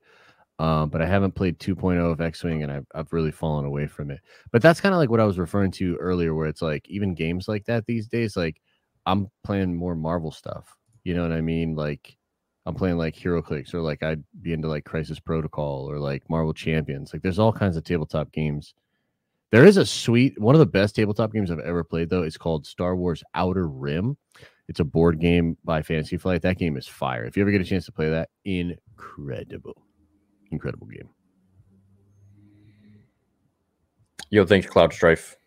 Um, 0.59 0.90
but 0.90 1.01
I 1.01 1.06
haven't 1.06 1.35
played 1.35 1.59
2.0 1.59 2.11
of 2.11 2.22
X 2.22 2.45
Wing 2.45 2.64
and 2.64 2.72
I've, 2.72 2.85
I've 2.95 3.11
really 3.11 3.32
fallen 3.32 3.66
away 3.66 3.88
from 3.88 4.09
it. 4.09 4.22
But 4.53 4.61
that's 4.61 4.80
kind 4.80 4.95
of 4.95 5.00
like 5.00 5.09
what 5.09 5.19
I 5.19 5.26
was 5.26 5.38
referring 5.38 5.72
to 5.72 5.98
earlier, 5.98 6.34
where 6.34 6.48
it's 6.48 6.61
like 6.61 6.88
even 6.88 7.14
games 7.14 7.50
like 7.50 7.66
that 7.66 7.85
these 7.85 8.08
days, 8.08 8.38
like 8.38 8.61
I'm 9.10 9.28
playing 9.44 9.76
more 9.76 9.96
Marvel 9.96 10.32
stuff. 10.32 10.78
You 11.04 11.16
know 11.16 11.24
what 11.24 11.32
I 11.32 11.42
mean? 11.42 11.76
Like 11.76 12.16
I'm 12.68 12.76
playing 12.76 12.98
like 13.00 13.16
HeroClix 13.16 13.74
or 13.74 13.82
like 13.82 14.04
I'd 14.04 14.24
be 14.44 14.54
into 14.54 14.68
like 14.68 14.86
Crisis 14.86 15.20
Protocol 15.20 15.90
or 15.90 15.98
like 15.98 16.30
Marvel 16.30 16.54
Champions. 16.54 17.12
Like 17.12 17.24
there's 17.24 17.40
all 17.40 17.52
kinds 17.52 17.76
of 17.76 17.84
tabletop 17.84 18.32
games. 18.32 18.76
There 19.52 19.66
is 19.66 19.78
a 19.78 19.86
sweet 19.86 20.40
one 20.40 20.54
of 20.54 20.60
the 20.60 20.68
best 20.68 20.96
tabletop 20.96 21.34
games 21.34 21.50
I've 21.50 21.58
ever 21.60 21.84
played 21.84 22.10
though. 22.10 22.22
It's 22.22 22.38
called 22.38 22.68
Star 22.68 22.96
Wars 22.96 23.24
Outer 23.34 23.68
Rim. 23.68 24.16
It's 24.68 24.80
a 24.80 24.84
board 24.86 25.20
game 25.20 25.58
by 25.64 25.82
Fantasy 25.82 26.18
Flight. 26.18 26.44
That 26.44 26.60
game 26.60 26.78
is 26.78 26.86
fire. 26.86 27.26
If 27.26 27.36
you 27.36 27.42
ever 27.42 27.50
get 27.50 27.62
a 27.62 27.66
chance 27.66 27.86
to 27.86 27.92
play 27.92 28.10
that, 28.10 28.30
incredible. 28.46 29.82
Incredible 30.52 30.86
game. 30.86 31.10
Yo, 34.30 34.46
thanks, 34.46 34.68
Cloud 34.68 34.94
Strife. 34.94 35.39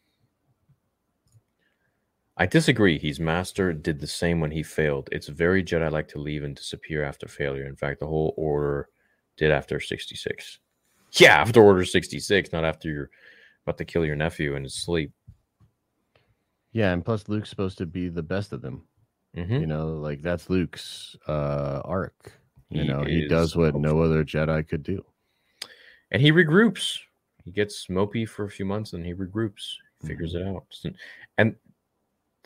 I 2.36 2.46
disagree. 2.46 2.98
He's 2.98 3.20
master 3.20 3.72
did 3.72 4.00
the 4.00 4.06
same 4.06 4.40
when 4.40 4.50
he 4.50 4.62
failed. 4.62 5.08
It's 5.12 5.28
very 5.28 5.62
Jedi 5.62 5.90
like 5.90 6.08
to 6.08 6.18
leave 6.18 6.44
and 6.44 6.56
disappear 6.56 7.04
after 7.04 7.28
failure. 7.28 7.66
In 7.66 7.76
fact, 7.76 8.00
the 8.00 8.06
whole 8.06 8.32
order 8.36 8.88
did 9.36 9.50
after 9.50 9.78
66. 9.80 10.58
Yeah, 11.12 11.38
after 11.40 11.62
order 11.62 11.84
66, 11.84 12.52
not 12.52 12.64
after 12.64 12.88
you're 12.90 13.10
about 13.66 13.76
to 13.78 13.84
kill 13.84 14.06
your 14.06 14.16
nephew 14.16 14.56
in 14.56 14.62
his 14.62 14.74
sleep. 14.74 15.12
Yeah, 16.72 16.92
and 16.92 17.04
plus 17.04 17.28
Luke's 17.28 17.50
supposed 17.50 17.76
to 17.78 17.86
be 17.86 18.08
the 18.08 18.22
best 18.22 18.52
of 18.52 18.62
them. 18.62 18.86
Mhm. 19.36 19.60
You 19.60 19.66
know, 19.66 19.88
like 19.88 20.22
that's 20.22 20.48
Luke's 20.48 21.16
uh 21.28 21.82
arc. 21.84 22.32
You 22.70 22.82
He 22.82 22.88
know, 22.88 23.04
he 23.04 23.28
does 23.28 23.54
what 23.54 23.74
no 23.74 24.00
other 24.00 24.24
Jedi 24.24 24.66
could 24.66 24.82
do. 24.82 25.04
And 26.10 26.22
he 26.22 26.32
regroups. 26.32 26.98
He 27.44 27.50
gets 27.50 27.86
mopey 27.88 28.26
for 28.26 28.44
a 28.44 28.50
few 28.50 28.64
months 28.64 28.94
and 28.94 29.04
he 29.04 29.12
regroups, 29.14 29.74
figures 30.06 30.34
it 30.34 30.46
out. 30.46 30.64
And- 31.36 31.56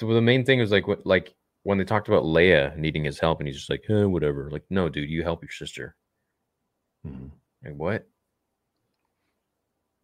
And 0.00 0.10
the, 0.10 0.14
the 0.14 0.20
main 0.20 0.44
thing 0.44 0.60
is 0.60 0.70
like 0.70 0.86
what 0.86 1.04
like 1.06 1.34
when 1.62 1.78
they 1.78 1.84
talked 1.84 2.08
about 2.08 2.24
Leia 2.24 2.76
needing 2.76 3.04
his 3.04 3.18
help 3.18 3.40
and 3.40 3.48
he's 3.48 3.56
just 3.56 3.70
like, 3.70 3.82
eh, 3.88 4.04
whatever. 4.04 4.50
Like, 4.50 4.64
no, 4.70 4.88
dude, 4.88 5.10
you 5.10 5.22
help 5.22 5.42
your 5.42 5.50
sister. 5.50 5.96
Mhm. 7.06 7.30
Like, 7.64 7.74
what? 7.74 8.06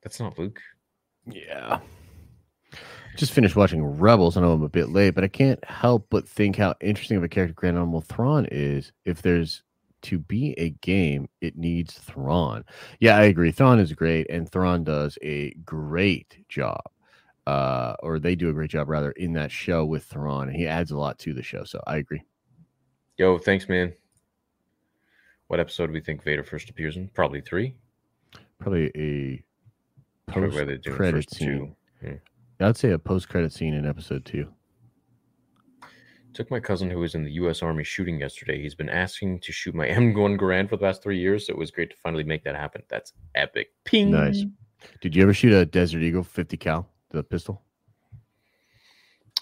That's 0.03 0.19
not 0.19 0.39
Luke. 0.39 0.61
Yeah. 1.27 1.81
Just 3.17 3.33
finished 3.33 3.57
watching 3.57 3.85
Rebels. 3.85 4.37
I 4.37 4.41
know 4.41 4.53
I'm 4.53 4.63
a 4.63 4.69
bit 4.69 4.89
late, 4.89 5.11
but 5.11 5.23
I 5.23 5.29
can't 5.29 5.63
help 5.65 6.07
but 6.11 6.27
think 6.27 6.57
how 6.57 6.75
interesting 6.81 7.19
of 7.19 7.23
a 7.23 7.29
character 7.29 7.55
Grand 7.55 7.79
Admiral 7.79 8.01
Thrawn 8.01 8.47
is. 8.51 8.91
If 9.05 9.23
there's 9.23 9.63
to 10.03 10.19
be 10.19 10.59
a 10.59 10.71
game, 10.71 11.29
it 11.41 11.57
needs 11.57 11.95
Thrawn. 11.95 12.65
Yeah, 12.99 13.17
I 13.17 13.25
agree. 13.25 13.53
Thrawn 13.53 13.79
is 13.79 13.93
great, 13.93 14.29
and 14.31 14.51
Thrawn 14.51 14.83
does 14.83 15.17
a 15.23 15.51
great 15.65 16.39
job. 16.49 16.81
Uh, 17.47 17.95
or 18.01 18.19
they 18.19 18.37
do 18.37 18.51
a 18.51 18.53
great 18.53 18.71
job 18.71 18.89
rather 18.89 19.11
in 19.13 19.33
that 19.33 19.51
show 19.51 19.85
with 19.85 20.05
Thrawn, 20.05 20.49
and 20.49 20.57
he 20.57 20.67
adds 20.67 20.93
a 20.93 20.97
lot 20.97 21.19
to 21.21 21.35
the 21.35 21.43
show. 21.43 21.65
So 21.65 21.83
I 21.87 21.97
agree. 21.97 22.23
Yo, 23.19 23.39
thanks, 23.39 23.69
man. 23.69 23.93
What 25.49 25.61
episode 25.61 25.89
do 25.89 25.93
we 25.93 26.01
think 26.01 26.23
Vader 26.23 26.45
first 26.45 26.71
appears 26.71 26.97
in? 26.97 27.09
Probably 27.09 27.41
three. 27.41 27.75
Probably 28.59 28.91
a 28.97 29.45
post 30.31 30.55
where 30.55 30.65
they 30.65 30.79
do 30.79 30.93
it 30.93 30.97
credit 30.97 31.31
scene. 31.31 31.77
Yeah. 32.03 32.15
I'd 32.61 32.77
say 32.77 32.93
a 32.93 32.99
post 32.99 33.29
credit 33.29 33.53
scene 33.53 33.75
in 33.75 33.87
episode 33.87 34.25
two. 34.25 34.49
Took 36.33 36.51
my 36.51 36.61
cousin 36.61 36.91
who 36.91 37.01
was 37.01 37.15
in 37.15 37.25
the 37.25 37.33
U.S. 37.33 37.63
Army 37.63 37.85
shooting 37.85 38.19
yesterday. 38.19 38.63
He's 38.63 38.75
been 38.75 38.89
asking 38.89 39.41
to 39.41 39.53
shoot 39.53 39.75
my 39.75 39.89
M1 39.89 40.39
Garand 40.39 40.71
for 40.71 40.77
the 40.77 40.83
past 40.83 41.03
three 41.03 41.19
years, 41.19 41.47
so 41.47 41.53
it 41.53 41.59
was 41.59 41.71
great 41.71 41.91
to 41.91 41.97
finally 41.97 42.25
make 42.25 42.45
that 42.45 42.57
happen. 42.57 42.83
That's 42.89 43.13
epic. 43.35 43.73
Ping. 43.85 44.13
Nice. 44.13 44.45
Did 45.01 45.15
you 45.15 45.23
ever 45.23 45.35
shoot 45.35 45.53
a 45.53 45.67
Desert 45.67 46.03
Eagle 46.03 46.23
50 46.23 46.57
cal, 46.57 46.89
the 47.13 47.23
pistol? 47.23 47.63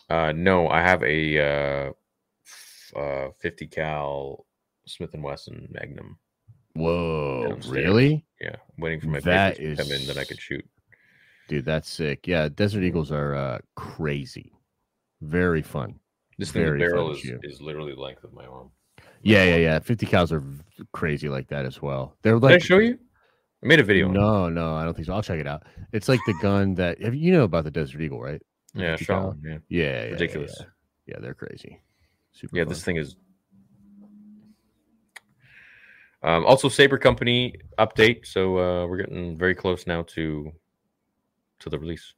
Uh, 0.09 0.33
no, 0.35 0.69
I 0.69 0.81
have 0.81 1.03
a 1.03 1.39
uh, 1.39 1.93
f- 2.45 2.93
uh, 2.97 3.29
50 3.39 3.67
cal 3.69 4.47
Smith 4.87 5.15
and 5.15 5.23
Wesson 5.23 5.69
Magnum. 5.71 6.19
Whoa, 6.75 7.47
Downstairs. 7.49 7.73
really? 7.75 8.25
Yeah, 8.41 8.57
I'm 8.57 8.83
waiting 8.83 9.01
for 9.01 9.09
my 9.09 9.21
That 9.21 9.57
to 9.57 9.77
come 9.77 9.87
in, 9.87 9.93
is- 9.93 10.07
then 10.09 10.19
I 10.19 10.25
could 10.25 10.41
shoot. 10.41 10.65
Dude, 11.49 11.65
that's 11.65 11.89
sick. 11.91 12.29
Yeah, 12.29 12.49
Desert 12.49 12.85
Eagles 12.85 13.11
are 13.11 13.35
uh, 13.35 13.59
crazy. 13.75 14.53
Very 15.21 15.63
fun. 15.63 15.99
This 16.39 16.53
thing, 16.53 16.65
the 16.65 16.79
barrel 16.79 17.11
is, 17.11 17.25
is 17.43 17.61
literally 17.61 17.93
the 17.93 18.01
length 18.01 18.23
of 18.25 18.33
my 18.33 18.47
arm. 18.47 18.71
Yeah, 19.23 19.45
yeah, 19.45 19.57
yeah. 19.57 19.79
50 19.81 20.07
cals 20.07 20.33
are 20.33 20.43
crazy 20.93 21.29
like 21.29 21.49
that 21.49 21.67
as 21.67 21.83
well. 21.83 22.15
They're 22.23 22.35
Did 22.35 22.43
like 22.43 22.55
I 22.55 22.59
show 22.59 22.79
you? 22.79 22.99
I 23.63 23.67
made 23.67 23.81
a 23.81 23.85
video. 23.85 24.09
on. 24.09 24.15
No, 24.15 24.49
no, 24.49 24.75
I 24.75 24.85
don't 24.85 24.95
think 24.95 25.07
so. 25.07 25.13
I'll 25.13 25.23
check 25.23 25.39
it 25.39 25.47
out. 25.47 25.65
It's 25.93 26.09
like 26.09 26.21
the 26.27 26.35
gun 26.41 26.75
that 26.77 27.01
you 27.01 27.33
know 27.33 27.45
about 27.45 27.65
the 27.65 27.71
Desert 27.71 28.01
Eagle, 28.01 28.21
right? 28.21 28.41
Yeah, 28.75 28.93
50 28.93 29.05
shot. 29.05 29.37
Yeah, 29.45 29.51
Yeah, 29.51 29.59
yeah, 29.69 30.05
yeah, 30.05 30.11
ridiculous. 30.13 30.55
Yeah, 30.59 30.67
yeah. 31.07 31.17
they're 31.21 31.35
crazy. 31.35 31.81
Super. 32.33 32.57
yeah. 32.57 32.63
fun. 32.65 32.69
This 32.69 32.85
thing 32.85 32.97
is. 32.97 33.17
Um, 36.23 36.45
also, 36.45 36.69
Saber 36.69 36.99
Company 36.99 37.55
update. 37.79 38.27
So 38.27 38.57
uh, 38.59 38.87
we're 38.87 38.99
getting 38.99 39.37
very 39.37 39.55
close 39.55 39.87
now 39.87 40.03
to 40.09 40.53
to 41.61 41.71
the 41.71 41.79
release. 41.79 42.15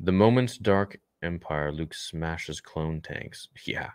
The 0.00 0.12
moment 0.12 0.58
Dark 0.62 0.98
Empire, 1.22 1.72
Luke 1.72 1.94
smashes 1.94 2.60
clone 2.60 3.00
tanks. 3.00 3.48
Yeah, 3.66 3.90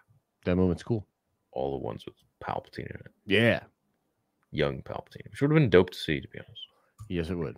that 0.45 0.55
moment's 0.55 0.83
cool. 0.83 1.05
all 1.51 1.77
the 1.77 1.83
ones 1.83 2.05
with 2.05 2.15
Palpatine 2.41 2.89
in 2.89 2.95
it, 2.95 3.11
Yeah. 3.25 3.59
Young 4.51 4.81
Palpatine, 4.81 5.29
which 5.29 5.41
would 5.41 5.51
have 5.51 5.55
been 5.55 5.69
dope 5.69 5.89
to 5.91 5.97
see, 5.97 6.19
to 6.19 6.27
be 6.27 6.39
honest. 6.39 6.61
Yes, 7.09 7.29
it 7.29 7.35
would. 7.35 7.57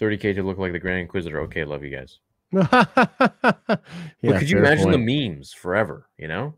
30k 0.00 0.34
to 0.34 0.42
look 0.42 0.58
like 0.58 0.72
the 0.72 0.78
Grand 0.78 1.00
Inquisitor. 1.00 1.40
Okay, 1.42 1.64
love 1.64 1.84
you 1.84 1.96
guys. 1.96 2.18
yeah, 2.52 2.66
but 2.70 4.38
could 4.38 4.50
you 4.50 4.58
imagine 4.58 4.90
point. 4.90 5.06
the 5.06 5.28
memes 5.28 5.52
forever? 5.52 6.08
You 6.18 6.28
know, 6.28 6.54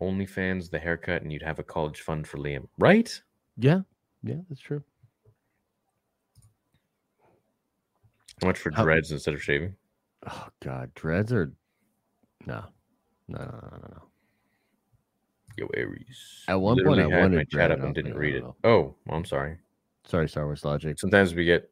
OnlyFans, 0.00 0.70
the 0.70 0.78
haircut, 0.78 1.22
and 1.22 1.32
you'd 1.32 1.42
have 1.42 1.58
a 1.58 1.62
college 1.62 2.00
fund 2.00 2.26
for 2.26 2.38
Liam, 2.38 2.66
right? 2.78 3.22
Yeah, 3.56 3.80
yeah, 4.22 4.36
that's 4.48 4.60
true. 4.60 4.82
How 8.42 8.48
much 8.48 8.58
for 8.58 8.72
How- 8.74 8.84
dreads 8.84 9.10
instead 9.12 9.34
of 9.34 9.42
shaving? 9.42 9.76
Oh 10.26 10.48
God, 10.62 10.92
dreads 10.94 11.32
are 11.32 11.52
no, 12.46 12.64
no, 13.28 13.38
no, 13.38 13.44
no, 13.44 13.68
no, 13.70 13.88
no. 13.88 14.02
Yo, 15.56 15.66
Aries. 15.74 16.44
At 16.48 16.60
one 16.60 16.82
point, 16.84 17.00
I 17.00 17.02
had 17.04 17.20
wanted 17.20 17.36
my 17.36 17.44
chat 17.44 17.70
I 17.70 17.74
up 17.74 17.80
and 17.80 17.94
didn't 17.94 18.14
read 18.14 18.36
it. 18.36 18.44
Oh, 18.64 18.94
well, 19.06 19.16
I'm 19.16 19.24
sorry. 19.24 19.58
Sorry, 20.04 20.28
Star 20.28 20.46
Wars 20.46 20.64
Logic. 20.64 20.98
Sometimes 20.98 21.34
we 21.34 21.44
get 21.44 21.70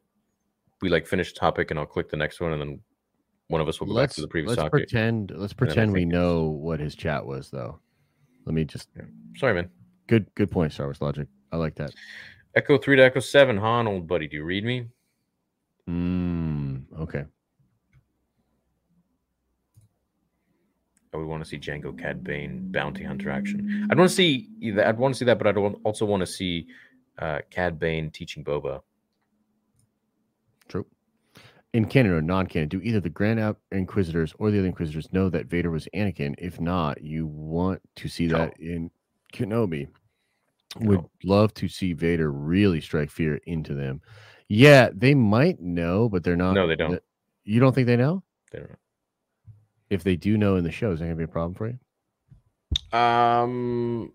we 0.81 0.89
like 0.89 1.05
finish 1.07 1.33
topic 1.33 1.71
and 1.71 1.79
I'll 1.79 1.85
click 1.85 2.09
the 2.09 2.17
next 2.17 2.39
one 2.39 2.53
and 2.53 2.61
then 2.61 2.79
one 3.47 3.61
of 3.61 3.67
us 3.67 3.79
will 3.79 3.87
go 3.87 3.93
let's 3.93 4.13
back 4.13 4.15
to 4.15 4.21
the 4.21 4.27
previous 4.27 4.49
let's 4.49 4.61
topic. 4.61 4.71
pretend 4.89 5.31
let's 5.35 5.53
pretend 5.53 5.91
we 5.91 6.01
think 6.01 6.13
know 6.13 6.43
what 6.43 6.79
his 6.79 6.95
chat 6.95 7.25
was 7.25 7.49
though. 7.49 7.79
Let 8.45 8.53
me 8.53 8.63
just 8.63 8.89
Sorry, 9.35 9.53
man. 9.53 9.69
good 10.07 10.33
good 10.35 10.51
point, 10.51 10.71
Star 10.73 10.87
Wars 10.87 11.01
Logic. 11.01 11.27
I 11.51 11.57
like 11.57 11.75
that. 11.75 11.93
Echo 12.55 12.77
three 12.77 12.95
to 12.95 13.03
Echo 13.03 13.19
seven. 13.19 13.57
Han, 13.57 13.87
old 13.87 14.07
buddy, 14.07 14.27
do 14.27 14.37
you 14.37 14.43
read 14.43 14.63
me? 14.63 14.87
Mm, 15.89 16.83
okay. 16.99 17.25
I 21.13 21.17
would 21.17 21.25
want 21.27 21.43
to 21.43 21.49
see 21.49 21.57
Jango 21.57 21.97
Cad 21.97 22.23
Bane 22.23 22.71
bounty 22.71 23.03
hunter 23.03 23.29
action. 23.31 23.87
I'd 23.89 23.97
want 23.97 24.09
to 24.09 24.15
see 24.15 24.47
that. 24.75 24.87
I'd 24.87 24.97
want 24.97 25.15
to 25.15 25.17
see 25.19 25.25
that, 25.25 25.37
but 25.37 25.47
I'd 25.47 25.57
also 25.57 26.05
want 26.05 26.21
to 26.21 26.27
see 26.27 26.67
uh, 27.17 27.39
Cad 27.49 27.79
Bane 27.79 28.11
teaching 28.11 28.43
Boba. 28.43 28.81
True. 30.67 30.85
In 31.73 31.85
canon 31.85 32.11
or 32.13 32.21
non-canon, 32.21 32.69
do 32.69 32.81
either 32.81 32.99
the 32.99 33.09
Grand 33.09 33.55
Inquisitors 33.71 34.33
or 34.39 34.51
the 34.51 34.59
other 34.59 34.67
Inquisitors 34.67 35.11
know 35.11 35.29
that 35.29 35.47
Vader 35.47 35.71
was 35.71 35.87
Anakin? 35.95 36.35
If 36.37 36.59
not, 36.59 37.01
you 37.01 37.27
want 37.27 37.81
to 37.97 38.07
see 38.07 38.27
No. 38.27 38.37
that 38.37 38.59
in 38.59 38.91
Kenobi. 39.33 39.87
Would 40.79 41.05
love 41.23 41.53
to 41.55 41.67
see 41.67 41.93
Vader 41.93 42.31
really 42.31 42.81
strike 42.81 43.09
fear 43.09 43.39
into 43.47 43.73
them. 43.73 44.01
Yeah, 44.47 44.89
they 44.93 45.15
might 45.15 45.59
know, 45.59 46.07
but 46.07 46.23
they're 46.23 46.35
not. 46.35 46.53
No, 46.53 46.67
they 46.67 46.75
don't. 46.75 47.01
You 47.43 47.59
don't 47.59 47.73
think 47.73 47.87
they 47.87 47.97
know? 47.97 48.23
They 48.51 48.59
don't 48.59 48.69
If 49.89 50.03
they 50.03 50.15
do 50.15 50.37
know 50.37 50.55
in 50.55 50.63
the 50.63 50.71
show, 50.71 50.91
is 50.91 50.99
that 50.99 51.05
gonna 51.05 51.15
be 51.15 51.23
a 51.23 51.27
problem 51.27 51.53
for 51.55 51.67
you? 51.67 51.79
Um, 52.97 54.11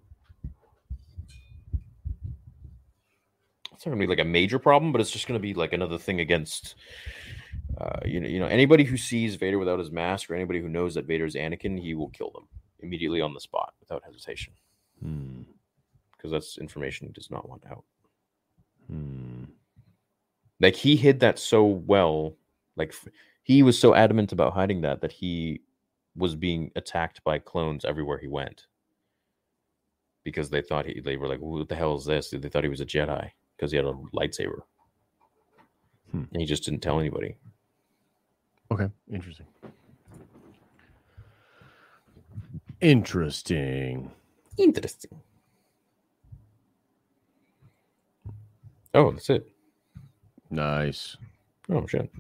it's 3.73 3.85
not 3.85 3.91
gonna 3.91 3.97
be 4.01 4.07
like 4.07 4.21
a 4.21 4.25
major 4.25 4.59
problem, 4.59 4.93
but 4.93 5.01
it's 5.01 5.11
just 5.11 5.27
gonna 5.27 5.41
be 5.41 5.55
like 5.55 5.73
another 5.73 5.99
thing 5.99 6.21
against. 6.21 6.77
Uh, 7.77 7.99
you 8.05 8.21
know, 8.21 8.29
you 8.29 8.39
know, 8.39 8.47
anybody 8.47 8.85
who 8.85 8.97
sees 8.97 9.35
Vader 9.35 9.59
without 9.59 9.81
his 9.81 9.91
mask, 9.91 10.31
or 10.31 10.35
anybody 10.37 10.61
who 10.61 10.69
knows 10.69 10.95
that 10.95 11.07
Vader 11.07 11.25
is 11.25 11.35
Anakin, 11.35 11.81
he 11.81 11.95
will 11.95 12.11
kill 12.11 12.31
them 12.31 12.47
immediately 12.81 13.21
on 13.21 13.35
the 13.35 13.41
spot 13.41 13.75
without 13.81 14.05
hesitation, 14.05 14.53
Hmm. 15.03 15.43
because 16.13 16.31
that's 16.31 16.59
information 16.59 17.09
he 17.09 17.13
does 17.13 17.31
not 17.31 17.49
want 17.49 17.65
out. 17.67 17.85
Hmm. 18.87 19.45
like 20.61 20.77
he 20.77 20.95
hid 20.95 21.21
that 21.21 21.39
so 21.39 21.65
well 21.65 22.37
like 22.77 22.91
f- 22.91 23.09
he 23.45 23.63
was 23.63 23.79
so 23.79 23.95
adamant 23.95 24.33
about 24.33 24.55
hiding 24.55 24.81
that 24.81 25.01
that 25.01 25.13
he 25.13 25.61
was 26.17 26.35
being 26.35 26.71
attacked 26.77 27.23
by 27.25 27.39
clones 27.39 27.85
everywhere 27.85 28.19
he 28.19 28.27
went 28.29 28.67
because 30.25 30.51
they 30.51 30.63
thought 30.63 30.87
he 30.87 31.01
they 31.01 31.17
were 31.17 31.29
like 31.29 31.41
what 31.41 31.69
the 31.69 31.75
hell 31.77 31.95
is 31.97 32.05
this 32.05 32.31
they 32.31 32.49
thought 32.49 32.65
he 32.65 32.69
was 32.71 32.81
a 32.81 32.87
jedi 32.87 33.31
because 33.57 33.71
he 33.71 33.77
had 33.77 33.87
a 33.87 33.93
lightsaber 34.13 34.61
Hmm. 36.11 36.25
and 36.33 36.41
he 36.41 36.47
just 36.47 36.65
didn't 36.65 36.81
tell 36.83 36.99
anybody 37.01 37.37
Okay, 38.71 38.89
interesting. 39.13 39.47
Interesting. 42.81 44.11
Interesting. 44.57 45.21
Oh, 48.95 49.11
that's 49.13 49.29
it. 49.31 49.47
Nice. 50.51 51.17
Oh 51.71 51.87
shit. 51.87 52.11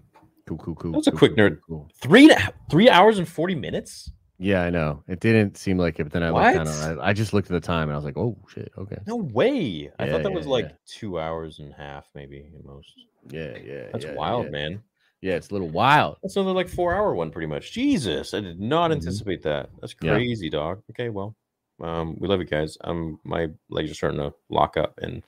Cool, 0.46 0.58
cool, 0.58 0.74
cool. 0.74 0.90
That 0.92 0.98
was 0.98 1.06
a 1.06 1.12
quick 1.12 1.36
cool, 1.36 1.44
nerd. 1.50 1.58
cool, 1.66 1.78
cool. 1.78 1.90
Three 2.00 2.30
three 2.70 2.90
hours 2.90 3.18
and 3.18 3.26
forty 3.28 3.54
minutes. 3.54 4.10
Yeah, 4.38 4.62
I 4.62 4.70
know. 4.70 5.02
It 5.08 5.20
didn't 5.20 5.56
seem 5.56 5.78
like 5.78 6.00
it, 6.00 6.04
but 6.04 6.12
then 6.12 6.22
I 6.22 6.30
What? 6.30 6.54
looked 6.54 6.66
down. 6.66 6.98
I, 7.00 7.08
I 7.08 7.12
just 7.12 7.32
looked 7.32 7.50
at 7.50 7.54
the 7.54 7.66
time 7.66 7.84
and 7.84 7.92
I 7.92 7.96
was 7.96 8.04
like, 8.04 8.16
"Oh 8.18 8.36
shit, 8.48 8.70
okay." 8.76 8.98
No 9.06 9.16
way. 9.16 9.90
I 9.98 10.04
Yeah, 10.04 10.10
thought 10.12 10.22
that 10.22 10.30
yeah, 10.30 10.36
was 10.36 10.46
like 10.46 10.66
yeah. 10.66 10.74
two 10.86 11.18
hours 11.18 11.60
and 11.60 11.72
a 11.72 11.74
half, 11.76 12.06
maybe 12.14 12.50
at 12.54 12.64
most. 12.64 12.92
Yeah, 13.30 13.56
yeah. 13.64 13.84
That's 13.92 14.06
wild, 14.14 14.50
man. 14.50 14.82
Yeah, 15.22 15.34
it's 15.36 15.48
a 15.48 15.52
little 15.54 15.70
wild. 15.70 16.18
That's 16.22 16.36
another 16.36 16.52
like 16.52 16.68
four 16.68 16.94
hour 16.94 17.14
one, 17.14 17.30
pretty 17.30 17.46
much. 17.46 17.72
Jesus, 17.72 18.34
I 18.34 18.40
did 18.40 18.60
not 18.60 18.90
Mhm. 18.90 18.96
anticipate 18.96 19.42
that. 19.44 19.70
That's 19.80 19.94
crazy, 19.94 20.50
dog. 20.50 20.82
Okay, 20.90 21.08
well, 21.08 21.34
um, 21.80 22.16
we 22.18 22.28
love 22.28 22.40
you 22.40 22.44
guys. 22.46 22.76
Um, 22.82 23.18
my 23.24 23.48
legs 23.70 23.90
are 23.90 23.94
starting 23.94 24.20
to 24.20 24.34
lock 24.50 24.76
up, 24.76 24.98
and 25.00 25.22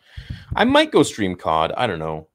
I 0.55 0.65
might 0.65 0.91
go 0.91 1.03
stream 1.03 1.37
COD. 1.37 1.73
I 1.77 1.87
don't 1.87 1.99
know. 2.01 2.29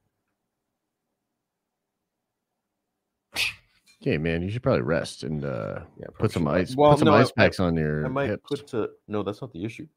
Okay, 4.02 4.18
man, 4.18 4.42
you 4.42 4.50
should 4.50 4.64
probably 4.64 4.82
rest 4.82 5.24
and 5.24 5.46
uh, 5.46 5.82
Yeah, 5.98 6.08
put 6.18 6.32
some 6.32 6.48
ice. 6.48 6.76
Well, 6.76 6.92
put 6.92 7.00
some 7.00 7.06
no, 7.08 7.14
ice 7.14 7.32
packs 7.32 7.60
on 7.60 7.76
your 7.76 8.04
I, 8.04 8.06
I 8.08 8.10
might 8.10 8.30
hips. 8.30 8.44
put 8.48 8.68
to 8.70 8.90
no. 9.08 9.22
That's 9.24 9.42
not 9.42 9.54
the 9.54 9.64
issue. 9.64 9.88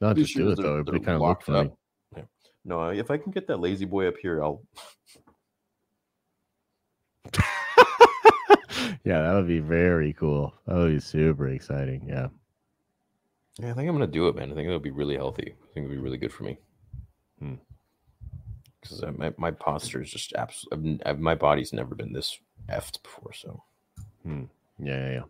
Not 0.00 0.14
the 0.16 0.22
just 0.22 0.32
issue 0.32 0.44
do 0.44 0.50
it 0.50 0.56
they're- 0.56 0.64
though. 0.64 0.78
It 0.80 0.86
they're 0.86 0.92
would 0.94 1.04
kind 1.04 1.14
of 1.16 1.20
look 1.22 1.28
locked 1.28 1.48
up. 1.48 1.76
funny. 2.14 2.26
No, 2.66 2.90
if 2.90 3.10
I 3.10 3.16
can 3.16 3.32
get 3.32 3.46
that 3.46 3.56
lazy 3.60 3.86
boy 3.86 4.06
up 4.08 4.16
here, 4.20 4.42
I'll. 4.42 4.62
yeah, 9.04 9.22
that 9.22 9.32
would 9.34 9.48
be 9.48 9.60
very 9.60 10.12
cool. 10.12 10.52
That 10.66 10.76
would 10.76 10.92
be 10.92 11.00
super 11.00 11.48
exciting. 11.48 12.04
Yeah. 12.06 12.28
Yeah, 13.58 13.70
I 13.70 13.74
think 13.74 13.88
I'm 13.88 13.94
gonna 13.94 14.06
do 14.06 14.28
it, 14.28 14.36
man. 14.36 14.50
I 14.52 14.54
think 14.54 14.66
it'll 14.66 14.78
be 14.78 14.90
really 14.90 15.16
healthy. 15.16 15.54
I 15.62 15.66
think 15.74 15.84
it'll 15.84 15.96
be 15.96 16.02
really 16.02 16.18
good 16.18 16.32
for 16.32 16.44
me. 16.44 16.58
Hmm. 17.38 17.54
Because 18.80 19.02
my, 19.16 19.32
my 19.36 19.50
posture 19.50 20.02
is 20.02 20.10
just 20.10 20.32
absolutely. 20.34 21.00
My 21.18 21.34
body's 21.34 21.72
never 21.72 21.94
been 21.94 22.12
this 22.12 22.38
effed 22.68 23.02
before. 23.02 23.32
So 23.32 23.62
Yeah, 24.24 24.44
yeah, 24.78 25.10
yeah. 25.10 25.22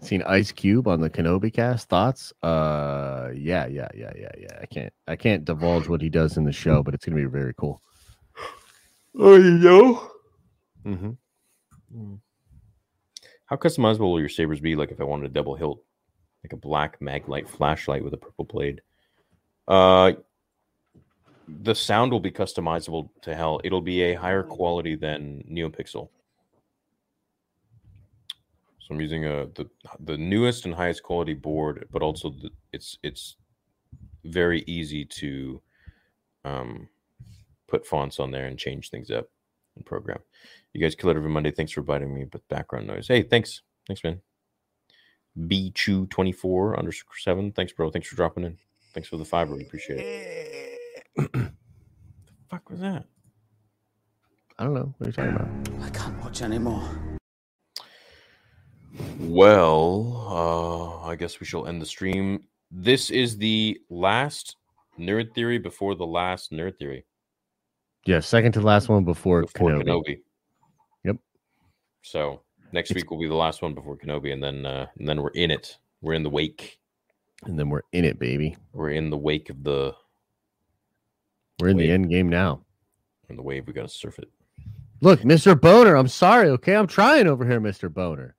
Seen 0.00 0.22
Ice 0.22 0.50
Cube 0.50 0.88
on 0.88 1.00
the 1.00 1.08
Kenobi 1.08 1.52
cast. 1.52 1.88
Thoughts? 1.88 2.32
Uh 2.42 3.30
yeah, 3.34 3.66
yeah, 3.66 3.88
yeah, 3.94 4.12
yeah, 4.16 4.32
yeah. 4.38 4.58
I 4.60 4.66
can't 4.66 4.92
I 5.06 5.16
can't 5.16 5.44
divulge 5.44 5.88
what 5.88 6.00
he 6.00 6.08
does 6.08 6.36
in 6.36 6.44
the 6.44 6.52
show, 6.52 6.82
but 6.82 6.94
it's 6.94 7.04
gonna 7.04 7.16
be 7.16 7.24
very 7.24 7.54
cool. 7.54 7.80
Oh, 9.16 9.36
you 9.36 9.50
know. 9.58 10.10
Mm-hmm. 10.84 12.14
How 13.46 13.56
customizable 13.56 14.10
will 14.10 14.20
your 14.20 14.28
sabers 14.28 14.60
be? 14.60 14.74
Like 14.74 14.90
if 14.90 15.00
I 15.00 15.04
wanted 15.04 15.26
a 15.26 15.34
double 15.34 15.54
hilt, 15.54 15.84
like 16.42 16.52
a 16.52 16.56
black 16.56 16.98
maglite 17.00 17.48
flashlight 17.48 18.02
with 18.02 18.14
a 18.14 18.16
purple 18.16 18.46
blade. 18.46 18.80
Uh, 19.68 20.12
the 21.48 21.74
sound 21.74 22.12
will 22.12 22.20
be 22.20 22.30
customizable 22.30 23.08
to 23.22 23.34
hell. 23.34 23.60
It'll 23.64 23.80
be 23.80 24.02
a 24.02 24.14
higher 24.14 24.42
quality 24.42 24.94
than 24.94 25.44
NeoPixel. 25.50 26.08
So 28.78 28.88
I'm 28.90 29.00
using 29.00 29.26
a 29.26 29.46
the 29.54 29.68
the 30.00 30.16
newest 30.16 30.64
and 30.64 30.74
highest 30.74 31.02
quality 31.02 31.34
board, 31.34 31.86
but 31.92 32.02
also 32.02 32.30
the, 32.30 32.50
it's 32.72 32.98
it's 33.02 33.36
very 34.24 34.64
easy 34.66 35.04
to 35.04 35.60
um, 36.44 36.88
put 37.68 37.86
fonts 37.86 38.18
on 38.18 38.30
there 38.30 38.46
and 38.46 38.58
change 38.58 38.90
things 38.90 39.10
up 39.10 39.28
and 39.76 39.86
program. 39.86 40.18
You 40.72 40.80
guys 40.80 40.94
kill 40.94 41.10
it 41.10 41.16
every 41.16 41.30
Monday. 41.30 41.50
Thanks 41.50 41.72
for 41.72 41.82
biting 41.82 42.14
me 42.14 42.24
with 42.24 42.46
background 42.48 42.86
noise. 42.86 43.08
Hey, 43.08 43.22
thanks. 43.22 43.62
Thanks, 43.86 44.02
man. 44.02 44.20
B 45.46 45.70
Chew 45.74 46.06
24 46.06 46.78
underscore 46.78 47.16
seven. 47.18 47.52
Thanks, 47.52 47.72
bro. 47.72 47.90
Thanks 47.90 48.08
for 48.08 48.16
dropping 48.16 48.44
in. 48.44 48.58
Thanks 48.94 49.08
for 49.08 49.16
the 49.16 49.24
fiber. 49.24 49.54
We 49.54 49.62
appreciate 49.62 50.00
it. 50.00 50.61
The 51.16 51.52
fuck 52.50 52.68
was 52.70 52.80
that? 52.80 53.04
I 54.58 54.64
don't 54.64 54.74
know. 54.74 54.94
What 54.98 55.06
are 55.06 55.10
you 55.10 55.12
talking 55.12 55.34
about? 55.76 55.84
I 55.86 55.90
can't 55.90 56.18
watch 56.22 56.42
anymore. 56.42 56.88
Well, 59.18 60.26
uh, 61.04 61.06
I 61.08 61.16
guess 61.16 61.40
we 61.40 61.46
shall 61.46 61.66
end 61.66 61.80
the 61.80 61.86
stream. 61.86 62.44
This 62.70 63.10
is 63.10 63.38
the 63.38 63.78
last 63.90 64.56
nerd 64.98 65.34
theory 65.34 65.58
before 65.58 65.94
the 65.94 66.06
last 66.06 66.52
nerd 66.52 66.78
theory 66.78 67.04
Yeah, 68.06 68.20
second 68.20 68.52
to 68.52 68.60
last 68.60 68.88
one 68.88 69.04
before, 69.04 69.42
before 69.42 69.70
Kenobi. 69.70 69.84
Kenobi. 69.84 70.18
Yep. 71.04 71.16
So 72.02 72.42
next 72.72 72.90
It's- 72.90 73.02
week 73.02 73.10
will 73.10 73.18
be 73.20 73.28
the 73.28 73.34
last 73.34 73.62
one 73.62 73.74
before 73.74 73.96
Kenobi, 73.96 74.32
and 74.32 74.42
then 74.42 74.66
uh, 74.66 74.86
and 74.98 75.08
then 75.08 75.22
we're 75.22 75.30
in 75.30 75.50
it. 75.50 75.78
We're 76.02 76.14
in 76.14 76.22
the 76.22 76.30
wake. 76.30 76.78
And 77.44 77.58
then 77.58 77.70
we're 77.70 77.82
in 77.92 78.04
it, 78.04 78.18
baby. 78.18 78.56
We're 78.72 78.90
in 78.90 79.10
the 79.10 79.16
wake 79.18 79.50
of 79.50 79.64
the 79.64 79.94
We're 81.60 81.68
in 81.68 81.76
Wait. 81.76 81.86
the 81.86 81.92
end 81.92 82.10
game 82.10 82.28
now. 82.28 82.62
in 83.28 83.36
the 83.36 83.42
wave. 83.42 83.66
We 83.66 83.72
gotta 83.72 83.88
surf 83.88 84.18
it. 84.18 84.28
Look, 85.00 85.20
Mr. 85.22 85.58
Boner, 85.60 85.96
I'm 85.96 86.08
sorry, 86.08 86.48
okay? 86.50 86.76
I'm 86.76 86.86
trying 86.86 87.26
over 87.26 87.44
here, 87.46 87.60
Mr. 87.60 87.92
Boner. 87.92 88.36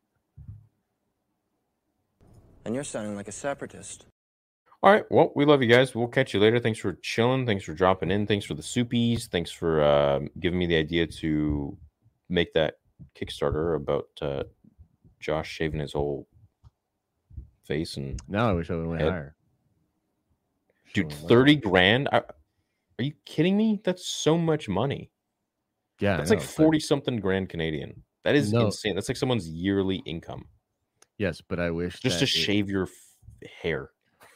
And 2.66 2.74
you're 2.76 2.84
sounding 2.84 3.16
like 3.16 3.28
a 3.28 3.32
separatist. 3.34 4.06
All 4.82 4.92
right. 4.92 5.04
Well, 5.10 5.32
we 5.36 5.46
love 5.46 5.62
you 5.62 5.70
guys. 5.70 5.94
We'll 5.96 6.08
catch 6.08 6.34
you 6.34 6.40
later. 6.40 6.60
Thanks 6.60 6.80
for 6.80 6.94
chilling. 7.02 7.46
Thanks 7.46 7.64
for 7.64 7.74
dropping 7.74 8.12
in. 8.12 8.26
Thanks 8.28 8.46
for 8.46 8.54
the 8.54 8.62
soupies. 8.62 9.28
Thanks 9.28 9.52
for 9.52 9.82
uh, 9.84 10.20
giving 10.40 10.60
me 10.60 10.66
the 10.66 10.78
idea 10.78 11.08
to 11.08 11.78
make 12.30 12.54
that 12.54 12.76
Kickstarter 13.16 13.76
about 13.76 14.08
uh, 14.22 14.44
Josh 15.20 15.50
shaving 15.50 15.80
his 15.80 15.94
whole 15.94 16.28
face 17.66 17.96
and 17.96 18.20
Now 18.28 18.50
I 18.50 18.54
wish 18.54 18.70
I 18.70 18.76
would 18.76 18.82
have 18.82 18.90
went 18.90 19.02
higher. 19.04 19.36
dude, 20.94 21.12
thirty 21.14 21.56
grand. 21.56 22.10
I, 22.12 22.22
are 23.00 23.04
you 23.04 23.14
kidding 23.26 23.58
me? 23.58 23.82
That's 23.84 24.06
so 24.08 24.38
much 24.38 24.68
money. 24.70 25.10
Yeah, 26.00 26.18
That's 26.18 26.30
like 26.30 26.40
but- 26.40 26.48
forty 26.48 26.80
something 26.80 27.20
grand 27.20 27.50
Canadian. 27.50 28.04
That 28.24 28.36
is 28.36 28.54
No. 28.54 28.66
insane. 28.68 28.96
That's 28.96 29.10
like 29.10 29.18
someone's 29.18 29.50
yearly 29.50 29.98
income 30.06 30.46
Yes, 31.18 31.42
but 31.42 31.60
I 31.60 31.70
wish 31.72 32.00
just 32.00 32.20
to 32.20 32.24
it- 32.24 32.28
shave 32.30 32.70
your 32.70 32.84
f- 32.84 33.50
hair. 33.62 33.92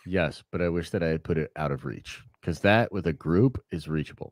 Yes, 0.05 0.43
but 0.51 0.61
I 0.61 0.69
wish 0.69 0.89
that 0.91 1.01
I 1.03 1.07
had 1.07 1.23
put 1.23 1.37
it 1.37 1.51
out 1.55 1.71
of 1.71 1.85
reach 1.85 2.21
because 2.39 2.59
that 2.61 2.91
with 2.91 3.07
a 3.07 3.13
group 3.13 3.61
is 3.71 3.87
reachable, 3.87 4.31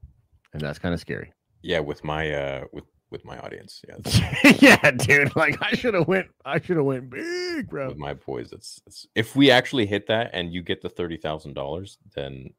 and 0.53 0.61
that's 0.61 0.77
kind 0.79 0.93
of 0.93 0.99
scary. 0.99 1.33
Yeah, 1.61 1.79
with 1.79 2.03
my 2.03 2.31
uh, 2.31 2.65
with 2.71 2.85
with 3.09 3.25
my 3.25 3.37
audience. 3.39 3.81
Yeah, 3.87 4.51
yeah, 4.59 4.91
dude. 4.91 5.35
Like 5.35 5.57
I 5.61 5.71
should 5.75 5.95
have 5.95 6.07
went. 6.07 6.27
I 6.45 6.61
should 6.61 6.77
have 6.77 6.85
went 6.85 7.09
big, 7.09 7.67
bro. 7.69 7.87
with 7.89 7.97
my 7.97 8.13
boys. 8.13 8.53
It's, 8.53 8.79
it's 8.85 9.07
if 9.15 9.35
we 9.35 9.49
actually 9.51 9.85
hit 9.85 10.07
that 10.07 10.29
and 10.33 10.53
you 10.53 10.61
get 10.61 10.81
the 10.81 10.89
thirty 10.89 11.17
thousand 11.17 11.53
dollars, 11.55 11.97
then 12.15 12.51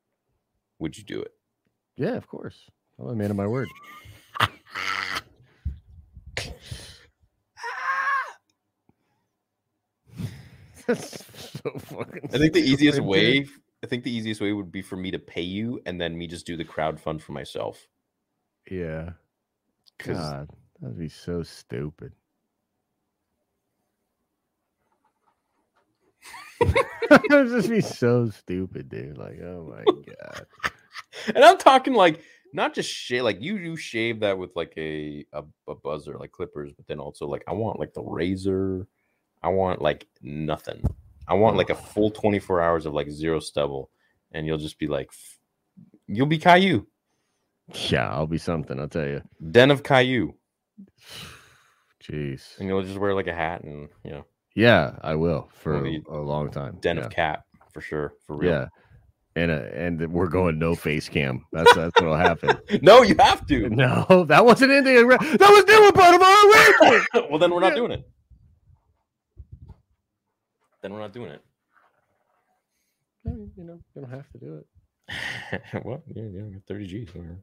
would 0.78 0.98
you 0.98 1.04
do 1.04 1.20
it? 1.22 1.32
Yeah, 1.96 2.16
of 2.16 2.26
course. 2.28 2.70
I'm 2.98 3.08
a 3.08 3.14
man 3.14 3.30
of 3.30 3.36
my 3.36 3.46
word. 3.46 3.68
That's 10.86 11.24
so 11.52 11.70
fucking. 11.78 12.30
I 12.32 12.38
think 12.38 12.52
the 12.52 12.60
easiest 12.60 12.96
stupid, 12.96 13.08
way. 13.08 13.46
I 13.82 13.86
think 13.86 14.04
the 14.04 14.14
easiest 14.14 14.40
way 14.40 14.52
would 14.52 14.70
be 14.70 14.82
for 14.82 14.96
me 14.96 15.10
to 15.10 15.18
pay 15.18 15.42
you 15.42 15.80
and 15.84 16.00
then 16.00 16.16
me 16.16 16.26
just 16.26 16.46
do 16.46 16.56
the 16.56 16.64
crowd 16.64 17.00
fund 17.00 17.22
for 17.22 17.32
myself. 17.32 17.88
Yeah. 18.70 19.10
God, 19.98 20.48
that'd 20.80 20.98
be 20.98 21.08
so 21.08 21.42
stupid. 21.42 22.12
That'd 27.08 27.48
just 27.48 27.70
be 27.70 27.80
so 27.80 28.30
stupid, 28.30 28.88
dude. 28.88 29.16
Like, 29.16 29.40
oh 29.40 29.72
my 29.76 29.84
god. 29.84 30.46
And 31.34 31.44
I'm 31.44 31.58
talking 31.58 31.94
like 31.94 32.20
not 32.52 32.74
just 32.74 32.90
shave 32.90 33.22
like 33.24 33.40
you 33.40 33.56
you 33.56 33.76
shave 33.76 34.20
that 34.20 34.38
with 34.38 34.54
like 34.56 34.72
a, 34.76 35.24
a 35.32 35.42
a 35.68 35.74
buzzer 35.74 36.16
like 36.18 36.32
clippers, 36.32 36.72
but 36.72 36.86
then 36.86 36.98
also 37.00 37.26
like 37.26 37.44
I 37.46 37.52
want 37.52 37.78
like 37.80 37.94
the 37.94 38.02
razor. 38.02 38.86
I 39.42 39.48
want 39.50 39.82
like 39.82 40.06
nothing. 40.22 40.82
I 41.28 41.34
want 41.34 41.56
like 41.56 41.70
a 41.70 41.74
full 41.74 42.10
24 42.10 42.60
hours 42.60 42.86
of 42.86 42.94
like 42.94 43.10
zero 43.10 43.40
stubble, 43.40 43.90
and 44.32 44.46
you'll 44.46 44.58
just 44.58 44.78
be 44.78 44.86
like, 44.86 45.10
you'll 46.06 46.26
be 46.26 46.38
Caillou, 46.38 46.86
Yeah, 47.90 48.08
I'll 48.08 48.26
be 48.28 48.38
something. 48.38 48.78
I'll 48.80 48.88
tell 48.88 49.06
you. 49.06 49.22
den 49.50 49.70
of 49.70 49.82
Caillou, 49.82 50.34
Jeez. 52.02 52.58
and 52.58 52.68
you'll 52.68 52.82
just 52.82 52.98
wear 52.98 53.14
like 53.14 53.26
a 53.26 53.34
hat 53.34 53.62
and 53.64 53.88
you 54.04 54.10
know 54.12 54.24
Yeah, 54.54 54.96
I 55.02 55.14
will 55.16 55.48
for 55.52 55.80
the 55.80 56.02
a 56.08 56.16
long 56.18 56.50
time. 56.50 56.78
den 56.80 56.96
yeah. 56.96 57.04
of 57.04 57.10
cat 57.10 57.42
for 57.72 57.80
sure 57.80 58.14
for 58.26 58.36
real. 58.36 58.50
Yeah. 58.52 58.66
And 59.36 59.50
uh, 59.50 59.64
and 59.74 60.12
we're 60.12 60.28
going 60.28 60.58
no 60.58 60.74
face 60.74 61.08
cam. 61.10 61.44
That's 61.52 61.72
that's 61.74 62.00
what'll 62.00 62.16
happen. 62.16 62.58
no, 62.82 63.02
you 63.02 63.14
have 63.20 63.46
to. 63.46 63.68
No, 63.70 64.24
that 64.28 64.44
wasn't 64.44 64.72
in 64.72 64.82
the 64.82 64.96
arra- 64.96 65.18
that 65.18 65.50
was 65.50 65.64
never 65.66 65.92
part 65.92 66.14
of 66.14 66.22
our 66.22 66.50
arrangement. 66.50 67.06
well, 67.30 67.38
then 67.38 67.50
we're 67.52 67.60
not 67.60 67.72
Yeah. 67.72 67.74
doing 67.74 67.92
it. 67.92 68.08
Then 70.82 70.92
we're 70.94 71.00
not 71.00 71.12
doing 71.12 71.30
it. 71.30 71.42
I 73.26 73.30
mean, 73.30 73.50
you 73.56 73.64
know, 73.64 73.78
you 73.94 74.02
don't 74.02 74.10
have 74.10 74.28
to 74.30 74.38
do 74.38 74.56
it. 74.56 75.62
well, 75.84 76.02
yeah, 76.14 76.22
yeah, 76.32 76.42
30 76.66 76.86
G's. 76.86 77.14
whatever. 77.14 77.38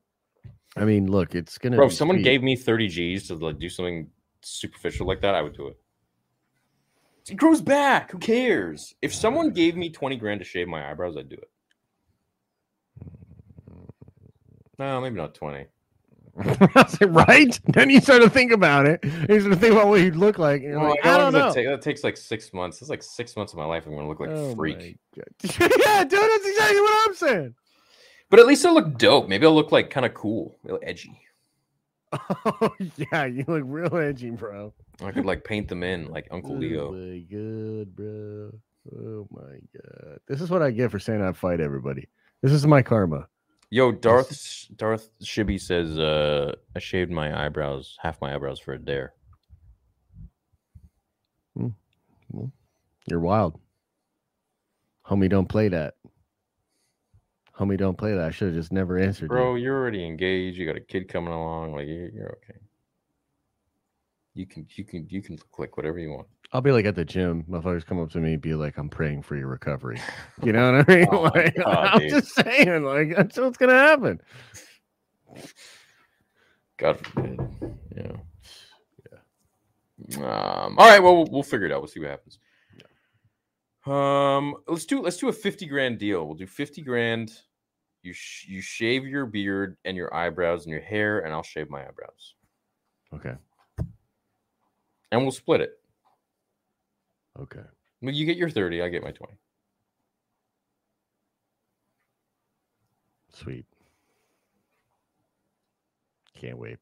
I 0.75 0.85
mean, 0.85 1.11
look, 1.11 1.35
it's 1.35 1.57
gonna. 1.59 1.75
Bro, 1.75 1.87
if 1.87 1.93
someone 1.93 2.17
sweet. 2.17 2.23
gave 2.23 2.41
me 2.41 2.55
30 2.55 2.87
G's 2.87 3.27
to 3.27 3.35
like 3.35 3.59
do 3.59 3.69
something 3.69 4.09
superficial 4.41 5.05
like 5.05 5.21
that, 5.21 5.35
I 5.35 5.41
would 5.41 5.55
do 5.55 5.67
it. 5.67 5.77
It 7.29 7.35
grows 7.35 7.61
back. 7.61 8.11
Who 8.11 8.17
cares? 8.17 8.95
If 9.01 9.13
someone 9.13 9.51
gave 9.51 9.77
me 9.77 9.89
20 9.91 10.15
grand 10.17 10.39
to 10.39 10.45
shave 10.45 10.67
my 10.67 10.89
eyebrows, 10.89 11.15
I'd 11.17 11.29
do 11.29 11.35
it. 11.35 11.49
No, 14.79 15.01
maybe 15.01 15.15
not 15.15 15.35
20. 15.35 15.65
right? 17.05 17.59
Then 17.73 17.89
you 17.91 18.01
start 18.01 18.23
to 18.23 18.29
think 18.29 18.51
about 18.51 18.87
it. 18.87 19.03
You 19.03 19.39
start 19.39 19.53
to 19.53 19.59
think 19.59 19.73
about 19.73 19.87
what 19.87 20.01
you'd 20.01 20.15
look 20.15 20.39
like. 20.39 20.63
Well, 20.65 20.89
like, 20.89 21.05
I 21.05 21.17
don't 21.17 21.31
know. 21.31 21.39
That, 21.47 21.53
take? 21.53 21.67
that 21.67 21.81
takes 21.81 22.03
like 22.03 22.17
six 22.17 22.53
months. 22.53 22.81
It's 22.81 22.89
like 22.89 23.03
six 23.03 23.35
months 23.35 23.53
of 23.53 23.59
my 23.59 23.65
life. 23.65 23.85
I'm 23.85 23.93
going 23.93 24.03
to 24.05 24.09
look 24.09 24.19
like 24.19 24.29
Oh 24.31 24.55
freak. 24.55 24.97
Yeah, 25.15 26.03
dude, 26.03 26.11
that's 26.19 26.47
exactly 26.47 26.81
what 26.81 27.07
I'm 27.07 27.15
saying. 27.15 27.55
But 28.29 28.39
at 28.39 28.47
least 28.47 28.65
I'll 28.65 28.73
look 28.73 28.97
dope. 28.97 29.29
Maybe 29.29 29.45
I'll 29.45 29.53
look 29.53 29.71
like 29.71 29.91
kind 29.91 30.05
of 30.07 30.15
cool, 30.15 30.57
real 30.63 30.79
edgy. 30.81 31.19
Oh 32.11 32.71
yeah, 32.97 33.25
you 33.25 33.43
look 33.47 33.63
real 33.65 33.95
edgy, 33.97 34.29
bro. 34.31 34.73
I 35.03 35.11
could 35.11 35.25
like 35.25 35.43
paint 35.43 35.67
them 35.67 35.83
in 35.83 36.07
like 36.07 36.27
Uncle 36.31 36.53
Oh 36.53 36.57
Leo. 36.59 36.91
my 36.91 37.19
god, 37.29 37.95
bro. 37.95 38.51
Oh 38.95 39.27
my 39.31 39.57
god. 39.75 40.19
This 40.27 40.41
is 40.41 40.49
what 40.49 40.61
I 40.61 40.71
get 40.71 40.91
for 40.91 40.99
saying 40.99 41.21
I'd 41.21 41.37
fight 41.37 41.59
everybody. 41.59 42.07
This 42.41 42.51
is 42.51 42.65
my 42.67 42.81
karma. 42.81 43.27
Yo, 43.73 43.91
Darth 43.91 44.67
Darth 44.75 45.09
Shibby 45.23 45.57
says 45.57 45.97
uh 45.97 46.53
I 46.75 46.79
shaved 46.79 47.09
my 47.09 47.45
eyebrows, 47.45 47.97
half 47.99 48.21
my 48.21 48.35
eyebrows 48.35 48.59
for 48.59 48.73
a 48.73 48.77
dare. 48.77 49.13
You're 53.07 53.19
wild. 53.19 53.59
Homie, 55.07 55.27
don't 55.27 55.49
play 55.49 55.69
that. 55.69 55.95
Homie, 57.57 57.75
don't 57.75 57.97
play 57.97 58.13
that. 58.13 58.25
I 58.25 58.29
should 58.29 58.49
have 58.49 58.55
just 58.55 58.71
never 58.71 58.99
answered. 58.99 59.23
you. 59.23 59.29
Bro, 59.29 59.55
you're 59.55 59.75
already 59.75 60.05
engaged. 60.05 60.59
You 60.59 60.67
got 60.67 60.75
a 60.75 60.79
kid 60.79 61.07
coming 61.07 61.33
along. 61.33 61.73
Like 61.73 61.87
you're, 61.87 62.09
you're 62.09 62.37
okay. 62.43 62.59
You 64.35 64.45
can 64.47 64.65
you 64.75 64.83
can 64.83 65.05
you 65.09 65.21
can 65.21 65.37
like 65.59 65.77
whatever 65.77 65.99
you 65.99 66.09
want. 66.11 66.27
I'll 66.51 66.61
be 66.61 66.71
like 66.71 66.85
at 66.85 66.95
the 66.95 67.05
gym. 67.05 67.43
My 67.47 67.59
Motherfuckers 67.59 67.85
come 67.85 67.99
up 67.99 68.11
to 68.11 68.19
me 68.19 68.33
and 68.33 68.41
be 68.41 68.53
like, 68.53 68.77
I'm 68.77 68.89
praying 68.89 69.23
for 69.23 69.35
your 69.35 69.47
recovery. 69.47 69.99
You 70.43 70.53
know 70.53 70.71
what 70.71 70.89
I 70.89 70.95
mean? 70.95 71.07
Oh 71.11 71.21
like, 71.21 71.55
God, 71.57 71.87
I'm 71.93 71.99
dude. 71.99 72.09
just 72.11 72.35
saying, 72.35 72.83
like, 72.83 73.15
that's 73.15 73.37
what's 73.37 73.57
gonna 73.57 73.73
happen. 73.73 74.21
God 76.77 76.97
forbid. 77.05 77.39
Yeah. 77.95 78.11
Yeah. 80.09 80.17
Um. 80.17 80.75
All 80.77 80.89
right. 80.89 81.01
Well, 81.01 81.15
we'll, 81.17 81.27
we'll 81.31 81.43
figure 81.43 81.65
it 81.67 81.71
out. 81.71 81.81
We'll 81.81 81.87
see 81.87 81.99
what 81.99 82.09
happens. 82.09 82.39
Um. 83.85 84.55
Let's 84.67 84.85
do 84.85 85.01
let's 85.01 85.17
do 85.17 85.29
a 85.29 85.33
fifty 85.33 85.65
grand 85.65 85.99
deal. 85.99 86.25
We'll 86.25 86.35
do 86.37 86.47
fifty 86.47 86.81
grand. 86.81 87.31
You 88.01 88.13
sh- 88.13 88.47
you 88.47 88.61
shave 88.61 89.05
your 89.05 89.25
beard 89.25 89.77
and 89.85 89.95
your 89.95 90.13
eyebrows 90.13 90.65
and 90.65 90.71
your 90.71 90.81
hair, 90.81 91.19
and 91.19 91.33
I'll 91.33 91.43
shave 91.43 91.69
my 91.69 91.81
eyebrows, 91.87 92.33
Okay. 93.13 93.33
And 95.13 95.21
we'll 95.21 95.31
split 95.31 95.61
it. 95.61 95.79
Okay. 97.39 97.61
Well, 98.01 98.13
you 98.13 98.25
get 98.25 98.35
your 98.35 98.49
thirty. 98.49 98.81
I 98.81 98.89
get 98.89 99.03
my 99.03 99.11
twenty. 99.11 99.37
Sweet. 103.33 103.65
Can't 106.39 106.57
wait. 106.57 106.77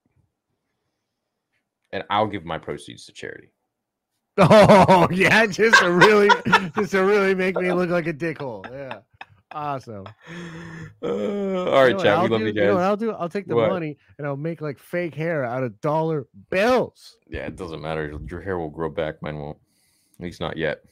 and 1.93 2.03
I'll 2.10 2.27
give 2.27 2.45
my 2.45 2.58
proceeds 2.58 3.06
to 3.06 3.11
charity. 3.11 3.51
Oh 4.38 5.08
yeah, 5.11 5.45
just 5.45 5.77
to 5.82 5.92
really, 5.92 6.30
just 6.76 6.92
to 6.92 7.01
really 7.03 7.35
make 7.35 7.56
me 7.58 7.72
look 7.74 7.90
like 7.90 8.08
a 8.08 8.14
dickhole. 8.14 8.66
Yeah, 8.72 9.00
awesome. 9.52 10.06
Uh, 11.04 11.66
all 11.66 11.82
right, 11.84 11.98
You 11.98 12.04
know. 12.04 12.10
I'll 12.16 12.24
We 12.24 12.30
love 12.30 12.40
do? 12.42 12.46
you 12.46 12.54
know 12.54 12.74
what 12.74 12.80
guys. 12.80 12.86
I'll 12.86 12.98
do? 12.98 13.12
I'll 13.14 13.30
take 13.30 13.48
the 13.48 13.56
What? 13.56 13.72
money 13.72 13.98
and 14.20 14.28
I'll 14.28 14.38
make 14.38 14.62
like 14.62 14.78
fake 14.78 15.16
hair 15.16 15.44
out 15.44 15.64
of 15.64 15.82
dollar 15.82 16.28
bills. 16.52 17.18
Yeah, 17.28 17.48
it 17.48 17.56
doesn't 17.56 17.82
matter. 17.82 18.14
Your 18.28 18.40
hair 18.40 18.60
will 18.60 18.70
grow 18.70 18.88
back. 18.90 19.20
Mine 19.24 19.40
won't. 19.40 19.58
At 20.20 20.24
least 20.26 20.40
not 20.40 20.58
yet. 20.58 20.84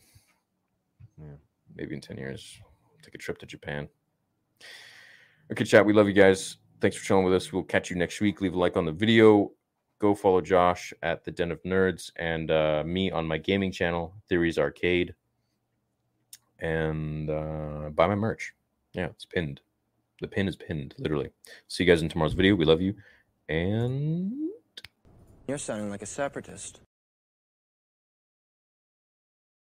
Yeah. 1.20 1.36
Maybe 1.76 1.94
in 1.94 2.02
ten 2.02 2.18
years. 2.18 2.60
Take 3.04 3.14
a 3.14 3.18
trip 3.20 3.38
to 3.40 3.46
Japan. 3.46 3.88
Okay, 5.52 5.64
chat. 5.64 5.86
We 5.86 5.94
love 5.94 6.08
you 6.08 6.14
guys. 6.14 6.58
Thanks 6.82 6.98
for 6.98 7.06
chilling 7.06 7.26
with 7.26 7.36
us. 7.36 7.54
We'll 7.54 7.62
catch 7.62 7.92
you 7.92 7.96
next 7.96 8.20
week. 8.20 8.42
Leave 8.42 8.56
a 8.56 8.58
like 8.58 8.78
on 8.78 8.86
the 8.86 8.92
video. 8.92 9.52
Go 10.00 10.16
follow 10.16 10.42
Josh 10.42 10.92
at 11.04 11.24
the 11.24 11.30
Den 11.32 11.52
of 11.52 11.62
Nerds 11.64 12.10
and 12.16 12.50
uh, 12.50 12.84
me 12.84 13.12
on 13.12 13.28
my 13.28 13.38
gaming 13.38 13.72
channel, 13.72 14.16
Theories 14.28 14.58
Arcade. 14.58 15.14
And 16.60 17.30
uh, 17.30 17.90
buy 17.94 18.08
my 18.08 18.16
merch. 18.16 18.54
Yeah, 18.94 19.06
it's 19.08 19.26
pinned. 19.26 19.62
The 20.22 20.28
pin 20.28 20.48
is 20.48 20.56
pinned, 20.56 20.96
literally. 20.98 21.30
See 21.68 21.84
you 21.84 21.90
guys 21.90 22.02
in 22.02 22.10
tomorrow's 22.10 22.34
video. 22.34 22.56
We 22.56 22.66
love 22.66 22.82
you. 22.82 22.96
And 23.48 24.50
You're 25.48 25.58
sounding 25.58 25.90
like 25.90 26.02
a 26.02 26.06
separatist. 26.06 26.82